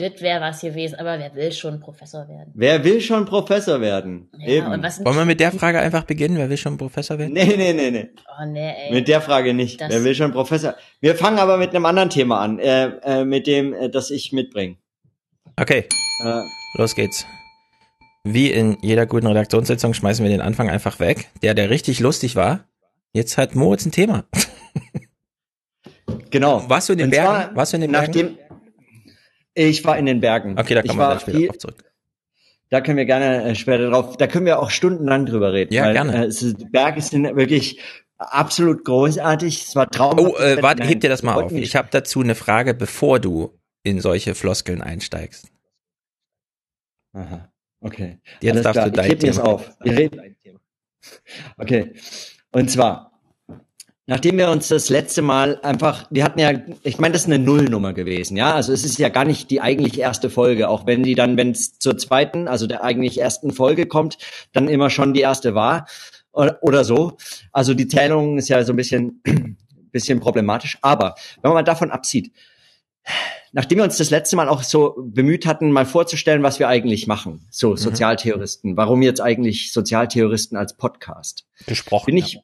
das 0.00 0.20
wäre 0.20 0.40
was 0.40 0.60
gewesen, 0.60 0.96
aber 0.98 1.18
wer 1.18 1.34
will 1.34 1.52
schon 1.52 1.78
Professor 1.80 2.26
werden? 2.28 2.52
Wer 2.54 2.82
will 2.84 3.00
schon 3.00 3.24
Professor 3.26 3.80
werden? 3.80 4.28
Ja, 4.38 4.46
Eben. 4.48 4.66
und 4.72 4.82
was 4.82 4.96
sind 4.96 5.04
Wollen 5.06 5.16
wir 5.18 5.24
mit 5.24 5.38
der 5.40 5.52
Frage 5.52 5.78
einfach 5.80 6.04
beginnen? 6.04 6.36
Wer 6.38 6.48
will 6.50 6.56
schon 6.56 6.76
Professor 6.78 7.18
werden? 7.18 7.32
Nee, 7.34 7.54
nee, 7.56 7.72
nee, 7.72 7.90
nee. 7.90 8.10
Oh 8.40 8.44
nee, 8.46 8.72
ey. 8.86 8.92
Mit 8.92 9.06
der 9.08 9.20
Frage 9.20 9.54
nicht. 9.54 9.80
Das- 9.80 9.90
Wer 9.90 10.02
will 10.04 10.14
schon 10.14 10.32
Professor? 10.32 10.74
Wir 11.00 11.14
fangen 11.14 11.38
aber 11.38 11.56
mit 11.58 11.70
einem 11.74 11.84
anderen 11.86 12.10
Thema 12.10 12.40
an, 12.40 12.58
äh, 12.58 12.86
äh, 13.04 13.24
mit 13.24 13.46
dem, 13.46 13.72
äh, 13.74 13.88
das 13.90 14.10
ich 14.10 14.32
mitbringe. 14.32 14.76
Okay, 15.56 15.84
Äh, 16.24 16.42
los 16.74 16.94
geht's. 16.94 17.24
Wie 18.24 18.50
in 18.50 18.76
jeder 18.82 19.06
guten 19.06 19.26
Redaktionssitzung 19.26 19.94
schmeißen 19.94 20.22
wir 20.24 20.30
den 20.30 20.40
Anfang 20.42 20.68
einfach 20.68 20.98
weg. 21.00 21.28
Der, 21.42 21.54
der 21.54 21.70
richtig 21.70 22.00
lustig 22.00 22.36
war. 22.36 22.64
Jetzt 23.12 23.38
hat 23.38 23.54
Moritz 23.54 23.86
ein 23.86 23.92
Thema. 23.92 24.24
genau. 26.30 26.68
Warst 26.68 26.88
du 26.88 26.92
in 26.92 26.98
den 26.98 27.04
Und 27.06 27.10
Bergen? 27.10 27.26
zwar, 27.26 27.56
Warst 27.56 27.72
du 27.72 27.76
in 27.76 27.80
den 27.82 27.92
Bergen? 27.92 28.38
Ich 29.68 29.84
war 29.84 29.98
in 29.98 30.06
den 30.06 30.20
Bergen. 30.20 30.58
Okay, 30.58 30.74
da 30.74 30.82
kommen 30.82 30.98
wir 30.98 31.06
gleich 31.08 31.26
wieder 31.26 31.38
viel, 31.38 31.48
drauf 31.48 31.58
zurück. 31.58 31.84
Da 32.70 32.80
können 32.80 32.96
wir 32.96 33.04
gerne 33.04 33.44
äh, 33.44 33.54
später 33.54 33.90
drauf, 33.90 34.16
da 34.16 34.26
können 34.26 34.46
wir 34.46 34.60
auch 34.60 34.70
stundenlang 34.70 35.26
drüber 35.26 35.52
reden. 35.52 35.74
Ja, 35.74 35.86
weil, 35.86 35.92
gerne. 35.92 36.24
Äh, 36.24 36.26
es 36.26 36.54
Berge 36.70 37.02
sind 37.02 37.36
wirklich 37.36 37.80
absolut 38.16 38.84
großartig. 38.84 39.66
Es 39.66 39.76
war 39.76 39.90
traumhaft. 39.90 40.20
Oh, 40.20 40.36
äh, 40.38 40.62
warte, 40.62 40.84
heb 40.84 41.00
dir 41.00 41.10
das 41.10 41.22
mal 41.22 41.34
auf. 41.34 41.52
Ich 41.52 41.76
habe 41.76 41.88
dazu 41.90 42.20
eine 42.20 42.34
Frage, 42.34 42.72
bevor 42.74 43.18
du 43.18 43.58
in 43.82 44.00
solche 44.00 44.34
Floskeln 44.34 44.82
einsteigst. 44.82 45.48
Aha, 47.12 47.50
okay. 47.80 48.18
Jetzt 48.40 48.52
Alles 48.52 48.62
darfst 48.62 48.74
klar, 48.74 48.86
du 48.86 48.92
dein 48.92 49.04
ich 49.06 49.12
heb 49.12 49.20
Thema. 49.20 49.44
auf. 49.44 49.70
Wir 49.82 49.98
reden. 49.98 50.36
Okay. 51.56 51.94
Und 52.52 52.70
zwar, 52.70 53.09
nachdem 54.10 54.38
wir 54.38 54.50
uns 54.50 54.66
das 54.66 54.88
letzte 54.88 55.22
Mal 55.22 55.60
einfach, 55.62 56.04
wir 56.10 56.24
hatten 56.24 56.40
ja, 56.40 56.50
ich 56.82 56.98
meine, 56.98 57.12
das 57.12 57.22
ist 57.22 57.28
eine 57.28 57.38
Nullnummer 57.38 57.92
gewesen, 57.92 58.36
ja. 58.36 58.52
Also 58.52 58.72
es 58.72 58.84
ist 58.84 58.98
ja 58.98 59.08
gar 59.08 59.24
nicht 59.24 59.52
die 59.52 59.60
eigentlich 59.60 60.00
erste 60.00 60.30
Folge, 60.30 60.68
auch 60.68 60.84
wenn 60.84 61.04
die 61.04 61.14
dann, 61.14 61.36
wenn 61.36 61.52
es 61.52 61.78
zur 61.78 61.96
zweiten, 61.96 62.48
also 62.48 62.66
der 62.66 62.82
eigentlich 62.82 63.20
ersten 63.20 63.52
Folge 63.52 63.86
kommt, 63.86 64.18
dann 64.52 64.68
immer 64.68 64.90
schon 64.90 65.14
die 65.14 65.20
erste 65.20 65.54
war 65.54 65.86
oder, 66.32 66.58
oder 66.60 66.82
so. 66.82 67.18
Also 67.52 67.72
die 67.72 67.86
Zählung 67.86 68.36
ist 68.36 68.48
ja 68.48 68.64
so 68.64 68.72
ein 68.72 68.76
bisschen, 68.76 69.22
bisschen 69.92 70.18
problematisch. 70.18 70.76
Aber 70.82 71.14
wenn 71.40 71.50
man 71.50 71.58
mal 71.58 71.62
davon 71.62 71.92
absieht, 71.92 72.32
nachdem 73.52 73.78
wir 73.78 73.84
uns 73.84 73.96
das 73.96 74.10
letzte 74.10 74.34
Mal 74.34 74.48
auch 74.48 74.64
so 74.64 74.96
bemüht 74.98 75.46
hatten, 75.46 75.70
mal 75.70 75.86
vorzustellen, 75.86 76.42
was 76.42 76.58
wir 76.58 76.66
eigentlich 76.66 77.06
machen, 77.06 77.46
so 77.48 77.76
Sozialtheoristen, 77.76 78.76
warum 78.76 79.02
jetzt 79.02 79.20
eigentlich 79.20 79.70
Sozialtheoristen 79.70 80.58
als 80.58 80.76
Podcast, 80.76 81.46
Gesprochen. 81.64 82.06
bin 82.06 82.16
ich 82.16 82.40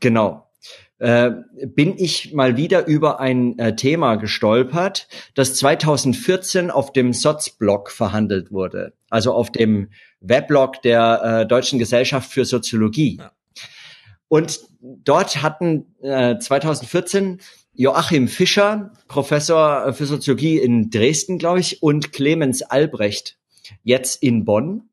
genau 0.00 0.48
äh, 0.98 1.30
bin 1.66 1.94
ich 1.98 2.32
mal 2.34 2.56
wieder 2.56 2.86
über 2.86 3.20
ein 3.20 3.58
äh, 3.58 3.74
Thema 3.76 4.16
gestolpert, 4.16 5.08
das 5.34 5.56
2014 5.56 6.70
auf 6.70 6.92
dem 6.92 7.12
Soz-Blog 7.12 7.90
verhandelt 7.90 8.52
wurde, 8.52 8.92
also 9.10 9.32
auf 9.32 9.50
dem 9.50 9.90
Weblog 10.20 10.82
der 10.82 11.22
äh, 11.42 11.46
Deutschen 11.46 11.78
Gesellschaft 11.78 12.30
für 12.30 12.44
Soziologie. 12.44 13.18
Ja. 13.18 13.32
Und 14.28 14.60
dort 14.80 15.42
hatten 15.42 15.94
äh, 16.02 16.38
2014 16.38 17.40
Joachim 17.74 18.28
Fischer, 18.28 18.92
Professor 19.08 19.92
für 19.94 20.06
Soziologie 20.06 20.58
in 20.58 20.90
Dresden, 20.90 21.38
glaube 21.38 21.60
ich, 21.60 21.82
und 21.82 22.12
Clemens 22.12 22.62
Albrecht, 22.62 23.36
jetzt 23.82 24.22
in 24.22 24.44
Bonn, 24.44 24.88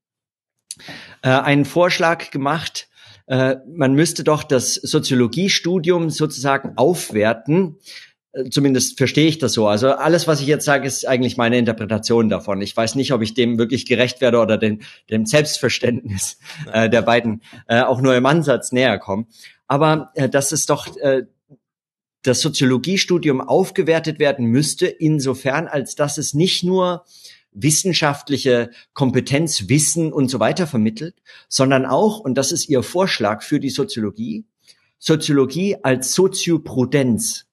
äh, 1.22 1.30
einen 1.30 1.66
Vorschlag 1.66 2.32
gemacht, 2.32 2.90
äh, 3.32 3.62
man 3.66 3.94
müsste 3.94 4.26
doch 4.26 4.44
das 4.44 4.74
Soziologiestudium 4.76 6.10
sozusagen 6.10 6.74
aufwerten. 6.76 7.78
Äh, 8.34 8.50
Zumindest 8.50 8.98
verstehe 8.98 9.28
ich 9.28 9.38
das 9.38 9.54
so. 9.54 9.68
Also 9.68 9.92
alles, 9.92 10.28
was 10.28 10.42
ich 10.42 10.48
jetzt 10.48 10.66
sage, 10.66 10.86
ist 10.86 11.08
eigentlich 11.08 11.38
meine 11.38 11.58
Interpretation 11.58 12.28
davon. 12.28 12.62
Ich 12.62 12.76
weiß 12.76 12.96
nicht, 12.96 13.14
ob 13.14 13.22
ich 13.22 13.34
dem 13.34 13.58
wirklich 13.58 13.86
gerecht 13.86 14.20
werde 14.20 14.40
oder 14.40 14.58
den, 14.58 14.82
dem 15.10 15.26
Selbstverständnis 15.26 16.40
äh, 16.74 16.90
der 16.90 17.04
beiden 17.04 17.42
äh, 17.70 17.84
auch 17.84 18.02
nur 18.02 18.18
im 18.18 18.26
Ansatz 18.26 18.74
näher 18.74 19.00
komme. 19.00 19.28
Aber 19.66 20.12
äh, 20.16 20.28
dass 20.28 20.52
es 20.52 20.66
doch 20.66 20.94
äh, 20.98 21.24
das 22.24 22.42
Soziologiestudium 22.42 23.40
aufgewertet 23.40 24.20
werden 24.20 24.48
müsste, 24.48 24.88
insofern, 24.88 25.70
als 25.70 25.96
dass 25.96 26.18
es 26.18 26.34
nicht 26.34 26.66
nur 26.66 27.06
wissenschaftliche 27.54 28.72
Kompetenz, 28.94 29.68
Wissen 29.70 30.14
und 30.14 30.30
so 30.30 30.40
weiter 30.40 30.68
vermittelt, 30.68 31.16
sondern 31.50 31.86
auch, 31.86 32.20
und 32.20 32.36
das 32.36 32.52
ist 32.52 32.70
Ihr 32.70 32.84
Vorschlag 32.84 33.44
für 33.44 33.60
die 33.60 33.70
Soziologie, 33.70 34.46
Soziologie 35.00 35.78
als 35.84 36.14
Sozioprudenz 36.14 37.46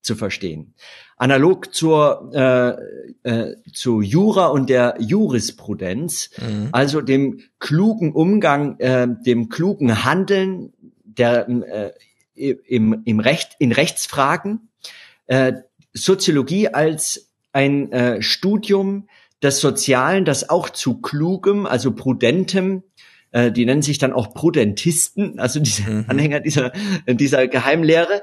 zu 0.00 0.16
verstehen. 0.16 0.74
Analog 1.16 1.74
zur, 1.74 2.30
äh, 2.34 3.28
äh, 3.30 3.56
zu 3.72 4.00
Jura 4.00 4.46
und 4.48 4.68
der 4.68 4.96
Jurisprudenz, 4.98 6.30
Mhm. 6.40 6.68
also 6.72 7.00
dem 7.00 7.40
klugen 7.60 8.12
Umgang, 8.12 8.78
äh, 8.80 9.06
dem 9.24 9.48
klugen 9.48 10.04
Handeln 10.04 10.72
der, 11.04 11.48
äh, 11.48 11.92
im, 12.34 13.02
im 13.04 13.20
Recht, 13.20 13.52
in 13.58 13.72
Rechtsfragen, 13.72 14.68
äh, 15.26 15.52
Soziologie 15.92 16.68
als 16.68 17.30
ein 17.52 17.92
äh, 17.92 18.20
Studium 18.20 19.08
des 19.44 19.60
Sozialen, 19.60 20.24
das 20.24 20.48
auch 20.48 20.70
zu 20.70 21.00
klugem, 21.00 21.66
also 21.66 21.92
prudentem, 21.92 22.82
äh, 23.30 23.52
die 23.52 23.66
nennen 23.66 23.82
sich 23.82 23.98
dann 23.98 24.12
auch 24.12 24.32
Prudentisten, 24.32 25.38
also 25.38 25.60
diese 25.60 25.90
Mhm. 25.90 26.04
Anhänger 26.08 26.40
dieser, 26.40 26.72
dieser 27.06 27.46
Geheimlehre, 27.48 28.22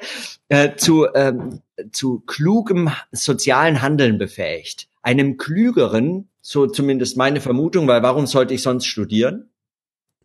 äh, 0.49 0.75
zu, 0.75 1.07
ähm, 1.13 1.61
zu 1.91 2.21
klugem 2.21 2.89
sozialen 3.11 3.81
Handeln 3.81 4.17
befähigt. 4.17 4.87
Einem 5.01 5.37
klügeren, 5.37 6.29
so 6.41 6.65
zumindest 6.67 7.17
meine 7.17 7.41
Vermutung, 7.41 7.87
weil 7.87 8.03
warum 8.03 8.25
sollte 8.25 8.53
ich 8.53 8.61
sonst 8.61 8.85
studieren, 8.85 9.49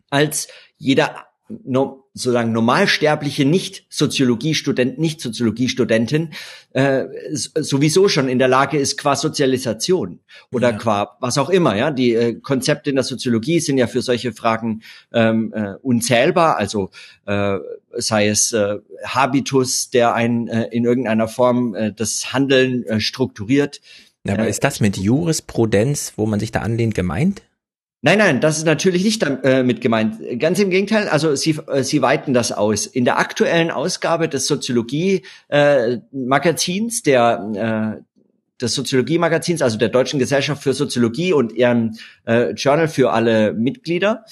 als 0.09 0.47
jeder 0.77 1.27
no, 1.49 2.06
sozusagen 2.17 2.51
normalsterbliche 2.51 3.45
Nicht-Soziologiestudent, 3.45 4.97
Nicht-Soziologiestudentin 4.99 6.33
äh, 6.73 7.05
sowieso 7.31 8.07
schon 8.09 8.27
in 8.27 8.39
der 8.39 8.47
Lage 8.47 8.77
ist 8.77 8.97
qua 8.97 9.15
Sozialisation 9.15 10.19
oder 10.51 10.71
Ja. 10.71 10.77
qua 10.77 11.17
was 11.19 11.37
auch 11.37 11.49
immer. 11.49 11.75
Ja, 11.75 11.91
die 11.91 12.13
äh, 12.13 12.33
Konzepte 12.35 12.89
in 12.89 12.95
der 12.95 13.03
Soziologie 13.03 13.59
sind 13.59 13.77
ja 13.77 13.87
für 13.87 14.01
solche 14.01 14.33
Fragen 14.33 14.81
ähm, 15.13 15.53
äh, 15.53 15.73
unzählbar. 15.81 16.57
Also 16.57 16.89
äh, 17.25 17.57
sei 17.97 18.27
es 18.27 18.51
äh, 18.51 18.77
Habitus, 19.05 19.89
der 19.89 20.13
ein 20.13 20.47
äh, 20.47 20.67
in 20.71 20.85
irgendeiner 20.85 21.27
Form 21.27 21.73
äh, 21.75 21.93
das 21.93 22.33
Handeln 22.33 22.83
äh, 22.85 22.99
strukturiert. 22.99 23.81
Ja, 24.25 24.33
aber 24.33 24.45
Äh, 24.45 24.49
ist 24.49 24.63
das 24.63 24.79
mit 24.79 24.97
Jurisprudenz, 24.97 26.13
wo 26.15 26.25
man 26.25 26.39
sich 26.39 26.51
da 26.51 26.59
anlehnt, 26.61 26.95
gemeint? 26.95 27.41
Nein, 28.07 28.19
nein, 28.19 28.39
das 28.39 28.57
ist 28.57 28.63
natürlich 28.63 29.03
nicht 29.03 29.21
damit 29.21 29.77
äh, 29.77 29.81
gemeint. 29.81 30.15
Ganz 30.39 30.59
im 30.59 30.69
Gegenteil, 30.69 31.09
also 31.09 31.35
sie, 31.35 31.59
äh, 31.67 31.83
sie 31.83 32.01
weiten 32.01 32.33
das 32.33 32.53
aus. 32.53 32.85
In 32.85 33.03
der 33.03 33.19
aktuellen 33.19 33.69
Ausgabe 33.69 34.29
des 34.29 34.47
Soziologie-Magazins, 34.47 37.03
der 37.03 37.99
äh, 37.99 38.01
des 38.61 38.75
Soziologie-Magazins, 38.75 39.61
also 39.61 39.77
der 39.77 39.89
Deutschen 39.89 40.19
Gesellschaft 40.19 40.63
für 40.63 40.73
Soziologie 40.73 41.33
und 41.33 41.51
ihrem 41.51 41.97
Journal 42.55 42.87
für 42.87 43.11
alle 43.11 43.51
Mitglieder, 43.53 44.25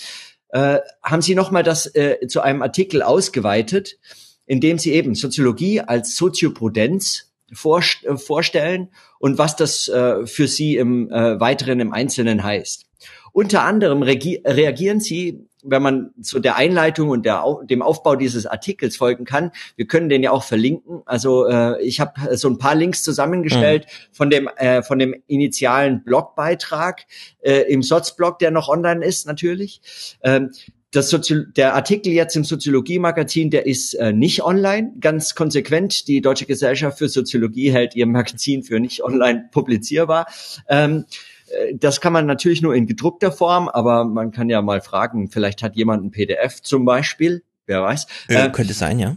haben 0.51 1.21
sie 1.21 1.35
nochmal 1.35 1.61
das 1.61 1.93
zu 2.27 2.41
einem 2.41 2.63
Artikel 2.63 3.03
ausgeweitet, 3.03 3.99
in 4.47 4.61
dem 4.61 4.79
sie 4.79 4.93
eben 4.93 5.13
Soziologie 5.13 5.81
als 5.81 6.15
Sozioprudenz 6.15 7.31
vorst 7.53 7.99
vorstellen 8.15 8.89
und 9.19 9.37
was 9.37 9.55
das 9.57 9.91
für 10.25 10.47
sie 10.47 10.77
im 10.77 11.11
Weiteren 11.11 11.79
im 11.79 11.93
Einzelnen 11.93 12.43
heißt. 12.43 12.87
Unter 13.35 13.63
anderem 13.63 14.01
reagieren 14.01 15.01
sie, 15.01 15.46
wenn 15.62 15.81
man 15.81 16.12
zu 16.22 16.40
der 16.40 16.56
Einleitung 16.56 17.09
und 17.09 17.25
der, 17.25 17.44
dem 17.63 17.81
Aufbau 17.81 18.16
dieses 18.16 18.46
Artikels 18.46 18.96
folgen 18.96 19.25
kann. 19.25 19.51
Wir 19.75 19.88
können 19.88 20.07
den 20.07 20.23
ja 20.23 20.31
auch 20.31 20.44
verlinken. 20.44 21.01
Also 21.06 21.46
äh, 21.46 21.84
ich 21.84 22.00
habe 22.00 22.38
so 22.38 22.47
ein 22.47 22.59
paar 22.59 22.75
Links 22.75 23.03
zusammengestellt 23.03 23.88
von 24.13 24.29
dem 24.29 24.47
äh, 24.56 24.84
von 24.84 25.00
dem 25.00 25.13
initialen 25.28 26.01
Blogbeitrag 26.06 27.08
äh, 27.41 27.64
im 27.64 27.84
Sotzblog, 27.84 28.40
der 28.40 28.52
noch 28.52 28.70
online 28.70 29.03
ist 29.03 29.28
natürlich. 29.28 29.81
Ähm, 30.23 30.52
das 30.91 31.09
Sozi 31.09 31.43
der 31.58 31.76
Artikel 31.76 32.14
jetzt 32.14 32.38
im 32.38 32.46
Soziologie-Magazin, 32.46 33.49
der 33.49 33.66
ist 33.66 33.96
äh, 33.96 34.14
nicht 34.14 34.43
online, 34.46 34.93
ganz 35.02 35.35
konsequent. 35.35 36.08
Die 36.08 36.22
Deutsche 36.22 36.46
Gesellschaft 36.46 36.99
für 36.99 37.09
Soziologie 37.09 37.70
hält 37.70 37.97
ihr 37.97 38.05
Magazin 38.05 38.64
für 38.64 38.79
nicht 38.79 39.03
online 39.03 39.49
publizierbar. 39.52 40.26
Ähm, 40.70 41.03
äh, 41.09 41.34
das 41.75 42.01
kann 42.01 42.13
man 42.13 42.25
natürlich 42.25 42.61
nur 42.61 42.75
in 42.75 42.87
gedruckter 42.87 43.31
Form, 43.31 43.67
aber 43.69 44.05
man 44.05 44.31
kann 44.31 44.49
ja 44.49 44.61
mal 44.61 44.81
fragen, 44.81 45.29
vielleicht 45.29 45.61
hat 45.63 45.75
jemand 45.75 46.03
ein 46.03 46.11
PDF 46.11 46.61
zum 46.61 46.85
Beispiel, 46.85 47.43
wer 47.65 47.81
weiß. 47.83 48.07
Äh, 48.29 48.47
Äh, 48.47 48.49
könnte 48.51 48.73
sein, 48.73 48.99
ja. 48.99 49.15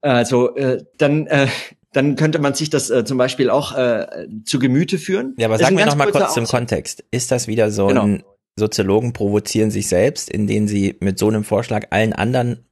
also 0.00 0.54
äh, 0.56 0.84
dann, 0.98 1.26
äh, 1.26 1.48
dann 1.92 2.16
könnte 2.16 2.38
man 2.38 2.54
sich 2.54 2.70
das 2.70 2.88
äh, 2.90 3.04
zum 3.04 3.18
Beispiel 3.18 3.50
auch 3.50 3.76
äh, 3.76 4.06
zu 4.44 4.58
Gemüte 4.58 4.98
führen. 4.98 5.34
Ja, 5.38 5.46
aber 5.48 5.54
Das 5.54 5.62
ist 5.62 5.66
sag 5.66 5.72
ein 5.72 5.74
mir 5.74 5.80
ganz 5.82 5.92
noch 5.92 5.98
mal 5.98 6.04
kurzer 6.10 6.26
kurz 6.26 6.34
zum. 6.34 6.44
Kontext. 6.46 7.04
Ist 7.10 7.30
das 7.30 7.48
wieder 7.48 7.70
so 7.70 7.88
Genau. 7.88 8.02
ein 8.04 8.22
Soziologen 8.56 9.12
provozieren 9.12 9.70
sich 9.70 9.88
selbst, 9.88 10.28
indem 10.28 10.68
sie 10.68 10.96
mit 11.00 11.18
so 11.18 11.28
einem 11.28 11.44
Vorschlag 11.44 11.86
allen 11.90 12.12
anderen 12.12 12.66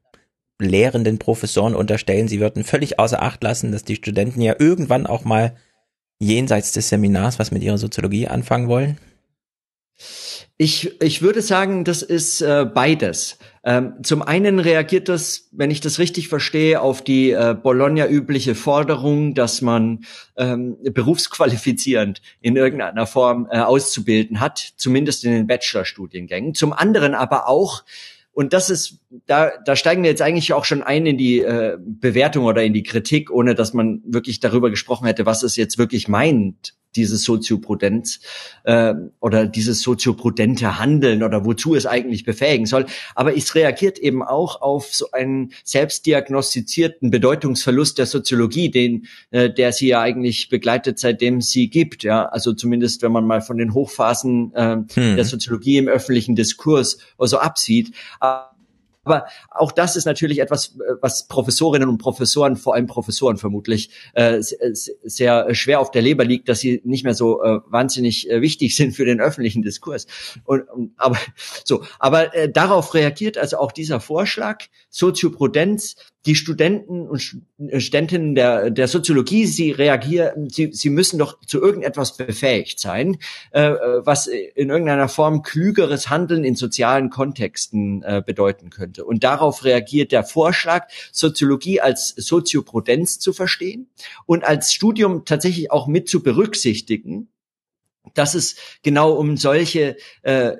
lehrenden 0.60 1.18
Professoren 1.18 1.74
unterstellen, 1.74 2.26
sie 2.28 2.40
würden 2.40 2.64
völlig 2.64 2.98
außer 2.98 3.22
Acht 3.22 3.42
lassen, 3.44 3.70
dass 3.72 3.84
die 3.84 3.94
Studenten 3.94 4.40
ja 4.40 4.56
irgendwann 4.58 5.06
auch 5.06 5.24
mal 5.24 5.54
jenseits 6.18 6.72
des 6.72 6.88
Seminars 6.88 7.38
was 7.38 7.50
mit 7.50 7.62
ihrer 7.62 7.78
Soziologie 7.78 8.28
anfangen 8.28 8.68
wollen? 8.68 8.98
Ich, 10.60 11.00
ich 11.00 11.22
würde 11.22 11.40
sagen, 11.40 11.84
das 11.84 12.02
ist 12.02 12.40
äh, 12.40 12.64
beides. 12.64 13.38
Ähm, 13.62 13.94
zum 14.02 14.22
einen 14.22 14.58
reagiert 14.58 15.08
das, 15.08 15.48
wenn 15.52 15.70
ich 15.70 15.80
das 15.80 16.00
richtig 16.00 16.26
verstehe, 16.28 16.80
auf 16.80 17.02
die 17.02 17.30
äh, 17.30 17.54
Bologna-übliche 17.60 18.56
Forderung, 18.56 19.34
dass 19.34 19.60
man 19.60 20.04
ähm, 20.36 20.76
berufsqualifizierend 20.82 22.22
in 22.40 22.56
irgendeiner 22.56 23.06
Form 23.06 23.46
äh, 23.52 23.60
auszubilden 23.60 24.40
hat, 24.40 24.58
zumindest 24.76 25.24
in 25.24 25.30
den 25.30 25.46
Bachelorstudiengängen. 25.46 26.54
Zum 26.54 26.72
anderen 26.72 27.14
aber 27.14 27.46
auch, 27.46 27.84
und 28.38 28.52
das 28.52 28.70
ist, 28.70 29.00
da, 29.26 29.50
da 29.64 29.74
steigen 29.74 30.04
wir 30.04 30.10
jetzt 30.10 30.22
eigentlich 30.22 30.52
auch 30.52 30.64
schon 30.64 30.84
ein 30.84 31.06
in 31.06 31.18
die 31.18 31.40
äh, 31.40 31.76
Bewertung 31.76 32.44
oder 32.44 32.62
in 32.62 32.72
die 32.72 32.84
Kritik, 32.84 33.32
ohne 33.32 33.56
dass 33.56 33.74
man 33.74 34.00
wirklich 34.06 34.38
darüber 34.38 34.70
gesprochen 34.70 35.06
hätte, 35.06 35.26
was 35.26 35.42
es 35.42 35.56
jetzt 35.56 35.76
wirklich 35.76 36.06
meint 36.06 36.74
dieses 36.98 37.22
Sozioprudenz 37.22 38.20
äh, 38.64 38.94
oder 39.20 39.46
dieses 39.46 39.80
sozioprudente 39.80 40.78
Handeln 40.78 41.22
oder 41.22 41.44
wozu 41.44 41.74
es 41.74 41.86
eigentlich 41.86 42.24
befähigen 42.24 42.66
soll. 42.66 42.86
Aber 43.14 43.36
es 43.36 43.54
reagiert 43.54 43.98
eben 43.98 44.22
auch 44.22 44.60
auf 44.60 44.94
so 44.94 45.10
einen 45.12 45.52
selbstdiagnostizierten 45.64 47.10
Bedeutungsverlust 47.10 47.98
der 47.98 48.06
Soziologie, 48.06 48.70
den 48.70 49.06
äh, 49.30 49.48
der 49.48 49.72
sie 49.72 49.88
ja 49.88 50.00
eigentlich 50.00 50.48
begleitet, 50.48 50.98
seitdem 50.98 51.40
sie 51.40 51.70
gibt. 51.70 52.02
Ja, 52.02 52.26
also 52.26 52.52
zumindest 52.52 53.02
wenn 53.02 53.12
man 53.12 53.26
mal 53.26 53.40
von 53.40 53.58
den 53.58 53.72
Hochphasen 53.72 54.52
äh, 54.54 54.76
hm. 54.92 55.16
der 55.16 55.24
Soziologie 55.24 55.78
im 55.78 55.88
öffentlichen 55.88 56.34
Diskurs 56.34 56.98
also 57.16 57.38
absieht. 57.38 57.94
Aber 58.20 58.57
auch 59.50 59.72
das 59.72 59.96
ist 59.96 60.04
natürlich 60.04 60.40
etwas, 60.40 60.76
äh, 60.76 60.94
was 61.00 61.26
Professorinnen 61.28 61.88
und 61.88 61.98
Professoren, 61.98 62.56
vor 62.56 62.74
allem 62.74 62.86
Professoren 62.86 63.36
vermutlich, 63.36 63.90
äh, 64.14 64.40
sehr 64.40 65.54
schwer 65.54 65.80
auf 65.80 65.90
der 65.90 66.02
Leber 66.02 66.24
liegt, 66.24 66.48
dass 66.48 66.60
sie 66.60 66.80
nicht 66.84 67.04
mehr 67.04 67.14
so 67.14 67.42
äh, 67.42 67.60
wahnsinnig 67.66 68.30
äh, 68.30 68.40
wichtig 68.40 68.76
sind 68.76 68.92
für 68.92 69.04
den 69.04 69.20
öffentlichen 69.20 69.62
Diskurs. 69.62 70.06
Und, 70.44 70.64
aber 70.96 71.18
so, 71.64 71.84
aber 71.98 72.34
äh, 72.34 72.50
darauf 72.50 72.94
reagiert 72.94 73.38
also 73.38 73.58
auch 73.58 73.72
dieser 73.72 74.00
Vorschlag 74.00 74.64
Sozioprudenz 74.90 75.96
die 76.28 76.34
Studenten 76.34 77.08
und 77.08 77.40
äh, 77.58 77.80
Studentinnen 77.80 78.34
der, 78.34 78.70
der 78.70 78.86
Soziologie, 78.86 79.46
sie 79.46 79.70
reagieren, 79.70 80.50
sie, 80.50 80.70
sie 80.72 80.90
müssen 80.90 81.18
doch 81.18 81.40
zu 81.40 81.60
irgendetwas 81.60 82.18
befähigt 82.18 82.78
sein, 82.78 83.16
äh, 83.50 83.70
was 83.70 84.26
in 84.26 84.68
irgendeiner 84.68 85.08
Form 85.08 85.42
klügeres 85.42 86.10
Handeln 86.10 86.44
in 86.44 86.54
sozialen 86.54 87.08
Kontexten 87.08 88.02
äh, 88.02 88.22
bedeuten 88.24 88.68
könnte. 88.68 89.06
Und 89.06 89.24
darauf 89.24 89.64
reagiert 89.64 90.12
der 90.12 90.22
Vorschlag, 90.22 90.88
Soziologie 91.12 91.80
als 91.80 92.10
Sozioprudenz 92.10 93.18
zu 93.18 93.32
verstehen 93.32 93.88
und 94.26 94.44
als 94.44 94.74
Studium 94.74 95.24
tatsächlich 95.24 95.72
auch 95.72 95.86
mit 95.86 96.10
zu 96.10 96.22
berücksichtigen, 96.22 97.28
dass 98.12 98.34
es 98.34 98.56
genau 98.82 99.12
um 99.12 99.38
solche 99.38 99.96
äh, 100.22 100.52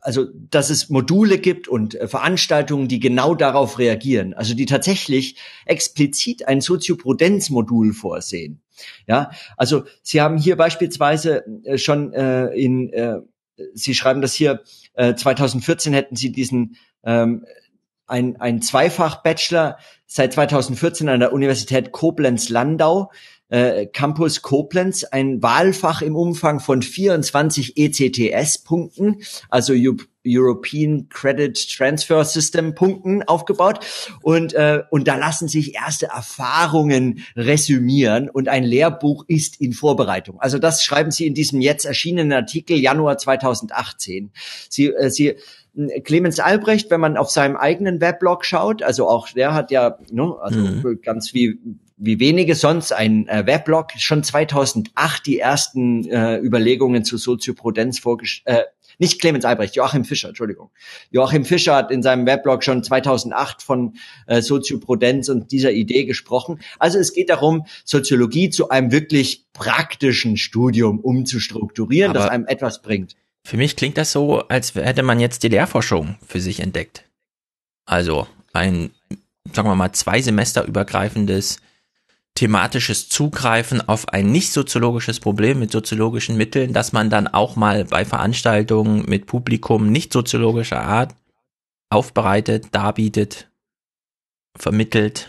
also 0.00 0.26
dass 0.50 0.70
es 0.70 0.88
Module 0.88 1.38
gibt 1.38 1.68
und 1.68 1.94
äh, 1.94 2.08
Veranstaltungen, 2.08 2.88
die 2.88 3.00
genau 3.00 3.34
darauf 3.34 3.78
reagieren, 3.78 4.34
also 4.34 4.54
die 4.54 4.66
tatsächlich 4.66 5.36
explizit 5.66 6.48
ein 6.48 6.60
Sozioprudenz-Modul 6.60 7.92
vorsehen. 7.92 8.60
Ja, 9.06 9.30
also 9.56 9.84
Sie 10.02 10.20
haben 10.20 10.38
hier 10.38 10.56
beispielsweise 10.56 11.44
äh, 11.64 11.78
schon 11.78 12.12
äh, 12.12 12.46
in, 12.46 12.92
äh, 12.92 13.20
Sie 13.74 13.94
schreiben 13.94 14.22
das 14.22 14.34
hier, 14.34 14.62
äh, 14.94 15.14
2014 15.14 15.92
hätten 15.92 16.16
Sie 16.16 16.32
diesen 16.32 16.76
ähm, 17.04 17.44
ein, 18.06 18.40
ein 18.40 18.60
Zweifach-Bachelor 18.60 19.78
seit 20.06 20.32
2014 20.32 21.08
an 21.08 21.20
der 21.20 21.32
Universität 21.32 21.92
Koblenz-Landau 21.92 23.10
äh, 23.50 23.86
Campus 23.86 24.42
Koblenz 24.42 25.04
ein 25.04 25.42
Wahlfach 25.42 26.02
im 26.02 26.16
Umfang 26.16 26.60
von 26.60 26.82
24 26.82 27.76
ECTS-Punkten, 27.76 29.22
also 29.50 29.74
European 30.26 31.08
Credit 31.08 31.54
Transfer 31.76 32.24
System 32.24 32.74
Punkten 32.74 33.22
aufgebaut 33.22 33.80
und 34.22 34.52
äh, 34.52 34.82
und 34.90 35.08
da 35.08 35.16
lassen 35.16 35.48
sich 35.48 35.74
erste 35.74 36.06
Erfahrungen 36.06 37.24
resümieren 37.36 38.28
und 38.28 38.48
ein 38.48 38.64
Lehrbuch 38.64 39.24
ist 39.28 39.60
in 39.60 39.72
Vorbereitung. 39.72 40.40
Also 40.40 40.58
das 40.58 40.84
schreiben 40.84 41.10
Sie 41.10 41.26
in 41.26 41.34
diesem 41.34 41.60
jetzt 41.60 41.86
erschienenen 41.86 42.32
Artikel 42.32 42.76
Januar 42.76 43.18
2018. 43.18 44.30
Sie 44.68 44.88
äh, 44.88 45.10
Sie 45.10 45.36
Clemens 46.04 46.40
Albrecht, 46.40 46.90
wenn 46.90 47.00
man 47.00 47.16
auf 47.16 47.30
seinem 47.30 47.56
eigenen 47.56 48.00
Weblog 48.00 48.44
schaut, 48.44 48.82
also 48.82 49.08
auch 49.08 49.28
der 49.28 49.54
hat 49.54 49.70
ja, 49.70 49.98
ne, 50.10 50.34
also 50.40 50.58
mhm. 50.58 51.00
ganz 51.00 51.32
wie 51.32 51.58
wie 52.00 52.18
wenige 52.18 52.54
sonst 52.54 52.92
ein 52.92 53.28
äh, 53.28 53.46
Weblog 53.46 53.88
schon 53.98 54.24
2008 54.24 55.26
die 55.26 55.38
ersten 55.38 56.08
äh, 56.10 56.38
Überlegungen 56.38 57.04
zu 57.04 57.18
Sozioprudenz 57.18 57.98
vorgestellt. 57.98 58.58
Äh, 58.58 58.64
nicht 58.98 59.20
Clemens 59.20 59.44
Albrecht, 59.44 59.76
Joachim 59.76 60.04
Fischer, 60.04 60.28
Entschuldigung. 60.28 60.70
Joachim 61.10 61.44
Fischer 61.44 61.74
hat 61.74 61.90
in 61.90 62.02
seinem 62.02 62.26
Weblog 62.26 62.64
schon 62.64 62.82
2008 62.82 63.62
von 63.62 63.94
äh, 64.26 64.42
Sozioprudenz 64.42 65.28
und 65.28 65.52
dieser 65.52 65.72
Idee 65.72 66.04
gesprochen. 66.04 66.60
Also 66.78 66.98
es 66.98 67.14
geht 67.14 67.30
darum, 67.30 67.66
Soziologie 67.84 68.50
zu 68.50 68.68
einem 68.68 68.92
wirklich 68.92 69.46
praktischen 69.52 70.36
Studium 70.36 71.00
umzustrukturieren, 71.00 72.10
Aber 72.10 72.20
das 72.20 72.28
einem 72.28 72.46
etwas 72.46 72.82
bringt. 72.82 73.16
Für 73.46 73.56
mich 73.56 73.76
klingt 73.76 73.96
das 73.96 74.12
so, 74.12 74.40
als 74.48 74.74
hätte 74.74 75.02
man 75.02 75.18
jetzt 75.18 75.42
die 75.42 75.48
Lehrforschung 75.48 76.16
für 76.26 76.40
sich 76.40 76.60
entdeckt. 76.60 77.04
Also 77.86 78.26
ein, 78.52 78.90
sagen 79.52 79.68
wir 79.68 79.74
mal, 79.76 79.92
zwei 79.92 80.20
Semester 80.20 80.64
übergreifendes 80.66 81.58
thematisches 82.40 83.10
Zugreifen 83.10 83.86
auf 83.86 84.08
ein 84.08 84.32
nicht 84.32 84.54
soziologisches 84.54 85.20
Problem 85.20 85.58
mit 85.58 85.70
soziologischen 85.70 86.38
Mitteln, 86.38 86.72
dass 86.72 86.94
man 86.94 87.10
dann 87.10 87.28
auch 87.28 87.54
mal 87.54 87.84
bei 87.84 88.06
Veranstaltungen 88.06 89.04
mit 89.06 89.26
Publikum 89.26 89.92
nicht 89.92 90.10
soziologischer 90.10 90.80
Art 90.80 91.14
aufbereitet, 91.90 92.68
darbietet, 92.72 93.50
vermittelt. 94.56 95.28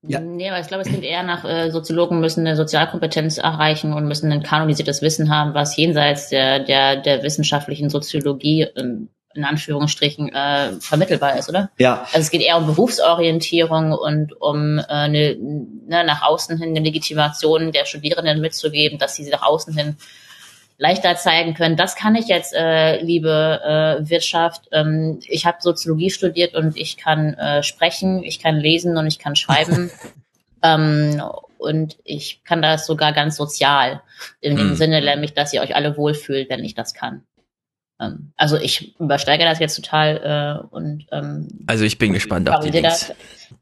ja. 0.00 0.20
Nee, 0.20 0.48
aber 0.48 0.58
ich 0.60 0.68
glaube, 0.68 0.84
es 0.84 0.88
klingt 0.88 1.04
eher 1.04 1.22
nach, 1.22 1.44
äh, 1.44 1.70
Soziologen 1.70 2.20
müssen 2.20 2.46
eine 2.46 2.56
Sozialkompetenz 2.56 3.36
erreichen 3.36 3.92
und 3.92 4.08
müssen 4.08 4.32
ein 4.32 4.42
kanonisiertes 4.42 5.02
Wissen 5.02 5.28
haben, 5.28 5.52
was 5.52 5.76
jenseits 5.76 6.30
der, 6.30 6.60
der, 6.60 6.96
der 6.96 7.22
wissenschaftlichen 7.22 7.90
Soziologie 7.90 8.68
ähm, 8.74 9.10
in 9.34 9.44
Anführungsstrichen 9.44 10.34
äh, 10.34 10.72
vermittelbar 10.80 11.36
ist, 11.36 11.48
oder? 11.48 11.70
Ja. 11.78 12.02
Also 12.12 12.18
es 12.18 12.30
geht 12.30 12.42
eher 12.42 12.56
um 12.56 12.66
Berufsorientierung 12.66 13.92
und 13.92 14.40
um 14.40 14.78
äh, 14.78 14.82
eine, 14.88 15.36
ne, 15.36 16.04
nach 16.04 16.22
außen 16.22 16.58
hin 16.58 16.70
eine 16.70 16.80
Legitimation 16.80 17.72
der 17.72 17.84
Studierenden 17.84 18.40
mitzugeben, 18.40 18.98
dass 18.98 19.14
sie 19.14 19.28
nach 19.30 19.42
außen 19.42 19.76
hin 19.76 19.96
leichter 20.80 21.14
zeigen 21.14 21.52
können, 21.52 21.76
das 21.76 21.94
kann 21.94 22.14
ich 22.14 22.26
jetzt, 22.26 22.54
äh, 22.54 23.02
liebe 23.02 23.60
äh, 24.00 24.08
Wirtschaft. 24.08 24.62
Ähm, 24.72 25.20
ich 25.28 25.44
habe 25.44 25.58
Soziologie 25.60 26.08
studiert 26.08 26.54
und 26.54 26.74
ich 26.76 26.96
kann 26.96 27.34
äh, 27.34 27.62
sprechen, 27.62 28.22
ich 28.22 28.40
kann 28.40 28.56
lesen 28.56 28.96
und 28.96 29.06
ich 29.06 29.18
kann 29.18 29.36
schreiben. 29.36 29.90
ähm, 30.62 31.22
und 31.58 31.98
ich 32.04 32.42
kann 32.44 32.62
das 32.62 32.86
sogar 32.86 33.12
ganz 33.12 33.36
sozial, 33.36 34.00
in 34.40 34.56
dem 34.56 34.70
mhm. 34.70 34.76
Sinne 34.76 35.02
nämlich, 35.02 35.34
dass 35.34 35.52
ihr 35.52 35.60
euch 35.60 35.76
alle 35.76 35.98
wohlfühlt, 35.98 36.48
wenn 36.48 36.64
ich 36.64 36.74
das 36.74 36.94
kann. 36.94 37.24
Ähm, 38.00 38.32
also 38.36 38.56
ich 38.56 38.98
übersteige 38.98 39.44
das 39.44 39.58
jetzt 39.58 39.76
total 39.76 40.62
äh, 40.62 40.74
und 40.74 41.06
ähm, 41.12 41.48
also 41.66 41.84
ich 41.84 41.98
bin 41.98 42.12
gespannt 42.12 42.48
auf 42.48 42.64
die 42.64 42.70
Links. 42.70 43.12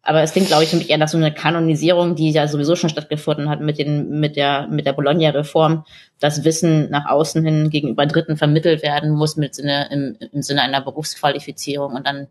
aber 0.03 0.23
es 0.23 0.33
klingt, 0.33 0.47
glaube 0.47 0.65
ich, 0.65 0.71
für 0.71 0.77
mich 0.77 0.91
eher 0.91 0.99
nach 0.99 1.09
so 1.09 1.19
eine 1.19 1.35
Kanonisierung, 1.35 2.15
die 2.15 2.31
ja 2.31 2.47
sowieso 2.47 2.77
schon 2.77 2.91
stattgefunden 2.91 3.49
hat 3.49 3.61
mit 3.61 3.79
den 3.79 4.21
mit 4.21 4.37
der 4.37 4.69
mit 4.69 4.87
der 4.87 4.93
Bologna-Reform, 4.93 5.85
dass 6.21 6.45
Wissen 6.45 6.89
nach 6.91 7.07
außen 7.07 7.45
hin 7.45 7.71
gegenüber 7.71 8.07
Dritten 8.07 8.37
vermittelt 8.37 8.83
werden 8.83 9.11
muss 9.11 9.37
mit 9.37 9.57
Sinne 9.57 9.89
im, 9.91 10.17
im 10.33 10.43
Sinne 10.43 10.63
einer 10.63 10.81
Berufsqualifizierung 10.81 11.95
und 11.95 12.07
dann 12.07 12.29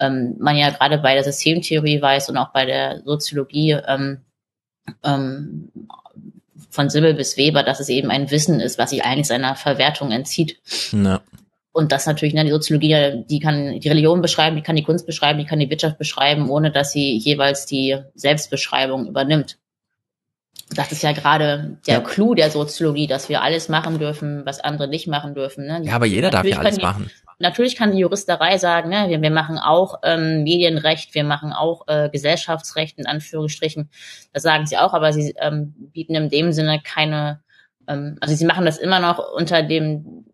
ähm, 0.00 0.34
man 0.38 0.56
ja 0.56 0.70
gerade 0.70 0.98
bei 0.98 1.14
der 1.14 1.24
Systemtheorie 1.24 2.02
weiß 2.02 2.28
und 2.28 2.36
auch 2.36 2.52
bei 2.52 2.66
der 2.66 3.02
Soziologie 3.04 3.78
ähm, 3.86 4.22
ähm, 5.04 5.70
von 6.76 6.90
Simmel 6.90 7.14
bis 7.14 7.36
Weber, 7.36 7.64
dass 7.64 7.80
es 7.80 7.88
eben 7.88 8.10
ein 8.10 8.30
Wissen 8.30 8.60
ist, 8.60 8.78
was 8.78 8.90
sich 8.90 9.04
eigentlich 9.04 9.26
seiner 9.26 9.56
Verwertung 9.56 10.12
entzieht. 10.12 10.60
Ja. 10.92 11.22
Und 11.72 11.90
das 11.92 12.06
natürlich, 12.06 12.34
ne, 12.34 12.44
die 12.44 12.50
Soziologie, 12.50 13.24
die 13.28 13.40
kann 13.40 13.80
die 13.80 13.88
Religion 13.88 14.22
beschreiben, 14.22 14.56
die 14.56 14.62
kann 14.62 14.76
die 14.76 14.82
Kunst 14.82 15.06
beschreiben, 15.06 15.38
die 15.38 15.44
kann 15.44 15.58
die 15.58 15.68
Wirtschaft 15.68 15.98
beschreiben, 15.98 16.48
ohne 16.48 16.70
dass 16.70 16.92
sie 16.92 17.16
jeweils 17.16 17.66
die 17.66 17.96
Selbstbeschreibung 18.14 19.08
übernimmt. 19.08 19.58
Das 20.70 20.90
ist 20.92 21.02
ja 21.02 21.12
gerade 21.12 21.78
der 21.86 21.94
ja. 21.94 22.00
Clou 22.00 22.34
der 22.34 22.50
Soziologie, 22.50 23.06
dass 23.06 23.28
wir 23.28 23.42
alles 23.42 23.68
machen 23.68 23.98
dürfen, 23.98 24.42
was 24.44 24.60
andere 24.60 24.88
nicht 24.88 25.06
machen 25.06 25.34
dürfen. 25.34 25.66
Ne? 25.66 25.82
Ja, 25.84 25.94
aber 25.94 26.06
jeder 26.06 26.30
darf 26.30 26.46
ja 26.46 26.58
alles 26.58 26.76
die, 26.76 26.82
machen 26.82 27.10
natürlich 27.38 27.76
kann 27.76 27.92
die 27.92 27.98
Juristerei 27.98 28.58
sagen, 28.58 28.90
ne, 28.90 29.08
wir, 29.08 29.20
wir 29.20 29.30
machen 29.30 29.58
auch 29.58 30.00
ähm, 30.02 30.42
Medienrecht, 30.42 31.14
wir 31.14 31.24
machen 31.24 31.52
auch 31.52 31.86
äh, 31.88 32.08
Gesellschaftsrecht 32.10 32.98
in 32.98 33.06
Anführungsstrichen. 33.06 33.90
Das 34.32 34.42
sagen 34.42 34.66
sie 34.66 34.78
auch, 34.78 34.94
aber 34.94 35.12
sie 35.12 35.34
ähm, 35.40 35.74
bieten 35.92 36.14
in 36.14 36.30
dem 36.30 36.52
Sinne 36.52 36.80
keine, 36.82 37.40
ähm, 37.88 38.18
also 38.20 38.34
sie 38.34 38.46
machen 38.46 38.64
das 38.64 38.78
immer 38.78 39.00
noch 39.00 39.18
unter 39.34 39.62
dem 39.62 40.24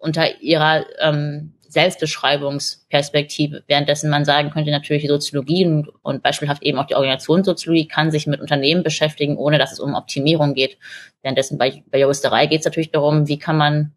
unter 0.00 0.40
ihrer 0.40 0.84
ähm, 1.00 1.54
Selbstbeschreibungsperspektive, 1.68 3.64
währenddessen 3.66 4.08
man 4.08 4.24
sagen 4.24 4.50
könnte, 4.50 4.70
natürlich 4.70 5.02
die 5.02 5.08
Soziologie 5.08 5.66
und, 5.66 5.88
und 6.02 6.22
beispielhaft 6.22 6.62
eben 6.62 6.78
auch 6.78 6.86
die 6.86 6.94
Organisationssoziologie 6.94 7.88
kann 7.88 8.10
sich 8.10 8.26
mit 8.26 8.40
Unternehmen 8.40 8.82
beschäftigen, 8.82 9.36
ohne 9.36 9.58
dass 9.58 9.72
es 9.72 9.80
um 9.80 9.94
Optimierung 9.94 10.54
geht. 10.54 10.78
Währenddessen 11.22 11.58
bei, 11.58 11.82
bei 11.90 12.00
Juristerei 12.00 12.46
geht 12.46 12.60
es 12.60 12.64
natürlich 12.64 12.90
darum, 12.90 13.28
wie 13.28 13.38
kann 13.38 13.58
man 13.58 13.92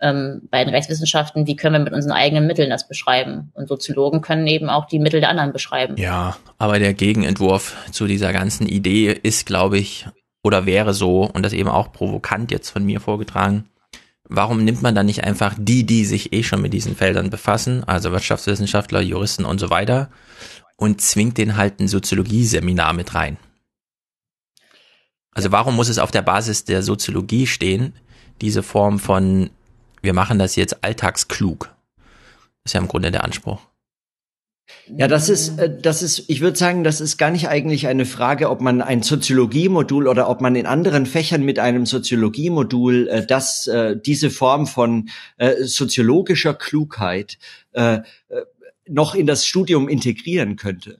ähm, 0.00 0.42
bei 0.50 0.64
den 0.64 0.74
Rechtswissenschaften, 0.74 1.46
wie 1.46 1.56
können 1.56 1.74
wir 1.74 1.84
mit 1.84 1.92
unseren 1.92 2.12
eigenen 2.12 2.46
Mitteln 2.46 2.70
das 2.70 2.88
beschreiben? 2.88 3.50
Und 3.54 3.68
Soziologen 3.68 4.22
können 4.22 4.46
eben 4.46 4.70
auch 4.70 4.86
die 4.86 4.98
Mittel 4.98 5.20
der 5.20 5.28
anderen 5.28 5.52
beschreiben. 5.52 5.96
Ja, 5.96 6.36
aber 6.58 6.78
der 6.78 6.94
Gegenentwurf 6.94 7.76
zu 7.90 8.06
dieser 8.06 8.32
ganzen 8.32 8.66
Idee 8.66 9.12
ist, 9.12 9.46
glaube 9.46 9.78
ich, 9.78 10.06
oder 10.42 10.66
wäre 10.66 10.94
so, 10.94 11.24
und 11.24 11.42
das 11.42 11.52
eben 11.52 11.68
auch 11.68 11.92
provokant 11.92 12.50
jetzt 12.50 12.70
von 12.70 12.84
mir 12.84 13.00
vorgetragen, 13.00 13.66
warum 14.24 14.64
nimmt 14.64 14.80
man 14.80 14.94
dann 14.94 15.06
nicht 15.06 15.24
einfach 15.24 15.54
die, 15.58 15.84
die 15.84 16.04
sich 16.04 16.32
eh 16.32 16.42
schon 16.42 16.62
mit 16.62 16.72
diesen 16.72 16.96
Feldern 16.96 17.28
befassen, 17.28 17.84
also 17.84 18.12
Wirtschaftswissenschaftler, 18.12 19.00
Juristen 19.00 19.44
und 19.44 19.58
so 19.58 19.68
weiter, 19.68 20.08
und 20.76 21.02
zwingt 21.02 21.36
den 21.36 21.56
halt 21.56 21.78
ein 21.78 21.88
Soziologie-Seminar 21.88 22.94
mit 22.94 23.14
rein? 23.14 23.36
Also 25.32 25.52
warum 25.52 25.76
muss 25.76 25.88
es 25.88 25.98
auf 25.98 26.10
der 26.10 26.22
Basis 26.22 26.64
der 26.64 26.82
Soziologie 26.82 27.46
stehen, 27.46 27.94
diese 28.40 28.62
Form 28.62 28.98
von 28.98 29.50
wir 30.02 30.14
machen 30.14 30.38
das 30.38 30.56
jetzt 30.56 30.82
alltagsklug. 30.84 31.70
Das 32.62 32.70
ist 32.70 32.74
ja 32.74 32.80
im 32.80 32.88
Grunde 32.88 33.10
der 33.10 33.24
Anspruch. 33.24 33.60
Ja, 34.96 35.08
das 35.08 35.28
ist, 35.28 35.58
äh, 35.58 35.80
das 35.80 36.02
ist, 36.02 36.24
ich 36.28 36.40
würde 36.40 36.56
sagen, 36.56 36.84
das 36.84 37.00
ist 37.00 37.16
gar 37.16 37.30
nicht 37.30 37.48
eigentlich 37.48 37.86
eine 37.86 38.06
Frage, 38.06 38.50
ob 38.50 38.60
man 38.60 38.82
ein 38.82 39.02
Soziologiemodul 39.02 40.06
oder 40.06 40.28
ob 40.28 40.40
man 40.40 40.56
in 40.56 40.66
anderen 40.66 41.06
Fächern 41.06 41.42
mit 41.42 41.58
einem 41.58 41.86
Soziologiemodul 41.86 43.08
äh, 43.08 43.26
das, 43.26 43.66
äh, 43.66 43.96
diese 43.96 44.30
Form 44.30 44.66
von 44.66 45.08
äh, 45.38 45.64
soziologischer 45.64 46.54
Klugheit 46.54 47.38
äh, 47.72 47.94
äh 47.94 48.02
noch 48.88 49.14
in 49.14 49.26
das 49.26 49.46
Studium 49.46 49.88
integrieren 49.88 50.56
könnte 50.56 50.98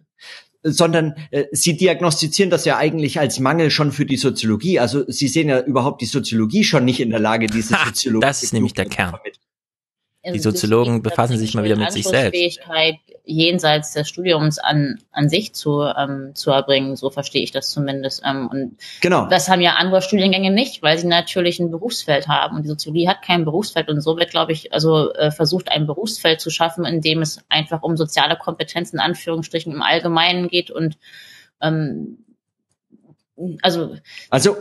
sondern 0.62 1.14
äh, 1.30 1.44
sie 1.52 1.76
diagnostizieren 1.76 2.50
das 2.50 2.64
ja 2.64 2.76
eigentlich 2.76 3.18
als 3.20 3.40
Mangel 3.40 3.70
schon 3.70 3.92
für 3.92 4.06
die 4.06 4.16
Soziologie. 4.16 4.78
Also 4.78 5.04
sie 5.08 5.28
sehen 5.28 5.48
ja 5.48 5.60
überhaupt 5.60 6.00
die 6.00 6.06
Soziologie 6.06 6.64
schon 6.64 6.84
nicht 6.84 7.00
in 7.00 7.10
der 7.10 7.20
Lage, 7.20 7.46
diese 7.46 7.76
Soziologie. 7.84 8.26
Das 8.26 8.42
ist 8.42 8.52
nämlich 8.52 8.74
der 8.74 8.86
Kern. 8.86 9.14
Die 10.26 10.38
Soziologen 10.38 11.02
befassen 11.02 11.38
sich 11.38 11.54
mal 11.54 11.64
wieder 11.64 11.76
mit 11.76 11.92
sich 11.92 12.06
selbst 12.06 12.60
jenseits 13.24 13.92
des 13.92 14.08
Studiums 14.08 14.58
an, 14.58 14.98
an 15.12 15.28
sich 15.28 15.52
zu, 15.54 15.82
ähm, 15.82 16.32
zu 16.34 16.50
erbringen. 16.50 16.96
So 16.96 17.10
verstehe 17.10 17.42
ich 17.42 17.52
das 17.52 17.70
zumindest. 17.70 18.22
Ähm, 18.26 18.48
und 18.48 18.76
genau. 19.00 19.26
das 19.26 19.48
haben 19.48 19.60
ja 19.60 19.74
andere 19.74 20.02
Studiengänge 20.02 20.50
nicht, 20.50 20.82
weil 20.82 20.98
sie 20.98 21.06
natürlich 21.06 21.60
ein 21.60 21.70
Berufsfeld 21.70 22.28
haben. 22.28 22.56
Und 22.56 22.64
die 22.64 22.68
Soziologie 22.68 23.08
hat 23.08 23.22
kein 23.22 23.44
Berufsfeld. 23.44 23.88
Und 23.88 24.00
so 24.00 24.16
wird, 24.16 24.30
glaube 24.30 24.52
ich, 24.52 24.72
also 24.72 25.12
äh, 25.14 25.30
versucht, 25.30 25.70
ein 25.70 25.86
Berufsfeld 25.86 26.40
zu 26.40 26.50
schaffen, 26.50 26.84
in 26.84 27.00
dem 27.00 27.22
es 27.22 27.42
einfach 27.48 27.82
um 27.82 27.96
soziale 27.96 28.36
Kompetenzen 28.36 28.96
in 28.96 29.00
Anführungsstrichen 29.00 29.72
im 29.72 29.82
Allgemeinen 29.82 30.48
geht 30.48 30.70
und 30.70 30.98
ähm, 31.60 32.18
also 33.62 33.96
also 34.28 34.56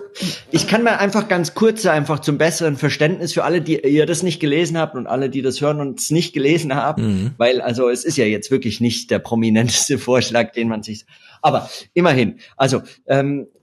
ich 0.51 0.67
kann 0.67 0.83
mal 0.83 0.95
einfach 0.95 1.27
ganz 1.27 1.53
kurz 1.53 1.85
einfach 1.85 2.19
zum 2.19 2.37
besseren 2.37 2.77
Verständnis 2.77 3.33
für 3.33 3.43
alle, 3.43 3.61
die 3.61 3.79
ihr 3.79 4.05
das 4.05 4.23
nicht 4.23 4.39
gelesen 4.39 4.77
habt 4.77 4.95
und 4.95 5.07
alle, 5.07 5.29
die 5.29 5.41
das 5.41 5.61
hören 5.61 5.79
und 5.79 5.99
es 5.99 6.11
nicht 6.11 6.33
gelesen 6.33 6.75
haben, 6.75 7.03
mhm. 7.03 7.31
weil 7.37 7.61
also 7.61 7.89
es 7.89 8.05
ist 8.05 8.17
ja 8.17 8.25
jetzt 8.25 8.51
wirklich 8.51 8.79
nicht 8.79 9.11
der 9.11 9.19
prominenteste 9.19 9.97
Vorschlag, 9.99 10.53
den 10.53 10.67
man 10.67 10.83
sich. 10.83 11.05
Aber 11.41 11.69
immerhin, 11.93 12.39
also 12.57 12.81
ähm, 13.07 13.47
äh, 13.57 13.58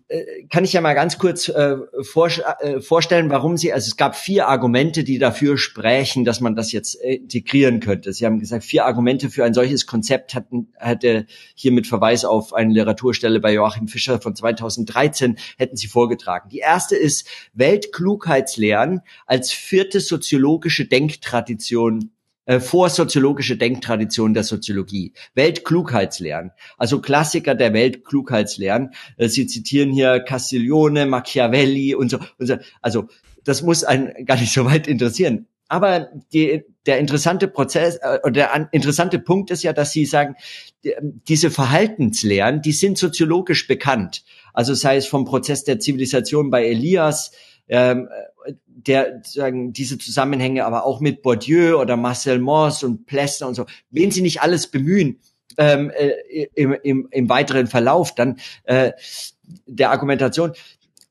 kann 0.51 0.65
ich 0.65 0.73
ja 0.73 0.81
mal 0.81 0.95
ganz 0.95 1.19
kurz 1.19 1.49
äh, 1.49 1.77
vor, 2.03 2.29
äh, 2.61 2.81
vorstellen, 2.81 3.29
warum 3.29 3.57
Sie, 3.57 3.73
also 3.73 3.89
es 3.89 3.97
gab 3.97 4.15
vier 4.15 4.47
Argumente, 4.47 5.03
die 5.03 5.19
dafür 5.19 5.59
sprechen, 5.59 6.25
dass 6.25 6.41
man 6.41 6.55
das 6.55 6.71
jetzt 6.71 7.03
äh, 7.03 7.15
integrieren 7.15 7.81
könnte. 7.81 8.13
Sie 8.13 8.25
haben 8.25 8.39
gesagt, 8.39 8.65
vier 8.65 8.85
Argumente 8.85 9.31
für 9.31 9.45
ein 9.45 9.53
solches 9.53 9.87
Konzept 9.87 10.37
hatten, 10.37 10.69
hätte 10.79 11.27
hier 11.57 11.73
mit 11.73 11.89
Verweis 11.89 12.25
auf 12.25 12.55
eine 12.55 12.73
Literaturstelle 12.73 13.41
bei 13.41 13.53
Joachim 13.53 13.89
Fischer 13.89 14.21
von 14.21 14.37
2013 14.37 15.39
hätten 15.59 15.77
Sie 15.77 15.89
vorgetragen. 15.89 16.51
Die 16.51 16.59
erste 16.59 16.95
ist 16.95 17.29
Weltklugheitslehren 17.55 19.01
als 19.27 19.51
vierte 19.51 19.99
soziologische 19.99 20.85
Denktradition 20.85 22.13
äh, 22.47 22.61
vorsoziologische 22.61 23.57
Denktradition 23.57 24.33
der 24.33 24.45
Soziologie. 24.45 25.13
Weltklugheitslehren, 25.35 26.53
also 26.79 27.01
Klassiker 27.01 27.55
der 27.55 27.75
Weltklugheitslehren. 27.75 28.91
Äh, 29.17 29.29
Sie 29.29 29.47
zitieren 29.47 29.93
hier 29.93 30.21
Castiglione, 30.21 31.07
Machiavelli 31.07 31.95
und 31.95 32.11
so, 32.11 32.19
und 32.39 32.47
so. 32.47 32.57
Also 32.81 33.09
das 33.45 33.63
muss 33.63 33.85
einen 33.85 34.25
gar 34.25 34.39
nicht 34.39 34.53
so 34.53 34.65
weit 34.65 34.87
interessieren. 34.87 35.47
Aber 35.69 36.09
die, 36.33 36.63
der 36.87 36.99
interessante 36.99 37.49
Prozess 37.49 37.97
äh, 37.97 38.21
oder 38.23 38.33
der 38.33 38.55
an, 38.55 38.69
interessante 38.71 39.19
Punkt 39.19 39.51
ist 39.51 39.65
ja, 39.65 39.73
dass 39.73 39.93
Sie 39.93 40.05
sagen, 40.05 40.37
die, 40.85 40.95
diese 41.01 41.51
Verhaltenslehren, 41.51 42.63
die 42.63 42.73
sind 42.73 42.99
soziologisch 42.99 43.67
bekannt. 43.67 44.25
Also 44.53 44.75
sei 44.75 44.97
es 44.97 45.07
vom 45.07 45.25
Prozess 45.25 45.65
der 45.65 45.81
Zivilisation 45.81 46.51
bei 46.51 46.67
Elias, 46.67 47.33
ähm, 47.69 48.09
der 48.77 49.23
sagen 49.25 49.73
diese 49.73 49.99
Zusammenhänge 49.99 50.65
aber 50.67 50.85
auch 50.85 51.01
mit 51.01 51.23
Bourdieu 51.23 51.81
oder 51.81 51.97
Marcel 51.97 52.39
Mauss 52.39 52.83
und 52.85 53.07
Plessner 53.07 53.49
und 53.49 53.55
so, 53.55 53.67
wen 53.91 54.11
sie 54.11 54.21
nicht 54.21 54.43
alles 54.43 54.67
bemühen 54.67 55.19
ähm, 55.57 55.91
äh, 55.91 56.47
im, 56.55 56.77
im, 56.83 57.09
im 57.11 57.29
weiteren 57.29 57.67
Verlauf 57.67 58.15
dann 58.15 58.39
äh, 58.65 58.93
der 59.67 59.91
Argumentation, 59.91 60.53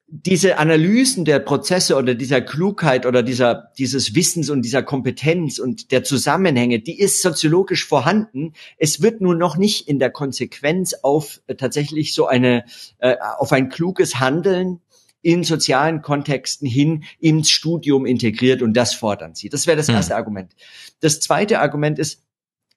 diese 0.07 0.60
Analysen 0.60 1.25
der 1.25 1.39
Prozesse 1.39 1.95
oder 1.95 2.13
dieser 2.13 2.39
Klugheit 2.41 3.05
oder 3.07 3.24
dieser, 3.24 3.72
dieses 3.77 4.13
Wissens 4.13 4.51
und 4.51 4.62
dieser 4.62 4.84
Kompetenz 4.84 5.57
und 5.57 5.91
der 5.91 6.03
Zusammenhänge, 6.03 6.79
die 6.79 7.00
ist 7.00 7.22
soziologisch 7.22 7.86
vorhanden. 7.86 8.53
Es 8.77 9.01
wird 9.01 9.22
nur 9.22 9.36
noch 9.36 9.57
nicht 9.57 9.88
in 9.88 9.98
der 9.98 10.12
Konsequenz 10.12 10.93
auf 11.01 11.41
äh, 11.48 11.55
tatsächlich 11.55 12.13
so 12.13 12.27
eine, 12.27 12.65
äh, 13.00 13.15
auf 13.39 13.51
ein 13.51 13.69
kluges 13.69 14.19
Handeln 14.19 14.79
in 15.25 15.44
sozialen 15.44 16.03
Kontexten 16.03 16.67
hin 16.67 17.03
ins 17.20 17.50
Studium 17.50 18.05
integriert 18.05 18.62
und 18.62 18.74
das 18.75 18.94
fordern 18.94 19.34
sie. 19.34 19.50
Das 19.50 19.65
wäre 19.65 19.75
das 19.75 19.88
hm. 19.88 19.96
erste 19.96 20.13
hm. 20.13 20.17
Argument. 20.17 20.55
Das 21.00 21.20
zweite 21.20 21.60
Argument 21.60 21.98
ist, 21.98 22.22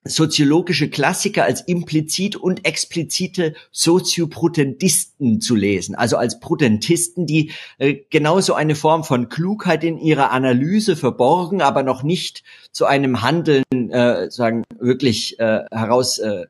soziologische 0.05 0.89
Klassiker 0.89 1.45
als 1.45 1.61
implizit 1.61 2.37
und 2.37 2.65
explizite 2.65 3.55
Sozioprotentisten 3.71 5.43
zu 5.43 5.55
lesen, 5.55 5.95
also 5.95 6.17
als 6.17 6.41
Protentisten, 6.41 7.27
die 7.27 7.51
äh, 7.77 7.97
genauso 8.09 8.55
eine 8.55 8.75
Form 8.75 9.05
von 9.05 9.29
Klugheit 9.29 9.85
in 9.85 9.99
ihrer 9.99 10.31
Analyse 10.31 10.97
verborgen, 10.97 11.61
aber 11.61 11.83
noch 11.83 12.03
nicht 12.03 12.45
zu 12.73 12.87
einem 12.87 13.23
Handeln 13.23 13.65
äh, 13.91 14.31
sagen 14.31 14.65
wirklich 14.79 15.39
äh, 15.41 15.65
heraus 15.71 16.19
äh, 16.19 16.47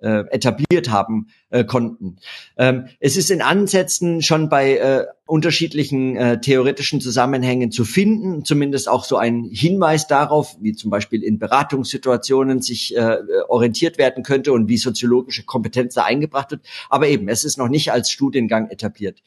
äh, 0.00 0.24
etabliert 0.30 0.90
haben 0.90 1.28
äh, 1.50 1.64
konnten. 1.64 2.16
Ähm, 2.56 2.88
es 2.98 3.16
ist 3.16 3.30
in 3.30 3.42
Ansätzen 3.42 4.22
schon 4.22 4.48
bei 4.48 4.76
äh, 4.76 5.06
unterschiedlichen 5.26 6.16
äh, 6.16 6.40
theoretischen 6.40 7.00
Zusammenhängen 7.00 7.70
zu 7.70 7.84
finden, 7.84 8.44
zumindest 8.44 8.88
auch 8.88 9.04
so 9.04 9.16
ein 9.16 9.44
Hinweis 9.44 10.06
darauf, 10.06 10.56
wie 10.60 10.72
zum 10.72 10.90
Beispiel 10.90 11.22
in 11.22 11.38
Beratungssituationen 11.38 12.60
sich 12.60 12.96
äh, 12.96 13.18
orientiert 13.48 13.96
werden 13.96 14.22
könnte 14.22 14.52
und 14.52 14.68
wie 14.68 14.78
soziologische 14.78 15.44
Kompetenz 15.44 15.94
da 15.94 16.04
eingebracht 16.04 16.50
wird. 16.50 16.62
Aber 16.88 17.08
eben, 17.08 17.28
es 17.28 17.44
ist 17.44 17.58
noch 17.58 17.68
nicht 17.68 17.92
als 17.92 18.10
Studiengang 18.10 18.68
etabliert. 18.70 19.22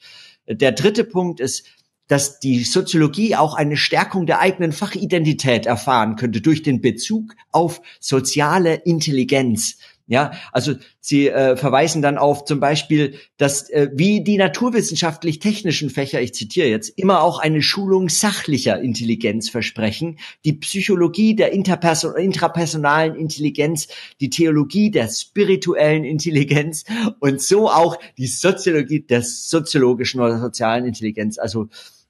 Der 0.46 0.72
dritte 0.72 1.04
Punkt 1.04 1.40
ist, 1.40 1.64
dass 2.08 2.38
die 2.38 2.64
Soziologie 2.64 3.36
auch 3.36 3.54
eine 3.54 3.76
Stärkung 3.76 4.26
der 4.26 4.40
eigenen 4.40 4.72
Fachidentität 4.72 5.66
erfahren 5.66 6.16
könnte 6.16 6.40
durch 6.40 6.62
den 6.62 6.80
Bezug 6.80 7.34
auf 7.50 7.80
soziale 8.00 8.74
Intelligenz. 8.74 9.78
Ja, 10.06 10.32
also 10.52 10.74
sie 11.00 11.28
äh, 11.28 11.56
verweisen 11.56 12.02
dann 12.02 12.18
auf 12.18 12.44
zum 12.44 12.60
Beispiel, 12.60 13.14
dass 13.38 13.70
äh, 13.70 13.88
wie 13.94 14.22
die 14.22 14.36
naturwissenschaftlich-technischen 14.36 15.88
Fächer, 15.88 16.20
ich 16.20 16.34
zitiere 16.34 16.68
jetzt, 16.68 16.90
immer 16.98 17.22
auch 17.22 17.38
eine 17.38 17.62
Schulung 17.62 18.10
sachlicher 18.10 18.78
Intelligenz 18.78 19.48
versprechen, 19.48 20.18
die 20.44 20.52
Psychologie 20.52 21.34
der 21.34 21.52
interperson 21.52 22.16
intrapersonalen 22.16 23.16
Intelligenz, 23.16 23.88
die 24.20 24.28
Theologie 24.28 24.90
der 24.90 25.08
spirituellen 25.08 26.04
Intelligenz 26.04 26.84
und 27.20 27.40
so 27.40 27.70
auch 27.70 27.96
die 28.18 28.26
Soziologie 28.26 29.00
der 29.00 29.22
soziologischen 29.22 30.20
oder 30.20 30.38
sozialen 30.38 30.84
Intelligenz. 30.84 31.38
Also 31.38 31.68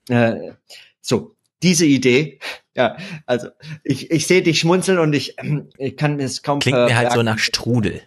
äh, 0.08 0.50
so 1.00 1.36
diese 1.62 1.86
Idee 1.86 2.40
ja, 2.76 2.97
also 3.26 3.49
ich, 3.83 4.11
ich 4.11 4.26
sehe 4.26 4.43
dich 4.43 4.59
schmunzeln 4.59 4.99
und 4.99 5.12
ich, 5.12 5.37
ich 5.78 5.97
kann 5.97 6.19
es 6.21 6.43
kaum 6.43 6.59
Klingt 6.59 6.78
mir 6.78 6.97
halt 6.97 7.12
so 7.12 7.23
nach 7.23 7.38
Strudel. 7.38 8.02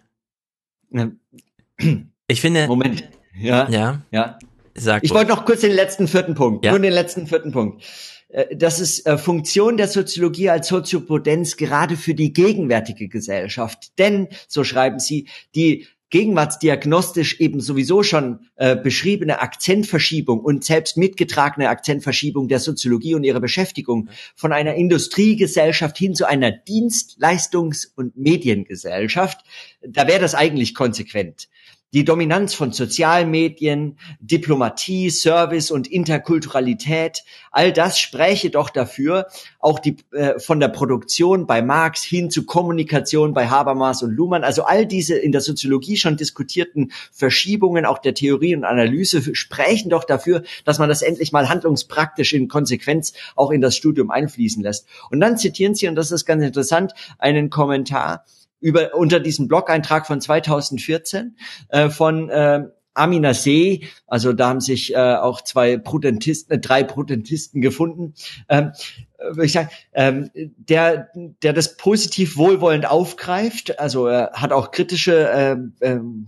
Ich 2.28 2.42
finde. 2.42 2.68
Moment. 2.68 3.10
Ja. 3.40 3.70
Ja. 3.70 4.02
Ja. 4.12 4.40
Sag 4.76 5.04
ich 5.04 5.12
wollte 5.12 5.32
noch 5.32 5.46
kurz 5.46 5.62
den 5.62 5.72
letzten 5.72 6.08
vierten 6.08 6.36
Punkt. 6.36 6.66
Ja? 6.66 6.72
Nur 6.72 6.80
den 6.80 6.94
letzten 6.94 7.28
vierten 7.28 7.52
Punkt. 7.52 7.84
Äh, 8.30 8.56
das 8.56 8.80
ist 8.80 9.06
äh, 9.08 9.18
Funktion 9.18 9.78
der 9.78 9.88
Soziologie 9.88 10.50
als 10.50 10.68
Soziopodenz 10.68 11.58
gerade 11.58 11.98
für 11.98 12.14
die 12.14 12.34
gegenwärtige 12.34 13.08
Gesellschaft. 13.08 13.98
Denn, 13.98 14.28
so 14.48 14.64
schreiben 14.64 15.00
Sie, 15.00 15.28
die 15.56 15.88
gegenwartsdiagnostisch 16.10 17.40
eben 17.40 17.60
sowieso 17.60 18.02
schon 18.02 18.48
äh, 18.56 18.76
beschriebene 18.76 19.42
Akzentverschiebung 19.42 20.40
und 20.40 20.64
selbst 20.64 20.98
mitgetragene 20.98 21.70
Akzentverschiebung 21.70 22.48
der 22.48 22.60
Soziologie 22.60 23.16
und 23.16 23.24
ihrer 23.24 23.42
Beschäftigung 23.42 24.10
von 24.36 24.54
einer 24.54 24.76
Industriegesellschaft 24.76 25.98
hin 25.98 26.16
zu 26.16 26.26
einer 26.26 26.50
Dienstleistungs- 26.50 27.88
und 27.96 28.16
Mediengesellschaft, 28.16 29.44
da 29.82 30.08
wäre 30.08 30.22
das 30.22 30.36
eigentlich 30.36 30.74
konsequent. 30.74 31.50
Die 31.94 32.03
Dominanz 32.03 32.53
von 32.53 32.74
Sozialmedien, 32.74 33.98
Diplomatie, 34.20 35.10
Service 35.10 35.72
und 35.72 35.88
Interkulturalität, 35.88 37.24
all 37.50 37.72
das 37.72 37.98
spräche 37.98 38.50
doch 38.50 38.70
dafür, 38.70 39.27
auch 39.60 39.79
die 39.79 39.96
äh, 40.12 40.38
von 40.38 40.60
der 40.60 40.67
Produktion 40.67 41.48
bei 41.48 41.62
Marx 41.62 42.03
hin 42.03 42.29
zu 42.29 42.46
Kommunikation 42.46 43.34
bei 43.34 43.48
Habermas 43.48 44.03
und 44.03 44.12
Luhmann, 44.12 44.44
also 44.44 44.63
all 44.63 44.86
diese 44.86 45.17
in 45.17 45.32
der 45.32 45.39
Soziologie 45.39 45.96
schon 45.96 46.17
diskutierten 46.17 46.91
Verschiebungen 47.13 47.86
auch 47.86 48.00
der 48.00 48.13
Theorie 48.13 48.53
und 48.53 48.65
Analyse 48.65 49.34
sprechen 49.34 49.89
doch 49.89 50.03
dafür, 50.03 50.44
dass 50.65 50.79
man 50.79 50.89
das 50.89 51.01
endlich 51.01 51.32
mal 51.32 51.48
handlungspraktisch 51.48 52.34
in 52.34 52.50
Konsequenz 52.50 53.13
auch 53.38 53.50
in 53.50 53.62
das 53.62 53.77
Studium 53.77 54.12
einfließen 54.12 54.62
lässt. 54.62 54.88
Und 55.10 55.22
dann 55.22 55.38
zitieren 55.38 55.74
Sie, 55.74 55.88
und 55.88 55.96
das 55.96 56.12
ist 56.12 56.25
ganz 56.25 56.44
interessant, 56.44 56.94
einen 57.17 57.50
Kommentar 57.50 58.25
über 58.60 58.96
unter 58.96 59.20
diesem 59.20 59.48
Blog-Eintrag 59.48 60.08
von 60.08 60.22
2014 60.22 61.38
äh, 61.70 61.90
von 61.90 62.30
äh, 62.30 62.64
Amina 62.98 63.34
See, 63.34 63.88
also 64.08 64.34
da 64.34 64.50
haben 64.50 64.62
sich 64.62 64.94
äh, 64.94 64.98
auch 64.98 65.42
zwei 65.42 65.78
Prudentisten, 65.78 66.56
äh, 66.56 66.60
drei 66.60 66.84
Prudentisten 66.84 67.62
gefunden, 67.62 68.16
ähm, 68.50 68.72
würde 69.20 69.46
ich 69.46 69.52
sagen, 69.52 69.70
ähm, 69.94 70.30
der, 70.34 71.10
der 71.16 71.54
das 71.54 71.78
positiv 71.78 72.38
wohlwollend 72.38 72.86
aufgreift, 72.86 73.80
also 73.80 74.08
er 74.08 74.32
hat 74.34 74.52
auch 74.52 74.72
kritische 74.72 75.30
ähm, 75.32 75.74
ähm, 75.82 76.28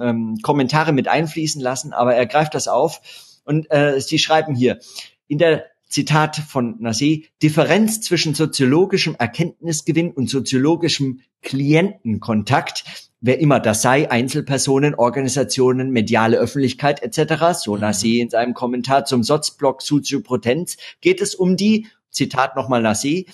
ähm, 0.00 0.38
Kommentare 0.42 0.92
mit 0.92 1.08
einfließen 1.08 1.60
lassen, 1.60 1.92
aber 1.92 2.14
er 2.14 2.26
greift 2.26 2.54
das 2.54 2.68
auf. 2.68 3.00
Und 3.44 3.70
äh, 3.70 3.98
sie 4.00 4.18
schreiben 4.18 4.54
hier, 4.54 4.78
in 5.26 5.38
der 5.38 5.64
Zitat 5.88 6.36
von 6.36 6.78
Nassé, 6.80 7.24
Differenz 7.42 8.00
zwischen 8.00 8.34
soziologischem 8.34 9.16
Erkenntnisgewinn 9.18 10.10
und 10.10 10.28
soziologischem 10.28 11.20
Klientenkontakt, 11.42 12.84
wer 13.20 13.40
immer 13.40 13.58
das 13.58 13.82
sei, 13.82 14.10
Einzelpersonen, 14.10 14.94
Organisationen, 14.94 15.90
mediale 15.90 16.36
Öffentlichkeit 16.36 17.02
etc., 17.02 17.58
so 17.58 17.76
mhm. 17.76 17.82
Nassé 17.82 18.20
in 18.20 18.30
seinem 18.30 18.54
Kommentar 18.54 19.04
zum 19.04 19.22
Sozblog 19.22 19.82
Soziopotenz, 19.82 20.76
geht 21.00 21.20
es 21.20 21.34
um 21.34 21.56
die, 21.56 21.86
Zitat 22.10 22.56
nochmal 22.56 22.84
Nassé, 22.84 23.26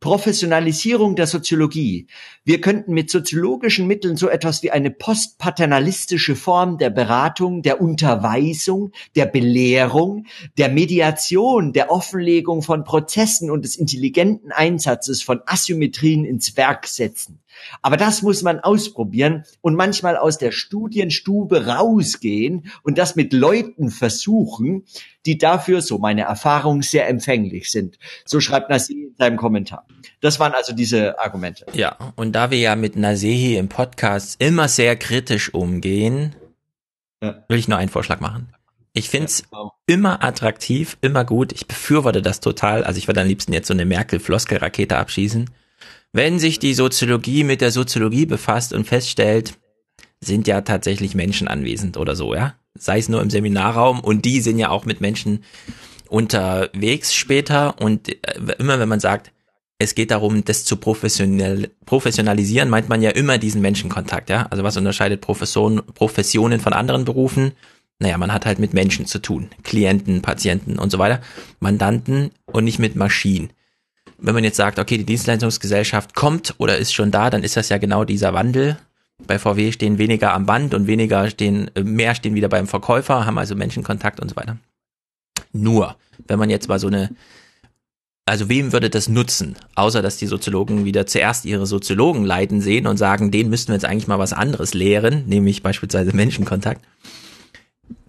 Professionalisierung 0.00 1.16
der 1.16 1.26
Soziologie. 1.26 2.06
Wir 2.44 2.60
könnten 2.60 2.92
mit 2.92 3.10
soziologischen 3.10 3.86
Mitteln 3.86 4.16
so 4.16 4.28
etwas 4.28 4.62
wie 4.62 4.70
eine 4.70 4.90
postpaternalistische 4.90 6.36
Form 6.36 6.76
der 6.76 6.90
Beratung, 6.90 7.62
der 7.62 7.80
Unterweisung, 7.80 8.92
der 9.14 9.24
Belehrung, 9.24 10.26
der 10.58 10.68
Mediation, 10.68 11.72
der 11.72 11.90
Offenlegung 11.90 12.62
von 12.62 12.84
Prozessen 12.84 13.50
und 13.50 13.64
des 13.64 13.76
intelligenten 13.76 14.52
Einsatzes 14.52 15.22
von 15.22 15.40
Asymmetrien 15.46 16.26
ins 16.26 16.56
Werk 16.58 16.86
setzen. 16.86 17.40
Aber 17.82 17.96
das 17.96 18.22
muss 18.22 18.42
man 18.42 18.60
ausprobieren 18.60 19.44
und 19.60 19.74
manchmal 19.74 20.16
aus 20.16 20.38
der 20.38 20.52
Studienstube 20.52 21.66
rausgehen 21.66 22.70
und 22.82 22.98
das 22.98 23.16
mit 23.16 23.32
Leuten 23.32 23.90
versuchen, 23.90 24.84
die 25.26 25.38
dafür, 25.38 25.82
so 25.82 25.98
meine 25.98 26.22
Erfahrung, 26.22 26.82
sehr 26.82 27.08
empfänglich 27.08 27.70
sind. 27.70 27.98
So 28.24 28.40
schreibt 28.40 28.70
Nasehi 28.70 29.08
in 29.08 29.16
seinem 29.16 29.36
Kommentar. 29.36 29.86
Das 30.20 30.38
waren 30.40 30.52
also 30.52 30.72
diese 30.72 31.18
Argumente. 31.18 31.66
Ja, 31.72 31.96
und 32.16 32.32
da 32.32 32.50
wir 32.50 32.58
ja 32.58 32.76
mit 32.76 32.96
Nasehi 32.96 33.56
im 33.56 33.68
Podcast 33.68 34.40
immer 34.40 34.68
sehr 34.68 34.96
kritisch 34.96 35.52
umgehen, 35.52 36.34
ja. 37.22 37.44
will 37.48 37.58
ich 37.58 37.68
nur 37.68 37.78
einen 37.78 37.90
Vorschlag 37.90 38.20
machen. 38.20 38.52
Ich 38.92 39.10
finde 39.10 39.26
es 39.26 39.40
ja, 39.40 39.46
wow. 39.50 39.72
immer 39.86 40.24
attraktiv, 40.24 40.96
immer 41.02 41.24
gut. 41.24 41.52
Ich 41.52 41.66
befürworte 41.66 42.22
das 42.22 42.40
total. 42.40 42.82
Also 42.82 42.96
ich 42.96 43.06
würde 43.08 43.20
am 43.20 43.26
liebsten 43.26 43.52
jetzt 43.52 43.68
so 43.68 43.74
eine 43.74 43.84
Merkel-Floskel-Rakete 43.84 44.96
abschießen. 44.96 45.50
Wenn 46.16 46.38
sich 46.38 46.58
die 46.58 46.72
Soziologie 46.72 47.44
mit 47.44 47.60
der 47.60 47.70
Soziologie 47.70 48.24
befasst 48.24 48.72
und 48.72 48.86
feststellt, 48.86 49.58
sind 50.18 50.46
ja 50.46 50.62
tatsächlich 50.62 51.14
Menschen 51.14 51.46
anwesend 51.46 51.98
oder 51.98 52.16
so, 52.16 52.34
ja. 52.34 52.54
Sei 52.72 52.96
es 52.96 53.10
nur 53.10 53.20
im 53.20 53.28
Seminarraum 53.28 54.00
und 54.00 54.24
die 54.24 54.40
sind 54.40 54.58
ja 54.58 54.70
auch 54.70 54.86
mit 54.86 55.02
Menschen 55.02 55.44
unterwegs 56.08 57.12
später 57.12 57.78
und 57.82 58.08
äh, 58.08 58.16
immer 58.58 58.80
wenn 58.80 58.88
man 58.88 58.98
sagt, 58.98 59.30
es 59.78 59.94
geht 59.94 60.10
darum, 60.10 60.42
das 60.42 60.64
zu 60.64 60.78
professionell, 60.78 61.72
professionalisieren, 61.84 62.70
meint 62.70 62.88
man 62.88 63.02
ja 63.02 63.10
immer 63.10 63.36
diesen 63.36 63.60
Menschenkontakt, 63.60 64.30
ja. 64.30 64.46
Also 64.48 64.64
was 64.64 64.78
unterscheidet 64.78 65.20
Profession, 65.20 65.82
Professionen 65.92 66.60
von 66.60 66.72
anderen 66.72 67.04
Berufen? 67.04 67.52
Naja, 67.98 68.16
man 68.16 68.32
hat 68.32 68.46
halt 68.46 68.58
mit 68.58 68.72
Menschen 68.72 69.04
zu 69.04 69.18
tun. 69.18 69.50
Klienten, 69.64 70.22
Patienten 70.22 70.78
und 70.78 70.90
so 70.90 70.98
weiter. 70.98 71.20
Mandanten 71.60 72.30
und 72.46 72.64
nicht 72.64 72.78
mit 72.78 72.96
Maschinen 72.96 73.50
wenn 74.18 74.34
man 74.34 74.44
jetzt 74.44 74.56
sagt, 74.56 74.78
okay, 74.78 74.98
die 74.98 75.04
Dienstleistungsgesellschaft 75.04 76.14
kommt 76.14 76.54
oder 76.58 76.78
ist 76.78 76.94
schon 76.94 77.10
da, 77.10 77.30
dann 77.30 77.42
ist 77.42 77.56
das 77.56 77.68
ja 77.68 77.78
genau 77.78 78.04
dieser 78.04 78.34
Wandel. 78.34 78.78
Bei 79.26 79.38
VW 79.38 79.72
stehen 79.72 79.98
weniger 79.98 80.34
am 80.34 80.46
Band 80.46 80.74
und 80.74 80.86
weniger 80.86 81.28
stehen, 81.30 81.70
äh, 81.74 81.82
mehr 81.82 82.14
stehen 82.14 82.34
wieder 82.34 82.48
beim 82.48 82.66
Verkäufer, 82.66 83.26
haben 83.26 83.38
also 83.38 83.54
Menschenkontakt 83.54 84.20
und 84.20 84.28
so 84.28 84.36
weiter. 84.36 84.58
Nur, 85.52 85.96
wenn 86.26 86.38
man 86.38 86.50
jetzt 86.50 86.68
mal 86.68 86.78
so 86.78 86.88
eine, 86.88 87.10
also 88.26 88.48
wem 88.48 88.72
würde 88.72 88.90
das 88.90 89.08
nutzen? 89.08 89.56
Außer, 89.74 90.02
dass 90.02 90.18
die 90.18 90.26
Soziologen 90.26 90.84
wieder 90.84 91.06
zuerst 91.06 91.44
ihre 91.44 91.66
Soziologen 91.66 92.24
leiden 92.24 92.60
sehen 92.60 92.86
und 92.86 92.96
sagen, 92.96 93.30
denen 93.30 93.50
müssten 93.50 93.68
wir 93.68 93.76
jetzt 93.76 93.84
eigentlich 93.84 94.08
mal 94.08 94.18
was 94.18 94.32
anderes 94.32 94.74
lehren, 94.74 95.24
nämlich 95.26 95.62
beispielsweise 95.62 96.14
Menschenkontakt. 96.14 96.84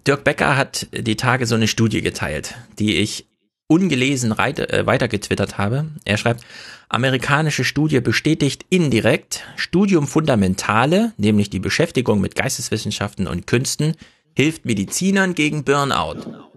Dirk 0.06 0.24
Becker 0.24 0.56
hat 0.56 0.88
die 0.92 1.16
Tage 1.16 1.46
so 1.46 1.54
eine 1.54 1.68
Studie 1.68 2.02
geteilt, 2.02 2.54
die 2.78 2.96
ich 2.96 3.27
ungelesen 3.68 4.32
äh, 4.32 4.86
weitergetwittert 4.86 5.58
habe. 5.58 5.86
Er 6.04 6.16
schreibt, 6.16 6.44
amerikanische 6.88 7.64
Studie 7.64 8.00
bestätigt 8.00 8.64
indirekt, 8.70 9.44
Studium 9.56 10.06
Fundamentale, 10.08 11.12
nämlich 11.18 11.50
die 11.50 11.60
Beschäftigung 11.60 12.20
mit 12.20 12.34
Geisteswissenschaften 12.34 13.28
und 13.28 13.46
Künsten, 13.46 13.94
hilft 14.34 14.64
Medizinern 14.64 15.34
gegen 15.34 15.64
Burnout. 15.64 16.48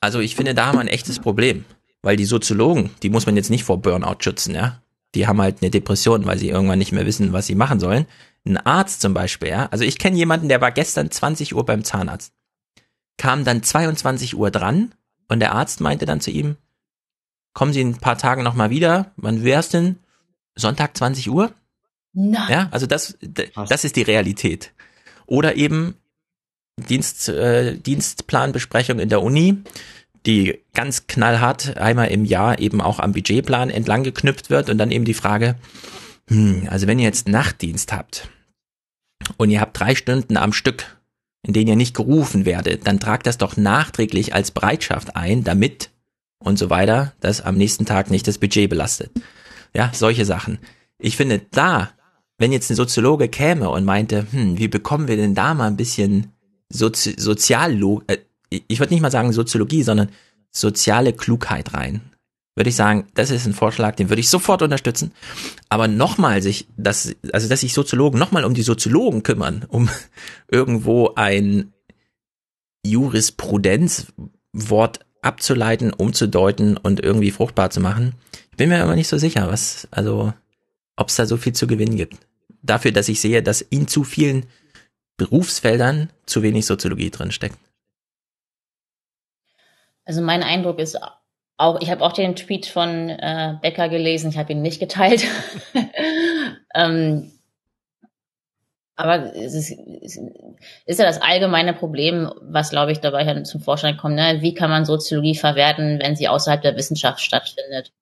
Also 0.00 0.20
ich 0.20 0.36
finde, 0.36 0.54
da 0.54 0.66
haben 0.66 0.76
wir 0.76 0.82
ein 0.82 0.88
echtes 0.88 1.18
Problem, 1.18 1.64
weil 2.02 2.16
die 2.16 2.24
Soziologen, 2.24 2.90
die 3.02 3.10
muss 3.10 3.26
man 3.26 3.36
jetzt 3.36 3.50
nicht 3.50 3.64
vor 3.64 3.82
Burnout 3.82 4.18
schützen, 4.20 4.54
ja. 4.54 4.80
Die 5.14 5.26
haben 5.26 5.40
halt 5.40 5.62
eine 5.62 5.70
Depression, 5.70 6.26
weil 6.26 6.38
sie 6.38 6.50
irgendwann 6.50 6.78
nicht 6.78 6.92
mehr 6.92 7.06
wissen, 7.06 7.32
was 7.32 7.46
sie 7.46 7.54
machen 7.54 7.80
sollen. 7.80 8.06
Ein 8.44 8.58
Arzt 8.58 9.00
zum 9.00 9.14
Beispiel, 9.14 9.48
ja. 9.48 9.66
Also 9.70 9.82
ich 9.82 9.98
kenne 9.98 10.16
jemanden, 10.16 10.48
der 10.48 10.60
war 10.60 10.70
gestern 10.70 11.10
20 11.10 11.56
Uhr 11.56 11.64
beim 11.64 11.82
Zahnarzt, 11.82 12.32
kam 13.16 13.44
dann 13.44 13.62
22 13.62 14.36
Uhr 14.36 14.50
dran, 14.50 14.92
und 15.28 15.40
der 15.40 15.54
Arzt 15.54 15.80
meinte 15.80 16.06
dann 16.06 16.20
zu 16.20 16.30
ihm, 16.30 16.56
kommen 17.52 17.72
Sie 17.72 17.80
in 17.80 17.90
ein 17.90 17.98
paar 17.98 18.18
Tagen 18.18 18.42
nochmal 18.42 18.70
wieder. 18.70 19.12
Wann 19.16 19.44
wär's 19.44 19.68
denn? 19.68 19.96
Sonntag 20.54 20.96
20 20.96 21.30
Uhr? 21.30 21.52
Nein. 22.12 22.50
Ja, 22.50 22.68
also 22.70 22.86
das, 22.86 23.18
das 23.20 23.84
ist 23.84 23.96
die 23.96 24.02
Realität. 24.02 24.72
Oder 25.26 25.56
eben 25.56 25.96
Dienst, 26.78 27.28
äh, 27.28 27.76
Dienstplanbesprechung 27.76 28.98
in 28.98 29.08
der 29.08 29.22
Uni, 29.22 29.58
die 30.26 30.60
ganz 30.74 31.06
knallhart 31.06 31.76
einmal 31.76 32.08
im 32.08 32.24
Jahr 32.24 32.58
eben 32.58 32.80
auch 32.80 33.00
am 33.00 33.12
Budgetplan 33.12 33.70
entlang 33.70 34.02
geknüpft 34.02 34.50
wird 34.50 34.68
und 34.68 34.78
dann 34.78 34.90
eben 34.90 35.04
die 35.04 35.14
Frage, 35.14 35.56
hm, 36.28 36.68
also 36.70 36.86
wenn 36.86 36.98
ihr 36.98 37.04
jetzt 37.04 37.28
Nachtdienst 37.28 37.92
habt 37.92 38.28
und 39.36 39.50
ihr 39.50 39.60
habt 39.60 39.78
drei 39.78 39.94
Stunden 39.94 40.36
am 40.36 40.52
Stück 40.52 40.95
in 41.46 41.52
denen 41.52 41.68
ihr 41.68 41.76
nicht 41.76 41.94
gerufen 41.94 42.44
werdet, 42.44 42.86
dann 42.86 42.98
tragt 42.98 43.26
das 43.26 43.38
doch 43.38 43.56
nachträglich 43.56 44.34
als 44.34 44.50
Bereitschaft 44.50 45.14
ein, 45.14 45.44
damit 45.44 45.90
und 46.38 46.58
so 46.58 46.70
weiter, 46.70 47.12
dass 47.20 47.40
am 47.40 47.56
nächsten 47.56 47.86
Tag 47.86 48.10
nicht 48.10 48.26
das 48.26 48.38
Budget 48.38 48.68
belastet. 48.68 49.10
Ja, 49.72 49.90
solche 49.94 50.24
Sachen. 50.24 50.58
Ich 50.98 51.16
finde 51.16 51.40
da, 51.52 51.90
wenn 52.38 52.52
jetzt 52.52 52.70
ein 52.70 52.76
Soziologe 52.76 53.28
käme 53.28 53.70
und 53.70 53.84
meinte, 53.84 54.26
hm, 54.30 54.58
wie 54.58 54.68
bekommen 54.68 55.06
wir 55.06 55.16
denn 55.16 55.34
da 55.34 55.54
mal 55.54 55.68
ein 55.68 55.76
bisschen 55.76 56.32
Sozi 56.68 57.14
Soziallog, 57.16 58.02
äh, 58.08 58.18
ich 58.50 58.80
würde 58.80 58.92
nicht 58.92 59.02
mal 59.02 59.10
sagen 59.10 59.32
Soziologie, 59.32 59.84
sondern 59.84 60.08
soziale 60.50 61.12
Klugheit 61.12 61.74
rein 61.74 62.00
würde 62.56 62.70
ich 62.70 62.76
sagen, 62.76 63.06
das 63.14 63.30
ist 63.30 63.46
ein 63.46 63.52
Vorschlag, 63.52 63.94
den 63.96 64.08
würde 64.08 64.20
ich 64.20 64.30
sofort 64.30 64.62
unterstützen. 64.62 65.12
Aber 65.68 65.88
nochmal 65.88 66.40
sich, 66.42 66.66
dass, 66.76 67.14
also 67.32 67.48
dass 67.48 67.60
sich 67.60 67.74
Soziologen 67.74 68.18
nochmal 68.18 68.44
um 68.44 68.54
die 68.54 68.62
Soziologen 68.62 69.22
kümmern, 69.22 69.64
um 69.68 69.88
irgendwo 70.50 71.12
ein 71.14 71.72
Jurisprudenzwort 72.84 75.00
abzuleiten, 75.20 75.92
umzudeuten 75.92 76.78
und 76.78 77.04
irgendwie 77.04 77.30
fruchtbar 77.30 77.70
zu 77.70 77.80
machen. 77.80 78.14
Ich 78.50 78.56
bin 78.56 78.70
mir 78.70 78.82
aber 78.82 78.96
nicht 78.96 79.08
so 79.08 79.18
sicher, 79.18 79.48
was, 79.48 79.86
also, 79.90 80.32
ob 80.96 81.08
es 81.08 81.16
da 81.16 81.26
so 81.26 81.36
viel 81.36 81.52
zu 81.52 81.66
gewinnen 81.66 81.96
gibt. 81.96 82.16
Dafür, 82.62 82.92
dass 82.92 83.10
ich 83.10 83.20
sehe, 83.20 83.42
dass 83.42 83.60
in 83.60 83.86
zu 83.86 84.02
vielen 84.02 84.46
Berufsfeldern 85.18 86.08
zu 86.24 86.42
wenig 86.42 86.64
Soziologie 86.64 87.10
drin 87.10 87.32
steckt. 87.32 87.58
Also 90.06 90.22
mein 90.22 90.42
Eindruck 90.42 90.78
ist 90.78 90.98
auch, 91.56 91.80
ich 91.80 91.90
habe 91.90 92.04
auch 92.04 92.12
den 92.12 92.36
Tweet 92.36 92.66
von 92.66 93.08
äh, 93.08 93.54
Becker 93.60 93.88
gelesen, 93.88 94.30
ich 94.30 94.38
habe 94.38 94.52
ihn 94.52 94.62
nicht 94.62 94.80
geteilt. 94.80 95.24
ähm, 96.74 97.32
aber 98.96 99.34
es 99.36 99.54
ist, 99.54 99.72
ist 100.86 100.98
ja 100.98 101.04
das 101.04 101.20
allgemeine 101.20 101.74
Problem, 101.74 102.30
was 102.40 102.70
glaube 102.70 102.92
ich 102.92 103.00
dabei 103.00 103.42
zum 103.42 103.60
Vorschein 103.60 103.98
kommt. 103.98 104.14
Ne? 104.14 104.38
Wie 104.40 104.54
kann 104.54 104.70
man 104.70 104.86
Soziologie 104.86 105.34
verwerten, 105.34 106.00
wenn 106.02 106.16
sie 106.16 106.28
außerhalb 106.28 106.62
der 106.62 106.76
Wissenschaft 106.76 107.20
stattfindet? 107.20 107.92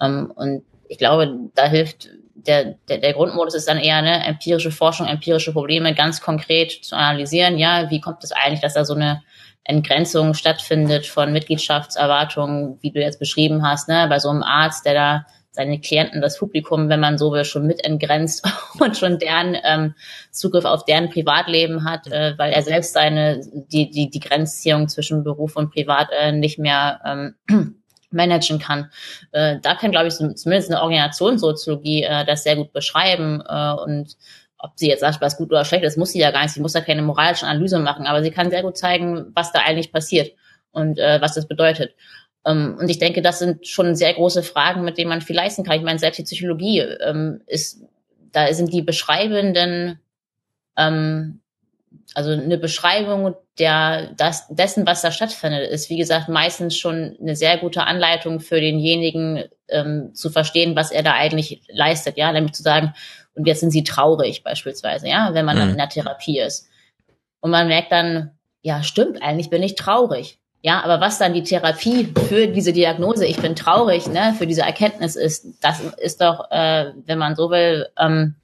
Ähm, 0.00 0.32
und 0.34 0.64
ich 0.88 0.98
glaube, 0.98 1.50
da 1.54 1.66
hilft 1.66 2.08
der, 2.34 2.76
der, 2.88 2.98
der 2.98 3.14
Grundmodus 3.14 3.54
ist 3.54 3.68
dann 3.68 3.78
eher 3.78 3.96
eine 3.96 4.24
empirische 4.24 4.70
Forschung, 4.70 5.06
empirische 5.06 5.52
Probleme 5.52 5.94
ganz 5.94 6.20
konkret 6.20 6.72
zu 6.84 6.94
analysieren. 6.94 7.58
Ja, 7.58 7.90
wie 7.90 8.00
kommt 8.00 8.22
es 8.22 8.32
eigentlich, 8.32 8.60
dass 8.60 8.74
da 8.74 8.84
so 8.84 8.94
eine 8.94 9.22
Entgrenzung 9.64 10.34
stattfindet 10.34 11.06
von 11.06 11.32
Mitgliedschaftserwartungen, 11.32 12.78
wie 12.82 12.92
du 12.92 13.00
jetzt 13.00 13.18
beschrieben 13.18 13.66
hast, 13.66 13.88
ne, 13.88 14.06
bei 14.08 14.18
so 14.18 14.28
einem 14.28 14.42
Arzt, 14.42 14.84
der 14.84 14.94
da 14.94 15.26
seine 15.54 15.80
Klienten, 15.80 16.20
das 16.20 16.38
Publikum, 16.38 16.88
wenn 16.88 16.98
man 16.98 17.16
so 17.16 17.30
will, 17.30 17.44
schon 17.44 17.66
mit 17.66 17.84
entgrenzt 17.84 18.44
und 18.80 18.96
schon 18.96 19.18
deren 19.18 19.56
ähm, 19.62 19.94
Zugriff 20.32 20.64
auf 20.64 20.84
deren 20.84 21.10
Privatleben 21.10 21.84
hat, 21.84 22.08
äh, 22.08 22.34
weil 22.36 22.52
er 22.52 22.62
selbst 22.62 22.92
seine 22.92 23.40
die 23.52 23.88
die 23.88 24.10
die 24.10 24.20
Grenzziehung 24.20 24.88
zwischen 24.88 25.22
Beruf 25.22 25.54
und 25.56 25.72
Privat 25.72 26.08
äh, 26.18 26.32
nicht 26.32 26.58
mehr 26.58 27.00
ähm, 27.06 27.34
managen 28.10 28.58
kann. 28.58 28.90
Äh, 29.30 29.58
da 29.62 29.76
kann, 29.76 29.92
glaube 29.92 30.08
ich, 30.08 30.14
zumindest 30.14 30.70
eine 30.70 30.82
Organisationssoziologie 30.82 32.02
äh, 32.02 32.24
das 32.24 32.42
sehr 32.42 32.56
gut 32.56 32.72
beschreiben 32.72 33.40
äh, 33.46 33.72
und 33.74 34.16
ob 34.58 34.72
sie 34.76 34.88
jetzt 34.88 35.00
sagt, 35.00 35.20
was 35.20 35.36
gut 35.36 35.50
oder 35.50 35.64
schlecht 35.64 35.84
ist, 35.84 35.98
muss 35.98 36.12
sie 36.12 36.20
ja 36.20 36.30
gar 36.30 36.42
nicht. 36.42 36.54
Sie 36.54 36.60
muss 36.60 36.74
ja 36.74 36.80
keine 36.80 37.02
moralische 37.02 37.46
Analyse 37.46 37.78
machen, 37.78 38.06
aber 38.06 38.22
sie 38.22 38.30
kann 38.30 38.50
sehr 38.50 38.62
gut 38.62 38.78
zeigen, 38.78 39.32
was 39.34 39.52
da 39.52 39.60
eigentlich 39.60 39.92
passiert 39.92 40.32
und 40.72 40.98
äh, 40.98 41.20
was 41.20 41.34
das 41.34 41.46
bedeutet. 41.46 41.94
Ähm, 42.46 42.76
und 42.78 42.88
ich 42.88 42.98
denke, 42.98 43.22
das 43.22 43.38
sind 43.38 43.66
schon 43.66 43.94
sehr 43.94 44.14
große 44.14 44.42
Fragen, 44.42 44.84
mit 44.84 44.98
denen 44.98 45.08
man 45.08 45.22
viel 45.22 45.36
leisten 45.36 45.64
kann. 45.64 45.76
Ich 45.76 45.84
meine, 45.84 45.98
selbst 45.98 46.18
die 46.18 46.24
Psychologie 46.24 46.80
ähm, 46.80 47.40
ist, 47.46 47.82
da 48.32 48.52
sind 48.52 48.72
die 48.72 48.82
beschreibenden, 48.82 50.00
ähm, 50.76 51.40
also 52.14 52.30
eine 52.30 52.58
Beschreibung 52.58 53.34
der, 53.58 54.12
das, 54.16 54.46
dessen, 54.48 54.86
was 54.86 55.02
da 55.02 55.10
stattfindet, 55.10 55.70
ist, 55.70 55.90
wie 55.90 55.96
gesagt, 55.96 56.28
meistens 56.28 56.76
schon 56.76 57.16
eine 57.20 57.36
sehr 57.36 57.56
gute 57.58 57.84
Anleitung 57.84 58.40
für 58.40 58.60
denjenigen 58.60 59.44
ähm, 59.68 60.10
zu 60.14 60.30
verstehen, 60.30 60.76
was 60.76 60.90
er 60.90 61.02
da 61.02 61.12
eigentlich 61.14 61.62
leistet, 61.68 62.16
ja, 62.16 62.32
nämlich 62.32 62.52
zu 62.52 62.62
sagen, 62.62 62.94
und 63.34 63.46
jetzt 63.46 63.60
sind 63.60 63.70
sie 63.70 63.84
traurig 63.84 64.42
beispielsweise, 64.44 65.08
ja, 65.08 65.30
wenn 65.32 65.44
man 65.44 65.56
mhm. 65.56 65.70
in 65.70 65.76
der 65.76 65.88
Therapie 65.88 66.40
ist. 66.40 66.68
Und 67.40 67.50
man 67.50 67.68
merkt 67.68 67.92
dann, 67.92 68.30
ja, 68.62 68.82
stimmt, 68.82 69.22
eigentlich 69.22 69.50
bin 69.50 69.62
ich 69.62 69.74
traurig. 69.74 70.38
Ja, 70.62 70.82
aber 70.82 70.98
was 71.00 71.18
dann 71.18 71.34
die 71.34 71.42
Therapie 71.42 72.08
für 72.28 72.46
diese 72.46 72.72
Diagnose, 72.72 73.26
ich 73.26 73.36
bin 73.36 73.54
traurig, 73.54 74.06
ne, 74.06 74.34
für 74.38 74.46
diese 74.46 74.62
Erkenntnis 74.62 75.14
ist, 75.14 75.46
das 75.60 75.80
ist 75.98 76.22
doch, 76.22 76.50
äh, 76.50 76.92
wenn 77.04 77.18
man 77.18 77.36
so 77.36 77.50
will, 77.50 77.86
ähm, 77.98 78.36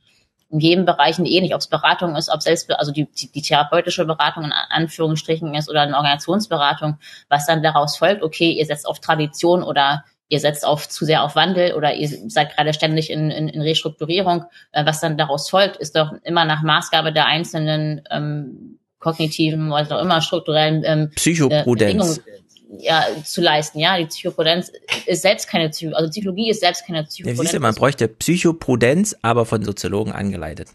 in 0.50 0.60
jedem 0.60 0.84
Bereich 0.84 1.18
ähnlich, 1.18 1.54
ob 1.54 1.60
es 1.60 1.68
Beratung 1.68 2.16
ist, 2.16 2.28
ob 2.28 2.42
selbst, 2.42 2.70
also 2.72 2.92
die, 2.92 3.06
die, 3.10 3.30
die 3.30 3.40
therapeutische 3.40 4.04
Beratung 4.04 4.44
in 4.44 4.52
Anführungsstrichen 4.52 5.54
ist 5.54 5.70
oder 5.70 5.82
eine 5.82 5.96
Organisationsberatung, 5.96 6.98
was 7.28 7.46
dann 7.46 7.62
daraus 7.62 7.96
folgt, 7.96 8.22
okay, 8.22 8.50
ihr 8.50 8.66
setzt 8.66 8.86
auf 8.86 9.00
Tradition 9.00 9.62
oder 9.62 10.04
ihr 10.30 10.40
setzt 10.40 10.64
auf 10.64 10.88
zu 10.88 11.04
sehr 11.04 11.22
auf 11.22 11.34
Wandel 11.34 11.74
oder 11.74 11.94
ihr 11.94 12.08
seid 12.28 12.54
gerade 12.54 12.72
ständig 12.72 13.10
in, 13.10 13.30
in, 13.30 13.48
in 13.48 13.60
Restrukturierung, 13.60 14.44
äh, 14.72 14.86
was 14.86 15.00
dann 15.00 15.18
daraus 15.18 15.50
folgt, 15.50 15.76
ist 15.76 15.96
doch 15.96 16.12
immer 16.22 16.46
nach 16.46 16.62
Maßgabe 16.62 17.12
der 17.12 17.26
einzelnen 17.26 18.02
ähm, 18.10 18.78
kognitiven, 19.00 19.70
was 19.70 19.90
auch 19.90 20.00
immer, 20.00 20.22
strukturellen 20.22 20.82
ähm, 20.86 21.10
Psychoprudenz. 21.16 22.18
Äh, 22.18 22.22
ja, 22.78 23.04
zu 23.24 23.40
leisten. 23.40 23.80
Ja, 23.80 23.98
die 23.98 24.06
Psychoprudenz 24.06 24.70
ist 25.06 25.22
selbst 25.22 25.48
keine 25.48 25.70
Psychologie, 25.70 25.96
also 25.96 26.10
Psychologie 26.10 26.50
ist 26.50 26.60
selbst 26.60 26.86
keine 26.86 27.02
Psychoprudenz. 27.02 27.38
Ja, 27.38 27.42
siehst 27.42 27.54
du, 27.54 27.60
man 27.60 27.74
bräuchte 27.74 28.06
Psychoprudenz, 28.06 29.16
aber 29.22 29.44
von 29.44 29.64
Soziologen 29.64 30.12
angeleitet. 30.12 30.68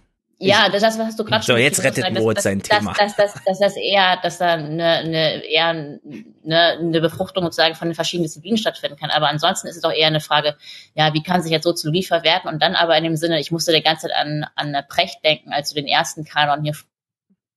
Ja, 0.48 0.70
das, 0.70 0.82
das 0.82 0.98
hast 0.98 1.20
du 1.20 1.24
gerade 1.24 1.44
schon. 1.44 1.56
So, 1.56 1.62
jetzt 1.62 1.84
rettet 1.84 2.14
Moritz 2.14 2.44
sein 2.44 2.62
Thema. 2.62 2.94
Dass, 2.94 3.16
dass, 3.16 3.34
dass 3.46 3.60
das 3.60 3.76
eher, 3.76 4.18
dass 4.22 4.38
da 4.38 4.54
eine, 4.54 4.86
eine 4.86 5.44
eher 5.46 5.68
eine, 5.68 6.00
eine 6.44 7.02
Befruchtung 7.02 7.44
sozusagen 7.44 7.76
von 7.76 7.88
den 7.88 7.96
verschiedenen 7.96 8.26
Disziplinen 8.26 8.58
stattfinden 8.58 8.98
kann. 8.98 9.10
Aber 9.10 9.30
ansonsten 9.30 9.68
ist 9.68 9.76
es 9.76 9.82
doch 9.82 9.92
eher 9.92 10.08
eine 10.08 10.22
Frage, 10.22 10.56
ja, 10.94 11.14
wie 11.14 11.24
kann 11.24 11.42
sich 11.42 11.52
jetzt 11.52 11.64
Soziologie 11.64 12.04
verwerten 12.04 12.50
und 12.50 12.62
dann 12.62 12.76
aber 12.76 12.98
in 12.98 13.04
dem 13.04 13.16
Sinne, 13.16 13.40
ich 13.40 13.52
musste 13.52 13.74
die 13.74 13.82
ganze 13.82 14.08
Zeit 14.08 14.16
an, 14.16 14.46
an 14.56 14.76
Precht 14.88 15.24
denken, 15.24 15.52
als 15.52 15.70
du 15.70 15.76
den 15.76 15.88
ersten 15.88 16.24
Kanon 16.24 16.64
hier 16.64 16.76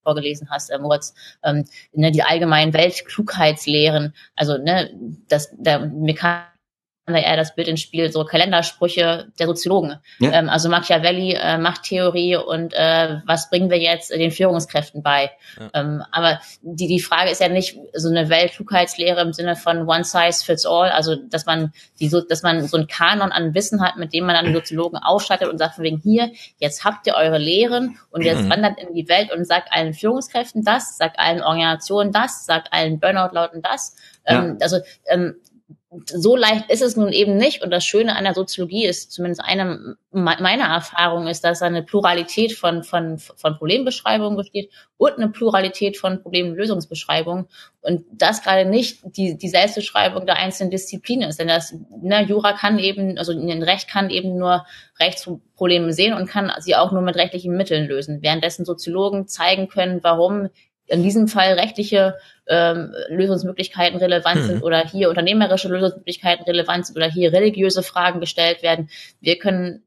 vorgelesen 0.02 0.48
hast, 0.50 0.70
äh, 0.70 0.78
Moritz, 0.78 1.14
ähm, 1.44 1.64
ne, 1.92 2.10
die 2.10 2.22
allgemeinen 2.22 2.72
Weltklugheitslehren, 2.72 4.14
also 4.36 4.56
ne, 4.56 4.90
das, 5.28 5.50
der, 5.52 5.80
mir 5.80 6.14
kam 6.14 6.44
da 7.14 7.20
eher 7.20 7.36
das 7.36 7.54
Bild 7.54 7.68
ins 7.68 7.80
Spiel, 7.80 8.10
so 8.12 8.24
Kalendersprüche 8.24 9.28
der 9.38 9.46
Soziologen. 9.46 9.96
Ja. 10.18 10.32
Ähm, 10.32 10.48
also 10.48 10.68
Machiavelli, 10.68 11.34
äh, 11.34 11.58
Machttheorie 11.58 12.36
und 12.36 12.74
äh, 12.74 13.20
was 13.26 13.50
bringen 13.50 13.70
wir 13.70 13.78
jetzt 13.78 14.10
den 14.10 14.30
Führungskräften 14.30 15.02
bei? 15.02 15.30
Ja. 15.58 15.70
Ähm, 15.74 16.02
aber 16.12 16.40
die, 16.62 16.86
die 16.88 17.00
Frage 17.00 17.30
ist 17.30 17.40
ja 17.40 17.48
nicht 17.48 17.78
so 17.94 18.08
eine 18.08 18.28
Weltklugheitslehre 18.28 19.20
im 19.20 19.32
Sinne 19.32 19.56
von 19.56 19.88
one 19.88 20.04
size 20.04 20.44
fits 20.44 20.66
all, 20.66 20.90
also 20.90 21.16
dass 21.16 21.46
man 21.46 21.72
die 22.00 22.08
so, 22.08 22.20
dass 22.20 22.42
man 22.42 22.66
so 22.66 22.76
einen 22.76 22.86
Kanon 22.86 23.32
an 23.32 23.54
Wissen 23.54 23.82
hat, 23.82 23.96
mit 23.96 24.12
dem 24.12 24.26
man 24.26 24.34
dann 24.34 24.52
Soziologen 24.52 24.98
aufstattet 24.98 25.48
und 25.48 25.58
sagt 25.58 25.76
von 25.76 25.84
wegen 25.84 25.98
hier, 25.98 26.30
jetzt 26.58 26.84
habt 26.84 27.06
ihr 27.06 27.14
eure 27.14 27.38
Lehren 27.38 27.98
und 28.10 28.22
jetzt 28.22 28.42
mhm. 28.42 28.50
wandert 28.50 28.78
in 28.78 28.94
die 28.94 29.08
Welt 29.08 29.32
und 29.32 29.46
sagt 29.46 29.72
allen 29.72 29.94
Führungskräften 29.94 30.64
das, 30.64 30.96
sagt 30.96 31.18
allen 31.18 31.42
Organisationen 31.42 32.12
das, 32.12 32.46
sagt 32.46 32.72
allen 32.72 33.00
Burnout-Lauten 33.00 33.62
das. 33.62 33.96
Ja. 34.26 34.44
Ähm, 34.44 34.58
also 34.60 34.78
ähm, 35.06 35.36
so 36.04 36.36
leicht 36.36 36.70
ist 36.70 36.82
es 36.82 36.96
nun 36.96 37.12
eben 37.12 37.36
nicht. 37.36 37.62
Und 37.62 37.70
das 37.70 37.84
Schöne 37.84 38.14
an 38.16 38.24
der 38.24 38.34
Soziologie 38.34 38.84
ist, 38.84 39.10
zumindest 39.10 39.42
eine 39.42 39.96
meiner 40.10 40.64
Erfahrung 40.64 41.26
ist, 41.26 41.44
dass 41.44 41.62
eine 41.62 41.82
Pluralität 41.82 42.52
von, 42.52 42.82
von, 42.82 43.18
von 43.18 43.56
Problembeschreibungen 43.56 44.36
besteht 44.36 44.70
und 44.98 45.12
eine 45.12 45.28
Pluralität 45.28 45.96
von 45.96 46.22
Problemlösungsbeschreibungen. 46.22 47.46
Und 47.80 48.04
das 48.12 48.42
gerade 48.42 48.68
nicht 48.68 49.00
die, 49.16 49.38
die 49.38 49.48
Selbstbeschreibung 49.48 50.26
der 50.26 50.36
einzelnen 50.36 50.70
Disziplinen 50.70 51.28
ist. 51.28 51.38
Denn 51.38 51.48
das 51.48 51.74
ne, 52.02 52.22
Jura 52.24 52.52
kann 52.52 52.78
eben, 52.78 53.16
also 53.16 53.32
ein 53.32 53.62
Recht 53.62 53.88
kann 53.88 54.10
eben 54.10 54.36
nur 54.36 54.66
Rechtsprobleme 55.00 55.92
sehen 55.92 56.12
und 56.12 56.28
kann 56.28 56.52
sie 56.58 56.76
auch 56.76 56.92
nur 56.92 57.02
mit 57.02 57.16
rechtlichen 57.16 57.56
Mitteln 57.56 57.86
lösen. 57.86 58.20
Währenddessen 58.20 58.66
Soziologen 58.66 59.26
zeigen 59.26 59.68
können, 59.68 60.00
warum 60.02 60.48
in 60.88 61.02
diesem 61.02 61.28
Fall 61.28 61.54
rechtliche 61.54 62.16
ähm, 62.48 62.94
Lösungsmöglichkeiten 63.08 63.98
relevant 63.98 64.42
sind 64.44 64.56
hm. 64.56 64.62
oder 64.62 64.84
hier 64.84 65.10
unternehmerische 65.10 65.68
Lösungsmöglichkeiten 65.68 66.44
relevant 66.44 66.86
sind 66.86 66.96
oder 66.96 67.10
hier 67.10 67.32
religiöse 67.32 67.82
Fragen 67.82 68.20
gestellt 68.20 68.62
werden. 68.62 68.88
Wir 69.20 69.38
können 69.38 69.84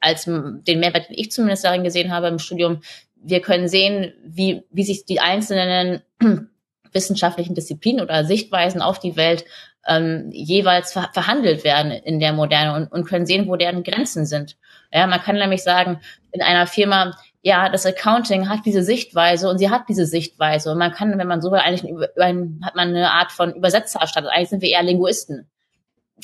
als 0.00 0.24
den 0.24 0.80
Mehrwert, 0.80 1.08
den 1.08 1.18
ich 1.18 1.32
zumindest 1.32 1.64
darin 1.64 1.84
gesehen 1.84 2.12
habe 2.12 2.28
im 2.28 2.38
Studium, 2.38 2.82
wir 3.16 3.40
können 3.40 3.68
sehen, 3.68 4.12
wie, 4.22 4.62
wie 4.70 4.84
sich 4.84 5.06
die 5.06 5.20
einzelnen 5.20 6.02
wissenschaftlichen 6.92 7.54
Disziplinen 7.54 8.02
oder 8.02 8.24
Sichtweisen 8.24 8.82
auf 8.82 8.98
die 8.98 9.16
Welt 9.16 9.44
ähm, 9.86 10.30
jeweils 10.30 10.92
ver 10.92 11.10
verhandelt 11.12 11.64
werden 11.64 11.90
in 11.90 12.20
der 12.20 12.32
Moderne 12.32 12.74
und, 12.74 12.92
und 12.92 13.04
können 13.04 13.26
sehen, 13.26 13.48
wo 13.48 13.56
deren 13.56 13.82
Grenzen 13.82 14.26
sind. 14.26 14.56
Ja, 14.92 15.06
man 15.06 15.20
kann 15.20 15.36
nämlich 15.36 15.62
sagen, 15.62 16.00
in 16.32 16.42
einer 16.42 16.66
Firma, 16.66 17.16
ja, 17.46 17.68
das 17.68 17.84
Accounting 17.84 18.48
hat 18.48 18.60
diese 18.64 18.82
Sichtweise 18.82 19.50
und 19.50 19.58
sie 19.58 19.68
hat 19.68 19.82
diese 19.90 20.06
Sichtweise. 20.06 20.72
Und 20.72 20.78
man 20.78 20.92
kann, 20.92 21.18
wenn 21.18 21.28
man 21.28 21.42
so 21.42 21.52
will, 21.52 21.58
eigentlich 21.58 21.90
über, 21.90 22.06
hat 22.06 22.74
man 22.74 22.88
eine 22.88 23.12
Art 23.12 23.32
von 23.32 23.54
Übersetzer 23.54 24.06
statt. 24.06 24.24
Eigentlich 24.26 24.48
sind 24.48 24.62
wir 24.62 24.70
eher 24.70 24.82
Linguisten. 24.82 25.46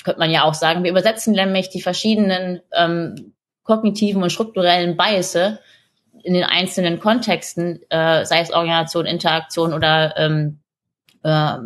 Könnte 0.03 0.19
man 0.19 0.31
ja 0.31 0.45
auch 0.45 0.55
sagen. 0.55 0.83
Wir 0.83 0.91
übersetzen 0.91 1.35
nämlich 1.35 1.69
die 1.69 1.83
verschiedenen 1.83 2.63
ähm, 2.73 3.35
kognitiven 3.65 4.23
und 4.23 4.31
strukturellen 4.31 4.97
Biases 4.97 5.59
in 6.23 6.33
den 6.33 6.45
einzelnen 6.45 7.01
Kontexten, 7.01 7.83
äh, 7.91 8.25
sei 8.25 8.41
es 8.41 8.51
Organisation, 8.51 9.05
Interaktion 9.05 9.75
oder 9.75 10.17
ähm, 10.17 10.60
äh, 11.23 11.57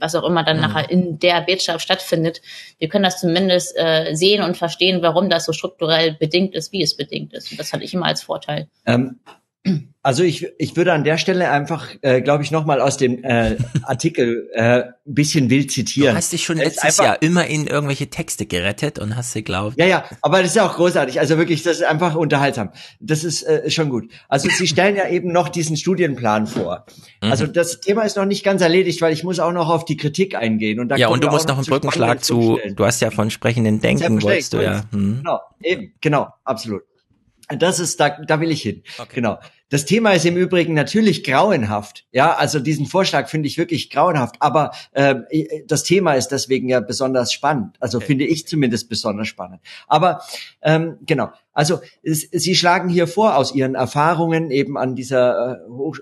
was 0.00 0.14
auch 0.14 0.24
immer 0.24 0.44
dann 0.44 0.56
mhm. 0.56 0.62
nachher 0.62 0.90
in 0.90 1.18
der 1.18 1.46
Wirtschaft 1.46 1.82
stattfindet. 1.82 2.40
Wir 2.78 2.88
können 2.88 3.04
das 3.04 3.20
zumindest 3.20 3.76
äh, 3.76 4.14
sehen 4.14 4.42
und 4.42 4.56
verstehen, 4.56 5.02
warum 5.02 5.28
das 5.28 5.44
so 5.44 5.52
strukturell 5.52 6.12
bedingt 6.12 6.54
ist, 6.54 6.72
wie 6.72 6.82
es 6.82 6.96
bedingt 6.96 7.32
ist. 7.32 7.50
Und 7.50 7.58
das 7.58 7.72
hatte 7.72 7.84
ich 7.84 7.94
immer 7.94 8.06
als 8.06 8.22
Vorteil. 8.22 8.68
Ähm, 8.86 9.18
also 10.02 10.22
ich, 10.22 10.46
ich 10.58 10.76
würde 10.76 10.92
an 10.92 11.04
der 11.04 11.18
Stelle 11.18 11.50
einfach, 11.50 11.88
äh, 12.02 12.22
glaube 12.22 12.42
ich, 12.42 12.50
nochmal 12.50 12.80
aus 12.80 12.96
dem 12.96 13.22
äh, 13.24 13.56
Artikel 13.82 14.48
äh, 14.54 14.84
ein 14.84 14.94
bisschen 15.04 15.50
wild 15.50 15.70
zitieren. 15.70 16.12
Du 16.12 16.16
hast 16.16 16.32
dich 16.32 16.44
schon 16.44 16.56
letztes 16.56 16.82
einfach, 16.84 17.04
Jahr 17.04 17.22
immer 17.22 17.46
in 17.46 17.66
irgendwelche 17.66 18.08
Texte 18.08 18.46
gerettet 18.46 18.98
und 18.98 19.16
hast 19.16 19.32
sie 19.32 19.42
glaubt. 19.42 19.78
Ja, 19.78 19.86
ja, 19.86 20.04
aber 20.22 20.38
das 20.38 20.52
ist 20.52 20.56
ja 20.56 20.66
auch 20.66 20.76
großartig. 20.76 21.20
Also 21.20 21.36
wirklich, 21.36 21.62
das 21.62 21.78
ist 21.78 21.84
einfach 21.84 22.14
unterhaltsam. 22.14 22.70
Das 23.00 23.24
ist 23.24 23.42
äh, 23.42 23.68
schon 23.70 23.90
gut. 23.90 24.10
Also 24.28 24.48
Sie 24.48 24.66
stellen 24.66 24.96
ja 24.96 25.08
eben 25.08 25.32
noch 25.32 25.48
diesen 25.48 25.76
Studienplan 25.76 26.46
vor. 26.46 26.86
Mhm. 27.22 27.30
Also 27.30 27.46
das 27.46 27.80
Thema 27.80 28.02
ist 28.02 28.16
noch 28.16 28.24
nicht 28.24 28.44
ganz 28.44 28.62
erledigt, 28.62 29.02
weil 29.02 29.12
ich 29.12 29.24
muss 29.24 29.40
auch 29.40 29.52
noch 29.52 29.68
auf 29.68 29.84
die 29.84 29.96
Kritik 29.96 30.34
eingehen. 30.36 30.80
Und 30.80 30.88
da 30.88 30.96
ja, 30.96 31.08
und 31.08 31.22
du 31.22 31.28
musst 31.28 31.48
noch 31.48 31.58
einen 31.58 31.66
Brückenschlag 31.66 32.24
zu, 32.24 32.58
du 32.66 32.84
hast 32.84 33.00
ja 33.00 33.10
von 33.10 33.30
sprechenden 33.30 33.80
Denken, 33.80 34.22
wolltest 34.22 34.54
du 34.54 34.62
ja. 34.62 34.84
Hm. 34.92 35.18
Genau, 35.18 35.40
eben, 35.62 35.92
genau, 36.00 36.28
absolut. 36.44 36.87
Das 37.48 37.80
ist, 37.80 37.98
da, 38.00 38.10
da 38.10 38.40
will 38.40 38.50
ich 38.50 38.62
hin. 38.62 38.82
Okay. 38.98 39.16
Genau. 39.16 39.38
Das 39.70 39.84
Thema 39.84 40.12
ist 40.12 40.24
im 40.24 40.36
Übrigen 40.36 40.72
natürlich 40.72 41.24
grauenhaft. 41.24 42.06
Ja, 42.10 42.34
also 42.34 42.58
diesen 42.58 42.86
Vorschlag 42.86 43.28
finde 43.28 43.48
ich 43.48 43.58
wirklich 43.58 43.90
grauenhaft. 43.90 44.36
Aber 44.40 44.72
äh, 44.92 45.16
das 45.66 45.82
Thema 45.84 46.14
ist 46.14 46.28
deswegen 46.28 46.68
ja 46.68 46.80
besonders 46.80 47.32
spannend. 47.32 47.76
Also 47.78 47.98
okay. 47.98 48.06
finde 48.06 48.24
ich 48.24 48.46
zumindest 48.46 48.88
besonders 48.88 49.28
spannend. 49.28 49.60
Aber 49.86 50.22
ähm, 50.62 50.96
genau. 51.02 51.30
Also 51.52 51.80
es, 52.02 52.20
Sie 52.30 52.54
schlagen 52.54 52.88
hier 52.88 53.08
vor 53.08 53.36
aus 53.36 53.52
Ihren 53.54 53.74
Erfahrungen 53.74 54.50
eben 54.52 54.78
an 54.78 54.94
dieser 54.94 55.64
äh, 55.66 55.68
Hoch, 55.68 55.98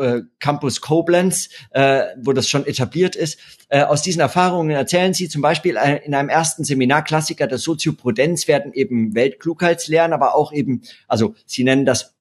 äh, 0.00 0.22
Campus 0.40 0.80
Koblenz, 0.80 1.50
äh, 1.70 2.04
wo 2.22 2.32
das 2.32 2.48
schon 2.48 2.66
etabliert 2.66 3.14
ist. 3.14 3.38
Äh, 3.68 3.82
aus 3.82 4.02
diesen 4.02 4.20
Erfahrungen 4.20 4.70
erzählen 4.70 5.14
Sie 5.14 5.28
zum 5.28 5.42
Beispiel 5.42 5.76
äh, 5.76 6.04
in 6.04 6.14
einem 6.14 6.30
ersten 6.30 6.64
Seminar 6.64 7.04
Klassiker 7.04 7.46
der 7.46 7.58
Sozioprudenz 7.58 8.48
werden 8.48 8.72
eben 8.72 9.14
Weltklugheitslehren, 9.14 10.12
aber 10.12 10.34
auch 10.34 10.52
eben, 10.52 10.82
also 11.06 11.34
Sie 11.46 11.64
nennen 11.64 11.84
das 11.84 12.14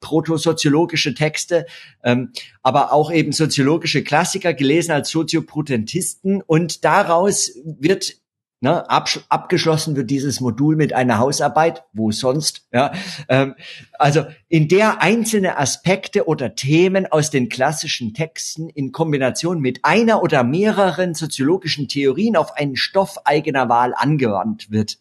protosoziologische 0.83 1.13
Texte, 1.13 1.65
ähm, 2.03 2.31
aber 2.61 2.93
auch 2.93 3.11
eben 3.11 3.31
soziologische 3.31 4.03
Klassiker 4.03 4.53
gelesen 4.53 4.91
als 4.91 5.09
Sozioprudentisten 5.09 6.41
und 6.41 6.83
daraus 6.85 7.51
wird 7.65 8.15
Ne, 8.65 8.89
abgeschlossen 8.89 9.97
wird 9.97 10.09
dieses 10.09 10.39
Modul 10.39 10.77
mit 10.77 10.93
einer 10.93 11.19
Hausarbeit, 11.19 11.83
wo 11.91 12.11
sonst. 12.11 12.65
Ja, 12.71 12.93
ähm, 13.27 13.55
also 13.99 14.23
in 14.47 14.69
der 14.69 15.01
einzelne 15.01 15.57
Aspekte 15.57 16.27
oder 16.27 16.55
Themen 16.55 17.05
aus 17.05 17.29
den 17.29 17.49
klassischen 17.49 18.13
Texten 18.13 18.69
in 18.69 18.93
Kombination 18.93 19.59
mit 19.59 19.83
einer 19.83 20.23
oder 20.23 20.45
mehreren 20.45 21.13
soziologischen 21.13 21.89
Theorien 21.89 22.37
auf 22.37 22.55
einen 22.55 22.77
Stoff 22.77 23.17
eigener 23.25 23.67
Wahl 23.67 23.93
angewandt 23.97 24.71
wird 24.71 24.97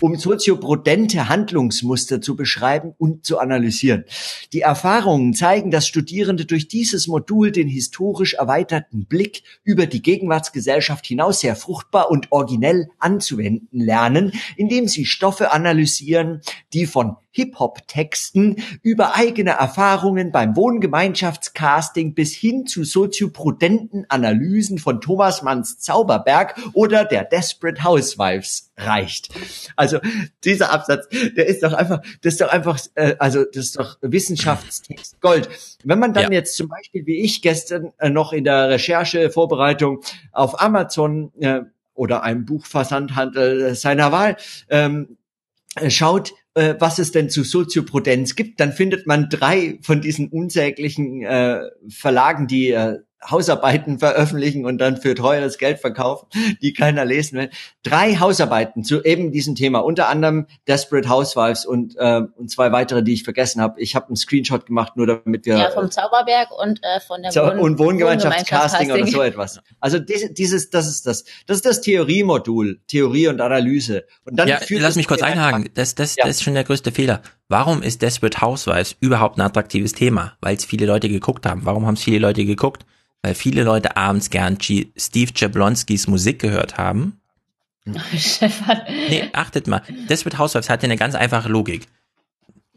um 0.00 0.16
sozioprudente 0.16 1.28
Handlungsmuster 1.28 2.20
zu 2.20 2.34
beschreiben 2.34 2.92
und 2.98 3.24
zu 3.24 3.38
analysieren. 3.38 4.04
Die 4.52 4.62
Erfahrungen 4.62 5.32
zeigen, 5.32 5.70
dass 5.70 5.86
Studierende 5.86 6.44
durch 6.44 6.66
dieses 6.66 7.06
Modul 7.06 7.52
den 7.52 7.68
historisch 7.68 8.34
erweiterten 8.34 9.06
Blick 9.06 9.42
über 9.62 9.86
die 9.86 10.02
Gegenwartsgesellschaft 10.02 11.06
hinaus 11.06 11.40
sehr 11.40 11.54
fruchtbar 11.54 12.10
und 12.10 12.32
originell 12.32 12.88
anzuwenden 12.98 13.80
lernen, 13.80 14.32
indem 14.56 14.88
sie 14.88 15.06
Stoffe 15.06 15.52
analysieren, 15.52 16.40
die 16.72 16.86
von 16.86 17.16
Hip-Hop-Texten 17.34 18.62
über 18.82 19.16
eigene 19.16 19.50
Erfahrungen 19.50 20.30
beim 20.30 20.54
Wohngemeinschaftscasting 20.54 22.14
bis 22.14 22.32
hin 22.32 22.66
zu 22.66 22.84
sozioprudenten 22.84 24.06
Analysen 24.08 24.78
von 24.78 25.00
Thomas 25.00 25.42
Manns 25.42 25.80
Zauberberg 25.80 26.54
oder 26.74 27.04
der 27.04 27.24
Desperate 27.24 27.82
Housewives 27.82 28.70
reicht. 28.76 29.30
Also 29.74 29.98
dieser 30.44 30.72
Absatz, 30.72 31.08
der 31.36 31.46
ist 31.46 31.64
doch 31.64 31.72
einfach, 31.72 32.02
das 32.22 32.34
ist 32.34 32.40
doch 32.40 32.48
einfach, 32.48 32.78
äh, 32.94 33.16
also 33.18 33.44
das 33.44 33.66
ist 33.66 33.78
doch 33.78 33.98
Wissenschaftstext 34.00 35.20
Gold. 35.20 35.48
Wenn 35.82 35.98
man 35.98 36.14
dann 36.14 36.24
ja. 36.24 36.38
jetzt 36.38 36.56
zum 36.56 36.68
Beispiel 36.68 37.04
wie 37.06 37.20
ich 37.20 37.42
gestern 37.42 37.92
äh, 37.98 38.10
noch 38.10 38.32
in 38.32 38.44
der 38.44 38.68
Recherche 38.68 39.30
Vorbereitung 39.30 40.02
auf 40.30 40.60
Amazon 40.60 41.32
äh, 41.40 41.62
oder 41.94 42.22
einem 42.22 42.44
Buchversandhandel 42.44 43.74
seiner 43.74 44.12
Wahl 44.12 44.36
ähm, 44.68 45.16
schaut, 45.88 46.32
äh, 46.54 46.74
was 46.78 46.98
es 46.98 47.12
denn 47.12 47.30
zu 47.30 47.42
Sozioprudenz 47.42 48.36
gibt, 48.36 48.60
dann 48.60 48.72
findet 48.72 49.06
man 49.06 49.28
drei 49.28 49.78
von 49.82 50.00
diesen 50.00 50.28
unsäglichen 50.28 51.22
äh, 51.22 51.62
Verlagen, 51.88 52.46
die 52.46 52.70
äh, 52.70 52.98
Hausarbeiten 53.30 53.98
veröffentlichen 53.98 54.64
und 54.64 54.78
dann 54.78 54.96
für 54.96 55.14
teures 55.14 55.58
Geld 55.58 55.78
verkaufen, 55.80 56.28
die 56.60 56.72
keiner 56.72 57.04
lesen 57.04 57.38
will. 57.38 57.50
Drei 57.82 58.16
Hausarbeiten 58.16 58.84
zu 58.84 59.02
eben 59.02 59.32
diesem 59.32 59.54
Thema, 59.54 59.80
unter 59.80 60.08
anderem 60.08 60.46
Desperate 60.68 61.08
Housewives 61.08 61.64
und, 61.64 61.96
äh, 61.96 62.22
und 62.36 62.50
zwei 62.50 62.72
weitere, 62.72 63.02
die 63.02 63.14
ich 63.14 63.24
vergessen 63.24 63.60
habe. 63.60 63.80
Ich 63.80 63.94
habe 63.96 64.08
einen 64.08 64.16
Screenshot 64.16 64.66
gemacht, 64.66 64.96
nur 64.96 65.06
damit 65.06 65.46
wir... 65.46 65.56
Ja, 65.56 65.70
vom 65.70 65.90
Zauberberg 65.90 66.48
und 66.50 66.80
äh, 66.82 67.00
von 67.00 67.22
der 67.22 67.34
Wohn 67.34 67.58
und 67.58 67.78
Wohngemeinschaftscasting 67.78 68.92
oder 68.92 69.06
so 69.06 69.22
etwas. 69.22 69.60
Also 69.80 69.98
dieses, 69.98 70.34
dieses, 70.34 70.70
das 70.70 70.86
ist 70.86 71.06
das. 71.06 71.24
Das 71.46 71.56
ist 71.56 71.66
das 71.66 71.80
Theoriemodul, 71.80 72.80
Theorie 72.86 73.28
und 73.28 73.40
Analyse. 73.40 74.04
Und 74.24 74.36
dann 74.36 74.48
ja, 74.48 74.58
lass 74.68 74.96
mich 74.96 75.08
kurz 75.08 75.22
einhaken. 75.22 75.70
Das, 75.74 75.94
das, 75.94 76.16
ja. 76.16 76.24
das 76.24 76.36
ist 76.36 76.42
schon 76.42 76.54
der 76.54 76.64
größte 76.64 76.92
Fehler. 76.92 77.22
Warum 77.48 77.82
ist 77.82 78.02
Desperate 78.02 78.40
Housewives 78.40 78.96
überhaupt 79.00 79.38
ein 79.38 79.42
attraktives 79.42 79.92
Thema? 79.92 80.32
Weil 80.40 80.56
es 80.56 80.64
viele 80.64 80.86
Leute 80.86 81.08
geguckt 81.08 81.46
haben. 81.46 81.64
Warum 81.64 81.86
haben 81.86 81.94
es 81.94 82.02
viele 82.02 82.18
Leute 82.18 82.44
geguckt? 82.44 82.84
Weil 83.24 83.34
viele 83.34 83.62
Leute 83.62 83.96
abends 83.96 84.28
gern 84.28 84.58
G 84.58 84.88
Steve 84.98 85.32
Jablonskis 85.34 86.08
Musik 86.08 86.40
gehört 86.40 86.76
haben. 86.76 87.22
Stefan. 88.18 88.82
Nee, 89.08 89.30
achtet 89.32 89.66
mal. 89.66 89.80
Desperate 90.10 90.36
Housewives 90.36 90.68
hatte 90.68 90.84
eine 90.84 90.98
ganz 90.98 91.14
einfache 91.14 91.48
Logik. 91.48 91.86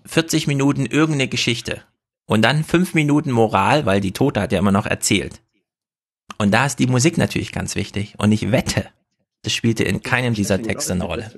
40 0.05 0.47
Minuten 0.47 0.85
irgendeine 0.85 1.27
Geschichte. 1.27 1.81
Und 2.27 2.43
dann 2.43 2.63
5 2.63 2.93
Minuten 2.93 3.31
Moral, 3.31 3.85
weil 3.85 3.99
die 3.99 4.13
Tote 4.13 4.39
hat 4.39 4.53
ja 4.53 4.59
immer 4.59 4.71
noch 4.71 4.85
erzählt. 4.85 5.41
Und 6.37 6.51
da 6.53 6.65
ist 6.65 6.79
die 6.79 6.87
Musik 6.87 7.17
natürlich 7.17 7.51
ganz 7.51 7.75
wichtig. 7.75 8.13
Und 8.17 8.31
ich 8.31 8.49
wette, 8.49 8.85
das 9.41 9.51
spielte 9.51 9.83
in 9.83 10.01
keinem 10.01 10.33
dieser 10.33 10.61
Texte 10.61 10.93
eine 10.93 11.03
Rolle. 11.03 11.29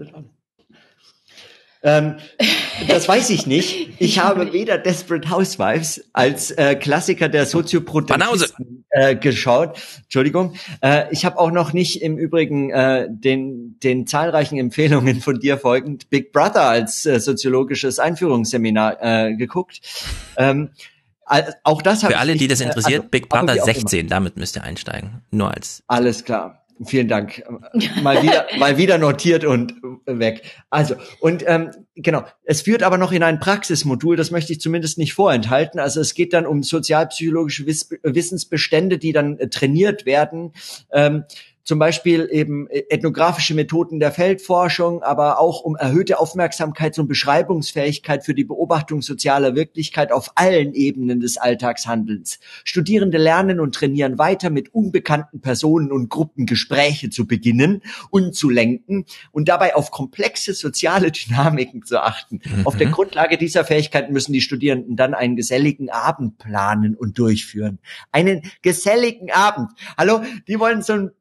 Ähm, 1.83 2.17
das 2.87 3.07
weiß 3.07 3.29
ich 3.29 3.47
nicht. 3.47 3.89
Ich 3.99 4.19
habe 4.19 4.53
weder 4.53 4.77
Desperate 4.77 5.29
Housewives 5.29 6.03
als 6.13 6.51
äh, 6.51 6.75
Klassiker 6.75 7.29
der 7.29 7.45
Sozioproduktivisten 7.45 8.85
äh, 8.89 9.15
geschaut. 9.15 9.79
Entschuldigung. 10.03 10.55
Äh, 10.81 11.05
ich 11.11 11.25
habe 11.25 11.37
auch 11.37 11.51
noch 11.51 11.73
nicht 11.73 12.01
im 12.01 12.17
Übrigen 12.17 12.69
äh, 12.71 13.07
den, 13.09 13.79
den 13.79 14.07
zahlreichen 14.07 14.57
Empfehlungen 14.57 15.21
von 15.21 15.39
dir 15.39 15.57
folgend 15.57 16.09
Big 16.09 16.31
Brother 16.31 16.63
als 16.63 17.05
äh, 17.05 17.19
soziologisches 17.19 17.99
Einführungsseminar 17.99 18.97
äh, 19.01 19.35
geguckt. 19.35 19.81
Ähm, 20.37 20.69
auch 21.63 21.83
das 21.83 22.01
Für 22.01 22.17
alle, 22.17 22.35
die 22.35 22.47
das 22.47 22.59
interessiert, 22.59 23.01
also, 23.01 23.09
Big 23.09 23.29
Brother 23.29 23.61
16, 23.61 24.07
damit 24.07 24.35
müsst 24.37 24.55
ihr 24.55 24.63
einsteigen. 24.63 25.21
Nur 25.29 25.53
als. 25.53 25.83
Alles 25.85 26.23
klar. 26.23 26.65
Vielen 26.85 27.09
Dank. 27.09 27.43
Mal 28.01 28.23
wieder, 28.23 28.47
mal 28.57 28.77
wieder 28.77 28.97
notiert 28.97 29.43
und 29.43 29.75
weg. 30.05 30.43
Also, 30.69 30.95
und 31.19 31.43
ähm, 31.45 31.71
genau, 31.95 32.23
es 32.45 32.61
führt 32.61 32.83
aber 32.83 32.97
noch 32.97 33.11
in 33.11 33.21
ein 33.21 33.39
Praxismodul, 33.39 34.15
das 34.15 34.31
möchte 34.31 34.53
ich 34.53 34.61
zumindest 34.61 34.97
nicht 34.97 35.13
vorenthalten. 35.13 35.79
Also 35.79 35.99
es 35.99 36.13
geht 36.13 36.33
dann 36.33 36.45
um 36.45 36.63
sozialpsychologische 36.63 37.65
Wissensbestände, 37.65 38.97
die 38.97 39.11
dann 39.11 39.37
äh, 39.39 39.49
trainiert 39.49 40.05
werden. 40.05 40.53
Ähm, 40.91 41.25
zum 41.69 41.77
Beispiel 41.77 42.27
eben 42.31 42.67
ethnografische 42.67 43.53
Methoden 43.53 43.99
der 43.99 44.11
Feldforschung, 44.11 45.03
aber 45.03 45.39
auch 45.39 45.61
um 45.61 45.75
erhöhte 45.75 46.17
Aufmerksamkeit 46.17 46.97
und 46.97 47.07
Beschreibungsfähigkeit 47.07 48.25
für 48.25 48.33
die 48.33 48.43
Beobachtung 48.43 49.03
sozialer 49.03 49.53
Wirklichkeit 49.53 50.11
auf 50.11 50.31
allen 50.33 50.73
Ebenen 50.73 51.19
des 51.19 51.37
Alltagshandelns. 51.37 52.39
Studierende 52.63 53.19
lernen 53.19 53.59
und 53.59 53.75
trainieren 53.75 54.17
weiter 54.17 54.49
mit 54.49 54.73
unbekannten 54.73 55.41
Personen 55.41 55.91
und 55.91 56.09
Gruppen 56.09 56.47
Gespräche 56.47 57.11
zu 57.11 57.27
beginnen 57.27 57.83
und 58.09 58.33
zu 58.33 58.49
lenken 58.49 59.05
und 59.29 59.47
dabei 59.47 59.75
auf 59.75 59.91
komplexe 59.91 60.55
soziale 60.55 61.11
Dynamiken 61.11 61.83
zu 61.83 62.01
achten. 62.01 62.39
Mhm. 62.43 62.65
Auf 62.65 62.77
der 62.77 62.87
Grundlage 62.87 63.37
dieser 63.37 63.63
Fähigkeiten 63.63 64.11
müssen 64.11 64.33
die 64.33 64.41
Studierenden 64.41 64.95
dann 64.95 65.13
einen 65.13 65.35
geselligen 65.35 65.91
Abend 65.91 66.39
planen 66.39 66.95
und 66.95 67.19
durchführen. 67.19 67.77
Einen 68.11 68.41
geselligen 68.63 69.29
Abend. 69.29 69.69
Hallo, 69.99 70.21
die 70.47 70.59
wollen 70.59 70.81
so 70.81 70.93
ein 70.93 71.11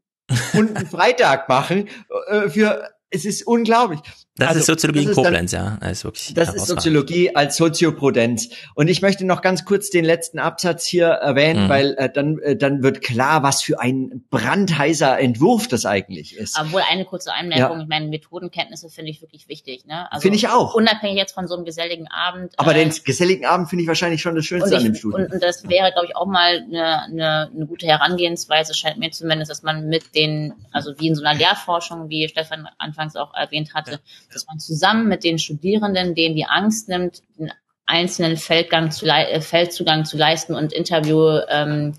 und 0.54 0.76
einen 0.76 0.86
Freitag 0.86 1.48
machen 1.48 1.88
äh, 2.28 2.48
für 2.48 2.90
es 3.10 3.24
ist 3.24 3.46
unglaublich. 3.46 4.00
Das 4.38 4.48
also, 4.48 4.60
ist 4.60 4.66
Soziologie 4.66 5.02
in 5.02 5.12
Koblenz, 5.12 5.50
dann, 5.50 5.64
ja. 5.64 5.78
Das 5.80 5.90
ist, 5.90 6.04
wirklich 6.04 6.34
das 6.34 6.54
ist 6.54 6.66
Soziologie 6.66 7.34
als 7.34 7.56
Sozioprudenz. 7.56 8.50
Und 8.74 8.88
ich 8.88 9.02
möchte 9.02 9.26
noch 9.26 9.42
ganz 9.42 9.64
kurz 9.64 9.90
den 9.90 10.04
letzten 10.04 10.38
Absatz 10.38 10.86
hier 10.86 11.06
erwähnen, 11.06 11.64
mhm. 11.64 11.68
weil 11.68 11.94
äh, 11.98 12.08
dann, 12.08 12.38
äh, 12.38 12.56
dann 12.56 12.84
wird 12.84 13.02
klar, 13.02 13.42
was 13.42 13.62
für 13.62 13.80
ein 13.80 14.24
brandheißer 14.30 15.18
Entwurf 15.18 15.66
das 15.66 15.86
eigentlich 15.86 16.36
ist. 16.36 16.56
Aber 16.56 16.82
eine 16.88 17.04
kurze 17.04 17.32
Einmerkung, 17.32 17.78
ja. 17.78 17.82
ich 17.82 17.88
meine, 17.88 18.06
Methodenkenntnisse 18.06 18.88
finde 18.90 19.10
ich 19.10 19.20
wirklich 19.20 19.48
wichtig. 19.48 19.86
Ne? 19.86 20.10
Also 20.12 20.22
finde 20.22 20.36
ich 20.36 20.48
auch. 20.48 20.74
Unabhängig 20.74 21.16
jetzt 21.16 21.32
von 21.32 21.48
so 21.48 21.56
einem 21.56 21.64
geselligen 21.64 22.06
Abend. 22.08 22.52
Aber 22.58 22.76
äh, 22.76 22.84
den 22.84 22.94
geselligen 23.04 23.44
Abend 23.44 23.68
finde 23.68 23.82
ich 23.82 23.88
wahrscheinlich 23.88 24.22
schon 24.22 24.36
das 24.36 24.44
Schönste 24.44 24.70
ich, 24.70 24.76
an 24.76 24.84
dem 24.84 24.94
Studium. 24.94 25.24
Und, 25.24 25.32
und 25.32 25.42
das 25.42 25.68
wäre, 25.68 25.90
glaube 25.90 26.06
ich, 26.06 26.16
auch 26.16 26.26
mal 26.26 26.64
eine, 26.68 27.02
eine, 27.02 27.50
eine 27.52 27.66
gute 27.66 27.86
Herangehensweise, 27.86 28.72
scheint 28.72 28.98
mir 28.98 29.10
zumindest, 29.10 29.50
dass 29.50 29.64
man 29.64 29.88
mit 29.88 30.14
den, 30.14 30.54
also 30.70 30.92
wie 30.98 31.08
in 31.08 31.16
so 31.16 31.24
einer 31.24 31.36
Lehrforschung, 31.36 32.08
wie 32.08 32.28
Stefan 32.28 32.68
anfangs 32.78 33.16
auch 33.16 33.34
erwähnt 33.34 33.74
hatte, 33.74 33.92
ja. 33.92 33.98
Dass 34.32 34.46
man 34.46 34.58
zusammen 34.58 35.08
mit 35.08 35.24
den 35.24 35.38
Studierenden, 35.38 36.14
denen 36.14 36.36
die 36.36 36.46
Angst 36.46 36.88
nimmt, 36.88 37.22
den 37.38 37.50
einzelnen 37.86 38.36
Feldgang 38.36 38.90
zu, 38.90 39.06
äh, 39.06 39.40
Feldzugang 39.40 40.04
zu 40.04 40.16
leisten 40.16 40.54
und 40.54 40.72
Interview, 40.72 41.40
ähm, 41.48 41.94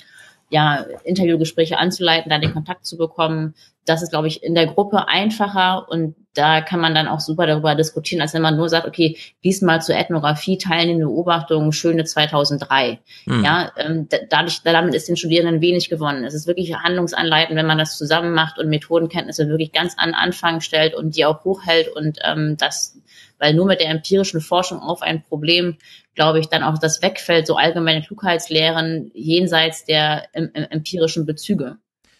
ja, 0.49 0.85
Interviewgespräche 1.03 1.77
anzuleiten, 1.77 2.29
da 2.29 2.39
den 2.39 2.53
Kontakt 2.53 2.85
zu 2.85 2.97
bekommen. 2.97 3.55
Das 3.85 4.01
ist, 4.01 4.11
glaube 4.11 4.27
ich, 4.27 4.43
in 4.43 4.55
der 4.55 4.67
Gruppe 4.67 5.07
einfacher 5.07 5.87
und 5.89 6.15
da 6.39 6.62
kann 6.62 6.80
man 6.80 6.95
dann 6.95 7.10
auch 7.10 7.19
super 7.19 7.45
darüber 7.45 7.75
diskutieren, 7.75 8.21
als 8.21 8.34
wenn 8.34 8.41
man 8.41 8.56
nur 8.56 8.69
sagt, 8.69 8.88
okay, 8.88 9.17
diesmal 9.43 9.82
zur 9.82 9.95
Ethnographie 9.95 10.58
teilnehmende 10.58 11.06
Beobachtungen, 11.08 11.73
schöne 11.73 12.06
2003. 12.06 12.99
Mhm. 13.25 13.43
Ja, 13.43 13.73
ähm, 13.75 14.08
dadurch, 14.30 14.62
damit 14.63 14.95
ist 14.95 15.10
den 15.10 15.17
Studierenden 15.17 15.60
wenig 15.60 15.89
gewonnen. 15.89 16.23
Es 16.23 16.34
ist 16.34 16.47
wirklich 16.47 16.73
handlungsanleitend, 16.73 17.58
wenn 17.58 17.65
man 17.65 17.78
das 17.78 17.97
zusammen 17.97 18.34
macht 18.34 18.58
und 18.58 18.69
Methodenkenntnisse 18.69 19.49
wirklich 19.49 19.73
ganz 19.73 19.95
an 19.97 20.13
Anfang 20.13 20.62
stellt 20.62 20.95
und 20.95 21.17
die 21.17 21.25
auch 21.25 21.43
hochhält 21.43 21.89
und 21.89 22.19
ähm, 22.23 22.56
das, 22.58 22.97
weil 23.38 23.54
nur 23.54 23.65
mit 23.65 23.82
der 23.82 23.89
empirischen 23.89 24.39
Forschung 24.39 24.80
auf 24.80 25.02
ein 25.02 25.23
Problem 25.23 25.75
glaube 26.15 26.39
ich, 26.39 26.47
dann 26.47 26.63
auch 26.63 26.78
das 26.78 27.02
wegfällt, 27.02 27.47
so 27.47 27.56
allgemeine 27.56 28.02
Klugheitslehren 28.02 29.10
jenseits 29.13 29.86
der 29.86 30.28
em 30.34 30.49
em 30.54 30.65
empirischen 30.69 31.25
Bezüge 31.25 31.78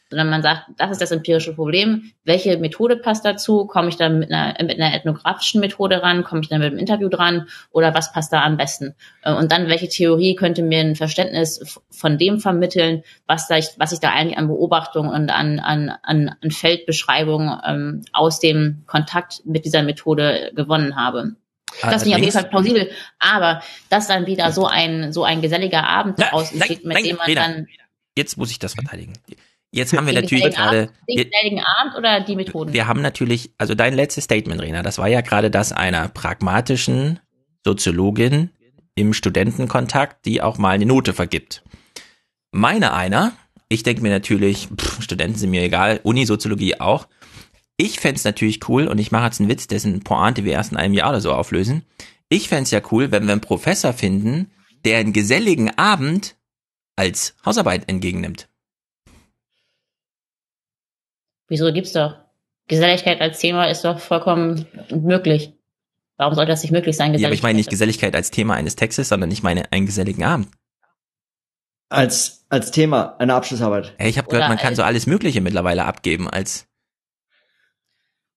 sondern 0.10 0.30
man 0.30 0.42
sagt, 0.42 0.66
das 0.78 0.92
ist 0.92 1.02
das 1.02 1.12
empirische 1.12 1.54
Problem. 1.54 2.12
Welche 2.24 2.58
Methode 2.58 2.98
passt 2.98 3.26
dazu? 3.26 3.68
Komme 3.68 3.90
ich 3.90 3.96
dann 3.96 4.20
mit 4.20 4.32
einer, 4.32 4.56
mit 4.64 4.80
einer 4.80 4.94
ethnografischen 4.94 5.62
Methode 5.62 6.02
ran? 6.02 6.24
Komme 6.24 6.42
ich 6.42 6.50
dann 6.50 6.60
mit 6.60 6.72
einem 6.72 6.80
Interview 6.80 7.10
dran? 7.10 7.48
Oder 7.72 7.94
was 7.94 8.12
passt 8.12 8.34
da 8.34 8.44
am 8.44 8.58
besten? 8.58 8.96
Äh, 9.22 9.34
und 9.34 9.52
dann, 9.52 9.68
welche 9.68 9.88
Theorie 9.88 10.36
könnte 10.36 10.64
mir 10.64 10.80
ein 10.80 10.96
Verständnis 10.96 11.80
von 11.92 12.18
dem 12.18 12.40
vermitteln, 12.40 13.04
was, 13.28 13.48
da 13.48 13.58
ich, 13.58 13.68
was 13.78 13.92
ich 13.92 14.00
da 14.00 14.10
eigentlich 14.10 14.38
an 14.38 14.48
Beobachtung 14.48 15.10
und 15.10 15.30
an, 15.30 15.60
an, 15.60 15.90
an, 15.90 16.36
an 16.42 16.52
Feldbeschreibung 16.52 17.60
ähm, 17.66 18.02
aus 18.12 18.40
dem 18.40 18.84
Kontakt 18.88 19.44
mit 19.46 19.66
dieser 19.66 19.84
Methode 19.84 20.52
gewonnen 20.56 20.96
habe. 20.96 21.36
Das 21.84 22.02
finde 22.02 22.10
ich 22.10 22.16
auf 22.16 22.22
jeden 22.22 22.32
Fall 22.32 22.50
plausibel. 22.50 22.90
Aber 23.20 23.62
dass 23.90 24.08
dann 24.08 24.26
wieder 24.26 24.52
so 24.52 24.66
ein, 24.66 25.14
so 25.14 25.24
ein 25.24 25.42
geselliger 25.42 25.86
Abend 25.88 26.20
daraus 26.20 26.52
entsteht, 26.52 26.84
mit 26.84 27.06
dem 27.06 27.18
man 27.18 27.36
dann. 27.36 27.68
Jetzt 28.18 28.38
muss 28.38 28.50
ich 28.50 28.58
das 28.58 28.74
verteidigen. 28.74 29.14
Jetzt 29.72 29.94
haben 29.94 30.08
wir 30.08 30.14
natürlich 30.14 30.44
gerade. 30.56 30.90
Den 31.08 31.60
Abend 31.60 31.96
oder 31.98 32.22
die 32.22 32.36
Methoden? 32.36 32.74
Wir 32.74 32.88
haben 32.88 33.02
natürlich, 33.02 33.52
also 33.58 33.76
dein 33.76 33.94
letztes 33.94 34.24
Statement, 34.24 34.62
Rena, 34.62 34.82
das 34.82 34.98
war 34.98 35.08
ja 35.08 35.22
gerade 35.22 35.52
das 35.52 35.72
einer 35.72 36.08
pragmatischen 36.10 37.20
Soziologin 37.64 38.50
im 38.96 39.14
Studentenkontakt, 39.14 40.26
die 40.26 40.42
auch 40.42 40.58
mal 40.58 40.72
eine 40.72 40.86
Note 40.86 41.14
vergibt. 41.14 41.64
Meine 42.52 42.94
einer, 42.94 43.34
ich 43.70 43.84
denke 43.84 44.02
mir 44.02 44.10
natürlich, 44.10 44.68
pff, 44.76 45.04
Studenten 45.04 45.38
sind 45.38 45.52
mir 45.52 45.62
egal, 45.62 46.00
Unisoziologie 46.04 46.80
auch. 46.80 47.08
Ich 47.78 48.00
fände 48.00 48.20
natürlich 48.24 48.68
cool, 48.68 48.88
und 48.88 48.98
ich 48.98 49.12
mache 49.12 49.26
jetzt 49.26 49.40
einen 49.40 49.50
Witz, 49.50 49.68
dessen 49.68 50.04
Pointe 50.04 50.44
wir 50.44 50.54
erst 50.54 50.72
in 50.72 50.78
einem 50.78 50.96
Jahr 50.96 51.12
oder 51.12 51.22
so 51.22 51.32
auflösen. 51.32 51.84
Ich 52.28 52.50
fände 52.50 52.70
ja 52.72 52.82
cool, 52.92 53.12
wenn 53.12 53.26
wir 53.26 53.34
einen 53.34 53.42
Professor 53.42 53.94
finden, 53.94 54.52
der 54.84 54.98
einen 54.98 55.14
geselligen 55.14 55.78
Abend 55.78 56.36
als 56.96 57.36
Hausarbeit 57.46 57.88
entgegennimmt. 57.88 58.49
Wieso 61.50 61.74
gibt's 61.74 61.94
doch? 61.94 62.16
Geselligkeit 62.68 63.20
als 63.20 63.40
Thema 63.40 63.66
ist 63.66 63.84
doch 63.84 64.00
vollkommen 64.00 64.68
möglich. 64.92 65.54
Warum 66.18 66.36
sollte 66.36 66.52
das 66.52 66.62
nicht 66.62 66.72
möglich 66.72 66.96
sein? 66.96 67.14
Ja, 67.16 67.28
aber 67.28 67.34
ich 67.34 67.44
meine 67.44 67.58
nicht 67.58 67.70
Geselligkeit 67.70 68.16
als 68.16 68.30
Thema 68.30 68.54
eines 68.54 68.76
Textes, 68.76 69.10
sondern 69.10 69.32
ich 69.32 69.42
meine 69.42 69.72
einen 69.72 69.88
geselligen 69.88 70.24
Abend. 70.24 70.50
Als, 71.90 72.46
als 72.50 72.70
Thema 72.72 73.16
einer 73.18 73.36
Abschlussarbeit. 73.36 73.96
Hey, 73.98 74.10
ich 74.10 74.20
habe 74.20 74.28
gehört, 74.28 74.48
man 74.48 74.60
kann 74.60 74.76
so 74.76 74.84
alles 74.84 75.08
Mögliche 75.08 75.42
mittlerweile 75.42 75.86
abgeben 75.86 76.30
als. 76.30 76.68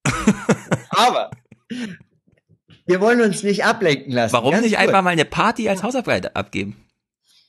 aber 0.88 1.31
wir 2.87 3.01
wollen 3.01 3.20
uns 3.20 3.42
nicht 3.42 3.64
ablenken 3.64 4.12
lassen. 4.12 4.33
Warum 4.33 4.61
nicht 4.61 4.70
gut. 4.70 4.79
einfach 4.79 5.03
mal 5.03 5.11
eine 5.11 5.27
Party 5.27 5.68
als 5.68 5.83
Hausarbeit 5.83 6.35
abgeben? 6.35 6.88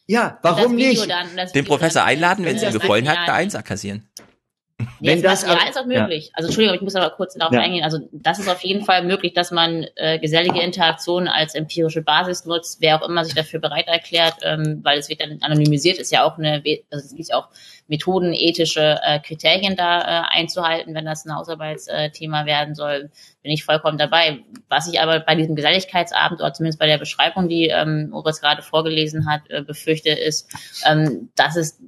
Ja, 0.06 0.40
warum 0.42 0.76
nicht? 0.76 1.10
Dann, 1.10 1.30
Den 1.56 1.64
Professor 1.64 2.04
einladen, 2.04 2.44
wenn 2.44 2.58
es 2.58 2.64
ihm 2.64 2.74
gefallen 2.74 3.08
hat, 3.08 3.28
da 3.28 3.36
eins 3.36 3.54
kassieren. 3.64 4.10
Wenn 5.00 5.22
das, 5.22 5.44
ja, 5.44 5.54
ist 5.68 5.78
auch 5.78 5.86
möglich. 5.86 6.28
Ja. 6.28 6.32
Also 6.36 6.48
Entschuldigung, 6.48 6.76
ich 6.76 6.82
muss 6.82 6.96
aber 6.96 7.10
kurz 7.12 7.36
darauf 7.36 7.54
ja. 7.54 7.62
eingehen. 7.62 7.84
Also 7.84 8.00
das 8.12 8.40
ist 8.40 8.50
auf 8.50 8.62
jeden 8.62 8.86
Fall 8.86 9.04
möglich, 9.04 9.34
dass 9.34 9.52
man 9.52 9.86
äh, 9.96 10.20
gesellige 10.20 10.62
Interaktionen 10.62 11.28
als 11.28 11.56
empirische 11.56 12.02
Basis 12.02 12.46
nutzt, 12.46 12.82
wer 12.82 13.02
auch 13.02 13.08
immer 13.08 13.26
sich 13.26 13.36
dafür 13.36 13.60
bereit 13.60 13.88
erklärt, 13.88 14.36
ähm, 14.44 14.80
weil 14.84 15.00
es 15.00 15.10
wird 15.10 15.22
dann 15.22 15.38
anonymisiert, 15.42 15.98
ist 15.98 16.12
ja 16.12 16.24
auch 16.24 16.38
eine, 16.38 16.64
also 16.92 17.06
es 17.06 17.16
gibt 17.16 17.30
ja 17.30 17.38
auch 17.38 17.50
methodenethische 17.88 19.00
äh, 19.04 19.20
Kriterien 19.20 19.76
da 19.76 20.02
äh, 20.02 20.40
einzuhalten, 20.40 20.96
wenn 20.96 21.06
das 21.06 21.26
ein 21.26 21.36
Hausarbeitsthema 21.36 22.46
werden 22.46 22.76
soll, 22.76 23.10
bin 23.42 23.52
ich 23.52 23.66
vollkommen 23.66 23.98
dabei. 23.98 24.40
Was 24.70 24.88
ich 24.88 25.02
aber 25.02 25.20
bei 25.20 25.36
diesem 25.36 25.56
Geselligkeitsabend 25.56 26.40
oder 26.40 26.54
zumindest 26.54 26.80
bei 26.80 26.88
der 26.88 26.98
Beschreibung, 26.98 27.50
die 27.50 27.68
ähm, 27.68 28.10
Oris 28.14 28.42
gerade 28.42 28.62
vorgelesen 28.62 29.30
hat, 29.30 29.42
äh, 29.50 29.62
befürchte, 29.62 30.10
ist, 30.10 30.50
ähm, 30.90 31.30
dass 31.36 31.58
es 31.58 31.80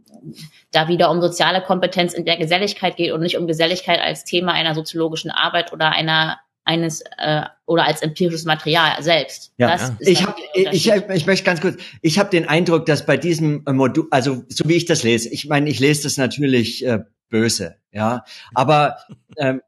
da 0.76 0.88
wieder 0.88 1.10
um 1.10 1.22
soziale 1.22 1.62
Kompetenz 1.62 2.14
in 2.14 2.26
der 2.26 2.38
Geselligkeit 2.38 2.98
geht 2.98 3.12
und 3.12 3.22
nicht 3.22 3.38
um 3.38 3.48
Geselligkeit 3.48 4.00
als 4.00 4.24
Thema 4.24 4.54
einer 4.54 4.76
soziologischen 4.76 5.32
Arbeit 5.32 5.74
oder 5.74 5.92
einer 5.92 6.40
eines 6.66 7.02
äh, 7.20 7.44
oder 7.68 7.86
als 7.86 8.02
empirisches 8.02 8.44
Material 8.46 9.02
selbst. 9.02 9.54
Ja, 9.58 9.72
das 9.72 9.90
ja. 9.90 9.96
ich 10.00 10.26
habe 10.26 10.36
ich, 10.72 10.90
ich 10.90 11.26
möchte 11.28 11.46
ganz 11.46 11.62
kurz, 11.62 11.78
ich 12.02 12.18
habe 12.18 12.32
den 12.32 12.50
Eindruck, 12.50 12.88
dass 12.88 13.06
bei 13.06 13.18
diesem 13.18 13.64
Modul, 13.68 14.08
also 14.10 14.44
so 14.50 14.68
wie 14.68 14.74
ich 14.74 14.86
das 14.86 15.04
lese, 15.04 15.30
ich 15.30 15.48
meine, 15.48 15.70
ich 15.70 15.80
lese 15.80 16.04
das 16.04 16.18
natürlich 16.18 16.84
äh, 16.86 17.04
böse, 17.30 17.76
ja, 17.92 18.26
aber 18.56 18.98
ähm, 19.38 19.62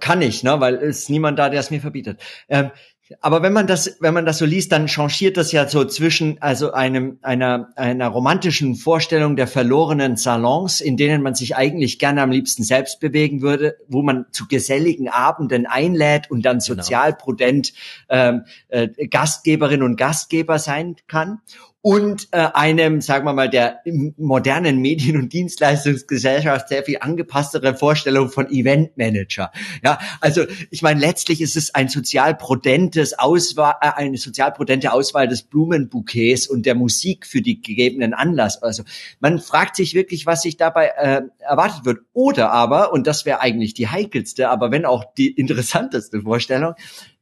kann 0.00 0.22
ich, 0.22 0.42
ne, 0.42 0.60
weil 0.60 0.74
es 0.76 1.08
niemand 1.08 1.38
da, 1.38 1.48
der 1.48 1.60
es 1.60 1.70
mir 1.70 1.80
verbietet. 1.80 2.20
Ähm, 2.48 2.70
aber 3.20 3.42
wenn 3.42 3.52
man 3.52 3.66
das, 3.66 3.96
wenn 4.00 4.14
man 4.14 4.24
das 4.24 4.38
so 4.38 4.44
liest, 4.44 4.72
dann 4.72 4.88
changiert 4.88 5.36
das 5.36 5.52
ja 5.52 5.68
so 5.68 5.84
zwischen 5.84 6.40
also 6.40 6.72
einem 6.72 7.18
einer 7.22 7.70
einer 7.76 8.08
romantischen 8.08 8.74
Vorstellung 8.74 9.36
der 9.36 9.46
verlorenen 9.46 10.16
Salons, 10.16 10.80
in 10.80 10.96
denen 10.96 11.22
man 11.22 11.34
sich 11.34 11.56
eigentlich 11.56 11.98
gerne 11.98 12.22
am 12.22 12.30
liebsten 12.30 12.62
selbst 12.62 13.00
bewegen 13.00 13.42
würde, 13.42 13.76
wo 13.88 14.02
man 14.02 14.26
zu 14.30 14.46
geselligen 14.48 15.08
Abenden 15.08 15.66
einlädt 15.66 16.30
und 16.30 16.44
dann 16.44 16.58
genau. 16.58 16.82
sozial 16.82 17.14
prudent 17.14 17.72
ähm, 18.08 18.44
äh, 18.68 18.88
Gastgeberin 19.08 19.82
und 19.82 19.96
Gastgeber 19.96 20.58
sein 20.58 20.96
kann 21.08 21.40
und 21.82 22.28
äh, 22.30 22.48
einem, 22.54 23.00
sagen 23.00 23.26
wir 23.26 23.32
mal, 23.32 23.50
der 23.50 23.80
modernen 24.16 24.78
Medien- 24.78 25.16
und 25.16 25.32
Dienstleistungsgesellschaft 25.32 26.68
sehr 26.68 26.84
viel 26.84 26.98
angepasstere 27.00 27.74
Vorstellung 27.74 28.30
von 28.30 28.48
Eventmanager. 28.48 29.50
Ja, 29.84 29.98
also 30.20 30.44
ich 30.70 30.82
meine, 30.82 31.00
letztlich 31.00 31.40
ist 31.40 31.56
es 31.56 31.74
ein 31.74 31.88
sozial 31.88 32.36
prudentes 32.36 33.18
Auswahl, 33.18 33.74
äh, 33.80 33.90
eine 33.96 34.16
sozial 34.16 34.52
prudente 34.52 34.92
Auswahl 34.92 35.26
des 35.26 35.42
Blumenbouquets 35.42 36.46
und 36.46 36.66
der 36.66 36.76
Musik 36.76 37.26
für 37.26 37.42
die 37.42 37.60
gegebenen 37.60 38.14
Anlass. 38.14 38.62
Also 38.62 38.84
man 39.18 39.40
fragt 39.40 39.74
sich 39.74 39.92
wirklich, 39.92 40.24
was 40.24 40.42
sich 40.42 40.56
dabei 40.56 40.92
äh, 40.96 41.22
erwartet 41.40 41.84
wird. 41.84 41.98
Oder 42.12 42.52
aber, 42.52 42.92
und 42.92 43.08
das 43.08 43.26
wäre 43.26 43.40
eigentlich 43.40 43.74
die 43.74 43.88
heikelste, 43.88 44.50
aber 44.50 44.70
wenn 44.70 44.84
auch 44.84 45.04
die 45.14 45.32
interessanteste 45.32 46.22
Vorstellung, 46.22 46.74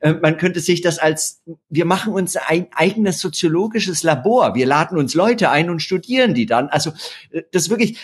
man 0.03 0.37
könnte 0.39 0.61
sich 0.61 0.81
das 0.81 0.99
als, 0.99 1.43
wir 1.69 1.85
machen 1.85 2.13
uns 2.13 2.37
ein 2.37 2.69
eigenes 2.73 3.21
soziologisches 3.21 4.03
Labor. 4.03 4.55
Wir 4.55 4.67
laden 4.67 4.99
uns 4.99 5.15
Leute 5.15 5.51
ein 5.51 5.69
und 5.69 5.81
studieren 5.81 6.35
die 6.35 6.47
dann. 6.47 6.69
Also 6.69 6.93
äh, 7.31 7.43
das 7.53 7.69
wirklich, 7.69 7.99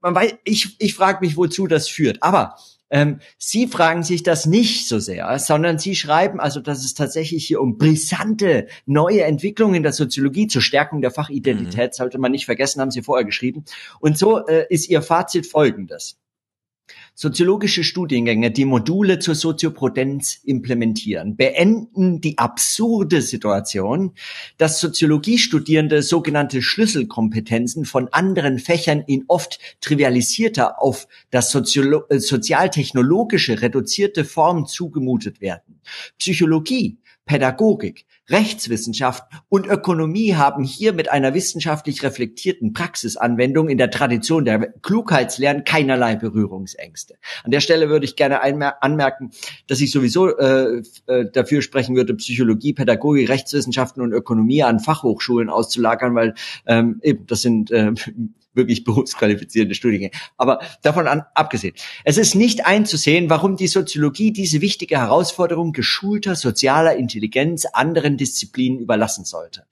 man 0.00 0.14
weiß, 0.14 0.34
ich, 0.44 0.76
ich 0.78 0.94
frage 0.94 1.24
mich, 1.24 1.36
wozu 1.36 1.66
das 1.66 1.88
führt. 1.88 2.22
Aber 2.22 2.56
ähm, 2.90 3.20
Sie 3.38 3.66
fragen 3.66 4.02
sich 4.02 4.22
das 4.22 4.46
nicht 4.46 4.86
so 4.86 4.98
sehr, 4.98 5.38
sondern 5.38 5.78
Sie 5.78 5.96
schreiben 5.96 6.40
also, 6.40 6.60
dass 6.60 6.84
es 6.84 6.94
tatsächlich 6.94 7.46
hier 7.46 7.60
um 7.60 7.78
brisante 7.78 8.66
neue 8.86 9.24
Entwicklungen 9.24 9.76
in 9.76 9.82
der 9.82 9.92
Soziologie 9.92 10.46
zur 10.48 10.62
Stärkung 10.62 11.00
der 11.00 11.10
Fachidentität, 11.10 11.92
mhm. 11.92 11.96
sollte 11.96 12.18
man 12.18 12.32
nicht 12.32 12.46
vergessen, 12.46 12.80
haben 12.80 12.90
Sie 12.90 13.02
vorher 13.02 13.24
geschrieben. 13.24 13.64
Und 14.00 14.18
so 14.18 14.46
äh, 14.46 14.66
ist 14.68 14.88
Ihr 14.88 15.02
Fazit 15.02 15.46
folgendes. 15.46 16.19
Soziologische 17.14 17.84
Studiengänge, 17.84 18.50
die 18.50 18.64
Module 18.64 19.18
zur 19.18 19.34
Sozioprudenz 19.34 20.40
implementieren, 20.44 21.36
beenden 21.36 22.20
die 22.20 22.38
absurde 22.38 23.20
Situation, 23.20 24.12
dass 24.56 24.80
Soziologiestudierende 24.80 26.02
sogenannte 26.02 26.62
Schlüsselkompetenzen 26.62 27.84
von 27.84 28.08
anderen 28.08 28.58
Fächern 28.58 29.02
in 29.06 29.24
oft 29.28 29.58
trivialisierter 29.80 30.80
auf 30.80 31.08
das 31.30 31.54
äh, 31.54 32.18
sozialtechnologische 32.18 33.60
reduzierte 33.60 34.24
Form 34.24 34.66
zugemutet 34.66 35.40
werden. 35.40 35.80
Psychologie, 36.18 36.99
Pädagogik, 37.30 38.06
Rechtswissenschaft 38.28 39.22
und 39.48 39.68
Ökonomie 39.68 40.34
haben 40.34 40.64
hier 40.64 40.92
mit 40.92 41.12
einer 41.12 41.32
wissenschaftlich 41.32 42.02
reflektierten 42.02 42.72
Praxisanwendung 42.72 43.68
in 43.68 43.78
der 43.78 43.92
Tradition 43.92 44.44
der 44.44 44.72
Klugheitslehren 44.82 45.62
keinerlei 45.62 46.16
Berührungsängste. 46.16 47.14
An 47.44 47.52
der 47.52 47.60
Stelle 47.60 47.88
würde 47.88 48.04
ich 48.04 48.16
gerne 48.16 48.42
anmerken, 48.42 49.30
dass 49.68 49.80
ich 49.80 49.92
sowieso 49.92 50.36
äh, 50.36 50.82
äh, 51.06 51.30
dafür 51.32 51.62
sprechen 51.62 51.94
würde, 51.94 52.14
Psychologie, 52.14 52.72
Pädagogik, 52.72 53.28
Rechtswissenschaften 53.28 54.02
und 54.02 54.12
Ökonomie 54.12 54.64
an 54.64 54.80
Fachhochschulen 54.80 55.50
auszulagern, 55.50 56.16
weil 56.16 56.34
ähm, 56.66 56.98
eben 57.04 57.26
das 57.26 57.42
sind 57.42 57.70
äh, 57.70 57.92
wirklich 58.54 58.84
berufsqualifizierende 58.84 59.74
Studiengänge. 59.74 60.12
Aber 60.36 60.60
davon 60.82 61.06
an, 61.06 61.24
abgesehen. 61.34 61.74
Es 62.04 62.18
ist 62.18 62.34
nicht 62.34 62.66
einzusehen, 62.66 63.30
warum 63.30 63.56
die 63.56 63.68
Soziologie 63.68 64.32
diese 64.32 64.60
wichtige 64.60 64.98
Herausforderung 64.98 65.72
geschulter 65.72 66.36
sozialer 66.36 66.96
Intelligenz 66.96 67.64
anderen 67.66 68.16
Disziplinen 68.16 68.78
überlassen 68.78 69.24
sollte. 69.24 69.64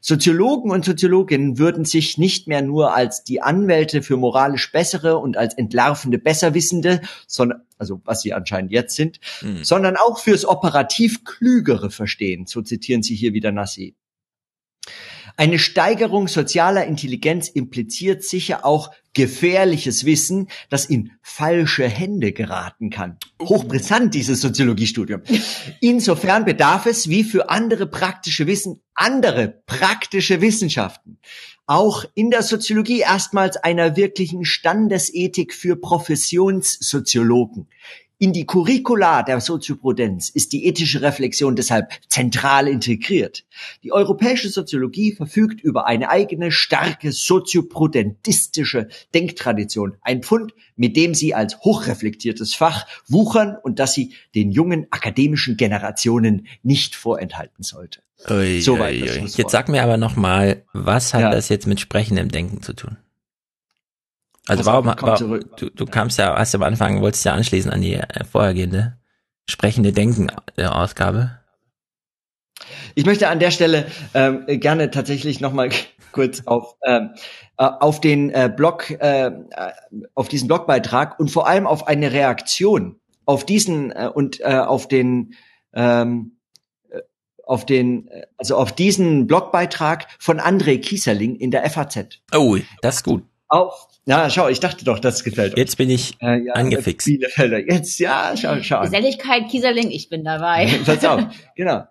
Soziologen 0.00 0.70
und 0.70 0.84
Soziologinnen 0.84 1.58
würden 1.58 1.84
sich 1.84 2.18
nicht 2.18 2.46
mehr 2.48 2.62
nur 2.62 2.94
als 2.94 3.24
die 3.24 3.40
Anwälte 3.40 4.02
für 4.02 4.16
moralisch 4.16 4.70
bessere 4.72 5.18
und 5.18 5.36
als 5.36 5.54
entlarvende 5.54 6.18
Besserwissende, 6.18 7.00
sondern, 7.26 7.62
also 7.78 8.00
was 8.04 8.20
sie 8.20 8.34
anscheinend 8.34 8.72
jetzt 8.72 8.96
sind, 8.96 9.20
mhm. 9.40 9.64
sondern 9.64 9.96
auch 9.96 10.18
fürs 10.18 10.44
operativ 10.44 11.24
Klügere 11.24 11.90
verstehen. 11.90 12.46
So 12.46 12.62
zitieren 12.62 13.02
sie 13.02 13.14
hier 13.14 13.32
wieder 13.32 13.52
Nassi. 13.52 13.96
Eine 15.36 15.58
Steigerung 15.58 16.28
sozialer 16.28 16.86
Intelligenz 16.86 17.48
impliziert 17.48 18.22
sicher 18.22 18.64
auch 18.64 18.90
gefährliches 19.14 20.04
Wissen, 20.04 20.48
das 20.70 20.86
in 20.86 21.12
falsche 21.22 21.88
Hände 21.88 22.32
geraten 22.32 22.90
kann. 22.90 23.18
Hochbrisant, 23.42 24.14
dieses 24.14 24.40
Soziologiestudium. 24.40 25.22
Insofern 25.80 26.44
bedarf 26.44 26.86
es, 26.86 27.08
wie 27.08 27.24
für 27.24 27.50
andere 27.50 27.86
praktische 27.86 28.46
Wissen, 28.46 28.82
andere 28.94 29.62
praktische 29.66 30.40
Wissenschaften, 30.40 31.18
auch 31.66 32.04
in 32.14 32.30
der 32.30 32.42
Soziologie 32.42 33.00
erstmals 33.00 33.56
einer 33.56 33.96
wirklichen 33.96 34.44
Standesethik 34.44 35.54
für 35.54 35.76
Professionssoziologen. 35.76 37.68
In 38.18 38.32
die 38.32 38.46
Curricula 38.46 39.24
der 39.24 39.40
Sozioprudenz 39.40 40.28
ist 40.28 40.52
die 40.52 40.66
ethische 40.66 41.02
Reflexion 41.02 41.56
deshalb 41.56 41.90
zentral 42.08 42.68
integriert. 42.68 43.44
Die 43.82 43.92
europäische 43.92 44.48
Soziologie 44.48 45.12
verfügt 45.12 45.60
über 45.60 45.86
eine 45.86 46.10
eigene 46.10 46.52
starke 46.52 47.10
sozioprudentistische 47.10 48.86
Denktradition, 49.14 49.96
ein 50.00 50.22
Pfund, 50.22 50.54
mit 50.76 50.96
dem 50.96 51.12
sie 51.12 51.34
als 51.34 51.58
hochreflektiertes 51.60 52.54
Fach 52.54 52.86
wuchern 53.08 53.56
und 53.60 53.80
das 53.80 53.94
sie 53.94 54.14
den 54.36 54.52
jungen 54.52 54.86
akademischen 54.90 55.56
Generationen 55.56 56.46
nicht 56.62 56.94
vorenthalten 56.94 57.64
sollte. 57.64 58.00
Ui, 58.30 58.60
Soweit 58.60 59.02
ui, 59.02 59.10
ui. 59.10 59.26
Jetzt 59.26 59.50
sag 59.50 59.68
mir 59.68 59.82
aber 59.82 59.96
noch 59.96 60.14
mal, 60.14 60.62
was 60.72 61.14
hat 61.14 61.20
ja. 61.20 61.30
das 61.30 61.48
jetzt 61.48 61.66
mit 61.66 61.80
sprechendem 61.80 62.28
Denken 62.28 62.62
zu 62.62 62.74
tun? 62.74 62.96
Also 64.46 64.66
warum, 64.66 64.86
warum 64.86 65.40
du, 65.56 65.70
du 65.70 65.86
kamst 65.86 66.18
ja, 66.18 66.36
hast 66.36 66.52
ja 66.52 66.58
am 66.58 66.64
Anfang, 66.64 67.00
wolltest 67.00 67.24
ja 67.24 67.32
anschließen 67.32 67.70
an 67.70 67.80
die 67.80 67.94
äh, 67.94 68.24
vorhergehende 68.24 68.98
sprechende 69.48 69.92
Denken-Ausgabe. 69.92 71.38
Ich 72.94 73.04
möchte 73.04 73.28
an 73.28 73.40
der 73.40 73.50
Stelle 73.50 73.86
ähm, 74.14 74.44
gerne 74.46 74.90
tatsächlich 74.90 75.40
nochmal 75.40 75.70
kurz 76.12 76.42
auf, 76.46 76.76
ähm, 76.86 77.10
äh, 77.58 77.64
auf 77.64 78.00
den 78.00 78.30
äh, 78.30 78.52
Blog, 78.54 78.90
äh, 78.90 79.32
auf 80.14 80.28
diesen 80.28 80.48
Blogbeitrag 80.48 81.18
und 81.18 81.30
vor 81.30 81.46
allem 81.46 81.66
auf 81.66 81.86
eine 81.86 82.12
Reaktion 82.12 83.00
auf 83.26 83.44
diesen 83.46 83.90
äh, 83.90 84.10
und 84.12 84.40
äh, 84.40 84.58
auf 84.58 84.86
den 84.86 85.34
ähm, 85.72 86.36
äh, 86.90 87.00
auf 87.44 87.66
den, 87.66 88.08
äh, 88.08 88.26
also 88.36 88.56
auf 88.56 88.72
diesen 88.72 89.26
Blogbeitrag 89.26 90.06
von 90.18 90.40
André 90.40 90.78
Kieserling 90.78 91.36
in 91.36 91.50
der 91.50 91.68
FAZ. 91.68 92.20
Oh, 92.32 92.56
das 92.82 92.96
ist 92.96 93.04
gut. 93.04 93.24
Auf, 93.48 93.88
ja, 94.06 94.30
schau, 94.30 94.48
ich 94.48 94.60
dachte 94.60 94.84
doch, 94.84 94.98
das 94.98 95.22
gefällt 95.22 95.52
euch. 95.52 95.58
Jetzt 95.58 95.76
bin 95.76 95.90
ich 95.90 96.14
äh, 96.20 96.44
ja, 96.44 96.54
angefixt. 96.54 97.06
Jetzt, 97.06 97.98
ja, 97.98 98.34
schau, 98.36 98.56
schau. 98.62 98.82
Geselligkeit, 98.82 99.48
Kieserling, 99.48 99.90
ich 99.90 100.08
bin 100.08 100.24
dabei. 100.24 100.66
Pass 100.86 101.04
auf, 101.04 101.24
genau. 101.54 101.84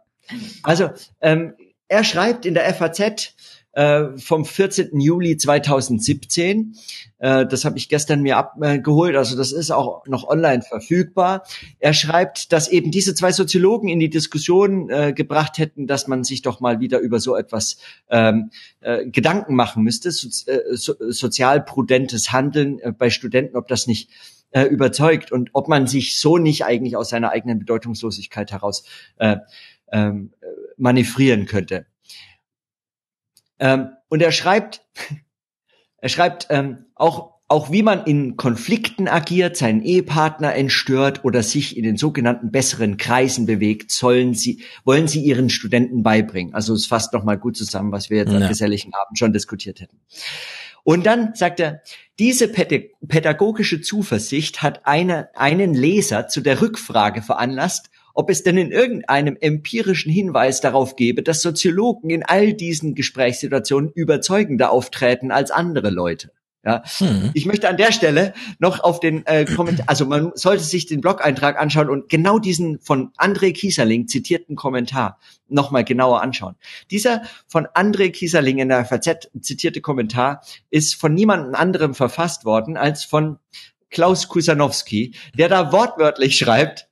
Also, 0.63 0.89
ähm, 1.21 1.53
er 1.87 2.03
schreibt 2.03 2.45
in 2.45 2.53
der 2.53 2.73
FAZ, 2.73 3.35
äh, 3.73 4.17
vom 4.17 4.45
14. 4.45 4.99
Juli 4.99 5.35
2017. 5.37 6.75
Äh, 7.19 7.45
das 7.45 7.65
habe 7.65 7.77
ich 7.77 7.89
gestern 7.89 8.21
mir 8.21 8.37
abgeholt, 8.37 9.15
also 9.15 9.35
das 9.35 9.51
ist 9.51 9.71
auch 9.71 10.05
noch 10.07 10.27
online 10.27 10.61
verfügbar. 10.61 11.43
Er 11.79 11.93
schreibt, 11.93 12.51
dass 12.51 12.67
eben 12.69 12.91
diese 12.91 13.15
zwei 13.15 13.31
Soziologen 13.31 13.89
in 13.89 13.99
die 13.99 14.09
Diskussion 14.09 14.89
äh, 14.89 15.13
gebracht 15.13 15.57
hätten, 15.57 15.87
dass 15.87 16.07
man 16.07 16.23
sich 16.23 16.41
doch 16.41 16.59
mal 16.59 16.79
wieder 16.79 16.99
über 16.99 17.19
so 17.19 17.35
etwas 17.35 17.77
ähm, 18.09 18.51
äh, 18.81 19.05
Gedanken 19.07 19.55
machen 19.55 19.83
müsste, 19.83 20.11
so, 20.11 20.27
äh, 20.51 20.75
so, 20.75 20.93
sozialprudentes 20.99 22.31
Handeln 22.31 22.79
äh, 22.79 22.91
bei 22.91 23.09
Studenten, 23.09 23.57
ob 23.57 23.67
das 23.67 23.87
nicht 23.87 24.09
äh, 24.51 24.65
überzeugt 24.65 25.31
und 25.31 25.49
ob 25.53 25.67
man 25.67 25.87
sich 25.87 26.19
so 26.19 26.37
nicht 26.37 26.63
eigentlich 26.63 26.95
aus 26.95 27.09
seiner 27.09 27.31
eigenen 27.31 27.59
Bedeutungslosigkeit 27.59 28.51
heraus 28.51 28.83
äh, 29.17 29.37
ähm, 29.91 30.31
manövrieren 30.77 31.45
könnte. 31.45 31.87
Ähm, 33.63 33.95
und 34.09 34.21
er 34.21 34.33
schreibt, 34.33 34.81
er 35.97 36.09
schreibt 36.09 36.47
ähm, 36.49 36.85
auch, 36.95 37.31
auch 37.47 37.71
wie 37.71 37.81
man 37.81 38.03
in 38.03 38.35
Konflikten 38.35 39.07
agiert, 39.07 39.55
seinen 39.55 39.81
Ehepartner 39.81 40.53
entstört 40.53 41.23
oder 41.23 41.43
sich 41.43 41.77
in 41.77 41.83
den 41.83 41.97
sogenannten 41.97 42.51
besseren 42.51 42.97
Kreisen 42.97 43.45
bewegt, 43.45 43.91
sollen 43.91 44.33
sie, 44.33 44.63
wollen 44.83 45.07
sie 45.07 45.21
ihren 45.21 45.49
Studenten 45.49 46.03
beibringen. 46.03 46.53
Also 46.53 46.73
es 46.73 46.87
fasst 46.87 47.13
nochmal 47.13 47.37
gut 47.37 47.55
zusammen, 47.55 47.91
was 47.91 48.09
wir 48.09 48.17
jetzt 48.17 48.33
ja. 48.33 48.39
am 48.39 48.47
geselligen 48.49 48.93
Abend 48.93 49.17
schon 49.17 49.33
diskutiert 49.33 49.79
hätten. 49.79 49.99
Und 50.83 51.05
dann 51.05 51.33
sagt 51.33 51.61
er, 51.61 51.81
diese 52.19 52.49
pädagogische 52.49 53.81
Zuversicht 53.81 54.61
hat 54.61 54.85
eine, 54.85 55.29
einen 55.35 55.73
Leser 55.73 56.27
zu 56.27 56.41
der 56.41 56.61
Rückfrage 56.61 57.21
veranlasst, 57.21 57.89
ob 58.13 58.29
es 58.29 58.43
denn 58.43 58.57
in 58.57 58.71
irgendeinem 58.71 59.37
empirischen 59.39 60.11
Hinweis 60.11 60.61
darauf 60.61 60.95
gebe, 60.95 61.23
dass 61.23 61.41
Soziologen 61.41 62.09
in 62.09 62.23
all 62.23 62.53
diesen 62.53 62.95
Gesprächssituationen 62.95 63.91
überzeugender 63.91 64.71
auftreten 64.71 65.31
als 65.31 65.51
andere 65.51 65.89
Leute. 65.89 66.31
Ja, 66.65 66.81
hm. 66.99 67.31
ich 67.33 67.45
möchte 67.45 67.67
an 67.67 67.75
der 67.75 67.91
Stelle 67.91 68.33
noch 68.57 68.79
auf 68.79 69.01
den 69.01 69.25
äh, 69.25 69.43
Kommentar, 69.43 69.85
also 69.89 70.05
man 70.05 70.31
sollte 70.35 70.63
sich 70.63 70.85
den 70.85 71.01
Blog-Eintrag 71.01 71.59
anschauen 71.59 71.89
und 71.89 72.07
genau 72.07 72.39
diesen 72.39 72.79
von 72.79 73.11
André 73.17 73.51
Kieserling 73.51 74.07
zitierten 74.07 74.55
Kommentar 74.55 75.19
nochmal 75.49 75.83
genauer 75.83 76.21
anschauen. 76.21 76.55
Dieser 76.89 77.23
von 77.47 77.67
André 77.67 78.11
Kieserling 78.11 78.59
in 78.59 78.69
der 78.69 78.85
FAZ 78.85 79.29
zitierte 79.41 79.81
Kommentar 79.81 80.41
ist 80.69 80.95
von 80.95 81.13
niemandem 81.13 81.53
anderem 81.53 81.93
verfasst 81.93 82.45
worden 82.45 82.77
als 82.77 83.03
von 83.03 83.39
Klaus 83.89 84.29
Kusanowski, 84.29 85.15
der 85.37 85.49
da 85.49 85.73
wortwörtlich 85.73 86.37
schreibt, 86.37 86.87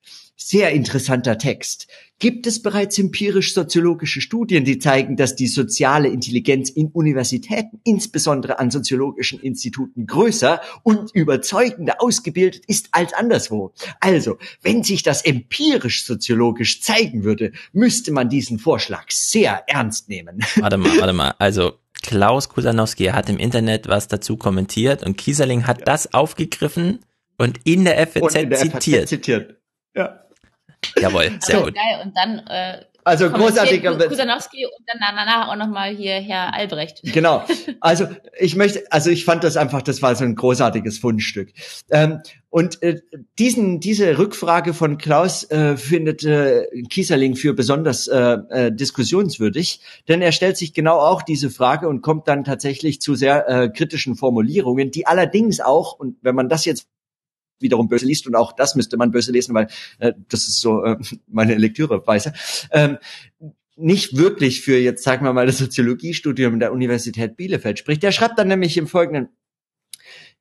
sehr 0.48 0.72
interessanter 0.72 1.38
Text. 1.38 1.88
Gibt 2.18 2.46
es 2.46 2.62
bereits 2.62 2.98
empirisch-soziologische 2.98 4.22
Studien, 4.22 4.64
die 4.64 4.80
zeigen, 4.80 5.16
dass 5.16 5.36
die 5.36 5.48
soziale 5.48 6.08
Intelligenz 6.08 6.70
in 6.70 6.88
Universitäten, 6.88 7.80
insbesondere 7.84 8.60
an 8.60 8.70
soziologischen 8.70 9.40
Instituten, 9.40 10.06
größer 10.08 10.62
und 10.84 11.12
überzeugender 11.14 11.96
ausgebildet 12.00 12.64
ist 12.68 12.90
als 12.92 13.14
anderswo? 13.14 13.74
Also, 14.00 14.38
wenn 14.62 14.84
sich 14.84 15.04
das 15.04 15.24
empirisch-soziologisch 15.24 16.82
zeigen 16.82 17.24
würde, 17.24 17.52
müsste 17.72 18.12
man 18.12 18.30
diesen 18.30 18.60
Vorschlag 18.60 19.06
sehr 19.10 19.64
ernst 19.68 20.10
nehmen. 20.10 20.44
Warte 20.58 20.78
mal, 20.78 21.00
warte 21.00 21.14
mal. 21.14 21.34
Also, 21.40 21.74
Klaus 22.02 22.50
Kusanowski 22.50 23.06
hat 23.06 23.30
im 23.30 23.38
Internet 23.38 23.88
was 23.88 24.08
dazu 24.08 24.38
kommentiert 24.38 25.04
und 25.04 25.18
Kieserling 25.18 25.68
hat 25.68 25.80
ja. 25.80 25.86
das 25.86 26.14
aufgegriffen 26.14 27.00
und 27.38 27.60
in 27.64 27.86
der 27.86 28.08
FAZ 28.08 28.34
zitiert. 28.60 29.08
zitiert. 29.08 29.62
Ja. 29.96 30.22
Jawohl, 31.00 31.32
sehr 31.40 31.56
also, 31.56 31.66
gut. 31.66 31.76
Geil. 31.76 32.02
Und 32.04 32.18
dann 32.18 32.40
äh, 32.48 32.86
also 33.04 33.30
großartiger 33.32 33.98
Kusanowski 33.98 34.66
und 34.66 34.86
dann 34.88 35.00
danach 35.00 35.50
auch 35.50 35.56
nochmal 35.56 35.96
hier 35.96 36.14
Herr 36.14 36.54
Albrecht. 36.54 37.02
Genau. 37.04 37.44
Also 37.80 38.08
ich 38.38 38.56
möchte, 38.56 38.84
also 38.92 39.10
ich 39.10 39.26
fand 39.26 39.44
das 39.44 39.58
einfach, 39.58 39.82
das 39.82 40.02
war 40.02 40.14
so 40.16 40.24
ein 40.24 40.36
großartiges 40.36 41.00
Fundstück. 41.00 41.52
Ähm, 41.90 42.20
und 42.50 42.84
äh, 42.84 43.02
diesen, 43.40 43.80
diese 43.80 44.18
Rückfrage 44.18 44.74
von 44.74 44.98
Klaus 44.98 45.50
äh, 45.50 45.78
findet 45.78 46.24
äh, 46.24 46.68
Kieserling 46.90 47.36
für 47.36 47.54
besonders 47.54 48.08
äh, 48.08 48.38
äh, 48.50 48.72
diskussionswürdig, 48.72 49.82
denn 50.08 50.22
er 50.22 50.32
stellt 50.32 50.58
sich 50.58 50.74
genau 50.74 51.00
auch 51.00 51.24
diese 51.24 51.50
Frage 51.50 51.88
und 51.88 52.02
kommt 52.02 52.28
dann 52.28 52.44
tatsächlich 52.44 53.02
zu 53.02 53.16
sehr 53.16 53.48
äh, 53.48 53.70
kritischen 53.70 54.16
Formulierungen, 54.16 54.92
die 54.92 55.08
allerdings 55.08 55.60
auch, 55.60 55.98
und 55.98 56.18
wenn 56.22 56.36
man 56.36 56.50
das 56.50 56.66
jetzt 56.66 56.88
wiederum 57.62 57.88
böse 57.88 58.06
liest 58.06 58.28
und 58.28 58.36
auch 58.36 58.54
das 58.54 58.76
müsste 58.76 58.98
man 58.98 59.12
böse 59.12 59.32
lesen, 59.32 59.54
weil 59.54 59.68
äh, 60.00 60.14
das 60.30 60.48
ist 60.48 60.62
so 60.62 60.84
äh, 60.84 60.98
meine 61.28 61.56
Lektüreweise. 61.56 62.34
Ähm, 62.72 62.98
nicht 63.76 64.18
wirklich 64.18 64.62
für 64.62 64.78
jetzt 64.78 65.04
sagen 65.04 65.26
wir 65.26 65.34
mal 65.34 65.46
das 65.46 65.58
Soziologiestudium 65.58 66.60
der 66.60 66.72
Universität 66.72 67.36
Bielefeld 67.36 67.80
spricht. 67.80 68.04
Der 68.04 68.12
schreibt 68.12 68.38
dann 68.38 68.48
nämlich 68.48 68.78
im 68.78 68.88
Folgenden 68.88 69.30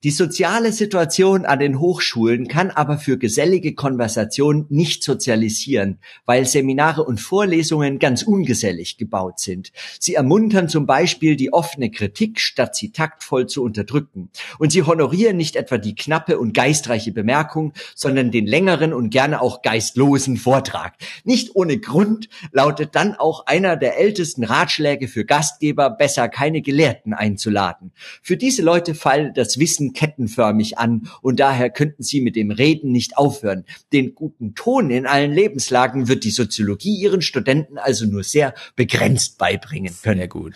die 0.02 0.10
soziale 0.10 0.72
Situation 0.72 1.44
an 1.44 1.58
den 1.58 1.78
Hochschulen 1.78 2.48
kann 2.48 2.70
aber 2.70 2.96
für 2.96 3.18
gesellige 3.18 3.74
Konversation 3.74 4.64
nicht 4.70 5.04
sozialisieren, 5.04 5.98
weil 6.24 6.46
Seminare 6.46 7.04
und 7.04 7.20
Vorlesungen 7.20 7.98
ganz 7.98 8.22
ungesellig 8.22 8.96
gebaut 8.96 9.40
sind. 9.40 9.72
Sie 9.98 10.14
ermuntern 10.14 10.70
zum 10.70 10.86
Beispiel 10.86 11.36
die 11.36 11.52
offene 11.52 11.90
Kritik, 11.90 12.40
statt 12.40 12.76
sie 12.76 12.92
taktvoll 12.92 13.46
zu 13.46 13.62
unterdrücken. 13.62 14.30
Und 14.58 14.72
sie 14.72 14.84
honorieren 14.84 15.36
nicht 15.36 15.54
etwa 15.54 15.76
die 15.76 15.94
knappe 15.94 16.38
und 16.38 16.54
geistreiche 16.54 17.12
Bemerkung, 17.12 17.74
sondern 17.94 18.30
den 18.30 18.46
längeren 18.46 18.94
und 18.94 19.10
gerne 19.10 19.42
auch 19.42 19.60
geistlosen 19.60 20.38
Vortrag. 20.38 20.94
Nicht 21.24 21.54
ohne 21.54 21.76
Grund 21.76 22.30
lautet 22.52 22.94
dann 22.94 23.16
auch 23.16 23.44
einer 23.44 23.76
der 23.76 23.98
ältesten 23.98 24.44
Ratschläge 24.44 25.08
für 25.08 25.26
Gastgeber, 25.26 25.90
besser 25.90 26.30
keine 26.30 26.62
Gelehrten 26.62 27.12
einzuladen. 27.12 27.92
Für 28.22 28.38
diese 28.38 28.62
Leute 28.62 28.94
fallen 28.94 29.34
das 29.34 29.58
Wissen 29.58 29.89
kettenförmig 29.92 30.78
an 30.78 31.08
und 31.22 31.40
daher 31.40 31.70
könnten 31.70 32.02
sie 32.02 32.20
mit 32.20 32.36
dem 32.36 32.50
Reden 32.50 32.92
nicht 32.92 33.16
aufhören. 33.16 33.64
Den 33.92 34.14
guten 34.14 34.54
Ton 34.54 34.90
in 34.90 35.06
allen 35.06 35.32
Lebenslagen 35.32 36.08
wird 36.08 36.24
die 36.24 36.30
Soziologie 36.30 37.00
ihren 37.00 37.22
Studenten 37.22 37.78
also 37.78 38.06
nur 38.06 38.24
sehr 38.24 38.54
begrenzt 38.76 39.38
beibringen 39.38 39.94
können. 40.02 40.18
Sehr 40.18 40.28
gut. 40.28 40.54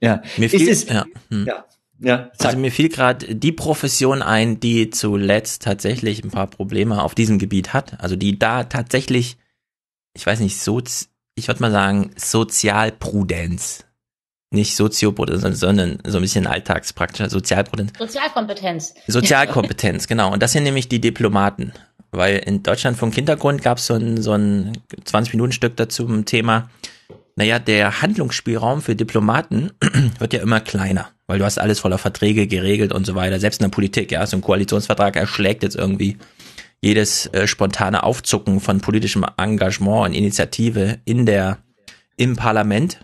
Ja, 0.00 0.22
mir 0.36 0.48
fiel, 0.48 0.68
ist, 0.68 0.90
ja. 0.90 1.06
Hm. 1.30 1.46
ja. 1.46 1.64
Ja, 2.00 2.30
also 2.38 2.56
mir 2.58 2.70
fiel 2.70 2.90
gerade 2.90 3.34
die 3.34 3.50
Profession 3.50 4.22
ein, 4.22 4.60
die 4.60 4.90
zuletzt 4.90 5.62
tatsächlich 5.62 6.22
ein 6.22 6.30
paar 6.30 6.46
Probleme 6.46 7.02
auf 7.02 7.16
diesem 7.16 7.40
Gebiet 7.40 7.72
hat. 7.72 8.00
Also 8.00 8.14
die 8.14 8.38
da 8.38 8.62
tatsächlich, 8.62 9.36
ich 10.14 10.24
weiß 10.24 10.38
nicht, 10.38 10.60
so, 10.60 10.80
ich 11.34 11.48
würde 11.48 11.60
mal 11.60 11.72
sagen, 11.72 12.12
Sozialprudenz 12.16 13.84
Nicht 14.50 14.76
Soziopotenz, 14.76 15.60
sondern 15.60 15.98
so 16.06 16.18
ein 16.18 16.22
bisschen 16.22 16.46
alltagspraktischer 16.46 17.28
Sozialpotenz. 17.28 17.92
Sozialkompetenz. 17.98 18.94
Sozialkompetenz, 19.06 20.06
genau. 20.08 20.32
Und 20.32 20.42
das 20.42 20.52
sind 20.52 20.62
nämlich 20.62 20.88
die 20.88 21.00
Diplomaten. 21.00 21.72
Weil 22.10 22.38
in 22.38 22.62
Deutschland 22.62 22.96
vom 22.96 23.12
Hintergrund 23.12 23.62
gab 23.62 23.78
es 23.78 23.86
so 23.86 23.94
ein, 23.94 24.22
so 24.22 24.32
ein 24.32 24.72
20-Minuten-Stück 25.04 25.76
dazu 25.76 26.06
zum 26.06 26.24
Thema, 26.24 26.70
naja, 27.36 27.58
der 27.58 28.02
Handlungsspielraum 28.02 28.82
für 28.82 28.96
Diplomaten 28.96 29.70
wird 30.18 30.32
ja 30.32 30.40
immer 30.40 30.60
kleiner, 30.60 31.10
weil 31.26 31.38
du 31.38 31.44
hast 31.44 31.58
alles 31.58 31.78
voller 31.78 31.98
Verträge 31.98 32.46
geregelt 32.46 32.92
und 32.92 33.06
so 33.06 33.14
weiter. 33.14 33.38
Selbst 33.38 33.60
in 33.60 33.64
der 33.64 33.70
Politik, 33.70 34.10
ja, 34.10 34.26
so 34.26 34.36
ein 34.36 34.40
Koalitionsvertrag 34.40 35.14
erschlägt 35.14 35.62
jetzt 35.62 35.76
irgendwie 35.76 36.16
jedes 36.80 37.26
äh, 37.26 37.46
spontane 37.46 38.02
Aufzucken 38.02 38.60
von 38.60 38.80
politischem 38.80 39.24
Engagement 39.36 40.06
und 40.06 40.14
Initiative 40.14 40.98
in 41.04 41.26
der, 41.26 41.58
im 42.16 42.34
Parlament. 42.34 43.00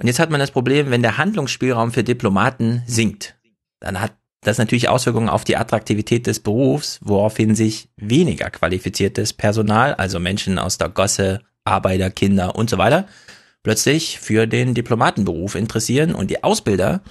Und 0.00 0.06
jetzt 0.06 0.18
hat 0.18 0.30
man 0.30 0.40
das 0.40 0.50
Problem, 0.50 0.90
wenn 0.90 1.02
der 1.02 1.18
Handlungsspielraum 1.18 1.92
für 1.92 2.02
Diplomaten 2.02 2.82
sinkt, 2.86 3.36
dann 3.80 4.00
hat 4.00 4.14
das 4.40 4.56
natürlich 4.56 4.88
Auswirkungen 4.88 5.28
auf 5.28 5.44
die 5.44 5.58
Attraktivität 5.58 6.26
des 6.26 6.40
Berufs, 6.40 6.98
woraufhin 7.02 7.54
sich 7.54 7.90
weniger 7.98 8.48
qualifiziertes 8.48 9.34
Personal, 9.34 9.92
also 9.92 10.18
Menschen 10.18 10.58
aus 10.58 10.78
der 10.78 10.88
Gosse, 10.88 11.42
Arbeiter, 11.64 12.08
Kinder 12.10 12.56
und 12.56 12.70
so 12.70 12.78
weiter, 12.78 13.06
plötzlich 13.62 14.18
für 14.18 14.46
den 14.46 14.72
Diplomatenberuf 14.72 15.54
interessieren 15.54 16.14
und 16.14 16.30
die 16.30 16.42
Ausbilder 16.42 17.02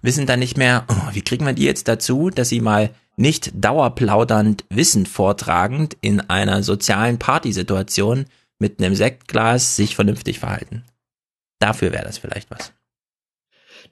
wissen 0.00 0.24
dann 0.24 0.38
nicht 0.38 0.56
mehr, 0.56 0.86
oh, 0.88 1.12
wie 1.12 1.22
kriegen 1.22 1.44
wir 1.44 1.52
die 1.52 1.64
jetzt 1.64 1.86
dazu, 1.86 2.30
dass 2.30 2.48
sie 2.48 2.62
mal 2.62 2.88
nicht 3.16 3.52
dauerplaudernd 3.62 4.64
Wissen 4.70 5.04
vortragend 5.04 5.98
in 6.00 6.20
einer 6.20 6.62
sozialen 6.62 7.18
Partysituation 7.18 8.24
mit 8.58 8.80
einem 8.80 8.94
Sektglas 8.94 9.76
sich 9.76 9.94
vernünftig 9.94 10.38
verhalten. 10.38 10.84
Dafür 11.58 11.92
wäre 11.92 12.04
das 12.04 12.18
vielleicht 12.18 12.50
was. 12.50 12.72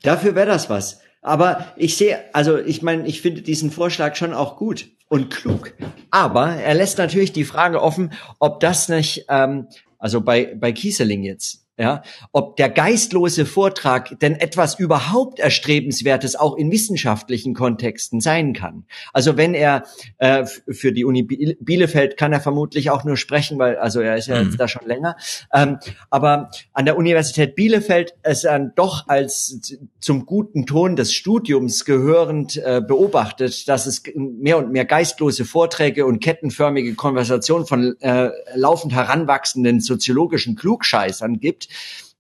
Dafür 0.03 0.35
wäre 0.35 0.47
das 0.47 0.71
was. 0.71 1.01
Aber 1.23 1.73
ich 1.77 1.97
sehe, 1.97 2.23
also 2.35 2.59
ich 2.59 2.83
meine, 2.83 3.07
ich 3.07 3.21
finde 3.21 3.43
diesen 3.43 3.71
Vorschlag 3.71 4.15
schon 4.15 4.33
auch 4.33 4.57
gut 4.57 4.89
und 5.09 5.31
klug. 5.31 5.75
Aber 6.11 6.55
er 6.55 6.75
lässt 6.75 6.99
natürlich 6.99 7.33
die 7.33 7.45
Frage 7.45 7.83
offen, 7.83 8.13
ob 8.39 8.61
das 8.61 8.89
nicht, 8.89 9.27
ähm, 9.29 9.67
also 9.99 10.21
bei, 10.21 10.55
bei 10.55 10.73
Kieseling 10.73 11.25
jetzt, 11.25 11.66
ja, 11.79 12.03
ob 12.33 12.57
der 12.57 12.71
geistlose 12.71 13.45
Vortrag 13.45 14.19
denn 14.21 14.35
etwas 14.35 14.79
überhaupt 14.79 15.39
erstrebenswertes 15.39 16.35
auch 16.35 16.57
in 16.57 16.71
wissenschaftlichen 16.71 17.53
Kontexten 17.53 18.21
sein 18.21 18.55
kann. 18.55 18.85
Also 19.13 19.37
wenn 19.37 19.53
er 19.53 19.85
äh, 20.17 20.47
für 20.47 20.93
die 20.93 21.05
Uni 21.05 21.23
Bielefeld 21.23 22.17
kann 22.17 22.33
er 22.33 22.41
vermutlich 22.41 22.89
auch 22.89 23.05
nur 23.05 23.19
sprechen, 23.19 23.59
weil 23.59 23.77
also 23.77 24.01
er 24.01 24.17
ist 24.17 24.29
ja 24.29 24.41
mhm. 24.41 24.47
jetzt 24.47 24.59
da 24.61 24.69
schon 24.69 24.87
länger. 24.87 25.17
Ähm, 25.53 25.79
aber 26.09 26.51
an 26.73 26.87
der 26.87 26.97
Universität 26.97 27.55
Bielefeld 27.55 28.15
ist 28.23 28.45
er 28.45 28.59
doch 28.59 29.09
als 29.09 29.79
zum 30.01 30.25
guten 30.25 30.65
Ton 30.65 30.97
des 30.97 31.13
Studiums 31.13 31.85
gehörend 31.85 32.57
äh, 32.57 32.81
beobachtet, 32.81 33.69
dass 33.69 33.85
es 33.85 34.03
mehr 34.15 34.57
und 34.57 34.73
mehr 34.73 34.87
geistlose 34.87 35.45
Vorträge 35.45 36.07
und 36.07 36.21
kettenförmige 36.21 36.95
Konversationen 36.95 37.67
von 37.67 38.01
äh, 38.01 38.31
laufend 38.55 38.95
heranwachsenden 38.95 39.81
soziologischen 39.81 40.57
Klugscheißern 40.57 41.39
gibt 41.39 41.66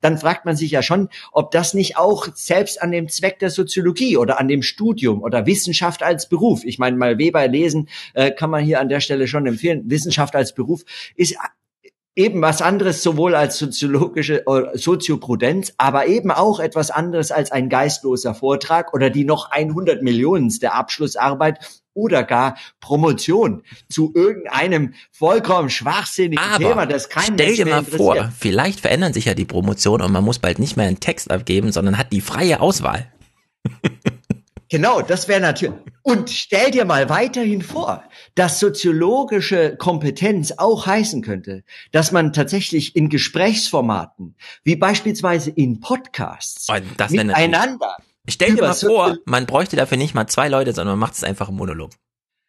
dann 0.00 0.18
fragt 0.18 0.44
man 0.44 0.56
sich 0.56 0.70
ja 0.70 0.82
schon, 0.82 1.08
ob 1.32 1.50
das 1.50 1.74
nicht 1.74 1.96
auch 1.96 2.28
selbst 2.34 2.82
an 2.82 2.92
dem 2.92 3.08
Zweck 3.08 3.38
der 3.38 3.50
Soziologie 3.50 4.16
oder 4.16 4.38
an 4.38 4.48
dem 4.48 4.62
Studium 4.62 5.22
oder 5.22 5.46
Wissenschaft 5.46 6.02
als 6.02 6.28
Beruf, 6.28 6.64
ich 6.64 6.78
meine 6.78 6.96
mal 6.96 7.18
Weber 7.18 7.46
lesen, 7.48 7.88
äh, 8.14 8.30
kann 8.30 8.50
man 8.50 8.64
hier 8.64 8.80
an 8.80 8.88
der 8.88 9.00
Stelle 9.00 9.26
schon 9.26 9.46
empfehlen, 9.46 9.90
Wissenschaft 9.90 10.36
als 10.36 10.54
Beruf 10.54 10.82
ist 11.16 11.36
eben 12.16 12.40
was 12.40 12.62
anderes 12.62 13.02
sowohl 13.02 13.34
als 13.34 13.58
soziologische 13.58 14.46
äh, 14.46 14.76
Sozioprudenz, 14.76 15.74
aber 15.76 16.06
eben 16.06 16.30
auch 16.30 16.60
etwas 16.60 16.90
anderes 16.90 17.30
als 17.30 17.52
ein 17.52 17.68
geistloser 17.68 18.34
Vortrag 18.34 18.94
oder 18.94 19.10
die 19.10 19.24
noch 19.24 19.50
100 19.50 20.02
Millionenste 20.02 20.72
Abschlussarbeit 20.72 21.58
oder 21.96 22.22
gar 22.22 22.56
Promotion 22.80 23.62
zu 23.88 24.12
irgendeinem 24.14 24.94
vollkommen 25.10 25.70
schwachsinnigen 25.70 26.44
Aber 26.44 26.58
Thema, 26.58 26.86
das 26.86 27.08
kein 27.08 27.34
Stell 27.34 27.56
dir 27.56 27.66
mal 27.66 27.84
vor, 27.84 28.30
vielleicht 28.38 28.80
verändern 28.80 29.12
sich 29.12 29.24
ja 29.24 29.34
die 29.34 29.44
Promotion 29.44 30.02
und 30.02 30.12
man 30.12 30.24
muss 30.24 30.38
bald 30.38 30.58
nicht 30.58 30.76
mehr 30.76 30.86
einen 30.86 31.00
Text 31.00 31.30
abgeben, 31.30 31.72
sondern 31.72 31.98
hat 31.98 32.12
die 32.12 32.20
freie 32.20 32.60
Auswahl. 32.60 33.10
Genau, 34.68 35.00
das 35.00 35.28
wäre 35.28 35.40
natürlich. 35.40 35.76
Und 36.02 36.28
stell 36.30 36.72
dir 36.72 36.84
mal 36.84 37.08
weiterhin 37.08 37.62
vor, 37.62 38.02
dass 38.34 38.58
soziologische 38.58 39.76
Kompetenz 39.76 40.52
auch 40.56 40.86
heißen 40.86 41.22
könnte, 41.22 41.62
dass 41.92 42.10
man 42.10 42.32
tatsächlich 42.32 42.96
in 42.96 43.08
Gesprächsformaten, 43.08 44.34
wie 44.64 44.74
beispielsweise 44.74 45.50
in 45.50 45.78
Podcasts, 45.78 46.68
oh, 46.68 46.74
miteinander 47.10 47.96
Stell 48.28 48.54
dir 48.54 48.62
mal 48.62 48.74
vor, 48.74 49.18
man 49.24 49.46
bräuchte 49.46 49.76
dafür 49.76 49.98
nicht 49.98 50.14
mal 50.14 50.26
zwei 50.26 50.48
Leute, 50.48 50.72
sondern 50.72 50.98
man 50.98 51.08
macht 51.08 51.14
es 51.14 51.24
einfach 51.24 51.48
im 51.48 51.56
Monolog. 51.56 51.90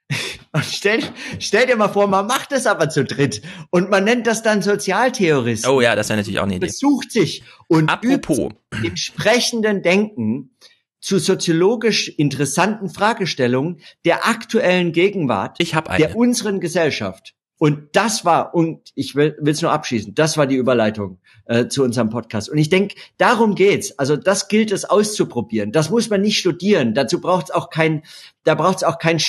Und 0.54 0.66
stell, 0.66 1.04
stell 1.40 1.68
dir 1.68 1.76
mal 1.76 1.90
vor, 1.90 2.08
man 2.08 2.26
macht 2.26 2.52
es 2.52 2.66
aber 2.66 2.90
zu 2.90 3.04
dritt 3.04 3.42
und 3.70 3.90
man 3.90 4.06
nennt 4.06 4.26
das 4.26 4.42
dann 4.42 4.62
Sozialtheorist. 4.62 5.68
Oh 5.68 5.82
ja, 5.82 5.96
das 5.96 6.08
wäre 6.10 6.18
natürlich 6.18 6.40
auch 6.40 6.46
eine 6.46 6.56
Idee. 6.56 6.68
Besucht 6.68 7.12
sich 7.12 7.44
und 7.68 7.90
Apropos. 7.90 8.40
übt 8.40 8.56
im 8.84 8.96
sprechenden 8.96 9.84
Denken 9.84 10.56
zu 11.00 11.20
soziologisch 11.20 12.08
interessanten 12.08 12.90
Fragestellungen 12.90 13.82
der 14.06 14.26
aktuellen 14.26 14.94
Gegenwart 14.94 15.58
ich 15.60 15.76
hab 15.76 15.90
eine. 15.90 16.08
der 16.08 16.16
unseren 16.16 16.60
Gesellschaft. 16.60 17.36
Und 17.60 17.96
das 17.96 18.24
war, 18.24 18.54
und 18.54 18.92
ich 18.96 19.16
will 19.16 19.36
es 19.46 19.62
nur 19.62 19.72
abschließen, 19.72 20.16
das 20.16 20.38
war 20.38 20.48
die 20.48 20.56
Überleitung 20.56 21.20
äh, 21.48 21.68
zu 21.68 21.84
unserem 21.84 22.10
Podcast. 22.10 22.50
Und 22.50 22.58
ich 22.58 22.70
denke, 22.70 22.96
darum 23.18 23.56
geht's. 23.56 23.98
Also 23.98 24.16
das 24.16 24.48
gilt 24.48 24.72
es 24.72 24.86
auszuprobieren. 24.86 25.72
Das 25.72 25.90
muss 25.90 26.10
man 26.10 26.22
nicht 26.22 26.38
studieren. 26.38 26.94
Dazu 26.94 27.22
braucht 27.22 27.46
es 27.46 27.52
auch 27.52 27.70
kein, 27.70 28.04
da 28.44 28.56
braucht 28.56 28.78
es 28.78 28.84
auch 28.84 29.00
kein, 29.00 29.20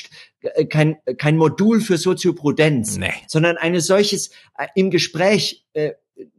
äh, 0.41 0.67
kein, 0.67 0.99
kein 1.17 1.37
Modul 1.37 1.81
für 1.81 1.97
Sozioprudenz, 1.97 2.99
nee. 2.99 3.13
sondern 3.27 3.57
eine 3.57 3.81
solches 3.81 4.31
äh, 4.57 4.67
im 4.75 4.91
Gespräch 4.91 5.65
äh, 5.73 5.93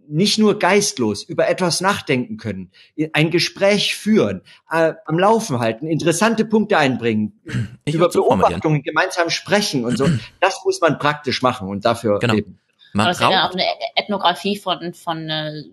nicht 0.10 0.40
nur 0.40 0.58
geistlos 0.58 1.24
über 1.24 1.48
etwas 1.48 1.82
nachdenken 1.82 2.38
können, 2.38 2.72
ein 3.14 3.30
Gespräch 3.30 3.96
führen, 3.96 4.42
äh, 4.70 4.94
am 5.06 5.20
Laufen 5.20 5.60
halten, 5.60 5.86
interessante 5.86 6.46
Punkte 6.46 6.78
einbringen, 6.78 7.40
ich 7.86 7.94
über 7.94 8.10
Beobachtungen 8.10 8.82
gemeinsam 8.82 9.30
sprechen 9.30 9.86
und 9.86 9.98
so. 9.98 10.08
Das 10.42 10.62
muss 10.66 10.82
man 10.82 10.98
praktisch 10.98 11.42
machen 11.42 11.70
und 11.70 11.86
dafür 11.86 12.18
genau. 12.20 12.34
leben. 12.34 12.60
Man 12.94 13.06
Aber 13.06 13.12
es 13.12 13.20
wäre 13.20 13.46
auch 13.46 13.54
eine 13.54 13.66
Ethnographie 13.96 14.58
von, 14.58 14.94
von 14.94 15.30
äh, 15.30 15.64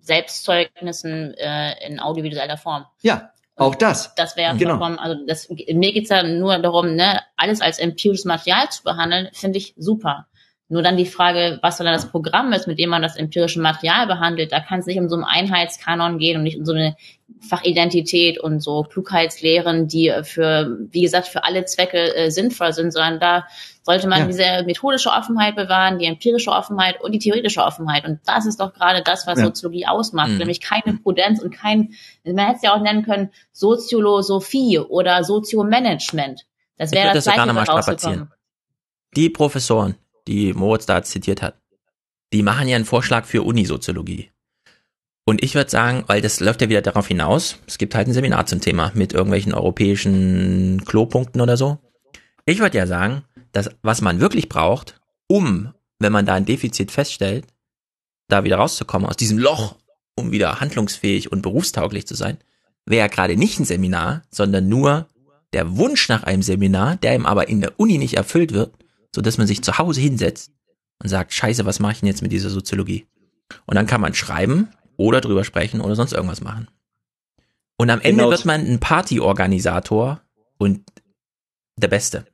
Selbstzeugnissen 0.00 1.34
äh, 1.34 1.86
in 1.86 2.00
audiovisueller 2.00 2.56
Form. 2.56 2.86
Ja, 3.02 3.30
auch 3.56 3.74
das. 3.74 4.14
Das 4.14 4.36
wäre 4.36 4.54
genau. 4.56 4.72
vollkommen, 4.72 4.98
also 4.98 5.16
das, 5.26 5.48
mir 5.48 5.92
geht's 5.92 6.10
ja 6.10 6.22
nur 6.22 6.58
darum, 6.58 6.94
ne, 6.94 7.20
alles 7.36 7.60
als 7.60 7.78
empirisches 7.78 8.26
Material 8.26 8.68
zu 8.70 8.82
behandeln, 8.84 9.28
finde 9.32 9.58
ich 9.58 9.74
super. 9.76 10.26
Nur 10.68 10.82
dann 10.82 10.96
die 10.96 11.06
Frage, 11.06 11.60
was 11.62 11.78
dann 11.78 11.86
das 11.86 12.10
Programm 12.10 12.52
ist, 12.52 12.66
mit 12.66 12.78
dem 12.78 12.90
man 12.90 13.00
das 13.00 13.16
empirische 13.16 13.60
Material 13.60 14.08
behandelt. 14.08 14.50
Da 14.50 14.58
kann 14.60 14.80
es 14.80 14.86
nicht 14.86 14.98
um 14.98 15.08
so 15.08 15.14
einen 15.14 15.24
Einheitskanon 15.24 16.18
gehen 16.18 16.36
und 16.36 16.42
nicht 16.42 16.58
um 16.58 16.64
so 16.64 16.72
eine 16.72 16.96
Fachidentität 17.40 18.40
und 18.40 18.60
so 18.60 18.82
Klugheitslehren, 18.82 19.86
die 19.86 20.12
für, 20.24 20.76
wie 20.90 21.02
gesagt, 21.02 21.28
für 21.28 21.44
alle 21.44 21.64
Zwecke 21.66 22.14
äh, 22.16 22.30
sinnvoll 22.30 22.72
sind, 22.72 22.92
sondern 22.92 23.20
da 23.20 23.46
sollte 23.86 24.08
man 24.08 24.22
ja. 24.22 24.26
diese 24.26 24.64
methodische 24.66 25.10
Offenheit 25.10 25.54
bewahren, 25.54 26.00
die 26.00 26.06
empirische 26.06 26.50
Offenheit 26.50 27.00
und 27.00 27.12
die 27.12 27.20
theoretische 27.20 27.62
Offenheit. 27.62 28.04
Und 28.04 28.18
das 28.26 28.44
ist 28.44 28.58
doch 28.58 28.74
gerade 28.74 29.00
das, 29.00 29.28
was 29.28 29.38
ja. 29.38 29.44
Soziologie 29.44 29.86
ausmacht, 29.86 30.30
mhm. 30.30 30.38
nämlich 30.38 30.60
keine 30.60 30.94
Prudenz 30.94 31.40
und 31.40 31.52
kein, 31.52 31.94
man 32.24 32.46
hätte 32.46 32.56
es 32.56 32.62
ja 32.62 32.74
auch 32.74 32.82
nennen 32.82 33.04
können, 33.04 33.30
Soziolosophie 33.52 34.80
oder 34.80 35.22
Soziomanagement. 35.22 36.46
Das 36.76 36.90
wäre 36.90 37.14
das, 37.14 37.24
das 37.26 37.34
gleiche, 37.34 37.54
was 37.54 37.68
rausgekommen. 37.68 38.32
Die 39.14 39.30
Professoren, 39.30 39.94
die 40.26 40.52
Moritz 40.52 40.86
da 40.86 41.00
zitiert 41.04 41.40
hat, 41.40 41.54
die 42.32 42.42
machen 42.42 42.66
ja 42.66 42.74
einen 42.74 42.86
Vorschlag 42.86 43.24
für 43.24 43.44
Unisoziologie. 43.44 44.32
Und 45.24 45.44
ich 45.44 45.54
würde 45.54 45.70
sagen, 45.70 46.02
weil 46.08 46.20
das 46.20 46.40
läuft 46.40 46.60
ja 46.60 46.68
wieder 46.68 46.82
darauf 46.82 47.06
hinaus, 47.06 47.60
es 47.68 47.78
gibt 47.78 47.94
halt 47.94 48.08
ein 48.08 48.12
Seminar 48.12 48.46
zum 48.46 48.60
Thema 48.60 48.90
mit 48.94 49.12
irgendwelchen 49.12 49.54
europäischen 49.54 50.82
Klopunkten 50.84 51.40
oder 51.40 51.56
so. 51.56 51.78
Ich 52.46 52.58
würde 52.58 52.78
ja 52.78 52.88
sagen, 52.88 53.22
dass 53.56 53.70
was 53.80 54.02
man 54.02 54.20
wirklich 54.20 54.50
braucht, 54.50 55.00
um, 55.28 55.72
wenn 55.98 56.12
man 56.12 56.26
da 56.26 56.34
ein 56.34 56.44
Defizit 56.44 56.90
feststellt, 56.90 57.46
da 58.28 58.44
wieder 58.44 58.56
rauszukommen 58.56 59.08
aus 59.08 59.16
diesem 59.16 59.38
Loch, 59.38 59.76
um 60.14 60.30
wieder 60.30 60.60
handlungsfähig 60.60 61.32
und 61.32 61.40
berufstauglich 61.40 62.06
zu 62.06 62.14
sein, 62.14 62.36
wäre 62.84 63.08
gerade 63.08 63.36
nicht 63.36 63.58
ein 63.58 63.64
Seminar, 63.64 64.22
sondern 64.30 64.68
nur 64.68 65.08
der 65.54 65.78
Wunsch 65.78 66.10
nach 66.10 66.24
einem 66.24 66.42
Seminar, 66.42 66.96
der 66.96 67.14
ihm 67.14 67.24
aber 67.24 67.48
in 67.48 67.62
der 67.62 67.80
Uni 67.80 67.96
nicht 67.96 68.14
erfüllt 68.14 68.52
wird, 68.52 68.74
so 69.14 69.22
dass 69.22 69.38
man 69.38 69.46
sich 69.46 69.62
zu 69.62 69.78
Hause 69.78 70.02
hinsetzt 70.02 70.50
und 71.02 71.08
sagt, 71.08 71.32
scheiße, 71.32 71.64
was 71.64 71.80
mache 71.80 71.92
ich 71.92 72.00
denn 72.00 72.08
jetzt 72.08 72.20
mit 72.20 72.32
dieser 72.32 72.50
Soziologie? 72.50 73.06
Und 73.64 73.76
dann 73.76 73.86
kann 73.86 74.02
man 74.02 74.12
schreiben 74.12 74.68
oder 74.98 75.22
drüber 75.22 75.44
sprechen 75.44 75.80
oder 75.80 75.96
sonst 75.96 76.12
irgendwas 76.12 76.42
machen. 76.42 76.68
Und 77.78 77.88
am 77.88 78.02
Ende 78.02 78.24
genau. 78.24 78.30
wird 78.30 78.44
man 78.44 78.60
ein 78.60 78.80
Partyorganisator 78.80 80.20
und 80.58 80.82
der 81.78 81.88
Beste. 81.88 82.26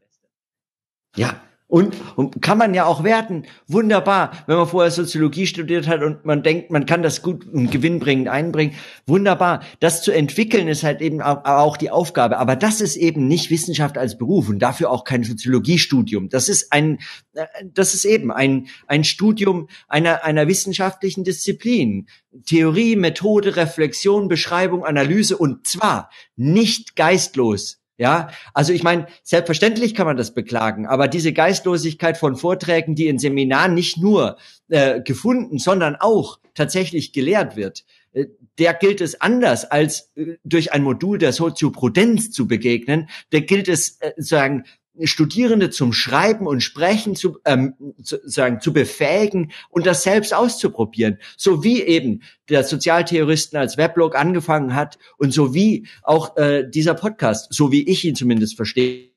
Ja, 1.16 1.40
Und, 1.72 1.96
und 2.16 2.42
kann 2.42 2.58
man 2.58 2.74
ja 2.74 2.84
auch 2.84 3.02
werten. 3.02 3.44
Wunderbar, 3.66 4.44
wenn 4.46 4.58
man 4.58 4.66
vorher 4.66 4.90
Soziologie 4.90 5.46
studiert 5.46 5.88
hat 5.88 6.02
und 6.02 6.26
man 6.26 6.42
denkt, 6.42 6.70
man 6.70 6.84
kann 6.84 7.02
das 7.02 7.22
gut 7.22 7.46
und 7.46 7.70
gewinnbringend 7.70 8.28
einbringen. 8.28 8.74
Wunderbar. 9.06 9.62
Das 9.80 10.02
zu 10.02 10.12
entwickeln 10.12 10.68
ist 10.68 10.82
halt 10.82 11.00
eben 11.00 11.22
auch, 11.22 11.78
die 11.78 11.90
Aufgabe. 11.90 12.36
Aber 12.36 12.56
das 12.56 12.82
ist 12.82 12.96
eben 12.96 13.26
nicht 13.26 13.50
Wissenschaft 13.50 13.96
als 13.96 14.18
Beruf 14.18 14.50
und 14.50 14.58
dafür 14.58 14.90
auch 14.90 15.04
kein 15.04 15.24
Soziologiestudium. 15.24 16.28
Das 16.28 16.50
ist 16.50 16.74
ein, 16.74 16.98
äh, 17.32 17.46
das 17.64 17.94
ist 17.94 18.04
eben 18.04 18.30
ein, 18.30 18.66
ein 18.86 19.02
Studium 19.02 19.68
einer, 19.88 20.24
einer 20.24 20.48
wissenschaftlichen 20.48 21.24
Disziplin. 21.24 22.06
Theorie, 22.44 22.96
Methode, 22.96 23.56
Reflexion, 23.56 24.28
Beschreibung, 24.28 24.84
Analyse 24.84 25.38
und 25.38 25.66
zwar 25.66 26.10
nicht 26.36 26.96
geistlos 26.96 27.81
ja, 27.98 28.30
also 28.54 28.72
ich 28.72 28.82
meine, 28.82 29.06
selbstverständlich 29.22 29.94
kann 29.94 30.06
man 30.06 30.16
das 30.16 30.34
beklagen, 30.34 30.86
aber 30.86 31.08
diese 31.08 31.32
Geistlosigkeit 31.32 32.16
von 32.16 32.36
Vorträgen, 32.36 32.94
die 32.94 33.06
in 33.06 33.18
Seminaren 33.18 33.74
nicht 33.74 33.98
nur 33.98 34.36
äh, 34.68 35.00
gefunden, 35.00 35.58
sondern 35.58 35.96
auch 35.96 36.38
tatsächlich 36.54 37.12
gelehrt 37.12 37.56
wird, 37.56 37.84
äh, 38.12 38.26
der 38.58 38.74
gilt 38.74 39.00
es 39.00 39.20
anders 39.20 39.70
als 39.70 40.12
äh, 40.16 40.36
durch 40.44 40.72
ein 40.72 40.82
Modul 40.82 41.18
der 41.18 41.32
Sozioprudenz 41.32 42.30
zu 42.30 42.48
begegnen. 42.48 43.08
Der 43.30 43.42
gilt 43.42 43.68
es 43.68 44.00
äh, 44.00 44.12
sagen 44.16 44.64
Studierende 45.04 45.70
zum 45.70 45.92
Schreiben 45.92 46.46
und 46.46 46.60
Sprechen 46.60 47.16
zu, 47.16 47.38
ähm, 47.44 47.74
zu, 48.02 48.18
sagen, 48.24 48.60
zu 48.60 48.72
befähigen 48.72 49.52
und 49.70 49.86
das 49.86 50.02
selbst 50.02 50.34
auszuprobieren. 50.34 51.18
So 51.36 51.64
wie 51.64 51.82
eben 51.82 52.22
der 52.48 52.64
Sozialtheoristen 52.64 53.58
als 53.58 53.76
Weblog 53.76 54.16
angefangen 54.16 54.74
hat 54.74 54.98
und 55.16 55.32
so 55.32 55.54
wie 55.54 55.86
auch 56.02 56.36
äh, 56.36 56.68
dieser 56.68 56.94
Podcast, 56.94 57.52
so 57.52 57.72
wie 57.72 57.88
ich 57.88 58.04
ihn 58.04 58.14
zumindest 58.14 58.56
verstehe 58.56 59.10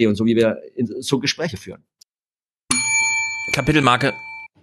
und 0.00 0.16
so 0.16 0.24
wie 0.24 0.36
wir 0.36 0.60
in, 0.74 1.00
so 1.00 1.20
Gespräche 1.20 1.56
führen. 1.56 1.84
Kapitelmarke. 3.52 4.12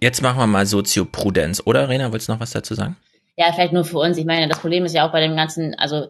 Jetzt 0.00 0.22
machen 0.22 0.38
wir 0.38 0.46
mal 0.46 0.66
Sozioprudenz, 0.66 1.62
oder 1.64 1.88
Rena, 1.88 2.12
willst 2.12 2.28
du 2.28 2.32
noch 2.32 2.40
was 2.40 2.52
dazu 2.52 2.74
sagen? 2.74 2.96
Ja, 3.36 3.52
vielleicht 3.52 3.72
nur 3.72 3.84
für 3.84 3.98
uns. 3.98 4.16
Ich 4.16 4.24
meine, 4.24 4.48
das 4.48 4.58
Problem 4.58 4.84
ist 4.84 4.94
ja 4.94 5.06
auch 5.06 5.12
bei 5.12 5.20
dem 5.20 5.36
ganzen, 5.36 5.74
also 5.74 6.08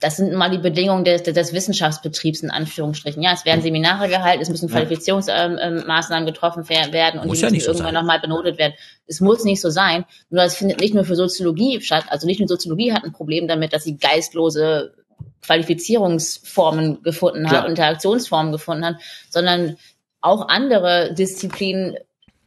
das 0.00 0.16
sind 0.16 0.32
mal 0.32 0.50
die 0.50 0.58
Bedingungen 0.58 1.04
des, 1.04 1.22
des 1.24 1.52
Wissenschaftsbetriebs 1.52 2.42
in 2.42 2.50
Anführungsstrichen. 2.50 3.22
Ja, 3.22 3.32
es 3.32 3.44
werden 3.44 3.62
Seminare 3.62 4.08
gehalten, 4.08 4.40
es 4.42 4.48
müssen 4.48 4.68
Qualifizierungsmaßnahmen 4.68 6.26
getroffen 6.26 6.68
werden 6.68 7.20
und 7.20 7.26
muss 7.26 7.38
die 7.38 7.44
ja 7.44 7.50
müssen 7.50 7.64
so 7.64 7.72
irgendwann 7.72 7.94
nochmal 7.94 8.20
benotet 8.20 8.58
werden. 8.58 8.74
Es 9.06 9.20
muss 9.20 9.44
nicht 9.44 9.60
so 9.60 9.70
sein. 9.70 10.04
Nur 10.30 10.44
es 10.44 10.54
findet 10.54 10.80
nicht 10.80 10.94
nur 10.94 11.04
für 11.04 11.16
Soziologie 11.16 11.80
statt. 11.80 12.04
Also 12.08 12.26
nicht 12.26 12.38
nur 12.38 12.48
Soziologie 12.48 12.92
hat 12.92 13.04
ein 13.04 13.12
Problem 13.12 13.48
damit, 13.48 13.72
dass 13.72 13.84
sie 13.84 13.96
geistlose 13.96 14.94
Qualifizierungsformen 15.42 17.02
gefunden 17.02 17.46
hat, 17.46 17.60
Klar. 17.60 17.68
Interaktionsformen 17.68 18.52
gefunden 18.52 18.84
hat, 18.84 18.96
sondern 19.30 19.76
auch 20.20 20.48
andere 20.48 21.14
Disziplinen 21.14 21.96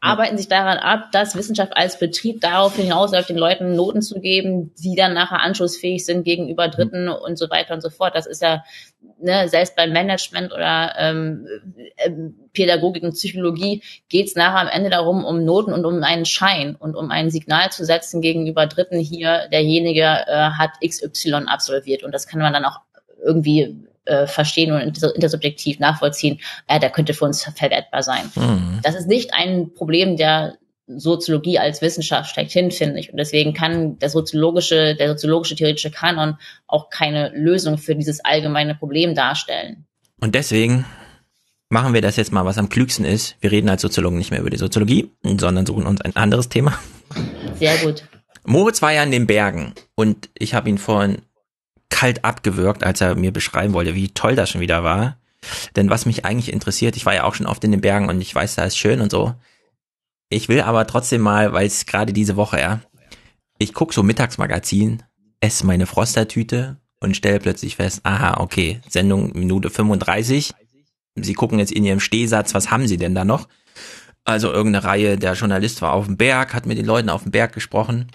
arbeiten 0.01 0.35
sich 0.37 0.47
daran 0.47 0.79
ab, 0.79 1.11
dass 1.11 1.35
Wissenschaft 1.35 1.77
als 1.77 1.99
Betrieb 1.99 2.41
darauf 2.41 2.75
hinausläuft, 2.75 3.29
den 3.29 3.37
Leuten 3.37 3.75
Noten 3.75 4.01
zu 4.01 4.19
geben, 4.19 4.73
die 4.75 4.95
dann 4.95 5.13
nachher 5.13 5.41
anschlussfähig 5.41 6.03
sind 6.03 6.23
gegenüber 6.23 6.67
Dritten 6.67 7.05
mhm. 7.05 7.13
und 7.13 7.37
so 7.37 7.49
weiter 7.51 7.75
und 7.75 7.81
so 7.81 7.91
fort. 7.91 8.15
Das 8.15 8.25
ist 8.25 8.41
ja 8.41 8.63
ne, 9.19 9.47
selbst 9.47 9.75
beim 9.75 9.93
Management 9.93 10.51
oder 10.51 10.95
ähm, 10.97 11.47
äh, 11.97 12.09
Pädagogik 12.51 13.03
und 13.03 13.13
Psychologie 13.13 13.83
geht 14.09 14.27
es 14.27 14.35
nachher 14.35 14.61
am 14.61 14.67
Ende 14.67 14.89
darum, 14.89 15.23
um 15.23 15.45
Noten 15.45 15.71
und 15.71 15.85
um 15.85 16.01
einen 16.03 16.25
Schein 16.25 16.75
und 16.75 16.95
um 16.95 17.11
ein 17.11 17.29
Signal 17.29 17.71
zu 17.71 17.85
setzen 17.85 18.21
gegenüber 18.21 18.65
Dritten 18.65 18.97
hier, 18.97 19.47
derjenige 19.51 20.01
äh, 20.01 20.49
hat 20.57 20.71
XY 20.83 21.45
absolviert. 21.45 22.03
Und 22.03 22.11
das 22.11 22.25
kann 22.25 22.41
man 22.41 22.53
dann 22.53 22.65
auch 22.65 22.79
irgendwie 23.23 23.77
äh, 24.05 24.27
verstehen 24.27 24.71
und 24.71 24.81
intersubjektiv 24.81 25.79
nachvollziehen, 25.79 26.39
äh, 26.67 26.79
der 26.79 26.89
könnte 26.89 27.13
für 27.13 27.25
uns 27.25 27.43
verwertbar 27.43 28.03
sein. 28.03 28.31
Mhm. 28.35 28.79
Das 28.83 28.95
ist 28.95 29.07
nicht 29.07 29.33
ein 29.33 29.73
Problem 29.73 30.17
der 30.17 30.57
Soziologie 30.87 31.59
als 31.59 31.81
Wissenschaft 31.81 32.31
schlechthin, 32.31 32.71
finde 32.71 32.99
ich. 32.99 33.11
Und 33.11 33.17
deswegen 33.17 33.53
kann 33.53 33.97
der 33.99 34.09
soziologische, 34.09 34.95
der 34.95 35.09
soziologische 35.09 35.55
theoretische 35.55 35.91
Kanon 35.91 36.37
auch 36.67 36.89
keine 36.89 37.29
Lösung 37.29 37.77
für 37.77 37.95
dieses 37.95 38.23
allgemeine 38.25 38.75
Problem 38.75 39.15
darstellen. 39.15 39.85
Und 40.19 40.35
deswegen 40.35 40.85
machen 41.69 41.93
wir 41.93 42.01
das 42.01 42.17
jetzt 42.17 42.31
mal, 42.31 42.45
was 42.45 42.57
am 42.57 42.69
klügsten 42.69 43.05
ist. 43.05 43.35
Wir 43.39 43.51
reden 43.51 43.69
als 43.69 43.81
Soziologen 43.81 44.17
nicht 44.17 44.31
mehr 44.31 44.41
über 44.41 44.49
die 44.49 44.57
Soziologie, 44.57 45.11
sondern 45.23 45.65
suchen 45.65 45.85
uns 45.85 46.01
ein 46.01 46.15
anderes 46.15 46.49
Thema. 46.49 46.77
Sehr 47.55 47.77
gut. 47.77 48.03
Moritz 48.43 48.81
war 48.81 48.91
ja 48.91 49.03
in 49.03 49.11
den 49.11 49.27
Bergen 49.27 49.73
und 49.95 50.29
ich 50.37 50.53
habe 50.53 50.69
ihn 50.69 50.77
vorhin 50.77 51.21
kalt 51.91 52.25
abgewürgt, 52.25 52.83
als 52.83 53.01
er 53.01 53.13
mir 53.15 53.31
beschreiben 53.31 53.73
wollte, 53.73 53.93
wie 53.93 54.09
toll 54.09 54.35
das 54.35 54.49
schon 54.49 54.61
wieder 54.61 54.83
war. 54.83 55.17
Denn 55.75 55.89
was 55.89 56.07
mich 56.07 56.25
eigentlich 56.25 56.51
interessiert, 56.51 56.95
ich 56.95 57.05
war 57.05 57.13
ja 57.13 57.23
auch 57.23 57.35
schon 57.35 57.45
oft 57.45 57.63
in 57.63 57.71
den 57.71 57.81
Bergen 57.81 58.09
und 58.09 58.19
ich 58.21 58.33
weiß, 58.33 58.55
da 58.55 58.63
ist 58.63 58.77
schön 58.77 59.01
und 59.01 59.11
so. 59.11 59.35
Ich 60.29 60.49
will 60.49 60.61
aber 60.61 60.87
trotzdem 60.87 61.21
mal, 61.21 61.53
weil 61.53 61.67
es 61.67 61.85
gerade 61.85 62.13
diese 62.13 62.35
Woche, 62.35 62.59
ja, 62.59 62.79
ich 63.57 63.73
guck 63.73 63.93
so 63.93 64.01
Mittagsmagazin, 64.01 65.03
esse 65.39 65.65
meine 65.65 65.85
Frostertüte 65.85 66.77
und 66.99 67.15
stelle 67.15 67.39
plötzlich 67.39 67.75
fest, 67.75 68.01
aha, 68.03 68.39
okay, 68.39 68.81
Sendung 68.87 69.31
Minute 69.33 69.69
35. 69.69 70.53
Sie 71.15 71.33
gucken 71.33 71.59
jetzt 71.59 71.71
in 71.71 71.83
ihrem 71.83 71.99
Stehsatz, 71.99 72.53
was 72.53 72.71
haben 72.71 72.87
sie 72.87 72.97
denn 72.97 73.13
da 73.13 73.25
noch? 73.25 73.47
Also 74.23 74.51
irgendeine 74.51 74.85
Reihe, 74.85 75.17
der 75.17 75.33
Journalist 75.33 75.81
war 75.81 75.93
auf 75.93 76.05
dem 76.05 76.15
Berg, 76.15 76.53
hat 76.53 76.65
mit 76.65 76.77
den 76.77 76.85
Leuten 76.85 77.09
auf 77.09 77.23
dem 77.23 77.31
Berg 77.31 77.53
gesprochen 77.53 78.07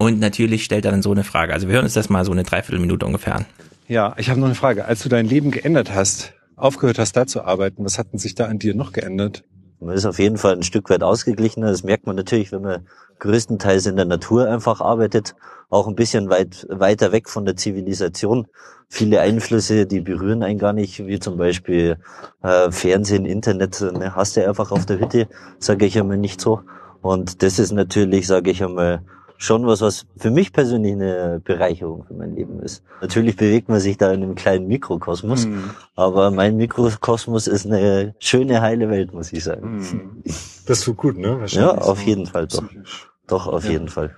und 0.00 0.18
natürlich 0.18 0.64
stellt 0.64 0.86
er 0.86 0.92
dann 0.92 1.02
so 1.02 1.12
eine 1.12 1.24
Frage. 1.24 1.52
Also 1.52 1.68
wir 1.68 1.74
hören 1.74 1.84
uns 1.84 1.92
das 1.92 2.08
mal 2.08 2.24
so 2.24 2.32
eine 2.32 2.42
Dreiviertelminute 2.42 3.04
ungefähr 3.04 3.36
an. 3.36 3.44
Ja, 3.86 4.14
ich 4.16 4.30
habe 4.30 4.40
noch 4.40 4.46
eine 4.46 4.54
Frage. 4.54 4.86
Als 4.86 5.02
du 5.02 5.10
dein 5.10 5.26
Leben 5.26 5.50
geändert 5.50 5.94
hast, 5.94 6.32
aufgehört 6.56 6.98
hast, 6.98 7.18
da 7.18 7.26
zu 7.26 7.44
arbeiten, 7.44 7.84
was 7.84 7.98
hat 7.98 8.10
denn 8.10 8.18
sich 8.18 8.34
da 8.34 8.46
an 8.46 8.58
dir 8.58 8.74
noch 8.74 8.92
geändert? 8.92 9.44
Man 9.78 9.94
ist 9.94 10.06
auf 10.06 10.18
jeden 10.18 10.38
Fall 10.38 10.54
ein 10.54 10.62
Stück 10.62 10.88
weit 10.88 11.02
ausgeglichener. 11.02 11.66
Das 11.66 11.84
merkt 11.84 12.06
man 12.06 12.16
natürlich, 12.16 12.50
wenn 12.50 12.62
man 12.62 12.86
größtenteils 13.18 13.84
in 13.84 13.96
der 13.96 14.06
Natur 14.06 14.48
einfach 14.48 14.80
arbeitet, 14.80 15.34
auch 15.68 15.86
ein 15.86 15.96
bisschen 15.96 16.30
weit, 16.30 16.66
weiter 16.70 17.12
weg 17.12 17.28
von 17.28 17.44
der 17.44 17.56
Zivilisation. 17.56 18.46
Viele 18.88 19.20
Einflüsse, 19.20 19.84
die 19.84 20.00
berühren 20.00 20.42
einen 20.42 20.58
gar 20.58 20.72
nicht, 20.72 21.06
wie 21.06 21.18
zum 21.18 21.36
Beispiel 21.36 21.98
äh, 22.42 22.70
Fernsehen, 22.70 23.26
Internet, 23.26 23.82
ne, 23.82 24.16
hast 24.16 24.38
du 24.38 24.48
einfach 24.48 24.72
auf 24.72 24.86
der 24.86 24.98
Hütte, 24.98 25.28
sage 25.58 25.84
ich 25.84 25.98
einmal 25.98 26.16
nicht 26.16 26.40
so. 26.40 26.62
Und 27.02 27.42
das 27.42 27.58
ist 27.58 27.72
natürlich, 27.72 28.26
sage 28.26 28.50
ich 28.50 28.64
einmal, 28.64 29.02
schon 29.40 29.66
was, 29.66 29.80
was 29.80 30.06
für 30.18 30.30
mich 30.30 30.52
persönlich 30.52 30.92
eine 30.92 31.40
Bereicherung 31.42 32.04
für 32.04 32.12
mein 32.12 32.36
Leben 32.36 32.60
ist. 32.60 32.82
Natürlich 33.00 33.36
bewegt 33.36 33.70
man 33.70 33.80
sich 33.80 33.96
da 33.96 34.12
in 34.12 34.22
einem 34.22 34.34
kleinen 34.34 34.68
Mikrokosmos, 34.68 35.46
mhm. 35.46 35.70
aber 35.96 36.30
mein 36.30 36.56
Mikrokosmos 36.56 37.46
ist 37.46 37.64
eine 37.64 38.14
schöne, 38.18 38.60
heile 38.60 38.90
Welt, 38.90 39.14
muss 39.14 39.32
ich 39.32 39.42
sagen. 39.42 39.78
Mhm. 39.78 40.22
Das 40.66 40.82
tut 40.82 40.98
gut, 40.98 41.18
ne? 41.18 41.44
Ja, 41.48 41.72
auf 41.72 42.00
jeden 42.02 42.26
Fall 42.26 42.46
doch. 42.46 42.64
Psychisch. 42.68 43.08
Doch, 43.26 43.48
auf 43.48 43.64
ja. 43.64 43.72
jeden 43.72 43.88
Fall. 43.88 44.14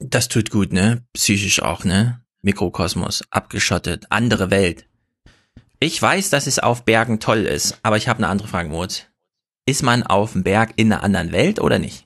Das 0.00 0.26
tut 0.26 0.50
gut, 0.50 0.72
ne? 0.72 1.04
Psychisch 1.12 1.62
auch, 1.62 1.84
ne? 1.84 2.20
Mikrokosmos, 2.42 3.22
abgeschottet, 3.30 4.06
andere 4.10 4.50
Welt. 4.50 4.88
Ich 5.78 6.02
weiß, 6.02 6.30
dass 6.30 6.48
es 6.48 6.58
auf 6.58 6.84
Bergen 6.84 7.20
toll 7.20 7.44
ist, 7.44 7.78
aber 7.84 7.96
ich 7.96 8.08
habe 8.08 8.18
eine 8.18 8.28
andere 8.28 8.48
Frage, 8.48 8.70
Moritz. 8.70 9.04
Ist 9.66 9.84
man 9.84 10.02
auf 10.02 10.32
dem 10.32 10.42
Berg 10.42 10.72
in 10.76 10.92
einer 10.92 11.04
anderen 11.04 11.30
Welt 11.30 11.60
oder 11.60 11.78
nicht? 11.78 12.05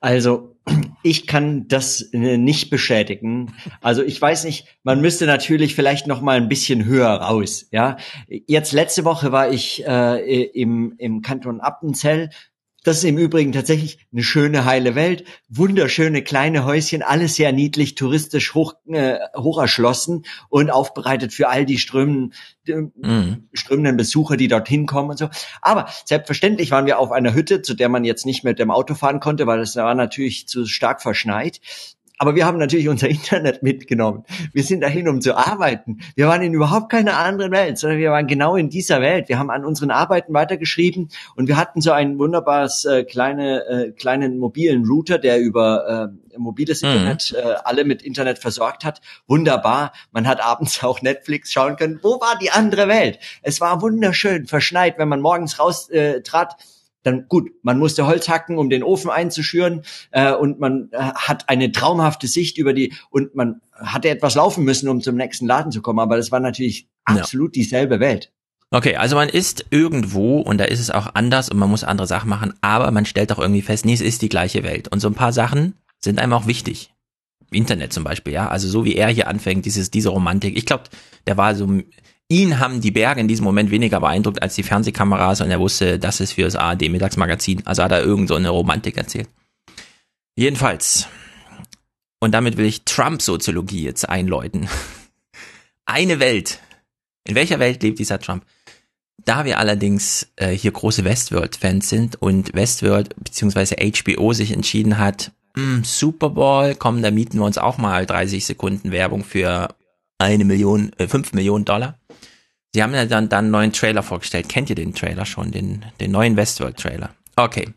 Also 0.00 0.56
ich 1.02 1.26
kann 1.26 1.66
das 1.68 2.02
äh, 2.12 2.36
nicht 2.36 2.70
beschädigen. 2.70 3.54
Also 3.80 4.02
ich 4.02 4.20
weiß 4.20 4.44
nicht, 4.44 4.66
man 4.84 5.00
müsste 5.00 5.26
natürlich 5.26 5.74
vielleicht 5.74 6.06
noch 6.06 6.20
mal 6.20 6.36
ein 6.36 6.48
bisschen 6.48 6.84
höher 6.84 7.10
raus. 7.10 7.68
Ja, 7.72 7.96
jetzt 8.28 8.72
letzte 8.72 9.04
Woche 9.04 9.32
war 9.32 9.50
ich 9.50 9.84
äh, 9.86 10.44
im 10.44 10.94
im 10.98 11.22
Kanton 11.22 11.60
Appenzell 11.60 12.30
das 12.84 12.98
ist 12.98 13.04
im 13.04 13.18
Übrigen 13.18 13.52
tatsächlich 13.52 13.98
eine 14.12 14.22
schöne, 14.22 14.64
heile 14.64 14.94
Welt. 14.94 15.24
Wunderschöne 15.48 16.22
kleine 16.22 16.64
Häuschen, 16.64 17.02
alles 17.02 17.36
sehr 17.36 17.52
niedlich, 17.52 17.94
touristisch 17.94 18.54
hoch, 18.54 18.74
äh, 18.86 19.18
hoch 19.36 19.60
erschlossen 19.60 20.24
und 20.48 20.70
aufbereitet 20.70 21.32
für 21.32 21.48
all 21.48 21.64
die 21.64 21.78
strömenden, 21.78 22.32
mhm. 22.66 23.48
strömenden 23.52 23.96
Besucher, 23.96 24.36
die 24.36 24.48
dorthin 24.48 24.86
kommen 24.86 25.10
und 25.10 25.18
so. 25.18 25.28
Aber 25.60 25.88
selbstverständlich 26.04 26.70
waren 26.70 26.86
wir 26.86 26.98
auf 26.98 27.12
einer 27.12 27.34
Hütte, 27.34 27.62
zu 27.62 27.74
der 27.74 27.88
man 27.88 28.04
jetzt 28.04 28.26
nicht 28.26 28.42
mit 28.42 28.58
dem 28.58 28.70
Auto 28.70 28.94
fahren 28.94 29.20
konnte, 29.20 29.46
weil 29.46 29.60
es 29.60 29.76
war 29.76 29.94
natürlich 29.94 30.48
zu 30.48 30.66
stark 30.66 31.02
verschneit. 31.02 31.60
Aber 32.22 32.36
wir 32.36 32.46
haben 32.46 32.58
natürlich 32.58 32.88
unser 32.88 33.08
Internet 33.10 33.64
mitgenommen. 33.64 34.24
Wir 34.52 34.62
sind 34.62 34.82
dahin, 34.82 35.08
um 35.08 35.20
zu 35.20 35.36
arbeiten. 35.36 35.98
Wir 36.14 36.28
waren 36.28 36.40
in 36.42 36.54
überhaupt 36.54 36.88
keiner 36.88 37.16
anderen 37.16 37.50
Welt, 37.50 37.78
sondern 37.78 37.98
wir 37.98 38.12
waren 38.12 38.28
genau 38.28 38.54
in 38.54 38.70
dieser 38.70 39.00
Welt. 39.00 39.28
Wir 39.28 39.40
haben 39.40 39.50
an 39.50 39.64
unseren 39.64 39.90
Arbeiten 39.90 40.32
weitergeschrieben 40.32 41.08
und 41.34 41.48
wir 41.48 41.56
hatten 41.56 41.80
so 41.80 41.90
ein 41.90 42.20
wunderbares 42.20 42.84
äh, 42.84 43.02
kleine, 43.02 43.66
äh, 43.66 43.90
kleinen 43.90 44.38
mobilen 44.38 44.86
Router, 44.86 45.18
der 45.18 45.40
über 45.40 46.12
äh, 46.32 46.38
mobiles 46.38 46.82
mhm. 46.82 46.90
Internet 46.90 47.34
äh, 47.36 47.54
alle 47.64 47.84
mit 47.84 48.02
Internet 48.02 48.38
versorgt 48.38 48.84
hat. 48.84 49.00
Wunderbar. 49.26 49.92
Man 50.12 50.28
hat 50.28 50.40
abends 50.40 50.84
auch 50.84 51.02
Netflix 51.02 51.50
schauen 51.50 51.74
können. 51.74 51.98
Wo 52.02 52.20
war 52.20 52.38
die 52.40 52.52
andere 52.52 52.86
Welt? 52.86 53.18
Es 53.42 53.60
war 53.60 53.82
wunderschön, 53.82 54.46
verschneit, 54.46 54.96
wenn 54.96 55.08
man 55.08 55.20
morgens 55.20 55.58
raus 55.58 55.90
äh, 55.90 56.20
trat 56.22 56.54
dann 57.02 57.26
gut, 57.28 57.50
man 57.62 57.78
musste 57.78 58.06
Holz 58.06 58.28
hacken, 58.28 58.58
um 58.58 58.70
den 58.70 58.82
Ofen 58.82 59.10
einzuschüren 59.10 59.82
äh, 60.10 60.32
und 60.32 60.60
man 60.60 60.88
äh, 60.92 60.98
hat 60.98 61.48
eine 61.48 61.72
traumhafte 61.72 62.26
Sicht 62.26 62.58
über 62.58 62.72
die 62.72 62.94
und 63.10 63.34
man 63.34 63.60
hatte 63.74 64.08
etwas 64.08 64.34
laufen 64.34 64.64
müssen, 64.64 64.88
um 64.88 65.00
zum 65.00 65.16
nächsten 65.16 65.46
Laden 65.46 65.72
zu 65.72 65.82
kommen, 65.82 65.98
aber 65.98 66.16
das 66.16 66.30
war 66.30 66.40
natürlich 66.40 66.88
absolut 67.04 67.54
dieselbe 67.54 68.00
Welt. 68.00 68.32
Okay, 68.70 68.96
also 68.96 69.16
man 69.16 69.28
ist 69.28 69.66
irgendwo 69.70 70.40
und 70.40 70.56
da 70.56 70.64
ist 70.64 70.80
es 70.80 70.90
auch 70.90 71.14
anders 71.14 71.50
und 71.50 71.58
man 71.58 71.68
muss 71.68 71.84
andere 71.84 72.06
Sachen 72.06 72.30
machen, 72.30 72.54
aber 72.62 72.90
man 72.90 73.04
stellt 73.04 73.30
auch 73.30 73.38
irgendwie 73.38 73.60
fest, 73.60 73.84
nee, 73.84 73.92
es 73.92 74.00
ist 74.00 74.22
die 74.22 74.30
gleiche 74.30 74.62
Welt. 74.62 74.88
Und 74.88 75.00
so 75.00 75.08
ein 75.08 75.14
paar 75.14 75.34
Sachen 75.34 75.74
sind 75.98 76.18
einem 76.18 76.32
auch 76.32 76.46
wichtig. 76.46 76.90
Internet 77.50 77.92
zum 77.92 78.02
Beispiel, 78.02 78.32
ja. 78.32 78.48
Also 78.48 78.68
so 78.68 78.86
wie 78.86 78.96
er 78.96 79.08
hier 79.08 79.28
anfängt, 79.28 79.66
dieses, 79.66 79.90
diese 79.90 80.08
Romantik. 80.08 80.56
Ich 80.56 80.64
glaube, 80.64 80.84
der 81.26 81.36
war 81.36 81.54
so, 81.54 81.68
ihn 82.32 82.58
haben 82.58 82.80
die 82.80 82.90
Berge 82.90 83.20
in 83.20 83.28
diesem 83.28 83.44
Moment 83.44 83.70
weniger 83.70 84.00
beeindruckt 84.00 84.40
als 84.42 84.54
die 84.54 84.62
Fernsehkameras 84.62 85.40
und 85.40 85.50
er 85.50 85.60
wusste, 85.60 85.98
das 85.98 86.20
ist 86.20 86.32
für 86.32 86.42
das 86.42 86.56
ARD 86.56 86.88
Mittagsmagazin. 86.88 87.66
Also 87.66 87.82
hat 87.82 87.92
er 87.92 88.02
irgend 88.02 88.28
so 88.28 88.34
eine 88.34 88.48
Romantik 88.48 88.96
erzählt. 88.96 89.28
Jedenfalls. 90.34 91.08
Und 92.20 92.32
damit 92.32 92.56
will 92.56 92.66
ich 92.66 92.84
Trump-Soziologie 92.84 93.82
jetzt 93.82 94.08
einläuten. 94.08 94.68
Eine 95.84 96.20
Welt. 96.20 96.60
In 97.24 97.34
welcher 97.34 97.58
Welt 97.58 97.82
lebt 97.82 97.98
dieser 97.98 98.18
Trump? 98.18 98.44
Da 99.24 99.44
wir 99.44 99.58
allerdings 99.58 100.28
äh, 100.36 100.50
hier 100.50 100.72
große 100.72 101.04
Westworld-Fans 101.04 101.88
sind 101.88 102.22
und 102.22 102.54
Westworld 102.54 103.14
bzw. 103.16 103.90
HBO 103.90 104.32
sich 104.32 104.52
entschieden 104.52 104.98
hat, 104.98 105.32
mh, 105.54 105.62
hm, 105.62 105.84
Super 105.84 106.30
Bowl, 106.30 106.74
komm, 106.76 107.02
da 107.02 107.10
mieten 107.10 107.38
wir 107.38 107.44
uns 107.44 107.58
auch 107.58 107.78
mal 107.78 108.06
30 108.06 108.44
Sekunden 108.44 108.90
Werbung 108.90 109.24
für 109.24 109.74
eine 110.22 110.44
Million, 110.44 110.92
äh, 110.98 111.08
5 111.08 111.32
Millionen 111.32 111.64
Dollar. 111.64 111.98
Sie 112.74 112.82
haben 112.82 112.94
ja 112.94 113.04
dann, 113.04 113.28
dann 113.28 113.46
einen 113.46 113.50
neuen 113.50 113.72
Trailer 113.72 114.02
vorgestellt. 114.02 114.48
Kennt 114.48 114.70
ihr 114.70 114.76
den 114.76 114.94
Trailer 114.94 115.26
schon, 115.26 115.50
den, 115.50 115.84
den 116.00 116.10
neuen 116.10 116.36
Westworld-Trailer? 116.36 117.10
Okay. 117.36 117.74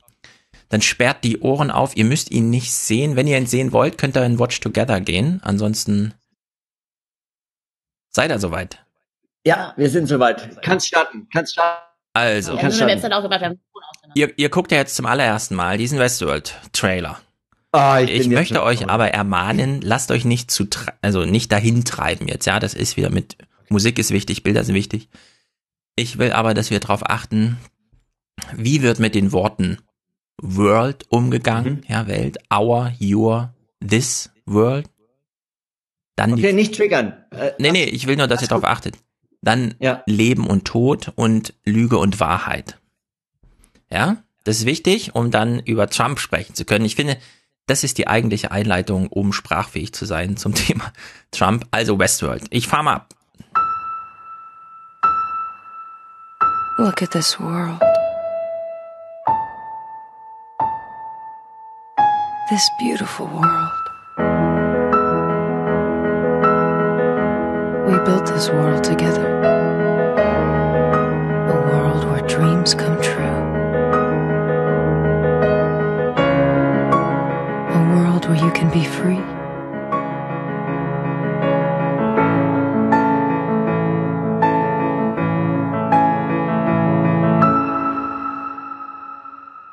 Dann 0.70 0.82
sperrt 0.82 1.24
die 1.24 1.40
Ohren 1.40 1.70
auf. 1.70 1.96
Ihr 1.98 2.06
müsst 2.06 2.32
ihn 2.32 2.50
nicht 2.50 2.72
sehen. 2.72 3.16
Wenn 3.16 3.28
ihr 3.28 3.38
ihn 3.38 3.46
sehen 3.46 3.72
wollt, 3.72 3.98
könnt 3.98 4.16
ihr 4.16 4.26
in 4.26 4.40
Watch 4.40 4.60
Together 4.62 5.02
gehen. 5.02 5.42
Ansonsten 5.44 6.14
seid 8.10 8.32
ihr 8.32 8.40
soweit. 8.40 8.84
Ja, 9.46 9.74
wir 9.76 9.90
sind 9.90 10.08
soweit. 10.08 10.62
Kannst 10.62 10.88
starten, 10.88 11.28
kannst 11.32 11.54
starten. 11.54 11.82
Also, 12.14 12.56
Kannst 12.58 12.80
Ja, 12.80 12.88
starten. 12.88 13.14
auch 13.14 13.22
gemacht, 13.22 13.42
wir 13.42 13.48
haben 13.50 13.60
ihr, 14.16 14.40
ihr 14.40 14.50
guckt 14.50 14.72
ja 14.72 14.78
jetzt 14.78 14.96
zum 14.96 15.06
allerersten 15.06 15.56
Mal 15.56 15.78
diesen 15.78 16.00
Westworld-Trailer. 16.00 17.20
Ah, 17.76 18.02
Ich 18.02 18.10
jetzt 18.10 18.30
möchte 18.30 18.64
euch 18.64 18.80
voll. 18.80 18.90
aber 18.90 19.10
ermahnen, 19.12 19.82
lasst 19.82 20.12
euch 20.12 20.26
nicht 20.26 20.52
zu, 20.52 20.68
also 21.02 21.26
nicht 21.26 21.52
dahin 21.52 21.84
treiben 21.86 22.28
jetzt, 22.28 22.46
ja, 22.46 22.60
das 22.60 22.74
ist 22.74 22.98
wieder 22.98 23.10
mit, 23.10 23.38
Musik 23.70 24.00
ist 24.00 24.12
wichtig, 24.12 24.44
Bilder 24.44 24.64
sind 24.64 24.76
wichtig. 24.76 25.10
Ich 25.96 26.18
will 26.18 26.32
aber, 26.32 26.54
dass 26.54 26.70
wir 26.72 26.80
darauf 26.80 27.10
achten, 27.10 27.58
wie 28.56 28.82
wird 28.82 29.00
mit 29.00 29.16
den 29.16 29.32
Worten 29.32 29.78
World 30.42 31.06
umgegangen, 31.10 31.76
Mhm. 31.76 31.84
ja, 31.88 32.08
Welt, 32.08 32.38
our, 32.54 32.94
your, 33.02 33.54
this 33.86 34.30
world. 34.46 34.90
Dann 36.18 36.34
Okay, 36.34 36.54
nicht 36.54 36.76
triggern. 36.76 37.14
Äh, 37.32 37.52
nee, 37.60 37.72
nee, 37.72 37.84
ich 37.86 38.08
will 38.08 38.16
nur, 38.18 38.28
dass 38.28 38.42
ihr 38.42 38.48
darauf 38.48 38.66
achtet. 38.66 38.98
Dann 39.42 39.76
Ja. 39.80 40.04
Leben 40.06 40.48
und 40.48 40.66
Tod 40.66 41.12
und 41.16 41.54
Lüge 41.66 41.98
und 41.98 42.20
Wahrheit. 42.20 42.80
Ja, 43.92 44.24
das 44.44 44.58
ist 44.60 44.66
wichtig, 44.66 45.16
um 45.16 45.32
dann 45.32 45.60
über 45.60 45.90
Trump 45.90 46.20
sprechen 46.20 46.56
zu 46.56 46.66
können. 46.66 46.86
Ich 46.86 46.96
finde, 46.96 47.18
das 47.68 47.84
ist 47.84 47.98
die 47.98 48.08
eigentliche 48.08 48.52
Einleitung, 48.52 49.08
um 49.08 49.34
sprachfähig 49.34 49.94
zu 49.94 50.06
sein 50.06 50.38
zum 50.38 50.54
Thema 50.56 50.92
Trump, 51.32 51.66
also 51.72 51.98
Westworld. 52.00 52.44
Ich 52.50 52.68
fahr 52.68 52.84
mal 52.84 52.96
ab. 52.96 53.10
Look 56.78 57.02
at 57.02 57.12
this 57.12 57.40
world. 57.40 57.82
This 62.50 62.70
beautiful 62.78 63.28
world. 63.28 63.72
We 67.88 67.98
built 68.04 68.26
this 68.26 68.50
world 68.50 68.84
together. 68.84 69.26
A 71.48 71.72
world 71.72 72.04
where 72.12 72.28
dreams 72.28 72.76
come 72.76 73.02
true. 73.02 73.05
Be 78.76 78.84
free. 78.84 79.24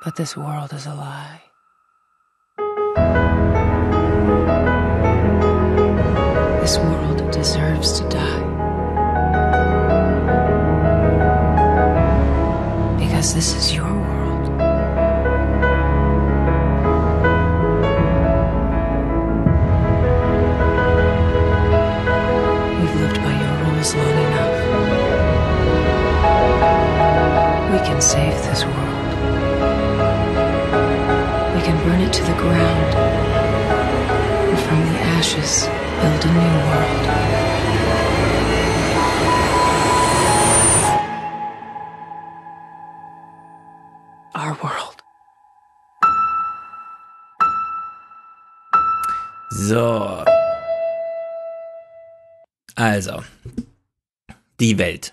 But 0.05 0.15
this 0.15 0.37
world 0.37 0.73
is 0.73 0.87
a 0.87 0.95
lie. 0.95 1.43
This 6.61 6.79
world 6.79 7.33
deserves 7.33 7.99
to 7.99 8.09
die. 8.09 8.43
Because 13.01 13.35
this 13.35 13.57
is 13.57 13.75
your 13.75 13.82
save 28.03 28.35
this 28.47 28.65
world. 28.65 29.15
We 31.55 31.61
can 31.63 31.77
burn 31.85 32.01
it 32.01 32.13
to 32.13 32.23
the 32.25 32.35
ground. 32.35 32.95
And 34.51 34.59
from 34.59 34.81
the 34.91 34.99
ashes, 35.19 35.69
build 36.01 36.25
a 36.25 36.33
new 36.43 36.57
world. 36.69 37.05
Our 44.35 44.55
world. 44.65 45.03
So. 49.69 50.25
Also. 52.77 53.23
Die 54.59 54.75
Welt. 54.75 55.13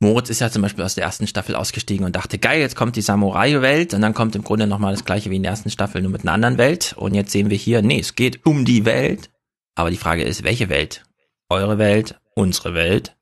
Moritz 0.00 0.28
ist 0.28 0.40
ja 0.40 0.50
zum 0.50 0.62
Beispiel 0.62 0.84
aus 0.84 0.94
der 0.96 1.04
ersten 1.04 1.26
Staffel 1.26 1.54
ausgestiegen 1.54 2.04
und 2.04 2.14
dachte, 2.16 2.38
geil, 2.38 2.60
jetzt 2.60 2.76
kommt 2.76 2.96
die 2.96 3.00
Samurai-Welt 3.02 3.94
und 3.94 4.02
dann 4.02 4.12
kommt 4.14 4.34
im 4.36 4.42
Grunde 4.44 4.66
nochmal 4.66 4.92
das 4.92 5.04
gleiche 5.04 5.30
wie 5.30 5.36
in 5.36 5.42
der 5.42 5.50
ersten 5.52 5.70
Staffel, 5.70 6.02
nur 6.02 6.10
mit 6.10 6.22
einer 6.22 6.32
anderen 6.32 6.58
Welt. 6.58 6.94
Und 6.98 7.14
jetzt 7.14 7.30
sehen 7.32 7.48
wir 7.48 7.56
hier, 7.56 7.80
nee, 7.80 8.00
es 8.00 8.14
geht 8.14 8.44
um 8.44 8.64
die 8.64 8.84
Welt. 8.84 9.30
Aber 9.76 9.90
die 9.90 9.96
Frage 9.96 10.22
ist, 10.24 10.44
welche 10.44 10.68
Welt? 10.68 11.04
Eure 11.48 11.78
Welt, 11.78 12.16
unsere 12.34 12.74
Welt, 12.74 13.16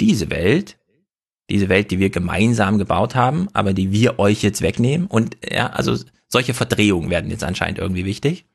diese 0.00 0.30
Welt, 0.30 0.78
diese 1.50 1.68
Welt, 1.68 1.90
die 1.90 1.98
wir 1.98 2.10
gemeinsam 2.10 2.78
gebaut 2.78 3.14
haben, 3.14 3.48
aber 3.52 3.72
die 3.72 3.90
wir 3.92 4.18
euch 4.18 4.42
jetzt 4.42 4.62
wegnehmen. 4.62 5.06
Und 5.06 5.36
ja, 5.48 5.68
also 5.70 5.96
solche 6.28 6.54
Verdrehungen 6.54 7.10
werden 7.10 7.30
jetzt 7.30 7.44
anscheinend 7.44 7.78
irgendwie 7.78 8.04
wichtig. 8.04 8.46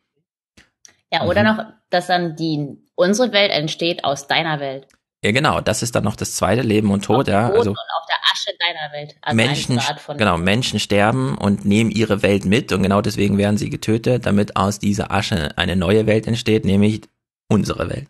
Ja, 1.12 1.26
oder 1.26 1.41
Mhm. 1.41 1.58
noch, 1.58 1.66
dass 1.89 2.08
dann 2.08 2.36
die, 2.36 2.78
unsere 2.95 3.32
Welt 3.32 3.51
entsteht 3.51 4.03
aus 4.03 4.28
deiner 4.28 4.60
Welt. 4.60 4.88
Ja, 5.24 5.32
genau, 5.32 5.61
das 5.61 5.82
ist 5.82 5.95
dann 5.95 6.03
noch 6.03 6.15
das 6.15 6.36
zweite 6.36 6.61
Leben 6.61 6.91
und 6.91 7.03
Tod, 7.03 7.28
ja. 7.28 7.49
Also 7.49 7.72
und 7.72 7.78
auf 7.78 8.05
der 8.07 8.18
Asche 8.32 8.51
deiner 8.59 8.93
Welt. 8.93 9.15
Also 9.22 9.36
Menschen, 9.36 9.80
genau, 10.18 10.38
Menschen 10.38 10.80
sterben 10.80 11.38
und 11.38 11.65
nehmen 11.65 11.89
ihre 11.89 12.22
Welt 12.22 12.45
mit 12.45 12.72
und 12.72 12.84
genau 12.84 13.01
deswegen 13.01 13.38
werden 13.38 13.57
sie 13.57 13.70
getötet, 13.72 14.28
damit 14.28 14.55
aus 14.55 14.78
dieser 14.78 15.11
Asche 15.11 15.57
eine 15.57 15.76
neue 15.76 16.05
Welt 16.05 16.28
entsteht, 16.28 16.65
nämlich 16.65 17.01
unsere 17.47 17.89
Welt. 17.89 18.07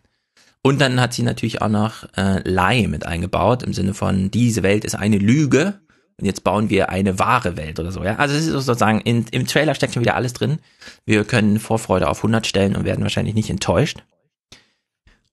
Und 0.62 0.80
dann 0.80 1.00
hat 1.00 1.14
sie 1.14 1.22
natürlich 1.22 1.62
auch 1.62 1.68
noch 1.68 2.04
äh, 2.16 2.42
Lie 2.44 2.88
mit 2.88 3.06
eingebaut, 3.06 3.62
im 3.62 3.72
Sinne 3.72 3.94
von, 3.94 4.30
diese 4.30 4.62
Welt 4.62 4.84
ist 4.84 4.94
eine 4.94 5.16
Lüge 5.16 5.80
und 6.18 6.26
jetzt 6.26 6.44
bauen 6.44 6.68
wir 6.68 6.90
eine 6.90 7.18
wahre 7.18 7.56
Welt 7.56 7.80
oder 7.80 7.90
so, 7.90 8.04
ja. 8.04 8.16
Also 8.16 8.34
es 8.34 8.46
ist 8.46 8.52
sozusagen, 8.52 9.00
in, 9.00 9.26
im 9.30 9.46
Trailer 9.46 9.74
steckt 9.74 9.94
schon 9.94 10.02
wieder 10.02 10.16
alles 10.16 10.34
drin. 10.34 10.58
Wir 11.06 11.24
können 11.24 11.58
Vorfreude 11.58 12.08
auf 12.08 12.18
100 12.18 12.46
stellen 12.46 12.76
und 12.76 12.84
werden 12.84 13.02
wahrscheinlich 13.02 13.34
nicht 13.34 13.48
enttäuscht. 13.48 14.02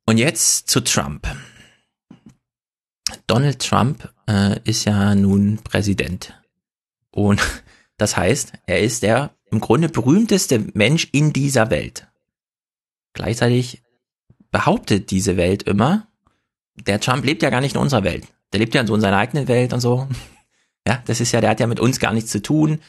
Und 0.05 0.19
jetzt 0.19 0.69
zu 0.69 0.81
Trump. 0.81 1.27
Donald 3.27 3.59
Trump 3.59 4.11
äh, 4.27 4.59
ist 4.63 4.85
ja 4.85 5.15
nun 5.15 5.59
Präsident. 5.63 6.33
Und 7.11 7.41
das 7.97 8.17
heißt, 8.17 8.53
er 8.65 8.81
ist 8.81 9.03
der 9.03 9.31
im 9.51 9.59
Grunde 9.59 9.89
berühmteste 9.89 10.59
Mensch 10.73 11.07
in 11.11 11.31
dieser 11.31 11.69
Welt. 11.69 12.07
Gleichzeitig 13.13 13.83
behauptet 14.51 15.11
diese 15.11 15.37
Welt 15.37 15.63
immer, 15.63 16.07
der 16.75 16.99
Trump 16.99 17.25
lebt 17.25 17.41
ja 17.41 17.49
gar 17.49 17.61
nicht 17.61 17.75
in 17.75 17.81
unserer 17.81 18.03
Welt. 18.03 18.27
Der 18.51 18.59
lebt 18.59 18.75
ja 18.75 18.85
so 18.85 18.95
in 18.95 19.01
seiner 19.01 19.17
eigenen 19.17 19.47
Welt 19.47 19.73
und 19.73 19.79
so. 19.79 20.07
Ja, 20.87 21.01
das 21.07 21.19
ist 21.19 21.31
ja, 21.31 21.41
der 21.41 21.49
hat 21.49 21.59
ja 21.59 21.65
mit 21.65 21.79
uns 21.79 21.99
gar 21.99 22.13
nichts 22.13 22.29
zu 22.29 22.43
tun. 22.43 22.79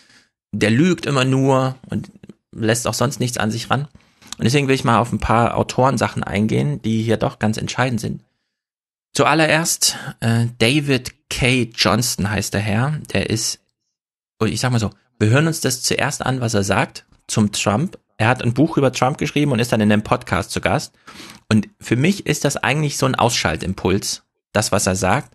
Der 0.52 0.68
lügt 0.68 1.06
immer 1.06 1.24
nur 1.24 1.76
und 1.88 2.12
lässt 2.52 2.86
auch 2.86 2.92
sonst 2.92 3.20
nichts 3.20 3.38
an 3.38 3.50
sich 3.50 3.70
ran. 3.70 3.88
Und 4.36 4.44
deswegen 4.44 4.68
will 4.68 4.74
ich 4.74 4.84
mal 4.84 4.98
auf 4.98 5.12
ein 5.12 5.18
paar 5.18 5.56
Autorensachen 5.56 6.22
eingehen, 6.22 6.82
die 6.82 7.02
hier 7.02 7.16
doch 7.16 7.38
ganz 7.38 7.56
entscheidend 7.56 8.02
sind. 8.02 8.22
Zuallererst 9.16 9.96
äh, 10.20 10.44
David 10.58 11.30
K. 11.30 11.70
Johnston 11.74 12.28
heißt 12.28 12.52
der 12.52 12.60
Herr. 12.60 13.00
Der 13.14 13.30
ist, 13.30 13.60
und 14.38 14.48
ich 14.48 14.60
sag 14.60 14.72
mal 14.72 14.78
so, 14.78 14.90
wir 15.18 15.30
hören 15.30 15.46
uns 15.46 15.62
das 15.62 15.80
zuerst 15.80 16.20
an, 16.20 16.42
was 16.42 16.52
er 16.52 16.64
sagt 16.64 17.06
zum 17.26 17.50
Trump. 17.50 17.98
Er 18.18 18.28
hat 18.28 18.42
ein 18.42 18.52
Buch 18.52 18.76
über 18.76 18.92
Trump 18.92 19.16
geschrieben 19.16 19.52
und 19.52 19.58
ist 19.58 19.72
dann 19.72 19.80
in 19.80 19.90
einem 19.90 20.02
Podcast 20.02 20.50
zu 20.50 20.60
Gast. 20.60 20.92
Und 21.48 21.66
für 21.80 21.96
mich 21.96 22.26
ist 22.26 22.44
das 22.44 22.58
eigentlich 22.58 22.98
so 22.98 23.06
ein 23.06 23.14
Ausschaltimpuls, 23.14 24.24
das, 24.52 24.70
was 24.70 24.86
er 24.86 24.96
sagt. 24.96 25.34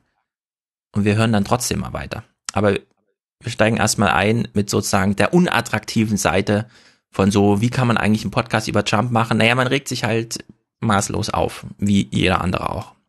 und 0.92 1.04
wir 1.04 1.16
hören 1.16 1.34
dann 1.34 1.46
trotzdem 1.46 1.80
mal 1.80 1.94
weiter. 1.94 2.24
Aber 2.54 2.74
wir 2.74 3.52
steigen 3.52 3.78
erstmal 3.78 4.10
ein 4.10 4.48
mit 4.54 4.70
sozusagen 4.70 5.16
der 5.16 5.34
unattraktiven 5.34 6.18
Seite 6.18 6.70
von 7.10 7.32
so, 7.32 7.62
wie 7.62 7.72
kann 7.72 7.88
man 7.88 7.98
eigentlich 7.98 8.26
einen 8.26 8.30
Podcast 8.30 8.68
über 8.68 8.86
Trump 8.86 9.10
machen? 9.10 9.40
Naja, 9.40 9.56
man 9.56 9.66
regt 9.66 9.88
sich 9.88 10.04
halt 10.04 10.46
maßlos 10.82 11.32
auf, 11.32 11.66
wie 11.80 12.08
jeder 12.12 12.42
andere 12.42 12.70
auch. 12.70 13.01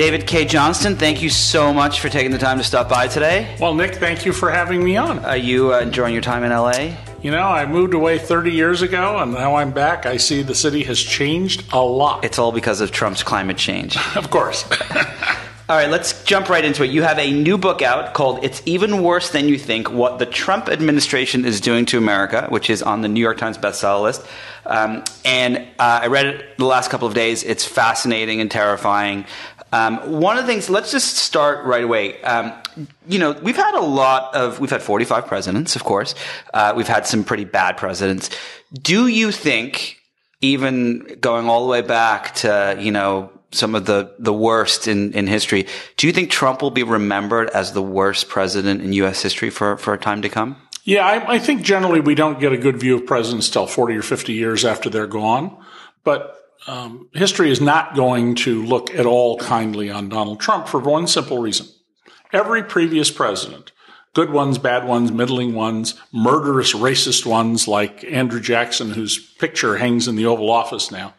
David 0.00 0.26
K. 0.26 0.46
Johnston, 0.46 0.96
thank 0.96 1.20
you 1.20 1.28
so 1.28 1.74
much 1.74 2.00
for 2.00 2.08
taking 2.08 2.30
the 2.30 2.38
time 2.38 2.56
to 2.56 2.64
stop 2.64 2.88
by 2.88 3.06
today. 3.06 3.54
Well, 3.60 3.74
Nick, 3.74 3.96
thank 3.96 4.24
you 4.24 4.32
for 4.32 4.50
having 4.50 4.82
me 4.82 4.96
on. 4.96 5.18
Are 5.26 5.36
you 5.36 5.74
uh, 5.74 5.80
enjoying 5.80 6.14
your 6.14 6.22
time 6.22 6.42
in 6.42 6.52
LA? 6.52 6.96
You 7.20 7.30
know, 7.30 7.42
I 7.42 7.66
moved 7.66 7.92
away 7.92 8.18
30 8.18 8.50
years 8.50 8.80
ago, 8.80 9.18
and 9.18 9.34
now 9.34 9.56
I'm 9.56 9.72
back. 9.72 10.06
I 10.06 10.16
see 10.16 10.42
the 10.42 10.54
city 10.54 10.84
has 10.84 10.98
changed 10.98 11.70
a 11.70 11.82
lot. 11.82 12.24
It's 12.24 12.38
all 12.38 12.50
because 12.50 12.80
of 12.80 12.92
Trump's 12.92 13.22
climate 13.22 13.58
change. 13.58 13.98
of 14.16 14.30
course. 14.30 14.64
All 15.70 15.76
right, 15.76 15.88
let's 15.88 16.24
jump 16.24 16.48
right 16.48 16.64
into 16.64 16.82
it. 16.82 16.90
You 16.90 17.04
have 17.04 17.20
a 17.20 17.30
new 17.30 17.56
book 17.56 17.80
out 17.80 18.12
called 18.12 18.42
It's 18.42 18.60
Even 18.66 19.04
Worse 19.04 19.30
Than 19.30 19.46
You 19.46 19.56
Think 19.56 19.88
What 19.88 20.18
the 20.18 20.26
Trump 20.26 20.68
Administration 20.68 21.44
is 21.44 21.60
Doing 21.60 21.86
to 21.86 21.96
America, 21.96 22.48
which 22.48 22.68
is 22.68 22.82
on 22.82 23.02
the 23.02 23.08
New 23.08 23.20
York 23.20 23.38
Times 23.38 23.56
bestseller 23.56 24.02
list. 24.02 24.26
Um, 24.66 25.04
and 25.24 25.58
uh, 25.78 26.00
I 26.02 26.08
read 26.08 26.26
it 26.26 26.58
the 26.58 26.64
last 26.64 26.90
couple 26.90 27.06
of 27.06 27.14
days. 27.14 27.44
It's 27.44 27.64
fascinating 27.64 28.40
and 28.40 28.50
terrifying. 28.50 29.26
Um, 29.72 29.98
one 30.18 30.38
of 30.38 30.44
the 30.44 30.52
things, 30.52 30.68
let's 30.68 30.90
just 30.90 31.18
start 31.18 31.64
right 31.64 31.84
away. 31.84 32.20
Um, 32.22 32.52
you 33.06 33.20
know, 33.20 33.30
we've 33.30 33.54
had 33.54 33.76
a 33.76 33.80
lot 33.80 34.34
of, 34.34 34.58
we've 34.58 34.70
had 34.70 34.82
45 34.82 35.28
presidents, 35.28 35.76
of 35.76 35.84
course. 35.84 36.16
Uh, 36.52 36.72
we've 36.76 36.88
had 36.88 37.06
some 37.06 37.22
pretty 37.22 37.44
bad 37.44 37.76
presidents. 37.76 38.28
Do 38.72 39.06
you 39.06 39.30
think, 39.30 39.98
even 40.40 41.18
going 41.20 41.48
all 41.48 41.64
the 41.64 41.70
way 41.70 41.82
back 41.82 42.34
to, 42.36 42.76
you 42.80 42.90
know, 42.90 43.30
some 43.52 43.74
of 43.74 43.86
the, 43.86 44.14
the 44.18 44.32
worst 44.32 44.86
in, 44.86 45.12
in 45.12 45.26
history, 45.26 45.66
do 45.96 46.06
you 46.06 46.12
think 46.12 46.30
Trump 46.30 46.62
will 46.62 46.70
be 46.70 46.82
remembered 46.82 47.50
as 47.50 47.72
the 47.72 47.82
worst 47.82 48.28
president 48.28 48.82
in 48.82 48.92
U.S. 48.94 49.22
history 49.22 49.50
for, 49.50 49.76
for 49.76 49.94
a 49.94 49.98
time 49.98 50.22
to 50.22 50.28
come? 50.28 50.56
Yeah, 50.84 51.06
I, 51.06 51.34
I 51.34 51.38
think 51.38 51.62
generally 51.62 52.00
we 52.00 52.14
don't 52.14 52.40
get 52.40 52.52
a 52.52 52.58
good 52.58 52.78
view 52.78 52.96
of 52.96 53.06
presidents 53.06 53.48
till 53.48 53.66
40 53.66 53.96
or 53.96 54.02
50 54.02 54.32
years 54.32 54.64
after 54.64 54.88
they're 54.88 55.06
gone. 55.06 55.56
But 56.04 56.36
um, 56.66 57.08
history 57.12 57.50
is 57.50 57.60
not 57.60 57.94
going 57.94 58.34
to 58.36 58.64
look 58.64 58.94
at 58.94 59.06
all 59.06 59.38
kindly 59.38 59.90
on 59.90 60.08
Donald 60.08 60.40
Trump 60.40 60.68
for 60.68 60.80
one 60.80 61.06
simple 61.06 61.38
reason. 61.38 61.66
Every 62.32 62.62
previous 62.62 63.10
president, 63.10 63.72
good 64.14 64.30
ones, 64.30 64.58
bad 64.58 64.86
ones, 64.86 65.10
middling 65.10 65.54
ones, 65.54 66.00
murderous, 66.12 66.74
racist 66.74 67.26
ones 67.26 67.66
like 67.66 68.04
Andrew 68.04 68.40
Jackson, 68.40 68.90
whose 68.90 69.18
picture 69.18 69.76
hangs 69.76 70.06
in 70.06 70.16
the 70.16 70.26
Oval 70.26 70.50
Office 70.50 70.90
now, 70.90 71.14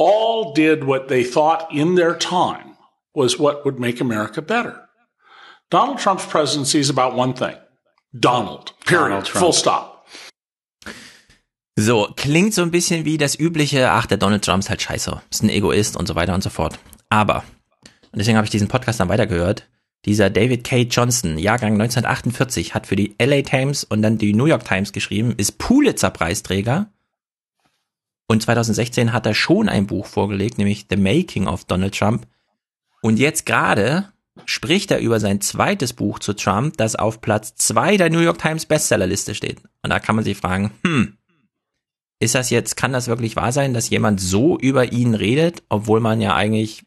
all 0.00 0.54
did 0.54 0.84
what 0.84 1.08
they 1.08 1.22
thought 1.22 1.66
in 1.70 1.94
their 1.94 2.16
time 2.16 2.76
was 3.14 3.38
what 3.38 3.64
would 3.64 3.78
make 3.78 4.00
America 4.00 4.40
better. 4.40 4.88
Donald 5.70 5.98
Trump's 5.98 6.24
presidency 6.24 6.78
is 6.78 6.88
about 6.88 7.14
one 7.14 7.34
thing 7.34 7.56
Donald. 8.18 8.72
Period. 8.86 9.10
Donald. 9.10 9.28
Full 9.28 9.52
stop. 9.52 10.06
So, 11.76 12.08
klingt 12.16 12.54
so 12.54 12.62
ein 12.62 12.70
bisschen 12.70 13.04
wie 13.04 13.16
das 13.16 13.38
übliche, 13.38 13.90
ach, 13.90 14.06
der 14.06 14.18
Donald 14.18 14.44
Trump 14.44 14.62
ist 14.62 14.70
halt 14.70 14.82
scheiße, 14.82 15.22
ist 15.30 15.42
ein 15.42 15.48
Egoist 15.48 15.96
und 15.96 16.06
so 16.06 16.14
weiter 16.14 16.34
und 16.34 16.42
so 16.42 16.50
fort. 16.50 16.78
Aber, 17.08 17.44
und 18.12 18.18
deswegen 18.18 18.36
habe 18.36 18.44
ich 18.44 18.50
diesen 18.50 18.68
Podcast 18.68 19.00
dann 19.00 19.08
weitergehört, 19.08 19.66
dieser 20.04 20.28
David 20.28 20.64
K. 20.64 20.82
Johnson, 20.82 21.38
Jahrgang 21.38 21.74
1948, 21.74 22.74
hat 22.74 22.86
für 22.86 22.96
die 22.96 23.14
LA 23.18 23.42
Times 23.42 23.84
und 23.84 24.02
dann 24.02 24.18
die 24.18 24.34
New 24.34 24.46
York 24.46 24.64
Times 24.64 24.92
geschrieben, 24.92 25.34
ist 25.36 25.58
Pulitzer-Preisträger. 25.58 26.90
Und 28.30 28.44
2016 28.44 29.12
hat 29.12 29.26
er 29.26 29.34
schon 29.34 29.68
ein 29.68 29.88
Buch 29.88 30.06
vorgelegt, 30.06 30.56
nämlich 30.56 30.86
The 30.88 30.96
Making 30.96 31.48
of 31.48 31.64
Donald 31.64 31.98
Trump. 31.98 32.28
Und 33.02 33.18
jetzt 33.18 33.44
gerade 33.44 34.12
spricht 34.44 34.92
er 34.92 35.00
über 35.00 35.18
sein 35.18 35.40
zweites 35.40 35.94
Buch 35.94 36.20
zu 36.20 36.34
Trump, 36.34 36.76
das 36.76 36.94
auf 36.94 37.20
Platz 37.20 37.56
zwei 37.56 37.96
der 37.96 38.08
New 38.08 38.20
York 38.20 38.38
Times 38.38 38.66
Bestsellerliste 38.66 39.34
steht. 39.34 39.60
Und 39.82 39.90
da 39.90 39.98
kann 39.98 40.14
man 40.14 40.24
sich 40.24 40.36
fragen, 40.36 40.70
hm, 40.84 41.18
ist 42.20 42.36
das 42.36 42.50
jetzt, 42.50 42.76
kann 42.76 42.92
das 42.92 43.08
wirklich 43.08 43.34
wahr 43.34 43.50
sein, 43.50 43.74
dass 43.74 43.90
jemand 43.90 44.20
so 44.20 44.56
über 44.56 44.92
ihn 44.92 45.16
redet, 45.16 45.64
obwohl 45.68 45.98
man 45.98 46.20
ja 46.20 46.36
eigentlich 46.36 46.84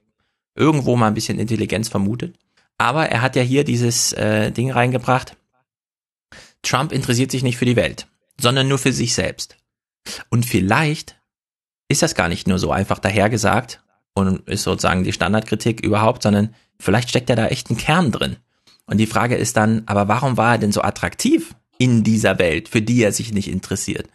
irgendwo 0.56 0.96
mal 0.96 1.08
ein 1.08 1.14
bisschen 1.14 1.40
Intelligenz 1.40 1.90
vermutet? 1.90 2.40
Aber 2.78 3.10
er 3.10 3.22
hat 3.22 3.36
ja 3.36 3.42
hier 3.42 3.66
dieses 3.66 4.14
äh, 4.14 4.54
Ding 4.54 4.72
reingebracht. 4.72 5.36
Trump 6.62 6.94
interessiert 6.94 7.32
sich 7.32 7.44
nicht 7.44 7.58
für 7.58 7.66
die 7.66 7.76
Welt, 7.76 8.08
sondern 8.40 8.70
nur 8.70 8.78
für 8.78 8.94
sich 8.94 9.14
selbst. 9.14 9.58
Und 10.30 10.46
vielleicht 10.46 11.18
ist 11.88 12.02
das 12.02 12.16
gar 12.16 12.30
nicht 12.30 12.48
nur 12.48 12.60
so 12.60 12.72
einfach 12.72 13.00
dahergesagt 13.00 13.82
und 14.14 14.48
ist 14.48 14.64
sozusagen 14.64 15.04
die 15.04 15.14
Standardkritik 15.14 15.84
überhaupt, 15.84 16.24
sondern 16.24 16.54
vielleicht 16.80 17.10
steckt 17.10 17.30
ja 17.30 17.36
da 17.36 17.48
echt 17.48 17.70
ein 17.70 17.78
Kern 17.78 18.12
drin. 18.12 18.38
Und 18.86 18.98
die 18.98 19.08
Frage 19.08 19.36
ist 19.36 19.58
dann, 19.58 19.84
aber 19.86 20.08
warum 20.08 20.38
war 20.38 20.54
er 20.54 20.58
denn 20.58 20.72
so 20.72 20.82
attraktiv 20.82 21.56
in 21.78 22.04
dieser 22.04 22.38
Welt, 22.40 22.70
für 22.70 22.82
die 22.82 23.02
er 23.02 23.12
sich 23.12 23.34
nicht 23.34 23.48
interessiert? 23.48 24.08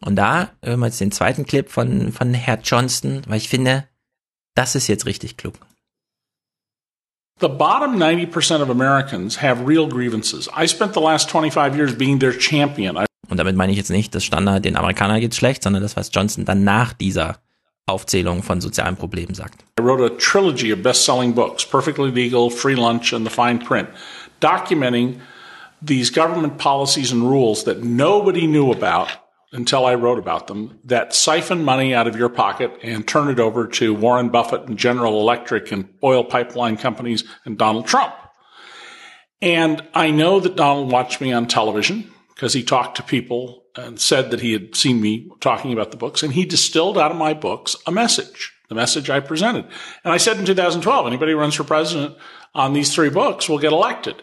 Und 0.00 0.16
da 0.16 0.50
hören 0.62 0.80
wir 0.80 0.86
jetzt 0.86 1.00
den 1.00 1.12
zweiten 1.12 1.44
Clip 1.44 1.68
von, 1.68 2.12
von 2.12 2.32
Herr 2.32 2.60
Johnston, 2.62 3.22
weil 3.26 3.38
ich 3.38 3.48
finde, 3.48 3.88
das 4.54 4.74
ist 4.74 4.86
jetzt 4.86 5.06
richtig 5.06 5.36
klug. 5.36 5.54
The 7.40 7.48
bottom 7.48 7.96
90% 7.96 8.62
of 8.62 8.70
Americans 8.70 9.40
have 9.40 9.64
real 9.64 9.88
grievances. 9.88 10.48
I 10.56 10.66
spent 10.66 10.94
the 10.94 11.00
last 11.00 11.30
25 11.30 11.76
years 11.76 11.96
being 11.96 12.18
their 12.18 12.32
champion. 12.32 12.96
I 12.96 13.07
Und 13.28 13.36
damit 13.36 13.56
meine 13.56 13.72
ich 13.72 13.78
jetzt 13.78 13.90
nicht, 13.90 14.14
das 14.14 14.24
Standard 14.24 14.64
den 14.64 14.76
Amerikanern 14.76 15.20
geht's 15.20 15.36
schlecht, 15.36 15.62
sondern 15.62 15.82
das, 15.82 15.96
was 15.96 16.10
Johnson 16.12 16.44
dann 16.44 16.64
nach 16.64 16.92
dieser 16.92 17.38
Aufzählung 17.86 18.42
von 18.42 18.60
sozialen 18.60 18.96
Problemen 18.96 19.34
sagt. 19.34 19.64
I 19.78 19.82
wrote 19.82 20.04
a 20.04 20.10
trilogy 20.10 20.72
of 20.72 20.82
best 20.82 21.04
selling 21.04 21.34
books 21.34 21.64
Perfectly 21.64 22.10
Legal, 22.10 22.50
Free 22.50 22.74
Lunch, 22.74 23.12
and 23.12 23.26
The 23.26 23.34
Fine 23.34 23.60
Print, 23.60 23.88
documenting 24.40 25.20
these 25.80 26.10
government 26.10 26.58
policies 26.58 27.12
and 27.12 27.22
rules 27.22 27.64
that 27.64 27.82
nobody 27.82 28.46
knew 28.46 28.70
about 28.70 29.08
until 29.52 29.86
I 29.86 29.94
wrote 29.94 30.18
about 30.18 30.46
them 30.46 30.78
that 30.84 31.14
siphon 31.14 31.64
money 31.64 31.94
out 31.94 32.06
of 32.06 32.16
your 32.16 32.28
pocket 32.28 32.72
and 32.82 33.06
turn 33.06 33.28
it 33.28 33.40
over 33.40 33.66
to 33.66 33.94
Warren 33.94 34.28
Buffett 34.28 34.68
and 34.68 34.76
General 34.76 35.20
Electric 35.20 35.72
and 35.72 35.88
oil 36.02 36.22
pipeline 36.22 36.76
companies 36.76 37.24
and 37.44 37.56
Donald 37.56 37.86
Trump. 37.86 38.14
And 39.40 39.82
I 39.94 40.10
know 40.10 40.40
that 40.40 40.56
Donald 40.56 40.92
watched 40.92 41.20
me 41.20 41.32
on 41.32 41.46
television 41.46 42.12
because 42.38 42.52
he 42.52 42.62
talked 42.62 42.96
to 42.96 43.02
people 43.02 43.64
and 43.74 44.00
said 44.00 44.30
that 44.30 44.40
he 44.40 44.52
had 44.52 44.76
seen 44.76 45.00
me 45.00 45.28
talking 45.40 45.72
about 45.72 45.90
the 45.90 45.96
books 45.96 46.22
and 46.22 46.32
he 46.32 46.44
distilled 46.44 46.96
out 46.96 47.10
of 47.10 47.16
my 47.16 47.34
books 47.34 47.74
a 47.84 47.90
message, 47.90 48.52
the 48.68 48.76
message 48.76 49.10
I 49.10 49.18
presented. 49.18 49.64
And 50.04 50.12
I 50.12 50.18
said 50.18 50.38
in 50.38 50.44
2012, 50.44 51.08
anybody 51.08 51.32
who 51.32 51.38
runs 51.38 51.56
for 51.56 51.64
president 51.64 52.16
on 52.54 52.74
these 52.74 52.94
three 52.94 53.10
books 53.10 53.48
will 53.48 53.58
get 53.58 53.72
elected. 53.72 54.22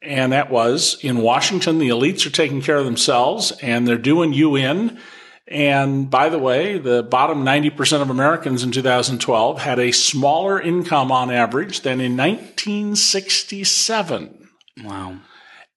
And 0.00 0.32
that 0.32 0.50
was 0.50 0.96
in 1.02 1.18
Washington, 1.18 1.78
the 1.78 1.90
elites 1.90 2.24
are 2.24 2.30
taking 2.30 2.62
care 2.62 2.78
of 2.78 2.86
themselves 2.86 3.52
and 3.60 3.86
they're 3.86 3.98
doing 3.98 4.32
you 4.32 4.56
in. 4.56 4.98
And 5.46 6.08
by 6.08 6.30
the 6.30 6.38
way, 6.38 6.78
the 6.78 7.02
bottom 7.02 7.44
90% 7.44 8.00
of 8.00 8.08
Americans 8.08 8.62
in 8.62 8.72
2012 8.72 9.60
had 9.60 9.78
a 9.78 9.92
smaller 9.92 10.58
income 10.58 11.12
on 11.12 11.30
average 11.30 11.82
than 11.82 12.00
in 12.00 12.16
1967. 12.16 14.48
Wow. 14.82 15.18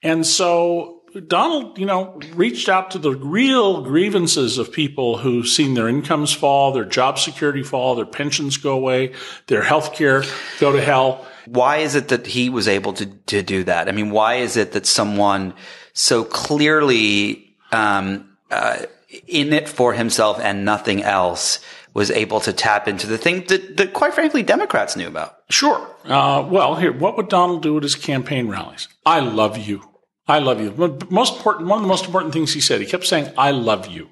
And 0.02 0.26
so 0.26 0.95
Donald, 1.22 1.78
you 1.78 1.86
know, 1.86 2.20
reached 2.34 2.70
out 2.70 2.92
to 2.92 3.00
the 3.00 3.12
real 3.12 3.82
grievances 3.82 4.58
of 4.58 4.72
people 4.72 5.18
who've 5.18 5.48
seen 5.48 5.74
their 5.74 5.88
incomes 5.88 6.34
fall, 6.34 6.72
their 6.72 6.86
job 6.86 7.20
security 7.20 7.64
fall, 7.64 7.96
their 7.96 8.06
pensions 8.06 8.58
go 8.58 8.74
away, 8.74 9.14
their 9.48 9.64
health 9.64 9.94
care 9.94 10.24
go 10.60 10.72
to 10.72 10.82
hell. 10.82 11.26
Why 11.46 11.78
is 11.78 11.96
it 11.96 12.10
that 12.10 12.28
he 12.28 12.50
was 12.50 12.68
able 12.68 12.94
to, 12.94 13.06
to 13.06 13.42
do 13.42 13.64
that? 13.66 13.88
I 13.88 13.92
mean, 13.92 14.10
why 14.10 14.36
is 14.36 14.58
it 14.58 14.72
that 14.74 14.86
someone 14.86 15.54
so 15.94 16.24
clearly, 16.24 17.56
um, 17.72 18.38
uh, 18.52 18.80
in 19.28 19.54
it 19.54 19.70
for 19.70 19.94
himself 19.94 20.40
and 20.40 20.66
nothing 20.66 21.04
else 21.04 21.60
was 21.94 22.12
able 22.12 22.42
to 22.42 22.52
tap 22.52 22.88
into 22.88 23.08
the 23.08 23.18
thing 23.18 23.46
that, 23.48 23.78
that 23.78 23.94
quite 23.94 24.14
frankly, 24.14 24.44
Democrats 24.44 24.96
knew 24.96 25.08
about? 25.08 25.38
Sure. 25.50 25.88
Uh, 26.04 26.46
well, 26.48 26.76
here, 26.76 26.92
what 26.92 27.16
would 27.16 27.30
Donald 27.30 27.64
do 27.64 27.78
at 27.78 27.84
his 27.84 27.96
campaign 27.96 28.50
rallies? 28.50 28.90
I 29.06 29.22
love 29.22 29.58
you. 29.58 29.82
I 30.28 30.40
love 30.40 30.60
you. 30.60 30.72
Most 31.10 31.38
important, 31.38 31.68
one 31.68 31.78
of 31.78 31.84
the 31.84 31.88
most 31.88 32.06
important 32.06 32.34
things 32.34 32.54
he 32.54 32.62
said, 32.62 32.82
he 32.82 32.88
kept 32.88 33.06
saying, 33.06 33.32
I 33.38 33.52
love 33.52 33.88
you. 33.88 34.10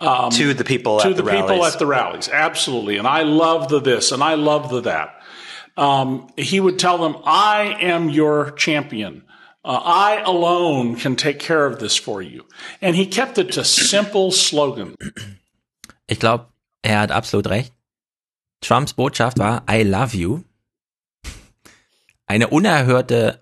to 0.00 0.54
the 0.54 0.64
people 0.64 1.00
to 1.00 1.08
at 1.08 1.16
the, 1.16 1.22
the, 1.22 1.30
people 1.30 1.48
rallies. 1.48 1.72
at 1.72 1.78
the 1.78 1.86
rallies. 1.86 2.28
Absolutely. 2.28 2.96
And 2.96 3.06
I 3.06 3.22
love 3.22 3.68
the 3.68 3.80
this 3.80 4.12
and 4.12 4.22
I 4.22 4.34
love 4.34 4.70
the 4.70 4.80
that. 4.82 5.20
Um, 5.76 6.28
he 6.36 6.60
would 6.60 6.78
tell 6.78 6.98
them, 6.98 7.16
I 7.24 7.76
am 7.80 8.10
your 8.10 8.50
champion. 8.52 9.24
Uh, 9.64 9.80
I 9.84 10.22
alone 10.24 10.96
can 10.96 11.16
take 11.16 11.38
care 11.38 11.66
of 11.66 11.78
this 11.78 11.96
for 11.96 12.20
you. 12.20 12.46
And 12.80 12.96
he 12.96 13.06
kept 13.06 13.38
it 13.38 13.52
to 13.52 13.64
simple 13.64 14.32
slogan. 14.32 14.96
Ich 16.08 16.18
glaube, 16.18 16.46
er 16.82 17.00
hat 17.00 17.10
absolut 17.10 17.46
recht. 17.46 17.72
Trumps 18.60 18.92
Botschaft 18.92 19.38
war 19.38 19.62
I 19.68 19.82
love 19.82 20.14
you. 20.14 20.44
Eine 22.26 22.48
unerhörte, 22.48 23.41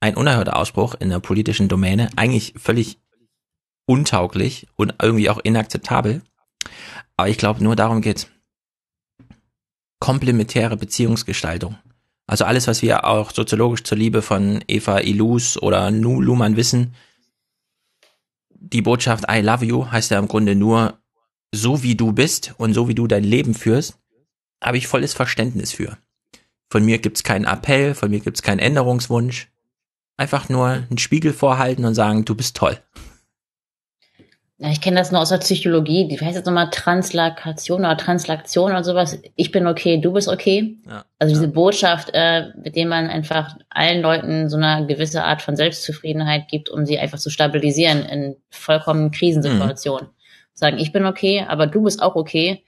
ein 0.00 0.16
unerhörter 0.16 0.56
Ausspruch 0.56 0.94
in 0.94 1.08
der 1.08 1.20
politischen 1.20 1.68
Domäne, 1.68 2.10
eigentlich 2.16 2.54
völlig 2.56 2.98
untauglich 3.86 4.66
und 4.76 4.94
irgendwie 5.00 5.30
auch 5.30 5.38
inakzeptabel. 5.38 6.22
Aber 7.16 7.28
ich 7.28 7.38
glaube, 7.38 7.62
nur 7.62 7.76
darum 7.76 8.02
geht's. 8.02 8.28
Komplementäre 9.98 10.76
Beziehungsgestaltung. 10.76 11.76
Also 12.26 12.44
alles, 12.44 12.66
was 12.66 12.82
wir 12.82 13.04
auch 13.04 13.30
soziologisch 13.30 13.84
zur 13.84 13.96
Liebe 13.96 14.20
von 14.20 14.62
Eva 14.66 15.00
Ilus 15.00 15.56
oder 15.60 15.90
Nu 15.90 16.20
Luhmann 16.20 16.56
wissen, 16.56 16.94
die 18.50 18.82
Botschaft 18.82 19.24
I 19.30 19.40
love 19.40 19.64
you 19.64 19.90
heißt 19.90 20.10
ja 20.10 20.18
im 20.18 20.28
Grunde 20.28 20.54
nur, 20.54 20.98
so 21.54 21.82
wie 21.82 21.94
du 21.94 22.12
bist 22.12 22.54
und 22.58 22.74
so 22.74 22.88
wie 22.88 22.94
du 22.94 23.06
dein 23.06 23.24
Leben 23.24 23.54
führst, 23.54 23.98
habe 24.62 24.76
ich 24.76 24.88
volles 24.88 25.14
Verständnis 25.14 25.72
für. 25.72 25.96
Von 26.70 26.84
mir 26.84 26.98
gibt's 26.98 27.22
keinen 27.22 27.44
Appell, 27.44 27.94
von 27.94 28.10
mir 28.10 28.20
gibt's 28.20 28.42
keinen 28.42 28.58
Änderungswunsch. 28.58 29.48
Einfach 30.16 30.48
nur 30.48 30.66
einen 30.66 30.98
Spiegel 30.98 31.32
vorhalten 31.32 31.84
und 31.84 31.94
sagen, 31.94 32.24
du 32.24 32.34
bist 32.34 32.56
toll. 32.56 32.78
Ja, 34.58 34.70
ich 34.70 34.80
kenne 34.80 34.96
das 34.96 35.12
nur 35.12 35.20
aus 35.20 35.28
der 35.28 35.36
Psychologie. 35.36 36.08
Die 36.08 36.18
heißt 36.18 36.34
jetzt 36.34 36.46
nochmal 36.46 36.70
Translakation 36.70 37.80
oder 37.80 37.96
Translaktion 37.98 38.70
oder 38.70 38.84
sowas. 38.84 39.18
Ich 39.34 39.52
bin 39.52 39.66
okay, 39.66 40.00
du 40.00 40.14
bist 40.14 40.28
okay. 40.28 40.78
Ja. 40.88 41.04
Also 41.18 41.34
diese 41.34 41.48
Botschaft, 41.48 42.10
äh, 42.14 42.46
mit 42.62 42.74
dem 42.74 42.88
man 42.88 43.08
einfach 43.08 43.56
allen 43.68 44.00
Leuten 44.00 44.48
so 44.48 44.56
eine 44.56 44.86
gewisse 44.86 45.24
Art 45.24 45.42
von 45.42 45.56
Selbstzufriedenheit 45.56 46.48
gibt, 46.48 46.70
um 46.70 46.86
sie 46.86 46.98
einfach 46.98 47.18
zu 47.18 47.28
stabilisieren 47.28 48.06
in 48.06 48.36
vollkommenen 48.48 49.10
Krisensituationen. 49.10 50.08
Sagen, 50.54 50.78
ich 50.78 50.90
bin 50.90 51.04
okay, 51.04 51.44
aber 51.46 51.66
du 51.66 51.82
bist 51.82 52.00
auch 52.00 52.14
okay. 52.14 52.64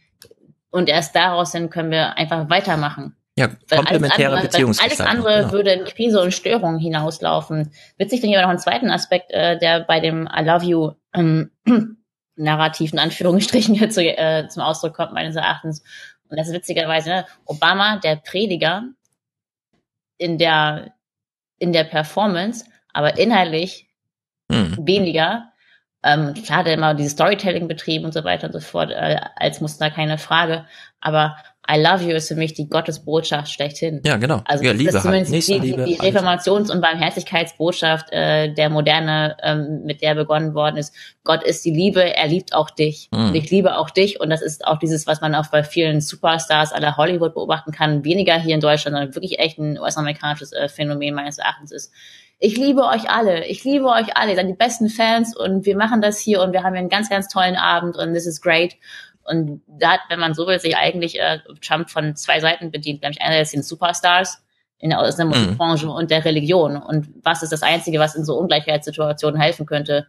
Und 0.71 0.91
erst 0.91 1.17
daraus 1.17 1.53
dann 1.53 1.71
können 1.71 1.91
wir 1.91 2.19
einfach 2.19 2.51
weitermachen. 2.51 3.17
Ja, 3.39 3.49
komplementäre 3.77 4.37
alles 4.37 4.55
andere. 4.55 4.83
Alles 4.83 5.01
andere 5.01 5.39
genau. 5.39 5.53
würde 5.53 5.73
in 5.73 5.85
Krise 5.85 6.21
und 6.21 6.33
Störung 6.33 6.79
hinauslaufen. 6.79 7.73
Witzig 7.97 8.21
finde 8.21 8.35
ich 8.35 8.39
aber 8.39 8.47
noch 8.47 8.51
einen 8.51 8.59
zweiten 8.59 8.91
Aspekt, 8.91 9.31
äh, 9.31 9.59
der 9.59 9.81
bei 9.81 10.01
dem 10.01 10.29
I 10.29 10.43
love 10.45 10.65
you 10.65 10.93
ähm, 11.15 11.51
Narrativ 12.37 12.93
in 12.93 12.99
Anführungsstrichen 12.99 13.75
hier 13.75 13.91
zu, 13.91 14.03
äh, 14.03 14.49
zum 14.49 14.63
Ausdruck 14.63 14.95
kommt, 14.95 15.13
meines 15.13 15.37
Erachtens. 15.37 15.83
Und 16.29 16.39
das 16.39 16.49
ist 16.49 16.55
witzigerweise, 16.55 17.09
ne? 17.09 17.27
Obama, 17.47 17.97
der 17.97 18.17
Prediger, 18.17 18.85
in 20.19 20.37
der, 20.39 20.93
in 21.59 21.73
der 21.73 21.85
Performance, 21.85 22.65
aber 22.93 23.19
inhaltlich 23.19 23.89
Hm. 24.51 24.77
weniger. 24.81 25.53
Ähm, 26.03 26.35
klar, 26.35 26.65
der 26.65 26.75
immer 26.75 26.95
dieses 26.95 27.13
Storytelling 27.13 27.69
betrieben 27.69 28.05
und 28.05 28.15
so 28.15 28.25
weiter 28.25 28.47
und 28.47 28.53
so 28.53 28.61
fort, 28.61 28.91
äh, 28.91 29.21
als 29.37 29.61
Muster 29.61 29.91
keine 29.91 30.17
Frage. 30.17 30.65
Aber 31.01 31.37
I 31.71 31.79
love 31.79 32.03
you 32.03 32.17
ist 32.17 32.29
für 32.29 32.35
mich 32.35 32.55
die 32.55 32.69
Gottesbotschaft 32.69 33.53
schlechthin. 33.53 34.01
Ja, 34.05 34.17
genau. 34.17 34.41
Also 34.47 34.65
ja, 34.65 34.73
das 34.73 34.79
Liebe 34.79 34.89
ist 34.89 34.95
halt. 34.95 35.05
zumindest 35.05 35.31
die, 35.31 35.37
Nächstenliebe. 35.37 35.85
die, 35.85 35.95
die 35.95 36.01
alles. 36.01 36.15
Reformations- 36.15 36.71
und 36.71 36.81
Barmherzigkeitsbotschaft 36.81 38.11
äh, 38.11 38.55
der 38.55 38.71
Moderne, 38.71 39.37
ähm, 39.43 39.83
mit 39.85 40.01
der 40.01 40.15
begonnen 40.15 40.55
worden 40.55 40.79
ist. 40.79 40.95
Gott 41.25 41.43
ist 41.43 41.65
die 41.67 41.71
Liebe, 41.71 42.03
er 42.17 42.27
liebt 42.27 42.55
auch 42.55 42.71
dich. 42.71 43.11
Mhm. 43.13 43.35
Ich 43.35 43.51
liebe 43.51 43.77
auch 43.77 43.91
dich. 43.91 44.19
Und 44.19 44.31
das 44.31 44.41
ist 44.41 44.67
auch 44.67 44.79
dieses, 44.79 45.07
was 45.07 45.21
man 45.21 45.35
auch 45.35 45.49
bei 45.49 45.63
vielen 45.63 46.01
Superstars 46.01 46.73
aller 46.73 46.97
Hollywood 46.97 47.35
beobachten 47.35 47.73
kann. 47.73 48.03
Weniger 48.03 48.39
hier 48.39 48.55
in 48.55 48.61
Deutschland, 48.61 48.97
sondern 48.97 49.15
wirklich 49.15 49.39
echt 49.39 49.59
ein 49.59 49.79
US-amerikanisches 49.79 50.53
äh, 50.53 50.69
Phänomen 50.69 51.15
meines 51.15 51.37
Erachtens 51.37 51.73
ist. 51.73 51.93
Ich 52.41 52.57
liebe 52.57 52.83
euch 52.83 53.11
alle. 53.11 53.47
Ich 53.47 53.65
liebe 53.65 53.87
euch 53.87 54.17
alle. 54.17 54.31
Ihr 54.31 54.37
seid 54.37 54.49
die 54.49 54.55
besten 54.55 54.89
Fans 54.89 55.37
und 55.37 55.67
wir 55.67 55.77
machen 55.77 56.01
das 56.01 56.21
hier 56.21 56.41
und 56.41 56.53
wir 56.53 56.63
haben 56.63 56.73
hier 56.73 56.81
einen 56.81 56.89
ganz, 56.89 57.11
ganz 57.11 57.27
tollen 57.27 57.57
Abend 57.57 57.97
und 57.97 58.15
this 58.15 58.27
is 58.27 58.41
great. 58.41 58.77
Und 59.29 59.63
da 59.67 59.93
hat, 59.93 60.01
wenn 60.09 60.21
man 60.21 60.35
so 60.35 60.47
will, 60.47 60.59
sich 60.59 60.77
eigentlich 60.77 61.21
äh, 61.21 61.39
Trump 61.61 61.91
von 61.91 62.17
zwei 62.17 62.41
Seiten 62.41 62.71
bedient. 62.71 63.03
Nämlich 63.03 63.21
einerseits 63.23 63.53
den 63.53 63.63
Superstars 63.63 64.43
in 64.79 64.91
der, 64.91 65.01
aus 65.01 65.17
der 65.17 65.27
Mhm. 65.27 65.33
Musikbranche 65.33 65.89
und 65.91 66.11
der 66.11 66.25
Religion. 66.25 66.77
Und 66.77 67.09
was 67.23 67.43
ist 67.43 67.53
das 67.53 67.63
Einzige, 67.63 67.99
was 67.99 68.15
in 68.15 68.25
so 68.25 68.37
Ungleichheitssituationen 68.39 69.41
helfen 69.41 69.67
könnte? 69.67 70.07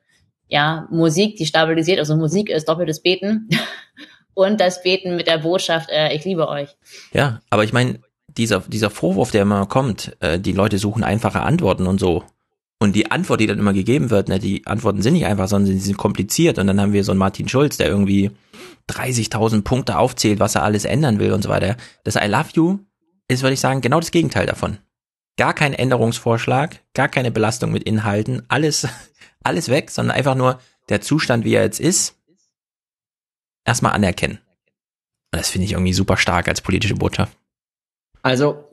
Ja, 0.47 0.87
Musik, 0.89 1.35
die 1.37 1.45
stabilisiert. 1.45 1.99
Also 1.99 2.15
Musik 2.15 2.49
ist 2.49 2.67
doppeltes 2.69 3.01
Beten. 3.01 3.49
und 4.33 4.59
das 4.61 4.81
Beten 4.83 5.15
mit 5.15 5.27
der 5.27 5.39
Botschaft, 5.39 5.89
äh, 5.89 6.13
ich 6.13 6.23
liebe 6.25 6.47
euch. 6.47 6.69
Ja, 7.13 7.41
aber 7.49 7.63
ich 7.63 7.73
meine, 7.73 7.99
dieser, 8.27 8.61
dieser 8.61 8.89
Vorwurf, 8.89 9.31
der 9.31 9.41
immer 9.43 9.65
kommt, 9.65 10.15
äh, 10.21 10.39
die 10.39 10.53
Leute 10.53 10.77
suchen 10.77 11.03
einfache 11.03 11.41
Antworten 11.41 11.87
und 11.87 11.99
so. 11.99 12.23
Und 12.81 12.95
die 12.95 13.11
Antwort, 13.11 13.41
die 13.41 13.47
dann 13.47 13.59
immer 13.59 13.73
gegeben 13.73 14.09
wird, 14.09 14.29
ne, 14.29 14.39
die 14.39 14.65
Antworten 14.65 15.01
sind 15.01 15.13
nicht 15.13 15.25
einfach, 15.25 15.49
sondern 15.49 15.73
sie 15.73 15.79
sind 15.79 15.97
kompliziert. 15.97 16.57
Und 16.57 16.67
dann 16.67 16.79
haben 16.79 16.93
wir 16.93 17.03
so 17.03 17.11
einen 17.11 17.19
Martin 17.19 17.49
Schulz, 17.49 17.75
der 17.75 17.87
irgendwie 17.87 18.31
30.000 18.89 19.63
Punkte 19.63 19.97
aufzählt, 19.97 20.39
was 20.39 20.55
er 20.55 20.63
alles 20.63 20.85
ändern 20.85 21.19
will 21.19 21.33
und 21.33 21.43
so 21.43 21.49
weiter. 21.49 21.75
Das 22.05 22.15
I 22.15 22.27
love 22.27 22.49
you 22.53 22.79
ist, 23.27 23.43
würde 23.43 23.53
ich 23.53 23.59
sagen, 23.59 23.81
genau 23.81 23.99
das 23.99 24.11
Gegenteil 24.11 24.45
davon. 24.45 24.77
Gar 25.37 25.53
kein 25.53 25.73
Änderungsvorschlag, 25.73 26.81
gar 26.93 27.09
keine 27.09 27.31
Belastung 27.31 27.71
mit 27.71 27.83
Inhalten, 27.83 28.43
alles, 28.47 28.87
alles 29.43 29.67
weg, 29.67 29.91
sondern 29.91 30.15
einfach 30.15 30.35
nur 30.35 30.59
der 30.87 31.01
Zustand, 31.01 31.43
wie 31.43 31.55
er 31.55 31.63
jetzt 31.63 31.81
ist, 31.81 32.15
erstmal 33.65 33.91
anerkennen. 33.91 34.39
Und 35.31 35.39
das 35.39 35.49
finde 35.49 35.65
ich 35.65 35.73
irgendwie 35.73 35.93
super 35.93 36.17
stark 36.17 36.47
als 36.47 36.61
politische 36.61 36.95
Botschaft. 36.95 37.37
Also, 38.21 38.69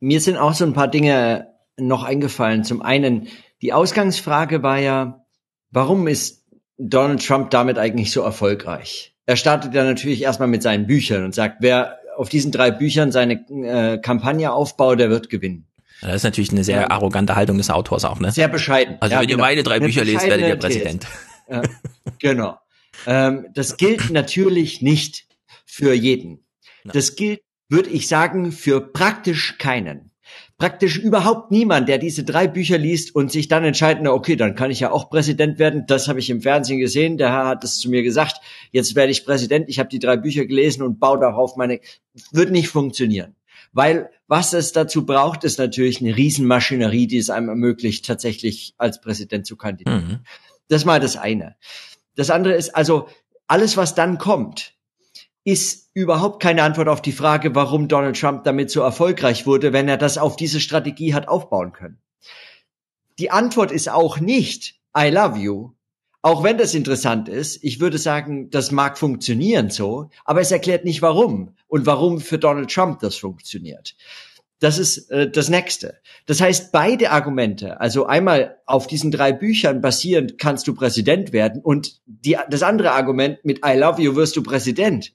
mir 0.00 0.20
sind 0.20 0.36
auch 0.36 0.54
so 0.54 0.64
ein 0.64 0.74
paar 0.74 0.88
Dinge 0.88 1.55
noch 1.78 2.04
eingefallen. 2.04 2.64
Zum 2.64 2.82
einen, 2.82 3.28
die 3.62 3.72
Ausgangsfrage 3.72 4.62
war 4.62 4.78
ja, 4.78 5.24
warum 5.70 6.08
ist 6.08 6.44
Donald 6.78 7.24
Trump 7.24 7.50
damit 7.50 7.78
eigentlich 7.78 8.12
so 8.12 8.22
erfolgreich? 8.22 9.14
Er 9.26 9.36
startet 9.36 9.74
ja 9.74 9.84
natürlich 9.84 10.22
erstmal 10.22 10.48
mit 10.48 10.62
seinen 10.62 10.86
Büchern 10.86 11.24
und 11.24 11.34
sagt, 11.34 11.56
wer 11.60 11.98
auf 12.16 12.28
diesen 12.28 12.52
drei 12.52 12.70
Büchern 12.70 13.12
seine 13.12 13.44
äh, 13.50 13.98
Kampagne 13.98 14.52
aufbaut, 14.52 14.98
der 15.00 15.10
wird 15.10 15.28
gewinnen. 15.28 15.66
Das 16.00 16.16
ist 16.16 16.22
natürlich 16.24 16.50
eine 16.50 16.64
sehr 16.64 16.90
arrogante 16.90 17.36
Ihr 17.36 17.56
des 17.58 17.70
Autors 17.70 18.04
auch, 18.04 18.20
ne? 18.20 18.30
Sehr 18.30 18.48
bescheiden. 18.48 18.96
Also 19.00 19.14
Ja, 19.14 19.20
wenn 19.20 19.28
ihr 19.28 19.36
genau. 19.36 19.46
meine 19.46 19.62
drei 19.62 19.76
Eine 19.76 19.86
Bücher 19.86 20.04
lest, 20.04 20.26
werdet 20.26 20.46
ihr 20.46 20.56
Präsident. 20.56 21.06
Ja, 21.48 21.62
genau. 22.18 22.58
Ähm, 23.06 23.46
das 23.54 23.76
gilt 23.76 24.10
natürlich 24.10 24.82
nicht 24.82 25.26
für 25.64 25.94
jeden. 25.94 26.44
Das 26.84 27.16
gilt, 27.16 27.40
würde 27.68 27.90
ich 27.90 28.08
sagen, 28.08 28.52
für 28.52 28.80
praktisch 28.80 29.58
keinen. 29.58 30.05
Praktisch 30.58 30.96
überhaupt 30.96 31.50
niemand, 31.50 31.88
der 31.88 31.98
diese 31.98 32.24
drei 32.24 32.48
Bücher 32.48 32.78
liest 32.78 33.14
und 33.14 33.30
sich 33.30 33.46
dann 33.48 33.64
entscheidet, 33.64 34.02
na 34.02 34.12
okay, 34.12 34.36
dann 34.36 34.54
kann 34.54 34.70
ich 34.70 34.80
ja 34.80 34.90
auch 34.90 35.10
Präsident 35.10 35.58
werden. 35.58 35.84
Das 35.86 36.08
habe 36.08 36.18
ich 36.18 36.30
im 36.30 36.40
Fernsehen 36.40 36.78
gesehen. 36.78 37.18
Der 37.18 37.30
Herr 37.30 37.46
hat 37.46 37.64
es 37.64 37.78
zu 37.78 37.90
mir 37.90 38.02
gesagt. 38.02 38.40
Jetzt 38.70 38.94
werde 38.94 39.12
ich 39.12 39.26
Präsident. 39.26 39.68
Ich 39.68 39.78
habe 39.78 39.90
die 39.90 39.98
drei 39.98 40.16
Bücher 40.16 40.46
gelesen 40.46 40.82
und 40.82 40.98
baue 40.98 41.18
darauf 41.18 41.56
meine. 41.56 41.80
Wird 42.32 42.52
nicht 42.52 42.68
funktionieren. 42.68 43.36
Weil 43.72 44.08
was 44.28 44.54
es 44.54 44.72
dazu 44.72 45.04
braucht, 45.04 45.44
ist 45.44 45.58
natürlich 45.58 46.00
eine 46.00 46.16
Riesenmaschinerie, 46.16 47.06
die 47.06 47.18
es 47.18 47.28
einem 47.28 47.50
ermöglicht, 47.50 48.06
tatsächlich 48.06 48.74
als 48.78 49.00
Präsident 49.02 49.46
zu 49.46 49.56
kandidieren. 49.56 50.08
Mhm. 50.08 50.18
Das 50.68 50.82
ist 50.82 50.86
mal 50.86 51.00
das 51.00 51.16
eine. 51.16 51.56
Das 52.14 52.30
andere 52.30 52.54
ist 52.54 52.74
also, 52.74 53.08
alles, 53.46 53.76
was 53.76 53.94
dann 53.94 54.18
kommt, 54.18 54.75
ist 55.46 55.90
überhaupt 55.94 56.42
keine 56.42 56.64
Antwort 56.64 56.88
auf 56.88 57.00
die 57.00 57.12
Frage, 57.12 57.54
warum 57.54 57.86
Donald 57.86 58.18
Trump 58.18 58.42
damit 58.42 58.68
so 58.68 58.80
erfolgreich 58.80 59.46
wurde, 59.46 59.72
wenn 59.72 59.88
er 59.88 59.96
das 59.96 60.18
auf 60.18 60.34
diese 60.34 60.58
Strategie 60.58 61.14
hat 61.14 61.28
aufbauen 61.28 61.72
können. 61.72 62.00
Die 63.20 63.30
Antwort 63.30 63.70
ist 63.70 63.88
auch 63.88 64.18
nicht, 64.18 64.74
I 64.98 65.08
love 65.08 65.38
you. 65.38 65.70
Auch 66.20 66.42
wenn 66.42 66.58
das 66.58 66.74
interessant 66.74 67.28
ist, 67.28 67.62
ich 67.62 67.78
würde 67.78 67.96
sagen, 67.96 68.50
das 68.50 68.72
mag 68.72 68.98
funktionieren 68.98 69.70
so, 69.70 70.10
aber 70.24 70.40
es 70.40 70.50
erklärt 70.50 70.84
nicht 70.84 71.00
warum 71.00 71.54
und 71.68 71.86
warum 71.86 72.20
für 72.20 72.38
Donald 72.38 72.72
Trump 72.72 72.98
das 72.98 73.14
funktioniert. 73.14 73.94
Das 74.58 74.78
ist 74.78 75.10
äh, 75.10 75.30
das 75.30 75.48
nächste. 75.50 75.98
Das 76.26 76.40
heißt, 76.40 76.72
beide 76.72 77.10
Argumente, 77.10 77.80
also 77.80 78.06
einmal 78.06 78.56
auf 78.64 78.86
diesen 78.86 79.10
drei 79.10 79.32
Büchern 79.32 79.80
basierend 79.80 80.38
kannst 80.38 80.66
du 80.66 80.74
Präsident 80.74 81.32
werden 81.32 81.60
und 81.62 82.00
die, 82.06 82.38
das 82.48 82.62
andere 82.62 82.92
Argument 82.92 83.44
mit 83.44 83.60
I 83.64 83.76
love 83.76 84.00
you 84.00 84.16
wirst 84.16 84.36
du 84.36 84.42
Präsident, 84.42 85.12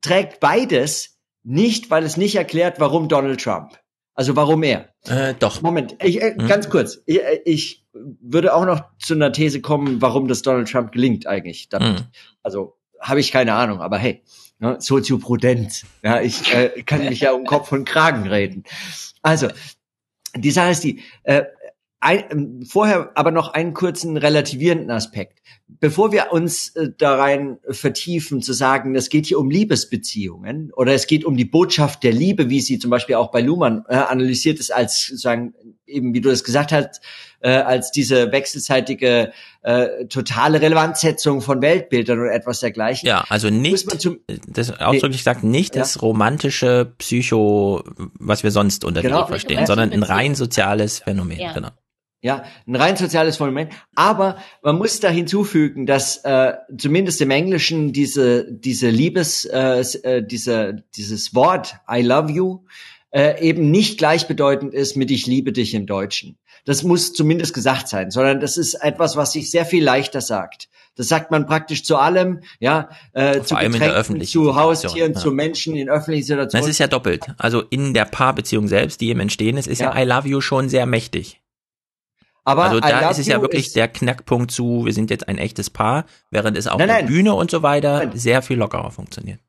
trägt 0.00 0.40
beides 0.40 1.18
nicht, 1.42 1.90
weil 1.90 2.04
es 2.04 2.16
nicht 2.16 2.36
erklärt, 2.36 2.80
warum 2.80 3.08
Donald 3.08 3.42
Trump. 3.42 3.78
Also 4.14 4.36
warum 4.36 4.62
er. 4.62 4.90
Äh, 5.06 5.34
doch. 5.38 5.62
Moment, 5.62 5.96
ich, 6.02 6.20
äh, 6.20 6.34
Hm? 6.36 6.46
ganz 6.46 6.68
kurz. 6.68 7.00
Ich, 7.06 7.22
äh, 7.22 7.40
ich 7.44 7.86
würde 7.92 8.54
auch 8.54 8.64
noch 8.64 8.82
zu 8.98 9.14
einer 9.14 9.32
These 9.32 9.60
kommen, 9.60 10.02
warum 10.02 10.28
das 10.28 10.42
Donald 10.42 10.70
Trump 10.70 10.92
gelingt 10.92 11.26
eigentlich. 11.26 11.68
Damit. 11.68 12.00
Mhm. 12.00 12.06
Also 12.42 12.76
habe 13.00 13.20
ich 13.20 13.32
keine 13.32 13.54
Ahnung, 13.54 13.80
aber 13.80 13.96
hey, 13.98 14.22
ne, 14.60 14.76
Sozioprudenz. 14.80 15.84
Ja, 16.02 16.20
ich 16.20 16.54
äh, 16.54 16.82
kann 16.82 17.04
mich 17.04 17.20
ja 17.20 17.32
um 17.32 17.44
Kopf 17.44 17.72
und 17.72 17.84
Kragen 17.84 18.28
reden. 18.28 18.64
Also, 19.22 19.48
die 20.36 20.50
Sache 20.50 20.70
ist 20.70 20.84
die, 20.84 21.02
äh, 21.24 21.44
ein, 22.00 22.24
ähm, 22.30 22.62
vorher 22.62 23.12
aber 23.14 23.30
noch 23.30 23.52
einen 23.52 23.74
kurzen 23.74 24.16
relativierenden 24.16 24.90
Aspekt. 24.90 25.40
Bevor 25.68 26.12
wir 26.12 26.32
uns 26.32 26.74
äh, 26.76 26.88
da 26.96 27.16
rein 27.16 27.58
vertiefen, 27.68 28.40
zu 28.40 28.54
sagen, 28.54 28.94
es 28.94 29.10
geht 29.10 29.26
hier 29.26 29.38
um 29.38 29.50
Liebesbeziehungen 29.50 30.72
oder 30.72 30.94
es 30.94 31.06
geht 31.06 31.24
um 31.24 31.36
die 31.36 31.44
Botschaft 31.44 32.02
der 32.02 32.12
Liebe, 32.12 32.48
wie 32.48 32.60
sie 32.60 32.78
zum 32.78 32.90
Beispiel 32.90 33.16
auch 33.16 33.30
bei 33.30 33.42
Luhmann 33.42 33.84
äh, 33.88 33.96
analysiert 33.96 34.58
ist, 34.58 34.72
als 34.72 35.06
sozusagen 35.06 35.54
eben, 35.90 36.14
wie 36.14 36.20
du 36.20 36.30
es 36.30 36.44
gesagt 36.44 36.72
hast, 36.72 37.00
äh, 37.40 37.50
als 37.50 37.90
diese 37.90 38.32
wechselseitige 38.32 39.32
äh, 39.62 40.06
totale 40.06 40.60
Relevanzsetzung 40.60 41.40
von 41.40 41.60
Weltbildern 41.62 42.20
oder 42.20 42.32
etwas 42.32 42.60
dergleichen. 42.60 43.06
Ja, 43.08 43.24
also 43.28 43.50
nicht, 43.50 43.86
man 43.86 43.98
zum, 43.98 44.20
das 44.46 44.70
ausdrücklich 44.78 45.18
gesagt, 45.18 45.42
nicht 45.44 45.74
Ja. 45.74 45.82
das 45.82 46.02
romantische 46.02 46.92
Psycho, 46.98 47.82
was 48.18 48.42
wir 48.42 48.50
sonst 48.50 48.84
unter 48.84 49.02
Genau. 49.02 49.26
Verstehen, 49.26 49.60
Ja. 49.60 49.66
sondern 49.66 49.92
ein 49.92 50.02
rein 50.02 50.34
soziales 50.34 50.98
Phänomen. 51.00 51.38
Ja. 51.38 51.52
Genau. 51.52 51.68
Ja, 52.22 52.44
ein 52.66 52.76
rein 52.76 52.96
soziales 52.96 53.38
Phänomen. 53.38 53.68
Aber 53.94 54.36
man 54.62 54.76
muss 54.76 55.00
da 55.00 55.08
hinzufügen, 55.08 55.86
dass 55.86 56.18
äh, 56.24 56.52
zumindest 56.76 57.22
im 57.22 57.30
Englischen 57.30 57.94
diese 57.94 58.44
diese 58.52 58.90
Liebes 58.90 59.46
äh, 59.46 59.80
äh, 60.02 60.22
diese 60.22 60.84
dieses 60.94 61.34
Wort 61.34 61.76
I 61.90 62.02
love 62.02 62.30
you 62.30 62.60
äh, 63.10 63.40
eben 63.40 63.70
nicht 63.70 63.98
gleichbedeutend 63.98 64.74
ist 64.74 64.96
mit 64.96 65.10
ich 65.10 65.26
liebe 65.26 65.52
dich 65.52 65.74
im 65.74 65.86
Deutschen. 65.86 66.38
Das 66.64 66.82
muss 66.82 67.12
zumindest 67.12 67.54
gesagt 67.54 67.88
sein, 67.88 68.10
sondern 68.10 68.40
das 68.40 68.56
ist 68.56 68.74
etwas, 68.74 69.16
was 69.16 69.32
sich 69.32 69.50
sehr 69.50 69.64
viel 69.64 69.82
leichter 69.82 70.20
sagt. 70.20 70.68
Das 70.96 71.08
sagt 71.08 71.30
man 71.30 71.46
praktisch 71.46 71.84
zu 71.84 71.96
allem, 71.96 72.40
ja, 72.58 72.90
äh, 73.12 73.40
zu 73.40 73.54
Getränken, 73.54 74.22
zu 74.22 74.54
Haustieren, 74.54 75.14
ja. 75.14 75.18
zu 75.18 75.30
Menschen 75.30 75.74
in 75.74 75.88
öffentlichen 75.88 76.26
Situationen. 76.26 76.64
Das 76.64 76.70
ist 76.70 76.78
ja 76.78 76.88
doppelt. 76.88 77.26
Also 77.38 77.62
in 77.70 77.94
der 77.94 78.04
Paarbeziehung 78.04 78.68
selbst, 78.68 79.00
die 79.00 79.10
im 79.10 79.20
Entstehen 79.20 79.56
ist, 79.56 79.66
ist 79.66 79.80
ja, 79.80 79.94
Ja. 79.94 80.02
I 80.02 80.06
love 80.06 80.28
you 80.28 80.40
schon 80.40 80.68
sehr 80.68 80.86
mächtig. 80.86 81.40
Aber 82.44 82.64
Also 82.64 82.80
da 82.80 83.10
ist 83.10 83.18
es 83.18 83.26
ja 83.26 83.40
wirklich 83.40 83.72
der 83.72 83.88
Knackpunkt 83.88 84.50
zu, 84.50 84.84
wir 84.84 84.92
sind 84.92 85.10
jetzt 85.10 85.28
ein 85.28 85.38
echtes 85.38 85.70
Paar, 85.70 86.04
während 86.30 86.56
es 86.56 86.66
auf 86.66 86.78
Nein, 86.78 86.88
der. 86.88 87.02
Bühne 87.04 87.34
und 87.34 87.50
so 87.50 87.62
weiter 87.62 87.98
Nein. 87.98 88.16
sehr 88.16 88.42
viel 88.42 88.56
lockerer 88.56 88.90
funktioniert. 88.90 89.40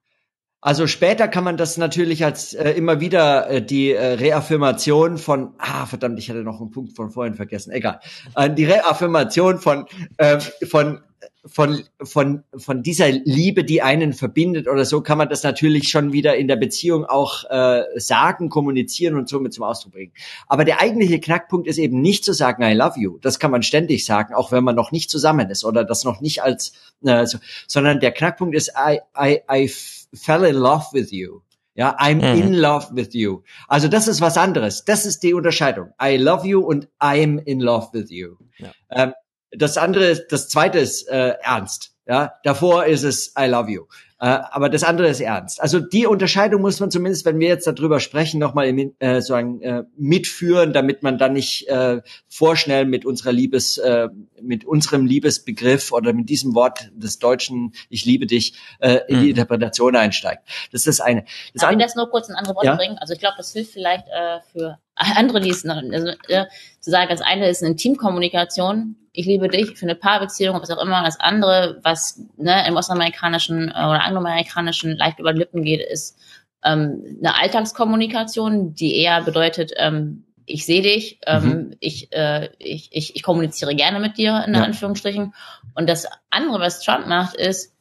Also 0.62 0.86
später 0.86 1.28
kann 1.28 1.44
man 1.44 1.58
das 1.58 1.78
natürlich 1.78 2.24
als 2.24 2.54
äh, 2.54 2.70
immer 2.72 3.00
wieder 3.00 3.50
äh, 3.50 3.66
die 3.66 3.94
äh, 3.94 4.14
Reaffirmation 4.14 5.18
von, 5.18 5.54
ah 5.58 5.88
verdammt, 5.88 6.20
ich 6.20 6.30
hatte 6.30 6.44
noch 6.44 6.62
einen 6.62 6.70
Punkt 6.70 6.96
von 6.96 7.10
vorhin 7.10 7.34
vergessen, 7.34 7.72
egal. 7.72 8.00
Äh, 8.36 8.52
die 8.52 8.66
Reaffirmation 8.66 9.58
von, 9.58 9.88
äh, 10.18 10.40
von, 10.40 11.00
von, 11.48 11.82
von, 12.04 12.44
von 12.56 12.84
dieser 12.84 13.10
Liebe, 13.10 13.64
die 13.64 13.82
einen 13.82 14.14
verbindet 14.14 14.68
oder 14.68 14.86
so, 14.86 15.02
kann 15.02 15.18
man 15.18 15.30
das 15.30 15.42
natürlich 15.42 15.90
schon 15.90 16.14
wieder 16.14 16.36
in 16.36 16.48
der 16.48 16.58
Beziehung 16.58 17.06
auch 17.06 17.44
äh, 17.50 17.82
sagen, 17.96 18.50
kommunizieren 18.50 19.16
und 19.16 19.28
somit 19.30 19.54
zum 19.54 19.64
Ausdruck 19.64 19.94
bringen. 19.94 20.14
Aber 20.46 20.64
der 20.64 20.80
eigentliche 20.80 21.20
Knackpunkt 21.20 21.68
ist 21.68 21.80
eben 21.80 22.02
nicht 22.02 22.24
zu 22.24 22.34
sagen, 22.34 22.62
I 22.62 22.74
love 22.74 23.00
you. 23.00 23.18
Das 23.18 23.40
kann 23.40 23.50
man 23.50 23.64
ständig 23.64 24.06
sagen, 24.06 24.36
auch 24.36 24.52
wenn 24.52 24.64
man 24.64 24.76
noch 24.76 24.92
nicht 24.92 25.10
zusammen 25.10 25.50
ist 25.50 25.66
oder 25.66 25.84
das 25.84 26.04
noch 26.04 26.22
nicht 26.22 26.44
als, 26.44 26.74
äh, 27.04 27.26
so, 27.26 27.40
sondern 27.66 28.00
der 28.00 28.12
Knackpunkt 28.12 28.56
ist, 28.56 28.74
I, 28.78 29.00
I, 29.20 29.40
I 29.52 29.68
fell 30.14 30.44
in 30.46 30.56
love 30.56 30.86
with 30.94 31.12
you. 31.12 31.42
Ja, 31.74 31.96
I'm 32.00 32.18
Mhm. 32.18 32.42
in 32.42 32.54
love 32.56 32.88
with 32.96 33.14
you. 33.14 33.44
Also 33.68 33.88
das 33.88 34.08
ist 34.08 34.20
was 34.20 34.38
anderes. 34.38 34.84
Das 34.84 35.06
ist 35.06 35.24
die 35.24 35.34
Unterscheidung. 35.34 35.94
I 36.02 36.18
love 36.18 36.46
you 36.46 36.60
und 36.62 36.90
I'm 37.00 37.40
in 37.46 37.62
love 37.62 37.90
with 37.94 38.10
you. 38.12 38.36
Ja. 38.58 38.72
Ähm, 38.90 39.14
das 39.52 39.78
andere, 39.78 40.26
das 40.30 40.50
zweite 40.50 40.80
ist 40.80 41.08
äh, 41.10 41.36
ernst. 41.42 41.92
Ja, 42.08 42.34
davor 42.44 42.86
ist 42.86 43.04
es 43.04 43.34
I 43.40 43.46
love 43.46 43.70
you. 43.72 43.86
Äh, 44.22 44.38
aber 44.52 44.70
das 44.70 44.84
andere 44.84 45.08
ist 45.08 45.20
ernst. 45.20 45.60
Also 45.60 45.80
die 45.80 46.06
Unterscheidung 46.06 46.62
muss 46.62 46.80
man 46.80 46.92
zumindest, 46.92 47.26
wenn 47.26 47.40
wir 47.40 47.48
jetzt 47.48 47.66
darüber 47.66 48.00
sprechen, 48.00 48.40
nochmal 48.40 48.68
äh, 48.68 49.16
sozusagen, 49.16 49.62
äh, 49.64 49.84
mitführen, 49.98 50.74
damit 50.74 51.02
man 51.02 51.18
dann 51.18 51.34
nicht 51.34 51.68
äh, 51.68 52.02
vorschnell 52.30 52.86
mit 52.86 53.04
unserer 53.04 53.32
Liebes, 53.32 53.80
äh, 53.80 54.10
mit 54.40 54.64
unserem 54.64 55.08
Liebesbegriff 55.08 55.92
oder 55.92 56.14
mit 56.14 56.30
diesem 56.30 56.54
Wort 56.54 56.92
des 56.94 57.18
Deutschen 57.18 57.74
Ich 57.90 58.06
liebe 58.06 58.28
dich 58.28 58.54
äh, 58.80 59.00
in 59.08 59.08
die 59.08 59.14
Mhm. 59.16 59.22
Hm. 59.22 59.30
Interpretation 59.30 59.96
einsteigt. 59.96 60.48
Das 60.72 60.82
ist 60.86 61.00
das 61.00 61.02
eine. 61.02 61.26
Das 61.56 61.62
Darf 61.62 61.72
ich 61.72 61.78
das 61.80 61.96
nur 61.96 62.08
kurz 62.12 62.30
in 62.30 62.36
andere 62.36 62.54
Worte 62.54 62.68
Ja. 62.68 62.76
bringen? 62.76 63.00
Also 63.00 63.14
ich 63.14 63.20
glaube, 63.20 63.38
das 63.38 63.52
hilft 63.54 63.74
vielleicht 63.74 64.08
äh, 64.08 64.40
für 64.52 64.78
andere, 64.96 65.42
die 65.42 65.50
es 65.50 65.64
noch, 65.64 65.78
also, 65.78 66.10
äh, 66.28 66.46
zu 66.80 66.92
sagen, 66.92 67.10
das 67.10 67.22
eine 67.22 67.50
ist 67.50 67.64
eine 67.64 67.76
Teamkommunikation, 67.76 68.98
ich 69.14 69.26
liebe 69.26 69.48
dich 69.50 69.78
für 69.78 69.86
eine 69.86 69.96
Paarbeziehung, 69.96 70.60
was 70.62 70.72
auch 70.72 70.82
immer. 70.82 71.04
Das 71.04 71.20
andere, 71.20 71.80
was 71.84 72.22
ne, 72.38 72.66
im 72.68 72.76
ostamerikanischen 72.76 73.70
äh, 73.70 73.72
oder 73.72 74.04
angloamerikanischen 74.04 74.96
leicht 74.98 75.20
über 75.20 75.34
Lippen 75.34 75.64
geht, 75.64 75.82
ist 75.82 76.18
ähm, 76.64 77.18
eine 77.20 77.38
Alltagskommunikation, 77.38 78.74
die 78.74 78.96
eher 78.98 79.22
bedeutet, 79.22 79.72
ähm, 79.78 80.26
ich 80.46 80.66
sehe 80.66 80.82
dich, 80.82 81.20
ähm, 81.28 81.76
ich, 81.80 82.12
äh, 82.12 82.50
ich, 82.58 82.90
ich, 82.92 83.16
ich 83.16 83.24
kommuniziere 83.24 83.76
gerne 83.76 84.00
mit 84.00 84.18
dir, 84.18 84.44
in 84.46 84.54
Ja. 84.54 84.64
Anführungsstrichen. 84.64 85.34
Und 85.76 85.90
das 85.90 86.08
andere, 86.30 86.60
was 86.60 86.82
Trump 86.82 87.08
macht, 87.08 87.36
ist, 87.36 87.74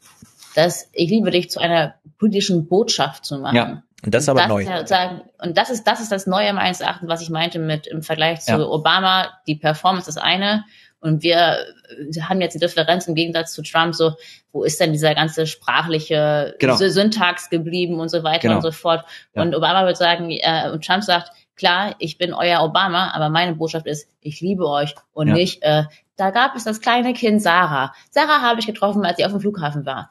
dass 0.55 0.89
ich 0.93 1.11
liebe 1.11 1.31
dich 1.31 1.51
zu 1.51 1.61
einer 1.61 1.95
politischen 2.18 2.68
Botschaft 2.68 3.24
zu 3.24 3.39
machen. 3.39 3.57
Ja. 3.57 3.83
Und 4.05 4.14
das 4.14 4.24
ist 4.24 4.28
aber 4.28 4.47
neu. 4.47 4.62
ja 4.62 4.78
sozusagen- 4.78 5.22
und 5.43 5.59
das 5.59 5.70
ist, 5.70 5.85
das 5.87 6.01
ist 6.01 6.11
das 6.11 6.26
Neue 6.26 6.53
meines 6.55 6.81
Erachtens, 6.81 7.09
was 7.09 7.22
ich 7.22 7.31
meinte 7.31 7.59
mit 7.59 7.87
im 7.87 8.03
Vergleich 8.03 8.41
zu 8.41 8.53
Ja. 8.53 8.59
Obama, 8.66 9.28
die 9.47 9.57
Performance 9.57 10.09
ist 10.09 10.16
das 10.16 10.24
eine. 10.24 10.64
Und 11.01 11.22
wir 11.22 11.59
äh, 12.14 12.20
haben 12.22 12.40
jetzt 12.40 12.55
die 12.55 12.59
Differenz 12.59 13.09
im 13.09 13.14
Gegensatz 13.14 13.53
zu 13.53 13.62
Trump 13.62 13.94
so, 13.94 14.12
wo 14.53 14.64
ist 14.64 14.78
denn 14.80 14.92
dieser 14.92 15.14
ganze 15.14 15.46
sprachliche 15.46 16.55
Genau. 16.59 16.74
Sy- 16.74 16.90
Syntax 16.90 17.48
geblieben 17.51 18.01
und 18.01 18.09
so 18.11 18.22
weiter 18.22 18.42
Genau. 18.42 18.57
und 18.57 18.62
so 18.62 18.70
fort. 18.72 19.05
Ja. 19.34 19.42
Und 19.42 19.55
Obama 19.55 19.86
wird 19.86 19.96
sagen, 19.96 20.30
äh, 20.30 20.70
und 20.72 20.84
Trump 20.84 21.03
sagt, 21.05 21.30
klar, 21.57 21.94
ich 21.98 22.18
bin 22.18 22.32
euer 22.34 22.62
Obama, 22.62 23.11
aber 23.12 23.28
meine 23.30 23.55
Botschaft 23.55 23.86
ist, 23.86 24.09
ich 24.20 24.40
liebe 24.40 24.66
euch 24.66 24.94
und 25.12 25.28
Ja. 25.28 25.34
nicht, 25.34 25.62
äh, 25.62 25.84
da 26.16 26.30
gab 26.30 26.55
es 26.55 26.64
das 26.64 26.80
kleine 26.82 27.14
Kind 27.14 27.40
Sarah. 27.42 27.94
Sarah 28.11 28.42
habe 28.42 28.61
ich 28.61 28.66
getroffen, 28.66 29.05
als 29.07 29.16
sie 29.16 29.24
auf 29.24 29.32
dem 29.32 29.40
Flughafen 29.40 29.86
war. 29.86 30.11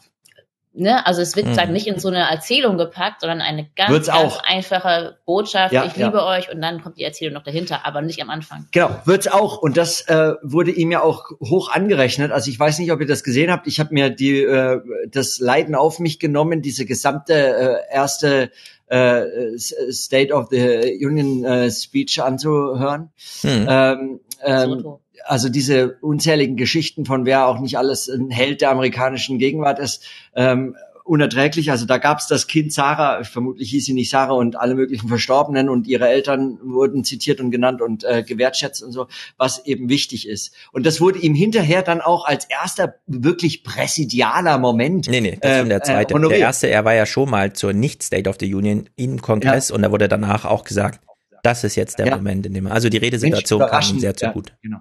Ne? 0.72 1.06
Also 1.06 1.22
es 1.22 1.36
wird 1.36 1.48
Mhm. 1.48 1.50
sozusagen 1.52 1.74
nicht 1.74 1.88
in 1.88 2.00
so 2.00 2.10
eine 2.10 2.30
Erzählung 2.30 2.78
gepackt, 2.78 3.22
sondern 3.22 3.42
eine 3.42 3.68
ganz, 3.76 3.90
Wird's 3.92 4.08
ganz 4.08 4.36
auch. 4.36 4.44
einfache 4.44 5.18
Botschaft, 5.26 5.74
Ja, 5.74 5.84
ich 5.86 5.96
ja. 5.96 6.06
liebe 6.06 6.24
euch 6.24 6.52
und 6.54 6.62
dann 6.62 6.82
kommt 6.84 6.98
die 6.98 7.04
Erzählung 7.04 7.34
noch 7.34 7.44
dahinter, 7.44 7.86
aber 7.88 8.02
nicht 8.02 8.22
am 8.22 8.30
Anfang. 8.30 8.68
Genau, 8.72 8.92
wird's 9.06 9.28
auch. 9.28 9.58
Und 9.58 9.78
das 9.78 10.02
äh, 10.02 10.34
wurde 10.44 10.70
ihm 10.72 10.92
ja 10.92 11.02
auch 11.02 11.26
hoch 11.42 11.70
angerechnet. 11.72 12.32
Also 12.32 12.52
ich 12.52 12.60
weiß 12.60 12.78
nicht, 12.80 12.92
ob 12.92 13.02
ihr 13.02 13.08
das 13.08 13.24
gesehen 13.24 13.52
habt. 13.52 13.66
Ich 13.66 13.80
habe 13.80 13.94
mir 13.94 14.12
die 14.12 14.42
äh, 14.44 14.80
das 15.10 15.40
Leiden 15.40 15.74
auf 15.74 15.98
mich 16.00 16.20
genommen, 16.20 16.62
diese 16.62 16.86
gesamte 16.86 17.34
äh, 17.34 17.94
erste 17.94 18.52
äh, 18.88 19.58
State 19.58 20.32
of 20.34 20.48
the 20.52 21.00
Union 21.04 21.44
äh, 21.46 21.72
Speech 21.72 22.22
anzuhören. 22.22 23.10
Hm. 23.42 23.68
Ähm, 23.70 24.20
ähm, 24.44 24.70
Soto. 24.70 25.02
Also 25.30 25.48
diese 25.48 25.98
unzähligen 26.02 26.58
Geschichten 26.58 27.06
von 27.06 27.24
wer 27.24 27.46
auch 27.46 27.60
nicht 27.60 27.78
alles 27.78 28.10
ein 28.10 28.32
Held 28.32 28.62
der 28.62 28.72
amerikanischen 28.72 29.38
Gegenwart 29.38 29.78
ist, 29.78 30.04
ähm, 30.36 30.76
unerträglich. 31.04 31.70
Also 31.70 31.86
da 31.86 32.00
gab's 32.00 32.26
das 32.26 32.48
Kind 32.48 32.74
Sarah, 32.74 33.24
vermutlich 33.24 33.70
hieß 33.70 33.86
sie 33.86 33.94
nicht 33.94 34.10
Sarah 34.10 34.34
und 34.34 34.56
alle 34.56 34.74
möglichen 34.74 35.08
Verstorbenen 35.08 35.70
und 35.70 35.88
ihre 35.88 36.10
Eltern 36.10 36.58
wurden 36.64 37.04
zitiert 37.04 37.42
und 37.42 37.52
genannt 37.52 37.80
und 37.80 38.04
äh, 38.04 38.24
gewertschätzt 38.24 38.82
und 38.82 38.92
so, 38.92 39.06
was 39.38 39.64
eben 39.68 39.88
wichtig 39.88 40.28
ist. 40.28 40.52
Und 40.72 40.88
das 40.88 41.00
wurde 41.00 41.20
ihm 41.20 41.36
hinterher 41.36 41.84
dann 41.84 42.02
auch 42.02 42.26
als 42.26 42.46
erster 42.46 42.96
wirklich 43.06 43.64
präsidialer 43.64 44.58
Moment. 44.58 45.10
Nee, 45.10 45.22
nee, 45.22 45.38
das 45.40 45.52
ist 45.52 45.58
schon 45.60 45.70
der 45.70 45.78
äh, 45.78 45.84
zweite. 45.84 46.14
honoriert. 46.16 46.40
der 46.40 46.48
erste, 46.48 46.70
er 46.70 46.86
war 46.86 46.96
ja 46.96 47.06
schon 47.06 47.30
mal 47.30 47.54
zur 47.54 47.74
Nicht-State 47.74 48.28
of 48.28 48.38
the 48.40 48.52
Union 48.52 48.90
im 48.96 49.22
Kongress 49.22 49.70
und 49.70 49.84
da 49.84 49.92
wurde 49.92 50.08
danach 50.08 50.46
auch 50.46 50.64
gesagt, 50.64 51.02
das 51.44 51.64
ist 51.64 51.76
jetzt 51.76 52.00
der 52.00 52.08
Ja. 52.08 52.16
Moment, 52.18 52.48
in 52.48 52.54
dem 52.56 52.66
er, 52.66 52.74
also 52.74 52.90
die 52.90 52.98
Redesituation 52.98 53.62
kam 53.62 53.84
ihm 53.90 54.00
sehr 54.00 54.16
zu 54.16 54.26
ja, 54.26 54.32
gut. 54.32 54.54
Genau. 54.62 54.80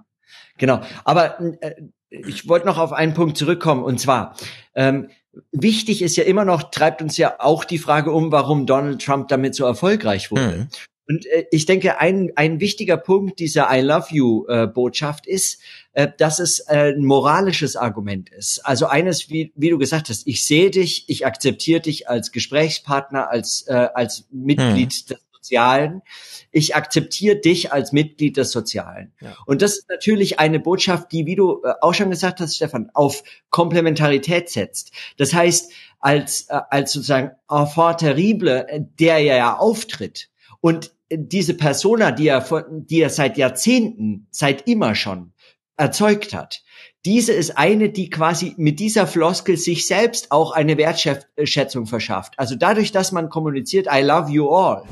Genau. 0.58 0.80
Aber 1.04 1.40
äh, 1.60 1.74
ich 2.10 2.48
wollte 2.48 2.66
noch 2.66 2.78
auf 2.78 2.92
einen 2.92 3.14
Punkt 3.14 3.36
zurückkommen 3.36 3.82
und 3.82 3.98
zwar 3.98 4.34
ähm, 4.74 5.08
wichtig 5.52 6.02
ist 6.02 6.16
ja 6.16 6.24
immer 6.24 6.44
noch 6.44 6.70
treibt 6.70 7.02
uns 7.02 7.16
ja 7.16 7.36
auch 7.38 7.64
die 7.64 7.78
Frage 7.78 8.12
um, 8.12 8.32
warum 8.32 8.66
Donald 8.66 9.02
Trump 9.02 9.28
damit 9.28 9.54
so 9.54 9.64
erfolgreich 9.64 10.30
wurde. 10.30 10.52
Hm. 10.52 10.68
Und 11.08 11.24
äh, 11.26 11.46
ich 11.50 11.64
denke, 11.64 11.98
ein, 11.98 12.32
ein 12.36 12.60
wichtiger 12.60 12.98
Punkt 12.98 13.38
dieser 13.38 13.68
I 13.70 13.80
love 13.80 14.08
you 14.10 14.46
äh, 14.46 14.66
Botschaft 14.66 15.26
ist, 15.26 15.60
äh, 15.92 16.08
dass 16.18 16.38
es 16.38 16.60
äh, 16.68 16.92
ein 16.94 17.04
moralisches 17.04 17.76
Argument 17.76 18.28
ist. 18.30 18.60
Also 18.64 18.86
eines, 18.86 19.30
wie, 19.30 19.52
wie 19.56 19.70
du 19.70 19.78
gesagt 19.78 20.10
hast, 20.10 20.26
ich 20.26 20.46
sehe 20.46 20.70
dich, 20.70 21.04
ich 21.08 21.24
akzeptiere 21.24 21.80
dich 21.80 22.08
als 22.08 22.30
Gesprächspartner, 22.30 23.30
als, 23.30 23.66
äh, 23.68 23.88
als 23.94 24.26
Mitglied 24.30 25.10
des 25.10 25.18
Sozialen. 25.38 26.02
Ich 26.50 26.74
akzeptiere 26.74 27.36
dich 27.36 27.72
als 27.72 27.92
Mitglied 27.92 28.36
des 28.36 28.50
Sozialen. 28.50 29.12
Ja. 29.20 29.36
Und 29.46 29.62
das 29.62 29.78
ist 29.78 29.88
natürlich 29.88 30.38
eine 30.38 30.60
Botschaft, 30.60 31.12
die, 31.12 31.26
wie 31.26 31.36
du 31.36 31.62
äh, 31.64 31.74
auch 31.80 31.94
schon 31.94 32.10
gesagt 32.10 32.40
hast, 32.40 32.56
Stefan, 32.56 32.90
auf 32.94 33.22
Komplementarität 33.50 34.50
setzt. 34.50 34.92
Das 35.16 35.32
heißt, 35.32 35.72
als, 36.00 36.42
äh, 36.48 36.60
als 36.70 36.92
sozusagen 36.92 37.32
Enfant 37.50 37.98
terrible, 38.00 38.66
äh, 38.68 38.80
der 38.98 39.18
ja, 39.18 39.36
ja 39.36 39.56
auftritt 39.56 40.28
und 40.60 40.92
diese 41.10 41.54
Persona, 41.54 42.10
die 42.10 42.28
er, 42.28 42.42
von, 42.42 42.86
die 42.86 43.00
er 43.00 43.10
seit 43.10 43.38
Jahrzehnten, 43.38 44.26
seit 44.30 44.68
immer 44.68 44.94
schon 44.94 45.32
erzeugt 45.76 46.34
hat, 46.34 46.62
diese 47.04 47.32
ist 47.32 47.56
eine, 47.56 47.90
die 47.90 48.10
quasi 48.10 48.54
mit 48.56 48.80
dieser 48.80 49.06
Floskel 49.06 49.56
sich 49.56 49.86
selbst 49.86 50.30
auch 50.32 50.52
eine 50.52 50.76
Wertschätzung 50.76 51.86
verschafft. 51.86 52.34
Also 52.36 52.54
dadurch, 52.56 52.92
dass 52.92 53.12
man 53.12 53.28
kommuniziert, 53.28 53.86
I 53.92 54.02
love 54.02 54.30
you 54.30 54.48
all, 54.50 54.82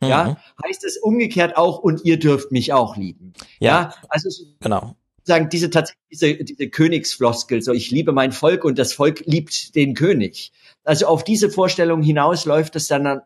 Mhm. 0.00 0.08
ja, 0.08 0.36
heißt 0.64 0.84
es 0.84 0.98
umgekehrt 0.98 1.56
auch, 1.56 1.78
und 1.78 2.04
ihr 2.04 2.18
dürft 2.18 2.52
mich 2.52 2.72
auch 2.72 2.96
lieben. 2.96 3.32
Ja. 3.60 3.68
Ja, 3.80 3.94
also 4.10 4.28
Genau. 4.60 4.94
sozusagen 5.18 5.48
diese 5.48 5.70
tatsächlich 5.70 6.04
diese, 6.12 6.34
diese 6.44 6.68
Königsfloskel, 6.68 7.62
so 7.62 7.72
ich 7.72 7.90
liebe 7.90 8.12
mein 8.12 8.32
Volk 8.32 8.64
und 8.64 8.78
das 8.78 8.92
Volk 8.92 9.22
liebt 9.26 9.74
den 9.74 9.94
König. 9.94 10.52
Also 10.84 11.06
auf 11.06 11.24
diese 11.24 11.50
Vorstellung 11.50 12.02
hinaus 12.02 12.44
läuft 12.44 12.76
es 12.76 12.88
dann 12.88 13.22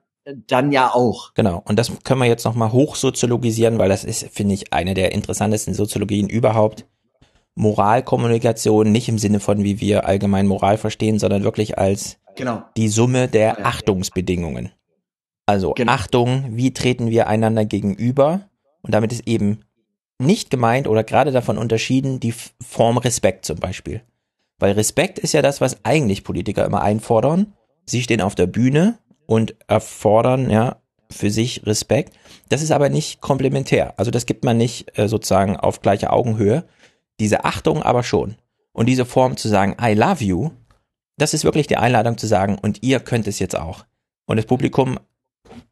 dann 0.46 0.70
ja 0.70 0.92
auch. 0.94 1.32
Genau. 1.34 1.62
Und 1.64 1.76
das 1.78 1.90
können 2.04 2.20
wir 2.20 2.26
jetzt 2.28 2.44
nochmal 2.44 2.72
hochsoziologisieren, 2.72 3.78
weil 3.78 3.88
das 3.88 4.04
ist, 4.04 4.28
finde 4.30 4.54
ich, 4.54 4.72
eine 4.72 4.94
der 4.94 5.12
interessantesten 5.12 5.74
Soziologien 5.74 6.28
überhaupt. 6.28 6.86
Moralkommunikation 7.60 8.90
nicht 8.90 9.08
im 9.08 9.18
Sinne 9.18 9.38
von, 9.40 9.62
wie 9.64 9.80
wir 9.80 10.06
allgemein 10.06 10.46
Moral 10.46 10.78
verstehen, 10.78 11.18
sondern 11.18 11.44
wirklich 11.44 11.78
als 11.78 12.18
Genau. 12.36 12.62
die 12.76 12.88
Summe 12.88 13.28
der 13.28 13.66
Achtungsbedingungen. 13.66 14.70
Also 15.46 15.72
Genau. 15.74 15.92
Achtung, 15.92 16.56
wie 16.56 16.72
treten 16.72 17.10
wir 17.10 17.26
einander 17.26 17.64
gegenüber? 17.64 18.48
Und 18.82 18.94
damit 18.94 19.12
ist 19.12 19.26
eben 19.26 19.60
nicht 20.18 20.50
gemeint 20.50 20.86
oder 20.88 21.04
gerade 21.04 21.32
davon 21.32 21.58
unterschieden 21.58 22.20
die 22.20 22.34
Form 22.60 22.98
Respekt 22.98 23.44
zum 23.44 23.58
Beispiel. 23.58 24.02
Weil 24.58 24.72
Respekt 24.72 25.18
ist 25.18 25.32
ja 25.32 25.42
das, 25.42 25.60
was 25.60 25.84
eigentlich 25.84 26.24
Politiker 26.24 26.64
immer 26.64 26.82
einfordern. 26.82 27.54
Sie 27.84 28.02
stehen 28.02 28.20
auf 28.20 28.34
der 28.34 28.46
Bühne 28.46 28.98
und 29.26 29.54
erfordern, 29.68 30.50
ja, 30.50 30.76
für 31.10 31.30
sich 31.30 31.66
Respekt. 31.66 32.14
Das 32.48 32.62
ist 32.62 32.70
aber 32.70 32.88
nicht 32.88 33.20
komplementär. 33.20 33.94
Also 33.96 34.10
das 34.10 34.26
gibt 34.26 34.44
man 34.44 34.56
nicht 34.56 34.96
äh, 34.98 35.08
sozusagen 35.08 35.56
auf 35.56 35.82
gleicher 35.82 36.12
Augenhöhe. 36.12 36.64
Diese 37.20 37.44
Achtung 37.44 37.82
aber 37.82 38.02
schon. 38.02 38.36
Und 38.72 38.86
diese 38.86 39.04
Form 39.04 39.36
zu 39.36 39.48
sagen, 39.48 39.76
I 39.80 39.94
love 39.94 40.24
you, 40.24 40.50
das 41.16 41.34
ist 41.34 41.44
wirklich 41.44 41.66
die 41.66 41.76
Einladung 41.76 42.18
zu 42.18 42.26
sagen, 42.26 42.58
und 42.60 42.82
ihr 42.82 42.98
könnt 42.98 43.28
es 43.28 43.38
jetzt 43.38 43.56
auch. 43.56 43.84
Und 44.26 44.38
das 44.38 44.46
Publikum 44.46 44.98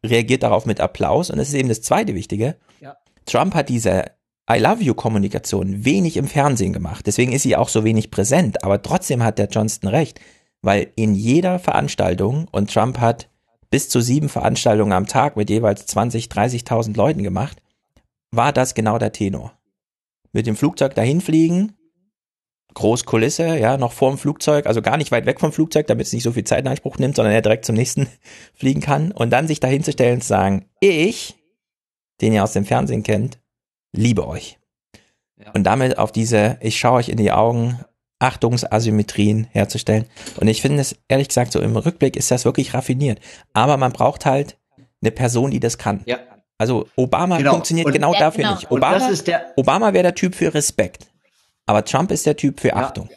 reagiert 0.04 0.42
darauf 0.42 0.66
mit 0.66 0.80
Applaus. 0.80 1.30
Und 1.30 1.38
das 1.38 1.48
ist 1.48 1.54
eben 1.54 1.68
das 1.68 1.82
zweite 1.82 2.14
Wichtige. 2.14 2.56
Ja. 2.80 2.96
Trump 3.26 3.54
hat 3.54 3.68
diese 3.68 4.04
I 4.50 4.58
love 4.58 4.82
you 4.82 4.94
Kommunikation 4.94 5.84
wenig 5.84 6.16
im 6.16 6.26
Fernsehen 6.26 6.72
gemacht. 6.72 7.06
Deswegen 7.06 7.32
ist 7.32 7.42
sie 7.42 7.56
auch 7.56 7.68
so 7.68 7.84
wenig 7.84 8.10
präsent. 8.10 8.64
Aber 8.64 8.82
trotzdem 8.82 9.22
hat 9.22 9.38
der 9.38 9.48
Johnston 9.48 9.88
recht. 9.88 10.20
Weil 10.62 10.90
in 10.96 11.14
jeder 11.14 11.58
Veranstaltung, 11.58 12.48
und 12.50 12.72
Trump 12.72 12.98
hat 12.98 13.28
bis 13.70 13.88
zu 13.88 14.00
sieben 14.00 14.28
Veranstaltungen 14.28 14.92
am 14.92 15.06
Tag 15.06 15.36
mit 15.36 15.50
jeweils 15.50 15.86
20, 15.86 16.26
30.000 16.26 16.96
Leuten 16.96 17.22
gemacht, 17.22 17.62
war 18.30 18.52
das 18.52 18.74
genau 18.74 18.98
der 18.98 19.12
Tenor. 19.12 19.57
Mit 20.32 20.46
dem 20.46 20.56
Flugzeug 20.56 20.94
dahin 20.94 21.20
fliegen, 21.20 21.74
Großkulisse, 22.74 23.58
ja, 23.58 23.76
noch 23.76 23.92
vor 23.92 24.10
dem 24.10 24.18
Flugzeug, 24.18 24.66
also 24.66 24.82
gar 24.82 24.96
nicht 24.96 25.10
weit 25.10 25.26
weg 25.26 25.40
vom 25.40 25.52
Flugzeug, 25.52 25.86
damit 25.86 26.06
es 26.06 26.12
nicht 26.12 26.22
so 26.22 26.32
viel 26.32 26.44
Zeit 26.44 26.60
in 26.60 26.68
Anspruch 26.68 26.98
nimmt, 26.98 27.16
sondern 27.16 27.34
er 27.34 27.42
direkt 27.42 27.64
zum 27.64 27.74
nächsten 27.74 28.08
fliegen 28.54 28.80
kann 28.80 29.10
und 29.10 29.30
dann 29.30 29.48
sich 29.48 29.60
dahin 29.60 29.82
zu 29.82 29.92
stellen 29.92 30.16
und 30.16 30.22
zu 30.22 30.28
sagen, 30.28 30.66
ich, 30.80 31.36
den 32.20 32.32
ihr 32.32 32.44
aus 32.44 32.52
dem 32.52 32.64
Fernsehen 32.64 33.02
kennt, 33.02 33.40
liebe 33.92 34.26
euch. 34.26 34.58
Ja. 35.36 35.50
Und 35.52 35.64
damit 35.64 35.98
auf 35.98 36.12
diese, 36.12 36.58
ich 36.60 36.78
schaue 36.78 36.98
euch 36.98 37.08
in 37.08 37.16
die 37.16 37.32
Augen, 37.32 37.80
Achtungsasymmetrien 38.20 39.46
herzustellen. 39.50 40.06
Und 40.40 40.48
ich 40.48 40.60
finde 40.60 40.80
es, 40.80 40.96
ehrlich 41.06 41.28
gesagt, 41.28 41.52
so 41.52 41.60
im 41.60 41.76
Rückblick 41.76 42.16
ist 42.16 42.30
das 42.30 42.44
wirklich 42.44 42.74
raffiniert. 42.74 43.20
Aber 43.52 43.76
man 43.76 43.92
braucht 43.92 44.26
halt 44.26 44.58
eine 45.00 45.12
Person, 45.12 45.52
die 45.52 45.60
das 45.60 45.78
kann. 45.78 46.02
Ja. 46.06 46.18
Also 46.58 46.88
Obama 46.96 47.38
Genau. 47.38 47.52
funktioniert 47.52 47.86
Und- 47.86 47.92
genau 47.92 48.12
Ja, 48.14 48.18
dafür 48.20 48.42
genau. 48.44 48.54
nicht. 48.56 48.70
Obama, 48.70 49.10
Obama 49.56 49.92
wäre 49.92 50.02
der 50.02 50.14
Typ 50.14 50.34
für 50.34 50.52
Respekt. 50.52 51.06
Aber 51.66 51.84
Trump 51.84 52.10
ist 52.10 52.26
der 52.26 52.36
Typ 52.36 52.60
für 52.60 52.68
Ja. 52.68 52.76
Achtung. 52.76 53.08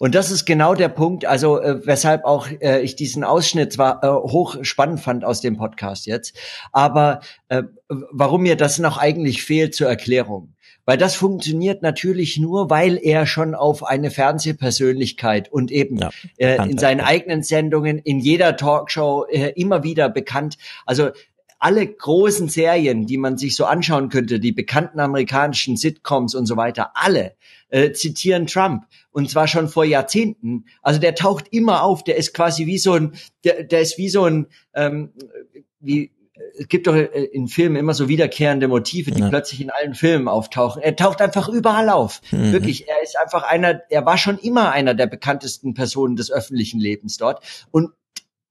Und 0.00 0.14
das 0.14 0.30
ist 0.30 0.44
genau 0.44 0.74
der 0.74 0.88
Punkt, 0.88 1.24
also 1.26 1.60
äh, 1.60 1.84
weshalb 1.84 2.24
auch 2.24 2.46
äh, 2.60 2.80
ich 2.82 2.94
diesen 2.94 3.24
Ausschnitt 3.24 3.72
zwar 3.72 4.02
äh, 4.04 4.06
hoch 4.08 4.56
spannend 4.62 5.00
fand 5.00 5.24
aus 5.24 5.40
dem 5.40 5.56
Podcast 5.56 6.06
jetzt, 6.06 6.36
aber 6.70 7.18
äh, 7.48 7.64
warum 8.12 8.42
mir 8.42 8.54
das 8.56 8.78
noch 8.78 8.96
eigentlich 8.98 9.42
fehlt 9.42 9.74
zur 9.74 9.88
Erklärung. 9.88 10.54
Weil 10.84 10.98
das 10.98 11.16
funktioniert 11.16 11.82
natürlich 11.82 12.38
nur, 12.38 12.70
weil 12.70 12.96
er 13.02 13.26
schon 13.26 13.56
auf 13.56 13.84
eine 13.84 14.10
Fernsehpersönlichkeit 14.12 15.50
und 15.50 15.70
eben 15.72 15.98
Ja, 15.98 16.10
äh, 16.38 16.56
in 16.70 16.78
seinen 16.78 17.00
eigenen 17.00 17.42
Sendungen, 17.42 17.98
in 17.98 18.20
jeder 18.20 18.56
Talkshow 18.56 19.26
äh, 19.28 19.48
immer 19.56 19.82
wieder 19.82 20.08
bekannt. 20.08 20.58
Also 20.86 21.10
alle 21.58 21.86
großen 21.86 22.48
Serien, 22.48 23.06
die 23.06 23.18
man 23.18 23.36
sich 23.36 23.56
so 23.56 23.64
anschauen 23.64 24.08
könnte, 24.08 24.40
die 24.40 24.52
bekannten 24.52 25.00
amerikanischen 25.00 25.76
Sitcoms 25.76 26.34
und 26.34 26.46
so 26.46 26.56
weiter, 26.56 26.92
alle 26.94 27.34
äh, 27.68 27.92
zitieren 27.92 28.46
Trump. 28.46 28.84
Und 29.10 29.30
zwar 29.30 29.48
schon 29.48 29.68
vor 29.68 29.84
Jahrzehnten. 29.84 30.66
Also 30.82 31.00
der 31.00 31.14
taucht 31.14 31.46
immer 31.50 31.82
auf, 31.82 32.04
der 32.04 32.16
ist 32.16 32.32
quasi 32.34 32.66
wie 32.66 32.78
so 32.78 32.92
ein, 32.92 33.12
der, 33.44 33.64
der 33.64 33.80
ist 33.80 33.98
wie 33.98 34.08
so 34.08 34.24
ein, 34.24 34.46
ähm, 34.74 35.12
wie, 35.80 36.12
es 36.56 36.68
gibt 36.68 36.86
doch 36.86 36.94
äh, 36.94 37.06
in 37.32 37.48
Filmen 37.48 37.76
immer 37.76 37.94
so 37.94 38.08
wiederkehrende 38.08 38.68
Motive, 38.68 39.10
die 39.10 39.20
Ja. 39.20 39.28
plötzlich 39.28 39.60
in 39.60 39.70
allen 39.70 39.94
Filmen 39.94 40.28
auftauchen. 40.28 40.82
Er 40.82 40.94
taucht 40.96 41.20
einfach 41.20 41.48
überall 41.48 41.88
auf. 41.90 42.20
Mhm. 42.30 42.52
Wirklich, 42.52 42.88
er 42.88 43.02
ist 43.02 43.18
einfach 43.18 43.42
einer, 43.42 43.82
er 43.90 44.06
war 44.06 44.18
schon 44.18 44.38
immer 44.38 44.70
einer 44.70 44.94
der 44.94 45.06
bekanntesten 45.06 45.74
Personen 45.74 46.16
des 46.16 46.30
öffentlichen 46.30 46.78
Lebens 46.80 47.16
dort. 47.16 47.42
Und 47.70 47.90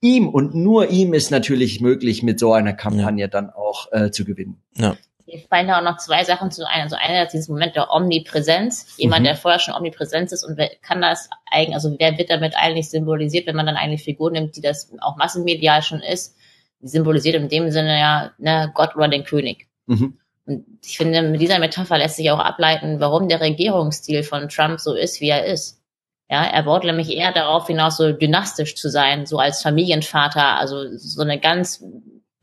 ihm 0.01 0.29
und 0.29 0.55
nur 0.55 0.89
ihm 0.89 1.13
ist 1.13 1.31
natürlich 1.31 1.81
möglich, 1.81 2.23
mit 2.23 2.39
so 2.39 2.53
einer 2.53 2.73
Kampagne 2.73 3.27
dann 3.29 3.49
auch 3.49 3.91
äh, 3.91 4.11
zu 4.11 4.25
gewinnen. 4.25 4.61
Ja. 4.75 4.95
Mir 5.25 5.39
fallen 5.49 5.67
da 5.67 5.79
auch 5.79 5.83
noch 5.83 5.97
zwei 5.97 6.23
Sachen 6.23 6.51
zu 6.51 6.65
ein. 6.65 6.83
Also 6.83 6.95
einer 6.95 7.23
ist 7.25 7.33
dieses 7.33 7.49
Moment 7.49 7.75
der 7.75 7.91
Omnipräsenz. 7.91 8.95
Jemand, 8.97 9.21
Mhm. 9.21 9.25
der 9.25 9.35
vorher 9.35 9.59
schon 9.59 9.73
Omnipräsenz 9.73 10.31
ist 10.31 10.45
und 10.45 10.57
wer 10.57 10.69
kann 10.81 11.01
das 11.01 11.29
eigentlich, 11.51 11.75
also 11.75 11.93
wer 11.99 12.17
wird 12.17 12.29
damit 12.29 12.55
eigentlich 12.55 12.89
symbolisiert, 12.89 13.45
wenn 13.45 13.55
man 13.55 13.65
dann 13.65 13.75
eine 13.75 13.97
Figur 13.97 14.31
nimmt, 14.31 14.55
die 14.55 14.61
das 14.61 14.89
auch 15.01 15.17
massenmedial 15.17 15.81
schon 15.81 15.99
ist, 15.99 16.37
die 16.81 16.87
symbolisiert 16.87 17.35
in 17.35 17.49
dem 17.49 17.71
Sinne 17.71 17.99
ja, 17.99 18.31
ne, 18.37 18.71
Gott 18.73 18.95
oder 18.95 19.09
den 19.09 19.25
König. 19.25 19.67
Mhm. 19.87 20.17
Und 20.45 20.65
ich 20.85 20.95
finde, 20.95 21.21
mit 21.23 21.41
dieser 21.41 21.59
Metapher 21.59 21.97
lässt 21.97 22.15
sich 22.15 22.31
auch 22.31 22.39
ableiten, 22.39 23.01
warum 23.01 23.27
der 23.27 23.41
Regierungsstil 23.41 24.23
von 24.23 24.47
Trump 24.47 24.79
so 24.79 24.93
ist, 24.93 25.19
wie 25.19 25.27
er 25.29 25.43
ist. 25.45 25.81
Ja, 26.29 26.43
er 26.43 26.63
baut 26.63 26.83
nämlich 26.83 27.09
eher 27.09 27.31
darauf 27.31 27.67
hinaus, 27.67 27.97
so 27.97 28.11
dynastisch 28.11 28.75
zu 28.75 28.89
sein, 28.89 29.25
so 29.25 29.37
als 29.39 29.61
Familienvater, 29.61 30.57
also 30.57 30.97
so 30.97 31.21
eine 31.21 31.39
ganz 31.39 31.83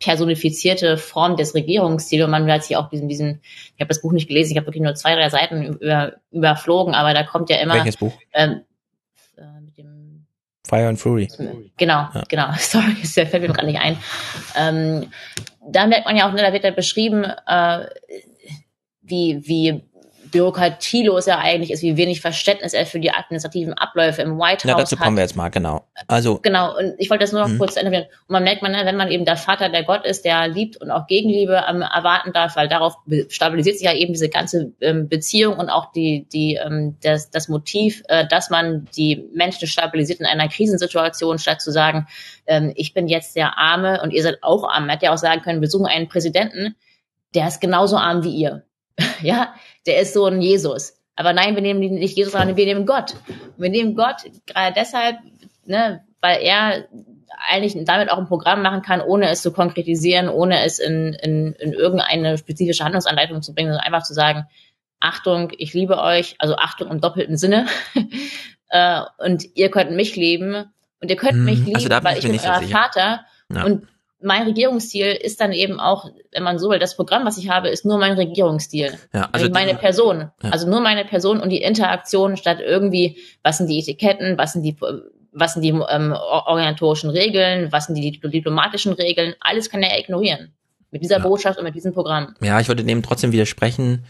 personifizierte 0.01 0.97
Form 0.97 1.37
des 1.37 1.55
Regierungsstils. 1.55 2.25
Und 2.25 2.31
man 2.31 2.51
hat 2.51 2.65
sich 2.65 2.77
auch 2.77 2.89
diesen, 2.89 3.09
diesen, 3.09 3.41
ich 3.45 3.81
habe 3.81 3.89
das 3.89 4.01
Buch 4.01 4.13
nicht 4.13 4.29
gelesen, 4.29 4.53
ich 4.53 4.57
habe 4.57 4.67
wirklich 4.67 4.83
nur 4.83 4.95
zwei, 4.95 5.15
drei 5.15 5.29
Seiten 5.29 5.65
über, 5.65 6.15
überflogen, 6.31 6.95
aber 6.95 7.13
da 7.15 7.25
kommt 7.25 7.51
ja 7.51 7.57
immer 7.57 7.75
Welches 7.75 7.97
Buch? 7.99 8.13
ähm, 8.33 8.63
äh, 9.37 9.61
mit 9.61 9.77
dem 9.77 10.27
Fire 10.67 10.89
and 10.89 10.99
Fury. 10.99 11.29
Genau, 11.77 12.09
Ja. 12.15 12.25
genau. 12.29 12.47
Sorry, 12.59 12.97
das 13.03 13.13
fällt 13.13 13.33
mir 13.33 13.49
gerade 13.49 13.67
nicht 13.67 13.81
ein. 13.81 13.99
Ähm, 14.57 15.11
da 15.71 15.87
merkt 15.87 16.07
man 16.07 16.17
ja 16.17 16.29
auch, 16.29 16.33
ne, 16.33 16.41
da 16.43 16.53
wird 16.53 16.65
ja 16.65 16.71
beschrieben, 16.71 17.25
äh, 17.25 17.87
wie, 19.03 19.41
wie 19.47 19.83
bürokratielos 20.35 21.27
er 21.29 21.39
eigentlich 21.39 21.71
ist, 21.71 21.83
wie 21.83 21.97
wenig 21.97 22.21
Verständnis 22.21 22.75
er 22.75 22.85
für 22.87 22.99
die 22.99 23.13
administrativen 23.13 23.73
Abläufe 23.75 24.21
im 24.23 24.37
White 24.39 24.65
House 24.65 24.71
Ja, 24.71 24.77
dazu 24.77 24.99
hat. 24.99 25.05
kommen 25.05 25.17
wir 25.17 25.23
jetzt 25.23 25.37
mal, 25.37 25.49
genau. 25.49 25.87
Also, 26.09 26.41
Genau, 26.43 26.77
und 26.77 26.95
ich 26.99 27.09
wollte 27.09 27.23
das 27.23 27.33
nur 27.33 27.43
noch 27.43 27.49
Mhm. 27.49 27.59
kurz 27.59 27.75
führen. 27.79 27.87
Und 27.95 28.07
man 28.27 28.43
merkt 28.43 28.61
man, 28.63 28.73
wenn 28.73 28.97
man 28.97 29.11
eben 29.11 29.25
der 29.25 29.37
Vater 29.37 29.69
der 29.69 29.85
Gott 29.85 30.05
ist, 30.05 30.25
der 30.25 30.49
liebt 30.49 30.77
und 30.79 30.91
auch 30.91 31.07
Gegenliebe 31.07 31.65
ähm, 31.69 31.83
erwarten 31.83 32.33
darf, 32.33 32.57
weil 32.57 32.69
darauf 32.69 32.97
stabilisiert 33.29 33.77
sich 33.79 33.87
ja 33.87 33.95
eben 33.95 34.13
diese 34.13 34.29
ganze 34.29 34.73
ähm, 34.81 35.09
Beziehung 35.09 35.57
und 35.57 35.71
auch 35.71 35.93
die, 35.93 36.27
die, 36.33 36.57
ähm, 36.57 36.97
das, 37.03 37.31
das 37.31 37.49
Motiv, 37.49 38.03
äh, 38.09 38.27
dass 38.27 38.51
man 38.51 38.87
die 38.97 39.25
Menschen 39.33 39.69
stabilisiert 39.69 40.21
in 40.21 40.27
einer 40.27 40.49
Krisensituation, 40.49 41.39
statt 41.39 41.63
zu 41.63 41.71
sagen, 41.71 42.07
ähm, 42.47 42.73
ich 42.75 42.93
bin 42.93 43.07
jetzt 43.07 43.37
der 43.37 43.57
Arme 43.57 44.03
und 44.03 44.11
ihr 44.13 44.23
seid 44.23 44.39
auch 44.43 44.65
arm. 44.69 44.83
Man 44.87 44.91
hätte 44.91 45.07
ja 45.07 45.13
auch 45.15 45.19
sagen 45.19 45.43
können, 45.43 45.61
wir 45.61 45.69
suchen 45.71 45.87
einen 45.87 46.09
Präsidenten, 46.09 46.75
der 47.35 47.47
ist 47.49 47.61
genauso 47.61 47.97
arm 47.97 48.25
wie 48.25 48.35
ihr. 48.35 48.65
ja, 49.23 49.55
der 49.87 50.01
ist 50.01 50.15
so 50.15 50.27
ein 50.27 50.41
Jesus. 50.41 50.99
Aber 51.17 51.33
nein, 51.33 51.55
wir 51.55 51.63
nehmen 51.63 51.81
nicht 51.81 52.17
Jesus, 52.17 52.33
sondern 52.33 52.57
wir 52.57 52.67
nehmen 52.67 52.87
Gott. 52.87 53.15
Wir 53.57 53.71
nehmen 53.71 53.95
Gott 53.95 54.17
gerade 54.47 54.75
deshalb, 54.77 55.17
ne, 55.65 56.05
weil 56.21 56.43
er 56.43 56.89
eigentlich 57.49 57.77
damit 57.85 58.11
auch 58.11 58.19
ein 58.19 58.27
Programm 58.27 58.63
machen 58.63 58.83
kann, 58.83 59.01
ohne 59.01 59.29
es 59.29 59.43
zu 59.43 59.53
konkretisieren, 59.53 60.29
ohne 60.29 60.65
es 60.65 60.79
in, 60.79 61.13
in, 61.15 61.53
in 61.55 61.73
irgendeine 61.73 62.39
spezifische 62.39 62.85
Handlungsanleitung 62.85 63.43
zu 63.43 63.55
bringen, 63.55 63.71
sondern 63.71 63.87
einfach 63.87 64.03
zu 64.03 64.15
sagen, 64.15 64.47
Achtung, 65.01 65.53
ich 65.59 65.75
liebe 65.75 65.99
euch, 65.99 66.37
also 66.39 66.57
Achtung 66.57 66.91
im 66.91 67.01
doppelten 67.01 67.37
Sinne, 67.37 67.67
äh, 68.71 69.03
und 69.19 69.45
ihr 69.55 69.71
könnt 69.71 69.91
mich 69.93 70.17
lieben 70.17 70.73
und 71.01 71.11
ihr 71.11 71.17
könnt 71.17 71.39
mich 71.39 71.59
lieben, 71.59 71.77
also 71.77 71.89
da 71.89 72.01
bin 72.01 72.09
weil 72.09 72.19
ich 72.19 72.25
bin 72.25 72.41
euer. 72.41 72.63
Vater 72.63 73.27
Ja. 73.53 73.65
und 73.65 73.87
mein 74.25 74.43
Regierungsstil 74.45 75.07
ist 75.07 75.41
dann 75.41 75.53
eben 75.53 75.79
auch, 75.81 76.11
wenn 76.33 76.43
man 76.43 76.59
so 76.59 76.71
will, 76.71 76.79
das 76.79 76.97
Programm, 76.97 77.25
was 77.27 77.39
ich 77.39 77.49
habe, 77.51 77.69
ist 77.69 77.85
nur 77.85 77.99
mein 77.99 78.13
Regierungsstil. 78.15 78.93
ja, 79.13 79.29
Also 79.33 79.45
also 79.47 79.51
meine 79.51 79.73
die, 79.73 79.79
Person. 79.79 80.31
Ja. 80.43 80.51
Also 80.51 80.69
nur 80.69 80.81
meine 80.81 81.05
Person 81.05 81.41
und 81.41 81.51
die 81.51 81.63
Interaktion 81.63 82.37
statt 82.37 82.59
irgendwie, 82.65 83.19
was 83.43 83.59
sind 83.59 83.69
die 83.69 83.79
Etiketten, 83.79 84.37
was 84.39 84.53
sind 84.55 84.63
die, 84.63 84.77
was 85.33 85.53
sind 85.55 85.63
die 85.63 85.69
ähm, 85.71 86.13
or- 86.13 86.47
organisatorischen 86.47 87.11
Regeln, 87.11 87.71
was 87.71 87.87
sind 87.87 87.97
die 87.97 88.19
dipl- 88.19 88.31
diplomatischen 88.31 88.93
Regeln, 88.95 89.35
alles 89.41 89.69
kann 89.71 89.83
er 89.83 89.99
ignorieren. 89.99 90.53
Mit 90.91 91.03
dieser 91.03 91.19
Ja. 91.19 91.23
Botschaft 91.23 91.59
und 91.59 91.65
mit 91.65 91.75
diesem 91.75 91.93
Programm. 91.93 92.35
ja, 92.41 92.61
ich 92.61 92.69
würde 92.69 92.85
dem 92.85 93.03
trotzdem 93.03 93.33
widersprechen. 93.33 94.05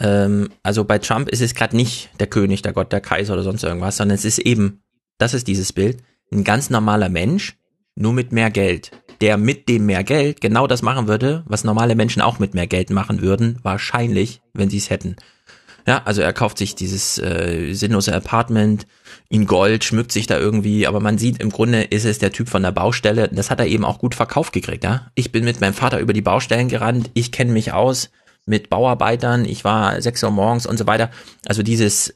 Ähm, 0.00 0.50
also 0.62 0.84
bei 0.84 0.98
Trump 0.98 1.28
ist 1.28 1.40
es 1.40 1.54
gerade 1.54 1.74
nicht 1.76 2.10
der 2.20 2.28
König, 2.28 2.62
der 2.62 2.72
Gott, 2.72 2.92
der 2.92 3.00
Kaiser 3.00 3.34
oder 3.34 3.42
sonst 3.42 3.64
irgendwas, 3.64 3.96
sondern 3.96 4.14
es 4.14 4.24
ist 4.24 4.38
eben, 4.38 4.82
das 5.18 5.34
ist 5.34 5.48
dieses 5.48 5.72
Bild, 5.72 5.98
ein 6.32 6.44
ganz 6.44 6.70
normaler 6.70 7.08
Mensch, 7.08 7.56
nur 7.96 8.12
mit 8.12 8.30
mehr 8.32 8.50
Geld. 8.50 8.92
Der 9.20 9.36
mit 9.36 9.68
dem 9.68 9.86
mehr 9.86 10.04
Geld 10.04 10.40
genau 10.40 10.66
das 10.66 10.82
machen 10.82 11.08
würde, 11.08 11.42
was 11.46 11.64
normale 11.64 11.96
Menschen 11.96 12.22
auch 12.22 12.38
mit 12.38 12.54
mehr 12.54 12.66
Geld 12.66 12.90
machen 12.90 13.20
würden, 13.20 13.58
wahrscheinlich, 13.62 14.40
wenn 14.52 14.70
sie 14.70 14.78
es 14.78 14.90
hätten. 14.90 15.16
Ja, 15.88 16.02
also 16.04 16.20
er 16.20 16.34
kauft 16.34 16.58
sich 16.58 16.74
dieses 16.74 17.18
äh, 17.18 17.72
sinnlose 17.72 18.14
Apartment 18.14 18.86
in 19.30 19.46
Gold, 19.46 19.84
schmückt 19.84 20.12
sich 20.12 20.26
da 20.26 20.38
irgendwie, 20.38 20.86
aber 20.86 21.00
man 21.00 21.16
sieht, 21.16 21.40
im 21.40 21.50
Grunde 21.50 21.82
ist 21.82 22.04
es 22.04 22.18
der 22.18 22.30
Typ 22.30 22.50
von 22.50 22.62
der 22.62 22.72
Baustelle. 22.72 23.28
Das 23.28 23.50
hat 23.50 23.58
er 23.58 23.66
eben 23.66 23.86
auch 23.86 23.98
gut 23.98 24.14
verkauft 24.14 24.52
gekriegt, 24.52 24.84
ja. 24.84 25.10
Ich 25.14 25.32
bin 25.32 25.46
mit 25.46 25.62
meinem 25.62 25.72
Vater 25.72 25.98
über 25.98 26.12
die 26.12 26.20
Baustellen 26.20 26.68
gerannt, 26.68 27.10
ich 27.14 27.32
kenne 27.32 27.52
mich 27.52 27.72
aus 27.72 28.10
mit 28.44 28.68
Bauarbeitern, 28.68 29.46
ich 29.46 29.64
war 29.64 30.00
sechs 30.02 30.22
Uhr 30.22 30.30
morgens 30.30 30.66
und 30.66 30.78
so 30.78 30.86
weiter. 30.86 31.10
Also 31.46 31.62
dieses, 31.62 32.14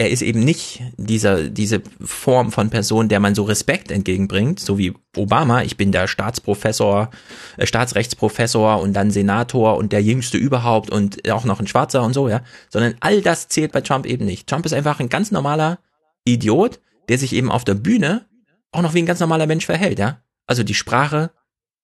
er 0.00 0.10
ist 0.10 0.22
eben 0.22 0.40
nicht 0.40 0.80
dieser, 0.96 1.50
diese 1.50 1.82
Form 2.00 2.52
von 2.52 2.70
Person, 2.70 3.08
der 3.08 3.18
man 3.18 3.34
so 3.34 3.42
Respekt 3.42 3.90
entgegenbringt, 3.90 4.60
so 4.60 4.78
wie 4.78 4.94
Obama. 5.16 5.62
Ich 5.62 5.76
bin 5.76 5.90
der 5.90 6.06
Staatsprofessor, 6.06 7.10
äh, 7.56 7.66
Staatsrechtsprofessor 7.66 8.80
und 8.80 8.92
dann 8.94 9.10
Senator 9.10 9.76
und 9.76 9.92
der 9.92 10.02
jüngste 10.02 10.38
überhaupt 10.38 10.90
und 10.90 11.28
auch 11.30 11.44
noch 11.44 11.58
ein 11.58 11.66
Schwarzer 11.66 12.04
und 12.04 12.14
so, 12.14 12.28
ja. 12.28 12.42
Sondern 12.70 12.94
all 13.00 13.22
das 13.22 13.48
zählt 13.48 13.72
bei 13.72 13.80
Trump 13.80 14.06
eben 14.06 14.24
nicht. 14.24 14.46
Trump 14.48 14.64
ist 14.66 14.72
einfach 14.72 15.00
ein 15.00 15.08
ganz 15.08 15.32
normaler 15.32 15.80
Idiot, 16.24 16.80
der 17.08 17.18
sich 17.18 17.32
eben 17.32 17.50
auf 17.50 17.64
der 17.64 17.74
Bühne 17.74 18.26
auch 18.70 18.82
noch 18.82 18.94
wie 18.94 19.02
ein 19.02 19.06
ganz 19.06 19.18
normaler 19.18 19.46
Mensch 19.46 19.66
verhält, 19.66 19.98
ja. 19.98 20.22
Also 20.46 20.62
die 20.62 20.74
Sprache, 20.74 21.30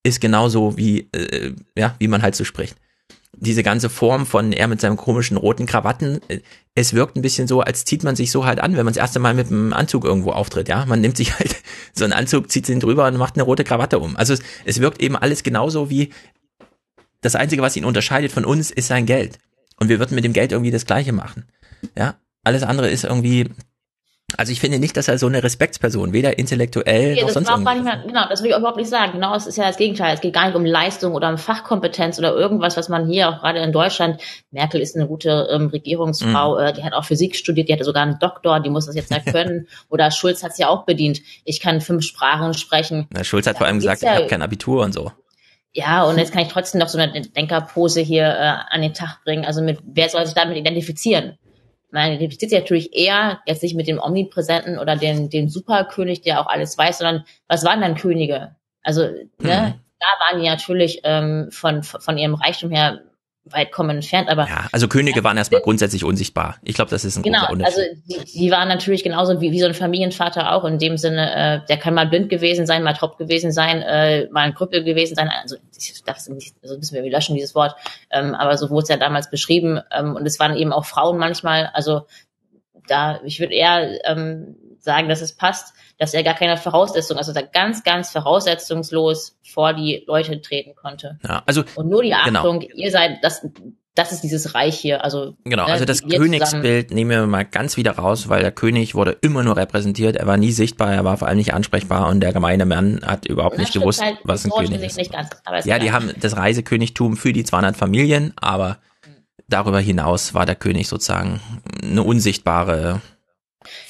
ist 0.04 0.20
genauso 0.20 0.76
wie, 0.76 1.08
äh, 1.12 1.54
ja, 1.76 1.96
wie 1.98 2.08
man 2.08 2.22
halt 2.22 2.36
so 2.36 2.44
spricht. 2.44 2.76
Diese 3.36 3.62
ganze 3.62 3.90
Form 3.90 4.26
von 4.26 4.52
er 4.52 4.68
mit 4.68 4.80
seinem 4.80 4.96
komischen 4.96 5.36
roten 5.36 5.66
Krawatten, 5.66 6.20
äh, 6.28 6.40
es 6.74 6.92
wirkt 6.92 7.16
ein 7.16 7.22
bisschen 7.22 7.46
so, 7.46 7.60
als 7.60 7.84
zieht 7.84 8.02
man 8.02 8.16
sich 8.16 8.30
so 8.30 8.44
halt 8.44 8.60
an, 8.60 8.76
wenn 8.76 8.84
man 8.84 8.94
das 8.94 9.00
erste 9.00 9.20
Mal 9.20 9.34
mit 9.34 9.48
einem 9.48 9.72
Anzug 9.72 10.04
irgendwo 10.04 10.32
auftritt, 10.32 10.68
ja. 10.68 10.84
Man 10.86 11.00
nimmt 11.00 11.16
sich 11.16 11.38
halt 11.38 11.56
so 11.92 12.04
einen 12.04 12.12
Anzug, 12.12 12.50
zieht 12.50 12.68
ihn 12.68 12.80
drüber 12.80 13.06
und 13.06 13.16
macht 13.16 13.36
eine 13.36 13.44
rote 13.44 13.64
Krawatte 13.64 13.98
um. 13.98 14.16
Also 14.16 14.34
es, 14.34 14.40
es 14.64 14.80
wirkt 14.80 15.00
eben 15.00 15.16
alles 15.16 15.42
genauso 15.42 15.90
wie, 15.90 16.10
das 17.24 17.36
Einzige, 17.36 17.62
was 17.62 17.74
ihn 17.74 17.86
unterscheidet 17.86 18.32
von 18.32 18.44
uns, 18.44 18.70
ist 18.70 18.88
sein 18.88 19.06
Geld. 19.06 19.38
Und 19.80 19.88
wir 19.88 19.98
würden 19.98 20.14
mit 20.14 20.24
dem 20.24 20.34
Geld 20.34 20.52
irgendwie 20.52 20.70
das 20.70 20.84
Gleiche 20.84 21.12
machen. 21.12 21.46
Ja. 21.96 22.16
Alles 22.44 22.62
andere 22.62 22.90
ist 22.90 23.04
irgendwie, 23.04 23.48
also 24.36 24.52
ich 24.52 24.60
finde 24.60 24.78
nicht, 24.78 24.96
dass 24.96 25.08
er 25.08 25.18
so 25.18 25.26
eine 25.26 25.42
Respektsperson, 25.42 26.12
weder 26.12 26.38
intellektuell 26.38 27.14
Nee, 27.14 27.20
noch 27.20 27.26
das 27.26 27.34
sonst 27.34 27.48
irgendwie. 27.50 27.74
nicht 27.74 27.84
mehr, 27.84 28.02
genau, 28.06 28.28
das 28.28 28.42
will 28.42 28.50
ich 28.50 28.56
überhaupt 28.56 28.76
nicht 28.76 28.88
sagen. 28.90 29.12
Genau, 29.12 29.34
es 29.34 29.46
ist 29.46 29.56
ja 29.58 29.64
das 29.66 29.76
Gegenteil. 29.76 30.14
Es 30.14 30.20
geht 30.20 30.32
gar 30.34 30.46
nicht 30.46 30.54
um 30.56 30.64
Leistung 30.64 31.14
oder 31.14 31.28
um 31.28 31.38
Fachkompetenz 31.38 32.18
oder 32.18 32.34
irgendwas, 32.34 32.76
was 32.76 32.88
man 32.88 33.06
hier 33.08 33.28
auch 33.28 33.40
gerade 33.40 33.60
in 33.60 33.72
Deutschland, 33.72 34.20
Merkel 34.50 34.80
ist 34.80 34.96
eine 34.96 35.06
gute 35.06 35.48
ähm, 35.50 35.68
Regierungsfrau, 35.68 36.54
Mhm. 36.58 36.64
äh, 36.66 36.72
die 36.72 36.82
hat 36.84 36.92
auch 36.92 37.04
Physik 37.04 37.36
studiert, 37.36 37.68
die 37.68 37.72
hatte 37.72 37.84
sogar 37.84 38.02
einen 38.02 38.18
Doktor, 38.18 38.60
die 38.60 38.70
muss 38.70 38.86
das 38.86 38.94
jetzt 38.96 39.10
ja 39.10 39.18
können. 39.32 39.68
oder 39.88 40.10
Schulz 40.10 40.42
hat 40.42 40.52
es 40.52 40.58
ja 40.58 40.68
auch 40.68 40.84
bedient. 40.84 41.20
Ich 41.44 41.60
kann 41.60 41.80
fünf 41.80 42.04
Sprachen 42.04 42.54
sprechen. 42.54 43.06
Na, 43.10 43.24
Schulz 43.24 43.46
hat 43.46 43.58
vor 43.58 43.66
allem 43.66 43.78
gesagt, 43.78 44.02
er 44.02 44.14
ja- 44.14 44.20
hat 44.22 44.28
kein 44.28 44.42
Abitur 44.42 44.82
und 44.84 44.92
so. 44.92 45.12
Ja, 45.76 46.04
und 46.04 46.18
jetzt 46.18 46.32
kann 46.32 46.42
ich 46.42 46.48
trotzdem 46.48 46.78
noch 46.80 46.88
so 46.88 46.98
eine 46.98 47.20
Denkerpose 47.22 48.00
hier 48.00 48.26
äh, 48.26 48.54
an 48.70 48.80
den 48.80 48.94
Tag 48.94 49.18
bringen. 49.24 49.44
Also 49.44 49.60
mit 49.60 49.78
wer 49.84 50.08
soll 50.08 50.24
sich 50.24 50.34
damit 50.34 50.56
identifizieren? 50.56 51.36
Man 51.94 52.10
identifiziert 52.10 52.50
sich 52.50 52.58
natürlich 52.58 52.92
eher 52.92 53.40
jetzt 53.46 53.62
nicht 53.62 53.76
mit 53.76 53.86
dem 53.86 54.00
Omnipräsenten 54.00 54.80
oder 54.80 54.96
den, 54.96 55.30
den 55.30 55.48
Superkönig, 55.48 56.22
der 56.22 56.40
auch 56.40 56.48
alles 56.48 56.76
weiß, 56.76 56.98
sondern 56.98 57.24
was 57.46 57.64
waren 57.64 57.80
dann 57.80 57.94
Könige? 57.94 58.56
Also, 58.82 59.02
ne, 59.02 59.28
Mhm. 59.38 59.80
da 60.00 60.06
waren 60.18 60.40
die 60.42 60.48
natürlich 60.48 61.02
ähm, 61.04 61.48
von, 61.52 61.84
von 61.84 62.18
ihrem 62.18 62.34
Reichtum 62.34 62.70
her 62.72 63.00
weit 63.46 63.72
kommen 63.72 63.90
entfernt, 63.90 64.28
aber 64.28 64.48
Ja, 64.48 64.68
also 64.72 64.88
Könige 64.88 65.22
waren 65.22 65.36
erstmal 65.36 65.60
grundsätzlich 65.60 66.02
unsichtbar. 66.04 66.56
Ich 66.62 66.74
glaube, 66.74 66.90
das 66.90 67.04
ist 67.04 67.16
ein 67.16 67.22
Genau, 67.22 67.40
großer 67.40 67.52
Unterschied. 67.52 67.78
also 67.78 68.24
die, 68.24 68.38
die 68.38 68.50
waren 68.50 68.68
natürlich 68.68 69.04
genauso 69.04 69.40
wie, 69.40 69.52
wie 69.52 69.60
so 69.60 69.66
ein 69.66 69.74
Familienvater 69.74 70.52
auch 70.52 70.64
in 70.64 70.78
dem 70.78 70.96
Sinne, 70.96 71.62
äh, 71.62 71.66
der 71.66 71.76
kann 71.76 71.92
mal 71.94 72.06
blind 72.06 72.30
gewesen 72.30 72.66
sein, 72.66 72.82
mal 72.82 72.94
taub 72.94 73.18
gewesen 73.18 73.52
sein, 73.52 73.82
äh, 73.82 74.28
mal 74.30 74.40
ein 74.42 74.54
Krüppel 74.54 74.82
gewesen 74.82 75.14
sein. 75.14 75.30
Also 75.42 75.56
ich 75.78 76.02
darf 76.04 76.16
es 76.16 76.28
nicht, 76.28 76.54
also 76.62 76.76
müssen 76.78 76.94
wir 76.94 77.10
löschen 77.10 77.34
dieses 77.34 77.54
Wort, 77.54 77.76
ähm, 78.10 78.34
aber 78.34 78.56
so 78.56 78.70
wurde 78.70 78.84
es 78.84 78.88
ja 78.88 78.96
damals 78.96 79.28
beschrieben 79.30 79.80
ähm, 79.92 80.16
und 80.16 80.24
es 80.24 80.40
waren 80.40 80.56
eben 80.56 80.72
auch 80.72 80.86
Frauen 80.86 81.18
manchmal. 81.18 81.70
Also 81.74 82.06
da, 82.88 83.20
ich 83.24 83.40
würde 83.40 83.54
eher 83.54 84.06
ähm, 84.06 84.56
sagen, 84.78 85.08
dass 85.08 85.20
es 85.20 85.32
passt, 85.34 85.74
dass 85.98 86.12
er 86.14 86.22
gar 86.22 86.34
keine 86.34 86.56
Voraussetzung, 86.56 87.16
also 87.18 87.32
da 87.32 87.42
ganz, 87.42 87.82
ganz 87.84 88.10
voraussetzungslos 88.10 89.36
vor 89.44 89.72
die 89.74 90.04
Leute 90.06 90.40
treten 90.40 90.74
konnte. 90.74 91.18
ja, 91.26 91.42
also 91.46 91.62
Und 91.76 91.88
nur 91.88 92.02
die 92.02 92.14
Genau. 92.24 92.40
Achtung, 92.40 92.62
ihr 92.62 92.90
seid, 92.90 93.18
das, 93.22 93.46
das 93.94 94.10
ist 94.10 94.22
dieses 94.22 94.54
Reich 94.56 94.76
hier. 94.76 95.04
Also 95.04 95.36
Genau, 95.44 95.66
ne, 95.66 95.72
also 95.72 95.84
das 95.84 95.98
zusammen- 95.98 96.20
Königsbild 96.22 96.90
nehmen 96.90 97.10
wir 97.10 97.26
mal 97.26 97.44
ganz 97.44 97.76
wieder 97.76 97.92
raus, 97.92 98.28
weil 98.28 98.42
der 98.42 98.50
König 98.50 98.94
wurde 98.96 99.16
immer 99.20 99.44
nur 99.44 99.56
repräsentiert, 99.56 100.16
er 100.16 100.26
war 100.26 100.36
nie 100.36 100.50
sichtbar, 100.50 100.92
er 100.92 101.04
war 101.04 101.16
vor 101.16 101.28
allem 101.28 101.36
nicht 101.38 101.54
ansprechbar 101.54 102.08
und 102.08 102.18
der 102.20 102.32
gemeine 102.32 102.66
Mann 102.66 103.00
hat 103.06 103.26
überhaupt 103.26 103.58
nicht 103.58 103.72
gewusst, 103.72 104.02
halt 104.02 104.18
was 104.24 104.44
ein 104.44 104.50
König 104.50 104.82
ist. 104.82 105.12
Ganz, 105.12 105.28
Ja, 105.64 105.78
die 105.78 105.92
haben 105.92 106.10
das 106.18 106.36
Reisekönigtum 106.36 107.16
für 107.16 107.32
die 107.32 107.44
200 107.44 107.76
Familien, 107.76 108.32
aber 108.36 108.78
darüber 109.48 109.78
hinaus 109.78 110.34
war 110.34 110.44
der 110.46 110.56
König 110.56 110.88
sozusagen 110.88 111.40
eine 111.82 112.02
unsichtbare 112.02 113.00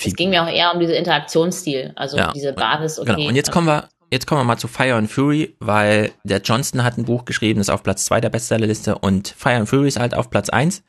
Es 0.04 0.14
ging 0.14 0.30
mir 0.30 0.42
auch 0.42 0.48
eher 0.48 0.72
um 0.72 0.80
diese 0.80 0.94
Interaktionsstil, 0.94 1.92
also 1.96 2.16
Ja. 2.16 2.32
diese 2.32 2.52
Basis. 2.52 2.98
Okay, 2.98 3.14
Genau. 3.14 3.28
Und 3.28 3.36
jetzt 3.36 3.50
kommen 3.50 3.66
wir, 3.66 3.88
jetzt 4.10 4.26
kommen 4.26 4.40
wir 4.40 4.44
mal 4.44 4.58
zu 4.58 4.68
Fire 4.68 4.94
and 4.94 5.10
Fury, 5.10 5.54
weil 5.60 6.12
der 6.24 6.40
Johnston 6.40 6.84
hat 6.84 6.98
ein 6.98 7.04
Buch 7.04 7.24
geschrieben, 7.24 7.60
das 7.60 7.68
ist 7.68 7.74
auf 7.74 7.82
Platz 7.82 8.04
zwei 8.04 8.20
der 8.20 8.30
Bestsellerliste 8.30 8.96
und 8.98 9.28
Fire 9.36 9.56
and 9.56 9.68
Fury 9.68 9.88
ist 9.88 9.98
halt 9.98 10.14
auf 10.14 10.30
Platz 10.30 10.48
eins. 10.48 10.82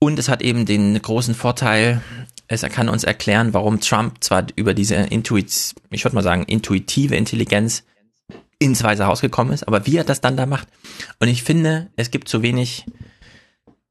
Und 0.00 0.18
es 0.18 0.28
hat 0.28 0.42
eben 0.42 0.66
den 0.66 1.00
großen 1.00 1.34
Vorteil, 1.34 2.02
es 2.46 2.62
kann 2.62 2.88
uns 2.88 3.04
erklären, 3.04 3.54
warum 3.54 3.80
Trump 3.80 4.22
zwar 4.22 4.46
über 4.54 4.74
diese 4.74 4.96
Intuit, 4.96 5.74
ich 5.90 6.04
würde 6.04 6.14
mal 6.14 6.22
sagen, 6.22 6.44
intuitive 6.44 7.16
Intelligenz 7.16 7.84
ins 8.58 8.82
Weiße 8.84 9.06
Haus 9.06 9.20
gekommen 9.20 9.52
ist, 9.52 9.66
aber 9.66 9.86
wie 9.86 9.96
er 9.96 10.04
das 10.04 10.20
dann 10.20 10.36
da 10.36 10.46
macht. 10.46 10.68
Und 11.20 11.28
ich 11.28 11.42
finde, 11.42 11.88
es 11.96 12.10
gibt 12.10 12.28
zu 12.28 12.42
wenig, 12.42 12.84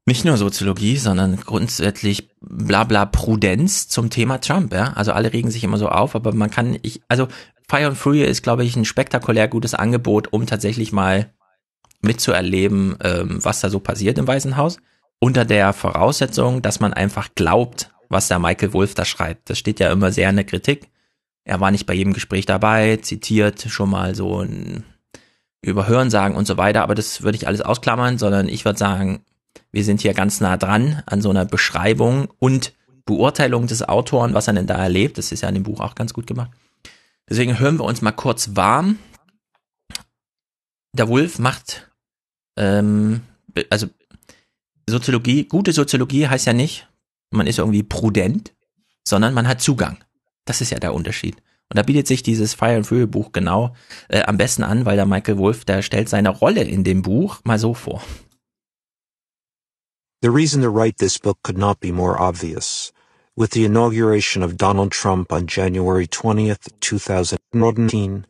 nicht 0.06 0.24
nur 0.24 0.36
Soziologie, 0.36 0.96
sondern 0.96 1.36
grundsätzlich 1.36 2.28
blabla 2.40 3.06
Prudenz 3.06 3.88
zum 3.88 4.10
Thema 4.10 4.38
Trump, 4.38 4.72
ja. 4.72 4.92
Also 4.94 5.12
alle 5.12 5.32
regen 5.32 5.50
sich 5.50 5.64
immer 5.64 5.78
so 5.78 5.88
auf, 5.88 6.14
aber 6.14 6.34
man 6.34 6.50
kann, 6.50 6.78
ich, 6.82 7.00
also 7.08 7.28
Fire 7.68 7.86
and 7.86 7.96
Fury 7.96 8.22
ist, 8.22 8.42
glaube 8.42 8.64
ich, 8.64 8.76
ein 8.76 8.84
spektakulär 8.84 9.48
gutes 9.48 9.74
Angebot, 9.74 10.32
um 10.32 10.46
tatsächlich 10.46 10.92
mal 10.92 11.32
mitzuerleben, 12.02 12.96
ähm, 13.02 13.38
was 13.42 13.60
da 13.60 13.70
so 13.70 13.80
passiert 13.80 14.18
im 14.18 14.26
Weißen 14.26 14.56
Haus. 14.58 14.76
Unter 15.20 15.46
der 15.46 15.72
Voraussetzung, 15.72 16.60
dass 16.60 16.80
man 16.80 16.92
einfach 16.92 17.30
glaubt, 17.34 17.90
was 18.10 18.28
der 18.28 18.38
Michael 18.38 18.74
Wolf 18.74 18.94
da 18.94 19.06
schreibt. 19.06 19.48
Das 19.48 19.58
steht 19.58 19.80
ja 19.80 19.90
immer 19.90 20.12
sehr 20.12 20.28
in 20.28 20.36
der 20.36 20.44
Kritik. 20.44 20.90
Er 21.44 21.60
war 21.60 21.70
nicht 21.70 21.86
bei 21.86 21.94
jedem 21.94 22.12
Gespräch 22.12 22.44
dabei, 22.44 22.98
zitiert 22.98 23.62
schon 23.62 23.90
mal 23.90 24.14
so 24.14 24.40
ein 24.40 24.84
über 25.62 25.88
Hörensagen 25.88 26.36
und 26.36 26.46
so 26.46 26.58
weiter, 26.58 26.82
aber 26.82 26.94
das 26.94 27.22
würde 27.22 27.36
ich 27.36 27.46
alles 27.46 27.62
ausklammern, 27.62 28.18
sondern 28.18 28.48
ich 28.48 28.66
würde 28.66 28.78
sagen, 28.78 29.24
wir 29.72 29.84
sind 29.84 30.00
hier 30.00 30.14
ganz 30.14 30.40
nah 30.40 30.56
dran 30.56 31.02
an 31.06 31.20
so 31.20 31.30
einer 31.30 31.44
Beschreibung 31.44 32.28
und 32.38 32.72
Beurteilung 33.04 33.66
des 33.66 33.86
Autoren, 33.86 34.34
was 34.34 34.46
er 34.46 34.54
denn 34.54 34.66
da 34.66 34.76
erlebt. 34.76 35.18
Das 35.18 35.32
ist 35.32 35.42
ja 35.42 35.48
in 35.48 35.54
dem 35.54 35.64
Buch 35.64 35.80
auch 35.80 35.94
ganz 35.94 36.14
gut 36.14 36.26
gemacht. 36.26 36.50
Deswegen 37.28 37.58
hören 37.58 37.78
wir 37.78 37.84
uns 37.84 38.02
mal 38.02 38.12
kurz 38.12 38.54
warm. 38.54 38.98
Der 40.96 41.08
Wolf 41.08 41.38
macht, 41.38 41.90
ähm, 42.56 43.22
also 43.70 43.88
Soziologie, 44.88 45.44
gute 45.44 45.72
Soziologie 45.72 46.28
heißt 46.28 46.46
ja 46.46 46.52
nicht, 46.52 46.88
man 47.30 47.46
ist 47.46 47.58
irgendwie 47.58 47.82
prudent, 47.82 48.52
sondern 49.02 49.34
man 49.34 49.48
hat 49.48 49.60
Zugang. 49.60 49.98
Das 50.44 50.60
ist 50.60 50.70
ja 50.70 50.78
der 50.78 50.94
Unterschied. 50.94 51.36
Und 51.70 51.78
da 51.78 51.82
bietet 51.82 52.06
sich 52.06 52.22
dieses 52.22 52.54
Fire 52.54 52.76
and 52.76 52.86
Fury 52.86 53.06
Buch 53.06 53.32
genau 53.32 53.74
äh, 54.08 54.22
am 54.22 54.36
besten 54.36 54.62
an, 54.62 54.84
weil 54.84 54.96
der 54.96 55.06
Michael 55.06 55.38
Wolf, 55.38 55.64
der 55.64 55.82
stellt 55.82 56.08
seine 56.08 56.28
Rolle 56.28 56.62
in 56.62 56.84
dem 56.84 57.02
Buch 57.02 57.40
mal 57.44 57.58
so 57.58 57.74
vor. 57.74 58.02
The 60.24 60.30
reason 60.30 60.62
to 60.62 60.70
write 60.70 60.96
this 60.96 61.18
book 61.18 61.38
could 61.42 61.58
not 61.58 61.80
be 61.80 61.92
more 61.92 62.18
obvious. 62.18 62.92
With 63.36 63.50
the 63.50 63.66
inauguration 63.66 64.42
of 64.42 64.56
Donald 64.56 64.90
Trump 64.90 65.30
on 65.30 65.46
January 65.46 66.06
20th, 66.06 66.70
2019, 66.80 68.24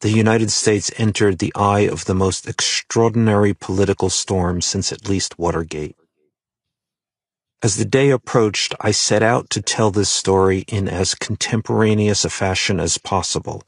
the 0.00 0.08
United 0.08 0.50
States 0.50 0.90
entered 0.96 1.40
the 1.40 1.52
eye 1.54 1.80
of 1.80 2.06
the 2.06 2.14
most 2.14 2.48
extraordinary 2.48 3.52
political 3.52 4.08
storm 4.08 4.62
since 4.62 4.90
at 4.90 5.06
least 5.06 5.38
Watergate. 5.38 5.96
As 7.62 7.76
the 7.76 7.84
day 7.84 8.08
approached, 8.08 8.74
I 8.80 8.92
set 8.92 9.22
out 9.22 9.50
to 9.50 9.60
tell 9.60 9.90
this 9.90 10.08
story 10.08 10.64
in 10.66 10.88
as 10.88 11.14
contemporaneous 11.14 12.24
a 12.24 12.30
fashion 12.30 12.80
as 12.80 12.96
possible 12.96 13.64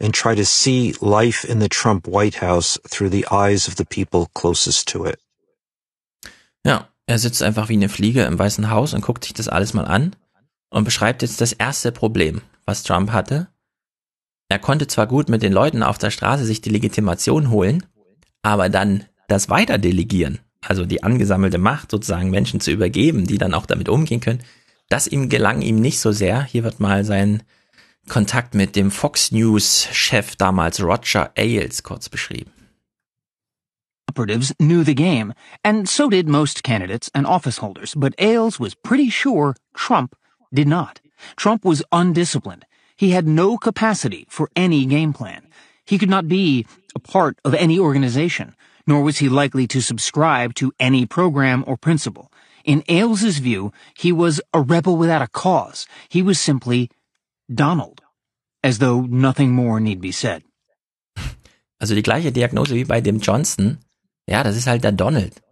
and 0.00 0.12
try 0.12 0.34
to 0.34 0.44
see 0.44 0.96
life 1.00 1.44
in 1.44 1.60
the 1.60 1.68
Trump 1.68 2.08
White 2.08 2.42
House 2.42 2.78
through 2.88 3.10
the 3.10 3.28
eyes 3.30 3.68
of 3.68 3.76
the 3.76 3.86
people 3.86 4.28
closest 4.34 4.88
to 4.88 5.04
it. 5.04 5.20
Ja, 6.64 6.86
er 7.06 7.18
sitzt 7.18 7.42
einfach 7.42 7.68
wie 7.68 7.74
eine 7.74 7.88
Fliege 7.88 8.22
im 8.22 8.38
Weißen 8.38 8.70
Haus 8.70 8.94
und 8.94 9.02
guckt 9.02 9.24
sich 9.24 9.34
das 9.34 9.48
alles 9.48 9.74
mal 9.74 9.84
an 9.84 10.14
und 10.70 10.84
beschreibt 10.84 11.22
jetzt 11.22 11.40
das 11.40 11.52
erste 11.52 11.92
Problem, 11.92 12.40
was 12.64 12.82
Trump 12.82 13.12
hatte. 13.12 13.48
Er 14.48 14.58
konnte 14.58 14.86
zwar 14.86 15.06
gut 15.06 15.28
mit 15.28 15.42
den 15.42 15.52
Leuten 15.52 15.82
auf 15.82 15.98
der 15.98 16.10
Straße 16.10 16.44
sich 16.44 16.60
die 16.60 16.70
Legitimation 16.70 17.50
holen, 17.50 17.84
aber 18.42 18.68
dann 18.68 19.04
das 19.28 19.48
weiter 19.48 19.78
delegieren, 19.78 20.40
also 20.60 20.84
die 20.84 21.02
angesammelte 21.02 21.58
Macht 21.58 21.90
sozusagen 21.90 22.30
Menschen 22.30 22.60
zu 22.60 22.70
übergeben, 22.70 23.26
die 23.26 23.38
dann 23.38 23.54
auch 23.54 23.66
damit 23.66 23.88
umgehen 23.88 24.20
können, 24.20 24.42
das 24.88 25.06
ihm 25.06 25.28
gelang 25.28 25.62
ihm 25.62 25.76
nicht 25.76 26.00
so 26.00 26.12
sehr. 26.12 26.44
Hier 26.44 26.64
wird 26.64 26.80
mal 26.80 27.04
sein 27.04 27.42
Kontakt 28.08 28.54
mit 28.54 28.76
dem 28.76 28.90
Fox 28.90 29.32
News 29.32 29.88
Chef 29.92 30.36
damals 30.36 30.82
Roger 30.82 31.30
Ailes 31.34 31.82
kurz 31.82 32.08
beschrieben. 32.08 32.50
Operatives 34.12 34.52
knew 34.60 34.84
the 34.84 34.92
game, 34.92 35.32
and 35.64 35.88
so 35.88 36.10
did 36.10 36.28
most 36.28 36.62
candidates 36.62 37.10
and 37.14 37.26
office 37.26 37.58
holders, 37.64 37.94
but 37.94 38.14
Ailes 38.18 38.60
was 38.60 38.74
pretty 38.74 39.08
sure 39.08 39.56
Trump 39.74 40.14
did 40.52 40.68
not. 40.68 41.00
Trump 41.34 41.64
was 41.64 41.82
undisciplined. 41.90 42.66
He 42.94 43.12
had 43.16 43.26
no 43.26 43.56
capacity 43.56 44.26
for 44.28 44.50
any 44.54 44.84
game 44.84 45.14
plan. 45.14 45.48
He 45.86 45.96
could 45.96 46.10
not 46.10 46.28
be 46.28 46.66
a 46.94 46.98
part 46.98 47.38
of 47.42 47.54
any 47.54 47.78
organization, 47.78 48.54
nor 48.86 49.02
was 49.02 49.16
he 49.18 49.30
likely 49.30 49.66
to 49.68 49.80
subscribe 49.80 50.52
to 50.56 50.72
any 50.78 51.06
program 51.06 51.64
or 51.66 51.78
principle. 51.78 52.30
In 52.64 52.84
Ailes's 52.88 53.38
view, 53.38 53.72
he 53.96 54.12
was 54.12 54.42
a 54.52 54.60
rebel 54.60 54.98
without 54.98 55.22
a 55.22 55.32
cause. 55.32 55.86
He 56.10 56.20
was 56.20 56.38
simply 56.38 56.90
Donald, 57.48 58.02
as 58.62 58.78
though 58.78 59.00
nothing 59.08 59.52
more 59.52 59.80
need 59.80 60.02
be 60.02 60.12
said. 60.12 60.42
Also 61.80 61.94
die 61.94 62.02
gleiche 62.02 62.30
Diagnose 62.30 62.74
wie 62.74 62.84
bei 62.84 63.00
dem 63.00 63.18
Johnson. 63.18 63.78
Ja, 64.26 64.42
das 64.42 64.56
ist 64.56 64.66
halt 64.66 64.84
der 64.84 64.92
Donald. 64.92 65.42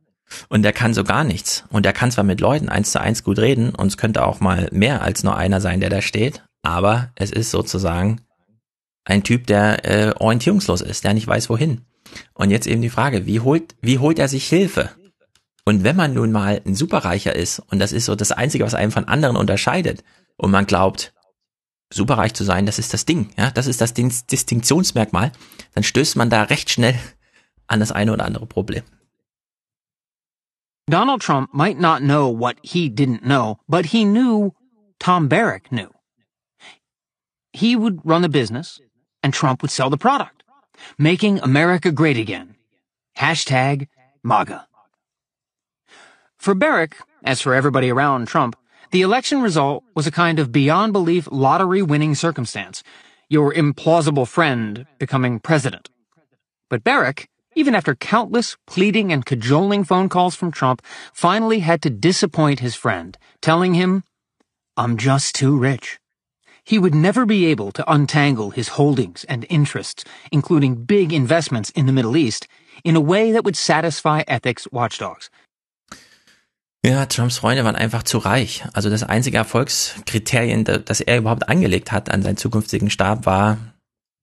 Und 0.48 0.62
der 0.62 0.72
kann 0.72 0.94
so 0.94 1.02
gar 1.05 1.24
nichts. 1.24 1.64
Und 1.70 1.84
der 1.84 1.92
kann 1.92 2.10
zwar 2.10 2.24
mit 2.24 2.40
Leuten 2.40 2.68
eins 2.68 2.92
zu 2.92 3.01
eins 3.01 3.24
gut 3.24 3.38
reden 3.38 3.74
und 3.74 3.88
es 3.88 3.97
könnte 3.97 4.24
auch 4.24 4.40
mal 4.40 4.68
mehr 4.70 5.02
als 5.02 5.24
nur 5.24 5.36
einer 5.36 5.60
sein, 5.60 5.80
der 5.80 5.90
da 5.90 6.01
steht, 6.02 6.44
aber 6.62 7.10
es 7.16 7.30
ist 7.30 7.51
sozusagen 7.51 8.20
Ein 9.05 9.22
Typ, 9.24 9.47
der 9.47 9.84
äh, 9.84 10.12
orientierungslos 10.18 10.82
ist, 10.82 11.05
der 11.05 11.14
nicht 11.14 11.26
weiß, 11.26 11.48
wohin. 11.51 11.80
Und 12.34 12.51
jetzt 12.51 12.66
eben 12.66 12.82
die 12.82 12.90
Frage, 12.90 13.26
wie 13.26 13.40
holt, 13.40 13.74
wie 13.80 13.98
holt 13.98 14.18
er 14.18 14.28
sich 14.28 14.47
Hilfe? 14.48 14.90
Und 15.64 15.84
wenn 15.84 15.97
man 15.97 16.14
nun 16.14 16.32
mal 16.32 16.60
ein 16.64 16.74
Superreicher 16.74 17.34
ist, 17.34 17.60
und 17.70 17.78
das 17.78 17.92
ist 17.92 18.05
so 18.05 18.14
das 18.14 18.30
Einzige, 18.30 18.64
was 18.64 18.74
einen 18.74 18.92
von 18.92 19.06
anderen 19.06 19.36
unterscheidet, 19.36 20.05
und 20.36 20.51
man 20.51 20.66
glaubt, 20.66 21.12
superreich 21.92 22.34
zu 22.34 22.44
sein, 22.44 22.66
das 22.66 22.78
ist 22.78 22.94
das 22.94 23.05
Ding, 23.05 23.30
ja, 23.36 23.51
das 23.51 23.66
ist 23.66 23.80
das 23.80 23.94
Distinktionsmerkmal, 23.94 25.32
dann 25.74 25.82
stößt 25.82 26.16
man 26.16 26.30
da 26.30 26.44
recht 26.44 26.70
schnell 26.70 26.98
an 27.70 27.78
das 27.78 27.92
eine 27.92 28.12
oder 28.12 28.24
andere 28.24 28.47
Problem. 28.47 28.84
Donald 30.88 31.20
Trump 31.20 31.55
might 31.55 31.78
not 31.78 32.02
know 32.02 32.28
what 32.28 32.59
he 32.62 32.88
didn't 32.88 33.24
know, 33.24 33.60
but 33.68 33.86
he 33.86 34.05
knew 34.05 34.52
Tom 34.98 35.28
Barrack 35.28 35.70
knew. 35.70 35.90
He 37.52 37.76
would 37.76 38.01
run 38.05 38.22
the 38.22 38.28
business, 38.28 38.80
and 39.22 39.32
Trump 39.32 39.62
would 39.62 39.70
sell 39.70 39.88
the 39.88 39.97
product, 39.97 40.42
making 40.98 41.38
America 41.40 41.92
great 41.92 42.16
again. 42.16 42.56
Hashtag 43.16 43.88
MAGA. 44.22 44.66
For 46.38 46.55
Barrack, 46.55 46.97
as 47.22 47.40
for 47.40 47.55
everybody 47.55 47.90
around 47.90 48.26
Trump, 48.26 48.56
the 48.90 49.02
election 49.02 49.42
result 49.42 49.84
was 49.94 50.06
a 50.06 50.10
kind 50.10 50.38
of 50.38 50.51
beyond 50.51 50.92
belief 50.92 51.28
lottery 51.30 51.82
winning 51.82 52.14
circumstance. 52.14 52.82
Your 53.28 53.55
implausible 53.55 54.26
friend 54.26 54.86
becoming 54.98 55.38
president. 55.38 55.88
But 56.68 56.82
Barrack, 56.82 57.28
even 57.55 57.74
after 57.74 57.94
countless 57.94 58.56
pleading 58.66 59.12
and 59.12 59.24
cajoling 59.24 59.85
phone 59.85 60.09
calls 60.09 60.35
from 60.35 60.51
Trump, 60.51 60.82
finally 61.12 61.60
had 61.60 61.82
to 61.82 61.90
disappoint 61.90 62.60
his 62.60 62.74
friend, 62.74 63.18
telling 63.40 63.74
him, 63.74 64.05
I'm 64.77 64.97
just 64.97 65.35
too 65.35 65.56
rich. 65.56 65.98
He 66.64 66.78
would 66.78 66.94
never 66.94 67.27
be 67.27 67.47
able 67.47 67.72
to 67.72 67.93
untangle 67.93 68.51
his 68.51 68.68
holdings 68.68 69.24
and 69.24 69.44
interests, 69.48 70.05
including 70.31 70.85
big 70.85 71.12
investments 71.12 71.70
in 71.70 71.86
the 71.86 71.93
Middle 71.93 72.16
East, 72.16 72.47
in 72.85 72.97
a 72.97 73.01
way 73.01 73.32
that 73.32 73.44
would 73.44 73.56
satisfy 73.56 74.22
ethics 74.28 74.68
watchdogs. 74.70 75.31
Ja, 76.82 77.05
Trumps 77.05 77.36
Freunde 77.36 77.64
waren 77.64 77.77
einfach 77.77 78.05
zu 78.05 78.18
reich. 78.18 78.64
Also 78.72 78.89
das 78.89 79.02
einzige 79.02 79.36
Erfolgskriterien, 79.36 80.64
das 80.64 81.02
er 81.02 81.18
überhaupt 81.18 81.48
angelegt 81.48 81.93
hat 81.93 82.10
an 82.10 82.22
seinen 82.22 82.39
zukünftigen 82.39 82.89
Stab, 82.89 83.27
war, 83.27 83.59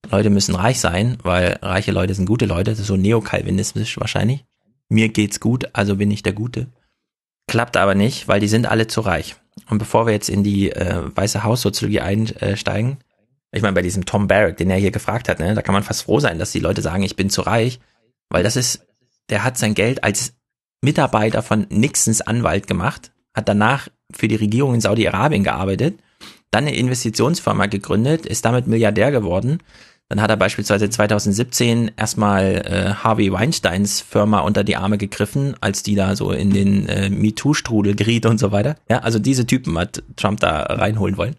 Leute 0.09 0.29
müssen 0.29 0.55
reich 0.55 0.79
sein, 0.79 1.17
weil 1.23 1.59
reiche 1.61 1.91
Leute 1.91 2.13
sind 2.13 2.25
gute 2.25 2.45
Leute. 2.45 2.71
Das 2.71 2.79
ist 2.79 2.87
so 2.87 2.97
neokalvinistisch 2.97 3.99
wahrscheinlich. 3.99 4.45
Mir 4.89 5.09
geht's 5.09 5.39
gut, 5.39 5.69
also 5.73 5.97
bin 5.97 6.11
ich 6.11 6.23
der 6.23 6.33
Gute. 6.33 6.67
Klappt 7.47 7.77
aber 7.77 7.95
nicht, 7.95 8.27
weil 8.27 8.39
die 8.39 8.47
sind 8.47 8.65
alle 8.65 8.87
zu 8.87 9.01
reich. 9.01 9.35
Und 9.69 9.79
bevor 9.79 10.05
wir 10.05 10.13
jetzt 10.13 10.29
in 10.29 10.43
die 10.43 10.71
äh, 10.71 11.03
Weiße 11.15 11.43
Haussoziologie 11.43 12.01
einsteigen, 12.01 12.97
ich 13.51 13.61
meine, 13.61 13.73
bei 13.73 13.81
diesem 13.81 14.05
Tom 14.05 14.27
Barrack, 14.27 14.57
den 14.57 14.69
er 14.69 14.77
hier 14.77 14.91
gefragt 14.91 15.29
hat, 15.29 15.39
ne, 15.39 15.55
da 15.55 15.61
kann 15.61 15.73
man 15.73 15.83
fast 15.83 16.03
froh 16.03 16.19
sein, 16.19 16.39
dass 16.39 16.51
die 16.51 16.59
Leute 16.59 16.81
sagen, 16.81 17.03
ich 17.03 17.15
bin 17.15 17.29
zu 17.29 17.41
reich, 17.41 17.79
weil 18.29 18.43
das 18.43 18.55
ist, 18.55 18.85
der 19.29 19.43
hat 19.43 19.57
sein 19.57 19.73
Geld 19.73 20.03
als 20.03 20.33
Mitarbeiter 20.81 21.41
von 21.41 21.65
Nixons 21.69 22.21
Anwalt 22.21 22.67
gemacht, 22.67 23.11
hat 23.33 23.47
danach 23.47 23.87
für 24.11 24.27
die 24.27 24.35
Regierung 24.35 24.75
in 24.75 24.81
Saudi-Arabien 24.81 25.43
gearbeitet, 25.43 25.99
dann 26.51 26.65
eine 26.65 26.75
Investitionsfirma 26.75 27.65
gegründet, 27.65 28.25
ist 28.25 28.45
damit 28.45 28.67
Milliardär 28.67 29.11
geworden. 29.11 29.59
Dann 30.09 30.21
hat 30.21 30.29
er 30.29 30.37
beispielsweise 30.37 30.89
2017 30.89 31.91
erstmal 31.97 32.55
äh, 32.65 32.93
Harvey 32.93 33.31
Weinsteins 33.31 33.99
Firma 33.99 34.39
unter 34.39 34.63
die 34.63 34.77
Arme 34.77 34.97
gegriffen, 34.97 35.55
als 35.59 35.83
die 35.83 35.95
da 35.95 36.15
so 36.15 36.31
in 36.31 36.51
den 36.51 36.87
äh, 36.87 37.09
MeToo-Strudel 37.09 37.95
geriet 37.95 38.25
und 38.25 38.37
so 38.37 38.51
weiter. 38.53 38.77
Ja, 38.89 38.99
also 38.99 39.19
diese 39.19 39.45
Typen 39.45 39.77
hat 39.77 40.03
Trump 40.15 40.39
da 40.39 40.61
reinholen 40.63 41.17
wollen. 41.17 41.35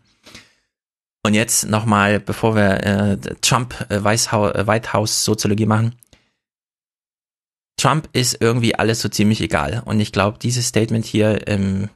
Und 1.25 1.35
jetzt 1.35 1.69
nochmal, 1.69 2.21
bevor 2.21 2.55
wir 2.57 2.85
äh, 2.85 3.17
Trump 3.41 3.75
äh, 3.89 4.03
Weißhaus, 4.03 4.55
äh, 4.55 4.67
White 4.67 4.93
House 4.93 5.25
Soziologie 5.25 5.67
machen, 5.67 5.95
Trump 7.79 8.09
ist 8.13 8.41
irgendwie 8.41 8.75
alles 8.75 9.01
so 9.01 9.09
ziemlich 9.09 9.41
egal. 9.41 9.83
Und 9.85 10.01
ich 10.01 10.13
glaube, 10.13 10.39
dieses 10.39 10.67
Statement 10.67 11.07
hier 11.07 11.47
ähm, 11.49 11.89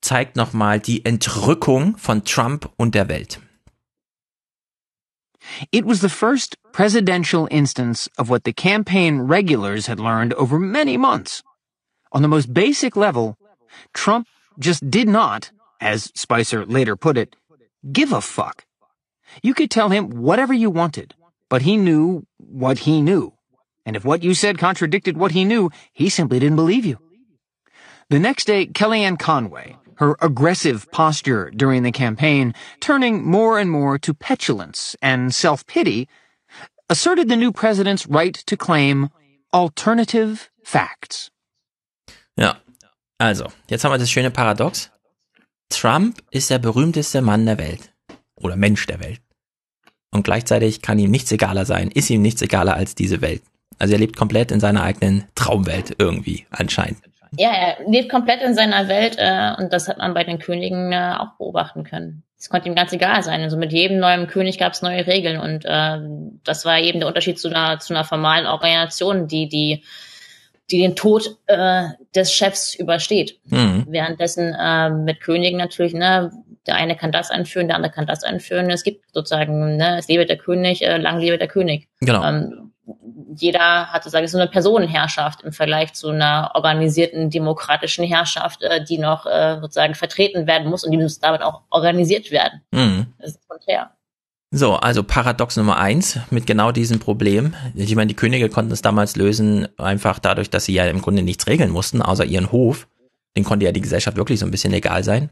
zeigt 0.00 0.36
nochmal 0.36 0.80
die 0.80 1.04
Entrückung 1.04 1.96
von 1.98 2.24
Trump 2.24 2.70
und 2.76 2.94
der 2.94 3.08
Welt. 3.08 3.40
It 5.72 5.84
was 5.84 6.00
the 6.00 6.08
first 6.08 6.56
presidential 6.72 7.48
instance 7.50 8.08
of 8.18 8.30
what 8.30 8.44
the 8.44 8.52
campaign 8.52 9.20
regulars 9.22 9.86
had 9.86 10.00
learned 10.00 10.34
over 10.34 10.58
many 10.58 10.96
months. 10.96 11.42
On 12.12 12.22
the 12.22 12.28
most 12.28 12.52
basic 12.52 12.96
level, 12.96 13.36
Trump 13.92 14.26
just 14.58 14.88
did 14.90 15.08
not, 15.08 15.50
as 15.80 16.12
Spicer 16.14 16.64
later 16.64 16.96
put 16.96 17.18
it, 17.18 17.36
give 17.92 18.12
a 18.12 18.20
fuck. 18.20 18.64
You 19.42 19.54
could 19.54 19.70
tell 19.70 19.88
him 19.88 20.10
whatever 20.10 20.54
you 20.54 20.70
wanted, 20.70 21.14
but 21.48 21.62
he 21.62 21.76
knew 21.76 22.26
what 22.38 22.80
he 22.80 23.02
knew 23.02 23.34
and 23.86 23.96
if 23.96 24.04
what 24.04 24.22
you 24.22 24.34
said 24.34 24.58
contradicted 24.58 25.16
what 25.16 25.32
he 25.32 25.44
knew, 25.44 25.70
he 25.92 26.08
simply 26.08 26.38
didn't 26.38 26.56
believe 26.56 26.84
you. 26.84 26.98
The 28.10 28.18
next 28.18 28.46
day, 28.46 28.66
Kellyanne 28.66 29.18
Conway, 29.18 29.76
her 29.98 30.16
aggressive 30.20 30.90
posture 30.90 31.50
during 31.50 31.82
the 31.82 31.92
campaign 31.92 32.54
turning 32.80 33.24
more 33.24 33.58
and 33.58 33.70
more 33.70 33.98
to 33.98 34.14
petulance 34.14 34.96
and 35.00 35.34
self-pity, 35.34 36.08
asserted 36.88 37.28
the 37.28 37.36
new 37.36 37.52
president's 37.52 38.06
right 38.06 38.34
to 38.46 38.56
claim 38.56 39.08
alternative 39.52 40.50
facts. 40.64 41.30
Ja, 42.36 42.56
also, 43.18 43.46
jetzt 43.68 43.84
haben 43.84 43.92
wir 43.92 43.98
das 43.98 44.10
schöne 44.10 44.30
Paradox. 44.30 44.90
Trump 45.70 46.22
ist 46.30 46.50
der 46.50 46.58
berühmteste 46.58 47.22
Mann 47.22 47.46
der 47.46 47.58
Welt. 47.58 47.92
Oder 48.36 48.56
Mensch 48.56 48.86
der 48.86 49.00
Welt. 49.00 49.20
Und 50.10 50.24
gleichzeitig 50.24 50.82
kann 50.82 50.98
ihm 50.98 51.10
nichts 51.10 51.32
egaler 51.32 51.64
sein, 51.64 51.90
ist 51.90 52.10
ihm 52.10 52.22
nichts 52.22 52.42
egaler 52.42 52.74
als 52.74 52.94
diese 52.94 53.20
Welt. 53.20 53.42
Also 53.78 53.94
er 53.94 53.98
lebt 53.98 54.16
komplett 54.16 54.50
in 54.52 54.60
seiner 54.60 54.82
eigenen 54.82 55.24
Traumwelt 55.34 55.96
irgendwie 55.98 56.46
anscheinend. 56.50 57.02
Ja, 57.38 57.50
er 57.50 57.76
lebt 57.88 58.08
komplett 58.08 58.42
in 58.42 58.54
seiner 58.54 58.88
Welt 58.88 59.16
äh, 59.18 59.52
und 59.58 59.72
das 59.72 59.88
hat 59.88 59.98
man 59.98 60.14
bei 60.14 60.24
den 60.24 60.38
Königen 60.38 60.92
äh, 60.92 61.14
auch 61.18 61.36
beobachten 61.38 61.84
können. 61.84 62.22
Es 62.38 62.48
konnte 62.50 62.68
ihm 62.68 62.74
ganz 62.74 62.92
egal 62.92 63.22
sein. 63.22 63.40
Also 63.40 63.56
mit 63.56 63.72
jedem 63.72 63.98
neuen 63.98 64.26
König 64.26 64.58
gab 64.58 64.72
es 64.72 64.82
neue 64.82 65.06
Regeln 65.06 65.40
und 65.40 65.64
äh, 65.64 65.98
das 66.44 66.64
war 66.64 66.78
eben 66.78 67.00
der 67.00 67.08
Unterschied 67.08 67.38
zu 67.38 67.48
einer 67.48 67.78
zu 67.78 67.94
einer 67.94 68.04
formalen 68.04 68.46
Organisation, 68.46 69.28
die 69.28 69.48
die 69.48 69.82
die 70.70 70.78
den 70.78 70.96
Tod 70.96 71.36
äh, 71.46 71.84
des 72.14 72.32
Chefs 72.32 72.74
übersteht. 72.74 73.38
Mhm. 73.44 73.86
Währenddessen 73.88 74.54
äh, 74.58 74.90
mit 74.90 75.20
Königen 75.20 75.58
natürlich, 75.58 75.94
ne, 75.94 76.32
der 76.66 76.76
eine 76.76 76.96
kann 76.96 77.12
das 77.12 77.30
einführen, 77.30 77.68
der 77.68 77.76
andere 77.76 77.92
kann 77.92 78.06
das 78.06 78.24
einführen. 78.24 78.70
Es 78.70 78.82
gibt 78.82 79.04
sozusagen, 79.12 79.76
ne, 79.76 79.98
es 79.98 80.08
lebe 80.08 80.26
der 80.26 80.38
König, 80.38 80.82
äh, 80.82 80.96
lang 80.96 81.18
lebe 81.18 81.38
der 81.38 81.48
König. 81.48 81.88
Genau. 82.00 82.24
Ähm, 82.24 82.73
jeder 83.36 83.86
hat 83.92 84.04
sozusagen 84.04 84.28
so 84.28 84.38
eine 84.38 84.48
Personenherrschaft 84.48 85.42
im 85.42 85.52
Vergleich 85.52 85.94
zu 85.94 86.10
einer 86.10 86.52
organisierten 86.54 87.30
demokratischen 87.30 88.04
Herrschaft, 88.04 88.62
äh, 88.62 88.84
die 88.84 88.98
noch 88.98 89.26
äh, 89.26 89.58
sozusagen 89.60 89.94
vertreten 89.94 90.46
werden 90.46 90.68
muss 90.68 90.84
und 90.84 90.90
die 90.90 90.98
muss 90.98 91.18
damit 91.18 91.42
auch 91.42 91.62
organisiert 91.70 92.30
werden. 92.30 92.60
Mhm. 92.70 93.06
Das 93.18 93.30
ist 93.30 93.48
konträr. 93.48 93.90
So, 94.50 94.74
also 94.74 95.02
Paradox 95.02 95.56
Nummer 95.56 95.78
eins 95.78 96.18
mit 96.30 96.46
genau 96.46 96.70
diesem 96.70 97.00
Problem. 97.00 97.54
Ich 97.74 97.96
meine, 97.96 98.06
die 98.06 98.14
Könige 98.14 98.48
konnten 98.48 98.70
es 98.70 98.82
damals 98.82 99.16
lösen, 99.16 99.66
einfach 99.78 100.20
dadurch, 100.20 100.48
dass 100.48 100.66
sie 100.66 100.74
ja 100.74 100.84
im 100.84 101.02
Grunde 101.02 101.22
nichts 101.22 101.48
regeln 101.48 101.70
mussten, 101.70 102.02
außer 102.02 102.24
ihren 102.24 102.52
Hof. 102.52 102.86
Den 103.36 103.42
konnte 103.42 103.66
ja 103.66 103.72
die 103.72 103.80
Gesellschaft 103.80 104.16
wirklich 104.16 104.38
so 104.38 104.46
ein 104.46 104.52
bisschen 104.52 104.72
egal 104.72 105.02
sein. 105.02 105.30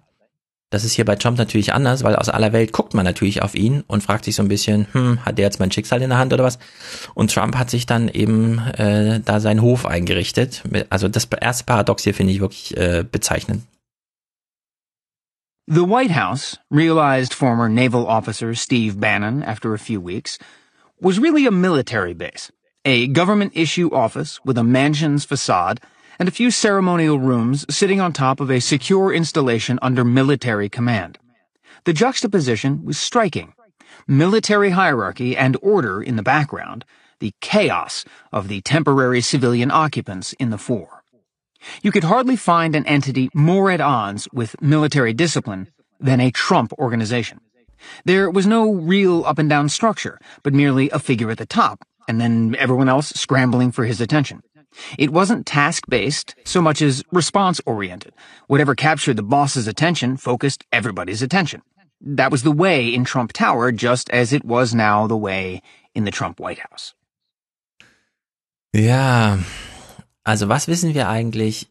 Das 0.73 0.85
ist 0.85 0.94
hier 0.94 1.05
bei 1.05 1.16
Trump 1.16 1.36
natürlich 1.36 1.74
anders, 1.74 2.03
weil 2.03 2.16
aus 2.16 2.31
aller 2.31 2.55
Welt 2.55 2.73
guckt 2.73 2.94
man 2.94 3.05
natürlich 3.05 3.43
auf 3.43 3.55
ihn 3.55 3.85
und 3.89 4.03
fragt 4.03 4.24
sich 4.24 4.36
so 4.36 4.43
ein 4.43 4.49
bisschen, 4.49 4.86
hm, 4.93 5.23
hat 5.23 5.36
der 5.36 5.44
jetzt 5.44 5.61
mein 5.61 5.70
Schicksal 5.70 6.01
in 6.01 6.09
der 6.09 6.19
Hand 6.19 6.32
oder 6.32 6.44
was? 6.44 6.59
Und 7.12 7.31
Trump 7.31 7.57
hat 7.57 7.69
sich 7.69 7.85
dann 7.85 8.09
eben 8.09 8.59
äh, 8.78 9.20
da 9.20 9.39
seinen 9.39 9.61
Hof 9.61 9.85
eingerichtet. 9.85 10.62
Also 10.89 11.09
das 11.09 11.28
erste 11.39 11.65
Paradox 11.65 12.05
hier 12.05 12.15
finde 12.15 12.32
ich 12.32 12.40
wirklich 12.40 12.74
äh, 12.78 13.05
bezeichnend. 13.05 13.65
The 15.66 15.82
White 15.82 16.15
House, 16.15 16.59
realized 16.70 17.35
former 17.35 17.69
naval 17.69 18.07
officer 18.07 18.55
Steve 18.55 18.97
Bannon 18.97 19.43
after 19.43 19.74
a 19.74 19.78
few 19.78 20.01
weeks, 20.03 20.39
was 20.99 21.20
really 21.20 21.47
a 21.47 21.51
military 21.51 22.15
base, 22.15 22.51
a 22.86 23.09
government 23.09 23.55
issue 23.55 23.90
office 23.93 24.40
with 24.43 24.57
a 24.57 24.62
mansion's 24.65 25.27
facade 25.27 25.82
and 26.23 26.28
a 26.28 26.31
few 26.31 26.53
ceremonial 26.53 27.19
rooms 27.19 27.66
sitting 27.69 28.01
on 28.01 28.12
top 28.12 28.39
of 28.39 28.49
a 28.49 28.61
secure 28.61 29.12
installation 29.12 29.77
under 29.82 30.05
military 30.05 30.69
command. 30.69 31.19
The 31.82 31.93
juxtaposition 31.93 32.85
was 32.85 32.97
striking. 32.97 33.55
Military 34.07 34.70
hierarchy 34.70 35.36
and 35.36 35.57
order 35.61 36.01
in 36.01 36.15
the 36.15 36.23
background, 36.23 36.85
the 37.19 37.35
chaos 37.40 38.05
of 38.31 38.47
the 38.47 38.61
temporary 38.61 39.20
civilian 39.20 39.73
occupants 39.73 40.32
in 40.35 40.51
the 40.51 40.59
fore. 40.59 41.03
You 41.82 41.90
could 41.90 42.05
hardly 42.05 42.36
find 42.36 42.77
an 42.77 42.86
entity 42.86 43.28
more 43.35 43.73
at 43.73 43.81
odds 43.81 44.28
with 44.32 44.62
military 44.62 45.12
discipline 45.12 45.73
than 45.99 46.20
a 46.20 46.31
Trump 46.31 46.73
organization. 46.74 47.40
There 48.05 48.31
was 48.31 48.47
no 48.47 48.73
real 48.73 49.24
up 49.24 49.40
and 49.40 49.51
down 49.51 49.69
structure, 49.70 50.20
but 50.44 50.55
merely 50.55 50.89
a 50.90 51.01
figure 51.01 51.32
at 51.32 51.39
the 51.39 51.47
top, 51.47 51.82
and 52.07 52.20
then 52.20 52.55
everyone 52.61 52.89
else 52.89 53.09
scrambling 53.09 53.73
for 53.73 53.86
his 53.86 54.01
attention. 54.01 54.44
It 54.99 55.11
wasn't 55.11 55.47
task-based 55.47 56.35
so 56.44 56.61
much 56.62 56.82
as 56.82 57.03
response-oriented. 57.12 58.12
Whatever 58.49 58.74
captured 58.74 59.16
the 59.16 59.23
boss's 59.23 59.66
attention 59.66 60.16
focused 60.16 60.65
everybody's 60.73 61.23
attention. 61.23 61.62
That 62.01 62.32
was 62.32 62.43
the 62.43 62.51
way 62.51 62.93
in 62.93 63.05
Trump 63.05 63.32
Tower, 63.32 63.70
just 63.73 64.11
as 64.11 64.32
it 64.32 64.44
was 64.44 64.74
now 64.74 65.07
the 65.07 65.16
way 65.16 65.62
in 65.94 66.05
the 66.05 66.11
Trump 66.11 66.40
White 66.40 66.59
House. 66.59 66.94
Ja, 68.74 69.39
also 70.24 70.49
was 70.49 70.66
wissen 70.66 70.94
wir 70.94 71.09
eigentlich 71.09 71.69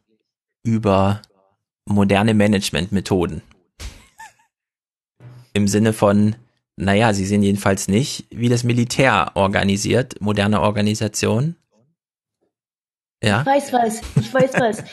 über 0.64 1.22
moderne 1.86 2.34
Managementmethoden? 2.34 3.42
Im 5.54 5.68
Sinne 5.68 5.94
von, 5.94 6.36
naja, 6.78 7.14
sie 7.14 7.26
sind 7.26 7.44
jedenfalls 7.44 7.88
nicht, 7.88 8.26
wie 8.30 8.50
das 8.50 8.64
Militär 8.64 9.32
organisiert, 9.34 10.22
moderne 10.22 10.62
Organisation. 10.62 11.56
Ja. 13.24 13.42
Ich 13.42 13.48
weiß 13.48 13.74
was, 13.74 14.02
ich 14.20 14.34
weiß 14.34 14.52
was. 14.60 14.84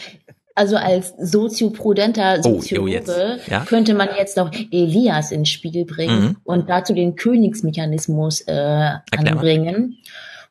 Also 0.55 0.76
als 0.76 1.14
sozioprudenter 1.20 2.38
Oh, 2.40 2.55
Soziologe 2.60 2.90
jetzt, 2.90 3.16
ja. 3.46 3.64
könnte 3.64 3.94
man 3.94 4.09
jetzt 4.18 4.36
noch 4.36 4.50
Elias 4.72 5.30
ins 5.30 5.50
Spiel 5.50 5.84
bringen 5.84 6.20
Mhm. 6.20 6.36
und 6.42 6.68
dazu 6.68 6.94
den 6.94 7.14
Königsmechanismus 7.14 8.40
äh, 8.42 8.55
mal. 8.55 9.02
anbringen. 9.16 9.98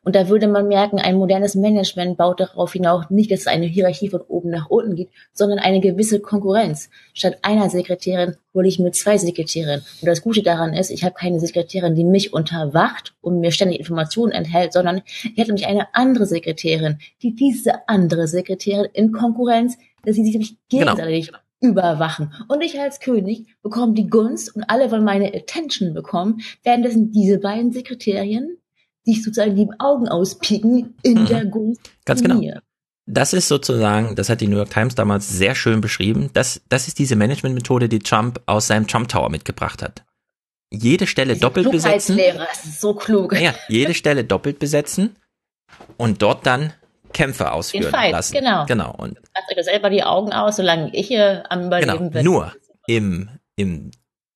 Und 0.08 0.14
da 0.14 0.30
würde 0.30 0.48
man 0.48 0.68
merken, 0.68 0.98
ein 0.98 1.16
modernes 1.16 1.54
Management 1.54 2.16
baut 2.16 2.40
darauf 2.40 2.72
hinaus 2.72 3.04
nicht, 3.10 3.30
dass 3.30 3.40
es 3.40 3.46
eine 3.46 3.66
Hierarchie 3.66 4.08
von 4.08 4.22
oben 4.22 4.48
nach 4.48 4.70
unten 4.70 4.94
gibt, 4.94 5.12
sondern 5.34 5.58
eine 5.58 5.80
gewisse 5.80 6.18
Konkurrenz. 6.18 6.88
Statt 7.12 7.36
einer 7.42 7.68
Sekretärin 7.68 8.36
hole 8.54 8.66
ich 8.66 8.78
mir 8.78 8.90
zwei 8.92 9.18
Sekretärinnen. 9.18 9.82
Und 10.00 10.06
das 10.06 10.22
Gute 10.22 10.42
daran 10.42 10.72
ist, 10.72 10.88
ich 10.88 11.04
habe 11.04 11.14
keine 11.14 11.38
Sekretärin, 11.40 11.94
die 11.94 12.04
mich 12.04 12.32
unterwacht 12.32 13.16
und 13.20 13.40
mir 13.40 13.52
ständig 13.52 13.80
Informationen 13.80 14.32
enthält, 14.32 14.72
sondern 14.72 15.02
ich 15.04 15.36
hätte 15.36 15.48
nämlich 15.48 15.66
eine 15.66 15.94
andere 15.94 16.24
Sekretärin, 16.24 17.00
die 17.20 17.34
diese 17.34 17.86
andere 17.86 18.28
Sekretärin 18.28 18.88
in 18.94 19.12
Konkurrenz, 19.12 19.76
dass 20.06 20.16
sie 20.16 20.24
sich 20.24 20.32
nämlich 20.32 20.56
Genau. 20.70 20.94
gegenseitig 20.94 21.32
überwachen. 21.60 22.32
Und 22.48 22.62
ich 22.62 22.80
als 22.80 23.00
König 23.00 23.44
bekomme 23.62 23.92
die 23.92 24.08
Gunst 24.08 24.56
und 24.56 24.64
alle 24.70 24.90
wollen 24.90 25.04
meine 25.04 25.34
Attention 25.34 25.92
bekommen, 25.92 26.40
währenddessen 26.62 27.10
diese 27.12 27.38
beiden 27.38 27.72
Sekretärinnen 27.72 28.57
sich 29.14 29.24
sozusagen 29.24 29.56
die 29.56 29.68
Augen 29.78 30.08
auspieken 30.08 30.94
in 31.02 31.22
Mhm. 31.22 31.26
der 31.26 31.44
Gunst 31.46 31.80
Ganz 32.04 32.22
genau. 32.22 32.36
mir. 32.36 32.62
Das 33.06 33.32
ist 33.32 33.48
sozusagen, 33.48 34.16
das 34.16 34.28
hat 34.28 34.40
die 34.42 34.46
New 34.48 34.56
York 34.58 34.70
Times 34.70 34.94
damals 34.94 35.28
sehr 35.30 35.54
schön 35.54 35.80
beschrieben. 35.80 36.28
Das, 36.34 36.60
das 36.68 36.88
ist 36.88 36.98
diese 36.98 37.16
Managementmethode, 37.16 37.88
die 37.88 38.00
Trump 38.00 38.40
aus 38.46 38.66
seinem 38.66 38.86
Trump 38.86 39.08
Tower 39.08 39.30
mitgebracht 39.30 39.82
hat. 39.82 40.04
Jede 40.70 41.06
Stelle 41.06 41.36
doppelt 41.36 41.70
besetzen. 41.70 42.18
Das 42.36 42.64
ist 42.66 42.80
so 42.82 42.92
klug. 42.92 43.32
Ja, 43.40 43.54
jede 43.68 43.94
Stelle 43.94 44.24
doppelt 44.24 44.58
besetzen 44.58 45.16
und 45.96 46.20
dort 46.20 46.44
dann 46.44 46.74
Kämpfe 47.14 47.52
ausführen 47.52 47.90
Fight, 47.90 48.12
lassen. 48.12 48.34
genau. 48.34 48.66
Genau. 48.66 48.94
Und 48.94 49.18
das 49.56 49.64
selber 49.64 49.88
die 49.88 50.02
Augen 50.02 50.32
aus, 50.34 50.56
solange 50.56 50.94
ich 50.94 51.06
hier 51.08 51.44
am 51.50 51.64
Überleben 51.68 51.96
genau. 51.98 52.10
bin. 52.10 52.24
Nur 52.24 52.52
im, 52.86 53.30
im 53.56 53.90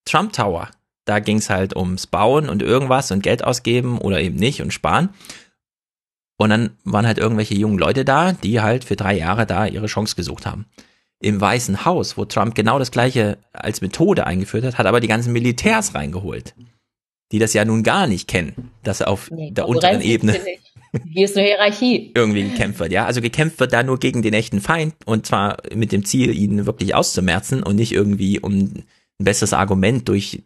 Trump 0.06 0.32
Tower, 0.32 0.70
da 1.04 1.18
ging 1.18 1.38
es 1.38 1.50
halt 1.50 1.76
ums 1.76 2.06
Bauen 2.06 2.48
und 2.48 2.62
irgendwas 2.62 3.10
und 3.10 3.22
Geld 3.22 3.44
ausgeben 3.44 3.98
oder 3.98 4.20
eben 4.20 4.36
nicht 4.36 4.62
und 4.62 4.72
sparen. 4.72 5.10
Und 6.36 6.50
dann 6.50 6.76
waren 6.84 7.06
halt 7.06 7.18
irgendwelche 7.18 7.54
jungen 7.54 7.78
Leute 7.78 8.04
da, 8.04 8.32
die 8.32 8.60
halt 8.60 8.84
für 8.84 8.96
drei 8.96 9.16
Jahre 9.16 9.46
da 9.46 9.66
ihre 9.66 9.86
Chance 9.86 10.16
gesucht 10.16 10.46
haben. 10.46 10.66
Im 11.20 11.40
Weißen 11.40 11.84
Haus, 11.84 12.16
wo 12.16 12.24
Trump 12.24 12.54
genau 12.54 12.78
das 12.80 12.90
gleiche 12.90 13.38
als 13.52 13.80
Methode 13.80 14.26
eingeführt 14.26 14.64
hat, 14.64 14.78
hat 14.78 14.86
aber 14.86 15.00
die 15.00 15.08
ganzen 15.08 15.32
Militärs 15.32 15.94
reingeholt, 15.94 16.54
die 17.30 17.38
das 17.38 17.52
ja 17.52 17.64
nun 17.64 17.84
gar 17.84 18.08
nicht 18.08 18.26
kennen, 18.26 18.72
dass 18.82 19.00
er 19.00 19.08
auf 19.08 19.30
Nee, 19.30 19.52
der 19.52 19.68
unteren 19.68 20.00
Ebene. 20.00 20.36
Hier 21.08 21.24
ist 21.24 21.36
eine 21.36 21.46
Hierarchie. 21.46 22.12
irgendwie 22.16 22.42
gekämpft 22.42 22.80
wird, 22.80 22.92
ja. 22.92 23.06
Also 23.06 23.20
gekämpft 23.20 23.60
wird 23.60 23.72
da 23.72 23.82
nur 23.82 23.98
gegen 23.98 24.22
den 24.22 24.34
echten 24.34 24.60
Feind 24.60 24.94
und 25.04 25.26
zwar 25.26 25.58
mit 25.74 25.92
dem 25.92 26.04
Ziel, 26.04 26.36
ihn 26.36 26.66
wirklich 26.66 26.94
auszumerzen 26.94 27.62
und 27.62 27.76
nicht 27.76 27.92
irgendwie 27.92 28.40
um 28.40 28.52
ein 28.52 28.84
besseres 29.18 29.52
Argument 29.52 30.08
durch, 30.08 30.42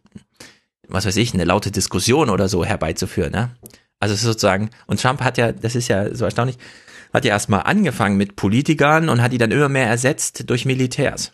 was 0.89 1.07
weiß 1.07 1.17
ich, 1.17 1.35
eine 1.35 1.45
laute 1.45 1.71
Diskussion 1.71 2.31
oder 2.31 2.49
so 2.49 2.65
herbeizuführen, 2.65 3.33
ne? 3.33 3.51
Also 3.99 4.15
es 4.15 4.21
ist 4.21 4.27
sozusagen, 4.27 4.71
und 4.87 5.01
Trump 5.01 5.23
hat 5.23 5.39
ja, 5.39 5.53
das 5.53 5.75
ist 5.75 5.89
ja 5.89 6.15
so 6.15 6.25
erstaunlich, 6.27 6.59
hat 7.13 7.25
ja 7.25 7.33
erstmal 7.33 7.63
angefangen 7.63 8.17
mit 8.17 8.37
Politikern 8.37 9.09
und 9.09 9.23
hat 9.23 9.33
die 9.33 9.39
dann 9.39 9.51
immer 9.51 9.69
mehr 9.69 9.87
ersetzt 9.87 10.51
durch 10.51 10.67
Militärs. 10.67 11.33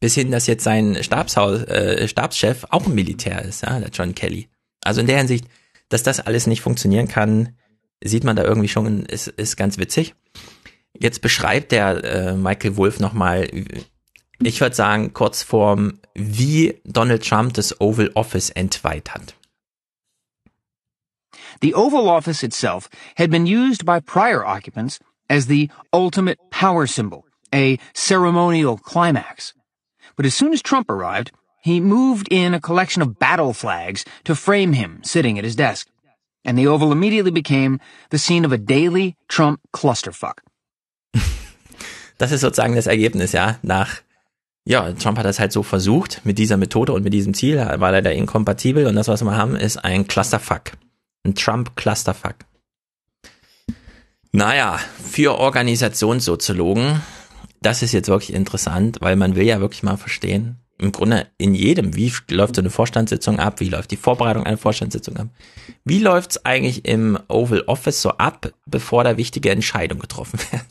Bis 0.00 0.14
hin, 0.14 0.30
dass 0.30 0.46
jetzt 0.46 0.64
sein 0.64 1.02
Stabshaus, 1.02 1.64
äh, 1.64 2.08
Stabschef 2.08 2.64
auch 2.70 2.86
ein 2.86 2.94
Militär 2.94 3.42
ist, 3.42 3.62
ja, 3.62 3.78
der 3.78 3.90
John 3.90 4.14
Kelly. 4.14 4.48
Also 4.82 5.00
in 5.00 5.06
der 5.06 5.18
Hinsicht, 5.18 5.46
dass 5.88 6.02
das 6.02 6.20
alles 6.20 6.46
nicht 6.46 6.62
funktionieren 6.62 7.08
kann, 7.08 7.56
sieht 8.02 8.24
man 8.24 8.36
da 8.36 8.44
irgendwie 8.44 8.68
schon, 8.68 9.04
ist, 9.06 9.26
ist 9.26 9.56
ganz 9.56 9.76
witzig. 9.76 10.14
Jetzt 10.98 11.20
beschreibt 11.20 11.72
der 11.72 12.04
äh, 12.04 12.34
Michael 12.34 12.76
Wolf 12.76 13.00
nochmal, 13.00 13.48
ich 14.42 14.60
würde 14.60 14.76
sagen, 14.76 15.12
kurz 15.12 15.42
vorm, 15.42 15.98
wie 16.14 16.80
Donald 16.84 17.26
Trump 17.26 17.54
das 17.54 17.80
Oval 17.80 18.10
Office 18.14 18.50
entweiht 18.50 19.12
hat. 19.12 19.34
The 21.60 21.74
Oval 21.74 22.08
Office 22.08 22.44
itself 22.44 22.88
had 23.16 23.30
been 23.30 23.46
used 23.46 23.84
by 23.84 24.00
prior 24.00 24.44
occupants 24.44 25.00
as 25.28 25.46
the 25.46 25.70
ultimate 25.92 26.38
power 26.50 26.86
symbol, 26.86 27.24
a 27.52 27.78
ceremonial 27.94 28.78
climax. 28.78 29.54
But 30.16 30.26
as 30.26 30.34
soon 30.34 30.52
as 30.52 30.62
Trump 30.62 30.88
arrived, 30.88 31.32
he 31.60 31.80
moved 31.80 32.28
in 32.30 32.54
a 32.54 32.60
collection 32.60 33.02
of 33.02 33.18
battle 33.18 33.52
flags 33.52 34.04
to 34.24 34.36
frame 34.36 34.72
him 34.72 35.00
sitting 35.02 35.38
at 35.38 35.44
his 35.44 35.56
desk. 35.56 35.88
And 36.44 36.56
the 36.56 36.68
Oval 36.68 36.92
immediately 36.92 37.32
became 37.32 37.80
the 38.10 38.18
scene 38.18 38.44
of 38.44 38.52
a 38.52 38.58
daily 38.58 39.16
Trump 39.28 39.60
clusterfuck. 39.72 40.42
Das 42.18 42.32
ist 42.32 42.40
sozusagen 42.40 42.74
das 42.74 42.88
Ergebnis, 42.88 43.30
ja, 43.30 43.60
nach, 43.62 44.02
ja, 44.68 44.92
Trump 44.92 45.16
hat 45.16 45.24
das 45.24 45.40
halt 45.40 45.50
so 45.50 45.62
versucht, 45.62 46.20
mit 46.24 46.36
dieser 46.36 46.58
Methode 46.58 46.92
und 46.92 47.02
mit 47.02 47.14
diesem 47.14 47.32
Ziel, 47.32 47.56
war 47.56 47.90
leider 47.90 48.12
inkompatibel 48.12 48.84
und 48.84 48.96
das, 48.96 49.08
was 49.08 49.24
wir 49.24 49.34
haben, 49.34 49.56
ist 49.56 49.78
ein 49.78 50.06
Clusterfuck. 50.06 50.72
Ein 51.24 51.34
Trump-Clusterfuck. 51.34 52.34
Naja, 54.30 54.78
für 55.02 55.38
Organisationssoziologen, 55.38 57.00
das 57.62 57.82
ist 57.82 57.92
jetzt 57.92 58.10
wirklich 58.10 58.34
interessant, 58.34 58.98
weil 59.00 59.16
man 59.16 59.36
will 59.36 59.46
ja 59.46 59.58
wirklich 59.60 59.82
mal 59.82 59.96
verstehen, 59.96 60.58
im 60.76 60.92
Grunde 60.92 61.28
in 61.38 61.54
jedem, 61.54 61.96
wie 61.96 62.12
läuft 62.28 62.56
so 62.56 62.60
eine 62.60 62.70
Vorstandssitzung 62.70 63.38
ab, 63.38 63.60
wie 63.60 63.70
läuft 63.70 63.90
die 63.90 63.96
Vorbereitung 63.96 64.44
einer 64.44 64.58
Vorstandssitzung 64.58 65.16
ab, 65.16 65.28
wie 65.86 65.98
läuft's 65.98 66.44
eigentlich 66.44 66.84
im 66.84 67.18
Oval 67.28 67.62
Office 67.62 68.02
so 68.02 68.10
ab, 68.10 68.52
bevor 68.66 69.02
da 69.02 69.16
wichtige 69.16 69.50
Entscheidungen 69.50 70.02
getroffen 70.02 70.38
werden. 70.52 70.66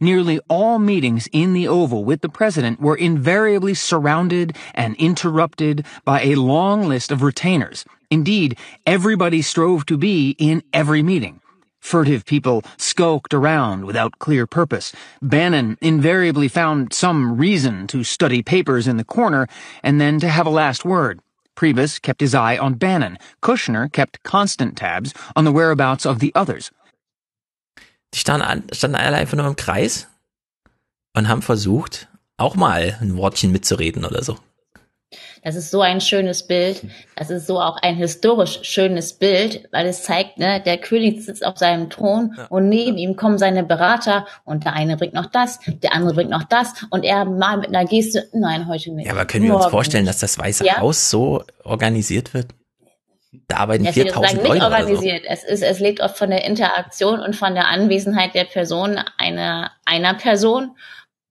Nearly 0.00 0.40
all 0.48 0.80
meetings 0.80 1.28
in 1.32 1.52
the 1.52 1.68
Oval 1.68 2.04
with 2.04 2.20
the 2.20 2.28
President 2.28 2.80
were 2.80 2.96
invariably 2.96 3.74
surrounded 3.74 4.56
and 4.74 4.96
interrupted 4.96 5.86
by 6.04 6.22
a 6.22 6.34
long 6.34 6.88
list 6.88 7.12
of 7.12 7.22
retainers. 7.22 7.84
Indeed, 8.10 8.58
everybody 8.86 9.40
strove 9.40 9.86
to 9.86 9.96
be 9.96 10.34
in 10.38 10.64
every 10.72 11.02
meeting. 11.02 11.40
Furtive 11.78 12.24
people 12.24 12.64
skulked 12.76 13.32
around 13.32 13.84
without 13.84 14.18
clear 14.18 14.46
purpose. 14.46 14.92
Bannon 15.22 15.78
invariably 15.80 16.48
found 16.48 16.92
some 16.92 17.36
reason 17.36 17.86
to 17.88 18.02
study 18.02 18.42
papers 18.42 18.88
in 18.88 18.96
the 18.96 19.04
corner 19.04 19.46
and 19.82 20.00
then 20.00 20.18
to 20.18 20.28
have 20.28 20.46
a 20.46 20.50
last 20.50 20.84
word. 20.84 21.20
Priebus 21.54 22.00
kept 22.00 22.20
his 22.20 22.34
eye 22.34 22.56
on 22.56 22.74
Bannon. 22.74 23.16
Kushner 23.42 23.92
kept 23.92 24.22
constant 24.24 24.76
tabs 24.76 25.14
on 25.36 25.44
the 25.44 25.52
whereabouts 25.52 26.04
of 26.04 26.18
the 26.18 26.32
others. 26.34 26.72
Die 28.14 28.18
standen, 28.18 28.46
an- 28.46 28.62
standen 28.72 28.96
alle 28.96 29.16
einfach 29.16 29.36
nur 29.36 29.46
im 29.46 29.56
Kreis 29.56 30.06
und 31.16 31.28
haben 31.28 31.42
versucht, 31.42 32.08
auch 32.36 32.54
mal 32.56 32.96
ein 33.00 33.16
Wortchen 33.16 33.52
mitzureden 33.52 34.04
oder 34.04 34.22
so. 34.22 34.36
Das 35.44 35.54
ist 35.54 35.70
so 35.70 35.80
ein 35.82 36.00
schönes 36.00 36.46
Bild. 36.46 36.82
Das 37.16 37.30
ist 37.30 37.46
so 37.46 37.60
auch 37.60 37.76
ein 37.82 37.94
historisch 37.96 38.60
schönes 38.62 39.12
Bild, 39.12 39.68
weil 39.72 39.86
es 39.86 40.02
zeigt, 40.02 40.38
ne, 40.38 40.60
der 40.60 40.78
König 40.78 41.22
sitzt 41.24 41.44
auf 41.46 41.58
seinem 41.58 41.90
Thron 41.90 42.36
und 42.48 42.68
neben 42.68 42.96
ihm 42.98 43.14
kommen 43.14 43.38
seine 43.38 43.62
Berater 43.62 44.26
und 44.44 44.64
der 44.64 44.72
eine 44.72 44.96
bringt 44.96 45.12
noch 45.14 45.26
das, 45.26 45.60
der 45.66 45.92
andere 45.92 46.14
bringt 46.14 46.30
noch 46.30 46.44
das 46.44 46.72
und 46.90 47.04
er 47.04 47.24
mal 47.26 47.58
mit 47.58 47.68
einer 47.68 47.84
Geste, 47.84 48.28
nein, 48.32 48.66
heute 48.66 48.90
nicht. 48.92 49.06
Ja, 49.06 49.12
aber 49.12 49.26
können 49.26 49.44
wir 49.44 49.54
uns 49.54 49.66
vorstellen, 49.66 50.06
dass 50.06 50.18
das 50.18 50.38
Weiße 50.38 50.64
Ja. 50.64 50.78
Haus 50.78 51.10
so 51.10 51.44
organisiert 51.62 52.32
wird? 52.34 52.48
Da 53.48 53.56
arbeiten 53.58 53.84
Ja, 53.84 53.90
es 53.90 53.96
wird 53.96 54.08
sozusagen 54.12 54.40
4000 54.40 54.42
nicht 54.42 54.48
Leute 54.48 54.60
so. 54.60 54.66
organisiert. 54.66 55.24
Es 55.28 55.44
ist, 55.44 55.62
es 55.62 55.80
lebt 55.80 56.00
oft 56.00 56.16
von 56.16 56.30
der 56.30 56.44
Interaktion 56.44 57.20
und 57.20 57.36
von 57.36 57.54
der 57.54 57.68
Anwesenheit 57.68 58.34
der 58.34 58.44
Person 58.44 58.98
einer, 59.18 59.70
einer 59.84 60.14
Person. 60.14 60.76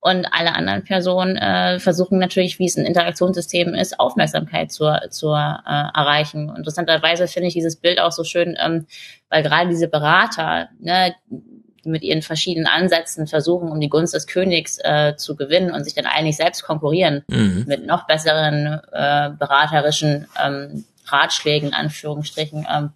Und 0.05 0.25
alle 0.34 0.53
anderen 0.53 0.84
Personen 0.84 1.38
äh, 1.38 1.80
versuchen 1.80 2.19
natürlich, 2.19 2.59
wie 2.59 2.65
es 2.65 2.75
ein 2.75 2.85
Interaktionssystem 2.85 3.73
ist, 3.73 4.01
Aufmerksamkeit 4.01 4.69
zu, 4.69 4.91
zu 5.09 5.27
äh, 5.30 5.34
erreichen. 5.34 6.51
Interessanterweise 6.57 7.30
finde 7.30 7.47
ich 7.47 7.53
dieses 7.53 7.77
Bild 7.77 8.01
auch 8.01 8.11
so 8.11 8.25
schön, 8.25 8.57
ähm, 8.61 8.85
weil 9.30 9.43
gerade 9.43 9.69
diese 9.69 9.88
Berater, 9.88 10.67
ne, 10.81 11.15
die 11.30 11.89
mit 11.89 12.03
ihren 12.03 12.21
verschiedenen 12.21 12.67
Ansätzen 12.67 13.27
versuchen, 13.27 13.69
um 13.69 13.80
die 13.80 13.88
Gunst 13.89 14.13
des 14.13 14.27
Königs 14.27 14.77
äh, 14.84 15.15
zu 15.15 15.38
gewinnen 15.38 15.71
und 15.71 15.85
sich 15.85 15.93
dann 15.93 16.05
eigentlich 16.05 16.35
selbst 16.35 16.63
konkurrieren 16.63 17.23
Mhm. 17.30 17.63
mit 17.67 17.85
noch 17.85 18.05
besseren 18.05 18.81
äh, 18.91 19.30
beraterischen 19.39 20.27
ähm, 20.43 20.84
Ratschlägen, 21.07 21.69
in 21.69 21.75
Anführungsstrichen. 21.75 22.67
Ähm, 22.69 22.91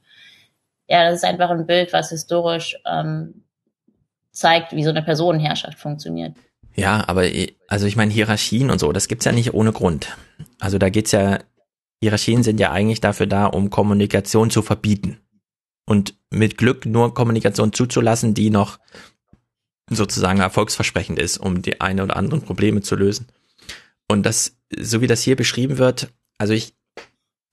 ja, 0.87 1.09
das 1.09 1.15
ist 1.15 1.25
einfach 1.25 1.49
ein 1.49 1.65
Bild, 1.65 1.93
was 1.93 2.09
historisch 2.09 2.77
ähm, 2.85 3.43
zeigt, 4.31 4.73
wie 4.73 4.83
so 4.83 4.89
eine 4.89 5.01
Personenherrschaft 5.01 5.79
funktioniert. 5.79 6.35
Ja, 6.75 7.07
aber 7.07 7.23
also 7.67 7.87
ich 7.87 7.95
meine 7.95 8.13
Hierarchien 8.13 8.69
und 8.69 8.79
so, 8.79 8.91
das 8.91 9.07
gibt's 9.07 9.25
ja 9.25 9.31
nicht 9.31 9.53
ohne 9.53 9.73
Grund. 9.73 10.15
Also 10.59 10.77
da 10.77 10.89
geht's 10.89 11.11
ja, 11.11 11.39
Hierarchien 12.01 12.43
sind 12.43 12.59
ja 12.59 12.71
eigentlich 12.71 13.01
dafür 13.01 13.25
da, 13.25 13.47
um 13.47 13.69
Kommunikation 13.69 14.51
zu 14.51 14.61
verbieten. 14.61 15.19
Und 15.85 16.15
mit 16.29 16.57
Glück 16.57 16.85
nur 16.85 17.13
Kommunikation 17.13 17.73
zuzulassen, 17.73 18.33
die 18.33 18.49
noch 18.49 18.79
sozusagen 19.89 20.39
erfolgsversprechend 20.39 21.17
ist, 21.17 21.37
um 21.37 21.61
die 21.61 21.81
eine 21.81 22.03
oder 22.03 22.17
anderen 22.17 22.43
Probleme 22.43 22.81
zu 22.81 22.95
lösen. 22.95 23.27
Und 24.07 24.25
das, 24.25 24.57
so 24.77 25.01
wie 25.01 25.07
das 25.07 25.21
hier 25.21 25.35
beschrieben 25.35 25.77
wird, 25.77 26.09
also 26.37 26.53
ich 26.53 26.76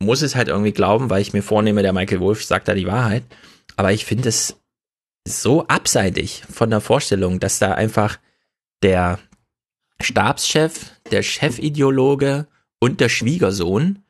muss 0.05 0.23
es 0.23 0.35
halt 0.35 0.49
irgendwie 0.49 0.73
glauben, 0.73 1.11
weil 1.11 1.23
ich 1.23 1.33
mir 1.33 1.43
vornehme, 1.43 1.83
der 1.83 1.93
Michael 1.93 2.21
Wolf 2.21 2.45
sagt 2.45 2.69
da 2.69 2.75
die 2.75 2.87
Wahrheit. 2.87 3.25
Aber 3.77 3.93
ich 3.93 4.05
finde 4.05 4.29
es 4.29 4.57
so 5.27 5.67
abseitig 5.67 6.45
von 6.51 6.71
der 6.71 6.81
Vorstellung, 6.81 7.41
dass 7.41 7.59
da 7.59 7.73
einfach 7.73 8.19
der 8.83 9.19
Stabschef, 10.01 10.93
der 11.11 11.23
Chefideologe 11.23 12.47
und 12.81 13.01
der 13.01 13.09
Schwiegersohn 13.09 14.03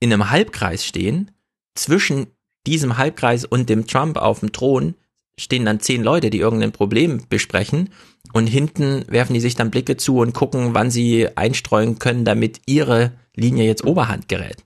in 0.00 0.12
einem 0.12 0.30
Halbkreis 0.30 0.84
stehen. 0.84 1.30
Zwischen 1.74 2.26
diesem 2.66 2.98
Halbkreis 2.98 3.44
und 3.44 3.68
dem 3.68 3.86
Trump 3.86 4.16
auf 4.16 4.40
dem 4.40 4.52
Thron 4.52 4.94
stehen 5.38 5.64
dann 5.64 5.80
zehn 5.80 6.02
Leute, 6.02 6.30
die 6.30 6.40
irgendein 6.40 6.72
Problem 6.72 7.26
besprechen 7.28 7.90
und 8.32 8.46
hinten 8.46 9.04
werfen 9.08 9.34
die 9.34 9.40
sich 9.40 9.54
dann 9.54 9.70
Blicke 9.70 9.96
zu 9.96 10.18
und 10.18 10.34
gucken, 10.34 10.74
wann 10.74 10.90
sie 10.90 11.28
einstreuen 11.36 11.98
können, 11.98 12.24
damit 12.24 12.62
ihre 12.66 13.12
Linie 13.34 13.64
jetzt 13.64 13.84
Oberhand 13.84 14.28
gerät. 14.28 14.64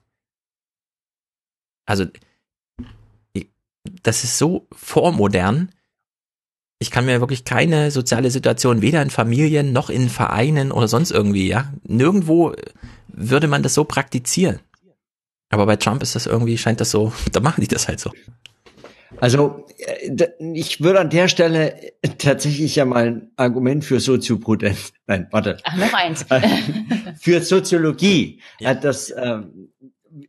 Also, 1.85 2.05
das 4.03 4.23
ist 4.23 4.37
so 4.37 4.67
vormodern, 4.71 5.69
ich 6.79 6.91
kann 6.91 7.05
mir 7.05 7.21
wirklich 7.21 7.45
keine 7.45 7.91
soziale 7.91 8.29
Situation 8.29 8.81
weder 8.81 9.01
in 9.01 9.09
Familien 9.09 9.71
noch 9.71 9.89
in 9.89 10.09
Vereinen 10.09 10.71
oder 10.71 10.87
sonst 10.87 11.11
irgendwie, 11.11 11.47
ja. 11.47 11.71
Nirgendwo 11.87 12.53
würde 13.07 13.47
man 13.47 13.63
das 13.63 13.73
so 13.73 13.85
praktizieren. 13.85 14.59
Aber 15.49 15.65
bei 15.65 15.77
Trump 15.77 16.03
ist 16.03 16.15
das 16.15 16.25
irgendwie, 16.25 16.57
scheint 16.57 16.81
das 16.81 16.91
so, 16.91 17.13
da 17.31 17.39
machen 17.39 17.61
die 17.61 17.67
das 17.67 17.87
halt 17.87 17.99
so. 17.99 18.11
Also 19.19 19.65
äh, 19.77 20.27
ich 20.53 20.81
würde 20.81 20.99
an 20.99 21.09
der 21.09 21.27
Stelle 21.27 21.75
tatsächlich 22.17 22.75
ja 22.75 22.85
mal 22.85 23.07
ein 23.07 23.31
Argument 23.35 23.83
für 23.85 23.99
Sozioprudenz, 23.99 24.93
nein, 25.07 25.27
warte. 25.31 25.57
Ach, 25.63 25.75
noch 25.75 25.93
eins. 25.93 26.25
für 27.19 27.41
Soziologie 27.41 28.41
ja. 28.59 28.73
das, 28.73 29.13
ähm, 29.15 29.69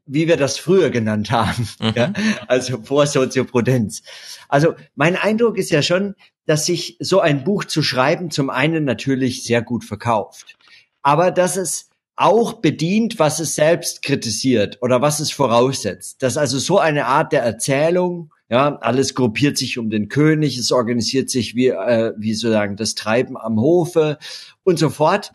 wie 0.07 0.29
wir 0.29 0.37
das 0.37 0.59
früher 0.59 0.91
genannt 0.91 1.31
haben, 1.31 1.69
mhm. 1.81 1.93
ja, 1.95 2.13
also 2.49 2.83
vor 2.83 3.07
Sozioprudenz. 3.07 4.03
Also 4.49 4.75
mein 4.95 5.17
Eindruck 5.17 5.59
ist 5.59 5.71
ja 5.71 5.83
schon, 5.83 6.15
dass 6.47 6.67
sich 6.67 6.97
so 7.01 7.21
ein 7.21 7.45
Buch 7.45 7.65
zu 7.65 7.83
schreiben 7.83 8.31
zum 8.31 8.51
einen 8.51 8.85
natürlich 8.85 9.45
sehr 9.45 9.63
gut 9.63 9.85
verkauft, 9.85 10.57
aber 11.03 11.31
dass 11.31 11.57
es 11.57 11.91
auch 12.17 12.55
bedient, 12.55 13.19
was 13.19 13.41
es 13.41 13.57
selbst 13.57 14.03
kritisiert 14.03 14.79
oder 14.81 15.03
was 15.03 15.21
es 15.21 15.33
voraussetzt. 15.33 16.23
Dass 16.23 16.37
also 16.37 16.59
so 16.59 16.79
eine 16.79 17.07
Art 17.07 17.33
der 17.33 17.43
Erzählung, 17.43 18.33
ja, 18.49 18.77
alles 18.77 19.15
gruppiert 19.15 19.57
sich 19.57 19.79
um 19.79 19.91
den 19.91 20.09
König, 20.09 20.59
es 20.59 20.71
organisiert 20.71 21.31
sich 21.31 21.55
wie, 21.55 21.69
äh, 21.69 22.13
wie 22.19 22.35
sozusagen 22.35 22.77
das 22.77 22.95
Treiben 22.95 23.37
am 23.37 23.61
Hofe 23.61 24.19
und 24.63 24.79
so 24.79 24.91
fort. 24.91 25.33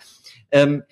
Ähm, 0.51 0.83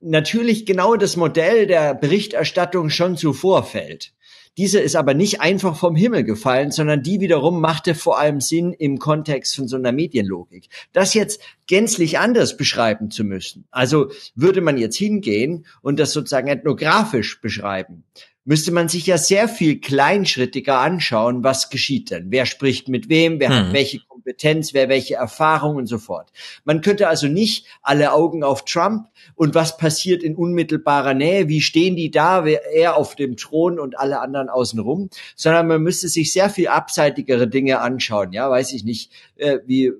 natürlich 0.00 0.66
genau 0.66 0.96
das 0.96 1.16
Modell 1.16 1.66
der 1.66 1.94
Berichterstattung 1.94 2.90
schon 2.90 3.16
zuvor 3.16 3.64
fällt. 3.64 4.12
Diese 4.56 4.80
ist 4.80 4.96
aber 4.96 5.14
nicht 5.14 5.40
einfach 5.40 5.76
vom 5.76 5.94
Himmel 5.94 6.24
gefallen, 6.24 6.72
sondern 6.72 7.04
die 7.04 7.20
wiederum 7.20 7.60
machte 7.60 7.94
vor 7.94 8.18
allem 8.18 8.40
Sinn 8.40 8.72
im 8.72 8.98
Kontext 8.98 9.54
von 9.54 9.68
so 9.68 9.76
einer 9.76 9.92
Medienlogik. 9.92 10.68
Das 10.92 11.14
jetzt 11.14 11.40
gänzlich 11.68 12.18
anders 12.18 12.56
beschreiben 12.56 13.12
zu 13.12 13.22
müssen, 13.22 13.66
also 13.70 14.10
würde 14.34 14.60
man 14.60 14.76
jetzt 14.76 14.96
hingehen 14.96 15.64
und 15.80 16.00
das 16.00 16.12
sozusagen 16.12 16.48
ethnografisch 16.48 17.40
beschreiben, 17.40 18.02
müsste 18.48 18.72
man 18.72 18.88
sich 18.88 19.06
ja 19.06 19.18
sehr 19.18 19.46
viel 19.46 19.78
kleinschrittiger 19.78 20.78
anschauen, 20.78 21.44
was 21.44 21.68
geschieht 21.68 22.10
denn? 22.10 22.28
Wer 22.30 22.46
spricht 22.46 22.88
mit 22.88 23.10
wem? 23.10 23.40
Wer 23.40 23.50
hm. 23.50 23.56
hat 23.56 23.72
welche 23.74 24.00
Kompetenz? 24.08 24.72
Wer 24.72 24.88
welche 24.88 25.16
Erfahrung 25.16 25.76
und 25.76 25.86
so 25.86 25.98
fort? 25.98 26.32
Man 26.64 26.80
könnte 26.80 27.08
also 27.08 27.28
nicht 27.28 27.66
alle 27.82 28.10
Augen 28.10 28.42
auf 28.42 28.64
Trump 28.64 29.08
und 29.34 29.54
was 29.54 29.76
passiert 29.76 30.22
in 30.22 30.34
unmittelbarer 30.34 31.12
Nähe, 31.12 31.48
wie 31.48 31.60
stehen 31.60 31.94
die 31.94 32.10
da, 32.10 32.46
er 32.46 32.96
auf 32.96 33.16
dem 33.16 33.36
Thron 33.36 33.78
und 33.78 33.98
alle 33.98 34.18
anderen 34.18 34.48
außenrum, 34.48 35.10
sondern 35.36 35.66
man 35.66 35.82
müsste 35.82 36.08
sich 36.08 36.32
sehr 36.32 36.48
viel 36.48 36.68
abseitigere 36.68 37.48
Dinge 37.48 37.80
anschauen, 37.80 38.32
ja, 38.32 38.48
weiß 38.48 38.72
ich 38.72 38.82
nicht, 38.82 39.12
äh, 39.36 39.58
wie, 39.66 39.92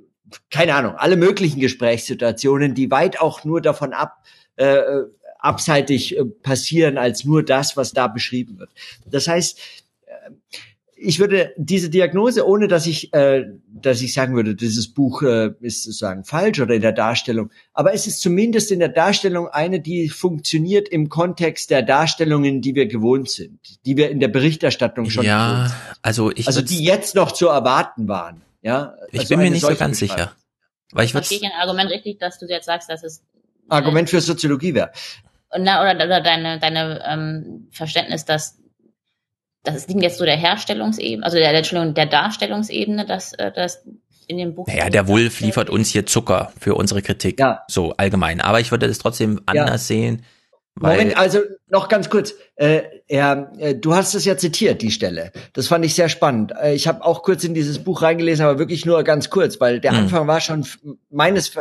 keine 0.51 0.75
Ahnung, 0.75 0.95
alle 0.97 1.19
möglichen 1.19 1.61
Gesprächssituationen, 1.61 2.75
die 2.75 2.91
weit 2.91 3.21
auch 3.21 3.45
nur 3.45 3.61
davon 3.61 3.93
ab, 3.93 4.23
äh, 4.57 4.81
abseitig 5.39 6.17
äh, 6.17 6.25
passieren 6.25 6.99
als 6.99 7.25
nur 7.25 7.43
das, 7.43 7.77
was 7.77 7.93
da 7.93 8.09
beschrieben 8.09 8.59
wird. 8.59 8.71
Das 9.07 9.29
heißt, 9.29 9.59
äh, 10.07 10.31
ich 11.01 11.21
würde 11.21 11.53
diese 11.57 11.91
Diagnose, 11.91 12.45
ohne 12.47 12.67
dass 12.67 12.87
ich, 12.87 13.15
äh, 13.15 13.45
dass 13.69 14.03
ich 14.03 14.13
sagen 14.13 14.35
würde, 14.35 14.57
dieses 14.57 14.93
Buch 14.93 15.23
äh, 15.23 15.53
ist 15.61 15.85
sozusagen 15.85 16.25
falsch 16.25 16.61
oder 16.61 16.75
in 16.75 16.83
der 16.83 16.93
Darstellung, 16.93 17.51
aber 17.73 17.95
es 17.95 18.07
ist 18.09 18.21
zumindest 18.21 18.73
in 18.73 18.81
der 18.81 18.89
Darstellung 18.89 19.49
eine, 19.49 19.81
die 19.81 20.09
funktioniert 20.09 20.89
im 20.89 21.09
Kontext 21.09 21.71
der 21.71 21.83
Darstellungen, 21.83 22.61
die 22.61 22.75
wir 22.75 22.87
gewohnt 22.87 23.31
sind, 23.31 23.61
die 23.87 23.97
wir 23.97 24.11
in 24.11 24.19
der 24.19 24.29
Berichterstattung 24.29 25.09
schon 25.09 25.25
ja, 25.25 25.73
also 26.03 26.33
ich 26.33 26.49
also 26.49 26.63
die 26.63 26.83
jetzt 26.83 27.15
noch 27.15 27.31
zu 27.31 27.47
erwarten 27.47 28.09
waren. 28.09 28.43
Ja, 28.61 28.95
ich 29.13 29.21
also 29.21 29.29
bin 29.29 29.39
mir 29.39 29.51
nicht 29.51 29.65
so 29.65 29.75
ganz 29.77 30.01
sicher. 30.01 30.33
Weil 30.91 31.05
ich 31.05 31.13
verstehe 31.13 31.41
ein 31.43 31.53
Argument 31.61 31.91
richtig, 31.91 32.19
dass 32.19 32.39
du 32.39 32.47
jetzt 32.47 32.67
sagst, 32.67 32.91
dass 32.91 33.05
es 33.05 33.23
Argument 33.69 34.09
für 34.09 34.21
Soziologie 34.21 34.75
wäre. 34.75 34.91
Na, 35.57 35.81
oder, 35.83 36.05
oder 36.05 36.21
deine, 36.21 36.59
deine 36.59 37.03
ähm, 37.07 37.69
Verständnis, 37.71 38.25
dass 38.25 38.59
das 39.65 39.89
liegt 39.89 40.03
jetzt 40.03 40.19
so 40.19 40.25
der 40.25 40.37
Herstellungsebene, 40.37 41.25
also 41.25 41.37
der, 41.37 41.53
Entschuldigung, 41.53 41.95
der 41.95 42.07
Darstellungsebene, 42.07 43.05
dass 43.07 43.33
äh, 43.35 43.51
das 43.53 43.85
in 44.27 44.39
dem 44.39 44.55
Buch. 44.55 44.67
Naja, 44.67 44.89
der 44.91 45.09
Wolf 45.09 45.41
liefert 45.41 45.71
uns 45.71 45.89
hier 45.91 46.07
Zucker 46.07 46.53
für 46.61 46.75
unsere 46.75 47.03
Kritik. 47.03 47.41
Ja. 47.41 47.63
So 47.69 47.93
allgemein. 47.97 48.41
Aber 48.41 48.61
ich 48.61 48.71
würde 48.71 48.87
es 48.87 48.99
trotzdem 48.99 49.41
anders 49.47 49.89
ja. 49.89 49.97
sehen. 49.97 50.23
Weil 50.75 50.99
Moment, 50.99 51.19
also 51.19 51.41
noch 51.67 51.89
ganz 51.89 52.09
kurz. 52.09 52.35
Äh, 52.55 52.83
er, 53.09 53.53
äh, 53.59 53.75
du 53.75 53.95
hast 53.95 54.15
es 54.15 54.25
ja 54.25 54.37
zitiert, 54.37 54.81
die 54.83 54.91
Stelle. 54.91 55.33
Das 55.55 55.67
fand 55.67 55.85
ich 55.85 55.95
sehr 55.95 56.09
spannend. 56.09 56.53
Äh, 56.53 56.75
ich 56.75 56.87
habe 56.87 57.05
auch 57.05 57.23
kurz 57.23 57.43
in 57.43 57.55
dieses 57.55 57.83
Buch 57.83 58.03
reingelesen, 58.03 58.45
aber 58.45 58.59
wirklich 58.59 58.87
nur 58.87 59.03
ganz 59.03 59.29
kurz, 59.29 59.61
weil 59.61 59.81
der 59.81 59.93
hm. 59.93 59.99
Anfang 59.99 60.27
war 60.29 60.41
schon 60.41 60.65
meines, 61.11 61.53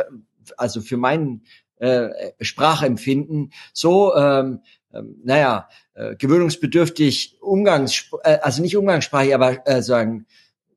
also 0.56 0.80
für 0.80 0.96
meinen 0.96 1.42
äh, 1.78 2.32
Sprachempfinden 2.40 3.52
so, 3.72 4.14
ähm, 4.14 4.60
ähm, 4.92 5.16
naja, 5.22 5.68
äh, 5.94 6.16
gewöhnungsbedürftig 6.16 7.36
Umgangs, 7.40 8.10
äh, 8.22 8.38
also 8.42 8.62
nicht 8.62 8.76
umgangssprachlich, 8.76 9.34
aber 9.34 9.66
äh, 9.66 9.82
sagen, 9.82 10.26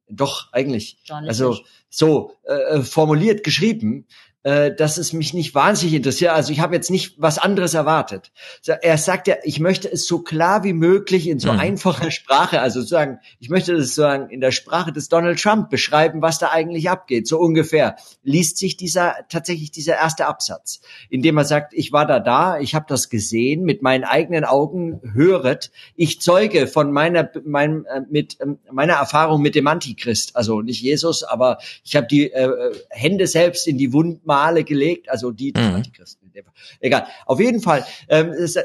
doch 0.10 0.52
eigentlich, 0.52 0.98
also 1.10 1.58
so 1.90 2.34
äh, 2.44 2.82
formuliert 2.82 3.44
geschrieben, 3.44 4.08
äh, 4.44 4.74
dass 4.74 4.98
es 4.98 5.14
mich 5.14 5.34
nicht 5.34 5.54
wahnsinnig 5.54 5.96
interessiert. 5.96 6.32
Also 6.32 6.52
ich 6.52 6.60
habe 6.60 6.74
jetzt 6.76 6.90
nicht 6.90 7.16
was 7.18 7.38
anderes 7.38 7.74
erwartet. 7.74 8.32
Er 8.66 8.98
sagt 8.98 9.28
ja, 9.28 9.36
ich 9.44 9.60
möchte 9.60 9.92
es 9.92 10.08
so 10.08 10.20
klar 10.20 10.64
wie 10.64 10.74
möglich 10.74 11.28
in 11.28 11.40
so 11.40 11.54
mhm. 11.54 11.60
einfacher 11.60 12.10
Sprache, 12.10 12.60
also 12.60 12.80
sozusagen, 12.80 13.20
ich 13.40 13.50
möchte 13.50 13.74
das 13.74 13.88
sozusagen 13.88 14.30
in 14.30 14.42
der 14.42 14.52
Sprache 14.52 14.92
des 14.92 15.10
Donald 15.10 15.40
Trump 15.40 15.70
beschreiben, 15.70 16.22
was 16.22 16.40
da 16.40 16.50
eigentlich 16.50 16.90
abgeht. 16.90 17.28
So 17.28 17.40
ungefähr 17.40 17.98
liest 18.24 18.58
sich 18.58 18.78
dieser 18.78 19.16
tatsächlich 19.30 19.72
dieser 19.72 19.96
erste 19.96 20.26
Absatz, 20.26 20.82
in 21.10 21.22
dem 21.22 21.38
er 21.38 21.46
sagt, 21.46 21.74
ich 21.74 21.92
war 21.92 22.08
da 22.08 22.20
da, 22.20 22.60
ich 22.60 22.74
habe 22.74 22.86
das 22.88 23.10
gesehen, 23.10 23.64
mit 23.64 23.82
meinen 23.82 24.04
eigenen 24.04 24.44
Augen 24.44 25.02
höret, 25.14 25.72
ich 25.96 26.20
zeuge 26.20 26.66
von 26.66 26.92
meiner 26.92 27.30
mein, 27.46 27.86
äh, 27.86 28.02
mit 28.10 28.40
äh, 28.40 28.48
meiner 28.72 28.94
Erfahrung 28.94 29.42
mit 29.42 29.54
dem 29.54 29.68
Antichrist, 29.68 30.36
also 30.36 30.62
nicht 30.62 30.82
Jesus, 30.82 31.24
aber 31.24 31.60
ich 31.84 31.96
habe 31.96 32.08
die 32.08 32.32
äh, 32.32 32.46
äh, 32.46 32.76
Hände 32.90 33.28
selbst 33.28 33.68
in 33.68 33.78
die 33.78 33.94
Wunden 33.94 34.31
Male 34.32 34.64
gelegt, 34.64 35.10
also 35.10 35.32
die 35.32 35.52
mhm. 35.56 35.76
Antichristen. 35.76 36.32
Egal. 36.80 37.06
Auf 37.26 37.40
jeden 37.42 37.60
Fall. 37.62 37.86
Ähm, 38.08 38.32
ist, 38.32 38.58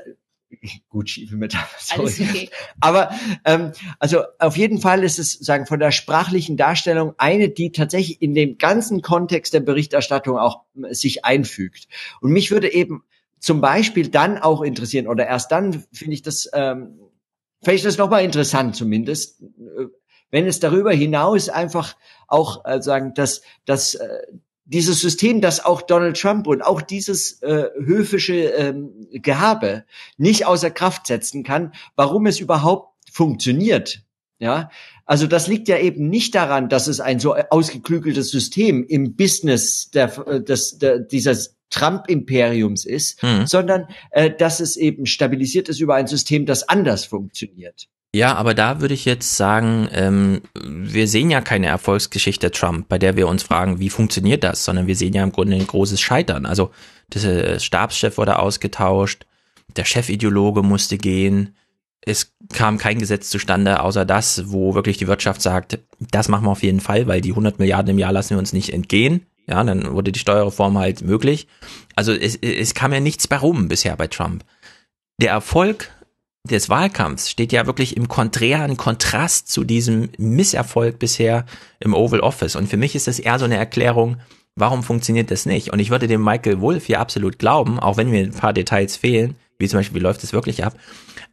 gut 0.89 1.11
schiefe 1.11 1.37
Metapher, 1.37 1.77
sorry. 1.79 2.13
Okay. 2.29 2.51
Aber 2.81 3.11
ähm, 3.45 3.73
also 3.99 4.23
auf 4.39 4.57
jeden 4.57 4.81
Fall 4.81 5.03
ist 5.03 5.19
es 5.19 5.33
sagen 5.33 5.67
von 5.67 5.81
der 5.81 5.91
sprachlichen 5.91 6.57
Darstellung 6.57 7.15
eine, 7.19 7.49
die 7.49 7.73
tatsächlich 7.73 8.23
in 8.23 8.35
dem 8.35 8.59
ganzen 8.59 9.03
Kontext 9.03 9.55
der 9.55 9.61
Berichterstattung 9.61 10.39
auch 10.39 10.63
äh, 10.83 10.95
sich 10.95 11.25
einfügt. 11.25 11.89
Und 12.21 12.31
mich 12.31 12.51
würde 12.51 12.73
eben 12.73 13.05
zum 13.41 13.61
Beispiel 13.61 14.09
dann 14.09 14.39
auch 14.39 14.63
interessieren 14.63 15.09
oder 15.09 15.27
erst 15.27 15.53
dann 15.53 15.85
finde 15.93 16.15
ich 16.15 16.23
das 16.23 16.49
ähm, 16.53 17.01
finde 17.63 17.77
ich 17.77 17.83
das 17.83 17.99
nochmal 17.99 18.25
interessant 18.25 18.77
zumindest, 18.77 19.43
äh, 19.43 19.87
wenn 20.31 20.47
es 20.47 20.61
darüber 20.61 20.93
hinaus 20.93 21.49
einfach 21.49 21.97
auch 22.29 22.65
äh, 22.65 22.81
sagen, 22.83 23.15
dass 23.15 23.43
dass 23.65 23.97
äh, 23.97 24.19
dieses 24.67 25.01
System, 25.01 25.41
das 25.41 25.65
auch 25.65 25.81
Donald 25.83 26.21
Trump 26.21 26.47
und 26.47 26.63
auch 26.63 26.83
dieses 26.83 27.41
äh, 27.43 27.65
höfische 27.83 28.35
ähm, 28.35 29.09
Gehabe 29.13 29.85
nicht 30.19 30.45
außer 30.47 30.71
Kraft 30.71 31.07
setzen 31.07 31.45
kann, 31.45 31.73
warum 31.95 32.27
es 32.27 32.41
überhaupt 32.41 32.93
funktioniert, 33.11 34.03
Ja, 34.39 34.71
also 35.07 35.27
das 35.27 35.47
liegt 35.47 35.69
ja 35.69 35.79
eben 35.79 36.11
nicht 36.11 36.35
daran, 36.35 36.69
dass 36.69 36.89
es 36.89 37.01
ein 37.01 37.21
so 37.21 37.35
ausgeklügeltes 37.35 38.31
System 38.31 38.85
im 38.85 39.15
Business 39.17 39.91
der, 39.91 40.09
des, 40.41 40.79
der, 40.79 40.99
dieses 40.99 41.57
Trump-Imperiums 41.71 42.85
ist, 42.85 43.23
Mhm. 43.23 43.47
sondern 43.47 43.87
äh, 44.11 44.31
dass 44.31 44.61
es 44.61 44.77
eben 44.77 45.07
stabilisiert 45.07 45.69
ist 45.69 45.81
über 45.81 45.95
ein 45.95 46.07
System, 46.07 46.45
das 46.45 46.69
anders 46.69 47.05
funktioniert. 47.07 47.89
Ja, 48.17 48.35
aber 48.35 48.55
da 48.55 48.81
würde 48.81 48.95
ich 48.95 49.05
jetzt 49.05 49.37
sagen, 49.37 49.91
ähm, 49.93 50.41
wir 50.55 51.07
sehen 51.07 51.31
ja 51.31 51.43
keine 51.43 51.67
Erfolgsgeschichte 51.67 52.51
Trump, 52.51 52.89
bei 52.89 52.97
der 52.97 53.15
wir 53.15 53.29
uns 53.29 53.43
fragen, 53.43 53.79
wie 53.79 53.91
funktioniert 53.91 54.43
das, 54.43 54.65
sondern 54.65 54.87
wir 54.87 54.97
sehen 54.97 55.13
ja 55.13 55.23
im 55.23 55.33
Grunde 55.33 55.55
ein 55.55 55.67
großes 55.67 56.01
Scheitern. 56.01 56.47
Also 56.47 56.71
der 57.13 57.59
Stabschef 57.59 58.17
wurde 58.17 58.39
ausgetauscht, 58.39 59.27
der 59.77 59.85
Chefideologe 59.85 60.63
musste 60.63 60.97
gehen, 60.97 61.57
es 62.01 62.33
kam 62.55 62.79
kein 62.79 63.01
Gesetz 63.01 63.29
zustande, 63.29 63.81
außer 63.81 64.07
das, 64.07 64.45
wo 64.47 64.75
wirklich 64.75 64.97
die 64.97 65.09
Wirtschaft 65.09 65.43
sagt, 65.43 65.79
das 65.99 66.29
machen 66.29 66.47
wir 66.47 66.53
auf 66.53 66.63
jeden 66.63 66.81
Fall, 66.81 67.07
weil 67.07 67.21
die 67.21 67.33
100 67.33 67.59
Milliarden 67.59 67.91
im 67.91 67.99
Jahr 67.99 68.13
lassen 68.13 68.31
wir 68.31 68.39
uns 68.39 68.55
nicht 68.55 68.73
entgehen. 68.73 69.27
Ja, 69.47 69.63
dann 69.63 69.93
wurde 69.93 70.11
die 70.11 70.21
Steuerreform 70.21 70.79
halt 70.79 71.03
möglich. 71.03 71.49
Also 71.97 72.15
es, 72.15 72.37
es 72.37 72.73
kam 72.73 72.95
ja 72.95 73.01
nichts 73.01 73.29
bei 73.29 73.37
rum 73.37 73.69
bisher 73.69 73.95
bei 73.95 74.07
Trump. 74.07 74.43
Der 75.21 75.33
Erfolg 75.33 75.91
des 76.47 76.69
Wahlkampfs 76.69 77.31
steht 77.31 77.53
ja 77.53 77.67
wirklich 77.67 77.97
im 77.97 78.09
konträren 78.09 78.77
Kontrast 78.77 79.51
zu 79.51 79.65
diesem 79.65 80.11
Misserfolg 80.19 80.99
bisher 80.99 81.47
im 81.81 81.95
Oval 81.95 82.21
Office. 82.21 82.57
Und 82.57 82.69
für 82.69 82.77
mich 82.77 82.95
ist 82.95 83.07
das 83.07 83.19
eher 83.19 83.39
so 83.39 83.45
eine 83.45 83.57
Erklärung, 83.57 84.19
warum 84.55 84.83
funktioniert 84.83 85.31
das 85.31 85.47
nicht? 85.47 85.73
Und 85.73 85.79
ich 85.79 85.91
würde 85.91 86.09
dem 86.09 86.25
Michael 86.25 86.61
Wolf 86.61 86.87
hier 86.87 87.01
absolut 87.01 87.39
glauben, 87.39 87.79
auch 87.79 87.97
wenn 87.97 88.11
mir 88.11 88.23
ein 88.23 88.33
paar 88.33 88.53
Details 88.53 88.97
fehlen, 88.97 89.37
wie 89.59 89.69
zum 89.69 89.79
Beispiel, 89.79 90.01
wie 90.01 90.03
läuft 90.03 90.25
es 90.25 90.33
wirklich 90.33 90.65
ab. 90.65 90.75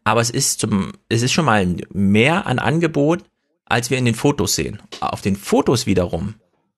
Aber 0.04 0.22
es 0.22 0.30
ist 0.30 0.60
zum, 0.60 0.92
es 1.10 1.22
ist 1.22 1.32
schon 1.32 1.46
mal 1.46 1.66
mehr 1.92 2.46
an 2.46 2.60
Angebot, 2.60 3.24
als 3.66 3.90
wir 3.90 3.98
in 3.98 4.06
den 4.06 4.16
Fotos 4.16 4.56
sehen. 4.56 4.82
Auf 5.00 5.22
den 5.22 5.36
Fotos 5.36 5.86
wiederum, 5.86 6.36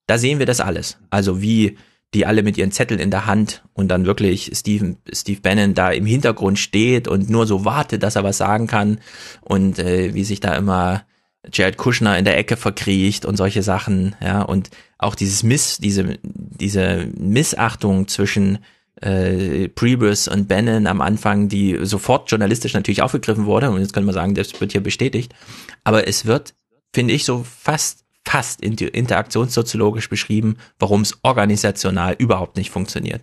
da 0.08 0.18
sehen 0.18 0.40
wir 0.40 0.46
das 0.46 0.60
alles. 0.60 0.98
Also 1.10 1.42
wie 1.42 1.78
die 2.16 2.26
alle 2.26 2.44
mit 2.44 2.58
ihren 2.58 2.72
Zetteln 2.72 3.00
in 3.00 3.12
der 3.12 3.26
Hand 3.26 3.64
und 3.74 3.90
dann 3.90 4.06
wirklich 4.06 4.52
Steve, 4.56 4.96
Steve 5.12 5.42
Bannon 5.42 5.74
da 5.74 5.92
im 5.92 6.06
Hintergrund 6.06 6.58
steht 6.58 7.08
und 7.08 7.30
nur 7.30 7.46
so 7.46 7.66
wartet, 7.66 8.04
dass 8.04 8.16
er 8.16 8.24
was 8.24 8.38
sagen 8.38 8.68
kann 8.68 9.00
und 9.42 9.80
äh, 9.80 10.14
wie 10.14 10.24
sich 10.24 10.40
da 10.40 10.56
immer 10.56 11.04
Jared 11.52 11.78
Kushner 11.78 12.18
in 12.18 12.26
der 12.26 12.38
Ecke 12.38 12.56
verkriecht 12.56 13.26
und 13.26 13.36
solche 13.36 13.62
Sachen, 13.64 14.16
ja, 14.24 14.42
und 14.42 14.70
auch 14.98 15.14
dieses 15.14 15.44
Miss, 15.44 15.78
diese, 15.78 16.18
diese 16.24 17.08
Missachtung 17.18 18.08
zwischen 18.08 18.60
äh, 19.02 19.68
Priebus 19.68 20.30
und 20.30 20.48
Bannon 20.48 20.88
am 20.88 21.02
Anfang, 21.02 21.50
die 21.50 21.78
sofort 21.82 22.32
journalistisch 22.32 22.74
natürlich 22.74 23.02
aufgegriffen 23.02 23.46
wurde, 23.46 23.70
und 23.70 23.82
jetzt 23.82 23.94
können 23.94 24.08
wir 24.08 24.14
sagen, 24.14 24.36
das 24.36 24.60
wird 24.60 24.72
hier 24.72 24.82
bestätigt, 24.82 25.36
aber 25.84 26.08
es 26.08 26.26
wird, 26.26 26.56
finde 26.94 27.14
ich, 27.14 27.26
so 27.26 27.44
fast 27.44 28.05
fast 28.26 28.62
inter- 28.62 28.94
interaktionssoziologisch 28.94 30.10
beschrieben, 30.10 30.58
warum 30.80 31.02
es 31.02 31.18
organisational 31.24 32.16
überhaupt 32.18 32.58
nicht 32.58 32.72
funktioniert. 32.72 33.22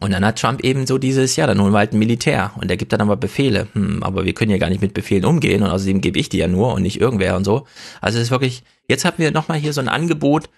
Und 0.00 0.12
dann 0.12 0.24
hat 0.24 0.38
Trump 0.38 0.62
eben 0.62 0.86
so 0.86 0.98
dieses, 0.98 1.36
ja, 1.36 1.46
dann 1.46 1.60
holen 1.60 1.72
wir 1.72 1.78
halt 1.78 1.92
ein 1.92 1.98
Militär 1.98 2.52
und 2.56 2.68
der 2.68 2.76
gibt 2.76 2.92
dann 2.92 3.00
aber 3.00 3.16
Befehle. 3.16 3.68
Hm, 3.74 4.02
aber 4.02 4.24
wir 4.24 4.34
können 4.34 4.50
ja 4.50 4.58
gar 4.58 4.68
nicht 4.70 4.82
mit 4.82 4.94
Befehlen 4.94 5.24
umgehen 5.24 5.62
und 5.62 5.70
außerdem 5.70 6.00
gebe 6.00 6.18
ich 6.18 6.28
die 6.28 6.38
ja 6.38 6.48
nur 6.48 6.74
und 6.74 6.82
nicht 6.82 7.00
irgendwer 7.00 7.36
und 7.36 7.44
so. 7.44 7.66
Also 8.00 8.18
es 8.18 8.24
ist 8.24 8.30
wirklich, 8.30 8.64
jetzt 8.88 9.04
haben 9.04 9.18
wir 9.18 9.30
nochmal 9.30 9.58
hier 9.58 9.72
so 9.72 9.80
ein 9.80 9.88
Angebot, 9.88 10.50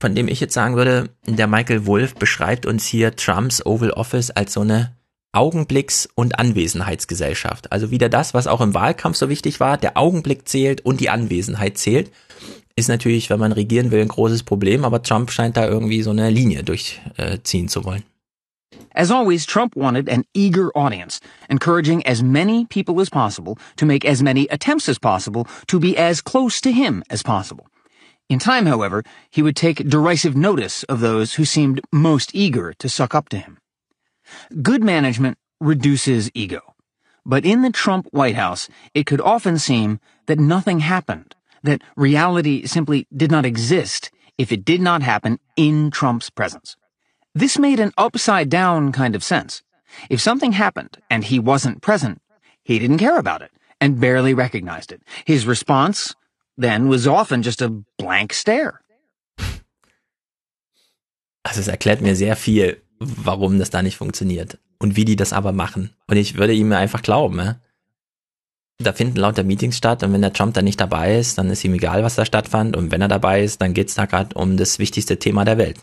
von 0.00 0.14
dem 0.14 0.26
ich 0.26 0.40
jetzt 0.40 0.54
sagen 0.54 0.74
würde, 0.74 1.10
der 1.26 1.46
Michael 1.46 1.86
Wolf 1.86 2.14
beschreibt 2.16 2.66
uns 2.66 2.84
hier 2.84 3.14
Trumps 3.14 3.64
Oval 3.64 3.92
Office 3.92 4.30
als 4.30 4.52
so 4.52 4.60
eine 4.62 4.96
Augenblicks- 5.32 6.08
und 6.14 6.38
Anwesenheitsgesellschaft. 6.38 7.72
Also 7.72 7.90
wieder 7.90 8.08
das, 8.08 8.34
was 8.34 8.46
auch 8.46 8.60
im 8.60 8.74
Wahlkampf 8.74 9.16
so 9.16 9.28
wichtig 9.28 9.60
war, 9.60 9.78
der 9.78 9.96
Augenblick 9.96 10.46
zählt 10.48 10.82
und 10.82 11.00
die 11.00 11.08
Anwesenheit 11.08 11.78
zählt. 11.78 12.10
Ist 12.76 12.88
natürlich, 12.88 13.30
wenn 13.30 13.40
man 13.40 13.52
regieren 13.52 13.90
will, 13.90 14.00
ein 14.00 14.08
großes 14.08 14.42
Problem, 14.44 14.84
aber 14.84 15.02
Trump 15.02 15.30
scheint 15.30 15.56
da 15.56 15.66
irgendwie 15.66 16.02
so 16.02 16.10
eine 16.10 16.30
Linie 16.30 16.62
durchziehen 16.62 17.68
zu 17.68 17.84
wollen. 17.84 18.02
As 18.94 19.10
always, 19.10 19.46
Trump 19.46 19.74
wanted 19.74 20.08
an 20.10 20.24
eager 20.34 20.70
audience, 20.74 21.18
encouraging 21.48 22.04
as 22.06 22.22
many 22.22 22.66
people 22.66 23.00
as 23.00 23.08
possible 23.08 23.56
to 23.76 23.86
make 23.86 24.06
as 24.06 24.22
many 24.22 24.46
attempts 24.50 24.88
as 24.88 24.98
possible 24.98 25.46
to 25.66 25.78
be 25.78 25.96
as 25.96 26.22
close 26.22 26.60
to 26.60 26.70
him 26.70 27.02
as 27.08 27.22
possible. 27.22 27.66
In 28.28 28.38
time, 28.38 28.66
however, 28.66 29.02
he 29.30 29.42
would 29.42 29.56
take 29.56 29.88
derisive 29.88 30.36
notice 30.36 30.84
of 30.84 31.00
those 31.00 31.34
who 31.34 31.44
seemed 31.44 31.80
most 31.90 32.34
eager 32.34 32.74
to 32.78 32.88
suck 32.88 33.14
up 33.14 33.28
to 33.30 33.38
him. 33.38 33.58
Good 34.62 34.82
management 34.82 35.38
reduces 35.60 36.30
ego. 36.34 36.74
But 37.24 37.44
in 37.44 37.62
the 37.62 37.70
Trump 37.70 38.08
White 38.10 38.34
House, 38.34 38.68
it 38.94 39.06
could 39.06 39.20
often 39.20 39.58
seem 39.58 40.00
that 40.26 40.38
nothing 40.38 40.80
happened, 40.80 41.34
that 41.62 41.82
reality 41.96 42.66
simply 42.66 43.06
did 43.14 43.30
not 43.30 43.46
exist 43.46 44.10
if 44.38 44.50
it 44.50 44.64
did 44.64 44.80
not 44.80 45.02
happen 45.02 45.38
in 45.56 45.90
Trump's 45.90 46.30
presence. 46.30 46.76
This 47.34 47.58
made 47.58 47.80
an 47.80 47.92
upside 47.96 48.48
down 48.50 48.92
kind 48.92 49.14
of 49.14 49.22
sense. 49.22 49.62
If 50.10 50.20
something 50.20 50.52
happened 50.52 50.98
and 51.10 51.24
he 51.24 51.38
wasn't 51.38 51.82
present, 51.82 52.20
he 52.62 52.78
didn't 52.78 52.98
care 52.98 53.18
about 53.18 53.42
it 53.42 53.50
and 53.80 54.00
barely 54.00 54.34
recognized 54.34 54.92
it. 54.92 55.02
His 55.24 55.46
response 55.46 56.14
then 56.56 56.88
was 56.88 57.06
often 57.06 57.42
just 57.42 57.62
a 57.62 57.68
blank 57.98 58.32
stare. 58.32 58.80
Also 61.44 61.60
es 61.60 61.68
erklärt 61.68 62.00
mir 62.00 62.14
sehr 62.14 62.36
viel, 62.36 62.76
warum 63.04 63.58
das 63.58 63.70
da 63.70 63.82
nicht 63.82 63.96
funktioniert 63.96 64.58
und 64.78 64.96
wie 64.96 65.04
die 65.04 65.16
das 65.16 65.32
aber 65.32 65.52
machen. 65.52 65.90
Und 66.08 66.16
ich 66.16 66.36
würde 66.36 66.52
ihm 66.52 66.72
einfach 66.72 67.02
glauben, 67.02 67.38
ja? 67.38 67.56
Da 68.78 68.92
finden 68.92 69.18
lauter 69.18 69.44
Meetings 69.44 69.76
statt 69.76 70.02
und 70.02 70.12
wenn 70.12 70.22
der 70.22 70.32
Trump 70.32 70.54
da 70.54 70.62
nicht 70.62 70.80
dabei 70.80 71.16
ist, 71.16 71.38
dann 71.38 71.50
ist 71.50 71.64
ihm 71.64 71.74
egal, 71.74 72.02
was 72.02 72.16
da 72.16 72.24
stattfand. 72.24 72.76
Und 72.76 72.90
wenn 72.90 73.00
er 73.00 73.08
dabei 73.08 73.44
ist, 73.44 73.62
dann 73.62 73.74
geht's 73.74 73.94
da 73.94 74.06
gerade 74.06 74.34
um 74.34 74.56
das 74.56 74.80
wichtigste 74.80 75.18
Thema 75.18 75.44
der 75.44 75.58
Welt. 75.58 75.78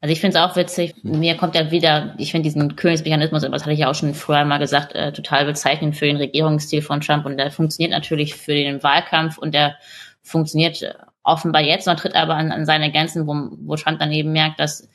Also 0.00 0.12
ich 0.12 0.20
finde 0.20 0.38
es 0.38 0.44
auch 0.44 0.54
witzig, 0.54 0.94
mir 1.02 1.36
kommt 1.36 1.56
ja 1.56 1.72
wieder, 1.72 2.14
ich 2.18 2.30
finde 2.30 2.44
diesen 2.44 2.76
Königsmechanismus, 2.76 3.42
das 3.42 3.62
hatte 3.62 3.72
ich 3.72 3.80
ja 3.80 3.90
auch 3.90 3.96
schon 3.96 4.14
früher 4.14 4.44
mal 4.44 4.58
gesagt, 4.58 4.94
äh, 4.94 5.12
total 5.12 5.44
bezeichnend 5.44 5.96
für 5.96 6.06
den 6.06 6.18
Regierungsstil 6.18 6.82
von 6.82 7.00
Trump 7.00 7.26
und 7.26 7.36
der 7.36 7.50
funktioniert 7.50 7.90
natürlich 7.90 8.36
für 8.36 8.54
den 8.54 8.80
Wahlkampf 8.84 9.38
und 9.38 9.54
der 9.54 9.74
funktioniert 10.22 10.82
äh, 10.82 10.94
offenbar 11.24 11.62
jetzt 11.62 11.88
noch, 11.88 11.96
tritt 11.96 12.14
aber 12.14 12.36
an, 12.36 12.52
an 12.52 12.64
seine 12.64 12.92
Grenzen, 12.92 13.26
wo, 13.26 13.34
wo 13.66 13.74
Trump 13.74 13.98
dann 13.98 14.12
eben 14.12 14.30
merkt, 14.30 14.60
dass 14.60 14.88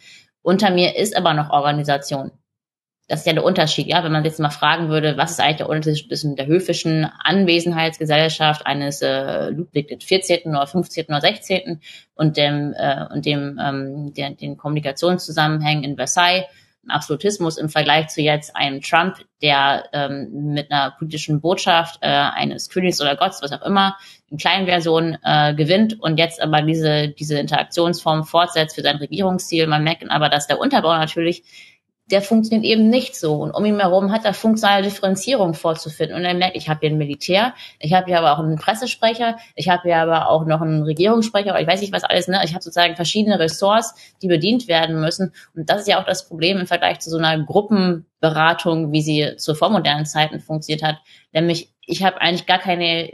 unter 0.44 0.70
mir 0.70 0.95
ist 0.95 1.18
aber 1.18 1.34
noch 1.34 1.49
Organisation. 1.49 2.32
Das 3.07 3.22
ist 3.22 3.26
ja 3.26 3.34
der 3.34 3.44
Unterschied, 3.44 3.88
ja, 3.88 4.03
wenn 4.03 4.14
man 4.14 4.24
jetzt 4.24 4.40
mal 4.40 4.49
fragen 4.49 4.88
würde, 4.88 5.18
was 5.18 5.32
ist 5.32 5.41
eigentlich 5.41 5.57
der 5.57 5.70
Unterschied 5.70 6.07
zwischen 6.07 6.36
der 6.38 6.48
höfischen 6.48 7.06
Anwesenheitsgesellschaft 7.24 8.65
eines 8.65 9.02
äh, 9.02 9.49
Ludwig 9.49 10.02
14. 10.02 10.49
oder 10.49 10.68
15. 10.68 11.06
oder 11.07 11.20
16. 11.20 11.82
und 12.15 12.38
dem 12.38 12.74
äh, 12.78 13.06
und 13.11 13.26
dem 13.26 13.60
ähm, 13.61 14.14
der, 14.14 14.32
den 14.32 14.56
Kommunikationszusammenhängen 14.56 15.84
in 15.84 15.95
Versailles, 15.98 16.45
Absolutismus 16.88 17.57
im 17.57 17.70
Vergleich 17.70 18.07
zu 18.07 18.22
jetzt 18.22 18.56
einem 18.56 18.82
Trump, 18.82 19.18
der 19.41 19.86
ähm, 19.94 20.53
mit 20.53 20.72
einer 20.72 20.91
politischen 20.91 21.41
Botschaft 21.41 21.99
äh, 22.02 22.07
eines 22.07 22.70
Königs 22.70 23.02
oder 23.02 23.15
Gottes, 23.15 23.41
was 23.41 23.52
auch 23.52 23.65
immer, 23.65 23.98
kleinen 24.38 24.66
Versionen 24.66 25.18
äh, 25.24 25.54
gewinnt 25.54 26.02
und 26.02 26.18
jetzt 26.18 26.42
aber 26.42 26.62
diese 26.62 27.10
diese 27.10 27.40
Interaktionsform 27.40 28.24
fortsetzt 28.24 28.76
für 28.76 28.82
sein 28.82 28.98
Regierungsziel. 28.98 29.68
Man 29.68 29.84
merkt 29.84 30.10
aber, 30.10 30.30
dass 30.30 30.48
der 30.48 30.60
Unterbau 30.60 30.94
natürlich 30.94 31.44
der 32.12 32.22
funktioniert 32.22 32.66
eben 32.66 32.90
nicht 32.90 33.16
so. 33.16 33.36
Und 33.36 33.52
um 33.52 33.64
ihn 33.66 33.80
herum 33.80 34.12
hat 34.12 34.26
er 34.26 34.34
funktionale 34.34 34.84
Differenzierung 34.84 35.54
vorzufinden. 35.54 36.18
Und 36.18 36.26
er 36.26 36.34
merkt, 36.34 36.58
ich 36.58 36.68
habe 36.68 36.82
hier 36.82 36.90
ein 36.90 36.98
Militär, 36.98 37.54
ich 37.80 37.94
habe 37.94 38.08
hier 38.08 38.20
aber 38.20 38.34
auch 38.34 38.40
einen 38.44 38.58
Pressesprecher, 38.58 39.38
ich 39.56 39.70
habe 39.70 39.84
hier 39.84 39.98
aber 39.98 40.30
auch 40.30 40.46
noch 40.46 40.62
einen 40.62 40.84
Regierungssprecher, 40.84 41.60
ich 41.60 41.68
weiß 41.68 41.82
nicht 41.82 41.94
was 41.94 42.04
alles, 42.04 42.28
ne? 42.28 42.42
Ich 42.44 42.54
habe 42.54 42.62
sozusagen 42.62 42.96
verschiedene 42.96 43.40
Ressorts, 43.40 43.96
die 44.22 44.28
bedient 44.28 44.68
werden 44.68 45.00
müssen. 45.00 45.34
Und 45.56 45.70
das 45.70 45.82
ist 45.82 45.88
ja 45.88 46.00
auch 46.00 46.06
das 46.06 46.28
Problem 46.28 46.60
im 46.60 46.68
Vergleich 46.68 47.00
zu 47.00 47.10
so 47.10 47.18
einer 47.18 47.42
Gruppenberatung, 47.44 48.92
wie 48.92 49.02
sie 49.02 49.38
zu 49.38 49.56
vormodernen 49.56 50.06
Zeiten 50.06 50.40
funktioniert 50.40 50.84
hat. 50.84 50.98
Nämlich, 51.32 51.74
ich 51.86 52.04
habe 52.04 52.20
eigentlich 52.20 52.46
gar 52.46 52.60
keine, 52.60 53.12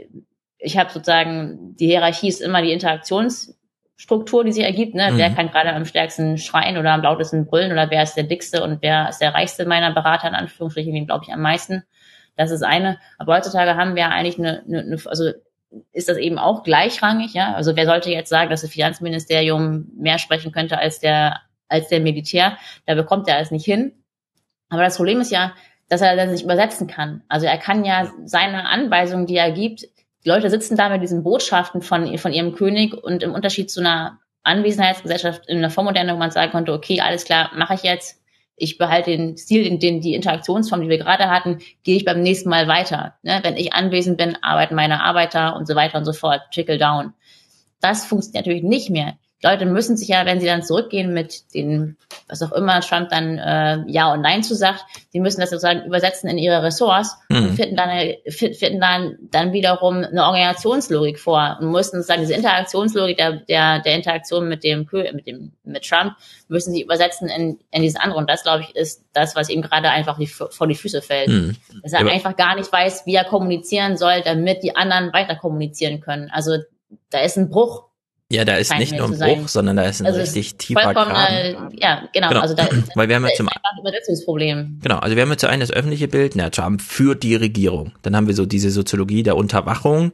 ich 0.60 0.78
habe 0.78 0.90
sozusagen, 0.90 1.76
die 1.76 1.86
Hierarchie 1.86 2.28
ist 2.28 2.40
immer 2.40 2.62
die 2.62 2.72
Interaktions- 2.72 3.54
Struktur, 4.00 4.44
die 4.44 4.52
sich 4.52 4.64
ergibt. 4.64 4.94
Ne? 4.94 5.10
Mhm. 5.12 5.18
Wer 5.18 5.28
kann 5.28 5.50
gerade 5.50 5.74
am 5.74 5.84
stärksten 5.84 6.38
schreien 6.38 6.78
oder 6.78 6.92
am 6.92 7.02
lautesten 7.02 7.44
brüllen 7.44 7.70
oder 7.70 7.90
wer 7.90 8.02
ist 8.02 8.14
der 8.14 8.24
dickste 8.24 8.62
und 8.64 8.80
wer 8.80 9.10
ist 9.10 9.18
der 9.18 9.34
reichste 9.34 9.66
meiner 9.66 9.92
Berater 9.92 10.26
in 10.26 10.34
Anführungsstrichen, 10.34 10.94
wen 10.94 11.04
glaube 11.04 11.26
ich 11.28 11.34
am 11.34 11.42
meisten. 11.42 11.84
Das 12.34 12.50
ist 12.50 12.62
eine. 12.62 12.98
Aber 13.18 13.36
heutzutage 13.36 13.76
haben 13.76 13.96
wir 13.96 14.08
eigentlich 14.08 14.38
eine, 14.38 14.62
eine, 14.66 14.80
eine 14.80 14.98
also 15.04 15.32
ist 15.92 16.08
das 16.08 16.16
eben 16.16 16.38
auch 16.38 16.62
gleichrangig, 16.62 17.34
ja. 17.34 17.52
Also 17.52 17.76
wer 17.76 17.84
sollte 17.84 18.08
jetzt 18.08 18.30
sagen, 18.30 18.48
dass 18.48 18.62
das 18.62 18.70
Finanzministerium 18.70 19.90
mehr 19.98 20.18
sprechen 20.18 20.50
könnte 20.50 20.78
als 20.78 21.00
der 21.00 21.42
als 21.68 21.88
der 21.88 22.00
Militär? 22.00 22.56
Da 22.86 22.94
bekommt 22.94 23.28
er 23.28 23.38
es 23.38 23.50
nicht 23.50 23.66
hin. 23.66 23.92
Aber 24.70 24.82
das 24.82 24.96
Problem 24.96 25.20
ist 25.20 25.30
ja, 25.30 25.52
dass 25.90 26.00
er 26.00 26.16
das 26.16 26.30
nicht 26.30 26.44
übersetzen 26.44 26.86
kann. 26.86 27.22
Also 27.28 27.44
er 27.44 27.58
kann 27.58 27.84
ja 27.84 28.10
seine 28.24 28.66
Anweisungen, 28.66 29.26
die 29.26 29.36
er 29.36 29.52
gibt, 29.52 29.84
die 30.24 30.28
Leute 30.28 30.50
sitzen 30.50 30.76
da 30.76 30.88
mit 30.88 31.02
diesen 31.02 31.22
Botschaften 31.22 31.82
von, 31.82 32.16
von 32.18 32.32
ihrem 32.32 32.54
König 32.54 32.94
und 32.94 33.22
im 33.22 33.32
Unterschied 33.32 33.70
zu 33.70 33.80
einer 33.80 34.18
Anwesenheitsgesellschaft 34.42 35.48
in 35.48 35.58
einer 35.58 35.70
Vormoderne, 35.70 36.12
wo 36.14 36.18
man 36.18 36.30
sagen 36.30 36.52
konnte, 36.52 36.72
okay, 36.72 37.00
alles 37.00 37.24
klar, 37.24 37.50
mache 37.54 37.74
ich 37.74 37.82
jetzt, 37.82 38.20
ich 38.56 38.78
behalte 38.78 39.10
den 39.10 39.36
Stil, 39.38 39.64
den, 39.64 39.78
den, 39.78 40.00
die 40.00 40.14
Interaktionsform, 40.14 40.82
die 40.82 40.88
wir 40.88 40.98
gerade 40.98 41.30
hatten, 41.30 41.58
gehe 41.82 41.96
ich 41.96 42.04
beim 42.04 42.20
nächsten 42.20 42.50
Mal 42.50 42.68
weiter. 42.68 43.14
Ne? 43.22 43.40
Wenn 43.42 43.56
ich 43.56 43.72
anwesend 43.72 44.18
bin, 44.18 44.36
arbeiten 44.42 44.74
meine 44.74 45.02
Arbeiter 45.02 45.56
und 45.56 45.66
so 45.66 45.74
weiter 45.74 45.98
und 45.98 46.04
so 46.04 46.12
fort, 46.12 46.42
trickle 46.52 46.78
down. 46.78 47.14
Das 47.80 48.04
funktioniert 48.04 48.46
natürlich 48.46 48.62
nicht 48.62 48.90
mehr. 48.90 49.14
Leute 49.42 49.64
müssen 49.64 49.96
sich 49.96 50.08
ja, 50.08 50.26
wenn 50.26 50.38
sie 50.38 50.46
dann 50.46 50.62
zurückgehen 50.62 51.14
mit 51.14 51.54
den, 51.54 51.96
was 52.28 52.42
auch 52.42 52.52
immer 52.52 52.80
Trump 52.80 53.08
dann 53.08 53.38
äh, 53.38 53.78
Ja 53.86 54.12
und 54.12 54.20
Nein 54.20 54.42
zu 54.42 54.54
sagt, 54.54 54.84
die 55.14 55.20
müssen 55.20 55.40
das 55.40 55.48
sozusagen 55.48 55.84
übersetzen 55.86 56.28
in 56.28 56.36
ihre 56.36 56.62
Ressorts 56.62 57.16
mhm. 57.30 57.36
und 57.36 57.56
finden 57.56 57.76
dann, 57.76 57.90
finden 58.28 58.80
dann, 58.80 59.16
dann 59.30 59.52
wiederum 59.54 60.04
eine 60.04 60.24
Organisationslogik 60.24 61.18
vor 61.18 61.56
und 61.58 61.70
müssen 61.70 61.96
sozusagen 61.96 62.20
diese 62.20 62.34
Interaktionslogik 62.34 63.16
der, 63.16 63.32
der, 63.32 63.80
der 63.80 63.94
Interaktion 63.94 64.46
mit 64.46 64.62
dem, 64.62 64.86
mit 64.92 65.26
dem, 65.26 65.52
mit 65.64 65.88
Trump, 65.88 66.14
müssen 66.48 66.74
sie 66.74 66.82
übersetzen 66.82 67.28
in, 67.28 67.58
in 67.70 67.82
dieses 67.82 67.98
andere. 67.98 68.18
Und 68.18 68.28
das, 68.28 68.42
glaube 68.42 68.64
ich, 68.64 68.76
ist 68.76 69.04
das, 69.14 69.36
was 69.36 69.48
ihm 69.48 69.62
gerade 69.62 69.88
einfach 69.88 70.18
die, 70.18 70.26
vor 70.26 70.66
die 70.66 70.74
Füße 70.74 71.00
fällt. 71.00 71.28
Mhm. 71.28 71.56
Dass 71.82 71.94
er 71.94 72.04
ja. 72.04 72.12
einfach 72.12 72.36
gar 72.36 72.56
nicht 72.56 72.70
weiß, 72.70 73.06
wie 73.06 73.14
er 73.14 73.24
kommunizieren 73.24 73.96
soll, 73.96 74.20
damit 74.22 74.62
die 74.62 74.76
anderen 74.76 75.14
weiter 75.14 75.36
kommunizieren 75.36 76.00
können. 76.00 76.30
Also 76.30 76.58
da 77.08 77.20
ist 77.20 77.38
ein 77.38 77.48
Bruch 77.48 77.89
ja, 78.32 78.44
da 78.44 78.56
ist 78.56 78.72
nicht 78.78 78.92
nur 78.92 79.06
ein 79.06 79.18
Bruch, 79.18 79.48
sondern 79.48 79.76
da 79.76 79.82
ist 79.82 80.00
ein 80.00 80.06
also 80.06 80.20
richtig 80.20 80.56
tiefer 80.56 80.94
Graben. 80.94 81.10
Äh, 81.10 81.52
ja, 81.80 82.08
genau. 82.12 82.28
genau. 82.28 82.40
Also 82.40 82.54
da 82.54 82.64
ist, 82.66 82.94
Weil 82.94 83.08
wir 83.08 83.16
haben 83.16 83.26
ja 83.26 83.34
zum 83.34 83.48
ein 83.48 83.80
Übersetzungsproblem. 83.80 84.78
Genau, 84.82 84.98
also 84.98 85.16
wir 85.16 85.22
haben 85.22 85.30
jetzt 85.30 85.44
einen 85.44 85.60
das 85.60 85.72
öffentliche 85.72 86.06
Bild, 86.06 86.36
na, 86.36 86.48
Trump 86.50 86.80
führt 86.80 87.24
die 87.24 87.34
Regierung. 87.34 87.92
Dann 88.02 88.14
haben 88.14 88.28
wir 88.28 88.34
so 88.34 88.46
diese 88.46 88.70
Soziologie 88.70 89.24
der 89.24 89.36
Unterwachung. 89.36 90.12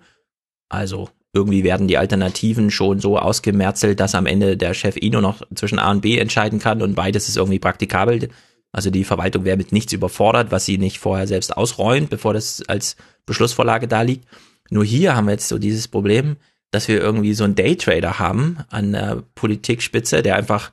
Also 0.71 1.11
irgendwie 1.35 1.63
werden 1.63 1.89
die 1.89 1.99
Alternativen 1.99 2.71
schon 2.71 3.01
so 3.01 3.19
ausgemerzelt, 3.19 4.01
dass 4.01 4.15
am 4.15 4.25
Ende 4.25 4.57
der 4.57 4.73
Chef 4.73 4.97
nur 4.97 5.21
noch 5.21 5.43
zwischen 5.55 5.79
A 5.79 5.91
und 5.91 6.01
B 6.01 6.19
entscheiden 6.19 6.59
kann 6.59 6.81
und 6.81 6.95
beides 6.95 7.29
ist 7.29 7.37
irgendwie 7.37 7.59
praktikabel. 7.59 8.31
Also 8.73 8.89
die 8.89 9.05
Verwaltung 9.05 9.45
wäre 9.45 9.59
mit 9.59 9.73
nichts 9.73 9.93
überfordert, 9.93 10.51
was 10.51 10.65
sie 10.65 10.79
nicht 10.79 10.99
vorher 10.99 11.27
selbst 11.27 11.55
ausräumt, 11.55 12.09
bevor 12.09 12.33
das 12.33 12.63
als 12.67 12.97
Beschlussvorlage 13.27 13.89
da 13.89 14.01
liegt. 14.01 14.27
Nur 14.71 14.85
hier 14.85 15.15
haben 15.15 15.27
wir 15.27 15.33
jetzt 15.33 15.49
so 15.49 15.59
dieses 15.59 15.87
Problem, 15.87 16.37
dass 16.71 16.89
wir 16.89 17.01
irgendwie 17.01 17.35
so 17.35 17.45
einen 17.45 17.55
Daytrader 17.55 18.19
haben 18.19 18.59
an 18.71 18.93
der 18.93 19.23
Politikspitze, 19.35 20.23
der 20.23 20.37
einfach 20.37 20.73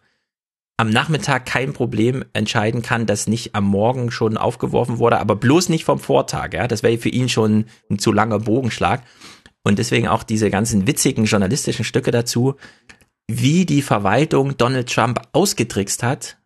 am 0.77 0.89
Nachmittag 0.89 1.45
kein 1.45 1.71
Problem 1.73 2.25
entscheiden 2.33 2.81
kann, 2.81 3.05
das 3.05 3.27
nicht 3.27 3.53
am 3.55 3.65
Morgen 3.65 4.11
schon 4.11 4.37
aufgeworfen 4.37 4.97
wurde, 4.97 5.19
aber 5.19 5.35
bloß 5.35 5.69
nicht 5.69 5.85
vom 5.85 5.99
Vortag. 5.99 6.53
Ja, 6.53 6.67
das 6.67 6.83
wäre 6.83 6.97
für 6.97 7.09
ihn 7.09 7.29
schon 7.29 7.65
ein 7.89 7.99
zu 7.99 8.11
langer 8.11 8.39
Bogenschlag. 8.39 9.03
Und 9.63 9.79
deswegen 9.79 10.07
auch 10.07 10.23
diese 10.23 10.49
ganzen 10.49 10.87
witzigen 10.87 11.25
journalistischen 11.25 11.85
Stücke 11.85 12.11
dazu, 12.11 12.55
wie 13.27 13.65
die 13.65 13.81
Verwaltung 13.81 14.57
Donald 14.57 14.91
Trump 14.91 15.21
ausgetrickst 15.31 16.03
hat, 16.03 16.37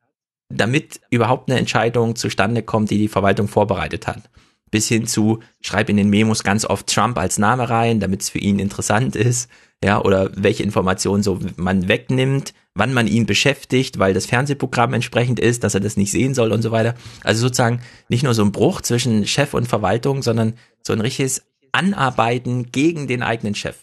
damit 0.49 0.99
überhaupt 1.09 1.49
eine 1.49 1.59
Entscheidung 1.59 2.15
zustande 2.15 2.61
kommt, 2.61 2.91
die 2.91 2.97
die 2.97 3.07
Verwaltung 3.07 3.47
vorbereitet 3.47 4.07
hat 4.07 4.29
bis 4.71 4.87
hin 4.87 5.07
zu, 5.07 5.39
schreib 5.61 5.89
in 5.89 5.97
den 5.97 6.09
Memos 6.09 6.43
ganz 6.43 6.65
oft 6.65 6.87
Trump 6.87 7.17
als 7.17 7.37
Name 7.37 7.69
rein, 7.69 7.99
damit 7.99 8.21
es 8.21 8.29
für 8.29 8.39
ihn 8.39 8.59
interessant 8.59 9.15
ist, 9.15 9.49
ja, 9.83 10.01
oder 10.01 10.31
welche 10.35 10.63
Informationen 10.63 11.23
so 11.23 11.39
man 11.55 11.87
wegnimmt, 11.87 12.53
wann 12.73 12.93
man 12.93 13.07
ihn 13.07 13.25
beschäftigt, 13.25 13.99
weil 13.99 14.13
das 14.13 14.25
Fernsehprogramm 14.25 14.93
entsprechend 14.93 15.39
ist, 15.39 15.63
dass 15.63 15.75
er 15.75 15.79
das 15.79 15.97
nicht 15.97 16.11
sehen 16.11 16.33
soll 16.33 16.51
und 16.51 16.61
so 16.61 16.71
weiter. 16.71 16.95
Also 17.23 17.41
sozusagen 17.41 17.81
nicht 18.09 18.23
nur 18.23 18.33
so 18.33 18.43
ein 18.43 18.51
Bruch 18.51 18.81
zwischen 18.81 19.27
Chef 19.27 19.53
und 19.53 19.67
Verwaltung, 19.67 20.23
sondern 20.23 20.55
so 20.81 20.93
ein 20.93 21.01
richtiges 21.01 21.45
Anarbeiten 21.71 22.71
gegen 22.71 23.07
den 23.07 23.21
eigenen 23.21 23.55
Chef. 23.55 23.77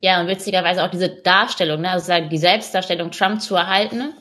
Ja, 0.00 0.20
und 0.20 0.26
witzigerweise 0.26 0.82
auch 0.82 0.90
diese 0.90 1.10
Darstellung, 1.22 1.82
ne, 1.82 1.90
also 1.90 2.12
die 2.28 2.38
Selbstdarstellung 2.38 3.10
Trump 3.10 3.40
zu 3.40 3.54
erhalten, 3.54 4.12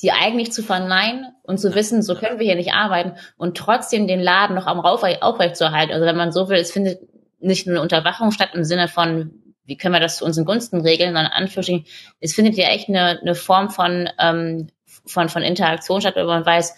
sie 0.00 0.12
eigentlich 0.12 0.50
zu 0.50 0.62
verneinen 0.62 1.26
und 1.42 1.58
zu 1.58 1.74
wissen, 1.74 2.00
so 2.00 2.14
können 2.14 2.38
wir 2.38 2.46
hier 2.46 2.56
nicht 2.56 2.72
arbeiten 2.72 3.18
und 3.36 3.58
trotzdem 3.58 4.06
den 4.06 4.20
Laden 4.20 4.56
noch 4.56 4.66
am 4.66 4.80
aufrecht, 4.80 5.22
aufrecht 5.22 5.56
zu 5.56 5.64
erhalten. 5.64 5.92
Also 5.92 6.06
wenn 6.06 6.16
man 6.16 6.32
so 6.32 6.48
will, 6.48 6.56
es 6.56 6.72
findet 6.72 7.00
nicht 7.38 7.66
nur 7.66 7.74
eine 7.74 7.82
Unterwachung 7.82 8.30
statt 8.30 8.52
im 8.54 8.64
Sinne 8.64 8.88
von, 8.88 9.30
wie 9.66 9.76
können 9.76 9.92
wir 9.92 10.00
das 10.00 10.16
zu 10.16 10.24
unseren 10.24 10.46
Gunsten 10.46 10.80
regeln, 10.80 11.12
sondern 11.14 11.26
Anführungsstrichen, 11.26 11.84
es 12.18 12.34
findet 12.34 12.56
ja 12.56 12.68
echt 12.68 12.88
eine, 12.88 13.20
eine 13.20 13.34
Form 13.34 13.68
von, 13.68 14.08
ähm, 14.18 14.68
von, 15.04 15.28
von 15.28 15.42
Interaktion 15.42 16.00
statt, 16.00 16.14
wo 16.16 16.24
man 16.24 16.46
weiß, 16.46 16.74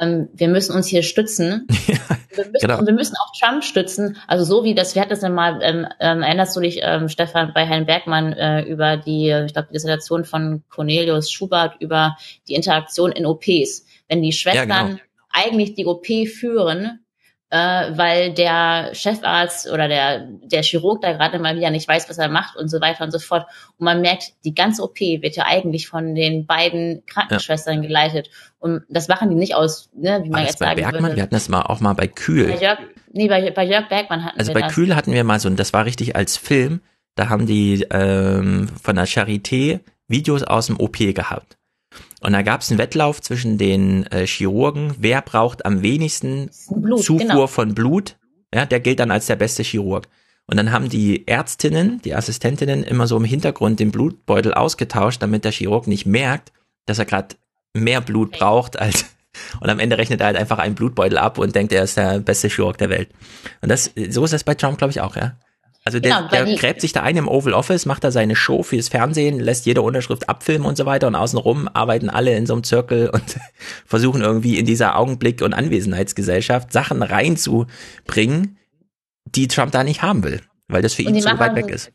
ähm, 0.00 0.28
wir 0.32 0.48
müssen 0.48 0.74
uns 0.74 0.86
hier 0.86 1.02
stützen. 1.02 1.66
Ja, 1.86 1.94
wir, 2.36 2.46
müssen, 2.46 2.52
genau. 2.60 2.78
und 2.78 2.86
wir 2.86 2.94
müssen 2.94 3.14
auch 3.16 3.32
Trump 3.38 3.62
stützen. 3.62 4.16
Also 4.26 4.44
so 4.44 4.64
wie 4.64 4.74
das, 4.74 4.94
wir 4.94 5.02
hatten 5.02 5.10
das 5.10 5.22
mal, 5.22 5.60
ähm, 5.62 5.86
ähm, 6.00 6.22
erinnerst 6.22 6.56
du 6.56 6.60
dich, 6.60 6.80
ähm, 6.82 7.08
Stefan, 7.08 7.52
bei 7.54 7.64
Herrn 7.64 7.86
Bergmann 7.86 8.32
äh, 8.32 8.62
über 8.62 8.96
die, 8.96 9.30
ich 9.46 9.52
glaube, 9.52 9.68
die 9.68 9.74
Dissertation 9.74 10.24
von 10.24 10.64
Cornelius 10.68 11.30
Schubert 11.30 11.76
über 11.80 12.16
die 12.48 12.54
Interaktion 12.54 13.12
in 13.12 13.26
OPs. 13.26 13.86
Wenn 14.08 14.22
die 14.22 14.32
Schwestern 14.32 14.68
ja, 14.68 14.82
genau. 14.84 15.00
eigentlich 15.30 15.74
die 15.74 15.86
OP 15.86 16.06
führen, 16.28 17.03
äh, 17.54 17.96
weil 17.96 18.34
der 18.34 18.90
Chefarzt 18.94 19.70
oder 19.70 19.86
der, 19.86 20.26
der 20.42 20.64
Chirurg 20.64 21.00
da 21.02 21.12
gerade 21.12 21.38
mal 21.38 21.54
wieder 21.54 21.70
nicht 21.70 21.86
weiß, 21.86 22.08
was 22.08 22.18
er 22.18 22.28
macht 22.28 22.56
und 22.56 22.68
so 22.68 22.80
weiter 22.80 23.04
und 23.04 23.12
so 23.12 23.20
fort. 23.20 23.46
Und 23.78 23.84
man 23.84 24.00
merkt, 24.00 24.32
die 24.44 24.56
ganze 24.56 24.82
OP 24.82 24.98
wird 24.98 25.36
ja 25.36 25.44
eigentlich 25.46 25.86
von 25.86 26.16
den 26.16 26.46
beiden 26.46 27.06
Krankenschwestern 27.06 27.76
ja. 27.76 27.86
geleitet. 27.86 28.28
Und 28.58 28.82
das 28.88 29.06
machen 29.06 29.30
die 29.30 29.36
nicht 29.36 29.54
aus, 29.54 29.88
ne, 29.94 30.20
wie 30.24 30.30
man 30.30 30.46
jetzt 30.46 30.58
bei 30.58 30.66
sagen 30.66 30.80
Bergmann? 30.80 31.02
würde. 31.02 31.16
Wir 31.16 31.22
hatten 31.22 31.34
das 31.34 31.48
mal 31.48 31.62
auch 31.62 31.78
mal 31.78 31.92
bei 31.92 32.08
Kühl. 32.08 32.48
Bei 32.48 32.60
Jörg, 32.60 32.78
nee, 33.12 33.28
bei, 33.28 33.52
bei 33.52 33.64
Jörg 33.64 33.88
Bergmann 33.88 34.24
hatten 34.24 34.36
also 34.36 34.50
wir 34.50 34.54
bei 34.54 34.66
das. 34.66 34.74
Kühl 34.74 34.96
hatten 34.96 35.12
wir 35.12 35.22
mal 35.22 35.38
so, 35.38 35.48
und 35.48 35.56
das 35.56 35.72
war 35.72 35.84
richtig 35.84 36.16
als 36.16 36.36
Film, 36.36 36.80
da 37.14 37.28
haben 37.28 37.46
die 37.46 37.86
ähm, 37.92 38.68
von 38.82 38.96
der 38.96 39.06
Charité 39.06 39.78
Videos 40.08 40.42
aus 40.42 40.66
dem 40.66 40.80
OP 40.80 40.98
gehabt. 40.98 41.56
Und 42.24 42.32
da 42.32 42.40
gab 42.40 42.62
es 42.62 42.70
einen 42.70 42.78
Wettlauf 42.78 43.20
zwischen 43.20 43.58
den 43.58 44.06
äh, 44.06 44.26
Chirurgen, 44.26 44.94
wer 44.98 45.20
braucht 45.20 45.66
am 45.66 45.82
wenigsten 45.82 46.50
Blut, 46.70 47.04
Zufuhr 47.04 47.28
genau. 47.28 47.46
von 47.46 47.74
Blut. 47.74 48.16
Ja, 48.54 48.64
der 48.64 48.80
gilt 48.80 49.00
dann 49.00 49.10
als 49.10 49.26
der 49.26 49.36
beste 49.36 49.62
Chirurg. 49.62 50.08
Und 50.46 50.56
dann 50.56 50.72
haben 50.72 50.88
die 50.88 51.28
Ärztinnen, 51.28 52.00
die 52.02 52.14
Assistentinnen 52.14 52.82
immer 52.82 53.06
so 53.06 53.18
im 53.18 53.24
Hintergrund 53.24 53.78
den 53.78 53.90
Blutbeutel 53.90 54.54
ausgetauscht, 54.54 55.22
damit 55.22 55.44
der 55.44 55.52
Chirurg 55.52 55.86
nicht 55.86 56.06
merkt, 56.06 56.52
dass 56.86 56.98
er 56.98 57.04
gerade 57.04 57.36
mehr 57.74 58.00
Blut 58.00 58.32
braucht 58.32 58.78
als 58.78 59.04
und 59.60 59.68
am 59.68 59.78
Ende 59.78 59.98
rechnet 59.98 60.20
er 60.20 60.28
halt 60.28 60.36
einfach 60.36 60.58
einen 60.58 60.74
Blutbeutel 60.74 61.18
ab 61.18 61.36
und 61.36 61.54
denkt, 61.54 61.72
er 61.74 61.84
ist 61.84 61.98
der 61.98 62.20
beste 62.20 62.48
Chirurg 62.48 62.78
der 62.78 62.88
Welt. 62.88 63.10
Und 63.60 63.68
das 63.68 63.90
so 64.08 64.24
ist 64.24 64.32
das 64.32 64.44
bei 64.44 64.54
Trump, 64.54 64.78
glaube 64.78 64.92
ich, 64.92 65.02
auch, 65.02 65.16
ja. 65.16 65.36
Also 65.86 66.00
der, 66.00 66.16
genau, 66.16 66.28
der 66.28 66.56
gräbt 66.56 66.80
sich 66.80 66.92
da 66.92 67.02
ein 67.02 67.18
im 67.18 67.28
Oval 67.28 67.52
Office, 67.52 67.84
macht 67.84 68.04
da 68.04 68.10
seine 68.10 68.36
Show 68.36 68.62
fürs 68.62 68.88
Fernsehen, 68.88 69.38
lässt 69.38 69.66
jede 69.66 69.82
Unterschrift 69.82 70.30
abfilmen 70.30 70.66
und 70.66 70.78
so 70.78 70.86
weiter 70.86 71.06
und 71.06 71.14
außenrum 71.14 71.68
arbeiten 71.68 72.08
alle 72.08 72.34
in 72.34 72.46
so 72.46 72.54
einem 72.54 72.64
Zirkel 72.64 73.10
und 73.12 73.36
versuchen 73.84 74.22
irgendwie 74.22 74.58
in 74.58 74.64
dieser 74.64 74.96
Augenblick- 74.96 75.42
und 75.42 75.52
Anwesenheitsgesellschaft 75.52 76.72
Sachen 76.72 77.02
reinzubringen, 77.02 78.56
die 79.26 79.46
Trump 79.46 79.72
da 79.72 79.84
nicht 79.84 80.00
haben 80.00 80.24
will, 80.24 80.40
weil 80.68 80.80
das 80.80 80.94
für 80.94 81.02
ihn 81.02 81.20
zu 81.20 81.38
weit 81.38 81.54
weg 81.54 81.68
ist. 81.68 81.92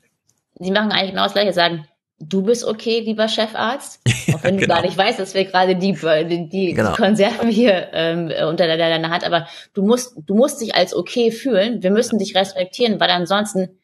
Sie 0.60 0.72
machen 0.72 0.92
eigentlich 0.92 1.12
genau 1.12 1.24
das 1.24 1.34
Gleiche, 1.34 1.54
sagen, 1.54 1.86
du 2.20 2.44
bist 2.44 2.66
okay, 2.66 3.00
lieber 3.00 3.28
Chefarzt, 3.28 4.02
auch 4.34 4.44
wenn 4.44 4.58
genau. 4.58 4.62
du 4.62 4.68
gar 4.68 4.82
nicht 4.82 4.98
weißt, 4.98 5.20
dass 5.20 5.34
wir 5.34 5.46
gerade 5.46 5.76
die, 5.76 5.94
die, 5.94 6.50
die 6.50 6.74
genau. 6.74 6.94
Konserven 6.94 7.50
hier 7.50 7.90
ähm, 7.94 8.32
unter 8.48 8.68
deiner 8.68 9.10
Hand, 9.10 9.24
aber 9.24 9.48
du 9.74 9.84
musst, 9.84 10.16
du 10.26 10.36
musst 10.36 10.62
dich 10.62 10.76
als 10.76 10.94
okay 10.94 11.32
fühlen, 11.32 11.82
wir 11.82 11.92
müssen 11.92 12.20
dich 12.20 12.36
respektieren, 12.36 13.00
weil 13.00 13.10
ansonsten 13.10 13.80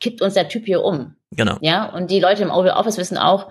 kippt 0.00 0.20
uns 0.20 0.34
der 0.34 0.48
Typ 0.48 0.66
hier 0.66 0.82
um. 0.82 1.14
Genau. 1.30 1.56
Ja, 1.60 1.86
und 1.86 2.10
die 2.10 2.20
Leute 2.20 2.42
im 2.42 2.50
Oval 2.50 2.72
Office 2.72 2.98
wissen 2.98 3.16
auch, 3.16 3.50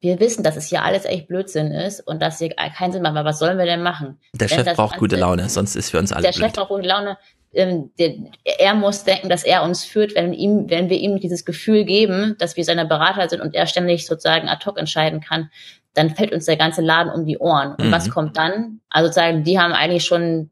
wir 0.00 0.20
wissen, 0.20 0.44
dass 0.44 0.56
es 0.56 0.66
hier 0.66 0.84
alles 0.84 1.04
echt 1.04 1.26
Blödsinn 1.26 1.72
ist 1.72 2.00
und 2.00 2.22
dass 2.22 2.38
hier 2.38 2.50
keinen 2.50 2.92
Sinn 2.92 3.02
macht, 3.02 3.16
aber 3.16 3.28
was 3.28 3.40
sollen 3.40 3.58
wir 3.58 3.64
denn 3.64 3.82
machen? 3.82 4.20
Der 4.32 4.48
Wenn 4.48 4.64
Chef 4.64 4.76
braucht 4.76 4.96
gute 4.98 5.16
Laune, 5.16 5.48
sonst 5.48 5.74
ist 5.74 5.90
für 5.90 5.98
uns 5.98 6.12
alle 6.12 6.22
Der 6.22 6.30
blöd. 6.30 6.44
Chef 6.44 6.52
braucht 6.52 6.68
gute 6.68 6.86
Laune. 6.86 7.18
Ähm, 7.52 7.90
der, 7.98 8.14
er 8.44 8.74
muss 8.74 9.04
denken, 9.04 9.28
dass 9.28 9.44
er 9.44 9.62
uns 9.62 9.84
führt, 9.84 10.14
wenn, 10.14 10.32
ihm, 10.32 10.68
wenn 10.68 10.90
wir 10.90 10.98
ihm 10.98 11.18
dieses 11.18 11.44
Gefühl 11.44 11.84
geben, 11.84 12.36
dass 12.38 12.56
wir 12.56 12.64
seine 12.64 12.86
Berater 12.86 13.28
sind 13.28 13.40
und 13.40 13.54
er 13.54 13.66
ständig 13.66 14.06
sozusagen 14.06 14.48
ad 14.48 14.64
hoc 14.66 14.78
entscheiden 14.78 15.20
kann, 15.20 15.50
dann 15.94 16.10
fällt 16.10 16.32
uns 16.32 16.44
der 16.44 16.56
ganze 16.56 16.82
Laden 16.82 17.12
um 17.12 17.24
die 17.24 17.38
Ohren. 17.38 17.74
Und 17.74 17.88
mhm. 17.88 17.92
was 17.92 18.10
kommt 18.10 18.36
dann? 18.36 18.80
Also 18.90 19.08
sozusagen, 19.08 19.44
die 19.44 19.58
haben 19.58 19.72
eigentlich 19.72 20.04
schon 20.04 20.50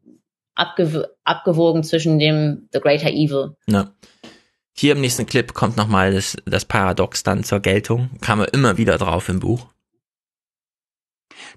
abgew 0.54 1.04
abgewogen 1.24 1.84
zwischen 1.84 2.18
dem 2.18 2.68
The 2.72 2.80
Greater 2.80 3.10
Evil. 3.10 3.56
Ja. 3.66 3.92
Hier 4.78 4.92
im 4.92 5.00
nächsten 5.00 5.26
Clip 5.26 5.54
kommt 5.54 5.76
nochmal 5.76 6.12
das, 6.12 6.36
das 6.44 6.64
Paradox 6.64 7.22
dann 7.22 7.44
zur 7.44 7.60
Geltung. 7.60 8.10
Kam 8.20 8.40
er 8.40 8.52
immer 8.52 8.76
wieder 8.76 8.98
drauf 8.98 9.28
im 9.28 9.40
Buch. 9.40 9.66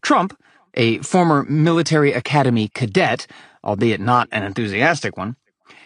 Trump, 0.01 0.37
a 0.75 1.01
former 1.01 1.43
military 1.43 2.11
academy 2.11 2.69
cadet, 2.73 3.27
albeit 3.63 3.99
not 3.99 4.27
an 4.31 4.43
enthusiastic 4.43 5.17
one, 5.17 5.35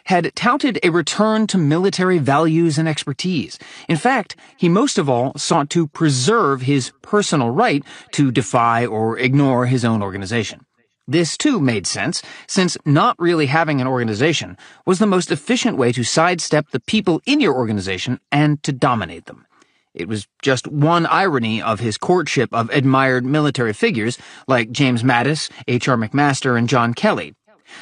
had 0.05 0.35
touted 0.35 0.79
a 0.83 0.89
return 0.89 1.47
to 1.47 1.57
military 1.57 2.17
values 2.17 2.77
and 2.77 2.87
expertise. 2.87 3.57
In 3.87 3.97
fact, 3.97 4.35
he 4.57 4.67
most 4.67 4.97
of 4.97 5.09
all 5.09 5.33
sought 5.37 5.69
to 5.71 5.87
preserve 5.87 6.61
his 6.61 6.91
personal 7.01 7.49
right 7.49 7.83
to 8.11 8.31
defy 8.31 8.85
or 8.85 9.17
ignore 9.17 9.65
his 9.65 9.85
own 9.85 10.01
organization. 10.01 10.65
This 11.07 11.37
too 11.37 11.59
made 11.59 11.85
sense, 11.85 12.21
since 12.47 12.77
not 12.85 13.19
really 13.19 13.47
having 13.47 13.81
an 13.81 13.87
organization 13.87 14.57
was 14.85 14.99
the 14.99 15.05
most 15.05 15.31
efficient 15.31 15.77
way 15.77 15.91
to 15.91 16.03
sidestep 16.03 16.69
the 16.71 16.79
people 16.79 17.21
in 17.25 17.41
your 17.41 17.55
organization 17.55 18.21
and 18.31 18.63
to 18.63 18.71
dominate 18.71 19.25
them. 19.25 19.45
It 19.93 20.07
was 20.07 20.27
just 20.41 20.67
one 20.67 21.05
irony 21.05 21.61
of 21.61 21.79
his 21.79 21.97
courtship 21.97 22.53
of 22.53 22.69
admired 22.69 23.25
military 23.25 23.73
figures 23.73 24.17
like 24.47 24.71
James 24.71 25.03
Mattis, 25.03 25.51
H.R. 25.67 25.97
McMaster, 25.97 26.57
and 26.57 26.69
John 26.69 26.93
Kelly. 26.93 27.35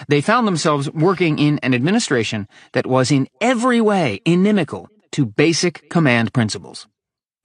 They 0.10 0.22
found 0.22 0.48
themselves 0.48 0.90
working 0.94 1.38
in 1.38 1.60
an 1.64 1.74
administration 1.74 2.48
that 2.74 2.86
was 2.86 3.12
in 3.12 3.28
every 3.40 3.82
way 3.82 4.22
inimical 4.26 4.88
to 5.12 5.26
basic 5.26 5.90
command 5.90 6.34
principles. 6.34 6.88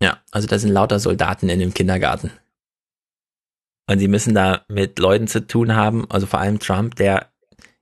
Ja, 0.02 0.18
also 0.30 0.46
da 0.46 0.58
sind 0.58 0.72
lauter 0.72 0.98
Soldaten 0.98 1.48
in 1.48 1.58
dem 1.58 1.72
Kindergarten. 1.72 2.30
Und 3.88 3.98
sie 3.98 4.08
müssen 4.08 4.34
da 4.34 4.64
mit 4.68 4.98
Leuten 4.98 5.28
zu 5.28 5.46
tun 5.46 5.74
haben, 5.74 6.10
also 6.10 6.26
vor 6.26 6.40
allem 6.40 6.58
Trump, 6.58 6.96
der 6.96 7.30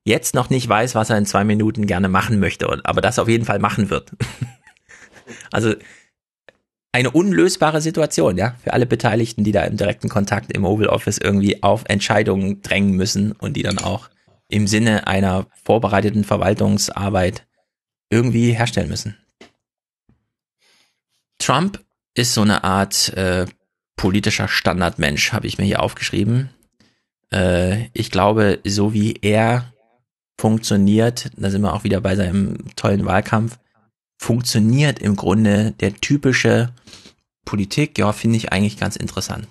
jetzt 0.05 0.35
noch 0.35 0.51
nicht 0.51 0.68
weiß, 0.68 0.94
was 0.94 1.10
er 1.10 1.18
in 1.18 1.26
zwei 1.26 1.44
Minuten 1.44 1.86
gerne 1.86 2.09
machen 2.09 2.40
möchte, 2.40 2.68
aber 2.85 3.01
das 3.01 3.18
auf 3.18 3.28
jeden 3.28 3.47
Fall 3.47 3.59
machen 3.59 3.89
wird. 3.89 4.12
also 5.51 5.74
eine 6.93 7.10
unlösbare 7.10 7.81
Situation, 7.81 8.36
ja, 8.36 8.55
für 8.62 8.72
alle 8.72 8.86
Beteiligten, 8.86 9.43
die 9.43 9.51
da 9.51 9.64
im 9.64 9.76
direkten 9.76 10.09
Kontakt 10.09 10.52
im 10.52 10.64
Oval 10.64 10.86
Office 10.86 11.18
irgendwie 11.18 11.62
auf 11.62 11.85
Entscheidungen 11.89 12.62
drängen 12.62 12.93
müssen 12.93 13.32
und 13.32 13.55
die 13.56 13.62
dann 13.62 13.78
auch 13.78 14.09
im 14.55 14.68
Sinne 14.68 15.09
einer 15.09 15.47
vorbereiteten 15.64 16.22
Verwaltungsarbeit 16.22 17.44
irgendwie 18.09 18.52
herstellen 18.52 18.89
müssen. 18.89 19.18
Trump 21.39 21.85
ist 22.14 22.35
so 22.35 22.43
eine 22.43 22.62
Art 22.62 23.09
äh, 23.14 23.47
politischer 23.97 24.47
Standardmensch, 24.47 25.32
habe 25.32 25.48
ich 25.48 25.59
mir 25.59 25.64
hier 25.64 25.82
aufgeschrieben. 25.82 26.51
Äh, 27.32 27.89
ich 27.94 28.12
glaube, 28.12 28.60
so 28.64 28.94
wie 28.94 29.18
er 29.22 29.72
funktioniert, 30.39 31.32
da 31.36 31.51
sind 31.51 31.62
wir 31.62 31.74
auch 31.74 31.82
wieder 31.82 32.01
bei 32.01 32.14
seinem 32.14 32.76
tollen 32.76 33.05
Wahlkampf, 33.05 33.59
funktioniert 34.18 35.01
im 35.01 35.16
Grunde 35.16 35.72
der 35.72 35.94
typische 35.97 36.72
Politik, 37.44 37.98
ja, 37.98 38.12
finde 38.12 38.36
ich 38.36 38.52
eigentlich 38.52 38.78
ganz 38.78 38.94
interessant. 38.94 39.48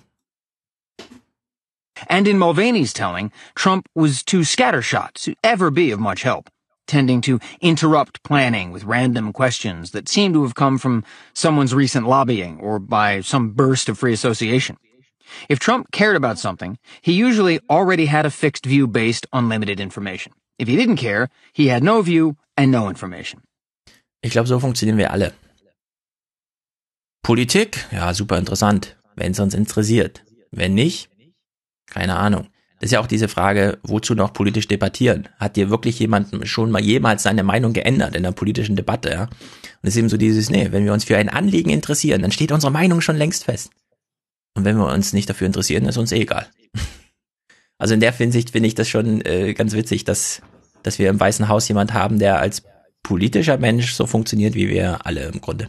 And 2.08 2.26
in 2.26 2.38
Mulvaney's 2.38 2.92
telling, 2.92 3.32
Trump 3.54 3.88
was 3.94 4.22
too 4.22 4.40
scattershot 4.40 5.12
to 5.24 5.34
ever 5.42 5.70
be 5.70 5.90
of 5.90 6.00
much 6.00 6.22
help, 6.22 6.50
tending 6.86 7.20
to 7.22 7.40
interrupt 7.60 8.22
planning 8.22 8.72
with 8.72 8.84
random 8.84 9.32
questions 9.32 9.92
that 9.92 10.08
seem 10.08 10.32
to 10.32 10.42
have 10.42 10.54
come 10.54 10.78
from 10.78 11.04
someone's 11.32 11.74
recent 11.74 12.06
lobbying 12.06 12.58
or 12.60 12.78
by 12.78 13.20
some 13.20 13.50
burst 13.50 13.88
of 13.88 13.98
free 13.98 14.12
association. 14.12 14.76
If 15.48 15.58
Trump 15.58 15.90
cared 15.90 16.16
about 16.16 16.38
something, 16.38 16.78
he 17.00 17.12
usually 17.12 17.60
already 17.70 18.06
had 18.06 18.26
a 18.26 18.30
fixed 18.30 18.66
view 18.66 18.86
based 18.86 19.26
on 19.32 19.48
limited 19.48 19.80
information. 19.80 20.32
If 20.58 20.68
he 20.68 20.76
didn't 20.76 20.96
care, 20.96 21.28
he 21.52 21.68
had 21.68 21.82
no 21.82 22.02
view 22.02 22.36
and 22.56 22.70
no 22.70 22.88
information. 22.88 23.40
Ich 24.22 24.32
glaube, 24.32 24.48
so 24.48 24.58
funktionieren 24.58 24.98
wir 24.98 25.10
alle. 25.10 25.32
Politik, 27.22 27.78
ja, 27.90 28.12
super 28.12 28.36
interessant, 28.36 28.96
wenn 29.16 29.32
es 29.32 29.40
uns 29.40 29.54
interessiert. 29.54 30.22
Wenn 30.50 30.74
nicht, 30.74 31.08
keine 31.94 32.16
Ahnung. 32.16 32.48
Das 32.80 32.88
ist 32.88 32.92
ja 32.92 33.00
auch 33.00 33.06
diese 33.06 33.28
Frage, 33.28 33.78
wozu 33.84 34.14
noch 34.14 34.32
politisch 34.32 34.66
debattieren? 34.66 35.28
Hat 35.38 35.54
dir 35.54 35.70
wirklich 35.70 35.98
jemand 36.00 36.46
schon 36.46 36.70
mal 36.72 36.82
jemals 36.82 37.22
seine 37.22 37.44
Meinung 37.44 37.72
geändert 37.72 38.16
in 38.16 38.24
der 38.24 38.32
politischen 38.32 38.74
Debatte? 38.74 39.10
Ja? 39.10 39.22
Und 39.22 39.30
es 39.82 39.94
ist 39.94 39.98
eben 39.98 40.08
so 40.08 40.16
dieses, 40.16 40.50
nee, 40.50 40.68
wenn 40.72 40.84
wir 40.84 40.92
uns 40.92 41.04
für 41.04 41.16
ein 41.16 41.28
Anliegen 41.28 41.70
interessieren, 41.70 42.20
dann 42.20 42.32
steht 42.32 42.50
unsere 42.50 42.72
Meinung 42.72 43.00
schon 43.00 43.16
längst 43.16 43.44
fest. 43.44 43.70
Und 44.54 44.64
wenn 44.64 44.76
wir 44.76 44.92
uns 44.92 45.12
nicht 45.12 45.30
dafür 45.30 45.46
interessieren, 45.46 45.86
ist 45.86 45.96
uns 45.96 46.12
eh 46.12 46.20
egal. 46.20 46.46
Also 47.76 47.92
in 47.92 48.00
der 48.00 48.12
Hinsicht 48.12 48.50
finde 48.50 48.68
ich 48.68 48.76
das 48.76 48.88
schon 48.88 49.20
äh, 49.26 49.52
ganz 49.52 49.72
witzig, 49.72 50.04
dass, 50.04 50.42
dass 50.84 51.00
wir 51.00 51.10
im 51.10 51.18
Weißen 51.18 51.48
Haus 51.48 51.66
jemand 51.66 51.92
haben, 51.92 52.20
der 52.20 52.38
als 52.38 52.62
politischer 53.02 53.58
Mensch 53.58 53.94
so 53.94 54.06
funktioniert 54.06 54.54
wie 54.54 54.68
wir 54.68 55.04
alle 55.04 55.24
im 55.24 55.40
Grunde. 55.40 55.68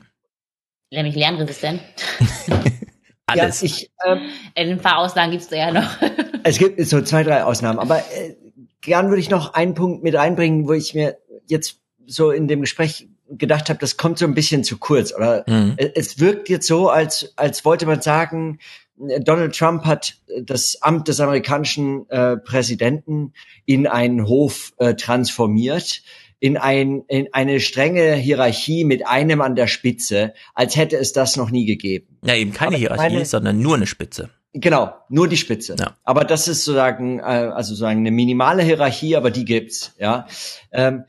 Nämlich 0.93 1.15
lernresistent. 1.15 1.81
Alles. 3.27 3.61
Ja, 3.61 3.65
ich, 3.65 3.91
ähm, 4.06 4.22
ein 4.56 4.77
paar 4.80 4.97
Ausnahmen 4.97 5.31
gibt's 5.31 5.47
da 5.47 5.56
ja 5.56 5.72
noch. 5.72 5.89
es 6.43 6.57
gibt 6.57 6.80
so 6.85 7.02
zwei, 7.02 7.23
drei 7.23 7.43
Ausnahmen, 7.43 7.80
aber 7.80 7.99
äh, 7.99 8.35
gern 8.81 9.10
würde 9.10 9.19
ich 9.19 9.30
noch 9.30 9.53
einen 9.53 9.73
Punkt 9.73 10.03
mit 10.03 10.15
einbringen, 10.15 10.68
wo 10.68 10.73
ich 10.73 10.93
mir 10.93 11.18
jetzt 11.47 11.80
so 12.06 12.31
in 12.31 12.47
dem 12.47 12.61
Gespräch 12.61 13.07
gedacht 13.30 13.69
habe, 13.69 13.80
das 13.80 13.97
kommt 13.97 14.19
so 14.19 14.26
ein 14.26 14.35
bisschen 14.35 14.64
zu 14.64 14.77
kurz. 14.77 15.14
Oder 15.14 15.43
Mhm. 15.47 15.73
äh, 15.77 15.89
es 15.95 16.19
wirkt 16.19 16.49
jetzt 16.49 16.68
so, 16.68 16.89
als, 16.89 17.34
als 17.35 17.65
wollte 17.65 17.85
man 17.88 18.02
sagen, 18.02 18.60
äh, 19.07 19.19
Donald 19.19 19.57
Trump 19.57 19.85
hat 19.85 20.18
das 20.41 20.81
Amt 20.81 21.07
des 21.07 21.19
amerikanischen 21.19 22.07
äh, 22.10 22.38
Präsidenten 22.38 23.34
in 23.65 23.88
einen 23.88 24.27
Hof 24.27 24.73
äh, 24.77 24.93
transformiert, 24.93 26.03
in, 26.40 26.57
ein, 26.57 27.03
in 27.07 27.28
eine 27.34 27.60
strenge 27.60 28.14
Hierarchie 28.16 28.84
mit 28.84 29.07
einem 29.07 29.41
an 29.41 29.56
der 29.56 29.68
Spitze, 29.68 30.34
als 30.53 30.76
hätte 30.76 30.98
es 30.98 31.14
das 31.14 31.38
noch 31.38 31.49
nie 31.52 31.66
gegeben. 31.66 32.18
Ja, 32.26 32.36
eben 32.36 32.52
keine 32.53 32.70
Aber 32.70 32.78
Hierarchie, 32.78 33.14
meine- 33.16 33.26
sondern 33.26 33.60
nur 33.60 33.76
eine 33.76 33.88
Spitze. 33.88 34.30
Genau, 34.57 34.94
nur 35.10 35.28
die 35.28 35.36
Spitze. 35.36 35.76
Ja. 35.78 35.98
Aber 36.06 36.24
das 36.24 36.48
ist 36.48 36.64
sozusagen, 36.64 37.20
äh, 37.20 37.24
also 37.24 37.70
sozusagen 37.70 37.99
eine 37.99 38.12
minimale 38.12 38.64
Hierarchie, 38.64 39.18
aber 39.18 39.30
die 39.30 39.44
gibt's. 39.44 39.94
Ja. 39.99 40.28
Ähm, 40.72 41.03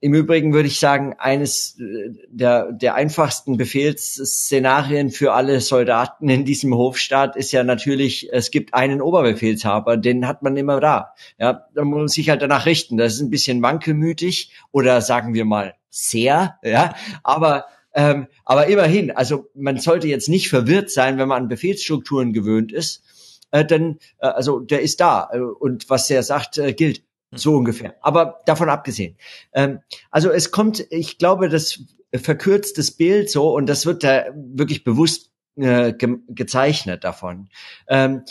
Im 0.00 0.12
Übrigen 0.12 0.52
würde 0.52 0.68
ich 0.68 0.78
sagen, 0.78 1.14
eines 1.18 1.78
äh, 1.80 2.10
der, 2.28 2.72
der 2.72 2.94
einfachsten 2.94 3.56
Befehlsszenarien 3.56 5.10
für 5.10 5.32
alle 5.32 5.60
Soldaten 5.60 6.28
in 6.28 6.44
diesem 6.44 6.74
Hofstaat 6.74 7.34
ist 7.34 7.52
ja 7.52 7.64
natürlich, 7.64 8.30
es 8.32 8.50
gibt 8.50 8.74
einen 8.74 9.00
Oberbefehlshaber, 9.00 9.96
den 9.96 10.28
hat 10.28 10.42
man 10.42 10.56
immer 10.56 10.80
da. 10.80 11.14
Ja, 11.38 11.66
da 11.74 11.84
muss 11.84 11.98
man 11.98 12.08
sich 12.08 12.28
halt 12.28 12.42
danach 12.42 12.66
richten. 12.66 12.98
Das 12.98 13.14
ist 13.14 13.20
ein 13.20 13.30
bisschen 13.30 13.62
wankelmütig 13.62 14.52
oder 14.70 15.00
sagen 15.00 15.32
wir 15.32 15.46
mal 15.46 15.74
sehr, 15.88 16.58
ja, 16.62 16.94
aber 17.22 17.64
ähm, 17.94 18.26
aber 18.44 18.66
immerhin, 18.66 19.10
also 19.10 19.48
man 19.54 19.78
sollte 19.78 20.06
jetzt 20.06 20.28
nicht 20.28 20.50
verwirrt 20.50 20.90
sein, 20.90 21.16
wenn 21.16 21.28
man 21.28 21.44
an 21.44 21.48
Befehlsstrukturen 21.48 22.34
gewöhnt 22.34 22.70
ist, 22.70 23.02
äh, 23.50 23.64
denn 23.64 23.98
äh, 24.18 24.26
also 24.26 24.60
der 24.60 24.82
ist 24.82 25.00
da 25.00 25.30
äh, 25.32 25.38
und 25.38 25.88
was 25.88 26.10
er 26.10 26.22
sagt 26.22 26.58
äh, 26.58 26.74
gilt 26.74 27.05
so 27.32 27.56
ungefähr. 27.56 27.96
Aber 28.00 28.40
davon 28.46 28.68
abgesehen, 28.68 29.16
ähm, 29.52 29.80
also 30.10 30.30
es 30.30 30.50
kommt, 30.50 30.86
ich 30.90 31.18
glaube, 31.18 31.48
das 31.48 31.80
verkürztes 32.14 32.92
Bild 32.96 33.30
so 33.30 33.54
und 33.54 33.66
das 33.66 33.86
wird 33.86 34.04
da 34.04 34.26
wirklich 34.34 34.84
bewusst 34.84 35.30
äh, 35.56 35.92
ge 35.92 36.18
gezeichnet 36.28 37.04
davon. 37.04 37.48
Ähm, 37.88 38.22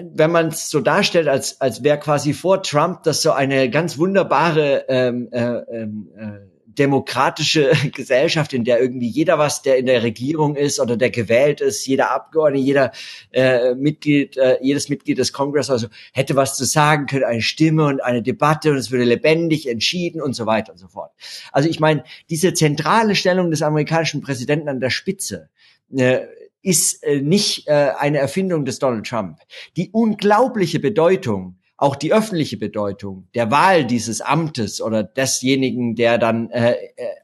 wenn 0.00 0.30
man 0.30 0.48
es 0.48 0.70
so 0.70 0.80
darstellt, 0.80 1.26
als 1.26 1.60
als 1.60 1.82
wäre 1.82 1.98
quasi 1.98 2.32
vor 2.32 2.62
Trump 2.62 3.02
das 3.02 3.22
so 3.22 3.32
eine 3.32 3.70
ganz 3.70 3.98
wunderbare 3.98 4.84
ähm, 4.88 5.28
äh, 5.32 5.42
ähm, 5.42 6.08
äh, 6.16 6.53
demokratische 6.78 7.72
Gesellschaft, 7.92 8.52
in 8.52 8.64
der 8.64 8.80
irgendwie 8.80 9.08
jeder 9.08 9.38
was, 9.38 9.62
der 9.62 9.78
in 9.78 9.86
der 9.86 10.02
Regierung 10.02 10.56
ist 10.56 10.80
oder 10.80 10.96
der 10.96 11.10
gewählt 11.10 11.60
ist, 11.60 11.86
jeder 11.86 12.10
Abgeordnete, 12.10 12.64
jeder 12.64 12.92
äh, 13.32 13.74
Mitglied, 13.74 14.36
äh, 14.36 14.58
jedes 14.60 14.88
Mitglied 14.88 15.18
des 15.18 15.32
Kongresses, 15.32 15.70
also 15.70 15.86
hätte 16.12 16.36
was 16.36 16.56
zu 16.56 16.64
sagen 16.64 17.06
können, 17.06 17.24
eine 17.24 17.42
Stimme 17.42 17.86
und 17.86 18.02
eine 18.02 18.22
Debatte 18.22 18.70
und 18.70 18.76
es 18.76 18.90
würde 18.90 19.04
lebendig 19.04 19.68
entschieden 19.68 20.20
und 20.20 20.34
so 20.34 20.46
weiter 20.46 20.72
und 20.72 20.78
so 20.78 20.88
fort. 20.88 21.12
Also 21.52 21.68
ich 21.68 21.80
meine, 21.80 22.04
diese 22.30 22.54
zentrale 22.54 23.14
Stellung 23.14 23.50
des 23.50 23.62
amerikanischen 23.62 24.20
Präsidenten 24.20 24.68
an 24.68 24.80
der 24.80 24.90
Spitze 24.90 25.48
äh, 25.96 26.20
ist 26.62 27.04
äh, 27.04 27.20
nicht 27.20 27.68
äh, 27.68 27.92
eine 27.98 28.18
Erfindung 28.18 28.64
des 28.64 28.78
Donald 28.78 29.06
Trump. 29.06 29.38
Die 29.76 29.90
unglaubliche 29.90 30.80
Bedeutung 30.80 31.58
auch 31.84 31.96
die 31.96 32.14
öffentliche 32.14 32.56
Bedeutung 32.56 33.28
der 33.34 33.50
Wahl 33.50 33.84
dieses 33.84 34.22
Amtes 34.22 34.80
oder 34.80 35.02
desjenigen, 35.02 35.94
der 35.94 36.16
dann 36.16 36.48
äh, 36.48 36.72
äh, 36.72 36.76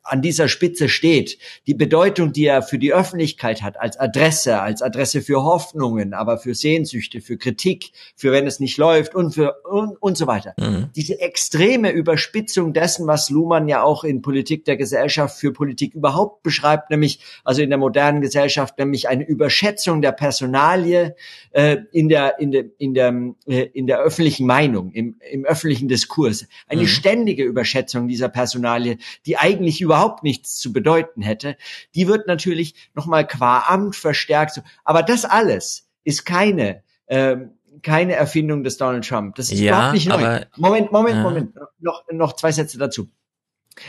an 0.03 0.20
dieser 0.20 0.49
Spitze 0.49 0.91
steht, 0.91 1.39
die 1.66 1.73
Bedeutung, 1.73 2.35
die 2.35 2.45
er 2.45 2.61
für 2.61 2.78
die 2.78 2.93
Öffentlichkeit 2.93 3.62
hat, 3.62 3.81
als 3.81 3.99
Adresse, 3.99 4.61
als 4.61 4.82
Adresse 4.82 5.23
für 5.23 5.45
Hoffnungen, 5.45 6.12
aber 6.12 6.37
für 6.37 6.55
Sehnsüchte, 6.55 7.23
für 7.23 7.39
Kritik, 7.39 7.93
für 8.16 8.32
wenn 8.32 8.47
es 8.47 8.61
nicht 8.61 8.77
läuft 8.77 9.15
und 9.15 9.32
für 9.32 9.55
und, 9.65 9.97
und 10.03 10.19
so 10.19 10.27
weiter. 10.27 10.53
Mhm. 10.59 10.91
Diese 10.95 11.19
extreme 11.20 11.91
Überspitzung 11.91 12.74
dessen, 12.74 13.07
was 13.07 13.31
Luhmann 13.31 13.66
ja 13.66 13.82
auch 13.82 14.05
in 14.05 14.20
Politik 14.20 14.66
der 14.66 14.77
Gesellschaft 14.77 15.39
für 15.39 15.55
Politik 15.55 15.95
überhaupt 15.95 16.43
beschreibt, 16.43 16.91
nämlich 16.91 17.20
also 17.45 17.62
in 17.62 17.70
der 17.70 17.78
modernen 17.78 18.20
Gesellschaft, 18.20 18.78
nämlich 18.78 19.09
eine 19.09 19.27
Überschätzung 19.27 20.03
der 20.03 20.12
Personalie 20.12 21.16
äh, 21.53 21.78
in 21.93 22.11
der 22.11 22.39
in 22.39 22.51
der 22.51 22.65
in 22.77 22.93
der 22.93 23.15
äh, 23.47 23.62
in 23.73 23.87
der 23.87 24.01
öffentlichen 24.01 24.49
Meinung, 24.55 24.90
im, 24.93 25.16
im 25.31 25.44
öffentlichen 25.44 25.86
Diskurs. 25.89 26.47
Eine 26.66 26.82
Mhm. 26.82 26.86
ständige 26.89 27.44
Überschätzung 27.44 28.09
dieser 28.09 28.28
Personalie, 28.28 28.98
die 29.27 29.36
eigentlich 29.39 29.81
überhaupt 29.81 30.22
nichts 30.24 30.59
zu 30.59 30.72
bedeuten 30.72 31.22
hätte, 31.22 31.56
die 31.94 32.09
wird 32.09 32.27
natürlich 32.27 32.74
nochmal 32.94 33.27
qua 33.27 33.64
Amt 33.68 33.94
verstärkt. 33.94 34.60
Aber 34.85 35.02
das 35.05 35.24
alles 35.24 35.89
ist 36.02 36.24
keine, 36.24 36.82
ähm, 37.06 37.52
keine 37.82 38.14
Erfindung 38.14 38.64
des 38.64 38.77
Donald 38.77 39.06
Trump. 39.06 39.36
Das 39.36 39.52
ist 39.52 39.60
Ja, 39.60 39.72
überhaupt 39.77 39.94
nicht 39.94 40.09
neu. 40.09 40.14
aber- 40.14 40.47
Moment, 40.56 40.90
Moment, 40.90 41.16
Ja. 41.16 41.22
Moment. 41.22 41.55
Noch, 41.78 42.02
noch 42.10 42.32
zwei 42.35 42.51
Sätze 42.51 42.77
dazu. 42.77 43.09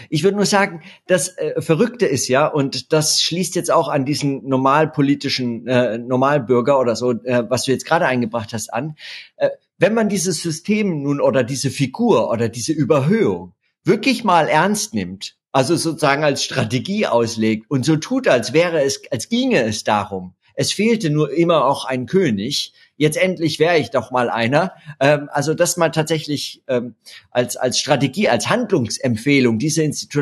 Ich 0.09 0.23
würde 0.23 0.37
nur 0.37 0.45
sagen, 0.45 0.83
das 1.07 1.35
äh, 1.37 1.59
Verrückte 1.59 2.05
ist 2.05 2.27
ja, 2.27 2.45
und 2.45 2.93
das 2.93 3.21
schließt 3.23 3.55
jetzt 3.55 3.71
auch 3.71 3.87
an 3.89 4.05
diesen 4.05 4.47
normalpolitischen 4.47 5.67
äh, 5.67 5.97
Normalbürger 5.97 6.79
oder 6.79 6.95
so, 6.95 7.11
äh, 7.23 7.43
was 7.49 7.63
du 7.65 7.71
jetzt 7.71 7.85
gerade 7.85 8.05
eingebracht 8.05 8.53
hast, 8.53 8.71
an. 8.71 8.95
Äh, 9.37 9.49
wenn 9.81 9.93
man 9.93 10.07
dieses 10.07 10.41
System 10.41 11.03
nun 11.03 11.19
oder 11.19 11.43
diese 11.43 11.71
Figur 11.71 12.29
oder 12.29 12.47
diese 12.47 12.71
Überhöhung 12.71 13.53
wirklich 13.83 14.23
mal 14.23 14.47
ernst 14.47 14.93
nimmt 14.93 15.35
also 15.51 15.75
sozusagen 15.75 16.23
als 16.23 16.43
Strategie 16.43 17.07
auslegt 17.07 17.69
und 17.69 17.85
so 17.85 17.97
tut, 17.97 18.27
als 18.27 18.53
wäre 18.53 18.81
es, 18.83 19.01
als 19.11 19.29
ginge 19.29 19.63
es 19.63 19.83
darum. 19.83 20.33
Es 20.53 20.71
fehlte 20.71 21.09
nur 21.09 21.31
immer 21.31 21.65
auch 21.65 21.85
ein 21.85 22.05
König. 22.05 22.73
Jetzt 22.97 23.17
endlich 23.17 23.59
wäre 23.59 23.77
ich 23.77 23.89
doch 23.89 24.11
mal 24.11 24.29
einer. 24.29 24.73
Ähm, 24.99 25.29
also 25.31 25.53
das 25.53 25.77
mal 25.77 25.89
tatsächlich 25.89 26.63
ähm, 26.67 26.95
als 27.31 27.57
als 27.57 27.79
Strategie, 27.79 28.29
als 28.29 28.49
Handlungsempfehlung 28.49 29.59
diese 29.59 29.83
Institu 29.83 30.21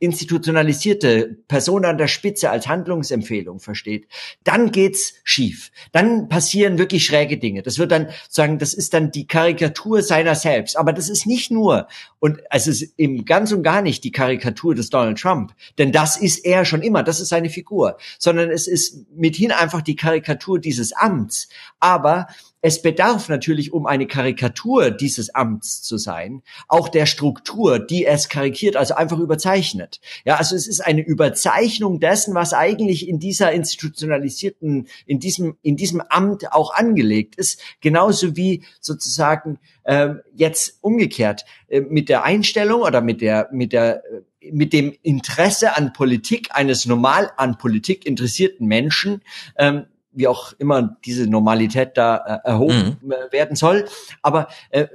institutionalisierte 0.00 1.38
Person 1.46 1.84
an 1.84 1.98
der 1.98 2.08
Spitze 2.08 2.50
als 2.50 2.66
Handlungsempfehlung 2.66 3.60
versteht, 3.60 4.08
dann 4.42 4.72
geht's 4.72 5.14
schief. 5.24 5.70
Dann 5.92 6.28
passieren 6.28 6.78
wirklich 6.78 7.04
schräge 7.04 7.38
Dinge. 7.38 7.62
Das 7.62 7.78
wird 7.78 7.92
dann 7.92 8.08
sagen, 8.28 8.58
das 8.58 8.74
ist 8.74 8.94
dann 8.94 9.12
die 9.12 9.26
Karikatur 9.26 10.02
seiner 10.02 10.34
selbst. 10.34 10.76
Aber 10.76 10.92
das 10.92 11.08
ist 11.08 11.26
nicht 11.26 11.50
nur 11.50 11.86
und 12.18 12.40
es 12.50 12.66
ist 12.66 12.94
im 12.96 13.24
ganz 13.24 13.52
und 13.52 13.62
gar 13.62 13.82
nicht 13.82 14.02
die 14.02 14.10
Karikatur 14.10 14.74
des 14.74 14.90
Donald 14.90 15.18
Trump, 15.18 15.54
denn 15.78 15.92
das 15.92 16.16
ist 16.16 16.44
er 16.44 16.64
schon 16.64 16.82
immer. 16.82 17.02
Das 17.02 17.20
ist 17.20 17.28
seine 17.28 17.50
Figur, 17.50 17.98
sondern 18.18 18.50
es 18.50 18.66
ist 18.66 19.06
mithin 19.14 19.52
einfach 19.52 19.82
die 19.82 19.96
Karikatur 19.96 20.58
dieses 20.58 20.92
Amts. 20.92 21.48
Aber 21.78 22.26
es 22.62 22.82
bedarf 22.82 23.28
natürlich, 23.28 23.72
um 23.72 23.86
eine 23.86 24.06
Karikatur 24.06 24.90
dieses 24.90 25.34
Amts 25.34 25.82
zu 25.82 25.96
sein, 25.96 26.42
auch 26.68 26.88
der 26.88 27.06
Struktur, 27.06 27.78
die 27.78 28.04
es 28.04 28.28
karikiert, 28.28 28.76
also 28.76 28.94
einfach 28.94 29.18
überzeichnet. 29.18 30.00
Ja, 30.24 30.36
also 30.36 30.54
es 30.56 30.66
ist 30.66 30.80
eine 30.80 31.02
Überzeichnung 31.02 32.00
dessen, 32.00 32.34
was 32.34 32.52
eigentlich 32.52 33.08
in 33.08 33.18
dieser 33.18 33.52
institutionalisierten, 33.52 34.88
in 35.06 35.20
diesem, 35.20 35.56
in 35.62 35.76
diesem 35.76 36.02
Amt 36.08 36.52
auch 36.52 36.74
angelegt 36.74 37.36
ist, 37.36 37.60
genauso 37.80 38.36
wie 38.36 38.62
sozusagen 38.80 39.58
äh, 39.84 40.10
jetzt 40.34 40.78
umgekehrt 40.82 41.46
äh, 41.68 41.80
mit 41.80 42.08
der 42.08 42.24
Einstellung 42.24 42.82
oder 42.82 43.00
mit 43.00 43.22
der, 43.22 43.48
mit 43.52 43.72
der 43.72 44.04
äh, 44.04 44.20
mit 44.52 44.72
dem 44.72 44.94
Interesse 45.02 45.76
an 45.76 45.92
Politik 45.92 46.48
eines 46.52 46.86
normal 46.86 47.30
an 47.36 47.58
Politik 47.58 48.06
interessierten 48.06 48.66
Menschen 48.66 49.20
ähm, 49.58 49.84
wie 50.12 50.28
auch 50.28 50.52
immer 50.58 50.96
diese 51.04 51.28
Normalität 51.28 51.96
da 51.96 52.16
äh, 52.44 52.48
erhoben 52.48 52.98
mhm. 53.02 53.12
werden 53.30 53.56
soll. 53.56 53.86
Aber 54.22 54.48
äh, 54.70 54.86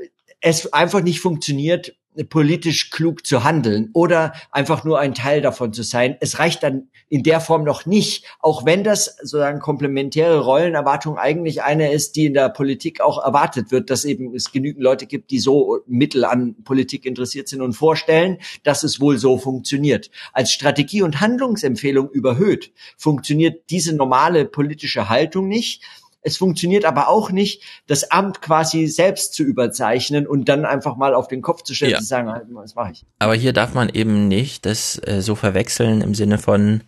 es 0.45 0.71
einfach 0.73 1.01
nicht 1.01 1.21
funktioniert, 1.21 1.95
politisch 2.29 2.91
klug 2.91 3.25
zu 3.25 3.43
handeln 3.43 3.89
oder 3.93 4.33
einfach 4.51 4.83
nur 4.83 4.99
ein 4.99 5.15
Teil 5.15 5.41
davon 5.41 5.73
zu 5.73 5.81
sein. 5.81 6.15
Es 6.21 6.37
reicht 6.37 6.61
dann 6.61 6.87
in 7.09 7.23
der 7.23 7.41
Form 7.41 7.63
noch 7.63 7.87
nicht, 7.87 8.25
auch 8.39 8.63
wenn 8.63 8.83
das 8.83 9.17
sozusagen 9.17 9.59
komplementäre 9.59 10.39
Rollenerwartung 10.39 11.17
eigentlich 11.17 11.63
eine 11.63 11.91
ist, 11.91 12.15
die 12.15 12.27
in 12.27 12.35
der 12.35 12.49
Politik 12.49 13.01
auch 13.01 13.21
erwartet 13.23 13.71
wird, 13.71 13.89
dass 13.89 14.05
eben 14.05 14.35
es 14.35 14.51
genügend 14.51 14.83
Leute 14.83 15.07
gibt, 15.07 15.31
die 15.31 15.39
so 15.39 15.79
mittel 15.87 16.25
an 16.25 16.55
Politik 16.63 17.05
interessiert 17.05 17.47
sind 17.47 17.61
und 17.61 17.73
vorstellen, 17.73 18.37
dass 18.63 18.83
es 18.83 19.01
wohl 19.01 19.17
so 19.17 19.39
funktioniert. 19.39 20.11
Als 20.31 20.51
Strategie 20.51 21.01
und 21.01 21.21
Handlungsempfehlung 21.21 22.09
überhöht 22.11 22.71
funktioniert 22.97 23.63
diese 23.71 23.95
normale 23.95 24.45
politische 24.45 25.09
Haltung 25.09 25.47
nicht 25.47 25.81
es 26.25 26.37
funktioniert 26.37 26.85
aber 26.85 27.07
auch 27.07 27.31
nicht, 27.31 27.61
das 27.87 28.11
Amt 28.11 28.41
quasi 28.41 28.87
selbst 28.87 29.33
zu 29.33 29.43
überzeichnen 29.43 30.27
und 30.27 30.49
dann 30.49 30.65
einfach 30.65 30.97
mal 30.97 31.13
auf 31.13 31.27
den 31.27 31.41
Kopf 31.41 31.61
zu 31.61 31.73
stellen 31.73 31.91
ja. 31.91 31.97
und 31.97 32.03
zu 32.03 32.09
sagen, 32.09 32.29
halt, 32.29 32.45
was 32.49 32.75
mache 32.75 32.91
ich. 32.93 33.05
Aber 33.19 33.35
hier 33.35 33.53
darf 33.53 33.73
man 33.73 33.89
eben 33.89 34.27
nicht 34.27 34.65
das 34.65 34.99
äh, 35.05 35.21
so 35.21 35.35
verwechseln 35.35 36.01
im 36.01 36.15
Sinne 36.15 36.39
von, 36.39 36.81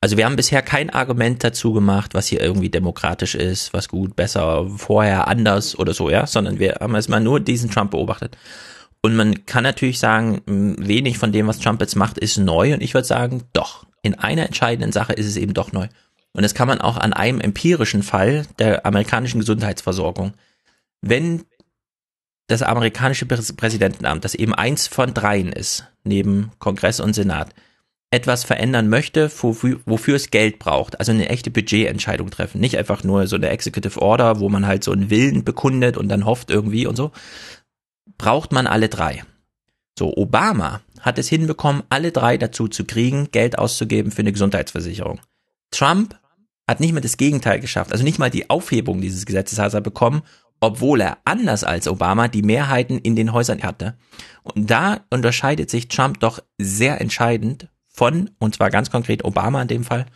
also 0.00 0.16
wir 0.16 0.26
haben 0.26 0.36
bisher 0.36 0.60
kein 0.60 0.90
Argument 0.90 1.42
dazu 1.44 1.72
gemacht, 1.72 2.14
was 2.14 2.26
hier 2.26 2.40
irgendwie 2.40 2.68
demokratisch 2.68 3.36
ist, 3.36 3.72
was 3.72 3.88
gut, 3.88 4.16
besser, 4.16 4.68
vorher 4.76 5.28
anders 5.28 5.78
oder 5.78 5.94
so, 5.94 6.10
ja, 6.10 6.26
sondern 6.26 6.58
wir 6.58 6.78
haben 6.80 6.94
erstmal 6.94 7.20
nur 7.20 7.40
diesen 7.40 7.70
Trump 7.70 7.92
beobachtet. 7.92 8.36
Und 9.02 9.14
man 9.16 9.46
kann 9.46 9.62
natürlich 9.62 9.98
sagen, 9.98 10.42
wenig 10.46 11.18
von 11.18 11.30
dem, 11.30 11.46
was 11.46 11.58
Trump 11.58 11.80
jetzt 11.80 11.94
macht, 11.94 12.18
ist 12.18 12.38
neu. 12.38 12.72
Und 12.72 12.82
ich 12.82 12.94
würde 12.94 13.06
sagen, 13.06 13.42
doch. 13.52 13.84
In 14.02 14.14
einer 14.14 14.46
entscheidenden 14.46 14.92
Sache 14.92 15.12
ist 15.12 15.26
es 15.26 15.36
eben 15.36 15.54
doch 15.54 15.72
neu. 15.72 15.88
Und 16.34 16.42
das 16.42 16.54
kann 16.54 16.68
man 16.68 16.80
auch 16.80 16.96
an 16.96 17.12
einem 17.12 17.40
empirischen 17.40 18.02
Fall 18.02 18.44
der 18.58 18.84
amerikanischen 18.84 19.40
Gesundheitsversorgung. 19.40 20.34
Wenn 21.00 21.44
das 22.48 22.62
amerikanische 22.62 23.24
Präsidentenamt, 23.24 24.24
das 24.24 24.34
eben 24.34 24.54
eins 24.54 24.86
von 24.86 25.14
dreien 25.14 25.52
ist, 25.52 25.84
neben 26.02 26.50
Kongress 26.58 27.00
und 27.00 27.14
Senat, 27.14 27.54
etwas 28.10 28.44
verändern 28.44 28.88
möchte, 28.88 29.30
wofür, 29.42 29.80
wofür 29.86 30.16
es 30.16 30.30
Geld 30.30 30.58
braucht, 30.58 31.00
also 31.00 31.10
eine 31.10 31.28
echte 31.28 31.50
Budgetentscheidung 31.50 32.30
treffen, 32.30 32.60
nicht 32.60 32.78
einfach 32.78 33.02
nur 33.02 33.26
so 33.26 33.36
eine 33.36 33.48
Executive 33.48 34.00
Order, 34.00 34.40
wo 34.40 34.48
man 34.48 34.66
halt 34.66 34.84
so 34.84 34.92
einen 34.92 35.10
Willen 35.10 35.44
bekundet 35.44 35.96
und 35.96 36.08
dann 36.08 36.24
hofft 36.24 36.50
irgendwie 36.50 36.86
und 36.86 36.96
so, 36.96 37.12
braucht 38.18 38.52
man 38.52 38.66
alle 38.66 38.88
drei. 38.88 39.24
So, 39.98 40.16
Obama 40.16 40.80
hat 41.00 41.18
es 41.18 41.28
hinbekommen, 41.28 41.82
alle 41.88 42.12
drei 42.12 42.36
dazu 42.36 42.68
zu 42.68 42.84
kriegen, 42.84 43.30
Geld 43.32 43.58
auszugeben 43.58 44.12
für 44.12 44.22
eine 44.22 44.32
Gesundheitsversicherung. 44.32 45.20
Trump 45.70 46.16
hat 46.66 46.80
nicht 46.80 46.92
mal 46.92 47.00
das 47.00 47.16
Gegenteil 47.16 47.60
geschafft. 47.60 47.92
Also 47.92 48.04
nicht 48.04 48.18
mal 48.18 48.30
die 48.30 48.50
Aufhebung 48.50 49.00
dieses 49.00 49.26
Gesetzes 49.26 49.58
hat 49.58 49.74
er 49.74 49.80
bekommen, 49.80 50.22
obwohl 50.60 51.00
er 51.00 51.18
anders 51.24 51.62
als 51.62 51.88
Obama 51.88 52.28
die 52.28 52.42
Mehrheiten 52.42 52.98
in 52.98 53.16
den 53.16 53.32
Häusern 53.32 53.62
hatte. 53.62 53.98
Und 54.42 54.70
da 54.70 55.04
unterscheidet 55.10 55.70
sich 55.70 55.88
Trump 55.88 56.20
doch 56.20 56.42
sehr 56.58 57.00
entscheidend 57.00 57.68
von, 57.88 58.30
und 58.38 58.54
zwar 58.54 58.70
ganz 58.70 58.90
konkret 58.90 59.24
Obama 59.24 59.60
in 59.62 59.68
dem 59.68 59.84
Fall. 59.84 60.06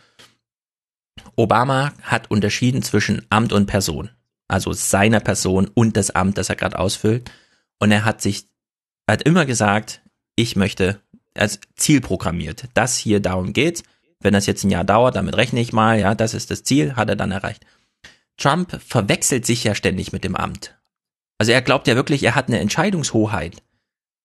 Obama 1.35 1.93
hat 2.01 2.31
unterschieden 2.31 2.81
zwischen 2.81 3.25
Amt 3.29 3.53
und 3.53 3.67
Person. 3.67 4.09
Also 4.47 4.73
seiner 4.73 5.19
Person 5.19 5.69
und 5.73 5.95
das 5.95 6.11
Amt, 6.11 6.37
das 6.37 6.49
er 6.49 6.55
gerade 6.55 6.79
ausfüllt. 6.79 7.29
Und 7.77 7.91
er 7.91 8.03
hat 8.03 8.21
sich, 8.21 8.47
hat 9.07 9.21
immer 9.21 9.45
gesagt, 9.45 10.01
ich 10.35 10.55
möchte 10.55 10.99
als 11.35 11.59
Ziel 11.75 12.01
programmiert. 12.01 12.65
Das 12.73 12.97
hier 12.97 13.19
darum 13.19 13.53
geht 13.53 13.83
wenn 14.21 14.33
das 14.33 14.45
jetzt 14.45 14.63
ein 14.63 14.71
Jahr 14.71 14.83
dauert, 14.83 15.15
damit 15.15 15.37
rechne 15.37 15.61
ich 15.61 15.73
mal, 15.73 15.99
ja, 15.99 16.15
das 16.15 16.33
ist 16.33 16.51
das 16.51 16.63
Ziel, 16.63 16.95
hat 16.95 17.09
er 17.09 17.15
dann 17.15 17.31
erreicht. 17.31 17.65
Trump 18.37 18.79
verwechselt 18.85 19.45
sich 19.45 19.63
ja 19.63 19.75
ständig 19.75 20.11
mit 20.11 20.23
dem 20.23 20.35
Amt. 20.35 20.77
Also 21.37 21.51
er 21.51 21.61
glaubt 21.61 21.87
ja 21.87 21.95
wirklich, 21.95 22.23
er 22.23 22.35
hat 22.35 22.47
eine 22.47 22.59
Entscheidungshoheit. 22.59 23.61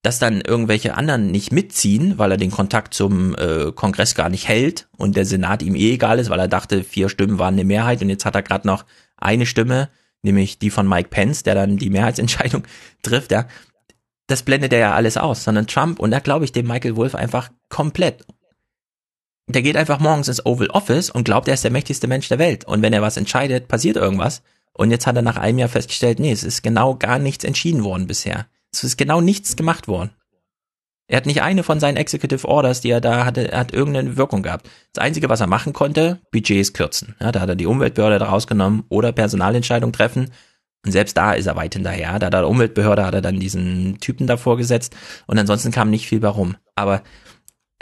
Dass 0.03 0.19
dann 0.19 0.43
irgendwelche 0.43 0.97
anderen 0.97 1.31
nicht 1.31 1.51
mitziehen, 1.51 2.19
weil 2.19 2.33
er 2.33 2.37
den 2.37 2.51
Kontakt 2.51 2.93
zum 2.93 3.35
äh, 3.37 3.73
Kongress 3.73 4.15
gar 4.15 4.29
nicht 4.29 4.49
hält 4.49 4.87
und 4.99 5.17
der 5.17 5.25
Senat 5.25 5.63
ihm 5.63 5.75
eh 5.75 5.95
egal 5.95 6.19
ist, 6.19 6.29
weil 6.29 6.41
er 6.41 6.49
dachte, 6.49 6.85
vier 6.85 7.09
Stimmen 7.09 7.39
waren 7.39 7.55
eine 7.55 7.65
Mehrheit 7.65 8.03
und 8.03 8.11
jetzt 8.11 8.27
hat 8.27 8.35
er 8.35 8.43
gerade 8.43 8.67
noch 8.67 8.85
eine 9.17 9.47
Stimme, 9.47 9.89
nämlich 10.21 10.59
die 10.59 10.69
von 10.69 10.87
Mike 10.87 11.09
Pence, 11.09 11.43
der 11.43 11.55
dann 11.55 11.79
die 11.79 11.89
Mehrheitsentscheidung 11.89 12.65
trifft, 13.03 13.33
ja. 13.33 13.47
Das 14.27 14.43
blendet 14.43 14.75
er 14.75 14.79
ja 14.79 14.95
alles 14.95 15.17
aus, 15.17 15.45
sondern 15.45 15.67
Trump, 15.67 15.99
und 16.01 16.11
da 16.11 16.19
glaube 16.19 16.45
ich 16.45 16.53
dem 16.53 16.67
Michael 16.67 16.97
Wolf 16.97 17.15
einfach 17.15 17.51
komplett 17.71 18.27
der 19.47 19.63
geht 19.63 19.77
einfach 19.77 20.01
morgens 20.01 20.29
ins 20.29 20.45
Oval 20.47 20.71
Office 20.71 21.11
und 21.11 21.25
glaubt, 21.25 21.49
er 21.49 21.55
ist 21.55 21.65
der 21.65 21.71
mächtigste 21.71 22.07
Mensch 22.07 22.29
der 22.29 22.39
Welt. 22.39 22.65
Und 22.65 22.83
wenn 22.83 22.93
er 22.93 23.03
was 23.03 23.17
entscheidet, 23.17 23.69
passiert 23.69 23.97
irgendwas. 23.97 24.43
Und 24.73 24.91
jetzt 24.91 25.07
hat 25.07 25.17
er 25.17 25.23
nach 25.23 25.37
einem 25.37 25.59
Jahr 25.59 25.69
festgestellt, 25.69 26.19
nee, 26.19 26.33
es 26.33 26.43
ist 26.43 26.63
genau 26.63 26.97
gar 26.97 27.19
nichts 27.19 27.45
entschieden 27.45 27.85
worden 27.85 28.07
bisher. 28.07 28.47
Es 28.73 28.83
ist 28.83 28.97
genau 28.97 29.21
nichts 29.21 29.57
gemacht 29.57 29.87
worden. 29.87 30.11
Er 31.07 31.19
hat 31.19 31.27
nicht 31.27 31.43
eine 31.43 31.63
von 31.63 31.81
seinen 31.81 31.99
Executive 31.99 32.49
Orders, 32.49 32.81
die 32.81 32.91
er 32.91 33.03
da 33.03 33.27
hatte, 33.27 33.51
hat 33.53 33.75
irgendeine 33.75 34.17
Wirkung 34.17 34.43
gehabt. 34.43 34.71
Das 34.95 35.05
Einzige, 35.05 35.29
was 35.29 35.41
er 35.41 35.47
machen 35.47 35.75
konnte, 35.75 36.21
Budgets 36.33 36.73
kürzen. 36.73 37.15
Ja, 37.21 37.31
da 37.31 37.41
hat 37.41 37.49
er 37.51 37.57
die 37.57 37.67
Umweltbehörde 37.67 38.25
rausgenommen 38.25 38.85
oder 38.89 39.13
Personalentscheidung 39.13 39.93
treffen. 39.93 40.31
Und 40.85 40.93
selbst 40.93 41.17
da 41.17 41.35
ist 41.35 41.47
er 41.47 41.57
weit 41.57 41.75
hinterher. 41.75 42.19
Da 42.19 42.27
hat 42.27 42.35
er 42.35 42.49
Umweltbehörde, 42.49 43.05
hat 43.05 43.15
er 43.15 43.23
dann 43.23 43.39
diesen 43.39 43.99
Typen 44.01 44.27
davor 44.27 44.57
gesetzt. 44.57 44.97
Und 45.27 45.39
ansonsten 45.39 45.73
kam 45.73 45.91
nicht 45.91 46.07
viel 46.07 46.23
warum. 46.23 46.57
Aber 46.75 47.03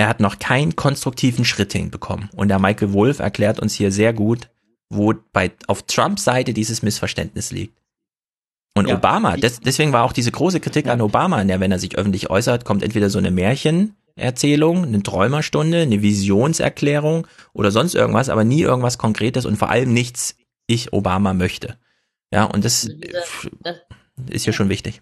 er 0.02 0.08
hat 0.08 0.18
noch 0.18 0.40
keinen 0.40 0.74
konstruktiven 0.74 1.44
Schritt 1.44 1.72
hinbekommen. 1.72 2.28
Und 2.34 2.48
der 2.48 2.58
Michael 2.58 2.92
Wolf 2.92 3.20
erklärt 3.20 3.60
uns 3.60 3.74
hier 3.74 3.92
sehr 3.92 4.12
gut, 4.12 4.50
wo 4.90 5.14
bei, 5.32 5.52
auf 5.68 5.84
Trumps 5.84 6.24
Seite 6.24 6.52
dieses 6.52 6.82
Missverständnis 6.82 7.52
liegt. 7.52 7.78
Und 8.74 8.88
ja, 8.88 8.96
Obama, 8.96 9.36
des, 9.36 9.60
deswegen 9.60 9.92
war 9.92 10.02
auch 10.02 10.12
diese 10.12 10.32
große 10.32 10.58
Kritik 10.58 10.88
an 10.88 11.00
Obama, 11.00 11.40
in 11.40 11.46
der, 11.46 11.60
wenn 11.60 11.70
er 11.70 11.78
sich 11.78 11.96
öffentlich 11.96 12.30
äußert, 12.30 12.64
kommt 12.64 12.82
entweder 12.82 13.10
so 13.10 13.18
eine 13.18 13.30
Märchenerzählung, 13.30 14.84
eine 14.84 15.04
Träumerstunde, 15.04 15.82
eine 15.82 16.02
Visionserklärung 16.02 17.28
oder 17.52 17.70
sonst 17.70 17.94
irgendwas, 17.94 18.28
aber 18.28 18.42
nie 18.42 18.62
irgendwas 18.62 18.98
Konkretes 18.98 19.46
und 19.46 19.56
vor 19.56 19.70
allem 19.70 19.92
nichts, 19.92 20.36
ich 20.66 20.92
Obama 20.92 21.32
möchte. 21.32 21.76
Ja, 22.32 22.44
und 22.44 22.64
das, 22.64 22.86
also 22.86 22.96
diese, 22.96 23.12
das 23.64 23.76
ist 24.30 24.44
hier 24.44 24.52
schon 24.52 24.68
wichtig. 24.68 25.00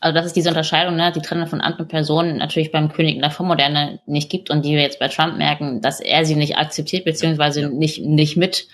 Also 0.00 0.14
das 0.14 0.26
ist 0.26 0.36
diese 0.36 0.48
Unterscheidung, 0.48 0.96
ne, 0.96 1.12
die 1.14 1.20
Trennung 1.20 1.46
von 1.46 1.60
Amt 1.60 1.78
und 1.78 1.88
Person 1.88 2.38
natürlich 2.38 2.72
beim 2.72 2.90
König 2.90 3.16
in 3.16 3.20
der 3.20 3.30
Vormoderne 3.30 4.00
nicht 4.06 4.30
gibt 4.30 4.50
und 4.50 4.64
die 4.64 4.74
wir 4.74 4.82
jetzt 4.82 4.98
bei 4.98 5.08
Trump 5.08 5.36
merken, 5.36 5.82
dass 5.82 6.00
er 6.00 6.24
sie 6.24 6.36
nicht 6.36 6.56
akzeptiert 6.56 7.04
beziehungsweise 7.04 7.68
nicht 7.68 8.02
nicht 8.02 8.36
mit 8.36 8.68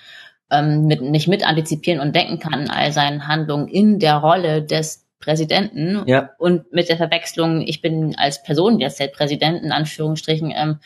ähm, 0.51 0.87
mit 0.87 1.03
nicht 1.03 1.27
mit 1.27 1.47
antizipieren 1.47 2.01
und 2.01 2.15
denken 2.15 2.39
kann 2.39 2.71
all 2.71 2.93
seinen 2.93 3.27
Handlungen 3.27 3.67
in 3.69 3.99
der 3.99 4.17
Rolle 4.17 4.63
des 4.63 5.07
Präsidenten 5.19 6.05
ja. 6.07 6.31
und 6.39 6.73
mit 6.73 6.89
der 6.89 6.97
Verwechslung, 6.97 7.63
ich 7.63 7.81
bin 7.81 8.15
als 8.17 8.43
Person 8.43 8.79
jetzt 8.79 9.01
der 9.01 9.09
Präsident 9.09 9.65
in 9.65 9.73
Anführungsstrichen, 9.73 10.53
ähm, 10.55 10.79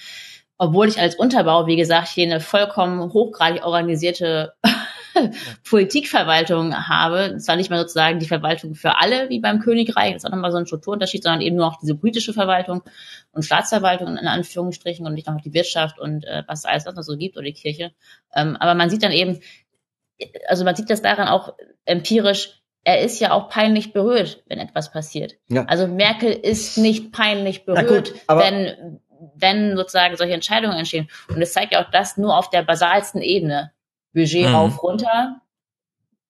obwohl 0.57 0.89
ich 0.89 1.01
als 1.01 1.15
Unterbau, 1.15 1.67
wie 1.67 1.77
gesagt, 1.77 2.09
hier 2.09 2.27
eine 2.27 2.41
vollkommen 2.41 3.13
hochgradig 3.13 3.65
organisierte 3.65 4.55
Politikverwaltung 5.69 6.75
habe, 6.75 7.37
zwar 7.39 7.57
nicht 7.57 7.71
mehr 7.71 7.81
sozusagen 7.81 8.19
die 8.19 8.27
Verwaltung 8.27 8.75
für 8.75 8.99
alle 8.99 9.29
wie 9.29 9.41
beim 9.41 9.61
Königreich, 9.61 10.13
das 10.13 10.23
ist 10.23 10.27
auch 10.27 10.35
nochmal 10.35 10.53
so 10.53 10.59
ein 10.59 10.67
Strukturunterschied, 10.67 11.23
sondern 11.23 11.41
eben 11.41 11.57
nur 11.57 11.67
auch 11.67 11.79
diese 11.81 11.95
politische 11.95 12.33
Verwaltung 12.33 12.83
und 13.33 13.45
Staatsverwaltung 13.45 14.17
in 14.17 14.27
Anführungsstrichen 14.27 15.07
und 15.07 15.15
nicht 15.15 15.27
noch 15.27 15.41
die 15.41 15.55
Wirtschaft 15.55 15.99
und 15.99 16.25
äh, 16.25 16.43
was 16.47 16.65
alles 16.65 16.87
was 16.87 16.95
noch 16.95 17.03
so 17.03 17.17
gibt 17.17 17.37
oder 17.37 17.45
die 17.45 17.53
Kirche. 17.53 17.93
Ähm, 18.35 18.57
aber 18.57 18.75
man 18.75 18.91
sieht 18.91 19.03
dann 19.03 19.13
eben, 19.13 19.41
also 20.49 20.65
man 20.65 20.77
sieht 20.77 20.91
das 20.91 21.03
daran 21.03 21.29
auch 21.29 21.55
empirisch, 21.85 22.61
er 22.85 23.01
ist 23.01 23.21
ja 23.21 23.33
auch 23.33 23.49
peinlich 23.49 23.93
berührt, 23.93 24.43
wenn 24.47 24.59
etwas 24.59 24.91
passiert. 24.91 25.35
Ja. 25.49 25.65
Also 25.67 25.87
Merkel 25.87 26.33
ist 26.33 26.79
nicht 26.79 27.13
peinlich 27.13 27.65
berührt, 27.65 28.13
gut, 28.13 28.21
wenn, 28.27 29.01
wenn 29.35 29.77
sozusagen 29.77 30.17
solche 30.17 30.33
Entscheidungen 30.35 30.77
entstehen. 30.77 31.09
Und 31.29 31.43
es 31.43 31.53
zeigt 31.53 31.75
ja 31.75 31.85
auch 31.85 31.91
das 31.91 32.17
nur 32.17 32.37
auf 32.37 32.49
der 32.49 32.63
basalsten 32.63 33.21
Ebene. 33.21 33.73
Budget 34.13 34.49
Mhm. 34.49 34.55
rauf, 34.55 34.83
runter. 34.83 35.41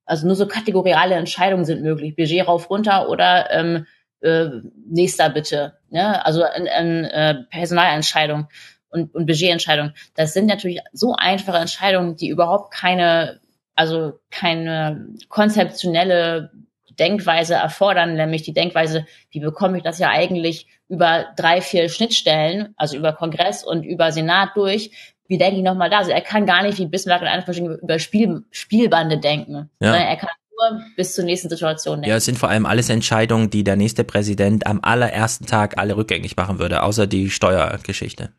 Also 0.04 0.26
nur 0.26 0.36
so 0.36 0.46
kategoriale 0.46 1.14
Entscheidungen 1.14 1.64
sind 1.64 1.82
möglich. 1.82 2.16
Budget 2.16 2.46
rauf, 2.46 2.68
runter 2.68 3.08
oder 3.08 3.50
ähm, 3.50 3.86
äh, 4.20 4.48
nächster 4.86 5.30
bitte. 5.30 5.78
Ne? 5.88 6.24
Also 6.24 6.44
in, 6.44 6.66
in, 6.66 7.04
äh, 7.04 7.44
Personalentscheidung 7.50 8.48
und, 8.90 9.14
und 9.14 9.26
Budgetentscheidung. 9.26 9.92
Das 10.14 10.32
sind 10.32 10.46
natürlich 10.46 10.80
so 10.92 11.14
einfache 11.16 11.58
Entscheidungen, 11.58 12.16
die 12.16 12.28
überhaupt 12.28 12.72
keine, 12.74 13.40
also 13.74 14.18
keine 14.30 15.08
konzeptionelle 15.28 16.50
Denkweise 16.98 17.54
erfordern, 17.54 18.14
nämlich 18.14 18.42
die 18.42 18.52
Denkweise, 18.52 19.06
wie 19.30 19.40
bekomme 19.40 19.78
ich 19.78 19.82
das 19.82 19.98
ja 19.98 20.10
eigentlich 20.10 20.66
über 20.88 21.26
drei, 21.36 21.62
vier 21.62 21.88
Schnittstellen, 21.88 22.74
also 22.76 22.96
über 22.96 23.12
Kongress 23.14 23.64
und 23.64 23.84
über 23.84 24.12
Senat 24.12 24.50
durch, 24.54 24.90
wie 25.30 25.38
denke 25.38 25.58
ich 25.58 25.62
nochmal 25.62 25.88
da? 25.88 25.98
Also 25.98 26.10
er 26.10 26.20
kann 26.20 26.44
gar 26.44 26.62
nicht 26.64 26.78
wie 26.78 26.86
Bismarck 26.86 27.22
in 27.22 27.28
Anführungsstrichen 27.28 27.78
über 27.78 27.98
Spiel, 28.00 28.42
Spielbande 28.50 29.16
denken, 29.18 29.70
Ja. 29.80 29.94
er 29.94 30.16
kann 30.16 30.28
nur 30.50 30.82
bis 30.96 31.14
zur 31.14 31.24
nächsten 31.24 31.48
Situation 31.48 31.98
denken. 31.98 32.10
Ja, 32.10 32.16
es 32.16 32.24
sind 32.24 32.36
vor 32.36 32.48
allem 32.48 32.66
alles 32.66 32.90
Entscheidungen, 32.90 33.48
die 33.48 33.62
der 33.62 33.76
nächste 33.76 34.02
Präsident 34.02 34.66
am 34.66 34.80
allerersten 34.82 35.46
Tag 35.46 35.78
alle 35.78 35.96
rückgängig 35.96 36.36
machen 36.36 36.58
würde, 36.58 36.82
außer 36.82 37.06
die 37.06 37.30
Steuergeschichte. 37.30 38.30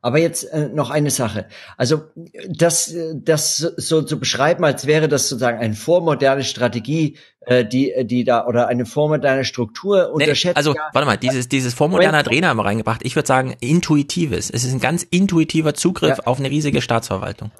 Aber 0.00 0.18
jetzt 0.18 0.44
äh, 0.44 0.68
noch 0.68 0.90
eine 0.90 1.10
Sache. 1.10 1.46
Also 1.76 2.02
das, 2.48 2.94
das 3.14 3.56
so 3.56 4.02
zu 4.02 4.18
beschreiben, 4.20 4.64
als 4.64 4.86
wäre 4.86 5.08
das 5.08 5.28
sozusagen 5.28 5.58
eine 5.58 5.74
vormoderne 5.74 6.44
Strategie, 6.44 7.16
äh, 7.40 7.64
die, 7.64 7.92
die 8.04 8.24
da 8.24 8.46
oder 8.46 8.68
eine 8.68 8.86
vormoderne 8.86 9.44
Struktur 9.44 10.06
Nee, 10.16 10.24
unterschätzt. 10.24 10.56
also, 10.56 10.74
ja, 10.74 10.82
warte 10.92 11.06
mal, 11.06 11.16
dieses, 11.16 11.48
dieses 11.48 11.74
vormoderne 11.74 12.16
hat 12.16 12.30
Rena 12.30 12.54
mal 12.54 12.62
reingebracht. 12.62 13.00
Ich 13.04 13.16
würde 13.16 13.26
sagen, 13.26 13.56
intuitives. 13.60 14.50
Es 14.50 14.64
ist 14.64 14.72
ein 14.72 14.80
ganz 14.80 15.02
intuitiver 15.02 15.74
Zugriff 15.74 16.18
Ja. 16.18 16.24
auf 16.26 16.38
eine 16.38 16.50
riesige 16.50 16.80
Staatsverwaltung. 16.80 17.50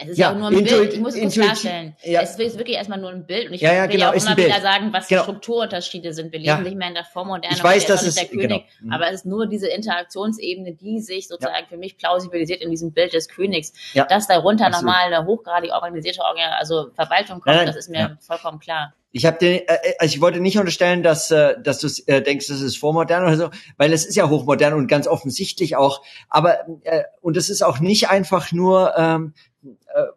Es 0.00 0.10
ist 0.10 0.18
Ja, 0.18 0.32
nur 0.32 0.48
ein 0.48 0.64
Bild. 0.64 0.92
Ich 0.92 1.00
muss 1.00 1.14
es 1.16 1.34
klarstellen. 1.34 1.96
ja. 2.04 2.20
Es 2.22 2.38
ist 2.38 2.56
wirklich 2.56 2.76
erstmal 2.76 2.98
nur 3.00 3.10
ein 3.10 3.26
Bild. 3.26 3.48
Und 3.48 3.54
ich 3.54 3.60
Ja, 3.60 3.72
ja, 3.74 3.82
will 3.82 3.90
genau, 3.90 4.04
ja 4.04 4.10
auch 4.10 4.14
immer 4.14 4.36
wieder 4.36 4.60
sagen, 4.60 4.92
was 4.92 5.08
Genau. 5.08 5.22
die 5.22 5.24
Strukturunterschiede 5.30 6.12
sind. 6.12 6.32
Wir 6.32 6.38
leben 6.38 6.62
nicht 6.62 6.76
mehr 6.76 6.88
in 6.88 6.94
der 6.94 7.04
Vormoderne. 7.04 7.54
Ich 7.56 7.62
weiß, 7.64 7.86
dass 7.86 8.04
ist 8.04 8.16
der 8.18 8.26
König. 8.26 8.64
genau. 8.80 8.94
Aber 8.94 9.08
es 9.08 9.14
ist 9.14 9.26
nur 9.26 9.46
diese 9.46 9.66
Interaktionsebene, 9.68 10.72
die 10.74 11.00
sich 11.00 11.28
sozusagen 11.28 11.66
für 11.68 11.76
mich 11.76 11.96
plausibilisiert 11.98 12.62
in 12.62 12.70
diesem 12.70 12.92
Bild 12.92 13.12
des 13.12 13.28
Königs. 13.28 13.72
Ja. 13.92 14.04
Dass 14.06 14.26
darunter 14.28 14.66
Absolut. 14.66 14.86
nochmal 14.86 15.12
eine 15.12 15.26
hochgradig 15.26 15.72
organisierte 15.72 16.20
Organ 16.22 16.52
also 16.58 16.90
Verwaltung 16.94 17.40
kommt, 17.40 17.46
Nein, 17.46 17.56
nein, 17.56 17.66
das 17.66 17.76
ist 17.76 17.88
mir 17.90 18.18
vollkommen 18.20 18.60
klar. 18.60 18.94
Ich 19.10 19.24
habe 19.24 19.38
den, 19.38 19.60
äh, 19.66 19.78
also 19.98 20.14
ich 20.14 20.20
wollte 20.20 20.38
nicht 20.38 20.58
unterstellen, 20.58 21.02
dass 21.02 21.30
äh, 21.30 21.54
dass 21.62 21.78
du 21.78 21.88
äh, 22.06 22.20
denkst, 22.20 22.46
das 22.48 22.60
ist 22.60 22.76
vormodern 22.76 23.22
oder 23.24 23.36
so, 23.36 23.50
weil 23.78 23.92
es 23.94 24.04
ist 24.04 24.16
ja 24.16 24.28
hochmodern 24.28 24.74
und 24.74 24.86
ganz 24.86 25.06
offensichtlich 25.06 25.76
auch. 25.76 26.02
Aber 26.28 26.58
äh, 26.84 27.04
und 27.22 27.36
es 27.38 27.48
ist 27.48 27.62
auch 27.62 27.80
nicht 27.80 28.10
einfach 28.10 28.52
nur 28.52 28.92
ähm, 28.98 29.32
äh, 29.47 29.47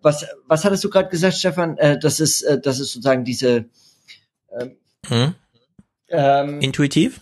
was 0.02 0.26
was 0.48 0.66
hattest 0.66 0.84
du 0.84 0.90
gerade 0.90 1.10
gesagt, 1.10 1.36
Stefan? 1.36 1.78
Äh, 1.78 2.00
das 2.00 2.20
ist 2.20 2.42
äh, 2.44 2.60
das 2.60 2.80
ist 2.80 2.94
sozusagen 2.94 3.24
diese 3.24 3.66
Hm? 5.08 5.36
ähm, 6.10 6.60
Intuitiv? 6.62 7.22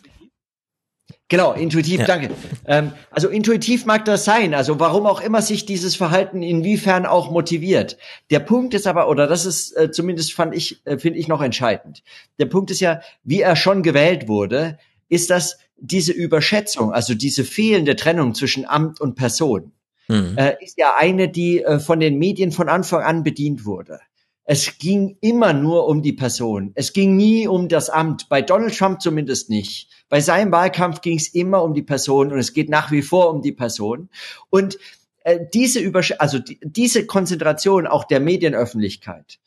Genau, 1.31 1.53
intuitiv, 1.53 1.99
Ja. 1.99 2.05
danke. 2.07 2.31
Ähm, 2.65 2.91
also 3.11 3.29
intuitiv 3.29 3.85
mag 3.85 4.03
das 4.05 4.25
sein, 4.25 4.55
also 4.55 4.79
warum 4.79 5.05
auch 5.05 5.21
immer 5.21 5.43
sich 5.43 5.63
dieses 5.67 5.95
Verhalten 5.95 6.41
inwiefern 6.41 7.05
auch 7.05 7.29
motiviert. 7.29 7.97
Der 8.31 8.39
Punkt 8.39 8.73
ist 8.73 8.87
aber, 8.87 9.07
oder 9.09 9.27
das 9.27 9.45
ist 9.45 9.77
äh, 9.77 9.91
zumindest 9.91 10.33
fand 10.33 10.55
ich, 10.55 10.83
äh, 10.87 10.97
finde 10.97 11.19
ich 11.19 11.27
noch 11.27 11.41
entscheidend. 11.43 12.01
Der 12.39 12.47
Punkt 12.47 12.71
ist 12.71 12.79
ja, 12.79 13.01
wie 13.23 13.41
er 13.41 13.55
schon 13.55 13.83
gewählt 13.83 14.27
wurde, 14.27 14.79
ist 15.07 15.29
das 15.29 15.59
diese 15.77 16.13
Überschätzung, 16.13 16.91
also 16.91 17.13
diese 17.13 17.43
fehlende 17.43 17.95
Trennung 17.95 18.33
zwischen 18.33 18.65
Amt 18.65 18.99
und 18.99 19.13
Person, 19.13 19.71
Hm. 20.09 20.37
äh, 20.37 20.55
ist 20.63 20.77
ja 20.77 20.95
eine, 20.97 21.29
die 21.29 21.63
äh, 21.63 21.79
von 21.79 21.99
den 21.99 22.17
Medien 22.17 22.51
von 22.51 22.67
Anfang 22.67 23.03
an 23.03 23.23
bedient 23.23 23.65
wurde. 23.65 23.99
Es 24.43 24.79
ging 24.79 25.15
immer 25.21 25.53
nur 25.53 25.87
um 25.87 26.01
die 26.01 26.13
Person. 26.13 26.71
Es 26.73 26.93
ging 26.93 27.15
nie 27.15 27.47
um 27.47 27.67
das 27.67 27.91
Amt. 27.91 28.29
Bei 28.29 28.41
Donald 28.41 28.75
Trump 28.75 28.99
zumindest 28.99 29.51
nicht. 29.51 29.89
Bei 30.09 30.21
seinem 30.21 30.51
Wahlkampf 30.51 31.01
ging 31.01 31.17
es 31.17 31.27
immer 31.27 31.61
um 31.61 31.75
die 31.75 31.83
Person 31.83 32.31
und 32.31 32.39
es 32.39 32.53
geht 32.53 32.67
nach 32.67 32.91
wie 32.91 33.03
vor 33.03 33.29
um 33.29 33.43
die 33.43 33.51
Person. 33.51 34.09
Und 34.49 34.79
äh, 35.23 35.39
diese 35.53 35.79
Übersch 35.79 36.15
also 36.17 36.39
die, 36.39 36.59
diese 36.63 37.05
Konzentration 37.05 37.85
auch 37.85 38.05
der 38.05 38.19
Medienöffentlichkeit 38.19 39.37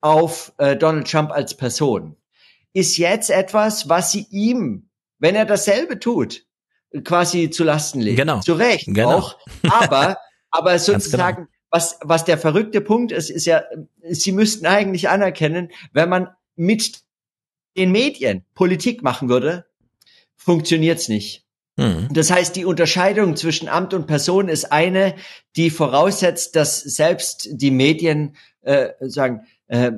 auf 0.00 0.54
äh, 0.56 0.74
Donald 0.74 1.10
Trump 1.10 1.32
als 1.32 1.54
Person 1.54 2.16
ist 2.72 2.96
jetzt 2.96 3.28
etwas, 3.28 3.90
was 3.90 4.12
sie 4.12 4.26
ihm, 4.30 4.88
wenn 5.18 5.34
er 5.34 5.44
dasselbe 5.44 5.98
tut, 5.98 6.45
quasi 7.04 7.50
zu 7.50 7.64
Lasten 7.64 8.00
legt. 8.00 8.18
Genau. 8.18 8.40
Zu 8.40 8.54
Recht 8.54 8.86
Genau. 8.86 9.18
auch. 9.18 9.38
Aber, 9.68 10.18
aber 10.50 10.72
genau. 10.72 10.82
sozusagen, 10.82 11.48
was, 11.70 11.98
was 12.02 12.24
der 12.24 12.38
verrückte 12.38 12.80
Punkt 12.80 13.12
ist, 13.12 13.30
ist 13.30 13.46
ja, 13.46 13.62
sie 14.02 14.32
müssten 14.32 14.66
eigentlich 14.66 15.08
anerkennen, 15.08 15.70
wenn 15.92 16.08
man 16.08 16.28
mit 16.54 17.00
den 17.76 17.92
Medien 17.92 18.44
Politik 18.54 19.02
machen 19.02 19.28
würde, 19.28 19.66
funktioniert's 20.36 21.08
nicht. 21.08 21.44
Hm. 21.78 22.08
Das 22.10 22.30
heißt, 22.30 22.56
die 22.56 22.64
Unterscheidung 22.64 23.36
zwischen 23.36 23.68
Amt 23.68 23.92
und 23.92 24.06
Person 24.06 24.48
ist 24.48 24.72
eine, 24.72 25.14
die 25.56 25.68
voraussetzt, 25.68 26.56
dass 26.56 26.80
selbst 26.80 27.48
die 27.50 27.70
Medien 27.70 28.36
äh, 28.62 28.90
sagen 29.00 29.46
äh, 29.68 29.92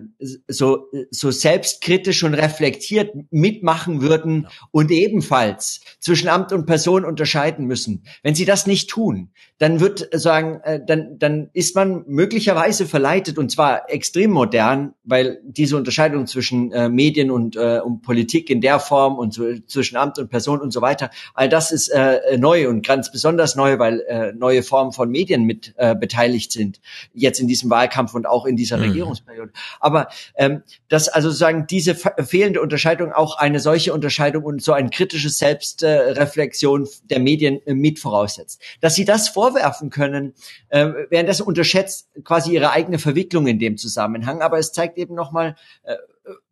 so 0.48 0.88
so 1.10 1.30
selbstkritisch 1.30 2.24
und 2.24 2.34
reflektiert 2.34 3.10
mitmachen 3.30 4.00
würden 4.00 4.48
und 4.70 4.90
ebenfalls 4.90 5.80
zwischen 6.00 6.28
Amt 6.28 6.52
und 6.52 6.66
Person 6.66 7.04
unterscheiden 7.04 7.66
müssen. 7.66 8.04
Wenn 8.22 8.34
sie 8.34 8.44
das 8.44 8.66
nicht 8.66 8.88
tun, 8.88 9.30
dann 9.58 9.80
wird 9.80 10.08
sagen, 10.12 10.60
äh, 10.64 10.80
dann 10.84 11.18
dann 11.18 11.50
ist 11.52 11.74
man 11.76 12.04
möglicherweise 12.06 12.86
verleitet 12.86 13.38
und 13.38 13.50
zwar 13.50 13.90
extrem 13.90 14.30
modern, 14.30 14.94
weil 15.04 15.40
diese 15.44 15.76
Unterscheidung 15.76 16.26
zwischen 16.26 16.72
äh, 16.72 16.88
Medien 16.88 17.30
und, 17.30 17.56
äh, 17.56 17.80
und 17.84 18.02
Politik 18.02 18.50
in 18.50 18.60
der 18.60 18.80
Form 18.80 19.18
und 19.18 19.34
so, 19.34 19.44
zwischen 19.66 19.96
Amt 19.96 20.18
und 20.18 20.28
Person 20.28 20.60
und 20.60 20.72
so 20.72 20.80
weiter, 20.80 21.10
all 21.34 21.48
das 21.48 21.72
ist 21.72 21.88
äh, 21.88 22.38
neu 22.38 22.68
und 22.68 22.86
ganz 22.86 23.12
besonders 23.12 23.54
neu, 23.54 23.78
weil 23.78 24.00
äh, 24.08 24.32
neue 24.32 24.62
Formen 24.62 24.92
von 24.92 25.10
Medien 25.10 25.44
mit 25.44 25.74
äh, 25.76 25.94
beteiligt 25.94 26.52
sind 26.52 26.80
jetzt 27.12 27.40
in 27.40 27.48
diesem 27.48 27.68
Wahlkampf 27.70 28.14
und 28.14 28.26
auch 28.26 28.46
in 28.46 28.56
dieser 28.56 28.78
Mhm. 28.78 28.84
Regierungsperiode. 28.84 29.52
Aber 29.80 30.08
ähm, 30.36 30.62
dass 30.88 31.08
also 31.08 31.30
sagen 31.30 31.66
diese 31.68 31.94
fe- 31.94 32.14
fehlende 32.24 32.60
Unterscheidung 32.60 33.12
auch 33.12 33.38
eine 33.38 33.60
solche 33.60 33.92
Unterscheidung 33.92 34.44
und 34.44 34.62
so 34.62 34.72
ein 34.72 34.90
kritisches 34.90 35.38
Selbstreflexion 35.38 36.88
der 37.04 37.20
Medien 37.20 37.60
äh, 37.66 37.74
mit 37.74 37.98
voraussetzt, 37.98 38.60
dass 38.80 38.94
sie 38.94 39.04
das 39.04 39.28
vorwerfen 39.28 39.90
können, 39.90 40.34
äh, 40.68 40.88
während 41.10 41.28
das 41.28 41.40
unterschätzt 41.40 42.08
quasi 42.24 42.52
ihre 42.52 42.70
eigene 42.70 42.98
Verwicklung 42.98 43.46
in 43.46 43.58
dem 43.58 43.76
Zusammenhang. 43.76 44.42
Aber 44.42 44.58
es 44.58 44.72
zeigt 44.72 44.98
eben 44.98 45.14
nochmal, 45.14 45.56
äh, 45.82 45.96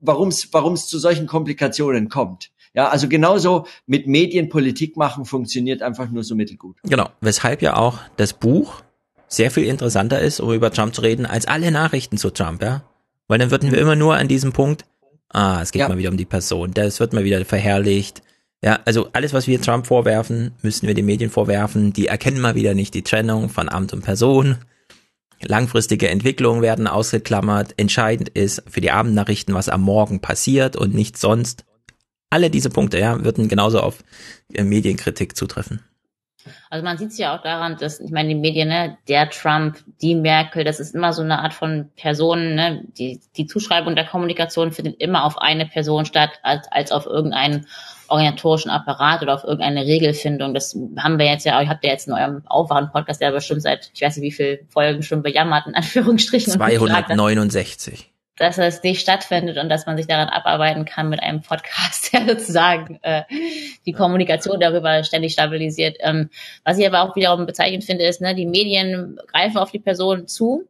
warum 0.01 0.28
es 0.28 0.87
zu 0.87 0.99
solchen 0.99 1.27
Komplikationen 1.27 2.09
kommt. 2.09 2.51
Ja, 2.73 2.89
also 2.89 3.09
genauso 3.09 3.66
mit 3.87 4.07
Medien 4.07 4.51
Politik 4.51 4.97
machen 4.97 5.24
funktioniert 5.24 5.81
einfach 5.81 6.11
nur 6.11 6.24
so 6.24 6.35
mittelgut. 6.35 6.77
Genau, 6.83 7.09
weshalb 7.23 7.62
ja 7.62 7.77
auch 7.77 7.99
das 8.19 8.35
Buch 8.35 8.83
sehr 9.28 9.51
viel 9.51 9.65
interessanter 9.65 10.20
ist, 10.20 10.41
um 10.41 10.53
über 10.53 10.70
Trump 10.70 10.95
zu 10.95 11.01
reden, 11.01 11.24
als 11.24 11.47
alle 11.47 11.70
Nachrichten 11.70 12.19
zu 12.19 12.31
Trump, 12.31 12.62
ja. 12.62 12.83
Weil 13.28 13.39
dann 13.39 13.51
würden 13.51 13.73
wir 13.73 13.78
immer 13.78 13.97
nur 13.97 14.16
an 14.16 14.28
diesem 14.28 14.53
Punkt, 14.53 14.85
ah, 15.31 15.61
es 15.62 15.73
geht 15.73 15.81
Ja. 15.81 15.89
mal 15.89 15.98
wieder 15.98 16.11
um 16.11 16.16
die 16.16 16.24
Person, 16.24 16.73
das 16.73 17.01
wird 17.01 17.12
mal 17.12 17.24
wieder 17.24 17.44
verherrlicht. 17.44 18.23
Ja, 18.62 18.81
also 18.85 19.11
alles, 19.12 19.32
was 19.32 19.47
wir 19.47 19.61
Trump 19.61 19.86
vorwerfen, 19.86 20.53
müssen 20.62 20.86
wir 20.86 20.94
den 20.94 21.07
Medien 21.07 21.31
vorwerfen. 21.31 21.93
Die 21.93 22.07
erkennen 22.07 22.40
mal 22.40 22.55
wieder 22.55 22.74
nicht 22.74 22.94
die 22.94 23.03
Trennung 23.03 23.48
von 23.48 23.69
Amt 23.69 23.93
und 23.93 24.03
Person. 24.03 24.57
Langfristige 25.43 26.09
Entwicklungen 26.09 26.62
werden 26.62 26.86
ausgeklammert. 26.86 27.74
Entscheidend 27.77 28.31
ist 28.31 28.62
für 28.66 28.81
die 28.81 28.90
Abendnachrichten, 28.90 29.55
was 29.55 29.69
am 29.69 29.82
Morgen 29.82 30.20
passiert 30.20 30.74
und 30.77 30.94
nicht 30.94 31.19
sonst. 31.19 31.65
Alle 32.31 32.51
diese 32.51 32.70
Punkte, 32.70 32.98
ja, 32.98 33.23
würden 33.23 33.48
genauso 33.48 33.81
auf 33.81 34.03
Medienkritik 34.51 35.36
zutreffen. 35.36 35.81
Also 36.70 36.85
man 36.85 36.98
sieht 36.98 37.10
es 37.10 37.18
ja 37.18 37.36
auch 37.36 37.43
daran, 37.43 37.77
dass, 37.78 38.01
ich 38.01 38.10
meine, 38.10 38.28
die 38.31 38.35
Medien, 38.35 38.68
ne, 38.68 38.98
der 39.09 39.31
Trump, 39.31 39.78
die 40.01 40.14
Merkel, 40.14 40.64
das 40.64 40.81
ist 40.81 40.94
immer 40.94 41.12
so 41.12 41.23
eine 41.23 41.40
Art 41.40 41.55
von 41.55 41.90
Personen, 41.97 42.55
ne, 42.55 42.85
die, 42.98 43.20
die 43.36 43.47
Zuschreibung 43.47 43.94
der 43.94 44.06
Kommunikation 44.06 44.73
findet 44.73 45.01
immer 45.01 45.24
auf 45.24 45.39
eine 45.39 45.66
Person 45.66 46.06
statt, 46.06 46.31
als, 46.43 46.70
als 46.70 46.93
auf 46.93 47.06
irgendeinen 47.06 47.66
organisatorischen 48.09 48.70
Apparat 48.70 49.23
oder 49.23 49.35
auf 49.35 49.44
irgendeine 49.44 49.85
Regelfindung. 49.85 50.55
Das 50.55 50.78
haben 50.98 51.18
wir 51.18 51.27
jetzt 51.27 51.44
ja, 51.44 51.60
ihr 51.60 51.68
habt 51.68 51.85
ja 51.85 51.90
jetzt 51.90 52.06
in 52.06 52.14
eurem 52.14 52.43
Aufwachen-Podcast 52.47 53.20
ja 53.20 53.31
bestimmt 53.31 53.62
seit, 53.62 53.90
ich 53.94 54.01
weiß 54.01 54.16
nicht 54.16 54.24
wie 54.24 54.32
viele 54.32 54.60
Folgen 54.68 55.02
schon 55.02 55.23
bejammert, 55.23 55.66
in 55.66 55.74
Anführungsstrichen. 55.74 56.52
und 56.52 56.60
gefragt, 56.60 57.09
269. 57.09 58.12
dass 58.37 58.59
es 58.59 58.83
nicht 58.83 59.01
stattfindet 59.01 59.57
und 59.57 59.69
dass 59.69 59.87
man 59.87 59.97
sich 59.97 60.07
daran 60.07 60.29
abarbeiten 60.29 60.85
kann 60.85 61.09
mit 61.09 61.23
einem 61.23 61.41
Podcast, 61.41 62.13
der 62.13 62.27
sozusagen 62.27 62.99
äh, 63.03 63.23
die 63.87 63.93
Kommunikation 63.93 64.61
darüber 64.61 65.03
ständig 65.05 65.33
stabilisiert. 65.33 65.97
Ähm, 66.01 66.31
was 66.65 66.79
ich 66.79 66.87
aber 66.87 67.03
auch 67.03 67.17
wiederum 67.17 67.47
bezeichnend 67.47 67.85
finde, 67.85 68.05
ist, 68.05 68.21
ne, 68.21 68.35
die 68.35 68.47
Medien 68.47 69.19
greifen 69.27 69.59
auf 69.59 69.71
die 69.71 69.79
Person 69.79 70.29
zu 70.29 70.69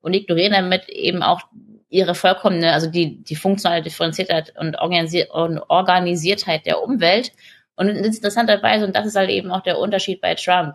und 0.00 0.14
ignorieren 0.14 0.52
damit 0.52 0.88
eben 0.88 1.22
auch 1.22 1.42
ihre 1.88 2.14
vollkommene, 2.14 2.72
also 2.72 2.90
die, 2.90 3.22
die 3.22 3.36
funktionale 3.36 3.82
Differenziertheit 3.82 4.52
und, 4.58 4.76
Organisi 4.78 5.26
und 5.32 5.58
Organisiertheit 5.68 6.66
der 6.66 6.82
Umwelt. 6.82 7.32
Und 7.76 7.88
interessanterweise, 7.88 8.84
und 8.84 8.94
das 8.96 9.06
ist 9.06 9.16
halt 9.16 9.30
eben 9.30 9.50
auch 9.52 9.62
der 9.62 9.78
Unterschied 9.78 10.20
bei 10.20 10.34
Trump, 10.34 10.74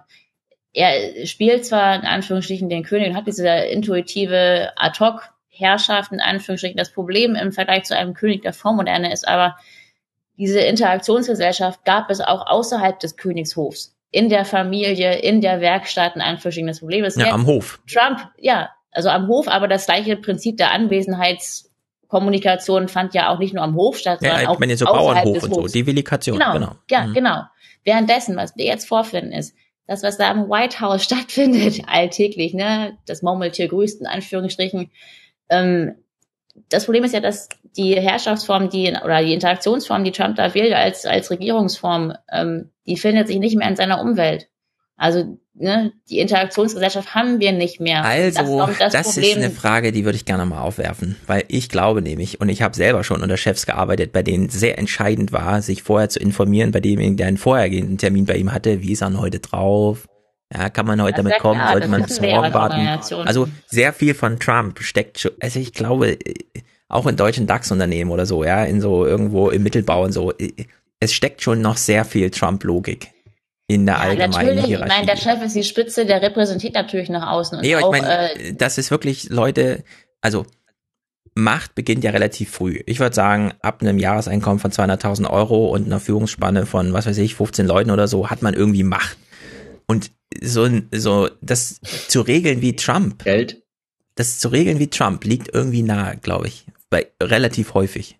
er 0.76 1.28
spielt 1.28 1.66
zwar 1.66 1.96
in 1.96 2.02
Anführungsstrichen 2.02 2.68
den 2.68 2.84
König 2.84 3.10
und 3.10 3.16
hat 3.16 3.28
diese 3.28 3.48
intuitive 3.48 4.72
Ad-Hoc 4.76 5.33
Herrschaft 5.56 6.12
in 6.12 6.20
Anführungsstrichen. 6.20 6.78
Das 6.78 6.92
Problem 6.92 7.36
im 7.36 7.52
Vergleich 7.52 7.84
zu 7.84 7.96
einem 7.96 8.14
König 8.14 8.42
der 8.42 8.54
Vormoderne 8.54 9.14
ist 9.14 9.28
aber, 9.28 9.56
diese 10.38 10.60
Interaktionsgesellschaft 10.60 11.86
gab 11.86 12.10
es 12.10 12.20
auch 12.20 12.48
außerhalb 12.48 13.00
des 13.00 13.18
Königshofs. 13.18 13.96
In 14.10 14.30
der 14.30 14.46
Familie, 14.46 15.20
in 15.20 15.42
der 15.42 15.62
Werkstatt, 15.62 16.16
in 16.16 16.22
Anführungsstrichen. 16.22 16.68
Das 16.68 16.80
Problem 16.80 17.04
ist 17.04 17.20
Ja, 17.20 17.32
am 17.32 17.46
Hof. 17.46 17.80
Trump, 17.92 18.20
ja, 18.40 18.70
also 18.92 19.10
am 19.10 19.28
Hof, 19.28 19.48
aber 19.48 19.68
das 19.68 19.86
gleiche 19.86 20.16
Prinzip 20.18 20.58
der 20.58 20.72
Anwesenheitskommunikation 20.72 22.88
fand 22.88 23.14
ja 23.14 23.30
auch 23.30 23.40
nicht 23.40 23.54
nur 23.54 23.64
am 23.64 23.76
Hof 23.76 23.98
statt, 23.98 24.20
Ja, 24.22 24.30
sondern 24.32 24.48
auch 24.48 24.60
meine 24.60 24.76
so 24.78 24.86
außerhalb 24.86 25.24
Bauernhof 25.24 25.34
des 25.36 25.44
und 25.46 25.54
so, 25.56 25.62
Hofs. 25.64 25.72
Devilikation, 25.74 26.38
Genau, 26.40 26.54
genau. 26.54 26.72
ja, 26.90 27.08
Mhm. 27.08 27.14
genau. 27.14 27.42
Währenddessen, 27.84 28.36
was 28.36 28.56
wir 28.56 28.66
jetzt 28.66 28.88
vorfinden, 28.88 29.32
ist, 29.34 29.56
das, 29.88 30.04
was 30.04 30.18
da 30.18 30.32
im 30.32 30.50
White 30.50 30.80
House 30.80 31.04
stattfindet, 31.04 31.82
alltäglich, 31.88 32.54
ne, 32.54 32.98
das 33.06 33.22
Murmeltier 33.22 33.68
grüßt 33.68 34.02
in 34.02 34.08
Anführungsstrichen, 34.08 34.92
ähm, 35.50 35.96
das 36.70 36.86
Problem 36.86 37.04
ist 37.04 37.14
ja, 37.14 37.20
dass 37.20 37.50
die 37.76 37.96
Herrschaftsform, 38.00 38.70
die 38.70 38.94
oder 39.04 39.24
die 39.24 39.34
Interaktionsform, 39.34 40.04
die 40.04 40.12
Trump 40.12 40.36
da 40.36 40.54
wählt 40.54 40.74
als 40.74 41.06
als 41.06 41.32
Regierungsform, 41.32 42.14
ähm, 42.32 42.72
die 42.86 42.98
findet 42.98 43.28
sich 43.28 43.40
nicht 43.40 43.58
mehr 43.58 43.68
in 43.68 43.76
seiner 43.76 44.02
Umwelt. 44.02 44.50
Also 44.96 45.40
ne, 45.54 45.94
die 46.10 46.20
Interaktionsgesellschaft 46.20 47.16
haben 47.16 47.40
wir 47.40 47.52
nicht 47.52 47.80
mehr. 47.80 48.04
Also, 48.04 48.60
das, 48.68 48.78
das, 48.78 48.84
ist 48.88 48.94
das 48.94 49.18
ist 49.18 49.38
eine 49.38 49.50
Frage, 49.50 49.92
die 49.92 50.06
würde 50.06 50.16
ich 50.16 50.26
gerne 50.26 50.46
mal 50.46 50.62
aufwerfen, 50.62 51.16
weil 51.28 51.44
ich 51.48 51.70
glaube 51.70 52.02
nämlich, 52.02 52.40
und 52.42 52.50
ich 52.50 52.62
habe 52.62 52.76
selber 52.76 53.04
schon 53.04 53.22
unter 53.22 53.38
Chefs 53.38 53.66
gearbeitet, 53.66 54.12
bei 54.12 54.24
denen 54.24 54.50
sehr 54.50 54.78
entscheidend 54.78 55.32
war, 55.32 55.62
sich 55.62 55.84
vorher 55.84 56.10
zu 56.10 56.20
informieren, 56.20 56.72
bei 56.72 56.80
demjenigen, 56.80 57.18
der 57.18 57.28
einen 57.28 57.38
vorhergehenden 57.38 57.98
Termin 57.98 58.26
bei 58.26 58.36
ihm 58.36 58.54
hatte, 58.54 58.82
wie 58.82 58.92
ist 58.92 59.02
er 59.02 59.20
heute 59.20 59.40
drauf? 59.40 60.08
Ja, 60.56 60.70
kann 60.70 60.86
man 60.86 61.02
heute 61.02 61.14
Das 61.14 61.18
damit 61.24 61.34
ja 61.34 61.40
kommen? 61.40 61.62
Sollte 61.72 61.88
man 61.88 62.04
bis 62.04 62.20
ja 62.20 62.36
morgen 62.36 62.54
warten? 62.54 62.88
Also 63.26 63.48
sehr 63.68 63.92
viel 63.94 64.14
von 64.14 64.40
Trump 64.40 64.80
steckt 64.82 65.20
schon, 65.20 65.32
also 65.40 65.60
ich 65.60 65.74
glaube, 65.74 66.12
äh, 66.12 66.34
auch 66.90 67.08
in 67.08 67.16
deutschen 67.16 67.48
DAX-Unternehmen 67.48 68.12
oder 68.12 68.26
so, 68.26 68.44
ja, 68.44 68.64
in 68.64 68.80
so 68.80 69.06
irgendwo 69.06 69.50
im 69.50 69.64
Mittelbau 69.64 70.04
und 70.04 70.12
so, 70.12 70.32
äh, 70.38 70.52
es 71.00 71.14
steckt 71.14 71.42
schon 71.42 71.62
noch 71.62 71.78
sehr 71.78 72.06
viel 72.06 72.30
Trump-Logik 72.30 73.08
in 73.68 73.86
der 73.86 73.96
Ja, 73.96 74.02
allgemeinen 74.02 74.32
natürlich, 74.32 74.60
ich 74.60 74.66
Hierarchie. 74.68 74.94
meine, 74.94 75.06
der 75.08 75.18
Chef 75.18 75.42
ist 75.42 75.56
die 75.56 75.64
Spitze, 75.64 76.06
der 76.06 76.22
repräsentiert 76.22 76.76
natürlich 76.76 77.10
nach 77.10 77.32
außen. 77.32 77.60
Und 77.60 77.66
aber 77.74 77.86
auch, 77.86 77.94
ich 77.94 78.02
meine, 78.02 78.34
äh, 78.36 78.54
das 78.54 78.78
ist 78.78 78.92
wirklich 78.92 79.30
Leute, 79.30 79.84
also 80.22 80.46
Macht 81.36 81.74
beginnt 81.74 82.04
ja 82.04 82.12
relativ 82.12 82.52
früh. 82.52 82.82
Ich 82.86 83.00
würde 83.00 83.16
sagen, 83.16 83.54
ab 83.62 83.82
einem 83.82 83.98
Jahreseinkommen 83.98 84.60
von 84.60 84.72
200.000 84.72 85.28
Euro 85.32 85.68
und 85.70 85.86
einer 85.88 86.00
Führungsspanne 86.00 86.68
von, 86.68 86.94
was 86.94 87.08
weiß 87.08 87.18
ich, 87.18 87.34
15 87.34 87.66
Leuten 87.66 87.90
oder 87.90 88.08
so, 88.08 88.30
hat 88.30 88.44
man 88.44 88.54
irgendwie 88.54 88.84
Macht. 88.84 89.18
Und 89.88 90.12
so, 90.42 90.64
ein- 90.64 90.90
so 90.92 91.30
das 91.42 91.80
zu 92.08 92.22
regeln 92.22 92.62
wie 92.62 92.76
Trump, 92.76 93.24
Geld. 93.24 93.62
das 94.16 94.40
zu 94.40 94.50
regeln 94.50 94.80
wie 94.80 94.88
Trump 94.90 95.24
liegt 95.26 95.54
irgendwie 95.54 95.82
nahe, 95.84 96.18
glaube 96.18 96.48
ich, 96.48 96.66
bei 96.90 97.08
relativ 97.22 97.74
häufig. 97.74 98.18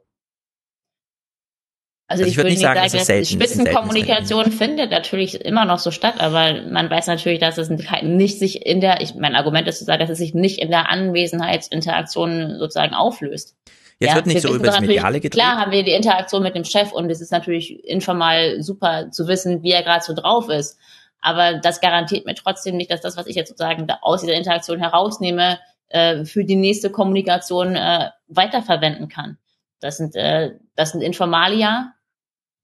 Also 2.08 2.24
Also 2.24 2.24
ich, 2.26 2.32
ich 2.32 2.38
würd 2.38 2.46
würde 2.46 2.54
nicht 2.54 2.62
sagen, 2.62 2.76
sagen, 2.76 2.88
es 2.88 2.94
ist 2.94 3.00
dass 3.00 3.08
selten, 3.08 3.26
Spitzenkommunikation 3.44 4.52
findet 4.52 4.92
natürlich 4.92 5.42
immer 5.42 5.66
noch 5.66 5.80
so 5.80 5.90
statt, 5.90 6.16
aber 6.20 6.62
man 6.70 6.90
weiß 6.90 7.08
natürlich, 7.08 7.40
dass 7.40 7.58
es 7.58 7.70
nicht 7.70 8.40
sich 8.40 8.66
in 8.66 8.82
der, 8.82 9.02
ich, 9.02 9.16
mein 9.16 9.36
Argument 9.36 9.68
ist 9.68 9.80
zu 9.80 9.86
sagen, 9.86 10.00
dass 10.02 10.10
es 10.10 10.18
sich 10.20 10.34
nicht 10.34 10.60
in 10.60 10.70
der 10.70 10.90
Anwesenheitsinteraktion 10.90 12.58
sozusagen 12.60 12.94
auflöst. 12.94 13.56
Jetzt 14.00 14.16
wird 14.16 14.26
nicht 14.26 14.36
wir 14.36 14.42
so 14.42 14.56
über 14.56 14.66
das 14.66 14.82
Mediale 14.82 15.22
gedreht. 15.22 15.32
Klar 15.42 15.58
haben 15.58 15.72
wir 15.72 15.84
die 15.84 15.92
Interaktion 15.92 16.44
mit 16.44 16.56
dem 16.56 16.66
Chef 16.66 16.92
und 16.92 17.10
es 17.10 17.22
ist 17.22 17.32
natürlich 17.32 17.84
informal 17.86 18.62
super 18.62 19.10
zu 19.12 19.28
wissen, 19.28 19.64
wie 19.64 19.72
er 19.72 19.84
gerade 19.84 20.04
so 20.04 20.14
drauf 20.14 20.50
ist. 20.50 20.78
Aber 21.24 21.56
das 21.56 21.82
garantiert 21.82 22.26
mir 22.26 22.36
trotzdem 22.36 22.78
nicht, 22.78 22.92
dass 22.92 23.02
das, 23.02 23.18
was 23.18 23.28
ich 23.28 23.36
jetzt 23.36 23.50
sozusagen 23.50 23.88
aus 24.02 24.22
dieser 24.22 24.34
Interaktion 24.34 24.80
herausnehme, 24.80 25.58
äh, 25.90 26.26
für 26.26 26.44
die 26.44 26.56
nächste 26.58 26.90
Kommunikation 26.92 27.76
äh, 27.76 28.10
weiterverwenden 28.28 29.08
kann. 29.08 29.38
Das 29.80 29.98
sind, 29.98 30.16
äh, 30.16 30.52
das 30.76 30.92
sind 30.92 31.02
Informalia. 31.02 31.94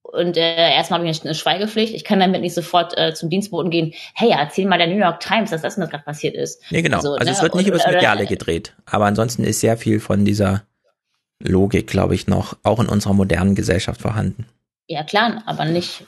Und 0.01 0.37
äh, 0.37 0.71
erstmal 0.73 0.99
habe 0.99 1.09
ich 1.09 1.23
eine 1.23 1.35
Schweigepflicht. 1.35 1.93
Ich 1.93 2.03
kann 2.03 2.19
damit 2.19 2.41
nicht 2.41 2.55
sofort 2.55 2.97
äh, 2.97 3.13
zum 3.13 3.29
Dienstboten 3.29 3.69
gehen, 3.69 3.93
hey, 4.15 4.31
erzähl 4.31 4.65
mal 4.65 4.77
der 4.77 4.87
New 4.87 4.97
York 4.97 5.19
Times, 5.19 5.51
dass 5.51 5.61
das 5.61 5.75
und 5.75 5.81
das 5.81 5.89
gerade 5.91 6.03
passiert 6.03 6.35
ist. 6.35 6.61
Nee, 6.71 6.81
genau. 6.81 6.97
Also, 6.97 7.15
ne, 7.15 7.29
es 7.29 7.41
wird 7.41 7.53
nicht 7.55 7.65
und- 7.65 7.69
über 7.69 7.77
das 7.77 7.85
oder- 7.85 7.95
Mediale 7.95 8.25
gedreht. 8.25 8.73
Aber 8.85 9.05
ansonsten 9.05 9.43
ist 9.43 9.59
sehr 9.59 9.77
viel 9.77 9.99
von 9.99 10.25
dieser 10.25 10.63
Logik, 11.39 11.87
glaube 11.87 12.15
ich, 12.15 12.27
noch 12.27 12.57
auch 12.63 12.79
in 12.79 12.87
unserer 12.89 13.13
modernen 13.13 13.55
Gesellschaft 13.55 14.01
vorhanden. 14.01 14.47
Ja, 14.87 15.03
klar, 15.03 15.43
aber 15.45 15.65
nicht 15.65 16.03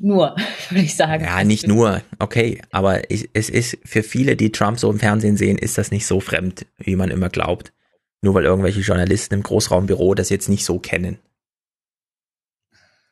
nur, 0.00 0.36
würde 0.70 0.84
ich 0.84 0.96
sagen. 0.96 1.24
Ja, 1.24 1.42
nicht 1.44 1.66
nur, 1.66 2.02
okay, 2.18 2.60
aber 2.70 3.10
ich, 3.10 3.30
es 3.32 3.50
ist 3.50 3.78
für 3.84 4.02
viele, 4.02 4.36
die 4.36 4.52
Trump 4.52 4.78
so 4.78 4.90
im 4.90 4.98
Fernsehen 4.98 5.36
sehen, 5.36 5.58
ist 5.58 5.78
das 5.78 5.90
nicht 5.90 6.06
so 6.06 6.20
fremd, 6.20 6.66
wie 6.78 6.96
man 6.96 7.10
immer 7.10 7.28
glaubt. 7.28 7.72
Nur 8.22 8.34
weil 8.34 8.44
irgendwelche 8.44 8.80
Journalisten 8.80 9.34
im 9.34 9.42
Großraumbüro 9.42 10.14
das 10.14 10.28
jetzt 10.28 10.48
nicht 10.48 10.64
so 10.64 10.78
kennen. 10.78 11.18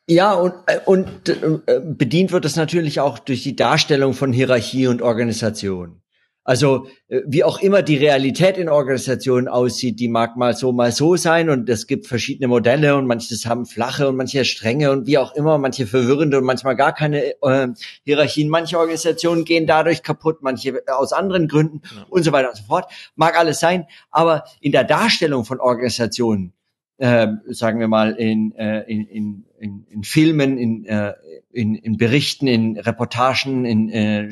Ja, 0.07 0.33
und, 0.33 0.53
und 0.85 1.29
äh, 1.29 1.81
bedient 1.83 2.31
wird 2.31 2.45
es 2.45 2.55
natürlich 2.55 2.99
auch 2.99 3.19
durch 3.19 3.43
die 3.43 3.55
Darstellung 3.55 4.13
von 4.13 4.33
Hierarchie 4.33 4.87
und 4.87 5.03
Organisation. 5.03 6.01
Also 6.43 6.87
äh, 7.09 7.21
wie 7.27 7.43
auch 7.43 7.59
immer 7.59 7.81
die 7.81 7.97
Realität 7.97 8.57
in 8.57 8.69
Organisationen 8.69 9.47
aussieht, 9.47 9.99
die 9.99 10.07
mag 10.07 10.37
mal 10.37 10.55
so, 10.55 10.71
mal 10.71 10.91
so 10.91 11.15
sein 11.15 11.49
und 11.49 11.69
es 11.69 11.85
gibt 11.85 12.07
verschiedene 12.07 12.47
Modelle 12.47 12.95
und 12.95 13.05
manches 13.05 13.45
haben 13.45 13.65
flache 13.65 14.07
und 14.07 14.15
manche 14.15 14.45
strenge 14.45 14.91
und 14.91 15.05
wie 15.05 15.17
auch 15.17 15.35
immer, 15.35 15.57
manche 15.57 15.85
verwirrende 15.85 16.37
und 16.37 16.45
manchmal 16.45 16.75
gar 16.75 16.93
keine 16.93 17.33
äh, 17.41 17.67
Hierarchien. 18.03 18.49
Manche 18.49 18.79
Organisationen 18.79 19.45
gehen 19.45 19.67
dadurch 19.67 20.01
kaputt, 20.01 20.41
manche 20.41 20.81
aus 20.87 21.13
anderen 21.13 21.47
Gründen 21.47 21.81
und 22.09 22.23
so 22.23 22.31
weiter 22.31 22.49
und 22.49 22.57
so 22.57 22.63
fort. 22.63 22.91
Mag 23.15 23.37
alles 23.37 23.59
sein, 23.59 23.85
aber 24.09 24.45
in 24.61 24.71
der 24.71 24.85
Darstellung 24.85 25.45
von 25.45 25.59
Organisationen 25.59 26.53
äh, 26.99 27.27
sagen 27.47 27.79
wir 27.79 27.87
mal, 27.87 28.11
in, 28.11 28.53
äh, 28.55 28.81
in, 28.81 29.07
in, 29.07 29.45
in, 29.57 29.85
in 29.89 30.03
Filmen, 30.03 30.57
in, 30.57 30.85
äh, 30.85 31.13
in, 31.51 31.75
in 31.75 31.97
Berichten, 31.97 32.45
in 32.47 32.77
Reportagen, 32.77 33.65
in 33.65 33.89
äh, 33.89 34.29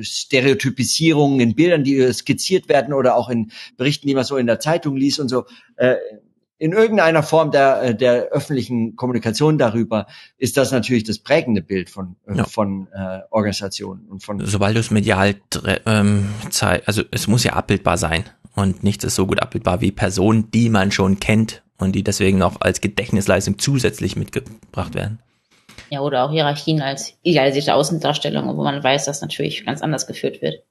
Stereotypisierungen, 0.00 1.40
in 1.40 1.54
Bildern, 1.54 1.84
die 1.84 1.96
äh, 1.98 2.12
skizziert 2.12 2.68
werden 2.68 2.92
oder 2.94 3.16
auch 3.16 3.28
in 3.28 3.50
Berichten, 3.76 4.06
die 4.06 4.14
man 4.14 4.24
so 4.24 4.36
in 4.36 4.46
der 4.46 4.60
Zeitung 4.60 4.96
liest 4.96 5.20
und 5.20 5.28
so. 5.28 5.44
Äh, 5.76 5.96
in 6.58 6.72
irgendeiner 6.72 7.22
Form 7.22 7.50
der, 7.52 7.82
äh, 7.82 7.94
der 7.94 8.24
öffentlichen 8.32 8.94
Kommunikation 8.94 9.56
darüber 9.56 10.06
ist 10.36 10.58
das 10.58 10.72
natürlich 10.72 11.04
das 11.04 11.18
prägende 11.18 11.62
Bild 11.62 11.88
von, 11.88 12.16
äh, 12.26 12.36
Ja. 12.36 12.44
von 12.44 12.86
äh, 12.92 13.20
Organisationen 13.30 14.06
und 14.08 14.22
von 14.22 14.44
Sobald 14.44 14.76
du 14.76 14.80
es 14.80 14.90
medial, 14.90 15.36
ähm, 15.86 16.28
zei- 16.50 16.82
also 16.84 17.02
es 17.10 17.26
muss 17.28 17.44
ja 17.44 17.54
abbildbar 17.54 17.96
sein. 17.96 18.24
Und 18.54 18.82
nichts 18.84 19.04
ist 19.04 19.14
so 19.14 19.26
gut 19.26 19.40
abbildbar 19.40 19.80
wie 19.80 19.90
Personen, 19.92 20.50
die 20.50 20.68
man 20.68 20.90
schon 20.90 21.18
kennt 21.20 21.62
und 21.78 21.92
die 21.92 22.02
deswegen 22.02 22.36
noch 22.36 22.60
als 22.60 22.80
Gedächtnisleistung 22.82 23.58
zusätzlich 23.58 24.16
mitgebracht 24.16 24.94
werden. 24.94 25.20
Ja, 25.90 26.00
oder 26.00 26.24
auch 26.24 26.30
Hierarchien 26.30 26.82
als 26.82 27.14
idealisierte 27.22 27.74
Außendarstellung, 27.74 28.56
wo 28.56 28.62
man 28.62 28.82
weiß, 28.82 29.06
dass 29.06 29.20
natürlich 29.20 29.66
ganz 29.66 29.82
anders 29.82 30.06
geführt 30.06 30.40
wird. 30.40 30.62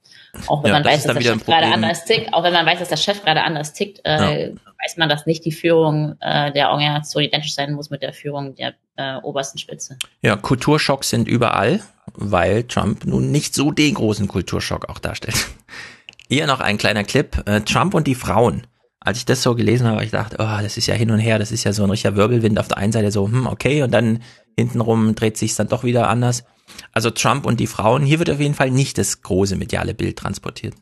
Auch 0.48 0.64
wenn 0.64 0.70
Ja, 0.70 0.76
man 0.76 0.86
weiß, 0.86 1.04
dass 1.04 1.14
der 1.18 1.22
Chef 1.22 1.46
gerade 1.46 1.68
anders 1.68 2.06
tickt, 2.06 2.34
auch 2.34 2.44
wenn 2.44 2.54
man 2.54 2.66
weiß, 2.66 2.80
dass 2.80 2.90
der 2.90 2.98
Chef 2.98 3.24
gerade 3.24 3.44
anders 3.44 3.74
tickt, 3.74 4.00
äh, 4.04 4.54
weiß 4.84 4.98
man, 4.98 5.10
dass 5.10 5.26
nicht 5.26 5.44
die 5.44 5.52
Führung 5.52 6.16
äh, 6.22 6.52
der 6.54 6.70
Organisation 6.70 7.24
identisch 7.24 7.54
sein 7.54 7.74
muss 7.74 7.90
mit 7.90 8.02
der 8.02 8.14
Führung 8.14 8.56
der 8.56 8.76
äh, 8.96 9.16
obersten 9.24 9.58
Spitze. 9.58 9.98
Ja, 10.22 10.36
Kulturschocks 10.36 11.10
sind 11.10 11.28
überall, 11.28 11.82
weil 12.14 12.64
Trump 12.64 13.06
nun 13.06 13.32
nicht 13.32 13.56
so 13.56 13.72
den 13.72 13.96
großen 13.96 14.28
Kulturschock 14.28 14.88
auch 14.90 15.00
darstellt. 15.00 15.48
Hier 16.30 16.46
noch 16.46 16.60
ein 16.60 16.78
kleiner 16.78 17.04
Clip. 17.04 17.42
Äh, 17.48 17.62
Trump 17.62 17.94
und 17.94 18.06
die 18.08 18.16
Frauen. 18.16 18.68
Als 19.02 19.18
ich 19.18 19.26
das 19.26 19.42
so 19.42 19.56
gelesen 19.56 19.88
habe, 19.88 20.04
ich 20.04 20.12
gedacht, 20.12 20.36
oh, 20.38 20.62
das 20.62 20.78
ist 20.78 20.86
ja 20.86 20.94
hin 20.94 21.10
und 21.10 21.20
her, 21.20 21.40
das 21.40 21.52
ist 21.52 21.64
ja 21.64 21.74
so 21.74 21.84
ein 21.84 21.90
richtiger 21.90 22.16
Wirbelwind. 22.16 22.60
Auf 22.60 22.68
der 22.68 22.78
einen 22.78 22.92
Seite 22.92 23.12
so, 23.12 23.26
hm, 23.26 23.48
okay, 23.48 23.82
und 23.82 23.92
dann 23.92 24.22
hintenrum 24.60 25.16
dreht 25.16 25.38
sich 25.38 25.56
dann 25.56 25.68
doch 25.68 25.84
wieder 25.84 26.10
anders. 26.10 26.44
Also 26.92 27.10
Trump 27.10 27.46
und 27.46 27.60
die 27.60 27.68
Frauen, 27.68 28.04
hier 28.04 28.20
wird 28.20 28.30
auf 28.30 28.40
jeden 28.40 28.54
Fall 28.54 28.72
nicht 28.72 28.98
das 28.98 29.22
große 29.22 29.56
mediale 29.56 29.94
Bild 29.94 30.18
transportiert. 30.18 30.76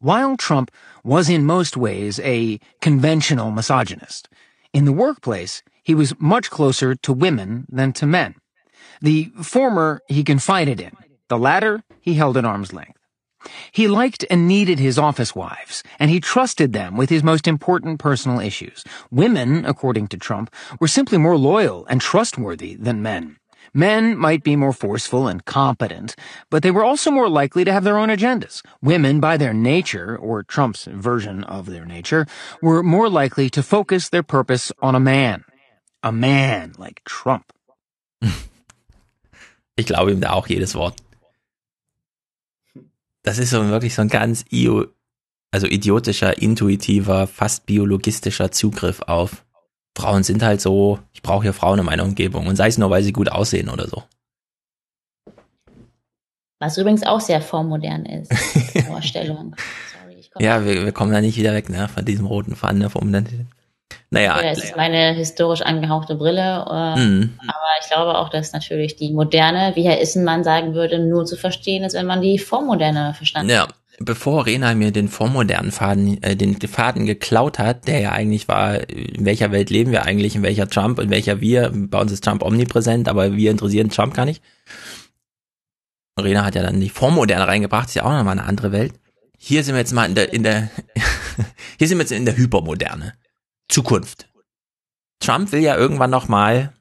While 0.00 0.36
Trump 0.36 0.70
was 1.04 1.28
in 1.28 1.44
most 1.44 1.76
ways 1.76 2.18
a 2.18 2.58
conventional 2.80 3.52
misogynist, 3.52 4.28
in 4.72 4.84
the 4.84 4.92
workplace, 4.92 5.62
he 5.84 5.94
was 5.94 6.14
much 6.18 6.50
closer 6.50 6.96
to 6.96 7.12
women 7.12 7.66
than 7.70 7.92
to 7.92 8.06
men. 8.06 8.34
The 9.00 9.32
former 9.42 10.00
he 10.08 10.24
confided 10.24 10.80
in. 10.80 10.96
The 11.28 11.38
latter 11.38 11.82
he 12.00 12.14
held 12.14 12.36
at 12.36 12.44
arm's 12.44 12.72
length. 12.72 12.98
He 13.72 13.88
liked 13.88 14.24
and 14.30 14.46
needed 14.46 14.78
his 14.78 14.98
office 14.98 15.34
wives, 15.34 15.82
and 15.98 16.10
he 16.10 16.20
trusted 16.20 16.72
them 16.72 16.96
with 16.96 17.10
his 17.10 17.22
most 17.22 17.46
important 17.48 17.98
personal 17.98 18.40
issues. 18.40 18.84
Women, 19.10 19.64
according 19.64 20.08
to 20.08 20.16
Trump, 20.16 20.52
were 20.80 20.88
simply 20.88 21.18
more 21.18 21.36
loyal 21.36 21.86
and 21.86 22.00
trustworthy 22.00 22.74
than 22.76 23.02
men. 23.02 23.36
Men 23.74 24.18
might 24.18 24.42
be 24.42 24.54
more 24.54 24.72
forceful 24.72 25.28
and 25.28 25.44
competent, 25.44 26.14
but 26.50 26.62
they 26.62 26.70
were 26.70 26.84
also 26.84 27.10
more 27.10 27.28
likely 27.28 27.64
to 27.64 27.72
have 27.72 27.84
their 27.84 27.96
own 27.96 28.10
agendas. 28.10 28.62
Women, 28.82 29.18
by 29.18 29.36
their 29.38 29.54
nature, 29.54 30.16
or 30.16 30.42
Trump's 30.42 30.84
version 30.84 31.42
of 31.44 31.66
their 31.66 31.86
nature, 31.86 32.26
were 32.60 32.82
more 32.82 33.08
likely 33.08 33.48
to 33.50 33.62
focus 33.62 34.10
their 34.10 34.22
purpose 34.22 34.72
on 34.82 34.94
a 34.94 35.00
man. 35.00 35.44
A 36.02 36.12
man 36.12 36.72
like 36.78 37.02
Trump. 37.04 37.52
Ich 39.74 39.86
glaube 39.86 40.10
ihm 40.12 40.20
da 40.20 40.32
auch 40.32 40.48
jedes 40.48 40.74
Wort. 40.74 41.00
Das 43.22 43.38
ist 43.38 43.50
so 43.50 43.68
wirklich 43.68 43.94
so 43.94 44.02
ein 44.02 44.08
ganz 44.08 44.44
io, 44.50 44.86
also 45.52 45.66
idiotischer, 45.66 46.38
intuitiver, 46.40 47.26
fast 47.26 47.66
biologistischer 47.66 48.50
Zugriff 48.50 49.02
auf 49.02 49.44
Frauen 49.96 50.22
sind 50.22 50.42
halt 50.42 50.60
so, 50.60 50.98
ich 51.12 51.22
brauche 51.22 51.42
hier 51.42 51.52
Frauen 51.52 51.78
in 51.78 51.84
meiner 51.84 52.04
Umgebung 52.04 52.46
und 52.46 52.56
sei 52.56 52.68
es 52.68 52.78
nur, 52.78 52.90
weil 52.90 53.02
sie 53.02 53.12
gut 53.12 53.30
aussehen 53.30 53.68
oder 53.68 53.86
so. 53.88 54.02
Was 56.58 56.78
übrigens 56.78 57.02
auch 57.02 57.20
sehr 57.20 57.42
vormodern 57.42 58.06
ist. 58.06 58.32
Vorstellung. 58.86 59.54
Sorry, 59.92 60.44
ja, 60.44 60.64
wir, 60.64 60.84
wir, 60.84 60.92
kommen 60.92 61.12
da 61.12 61.20
nicht 61.20 61.36
wieder 61.36 61.52
weg, 61.52 61.68
ne, 61.68 61.88
von 61.88 62.04
diesem 62.04 62.24
roten 62.24 62.56
Faden 62.56 62.80
der 62.80 62.88
Formodernität. 62.88 63.46
Naja. 64.10 64.40
Ja, 64.42 64.50
es 64.50 64.62
ist 64.62 64.76
meine 64.76 65.12
historisch 65.12 65.62
angehauchte 65.62 66.14
Brille, 66.14 66.64
äh, 66.70 66.98
mhm. 66.98 67.38
aber 67.40 67.68
ich 67.80 67.88
glaube 67.88 68.18
auch, 68.18 68.28
dass 68.28 68.52
natürlich 68.52 68.96
die 68.96 69.12
moderne, 69.12 69.72
wie 69.74 69.84
Herr 69.84 70.00
Issenmann 70.00 70.44
sagen 70.44 70.74
würde, 70.74 70.98
nur 70.98 71.24
zu 71.24 71.36
verstehen 71.36 71.84
ist, 71.84 71.94
wenn 71.94 72.06
man 72.06 72.20
die 72.20 72.38
Vormoderne 72.38 73.14
verstanden 73.14 73.50
ja. 73.50 73.62
hat 73.62 73.74
bevor 74.04 74.46
Rena 74.46 74.74
mir 74.74 74.90
den 74.90 75.08
vormodernen 75.08 75.72
Faden, 75.72 76.22
äh, 76.22 76.36
den 76.36 76.60
Faden 76.60 77.06
geklaut 77.06 77.58
hat, 77.58 77.86
der 77.88 78.00
ja 78.00 78.12
eigentlich 78.12 78.48
war, 78.48 78.88
in 78.88 79.24
welcher 79.24 79.52
Welt 79.52 79.70
leben 79.70 79.92
wir 79.92 80.04
eigentlich, 80.04 80.34
in 80.34 80.42
welcher 80.42 80.68
Trump, 80.68 80.98
in 80.98 81.10
welcher 81.10 81.40
wir, 81.40 81.70
bei 81.72 82.00
uns 82.00 82.12
ist 82.12 82.24
Trump 82.24 82.42
omnipräsent, 82.42 83.08
aber 83.08 83.36
wir 83.36 83.50
interessieren 83.50 83.90
Trump 83.90 84.14
gar 84.14 84.24
nicht. 84.24 84.42
Rena 86.20 86.44
hat 86.44 86.54
ja 86.54 86.62
dann 86.62 86.80
die 86.80 86.90
Vormoderne 86.90 87.46
reingebracht, 87.46 87.88
ist 87.88 87.94
ja 87.94 88.04
auch 88.04 88.10
nochmal 88.10 88.38
eine 88.38 88.46
andere 88.46 88.72
Welt. 88.72 88.94
Hier 89.38 89.64
sind 89.64 89.74
wir 89.74 89.80
jetzt 89.80 89.92
mal 89.92 90.06
in 90.06 90.14
der, 90.14 90.32
in 90.32 90.42
der, 90.42 90.70
hier 91.78 91.88
sind 91.88 91.98
wir 91.98 92.02
jetzt 92.02 92.12
in 92.12 92.24
der 92.24 92.36
Hypermoderne. 92.36 93.14
Zukunft. 93.72 94.28
Trump 95.20 95.52
will 95.52 95.60
ja 95.60 95.76
irgendwann 95.76 96.10
nochmal, 96.10 96.72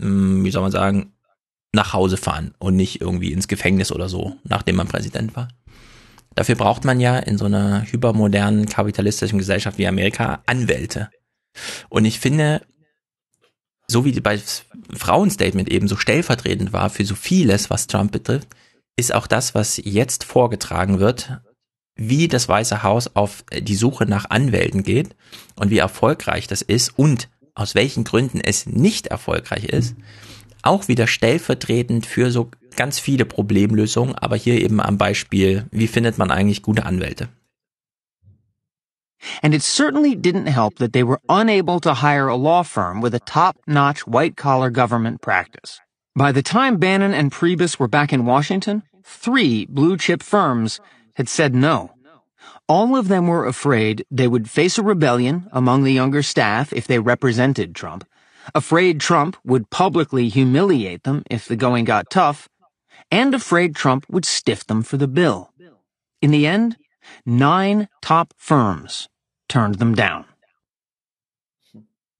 hm, 0.00 0.44
wie 0.44 0.50
soll 0.50 0.62
man 0.62 0.70
sagen, 0.70 1.12
nach 1.72 1.92
Hause 1.92 2.16
fahren 2.16 2.54
und 2.58 2.76
nicht 2.76 3.00
irgendwie 3.00 3.32
ins 3.32 3.48
Gefängnis 3.48 3.92
oder 3.92 4.08
so, 4.08 4.36
nachdem 4.44 4.76
man 4.76 4.88
Präsident 4.88 5.34
war. 5.36 5.48
Dafür 6.34 6.54
braucht 6.54 6.84
man 6.84 7.00
ja 7.00 7.18
in 7.18 7.38
so 7.38 7.46
einer 7.46 7.84
hypermodernen 7.90 8.66
kapitalistischen 8.66 9.38
Gesellschaft 9.38 9.78
wie 9.78 9.86
Amerika 9.86 10.42
Anwälte. 10.46 11.10
Und 11.88 12.04
ich 12.04 12.20
finde, 12.20 12.62
so 13.88 14.04
wie 14.04 14.18
bei 14.20 14.40
Frauenstatement 14.94 15.68
eben 15.68 15.88
so 15.88 15.96
stellvertretend 15.96 16.72
war 16.72 16.90
für 16.90 17.04
so 17.04 17.16
vieles, 17.16 17.70
was 17.70 17.88
Trump 17.88 18.12
betrifft, 18.12 18.48
ist 18.96 19.12
auch 19.12 19.26
das, 19.26 19.54
was 19.54 19.80
jetzt 19.82 20.24
vorgetragen 20.24 21.00
wird, 21.00 21.40
wie 22.00 22.28
das 22.28 22.48
Weiße 22.48 22.82
Haus 22.82 23.14
auf 23.14 23.44
die 23.52 23.74
Suche 23.74 24.06
nach 24.06 24.30
Anwälten 24.30 24.82
geht 24.82 25.14
und 25.56 25.70
wie 25.70 25.76
erfolgreich 25.76 26.46
das 26.46 26.62
ist 26.62 26.98
und 26.98 27.28
aus 27.54 27.74
welchen 27.74 28.04
Gründen 28.04 28.40
es 28.40 28.64
nicht 28.64 29.08
erfolgreich 29.08 29.64
ist, 29.64 29.96
auch 30.62 30.88
wieder 30.88 31.06
stellvertretend 31.06 32.06
für 32.06 32.30
so 32.30 32.50
ganz 32.74 32.98
viele 32.98 33.26
Problemlösungen, 33.26 34.14
aber 34.14 34.36
hier 34.36 34.62
eben 34.62 34.80
am 34.80 34.96
Beispiel, 34.96 35.66
wie 35.72 35.88
findet 35.88 36.16
man 36.16 36.30
eigentlich 36.30 36.62
gute 36.62 36.86
Anwälte? 36.86 37.28
And 39.42 39.54
it 39.54 39.62
certainly 39.62 40.16
didn't 40.16 40.46
help 40.46 40.76
that 40.76 40.94
they 40.94 41.02
were 41.06 41.20
unable 41.28 41.80
to 41.80 41.96
hire 41.96 42.28
a 42.28 42.36
law 42.36 42.62
firm 42.62 43.02
with 43.02 43.14
a 43.14 43.20
top-notch 43.26 44.06
white-collar 44.06 44.70
government 44.70 45.20
practice. 45.20 45.80
By 46.16 46.32
the 46.32 46.42
time 46.42 46.78
Bannon 46.78 47.12
and 47.12 47.30
Priebus 47.30 47.78
were 47.78 47.88
back 47.88 48.14
in 48.14 48.24
Washington, 48.24 48.84
three 49.04 49.66
blue-chip 49.66 50.22
firms 50.22 50.80
had 51.14 51.28
said 51.28 51.54
no. 51.54 51.92
All 52.68 52.96
of 52.96 53.08
them 53.08 53.26
were 53.26 53.46
afraid 53.46 54.04
they 54.10 54.28
would 54.28 54.48
face 54.48 54.78
a 54.78 54.82
rebellion 54.82 55.48
among 55.52 55.82
the 55.82 55.92
younger 55.92 56.22
staff 56.22 56.72
if 56.72 56.86
they 56.86 56.98
represented 56.98 57.74
Trump, 57.74 58.04
afraid 58.54 59.00
Trump 59.00 59.36
would 59.44 59.70
publicly 59.70 60.28
humiliate 60.28 61.02
them 61.02 61.22
if 61.30 61.46
the 61.46 61.56
going 61.56 61.84
got 61.84 62.10
tough, 62.10 62.48
and 63.10 63.34
afraid 63.34 63.74
Trump 63.74 64.06
would 64.08 64.24
stiff 64.24 64.64
them 64.66 64.82
for 64.82 64.96
the 64.96 65.08
bill. 65.08 65.50
In 66.22 66.30
the 66.30 66.46
end, 66.46 66.76
nine 67.26 67.88
top 68.00 68.34
firms 68.36 69.08
turned 69.48 69.76
them 69.76 69.94
down. 69.94 70.24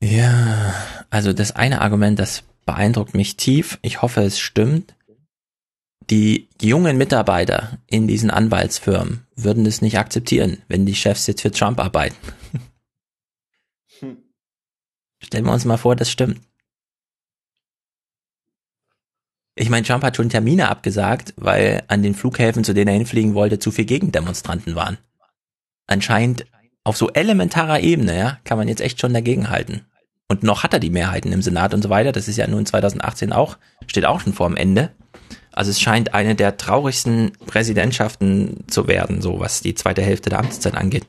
Ja, 0.03 0.73
also 1.11 1.33
das 1.33 1.53
eine 1.53 1.81
Argument, 1.81 2.19
das 2.19 2.43
beeindruckt 2.65 3.15
mich 3.15 3.37
tief. 3.37 3.79
Ich 3.83 4.01
hoffe, 4.01 4.23
es 4.23 4.39
stimmt. 4.39 4.95
Die 6.11 6.49
jungen 6.61 6.99
Mitarbeiter 6.99 7.79
in 7.87 8.09
diesen 8.09 8.31
Anwaltsfirmen 8.31 9.27
würden 9.37 9.65
es 9.65 9.81
nicht 9.81 9.97
akzeptieren, 9.97 10.63
wenn 10.67 10.85
die 10.85 10.97
Chefs 10.97 11.29
jetzt 11.29 11.43
für 11.43 11.53
Trump 11.53 11.79
arbeiten. 11.79 12.17
Hm. 14.01 14.17
Stellen 15.23 15.45
wir 15.45 15.53
uns 15.53 15.65
mal 15.65 15.77
vor, 15.77 15.95
das 15.95 16.11
stimmt. 16.11 16.41
Ich 19.55 19.69
meine, 19.69 19.87
Trump 19.87 20.03
hat 20.03 20.17
schon 20.17 20.31
Termine 20.31 20.69
abgesagt, 20.69 21.35
weil 21.37 21.85
an 21.89 22.03
den 22.03 22.15
Flughäfen, 22.15 22.65
zu 22.65 22.73
denen 22.73 22.89
er 22.89 22.95
hinfliegen 22.95 23.35
wollte, 23.35 23.59
zu 23.59 23.71
viel 23.71 23.85
Gegendemonstranten 23.85 24.75
waren. 24.75 24.99
Anscheinend 25.87 26.47
auf 26.83 26.97
so 26.97 27.11
elementarer 27.11 27.81
Ebene, 27.81 28.19
ja, 28.19 28.39
kann 28.45 28.59
man 28.59 28.69
jetzt 28.69 28.81
echt 28.81 29.01
schon 29.01 29.13
dagegenhalten. 29.13 29.87
Und 30.29 30.43
noch 30.43 30.63
hat 30.63 30.73
er 30.73 30.81
die 30.81 30.91
Mehrheiten 30.91 31.33
im 31.33 31.43
Senat 31.43 31.75
und 31.75 31.83
so 31.83 31.91
weiter. 31.91 32.13
Das 32.13 32.27
ist 32.27 32.37
ja 32.37 32.47
nun 32.47 32.65
2018 32.65 33.33
auch, 33.33 33.59
steht 33.87 34.07
auch 34.07 34.21
schon 34.21 34.33
vor 34.33 34.49
dem 34.49 34.57
Ende. 34.57 34.93
Also 35.53 35.71
es 35.71 35.81
scheint 35.81 36.15
eine 36.15 36.35
der 36.35 36.57
traurigsten 36.57 37.33
Präsidentschaften 37.47 38.65
zu 38.69 38.87
werden, 38.87 39.21
so 39.21 39.41
was 39.41 39.61
die 39.61 39.75
zweite 39.75 40.03
Hälfte 40.03 40.31
der 40.31 40.39
Amtszeit 40.39 40.75
angeht. 40.75 41.07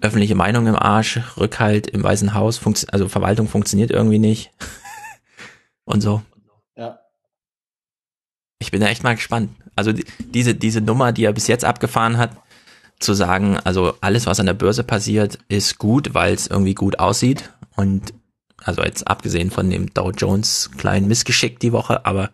Öffentliche 0.00 0.34
Meinung 0.34 0.66
im 0.66 0.76
Arsch, 0.76 1.20
Rückhalt 1.36 1.86
im 1.86 2.02
Weißen 2.02 2.34
Haus, 2.34 2.60
also 2.90 3.08
Verwaltung 3.08 3.48
funktioniert 3.48 3.90
irgendwie 3.90 4.18
nicht. 4.18 4.50
und 5.84 6.00
so. 6.00 6.22
Ich 8.62 8.70
bin 8.70 8.80
da 8.80 8.86
echt 8.86 9.02
mal 9.02 9.16
gespannt. 9.16 9.50
Also 9.74 9.92
die, 9.92 10.04
diese, 10.20 10.54
diese 10.54 10.80
Nummer, 10.80 11.10
die 11.10 11.24
er 11.24 11.32
bis 11.32 11.48
jetzt 11.48 11.64
abgefahren 11.64 12.16
hat, 12.16 12.30
zu 13.00 13.12
sagen, 13.12 13.58
also 13.64 13.94
alles, 14.00 14.26
was 14.26 14.38
an 14.38 14.46
der 14.46 14.54
Börse 14.54 14.84
passiert, 14.84 15.38
ist 15.48 15.78
gut, 15.78 16.14
weil 16.14 16.32
es 16.32 16.46
irgendwie 16.46 16.74
gut 16.74 17.00
aussieht. 17.00 17.50
Und 17.74 18.14
also 18.62 18.82
jetzt 18.82 19.08
abgesehen 19.08 19.50
von 19.50 19.68
dem 19.68 19.92
Dow 19.92 20.12
Jones 20.12 20.70
kleinen 20.78 21.08
Missgeschick 21.08 21.58
die 21.58 21.72
Woche, 21.72 22.06
aber 22.06 22.30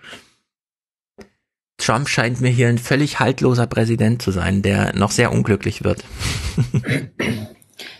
Trump 1.78 2.08
scheint 2.08 2.40
mir 2.40 2.50
hier 2.50 2.68
ein 2.68 2.78
völlig 2.78 3.20
haltloser 3.20 3.66
Präsident 3.66 4.20
zu 4.20 4.32
sein, 4.32 4.62
der 4.62 4.94
noch 4.94 5.12
sehr 5.12 5.32
unglücklich 5.32 5.84
wird. 5.84 6.04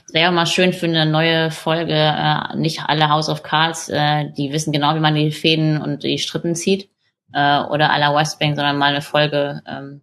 Es 0.07 0.15
wäre 0.15 0.33
mal 0.33 0.47
schön 0.47 0.73
für 0.73 0.87
eine 0.87 1.07
neue 1.07 1.51
Folge, 1.51 1.95
äh, 1.95 2.57
nicht 2.57 2.81
alle 2.87 3.09
House 3.09 3.29
of 3.29 3.43
Cards, 3.43 3.89
äh, 3.89 4.31
die 4.37 4.53
wissen 4.53 4.73
genau, 4.73 4.95
wie 4.95 5.01
man 5.01 5.15
die 5.15 5.31
Fäden 5.31 5.81
und 5.81 6.03
die 6.03 6.19
Strippen 6.19 6.55
zieht 6.55 6.89
äh, 7.33 7.61
oder 7.61 7.93
à 7.93 7.99
la 7.99 8.15
Westbank, 8.15 8.57
sondern 8.57 8.79
mal 8.79 8.91
eine 8.91 9.03
Folge, 9.03 9.63
ähm, 9.67 10.01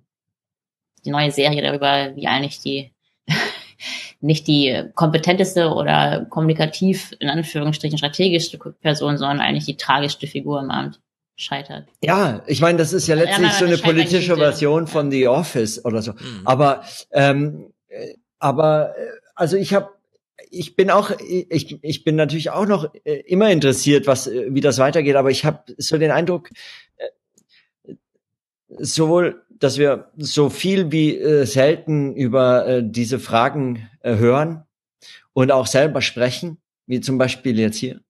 die 1.04 1.12
neue 1.12 1.32
Serie 1.32 1.62
darüber, 1.62 2.16
wie 2.16 2.28
eigentlich 2.28 2.60
die 2.60 2.94
nicht 4.22 4.48
die 4.48 4.84
kompetenteste 4.96 5.74
oder 5.74 6.26
kommunikativ 6.30 7.14
in 7.20 7.30
Anführungsstrichen 7.30 7.98
strategischste 7.98 8.58
Person, 8.58 9.18
sondern 9.18 9.42
eigentlich 9.42 9.66
die 9.66 9.78
tragischste 9.78 10.28
Figur 10.28 10.62
im 10.62 10.72
Amt 10.72 11.02
scheitert. 11.36 11.88
Ja, 12.02 12.44
ich 12.48 12.62
meine, 12.62 12.78
das 12.78 12.94
ist 12.94 13.08
ja 13.08 13.16
letztlich 13.16 13.52
ja, 13.52 13.60
so 13.60 13.66
eine 13.66 13.78
politische 13.78 14.36
Version 14.38 14.88
von 14.88 15.12
The 15.12 15.28
Office 15.28 15.84
oder 15.84 16.02
so. 16.02 16.14
Mhm. 16.14 16.42
Aber 16.46 16.84
ähm, 17.12 17.74
aber 18.40 18.98
äh, 18.98 19.08
also 19.36 19.58
ich 19.58 19.74
habe 19.74 19.90
ich 20.50 20.76
bin 20.76 20.90
auch 20.90 21.12
ich 21.20 21.84
ich 21.84 22.04
bin 22.04 22.16
natürlich 22.16 22.52
auch 22.52 22.66
noch 22.66 22.94
äh, 23.04 23.22
immer 23.28 23.52
interessiert, 23.52 24.08
was 24.08 24.30
wie 24.30 24.62
das 24.62 24.78
weitergeht, 24.78 25.16
aber 25.16 25.32
ich 25.32 25.46
habe 25.46 25.64
so 25.78 25.98
den 25.98 26.12
Eindruck, 26.12 26.50
sowohl, 28.80 29.44
dass 29.50 29.78
wir 29.78 30.12
so 30.18 30.50
viel 30.50 30.92
wie 30.92 31.18
äh, 31.18 31.46
selten 31.46 32.16
über 32.16 32.68
äh, 32.68 32.84
diese 32.84 33.20
Fragen 33.20 33.90
äh, 34.02 34.16
hören 34.16 34.64
und 35.34 35.52
auch 35.52 35.68
selber 35.68 36.02
sprechen, 36.02 36.58
wie 36.88 37.02
zum 37.02 37.18
Beispiel 37.18 37.60
jetzt 37.60 37.78
hier, 37.78 38.02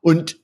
und 0.00 0.38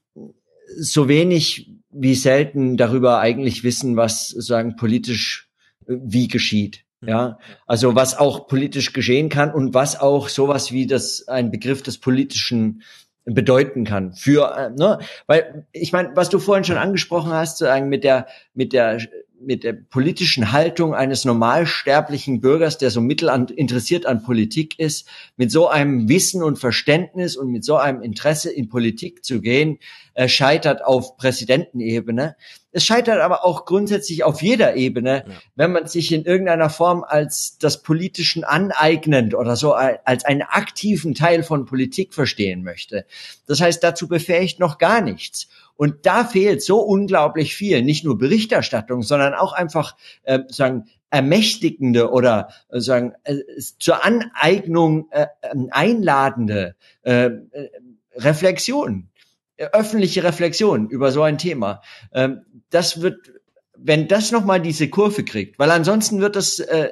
so 0.78 1.08
wenig 1.08 1.70
wie 1.98 2.14
selten 2.14 2.76
darüber 2.76 3.20
eigentlich 3.20 3.64
wissen, 3.64 3.96
was 3.96 4.28
sagen 4.28 4.76
politisch 4.76 5.48
äh, 5.86 5.94
wie 6.02 6.28
geschieht. 6.28 6.84
Mhm. 7.00 7.08
Ja, 7.08 7.38
also 7.66 7.94
was 7.94 8.16
auch 8.18 8.48
politisch 8.48 8.92
geschehen 8.92 9.28
kann 9.28 9.52
und 9.52 9.74
was 9.74 9.98
auch 10.00 10.28
sowas 10.28 10.72
wie 10.72 10.86
das 10.86 11.28
ein 11.28 11.50
Begriff 11.50 11.82
des 11.82 11.98
politischen 11.98 12.82
bedeuten 13.28 13.84
kann 13.84 14.12
für 14.12 14.54
äh, 14.56 14.70
ne 14.70 15.00
weil 15.26 15.66
ich 15.72 15.92
meine 15.92 16.12
was 16.14 16.28
du 16.28 16.38
vorhin 16.38 16.62
schon 16.62 16.76
angesprochen 16.76 17.32
hast 17.32 17.58
sozusagen 17.58 17.88
mit 17.88 18.04
der 18.04 18.28
mit 18.54 18.72
der 18.72 19.00
mit 19.40 19.64
der 19.64 19.72
politischen 19.72 20.52
Haltung 20.52 20.94
eines 20.94 21.24
normalsterblichen 21.24 22.40
Bürgers, 22.40 22.78
der 22.78 22.90
so 22.90 23.00
mittel 23.00 23.28
an, 23.28 23.48
interessiert 23.48 24.06
an 24.06 24.22
Politik 24.22 24.78
ist, 24.78 25.06
mit 25.36 25.50
so 25.50 25.68
einem 25.68 26.08
Wissen 26.08 26.42
und 26.42 26.58
Verständnis 26.58 27.36
und 27.36 27.50
mit 27.50 27.64
so 27.64 27.76
einem 27.76 28.02
Interesse 28.02 28.50
in 28.50 28.68
Politik 28.68 29.24
zu 29.24 29.40
gehen, 29.40 29.78
äh, 30.16 30.28
scheitert 30.28 30.82
auf 30.82 31.18
Präsidentenebene. 31.18 32.36
Es 32.72 32.84
scheitert 32.84 33.20
aber 33.20 33.44
auch 33.44 33.66
grundsätzlich 33.66 34.24
auf 34.24 34.40
jeder 34.40 34.74
Ebene, 34.74 35.24
ja. 35.26 35.34
wenn 35.56 35.72
man 35.72 35.86
sich 35.86 36.10
in 36.10 36.24
irgendeiner 36.24 36.70
Form 36.70 37.04
als 37.04 37.58
das 37.58 37.82
Politischen 37.82 38.42
aneignend 38.42 39.34
oder 39.34 39.56
so 39.56 39.74
als 39.74 40.24
einen 40.24 40.40
aktiven 40.40 41.14
Teil 41.14 41.42
von 41.42 41.66
Politik 41.66 42.14
verstehen 42.14 42.62
möchte. 42.62 43.04
Das 43.46 43.60
heißt, 43.60 43.84
dazu 43.84 44.08
befähigt 44.08 44.58
noch 44.58 44.78
gar 44.78 45.02
nichts. 45.02 45.48
Und 45.76 46.06
da 46.06 46.24
fehlt 46.24 46.62
so 46.62 46.80
unglaublich 46.80 47.54
viel, 47.54 47.82
nicht 47.82 48.02
nur 48.02 48.16
Berichterstattung, 48.16 49.02
sondern 49.02 49.34
auch 49.34 49.52
einfach 49.52 49.96
äh, 50.22 50.40
sagen 50.48 50.86
ermächtigende 51.10 52.10
oder 52.10 52.48
äh, 52.70 52.80
sagen 52.80 53.12
äh, 53.24 53.36
zur 53.78 54.02
Aneignung 54.02 55.08
äh, 55.10 55.26
ähm, 55.42 55.68
einladende 55.72 56.74
äh, 57.02 57.26
äh, 57.26 57.70
Reflexion, 58.14 59.10
öffentliche 59.58 60.22
Reflexion 60.24 60.88
über 60.88 61.12
so 61.12 61.22
ein 61.22 61.38
Thema. 61.38 61.82
Ähm, 62.12 62.42
das 62.70 63.00
wird, 63.00 63.32
wenn 63.76 64.08
das 64.08 64.32
noch 64.32 64.44
mal 64.44 64.60
diese 64.60 64.88
Kurve 64.88 65.24
kriegt, 65.24 65.58
weil 65.58 65.70
ansonsten 65.70 66.20
wird 66.20 66.36
das 66.36 66.58
äh, 66.58 66.90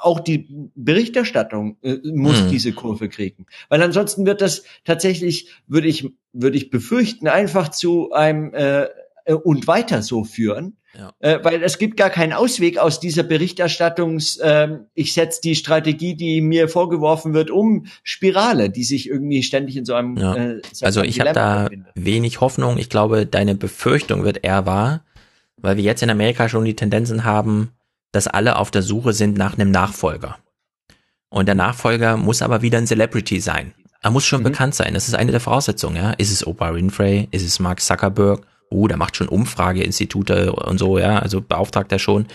auch 0.00 0.20
die 0.20 0.70
Berichterstattung 0.74 1.76
äh, 1.82 1.98
muss 2.04 2.40
hm. 2.40 2.50
diese 2.50 2.72
Kurve 2.72 3.08
kriegen, 3.08 3.46
weil 3.68 3.82
ansonsten 3.82 4.26
wird 4.26 4.40
das 4.40 4.64
tatsächlich, 4.84 5.50
würde 5.66 5.88
ich 5.88 6.10
würde 6.32 6.56
ich 6.56 6.70
befürchten, 6.70 7.28
einfach 7.28 7.70
zu 7.70 8.12
einem 8.12 8.52
äh, 8.52 8.88
äh, 9.26 9.34
und 9.34 9.66
weiter 9.66 10.02
so 10.02 10.24
führen, 10.24 10.76
ja. 10.98 11.12
äh, 11.20 11.38
weil 11.42 11.62
es 11.62 11.78
gibt 11.78 11.96
gar 11.96 12.10
keinen 12.10 12.32
Ausweg 12.32 12.78
aus 12.78 13.00
dieser 13.00 13.22
Berichterstattungs, 13.22 14.36
äh, 14.38 14.78
ich 14.94 15.12
setze 15.12 15.40
die 15.42 15.54
Strategie, 15.54 16.14
die 16.14 16.40
mir 16.40 16.68
vorgeworfen 16.68 17.34
wird, 17.34 17.50
um 17.50 17.86
Spirale, 18.02 18.70
die 18.70 18.84
sich 18.84 19.08
irgendwie 19.08 19.42
ständig 19.42 19.76
in 19.76 19.84
so 19.84 19.94
einem 19.94 20.16
ja. 20.16 20.34
äh, 20.34 20.62
Also 20.82 21.02
ich 21.02 21.20
habe 21.20 21.32
da 21.32 21.60
verbindet. 21.60 21.92
wenig 21.94 22.40
Hoffnung. 22.40 22.78
Ich 22.78 22.88
glaube, 22.88 23.26
deine 23.26 23.54
Befürchtung 23.54 24.24
wird 24.24 24.44
eher 24.44 24.66
wahr, 24.66 25.04
weil 25.56 25.76
wir 25.76 25.84
jetzt 25.84 26.02
in 26.02 26.10
Amerika 26.10 26.48
schon 26.48 26.64
die 26.64 26.76
Tendenzen 26.76 27.24
haben, 27.24 27.72
dass 28.12 28.26
alle 28.26 28.56
auf 28.56 28.70
der 28.70 28.82
Suche 28.82 29.12
sind 29.12 29.36
nach 29.36 29.54
einem 29.54 29.70
Nachfolger. 29.70 30.38
Und 31.28 31.46
der 31.46 31.54
Nachfolger 31.54 32.16
muss 32.16 32.42
aber 32.42 32.62
wieder 32.62 32.78
ein 32.78 32.86
Celebrity 32.86 33.40
sein. 33.40 33.74
Er 34.00 34.10
muss 34.10 34.24
schon 34.24 34.40
mhm. 34.40 34.44
bekannt 34.44 34.74
sein. 34.74 34.94
Das 34.94 35.08
ist 35.08 35.14
eine 35.14 35.32
der 35.32 35.40
Voraussetzungen. 35.40 35.96
Ja? 35.96 36.12
Ist 36.12 36.30
es 36.30 36.46
Oprah 36.46 36.74
Winfrey? 36.74 37.28
Ist 37.32 37.44
es 37.44 37.58
Mark 37.58 37.80
Zuckerberg? 37.80 38.46
Oh, 38.70 38.88
der 38.88 38.96
macht 38.96 39.16
schon 39.16 39.28
Umfrageinstitute 39.28 40.52
und 40.52 40.78
so, 40.78 40.98
ja, 40.98 41.18
also 41.18 41.40
beauftragt 41.40 41.92
er 41.92 41.98
schon. 41.98 42.26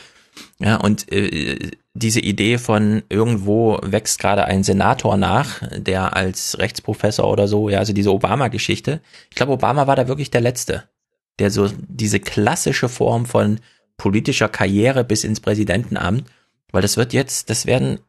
Ja, 0.59 0.77
und 0.77 1.11
äh, 1.11 1.71
diese 1.93 2.21
Idee 2.21 2.57
von 2.57 3.03
irgendwo 3.09 3.79
wächst 3.83 4.19
gerade 4.19 4.45
ein 4.45 4.63
Senator 4.63 5.17
nach, 5.17 5.61
der 5.75 6.15
als 6.15 6.57
Rechtsprofessor 6.57 7.29
oder 7.29 7.47
so, 7.47 7.69
ja, 7.69 7.79
also 7.79 7.93
diese 7.93 8.13
Obama-Geschichte. 8.13 9.01
Ich 9.29 9.35
glaube, 9.35 9.53
Obama 9.53 9.87
war 9.87 9.95
da 9.95 10.07
wirklich 10.07 10.31
der 10.31 10.41
Letzte, 10.41 10.89
der 11.39 11.51
so 11.51 11.69
diese 11.87 12.19
klassische 12.19 12.87
Form 12.87 13.25
von 13.25 13.59
politischer 13.97 14.47
Karriere 14.49 15.03
bis 15.03 15.23
ins 15.23 15.41
Präsidentenamt, 15.41 16.23
weil 16.71 16.81
das 16.81 16.95
wird 16.97 17.13
jetzt, 17.13 17.49
das 17.49 17.65
werden, 17.65 17.99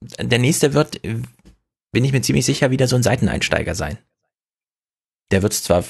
der 0.00 0.38
nächste 0.38 0.72
wird, 0.72 1.02
bin 1.02 2.04
ich 2.04 2.12
mir 2.12 2.22
ziemlich 2.22 2.46
sicher, 2.46 2.70
wieder 2.70 2.86
so 2.86 2.96
ein 2.96 3.02
Seiteneinsteiger 3.02 3.74
sein. 3.74 3.98
Der 5.30 5.42
wird 5.42 5.52
zwar, 5.52 5.84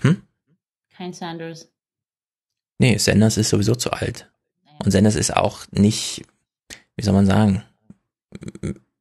hm? 0.00 0.22
Kein 0.98 1.12
Sanders. 1.12 1.70
Nee, 2.78 2.98
Sanders 2.98 3.36
ist 3.36 3.50
sowieso 3.50 3.76
zu 3.76 3.92
alt. 3.92 4.28
Und 4.84 4.90
Sanders 4.90 5.14
ist 5.14 5.36
auch 5.36 5.60
nicht, 5.70 6.24
wie 6.96 7.04
soll 7.04 7.14
man 7.14 7.24
sagen, 7.24 7.62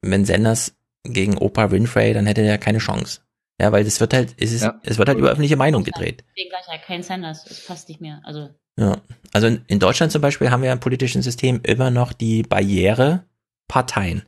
wenn 0.04 0.24
Sanders 0.24 0.76
gegen 1.04 1.40
Oprah 1.40 1.72
Winfrey, 1.72 2.14
dann 2.14 2.28
hätte 2.28 2.42
er 2.42 2.60
keine 2.60 2.78
Chance. 2.78 3.22
Ja, 3.60 3.72
weil 3.72 3.84
das 3.84 4.00
wird 4.00 4.14
halt, 4.14 4.36
es, 4.38 4.52
ist, 4.52 4.62
ja. 4.62 4.80
es 4.84 5.00
wird 5.00 5.10
halt 5.10 5.18
über 5.18 5.32
öffentliche 5.32 5.56
Meinung 5.56 5.84
gedreht. 5.84 6.24
Deswegen 6.36 6.52
gleich 6.52 6.68
ja 6.68 6.78
kein 6.78 7.02
Sanders, 7.02 7.50
es 7.50 7.66
passt 7.66 7.90
nicht 7.90 8.00
mehr. 8.00 8.22
Also 8.24 8.50
ja, 8.80 9.02
also 9.34 9.48
in, 9.48 9.66
in 9.66 9.80
Deutschland 9.80 10.12
zum 10.12 10.22
Beispiel 10.22 10.52
haben 10.52 10.62
wir 10.62 10.72
im 10.72 10.80
politischen 10.80 11.24
System 11.24 11.62
immer 11.64 11.90
noch 11.90 12.14
die 12.14 12.44
Barriere 12.44 13.26
Parteien. 13.68 14.22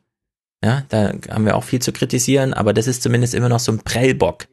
Ja, 0.63 0.85
da 0.89 1.13
haben 1.29 1.45
wir 1.45 1.55
auch 1.55 1.63
viel 1.63 1.83
zu 1.83 1.93
kritisieren, 1.93 2.55
aber 2.55 2.73
das 2.73 2.87
ist 2.87 3.03
zumindest 3.03 3.35
immer 3.35 3.47
noch 3.47 3.59
so 3.59 3.71
ein 3.71 3.83
Prellbock 3.83 4.47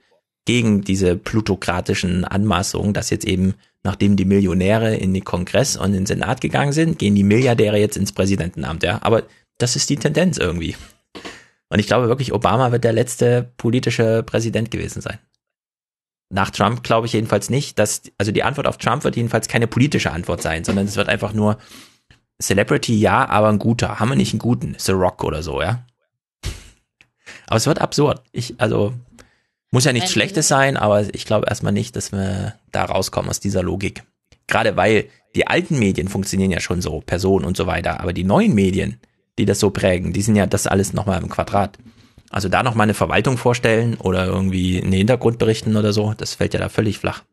gegen 0.46 0.80
diese 0.80 1.16
plutokratischen 1.16 2.24
Anmaßungen, 2.24 2.94
dass 2.94 3.10
jetzt 3.10 3.26
eben, 3.26 3.54
nachdem 3.82 4.16
die 4.16 4.24
Millionäre 4.24 4.96
in 4.96 5.12
den 5.12 5.24
Kongress 5.24 5.76
und 5.76 5.88
in 5.88 5.92
den 5.92 6.06
Senat 6.06 6.40
gegangen 6.40 6.72
sind, 6.72 6.98
gehen 6.98 7.14
die 7.14 7.24
Milliardäre 7.24 7.78
jetzt 7.78 7.98
ins 7.98 8.12
Präsidentenamt, 8.12 8.82
ja. 8.82 8.98
Aber 9.02 9.24
das 9.58 9.76
ist 9.76 9.90
die 9.90 9.96
Tendenz 9.96 10.38
irgendwie. 10.38 10.76
Und 11.68 11.80
ich 11.80 11.86
glaube 11.86 12.08
wirklich, 12.08 12.32
Obama 12.32 12.72
wird 12.72 12.84
der 12.84 12.92
letzte 12.92 13.52
politische 13.56 14.22
Präsident 14.22 14.70
gewesen 14.70 15.02
sein. 15.02 15.18
Nach 16.28 16.50
Trump 16.50 16.82
glaube 16.82 17.06
ich 17.06 17.12
jedenfalls 17.12 17.50
nicht, 17.50 17.78
dass, 17.78 18.02
also 18.18 18.32
die 18.32 18.42
Antwort 18.42 18.66
auf 18.66 18.78
Trump 18.78 19.04
wird 19.04 19.16
jedenfalls 19.16 19.48
keine 19.48 19.66
politische 19.66 20.12
Antwort 20.12 20.42
sein, 20.42 20.64
sondern 20.64 20.86
es 20.86 20.96
wird 20.96 21.08
einfach 21.08 21.32
nur 21.32 21.58
Celebrity, 22.40 22.98
ja, 22.98 23.28
aber 23.28 23.48
ein 23.48 23.58
guter. 23.58 23.98
Haben 23.98 24.10
wir 24.10 24.16
nicht 24.16 24.32
einen 24.32 24.40
guten? 24.40 24.74
The 24.78 24.92
Rock 24.92 25.24
oder 25.24 25.42
so, 25.42 25.60
ja? 25.60 25.84
Aber 27.46 27.56
es 27.56 27.66
wird 27.66 27.80
absurd. 27.80 28.22
Ich, 28.32 28.54
also, 28.58 28.92
muss 29.76 29.84
ja 29.84 29.92
nichts 29.92 30.10
Schlechtes 30.10 30.48
sein, 30.48 30.78
aber 30.78 31.14
ich 31.14 31.26
glaube 31.26 31.48
erstmal 31.50 31.74
nicht, 31.74 31.96
dass 31.96 32.10
wir 32.10 32.54
da 32.72 32.86
rauskommen 32.86 33.28
aus 33.28 33.40
dieser 33.40 33.62
Logik. 33.62 34.04
Gerade 34.46 34.74
weil 34.74 35.10
die 35.34 35.46
alten 35.46 35.78
Medien 35.78 36.08
funktionieren 36.08 36.50
ja 36.50 36.60
schon 36.60 36.80
so, 36.80 37.02
Personen 37.02 37.44
und 37.44 37.58
so 37.58 37.66
weiter, 37.66 38.00
aber 38.00 38.14
die 38.14 38.24
neuen 38.24 38.54
Medien, 38.54 38.98
die 39.38 39.44
das 39.44 39.60
so 39.60 39.68
prägen, 39.68 40.14
die 40.14 40.22
sind 40.22 40.34
ja 40.34 40.46
das 40.46 40.66
alles 40.66 40.94
nochmal 40.94 41.20
im 41.20 41.28
Quadrat. 41.28 41.76
Also 42.30 42.48
da 42.48 42.62
nochmal 42.62 42.86
eine 42.86 42.94
Verwaltung 42.94 43.36
vorstellen 43.36 43.98
oder 43.98 44.24
irgendwie 44.24 44.80
einen 44.80 44.92
Hintergrund 44.92 45.36
berichten 45.36 45.76
oder 45.76 45.92
so, 45.92 46.14
das 46.16 46.32
fällt 46.32 46.54
ja 46.54 46.60
da 46.60 46.70
völlig 46.70 46.98
flach. 46.98 47.24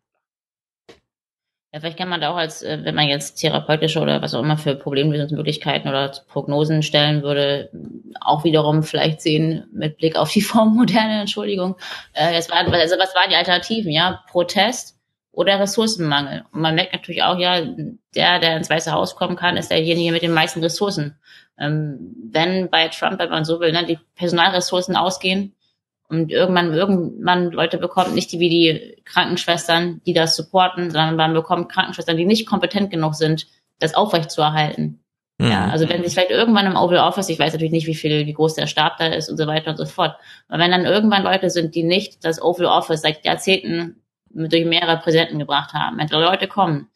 Ja, 1.73 1.79
vielleicht 1.79 1.97
kann 1.97 2.07
man 2.07 2.21
da 2.21 2.29
auch 2.29 2.35
als, 2.35 2.61
äh, 2.61 2.79
wenn 2.83 2.93
man 2.93 3.07
jetzt 3.07 3.35
therapeutische 3.35 3.99
oder 3.99 4.21
was 4.21 4.35
auch 4.35 4.43
immer 4.43 4.57
für 4.57 4.75
Problemlösungsmöglichkeiten 4.75 5.89
oder 5.89 6.11
Prognosen 6.27 6.83
stellen 6.83 7.23
würde, 7.23 7.71
auch 8.21 8.43
wiederum 8.43 8.83
vielleicht 8.83 9.21
sehen 9.21 9.65
mit 9.73 9.97
Blick 9.97 10.15
auf 10.15 10.31
die 10.31 10.41
Formmoderne, 10.43 11.21
Entschuldigung. 11.21 11.75
Äh, 12.13 12.33
das 12.33 12.51
war, 12.51 12.57
also 12.57 12.95
was 12.99 13.15
waren 13.15 13.29
die 13.29 13.35
Alternativen? 13.35 13.91
Ja, 13.91 14.23
Protest 14.29 14.99
oder 15.31 15.59
Ressourcenmangel. 15.59 16.45
Und 16.51 16.61
man 16.61 16.75
merkt 16.75 16.93
natürlich 16.93 17.23
auch, 17.23 17.39
ja, 17.39 17.61
der, 18.15 18.39
der 18.39 18.55
ins 18.55 18.69
Weiße 18.69 18.91
Haus 18.91 19.15
kommen 19.15 19.35
kann, 19.35 19.57
ist 19.57 19.71
derjenige 19.71 20.11
mit 20.11 20.21
den 20.21 20.31
meisten 20.31 20.61
Ressourcen. 20.61 21.17
Ähm, 21.57 22.13
wenn 22.31 22.69
bei 22.69 22.87
Trump, 22.89 23.17
wenn 23.17 23.31
man 23.31 23.45
so 23.45 23.59
will, 23.59 23.71
ne, 23.71 23.83
die 23.83 23.97
Personalressourcen 24.15 24.95
ausgehen 24.95 25.55
und 26.09 26.31
irgendwann, 26.31 26.73
irgendwann 26.73 27.51
Leute 27.51 27.77
bekommt, 27.77 28.13
nicht 28.13 28.31
die 28.31 28.39
wie 28.39 28.49
die 28.49 29.01
Krankenschwestern, 29.05 30.01
die 30.05 30.13
das 30.13 30.35
supporten, 30.35 30.91
sondern 30.91 31.15
man 31.15 31.33
bekommt 31.33 31.71
Krankenschwestern, 31.71 32.17
die 32.17 32.25
nicht 32.25 32.45
kompetent 32.45 32.91
genug 32.91 33.15
sind, 33.15 33.47
das 33.79 33.95
aufrechtzuerhalten. 33.95 35.03
Mhm. 35.39 35.49
Ja, 35.49 35.69
also 35.69 35.89
wenn 35.89 36.03
sich 36.03 36.13
vielleicht 36.13 36.29
irgendwann 36.29 36.67
im 36.67 36.75
Oval 36.75 36.99
Office, 36.99 37.29
ich 37.29 37.39
weiß 37.39 37.53
natürlich 37.53 37.71
nicht, 37.71 37.87
wie 37.87 37.95
viel, 37.95 38.25
wie 38.25 38.33
groß 38.33 38.55
der 38.55 38.67
Stab 38.67 38.97
da 38.97 39.07
ist 39.07 39.29
und 39.29 39.37
so 39.37 39.47
weiter 39.47 39.71
und 39.71 39.77
so 39.77 39.85
fort, 39.85 40.15
aber 40.47 40.63
wenn 40.63 40.71
dann 40.71 40.85
irgendwann 40.85 41.23
Leute 41.23 41.49
sind, 41.49 41.75
die 41.75 41.83
nicht 41.83 42.23
das 42.23 42.41
Oval 42.41 42.67
Office 42.67 43.01
seit 43.01 43.25
Jahrzehnten 43.25 44.03
durch 44.29 44.65
mehrere 44.65 44.97
Präsidenten 44.97 45.39
gebracht 45.39 45.73
haben, 45.73 45.97
wenn 45.97 46.07
Leute 46.07 46.47
kommen, 46.47 46.89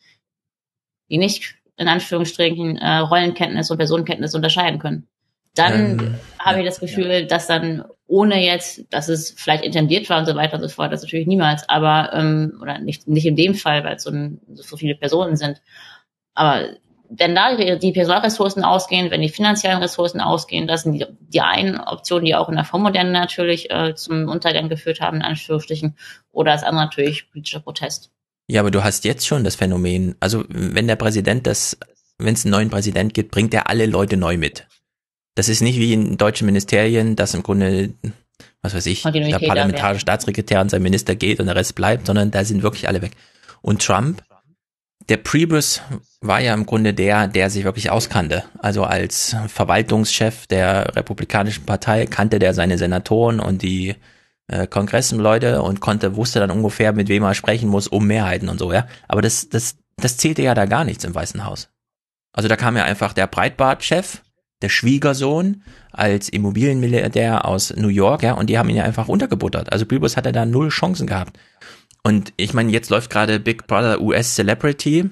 die 1.09 1.17
nicht 1.17 1.55
in 1.77 1.87
Anführungsstrichen 1.87 2.77
äh, 2.77 2.97
Rollenkenntnis 2.97 3.69
und 3.69 3.77
Personenkenntnis 3.77 4.35
unterscheiden 4.35 4.79
können. 4.79 5.07
Dann 5.53 5.99
ähm, 5.99 6.15
habe 6.39 6.59
ich 6.59 6.65
das 6.65 6.79
Gefühl, 6.79 7.11
ja. 7.11 7.21
dass 7.21 7.47
dann 7.47 7.85
ohne 8.07 8.43
jetzt, 8.43 8.85
dass 8.89 9.09
es 9.09 9.31
vielleicht 9.31 9.63
intendiert 9.63 10.09
war 10.09 10.19
und 10.19 10.25
so 10.25 10.35
weiter 10.35 10.55
und 10.55 10.61
so 10.61 10.69
fort, 10.69 10.91
das 10.91 11.03
natürlich 11.03 11.27
niemals, 11.27 11.67
aber 11.67 12.11
ähm, 12.13 12.57
oder 12.61 12.79
nicht 12.79 13.07
nicht 13.07 13.25
in 13.25 13.35
dem 13.35 13.53
Fall, 13.53 13.83
weil 13.83 13.97
es 13.97 14.03
so, 14.03 14.11
ein, 14.11 14.39
so 14.53 14.77
viele 14.77 14.95
Personen 14.95 15.35
sind. 15.35 15.61
Aber 16.33 16.69
wenn 17.09 17.35
da 17.35 17.55
die 17.55 17.91
Personalressourcen 17.91 18.63
ausgehen, 18.63 19.11
wenn 19.11 19.21
die 19.21 19.29
finanziellen 19.29 19.81
Ressourcen 19.81 20.19
ausgehen, 20.21 20.67
das 20.67 20.83
sind 20.83 20.93
die, 20.93 21.05
die 21.19 21.41
einen 21.41 21.79
Optionen, 21.79 22.25
die 22.25 22.35
auch 22.35 22.49
in 22.49 22.55
der 22.55 22.65
Vormoderne 22.65 23.11
natürlich 23.11 23.71
äh, 23.71 23.95
zum 23.95 24.27
Untergang 24.27 24.69
geführt 24.69 24.99
haben, 24.99 25.17
in 25.17 25.23
Anführungsstrichen, 25.23 25.95
oder 26.31 26.51
das 26.51 26.63
andere 26.63 26.85
natürlich 26.85 27.29
politischer 27.31 27.59
Protest. 27.59 28.11
Ja, 28.47 28.61
aber 28.61 28.71
du 28.71 28.83
hast 28.83 29.05
jetzt 29.05 29.27
schon 29.27 29.43
das 29.43 29.55
Phänomen, 29.55 30.15
also 30.19 30.45
wenn 30.47 30.87
der 30.87 30.95
Präsident 30.95 31.47
das, 31.47 31.77
wenn 32.17 32.33
es 32.33 32.45
einen 32.45 32.51
neuen 32.51 32.69
Präsident 32.69 33.13
gibt, 33.13 33.31
bringt 33.31 33.53
er 33.53 33.69
alle 33.69 33.85
Leute 33.85 34.17
neu 34.17 34.37
mit. 34.37 34.67
Das 35.37 35.49
ist 35.49 35.61
nicht 35.61 35.77
wie 35.77 35.93
in 35.93 36.17
deutschen 36.17 36.47
Ministerien, 36.47 37.15
dass 37.15 37.35
im 37.35 37.43
Grunde, 37.43 37.91
was 38.63 38.73
weiß 38.73 38.87
ich, 38.87 39.03
der 39.03 39.37
parlamentarische 39.37 40.01
Staatssekretär 40.01 40.61
und 40.61 40.71
sein 40.71 40.81
Minister 40.81 41.13
geht 41.13 41.39
und 41.39 41.45
der 41.45 41.55
Rest 41.55 41.75
bleibt, 41.75 42.07
sondern 42.07 42.31
da 42.31 42.43
sind 42.43 42.63
wirklich 42.63 42.87
alle 42.87 43.03
weg. 43.03 43.11
Und 43.61 43.85
Trump, 43.85 44.23
der 45.09 45.17
Priebus 45.17 45.83
war 46.21 46.41
ja 46.41 46.55
im 46.55 46.65
Grunde 46.65 46.95
der, 46.95 47.27
der 47.27 47.51
sich 47.51 47.65
wirklich 47.65 47.91
auskannte. 47.91 48.45
Also 48.57 48.83
als 48.83 49.35
Verwaltungschef 49.47 50.47
der 50.47 50.95
Republikanischen 50.95 51.67
Partei 51.67 52.07
kannte 52.07 52.39
der 52.39 52.55
seine 52.55 52.79
Senatoren 52.79 53.39
und 53.39 53.61
die 53.61 53.93
äh, 54.47 54.65
Kongressleute 54.65 55.61
und 55.61 55.81
konnte, 55.81 56.15
wusste 56.15 56.39
dann 56.39 56.49
ungefähr, 56.49 56.93
mit 56.93 57.09
wem 57.09 57.21
er 57.21 57.35
sprechen 57.35 57.69
muss, 57.69 57.87
um 57.87 58.07
Mehrheiten 58.07 58.49
und 58.49 58.57
so, 58.57 58.73
ja. 58.73 58.87
Aber 59.07 59.21
das, 59.21 59.49
das, 59.49 59.75
das 59.97 60.17
zählte 60.17 60.41
ja 60.41 60.55
da 60.55 60.65
gar 60.65 60.83
nichts 60.83 61.03
im 61.03 61.13
Weißen 61.13 61.45
Haus. 61.45 61.69
Also 62.33 62.49
da 62.49 62.55
kam 62.55 62.75
ja 62.75 62.85
einfach 62.85 63.13
der 63.13 63.27
Breitbart-Chef, 63.27 64.23
der 64.61 64.69
Schwiegersohn 64.69 65.63
als 65.91 66.29
Immobilienmilliardär 66.29 67.45
aus 67.45 67.75
New 67.75 67.89
York, 67.89 68.23
ja, 68.23 68.33
und 68.33 68.49
die 68.49 68.57
haben 68.57 68.69
ihn 68.69 68.77
ja 68.77 68.83
einfach 68.83 69.07
untergebuttert. 69.07 69.71
Also 69.71 69.85
Bilbus 69.85 70.17
hatte 70.17 70.31
da 70.31 70.45
null 70.45 70.69
Chancen 70.69 71.07
gehabt. 71.07 71.37
Und 72.03 72.33
ich 72.37 72.53
meine, 72.53 72.71
jetzt 72.71 72.89
läuft 72.89 73.09
gerade 73.09 73.39
Big 73.39 73.67
Brother 73.67 74.01
US 74.01 74.35
Celebrity. 74.35 75.09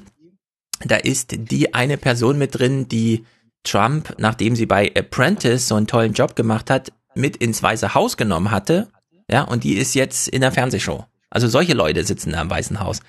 Da 0.84 0.96
ist 0.96 1.36
die 1.38 1.74
eine 1.74 1.98
Person 1.98 2.38
mit 2.38 2.58
drin, 2.58 2.88
die 2.88 3.26
Trump, 3.64 4.16
nachdem 4.18 4.56
sie 4.56 4.66
bei 4.66 4.92
Apprentice 4.96 5.68
so 5.68 5.76
einen 5.76 5.88
tollen 5.88 6.14
Job 6.14 6.36
gemacht 6.36 6.70
hat, 6.70 6.92
mit 7.16 7.38
ins 7.38 7.62
Weiße 7.62 7.94
Haus 7.94 8.18
genommen 8.18 8.52
hatte. 8.52 8.88
Ja, 9.30 9.42
und 9.44 9.64
die 9.64 9.76
ist 9.76 9.96
jetzt 9.96 10.28
in 10.28 10.42
der 10.42 10.52
Fernsehshow. 10.52 11.06
Also 11.30 11.48
solche 11.48 11.74
Leute 11.74 12.04
sitzen 12.06 12.32
da 12.32 12.42
im 12.42 12.50
Weißen 12.50 12.80
Haus. 12.80 13.02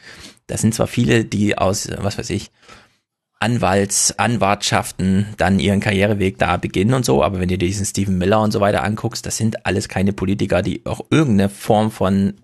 Das 0.46 0.60
sind 0.60 0.74
zwar 0.74 0.86
viele, 0.86 1.24
die 1.24 1.58
aus, 1.58 1.88
was 1.98 2.18
weiß 2.18 2.30
ich, 2.30 2.50
Anwalts, 3.46 4.18
Anwartschaften 4.18 5.34
dann 5.36 5.60
ihren 5.60 5.78
Karriereweg 5.78 6.36
da 6.36 6.56
beginnen 6.56 6.94
und 6.94 7.04
so, 7.04 7.22
aber 7.22 7.38
wenn 7.38 7.48
du 7.48 7.56
diesen 7.56 7.86
Stephen 7.86 8.18
Miller 8.18 8.40
und 8.40 8.50
so 8.50 8.60
weiter 8.60 8.82
anguckst, 8.82 9.24
das 9.24 9.36
sind 9.36 9.64
alles 9.64 9.88
keine 9.88 10.12
Politiker, 10.12 10.62
die 10.62 10.84
auch 10.84 11.02
irgendeine 11.10 11.48
Form 11.48 11.92
von 11.92 12.34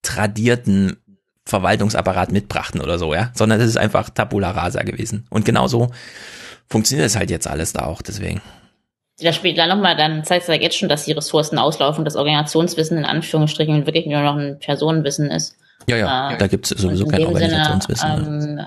tradierten 0.00 0.96
Verwaltungsapparat 1.44 2.32
mitbrachten 2.32 2.80
oder 2.80 2.98
so, 2.98 3.12
ja, 3.12 3.32
sondern 3.34 3.58
das 3.58 3.68
ist 3.68 3.76
einfach 3.76 4.08
Tabula 4.08 4.50
Rasa 4.52 4.82
gewesen. 4.82 5.26
Und 5.28 5.44
genauso 5.44 5.90
funktioniert 6.68 7.06
es 7.06 7.16
halt 7.16 7.30
jetzt 7.30 7.46
alles 7.46 7.74
da 7.74 7.84
auch, 7.84 8.00
deswegen. 8.00 8.40
Da 9.20 9.34
spielt 9.34 9.58
dann 9.58 9.68
nochmal, 9.68 9.94
dann 9.94 10.24
zeigt 10.24 10.42
es 10.42 10.48
ja 10.48 10.54
jetzt 10.54 10.78
schon, 10.78 10.88
dass 10.88 11.04
die 11.04 11.12
Ressourcen 11.12 11.58
auslaufen, 11.58 12.06
das 12.06 12.16
Organisationswissen 12.16 12.96
in 12.96 13.04
Anführungsstrichen 13.04 13.84
wirklich 13.84 14.06
nur 14.06 14.22
noch 14.22 14.36
ein 14.36 14.58
Personenwissen 14.58 15.30
ist. 15.30 15.56
Ja, 15.86 15.96
ja, 15.98 16.30
äh, 16.32 16.38
da 16.38 16.46
gibt 16.46 16.70
es 16.70 16.80
sowieso 16.80 17.06
kein 17.06 17.26
Organisationswissen. 17.26 18.40
Sinne, 18.40 18.62
ähm, 18.62 18.66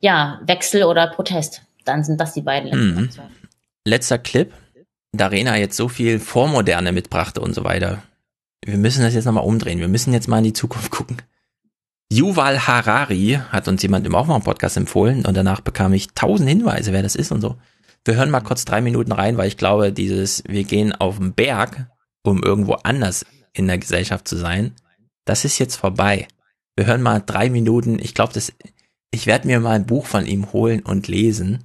ja, 0.00 0.40
Wechsel 0.44 0.84
oder 0.84 1.08
Protest. 1.08 1.62
Dann 1.84 2.04
sind 2.04 2.20
das 2.20 2.34
die 2.34 2.42
beiden 2.42 2.70
letzten 2.70 3.02
mhm. 3.02 3.08
Letzter 3.84 4.18
Clip. 4.18 4.52
Da 5.12 5.28
Rena 5.28 5.56
jetzt 5.56 5.76
so 5.76 5.88
viel 5.88 6.18
Vormoderne 6.18 6.92
mitbrachte 6.92 7.40
und 7.40 7.54
so 7.54 7.64
weiter. 7.64 8.02
Wir 8.64 8.76
müssen 8.76 9.02
das 9.02 9.14
jetzt 9.14 9.24
nochmal 9.24 9.44
umdrehen. 9.44 9.80
Wir 9.80 9.88
müssen 9.88 10.12
jetzt 10.12 10.28
mal 10.28 10.38
in 10.38 10.44
die 10.44 10.52
Zukunft 10.52 10.90
gucken. 10.90 11.22
Yuval 12.12 12.66
Harari 12.66 13.38
hat 13.50 13.68
uns 13.68 13.82
jemand 13.82 14.06
im 14.06 14.14
Aufwärm-Podcast 14.14 14.76
empfohlen 14.76 15.24
und 15.24 15.36
danach 15.36 15.60
bekam 15.60 15.92
ich 15.92 16.08
tausend 16.08 16.48
Hinweise, 16.48 16.92
wer 16.92 17.02
das 17.02 17.14
ist 17.14 17.30
und 17.30 17.40
so. 17.40 17.56
Wir 18.04 18.16
hören 18.16 18.30
mal 18.30 18.40
kurz 18.40 18.64
drei 18.64 18.80
Minuten 18.80 19.12
rein, 19.12 19.36
weil 19.36 19.48
ich 19.48 19.56
glaube, 19.56 19.92
dieses, 19.92 20.42
wir 20.46 20.64
gehen 20.64 20.92
auf 20.92 21.18
den 21.18 21.34
Berg, 21.34 21.86
um 22.24 22.42
irgendwo 22.42 22.74
anders 22.82 23.24
in 23.52 23.68
der 23.68 23.78
Gesellschaft 23.78 24.26
zu 24.26 24.36
sein, 24.36 24.74
das 25.24 25.44
ist 25.44 25.58
jetzt 25.58 25.76
vorbei. 25.76 26.26
Wir 26.76 26.86
hören 26.86 27.02
mal 27.02 27.22
drei 27.24 27.50
Minuten. 27.50 27.98
Ich 28.00 28.14
glaube, 28.14 28.32
das, 28.32 28.52
ich 29.10 29.26
werde 29.26 29.46
mir 29.46 29.60
mal 29.60 29.76
ein 29.76 29.86
Buch 29.86 30.06
von 30.06 30.26
ihm 30.26 30.52
holen 30.52 30.80
und 30.80 31.08
lesen. 31.08 31.64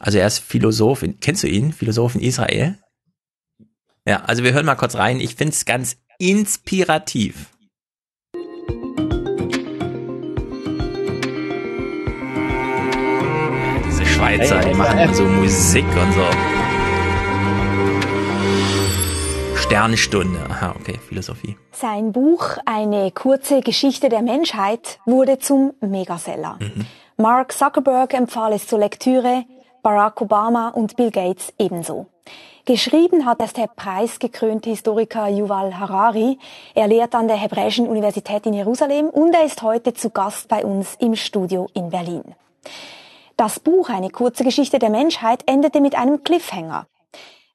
Also 0.00 0.18
er 0.18 0.26
ist 0.26 0.38
Philosoph. 0.38 1.02
In, 1.02 1.20
kennst 1.20 1.42
du 1.42 1.48
ihn? 1.48 1.72
Philosoph 1.72 2.14
in 2.14 2.22
Israel? 2.22 2.78
Ja, 4.06 4.22
also 4.24 4.42
wir 4.42 4.52
hören 4.52 4.66
mal 4.66 4.74
kurz 4.74 4.94
rein. 4.94 5.20
Ich 5.20 5.34
finde 5.34 5.52
es 5.52 5.64
ganz 5.64 5.96
inspirativ. 6.18 7.46
Diese 13.86 14.06
Schweizer, 14.06 14.60
die 14.60 14.74
machen 14.74 15.14
so 15.14 15.24
Musik 15.24 15.84
und 15.84 16.12
so. 16.14 16.57
Sternstunde. 19.68 20.40
Aha, 20.48 20.74
okay, 20.80 20.98
Philosophie. 21.08 21.54
Sein 21.72 22.12
Buch 22.12 22.56
Eine 22.64 23.10
kurze 23.10 23.60
Geschichte 23.60 24.08
der 24.08 24.22
Menschheit 24.22 24.98
wurde 25.04 25.38
zum 25.40 25.74
Megaseller. 25.82 26.56
Mhm. 26.58 26.86
Mark 27.18 27.52
Zuckerberg 27.52 28.14
empfahl 28.14 28.54
es 28.54 28.66
zur 28.66 28.78
Lektüre, 28.78 29.44
Barack 29.82 30.22
Obama 30.22 30.70
und 30.70 30.96
Bill 30.96 31.10
Gates 31.10 31.52
ebenso. 31.58 32.06
Geschrieben 32.64 33.26
hat 33.26 33.42
es 33.42 33.52
der 33.52 33.66
preisgekrönte 33.66 34.70
Historiker 34.70 35.28
Yuval 35.28 35.78
Harari. 35.78 36.38
Er 36.74 36.86
lehrt 36.86 37.14
an 37.14 37.28
der 37.28 37.36
Hebräischen 37.36 37.86
Universität 37.86 38.46
in 38.46 38.54
Jerusalem 38.54 39.10
und 39.10 39.34
er 39.34 39.44
ist 39.44 39.60
heute 39.60 39.92
zu 39.92 40.08
Gast 40.08 40.48
bei 40.48 40.64
uns 40.64 40.96
im 40.98 41.14
Studio 41.14 41.68
in 41.74 41.90
Berlin. 41.90 42.24
Das 43.36 43.60
Buch 43.60 43.90
Eine 43.90 44.08
kurze 44.08 44.44
Geschichte 44.44 44.78
der 44.78 44.88
Menschheit 44.88 45.42
endete 45.44 45.82
mit 45.82 45.94
einem 45.94 46.24
Cliffhanger. 46.24 46.86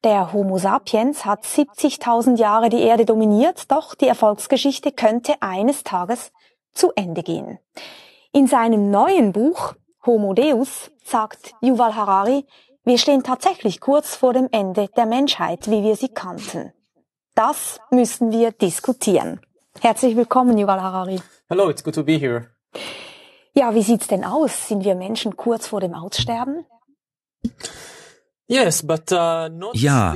Der 0.03 0.33
Homo 0.33 0.57
sapiens 0.57 1.23
hat 1.23 1.45
70.000 1.45 2.35
Jahre 2.35 2.67
die 2.67 2.81
Erde 2.81 3.05
dominiert, 3.05 3.71
doch 3.71 3.95
die 3.95 4.09
Erfolgsgeschichte 4.09 4.91
könnte 4.91 5.35
eines 5.41 5.85
Tages 5.85 6.33
zu 6.73 6.91
Ende 6.95 7.23
gehen. 7.23 7.57
In 8.33 8.47
seinem 8.47 8.91
neuen 8.91 9.31
Buch 9.31 9.75
Homo 10.05 10.33
Deus 10.33 10.91
sagt 11.05 11.53
Yuval 11.61 11.95
Harari, 11.95 12.45
wir 12.83 12.97
stehen 12.97 13.23
tatsächlich 13.23 13.79
kurz 13.79 14.13
vor 14.13 14.33
dem 14.33 14.49
Ende 14.51 14.89
der 14.97 15.05
Menschheit, 15.05 15.71
wie 15.71 15.83
wir 15.83 15.95
sie 15.95 16.09
kannten. 16.09 16.73
Das 17.33 17.79
müssen 17.89 18.33
wir 18.33 18.51
diskutieren. 18.51 19.39
Herzlich 19.79 20.17
willkommen, 20.17 20.57
Yuval 20.57 20.81
Harari. 20.81 21.21
Hello, 21.47 21.69
it's 21.69 21.81
good 21.81 21.95
to 21.95 22.03
be 22.03 22.17
here. 22.17 22.49
Ja, 23.53 23.73
wie 23.73 23.83
sieht's 23.83 24.07
denn 24.07 24.25
aus? 24.25 24.67
Sind 24.67 24.83
wir 24.83 24.95
Menschen 24.95 25.37
kurz 25.37 25.67
vor 25.67 25.79
dem 25.79 25.93
Aussterben? 25.93 26.65
Uh, 28.49 29.71
ja, 29.73 30.15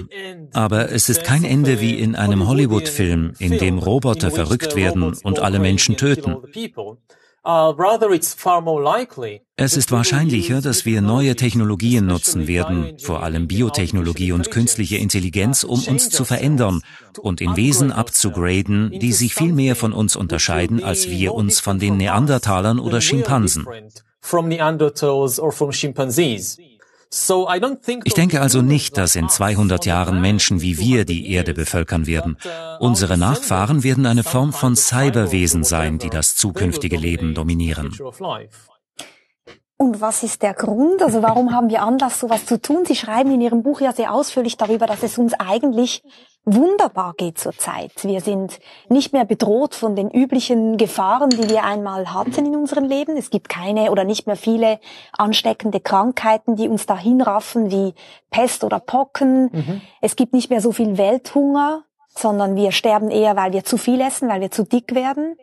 aber 0.53 0.91
es 0.91 1.09
ist 1.09 1.23
kein 1.23 1.45
Ende 1.45 1.79
wie 1.79 1.97
in 1.97 2.15
einem 2.15 2.47
Hollywood-Film, 2.47 3.33
in 3.39 3.57
dem 3.57 3.77
Roboter 3.77 4.31
verrückt 4.31 4.75
werden 4.75 5.15
und 5.23 5.39
alle 5.39 5.59
Menschen 5.59 5.95
töten. 5.95 6.35
Uh, 7.45 7.73
es 9.55 9.77
ist 9.77 9.91
wahrscheinlicher, 9.93 10.61
dass 10.61 10.85
wir 10.85 11.01
neue 11.01 11.37
Technologien 11.37 12.05
nutzen 12.05 12.47
werden, 12.47 12.97
vor 12.99 13.23
allem 13.23 13.47
Biotechnologie 13.47 14.33
und 14.33 14.51
künstliche 14.51 14.97
Intelligenz, 14.97 15.63
um 15.63 15.81
uns 15.85 16.09
zu 16.09 16.25
verändern 16.25 16.81
und 17.21 17.39
in 17.39 17.55
Wesen 17.55 17.93
abzugraden, 17.93 18.91
die 18.99 19.13
sich 19.13 19.33
viel 19.33 19.53
mehr 19.53 19.77
von 19.77 19.93
uns 19.93 20.17
unterscheiden, 20.17 20.83
als 20.83 21.09
wir 21.09 21.33
uns 21.33 21.61
von 21.61 21.79
den 21.79 21.95
Neandertalern 21.95 22.79
oder 22.79 22.99
Schimpansen. 22.99 23.65
Ich 28.03 28.13
denke 28.13 28.41
also 28.41 28.61
nicht, 28.61 28.97
dass 28.97 29.15
in 29.15 29.29
200 29.29 29.85
Jahren 29.85 30.21
Menschen 30.21 30.61
wie 30.61 30.77
wir 30.77 31.05
die 31.05 31.31
Erde 31.31 31.53
bevölkern 31.53 32.05
werden. 32.05 32.37
Unsere 32.79 33.17
Nachfahren 33.17 33.83
werden 33.83 34.05
eine 34.05 34.23
Form 34.23 34.53
von 34.53 34.75
Cyberwesen 34.75 35.63
sein, 35.63 35.99
die 35.99 36.09
das 36.09 36.35
zukünftige 36.35 36.97
Leben 36.97 37.33
dominieren. 37.33 37.95
Und 39.77 40.01
was 40.01 40.23
ist 40.23 40.41
der 40.41 40.55
Grund? 40.55 41.03
Also 41.03 41.21
warum 41.21 41.53
haben 41.53 41.69
wir 41.69 41.83
Anlass, 41.83 42.19
sowas 42.19 42.45
zu 42.45 42.59
tun? 42.59 42.83
Sie 42.85 42.95
schreiben 42.95 43.31
in 43.31 43.41
Ihrem 43.41 43.61
Buch 43.61 43.79
ja 43.79 43.93
sehr 43.93 44.11
ausführlich 44.11 44.57
darüber, 44.57 44.87
dass 44.87 45.03
es 45.03 45.19
uns 45.19 45.33
eigentlich 45.35 46.03
wunderbar 46.45 47.13
geht 47.15 47.37
zurzeit. 47.37 47.91
Wir 48.03 48.21
sind 48.21 48.59
nicht 48.89 49.13
mehr 49.13 49.25
bedroht 49.25 49.75
von 49.75 49.95
den 49.95 50.09
üblichen 50.09 50.77
Gefahren, 50.77 51.29
die 51.29 51.49
wir 51.49 51.63
einmal 51.63 52.13
hatten 52.13 52.45
in 52.45 52.55
unserem 52.55 52.85
Leben. 52.85 53.17
Es 53.17 53.29
gibt 53.29 53.49
keine 53.49 53.91
oder 53.91 54.05
nicht 54.05 54.25
mehr 54.25 54.37
viele 54.37 54.79
ansteckende 55.11 55.81
Krankheiten, 55.81 56.55
die 56.55 56.69
uns 56.69 56.85
dahin 56.85 57.21
raffen 57.21 57.69
wie 57.69 57.93
Pest 58.31 58.63
oder 58.63 58.79
Pocken. 58.79 59.49
Mhm. 59.51 59.81
Es 60.01 60.15
gibt 60.15 60.33
nicht 60.33 60.49
mehr 60.49 60.61
so 60.61 60.71
viel 60.71 60.97
Welthunger, 60.97 61.83
sondern 62.07 62.55
wir 62.55 62.71
sterben 62.71 63.11
eher, 63.11 63.35
weil 63.35 63.51
wir 63.51 63.63
zu 63.65 63.77
viel 63.77 63.99
essen, 64.01 64.29
weil 64.29 64.41
wir 64.41 64.49
zu 64.49 64.63
dick 64.63 64.95
werden. 64.95 65.35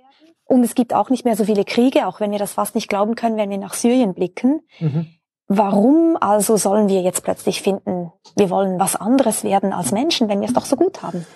Und 0.44 0.62
es 0.62 0.74
gibt 0.74 0.92
auch 0.94 1.10
nicht 1.10 1.24
mehr 1.24 1.36
so 1.36 1.44
viele 1.44 1.64
Kriege, 1.64 2.06
auch 2.06 2.20
wenn 2.20 2.30
wir 2.30 2.38
das 2.38 2.52
fast 2.52 2.74
nicht 2.74 2.88
glauben 2.88 3.14
können, 3.14 3.36
wenn 3.36 3.50
wir 3.50 3.58
nach 3.58 3.74
Syrien 3.74 4.14
blicken. 4.14 4.60
Mhm. 4.78 5.06
Warum 5.46 6.16
also 6.20 6.56
sollen 6.56 6.88
wir 6.88 7.02
jetzt 7.02 7.22
plötzlich 7.22 7.60
finden, 7.60 8.12
wir 8.36 8.50
wollen 8.50 8.78
was 8.78 8.96
anderes 8.96 9.44
werden 9.44 9.72
als 9.72 9.92
Menschen, 9.92 10.28
wenn 10.28 10.40
wir 10.40 10.48
es 10.48 10.54
doch 10.54 10.64
so 10.64 10.76
gut 10.76 11.02
haben? 11.02 11.26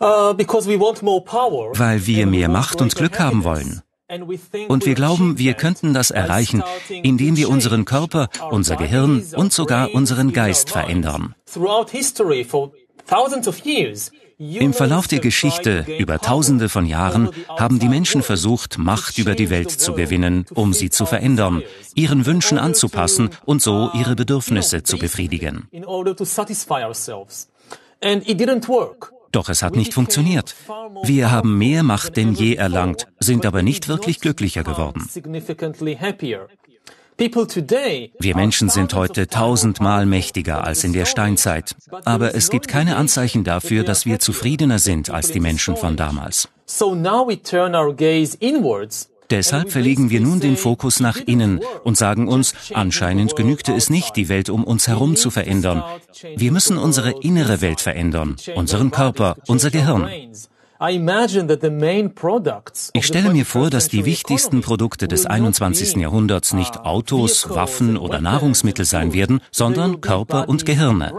Uh, 0.00 0.34
Weil 0.34 2.06
wir 2.06 2.26
mehr 2.26 2.48
Macht 2.48 2.80
und 2.80 2.94
Glück 2.94 3.18
haben 3.18 3.42
wollen. 3.44 3.82
Und 4.68 4.86
wir 4.86 4.94
glauben, 4.94 5.38
wir 5.38 5.54
könnten 5.54 5.92
das 5.92 6.10
erreichen, 6.10 6.62
indem 6.88 7.36
wir 7.36 7.50
unseren 7.50 7.84
Körper, 7.84 8.28
unser 8.50 8.76
Gehirn 8.76 9.22
und 9.36 9.52
sogar 9.52 9.92
unseren 9.92 10.32
Geist 10.32 10.70
verändern. 10.70 11.34
Im 14.40 14.72
Verlauf 14.72 15.08
der 15.08 15.18
Geschichte, 15.18 15.84
über 15.98 16.20
Tausende 16.20 16.68
von 16.68 16.86
Jahren, 16.86 17.30
haben 17.48 17.80
die 17.80 17.88
Menschen 17.88 18.22
versucht, 18.22 18.78
Macht 18.78 19.18
über 19.18 19.34
die 19.34 19.50
Welt 19.50 19.68
zu 19.68 19.94
gewinnen, 19.94 20.46
um 20.54 20.72
sie 20.72 20.90
zu 20.90 21.06
verändern, 21.06 21.64
ihren 21.96 22.24
Wünschen 22.24 22.56
anzupassen 22.56 23.30
und 23.44 23.62
so 23.62 23.90
ihre 23.94 24.14
Bedürfnisse 24.14 24.84
zu 24.84 24.96
befriedigen. 24.96 25.66
Doch 29.32 29.48
es 29.48 29.62
hat 29.62 29.74
nicht 29.74 29.92
funktioniert. 29.92 30.54
Wir 31.02 31.32
haben 31.32 31.58
mehr 31.58 31.82
Macht 31.82 32.16
denn 32.16 32.32
je 32.32 32.54
erlangt, 32.54 33.08
sind 33.18 33.44
aber 33.44 33.62
nicht 33.62 33.88
wirklich 33.88 34.20
glücklicher 34.20 34.62
geworden. 34.62 35.02
Wir 37.18 38.36
Menschen 38.36 38.68
sind 38.68 38.94
heute 38.94 39.26
tausendmal 39.26 40.06
mächtiger 40.06 40.62
als 40.62 40.84
in 40.84 40.92
der 40.92 41.04
Steinzeit, 41.04 41.74
aber 42.04 42.36
es 42.36 42.48
gibt 42.48 42.68
keine 42.68 42.94
Anzeichen 42.94 43.42
dafür, 43.42 43.82
dass 43.82 44.06
wir 44.06 44.20
zufriedener 44.20 44.78
sind 44.78 45.10
als 45.10 45.32
die 45.32 45.40
Menschen 45.40 45.76
von 45.76 45.96
damals. 45.96 46.48
Deshalb 49.30 49.70
verlegen 49.72 50.10
wir 50.10 50.20
nun 50.20 50.40
den 50.40 50.56
Fokus 50.56 51.00
nach 51.00 51.16
innen 51.16 51.60
und 51.82 51.96
sagen 51.96 52.28
uns, 52.28 52.54
anscheinend 52.72 53.34
genügte 53.36 53.74
es 53.74 53.90
nicht, 53.90 54.16
die 54.16 54.28
Welt 54.28 54.48
um 54.48 54.62
uns 54.62 54.86
herum 54.86 55.16
zu 55.16 55.30
verändern. 55.30 55.82
Wir 56.36 56.52
müssen 56.52 56.78
unsere 56.78 57.10
innere 57.20 57.60
Welt 57.60 57.80
verändern, 57.80 58.36
unseren 58.54 58.90
Körper, 58.90 59.36
unser 59.46 59.70
Gehirn. 59.70 60.08
Ich 62.92 63.06
stelle 63.06 63.30
mir 63.30 63.44
vor, 63.44 63.70
dass 63.70 63.88
die 63.88 64.04
wichtigsten 64.04 64.60
Produkte 64.60 65.08
des 65.08 65.26
21. 65.26 65.96
Jahrhunderts 65.96 66.52
nicht 66.52 66.78
Autos, 66.80 67.50
Waffen 67.50 67.96
oder 67.96 68.20
Nahrungsmittel 68.20 68.84
sein 68.84 69.12
werden, 69.12 69.40
sondern 69.50 70.00
Körper 70.00 70.48
und 70.48 70.64
Gehirne. 70.66 71.12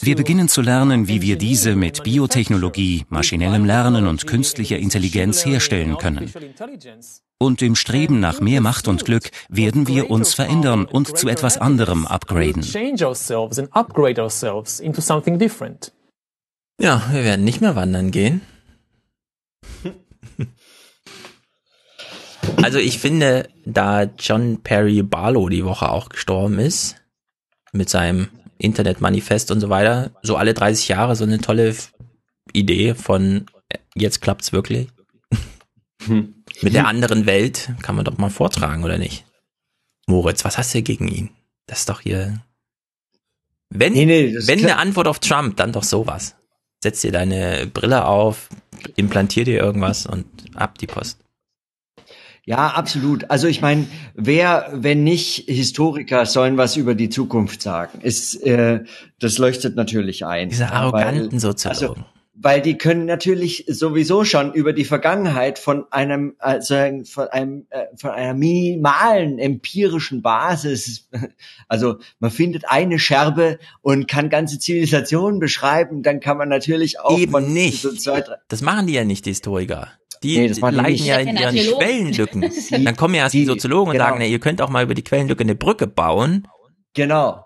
Wir 0.00 0.16
beginnen 0.16 0.48
zu 0.48 0.62
lernen, 0.62 1.08
wie 1.08 1.22
wir 1.22 1.36
diese 1.36 1.76
mit 1.76 2.02
Biotechnologie, 2.02 3.04
maschinellem 3.08 3.64
Lernen 3.64 4.06
und 4.06 4.26
künstlicher 4.26 4.78
Intelligenz 4.78 5.44
herstellen 5.44 5.96
können. 5.98 6.30
Und 7.40 7.62
im 7.62 7.76
Streben 7.76 8.18
nach 8.18 8.40
mehr 8.40 8.60
Macht 8.60 8.88
und 8.88 9.04
Glück 9.04 9.30
werden 9.48 9.86
wir 9.86 10.10
uns 10.10 10.34
verändern 10.34 10.86
und 10.86 11.16
zu 11.16 11.28
etwas 11.28 11.56
anderem 11.56 12.06
upgraden. 12.06 12.62
Ja, 16.80 17.02
wir 17.12 17.22
werden 17.22 17.44
nicht 17.44 17.60
mehr 17.60 17.76
wandern 17.76 18.10
gehen. 18.10 18.40
Also 22.62 22.78
ich 22.78 22.98
finde, 22.98 23.48
da 23.64 24.04
John 24.04 24.62
Perry 24.62 25.02
Barlow 25.02 25.48
die 25.48 25.64
Woche 25.64 25.90
auch 25.90 26.08
gestorben 26.08 26.58
ist, 26.58 26.96
mit 27.72 27.88
seinem 27.88 28.28
Internetmanifest 28.58 29.50
und 29.50 29.60
so 29.60 29.68
weiter, 29.68 30.10
so 30.22 30.36
alle 30.36 30.54
30 30.54 30.88
Jahre 30.88 31.14
so 31.14 31.24
eine 31.24 31.38
tolle 31.38 31.74
Idee 32.52 32.94
von 32.94 33.46
jetzt 33.94 34.20
klappt's 34.20 34.52
wirklich. 34.52 34.88
Hm. 36.06 36.37
Mit 36.62 36.74
der 36.74 36.86
anderen 36.86 37.26
Welt 37.26 37.70
kann 37.82 37.96
man 37.96 38.04
doch 38.04 38.18
mal 38.18 38.30
vortragen, 38.30 38.84
oder 38.84 38.98
nicht? 38.98 39.24
Moritz, 40.06 40.44
was 40.44 40.58
hast 40.58 40.74
du 40.74 40.82
gegen 40.82 41.08
ihn? 41.08 41.30
Das 41.66 41.80
ist 41.80 41.88
doch 41.88 42.00
hier. 42.00 42.40
Wenn, 43.70 43.92
nee, 43.92 44.06
nee, 44.06 44.34
wenn 44.40 44.60
eine 44.60 44.78
Antwort 44.78 45.06
auf 45.06 45.18
Trump, 45.18 45.56
dann 45.56 45.72
doch 45.72 45.82
sowas. 45.82 46.34
Setz 46.82 47.02
dir 47.02 47.12
deine 47.12 47.66
Brille 47.66 48.06
auf, 48.06 48.48
implantier 48.96 49.44
dir 49.44 49.58
irgendwas 49.58 50.06
und 50.06 50.26
ab 50.54 50.78
die 50.78 50.86
Post. 50.86 51.18
Ja, 52.44 52.68
absolut. 52.68 53.30
Also 53.30 53.46
ich 53.46 53.60
meine, 53.60 53.86
wer, 54.14 54.70
wenn 54.72 55.04
nicht 55.04 55.44
Historiker, 55.48 56.24
sollen 56.24 56.56
was 56.56 56.76
über 56.76 56.94
die 56.94 57.10
Zukunft 57.10 57.60
sagen? 57.60 58.00
Ist, 58.00 58.36
äh, 58.36 58.84
das 59.18 59.36
leuchtet 59.36 59.76
natürlich 59.76 60.24
ein. 60.24 60.48
Diese 60.48 60.72
arroganten 60.72 61.40
Soziologen. 61.40 62.04
Also, 62.04 62.17
weil 62.40 62.62
die 62.62 62.78
können 62.78 63.04
natürlich 63.04 63.64
sowieso 63.68 64.24
schon 64.24 64.52
über 64.52 64.72
die 64.72 64.84
Vergangenheit 64.84 65.58
von 65.58 65.84
einem 65.90 66.36
also 66.38 66.76
von 67.04 67.28
einem 67.28 67.66
äh, 67.70 67.86
von 67.96 68.10
einer 68.10 68.34
minimalen 68.34 69.38
empirischen 69.38 70.22
Basis 70.22 71.08
also 71.68 71.96
man 72.18 72.30
findet 72.30 72.64
eine 72.68 72.98
Scherbe 72.98 73.58
und 73.82 74.08
kann 74.08 74.30
ganze 74.30 74.58
Zivilisationen 74.58 75.40
beschreiben 75.40 76.02
dann 76.02 76.20
kann 76.20 76.36
man 76.36 76.48
natürlich 76.48 77.00
auch 77.00 77.18
Eben 77.18 77.52
nicht 77.52 77.82
so 77.82 77.92
zwei, 77.92 78.24
das 78.48 78.62
machen 78.62 78.86
die 78.86 78.94
ja 78.94 79.04
nicht 79.04 79.26
die 79.26 79.30
Historiker 79.30 79.88
die 80.22 80.38
nee, 80.38 80.48
leiden 80.48 81.04
ja 81.04 81.18
in 81.18 81.36
ihren 81.36 81.54
Quellenlücken. 81.54 82.50
Dann 82.84 82.96
kommen 82.96 83.14
ja 83.14 83.22
erst 83.22 83.34
die, 83.34 83.40
die 83.40 83.46
Soziologen 83.46 83.92
genau. 83.92 84.04
und 84.04 84.10
sagen, 84.10 84.18
na, 84.20 84.26
ihr 84.26 84.40
könnt 84.40 84.60
auch 84.60 84.68
mal 84.68 84.82
über 84.82 84.94
die 84.94 85.04
Quellenlücke 85.04 85.44
eine 85.44 85.54
Brücke 85.54 85.86
bauen. 85.86 86.48
Genau. 86.94 87.44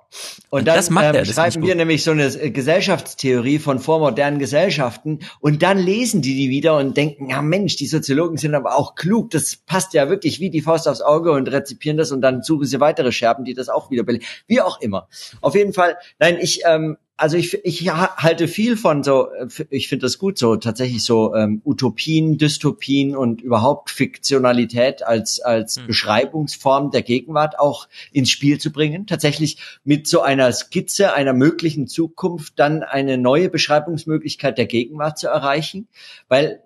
Und 0.50 0.68
dann 0.68 0.76
das 0.76 0.90
macht 0.90 1.14
ähm, 1.14 1.24
schreiben 1.24 1.62
wir 1.62 1.74
nämlich 1.74 2.04
so 2.04 2.10
eine 2.10 2.26
äh, 2.26 2.50
Gesellschaftstheorie 2.50 3.58
von 3.58 3.78
vormodernen 3.78 4.38
Gesellschaften 4.38 5.20
und 5.40 5.62
dann 5.62 5.78
lesen 5.78 6.22
die 6.22 6.34
die 6.34 6.50
wieder 6.50 6.76
und 6.76 6.96
denken, 6.96 7.30
ja 7.30 7.40
Mensch, 7.42 7.76
die 7.76 7.86
Soziologen 7.86 8.36
sind 8.36 8.54
aber 8.54 8.76
auch 8.76 8.94
klug, 8.94 9.30
das 9.30 9.56
passt 9.56 9.94
ja 9.94 10.08
wirklich 10.10 10.40
wie 10.40 10.50
die 10.50 10.60
Faust 10.60 10.88
aufs 10.88 11.00
Auge 11.00 11.32
und 11.32 11.50
rezipieren 11.50 11.96
das 11.96 12.12
und 12.12 12.20
dann 12.20 12.42
suchen 12.42 12.66
sie 12.66 12.80
weitere 12.80 13.12
Scherben, 13.12 13.44
die 13.44 13.54
das 13.54 13.68
auch 13.68 13.90
wieder 13.90 14.02
belegen. 14.02 14.24
Wie 14.46 14.60
auch 14.60 14.80
immer. 14.80 15.08
Auf 15.40 15.54
jeden 15.54 15.72
Fall, 15.72 15.96
nein, 16.18 16.38
ich 16.40 16.62
ähm, 16.66 16.96
also 17.22 17.36
ich, 17.36 17.64
ich 17.64 17.88
halte 17.88 18.48
viel 18.48 18.76
von 18.76 19.04
so, 19.04 19.28
ich 19.70 19.88
finde 19.88 20.06
das 20.06 20.18
gut, 20.18 20.38
so 20.38 20.56
tatsächlich 20.56 21.04
so 21.04 21.36
ähm, 21.36 21.62
Utopien, 21.64 22.36
Dystopien 22.36 23.14
und 23.14 23.40
überhaupt 23.42 23.90
Fiktionalität 23.90 25.06
als, 25.06 25.38
als 25.38 25.78
mhm. 25.78 25.86
Beschreibungsform 25.86 26.90
der 26.90 27.02
Gegenwart 27.02 27.60
auch 27.60 27.86
ins 28.12 28.30
Spiel 28.30 28.58
zu 28.58 28.72
bringen. 28.72 29.06
Tatsächlich 29.06 29.58
mit 29.84 30.01
so 30.06 30.20
einer 30.20 30.52
Skizze 30.52 31.14
einer 31.14 31.32
möglichen 31.32 31.86
Zukunft 31.86 32.58
dann 32.58 32.82
eine 32.82 33.18
neue 33.18 33.48
Beschreibungsmöglichkeit 33.48 34.58
der 34.58 34.66
Gegenwart 34.66 35.18
zu 35.18 35.28
erreichen. 35.28 35.88
Weil 36.28 36.62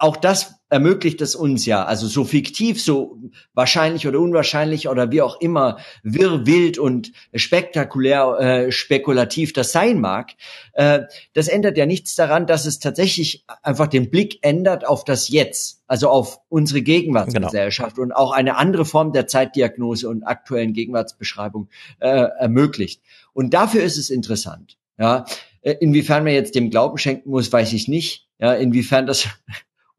auch 0.00 0.16
das 0.16 0.54
ermöglicht 0.70 1.20
es 1.20 1.34
uns 1.34 1.66
ja, 1.66 1.84
also 1.84 2.06
so 2.06 2.24
fiktiv, 2.24 2.82
so 2.82 3.18
wahrscheinlich 3.52 4.06
oder 4.06 4.18
unwahrscheinlich 4.18 4.88
oder 4.88 5.10
wie 5.10 5.20
auch 5.20 5.40
immer 5.40 5.78
wirr, 6.02 6.46
wild 6.46 6.78
und 6.78 7.12
spektakulär, 7.34 8.38
äh, 8.40 8.72
spekulativ 8.72 9.52
das 9.52 9.72
sein 9.72 10.00
mag, 10.00 10.32
äh, 10.72 11.00
das 11.34 11.48
ändert 11.48 11.76
ja 11.76 11.84
nichts 11.84 12.14
daran, 12.14 12.46
dass 12.46 12.64
es 12.64 12.78
tatsächlich 12.78 13.44
einfach 13.62 13.88
den 13.88 14.10
Blick 14.10 14.38
ändert 14.40 14.86
auf 14.86 15.04
das 15.04 15.28
Jetzt, 15.28 15.82
also 15.86 16.08
auf 16.08 16.40
unsere 16.48 16.80
Gegenwartsgesellschaft 16.80 17.96
genau. 17.96 18.06
und 18.06 18.12
auch 18.12 18.32
eine 18.32 18.56
andere 18.56 18.86
Form 18.86 19.12
der 19.12 19.26
Zeitdiagnose 19.26 20.08
und 20.08 20.22
aktuellen 20.22 20.72
Gegenwartsbeschreibung 20.72 21.68
äh, 21.98 22.08
ermöglicht. 22.08 23.02
Und 23.34 23.52
dafür 23.52 23.82
ist 23.82 23.98
es 23.98 24.08
interessant. 24.08 24.78
Ja, 24.98 25.26
äh, 25.60 25.74
inwiefern 25.80 26.24
man 26.24 26.32
jetzt 26.32 26.54
dem 26.54 26.70
Glauben 26.70 26.96
schenken 26.96 27.28
muss, 27.30 27.52
weiß 27.52 27.74
ich 27.74 27.86
nicht. 27.86 28.28
Ja, 28.38 28.54
inwiefern 28.54 29.06
das 29.06 29.28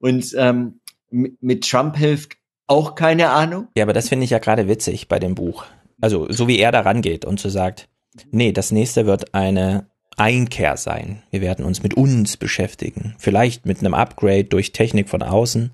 und 0.01 0.35
ähm, 0.37 0.81
mit 1.09 1.69
Trump 1.69 1.97
hilft 1.97 2.37
auch 2.67 2.95
keine 2.95 3.29
Ahnung. 3.29 3.67
Ja, 3.75 3.83
aber 3.83 3.93
das 3.93 4.09
finde 4.09 4.25
ich 4.25 4.31
ja 4.31 4.39
gerade 4.39 4.67
witzig 4.67 5.07
bei 5.07 5.19
dem 5.19 5.35
Buch. 5.35 5.65
Also 5.99 6.31
so 6.31 6.47
wie 6.47 6.59
er 6.59 6.71
da 6.71 6.81
rangeht 6.81 7.25
und 7.25 7.39
so 7.39 7.49
sagt, 7.49 7.89
nee, 8.31 8.51
das 8.51 8.71
nächste 8.71 9.05
wird 9.05 9.33
eine 9.33 9.87
Einkehr 10.17 10.77
sein. 10.77 11.23
Wir 11.31 11.41
werden 11.41 11.65
uns 11.65 11.83
mit 11.83 11.93
uns 11.95 12.37
beschäftigen. 12.37 13.15
Vielleicht 13.17 13.65
mit 13.65 13.79
einem 13.79 13.93
Upgrade 13.93 14.45
durch 14.45 14.71
Technik 14.71 15.09
von 15.09 15.21
außen. 15.21 15.71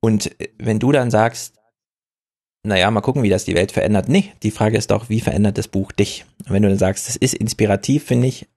Und 0.00 0.30
wenn 0.58 0.78
du 0.78 0.92
dann 0.92 1.10
sagst, 1.10 1.54
naja, 2.62 2.90
mal 2.90 3.00
gucken, 3.00 3.22
wie 3.22 3.30
das 3.30 3.44
die 3.44 3.54
Welt 3.54 3.72
verändert. 3.72 4.08
Nee, 4.08 4.32
die 4.42 4.50
Frage 4.50 4.76
ist 4.76 4.90
doch, 4.90 5.08
wie 5.08 5.20
verändert 5.20 5.56
das 5.56 5.68
Buch 5.68 5.92
dich? 5.92 6.26
Und 6.46 6.52
wenn 6.52 6.62
du 6.62 6.68
dann 6.68 6.78
sagst, 6.78 7.08
das 7.08 7.16
ist 7.16 7.34
inspirativ, 7.34 8.04
finde 8.04 8.28
ich, 8.28 8.48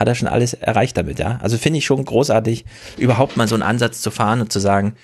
hat 0.00 0.08
er 0.08 0.14
schon 0.14 0.28
alles 0.28 0.54
erreicht 0.54 0.96
damit, 0.96 1.18
ja. 1.18 1.38
Also 1.42 1.58
finde 1.58 1.78
ich 1.78 1.84
schon 1.84 2.02
großartig, 2.02 2.64
überhaupt 2.96 3.36
mal 3.36 3.46
so 3.46 3.54
einen 3.54 3.62
Ansatz 3.62 4.00
zu 4.00 4.10
fahren 4.10 4.40
und 4.40 4.50
zu 4.50 4.58
sagen, 4.58 4.94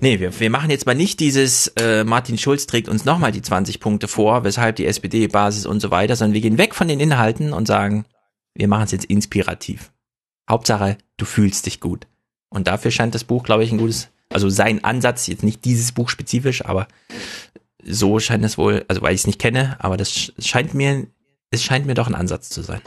nee, 0.00 0.20
wir, 0.20 0.38
wir 0.38 0.50
machen 0.50 0.70
jetzt 0.70 0.86
mal 0.86 0.94
nicht 0.94 1.18
dieses, 1.18 1.66
äh, 1.78 2.04
Martin 2.04 2.38
Schulz 2.38 2.66
trägt 2.66 2.88
uns 2.88 3.04
nochmal 3.04 3.32
die 3.32 3.42
20 3.42 3.80
Punkte 3.80 4.06
vor, 4.06 4.44
weshalb 4.44 4.76
die 4.76 4.86
SPD-Basis 4.86 5.66
und 5.66 5.80
so 5.80 5.90
weiter, 5.90 6.14
sondern 6.14 6.34
wir 6.34 6.40
gehen 6.40 6.58
weg 6.58 6.76
von 6.76 6.86
den 6.86 7.00
Inhalten 7.00 7.52
und 7.52 7.66
sagen, 7.66 8.04
wir 8.54 8.68
machen 8.68 8.84
es 8.84 8.92
jetzt 8.92 9.06
inspirativ. 9.06 9.92
Hauptsache, 10.48 10.96
du 11.16 11.24
fühlst 11.24 11.66
dich 11.66 11.80
gut. 11.80 12.06
Und 12.48 12.68
dafür 12.68 12.92
scheint 12.92 13.16
das 13.16 13.24
Buch, 13.24 13.42
glaube 13.42 13.64
ich, 13.64 13.72
ein 13.72 13.78
gutes, 13.78 14.10
also 14.32 14.48
sein 14.48 14.84
Ansatz, 14.84 15.26
jetzt 15.26 15.42
nicht 15.42 15.64
dieses 15.64 15.90
Buch 15.90 16.08
spezifisch, 16.08 16.64
aber 16.64 16.86
so 17.82 18.20
scheint 18.20 18.44
es 18.44 18.56
wohl, 18.58 18.84
also 18.86 19.02
weil 19.02 19.14
ich 19.14 19.22
es 19.22 19.26
nicht 19.26 19.40
kenne, 19.40 19.74
aber 19.80 19.96
das 19.96 20.32
scheint 20.38 20.72
mir, 20.72 21.08
es 21.50 21.64
scheint 21.64 21.86
mir 21.86 21.94
doch 21.94 22.06
ein 22.06 22.14
Ansatz 22.14 22.48
zu 22.48 22.62
sein. 22.62 22.80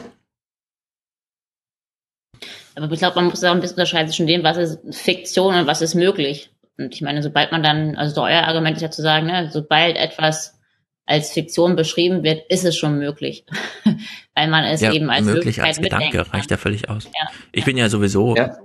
Aber 2.84 2.94
ich 2.94 3.00
glaube, 3.00 3.16
man 3.16 3.26
muss 3.26 3.44
auch 3.44 3.52
ein 3.52 3.62
bisschen 3.62 3.76
unterscheiden 3.76 4.08
zwischen 4.08 4.28
dem, 4.28 4.44
was 4.44 4.58
ist 4.58 4.80
Fiktion 4.92 5.56
und 5.56 5.68
was 5.68 5.82
ist 5.82 5.96
möglich. 5.96 6.52
Und 6.78 6.94
ich 6.94 7.02
meine, 7.02 7.22
sobald 7.22 7.52
man 7.52 7.62
dann, 7.62 7.96
also 7.96 8.16
so 8.16 8.24
euer 8.24 8.44
Argument 8.44 8.78
ist 8.78 8.82
ja 8.82 8.92
zu 8.92 9.02
sagen, 9.02 9.28
ne, 9.28 9.50
sobald 9.52 9.98
etwas 9.98 10.60
als 11.06 11.32
Fiktion 11.32 11.76
beschrieben 11.76 12.24
wird, 12.24 12.50
ist 12.50 12.64
es 12.64 12.78
schon 12.78 13.00
möglich. 13.00 13.46
Weil 14.36 14.48
man 14.48 14.64
es 14.64 14.80
ja, 14.82 14.94
eben 14.94 15.10
als 15.10 15.26
möglich 15.26 15.62
als 15.62 15.80
Gedanke 15.82 16.32
reicht 16.32 16.52
ja 16.52 16.58
völlig 16.58 16.90
aus. 16.90 17.06
Ja. 17.06 17.30
Ich 17.52 17.66
bin 17.66 17.78
ja 17.78 17.90
sowieso, 17.90 18.36
ja. 18.36 18.58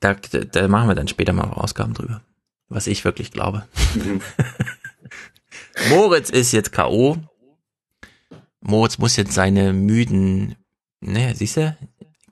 Da, 0.00 0.14
da 0.14 0.68
machen 0.68 0.88
wir 0.88 0.94
dann 0.94 1.08
später 1.08 1.32
mal 1.32 1.44
Ausgaben 1.44 1.94
drüber, 1.94 2.20
was 2.68 2.86
ich 2.86 3.04
wirklich 3.06 3.30
glaube. 3.30 3.66
Mhm. 3.94 4.20
Moritz 5.88 6.28
ist 6.28 6.52
jetzt 6.52 6.72
K.O. 6.72 7.16
Moritz 8.60 8.98
muss 8.98 9.16
jetzt 9.16 9.32
seine 9.32 9.72
müden, 9.72 10.56
ne, 11.00 11.34
siehst 11.34 11.56
du, 11.56 11.76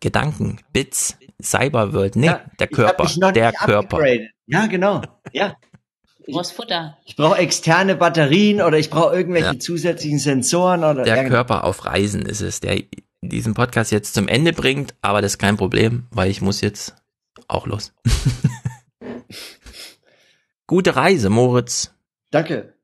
Gedanken, 0.03 0.59
Bits, 0.73 1.17
Cyberworld, 1.41 2.17
nee, 2.17 2.27
ja, 2.27 2.43
der 2.59 2.67
Körper, 2.67 3.07
der 3.33 3.53
Körper. 3.53 4.05
Ja, 4.47 4.67
genau, 4.67 5.01
ja. 5.33 5.57
Du 6.27 6.33
brauchst 6.33 6.53
Futter. 6.53 6.99
Ich 7.05 7.17
brauche 7.17 7.39
externe 7.39 7.97
Batterien 7.97 8.61
oder 8.61 8.79
ich 8.79 8.91
brauche 8.91 9.15
irgendwelche 9.15 9.55
ja. 9.55 9.59
zusätzlichen 9.59 10.19
Sensoren 10.19 10.85
oder. 10.85 11.05
Der 11.05 11.17
genau. 11.17 11.29
Körper 11.29 11.65
auf 11.65 11.85
Reisen 11.85 12.23
ist 12.23 12.41
es, 12.41 12.61
der 12.61 12.83
diesen 13.23 13.55
Podcast 13.55 13.93
jetzt 13.93 14.15
zum 14.15 14.29
Ende 14.29 14.53
bringt, 14.53 14.95
aber 15.01 15.23
das 15.23 15.33
ist 15.33 15.39
kein 15.39 15.57
Problem, 15.57 16.07
weil 16.11 16.31
ich 16.31 16.43
muss 16.43 16.61
jetzt 16.61 16.97
auch 17.47 17.67
los. 17.67 17.93
Gute 20.67 20.97
Reise, 20.97 21.31
Moritz. 21.31 21.95
Danke. 22.31 22.75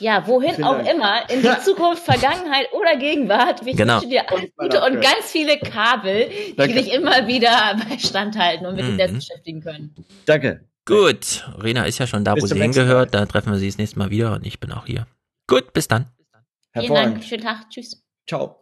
Ja, 0.00 0.26
wohin 0.26 0.54
Vielen 0.54 0.64
auch 0.64 0.76
Dank. 0.78 0.88
immer, 0.90 1.30
in 1.30 1.42
die 1.42 1.58
Zukunft, 1.64 2.02
Vergangenheit 2.02 2.72
oder 2.72 2.96
Gegenwart. 2.96 3.60
Ich 3.66 3.76
Genau. 3.76 3.96
wünsche 3.96 4.08
dir 4.08 4.28
alles 4.30 4.50
Gute 4.56 4.82
und 4.82 4.94
ganz 5.00 5.26
viele 5.30 5.58
Kabel, 5.58 6.30
Danke. 6.56 6.74
die 6.74 6.82
dich 6.82 6.92
immer 6.92 7.26
wieder 7.26 7.76
bei 7.88 7.98
Stand 7.98 8.36
halten 8.38 8.66
und 8.66 8.76
mit 8.76 8.84
Mhm. 8.84 8.88
dem 8.88 8.96
Netz 8.96 9.12
beschäftigen 9.12 9.60
können. 9.62 9.94
Danke. 10.26 10.64
Gut, 10.86 11.48
Rena 11.58 11.84
ist 11.84 11.98
ja 11.98 12.06
schon 12.06 12.24
da, 12.24 12.34
Bis 12.34 12.44
wo 12.44 12.46
sie 12.48 12.60
hingehört. 12.60 13.14
Da 13.14 13.26
treffen 13.26 13.52
wir 13.52 13.58
sie 13.58 13.68
das 13.68 13.78
nächste 13.78 13.98
Mal 13.98 14.10
wieder 14.10 14.32
und 14.34 14.44
ich 14.46 14.58
bin 14.58 14.72
auch 14.72 14.86
hier. 14.86 15.06
Gut, 15.46 15.72
bis 15.72 15.86
dann. 15.86 16.06
Vielen. 16.72 16.94
Dank, 16.94 17.22
schönen 17.22 17.42
Tag, 17.44 17.68
tschüss. 17.70 18.02
Ciao. 18.26 18.59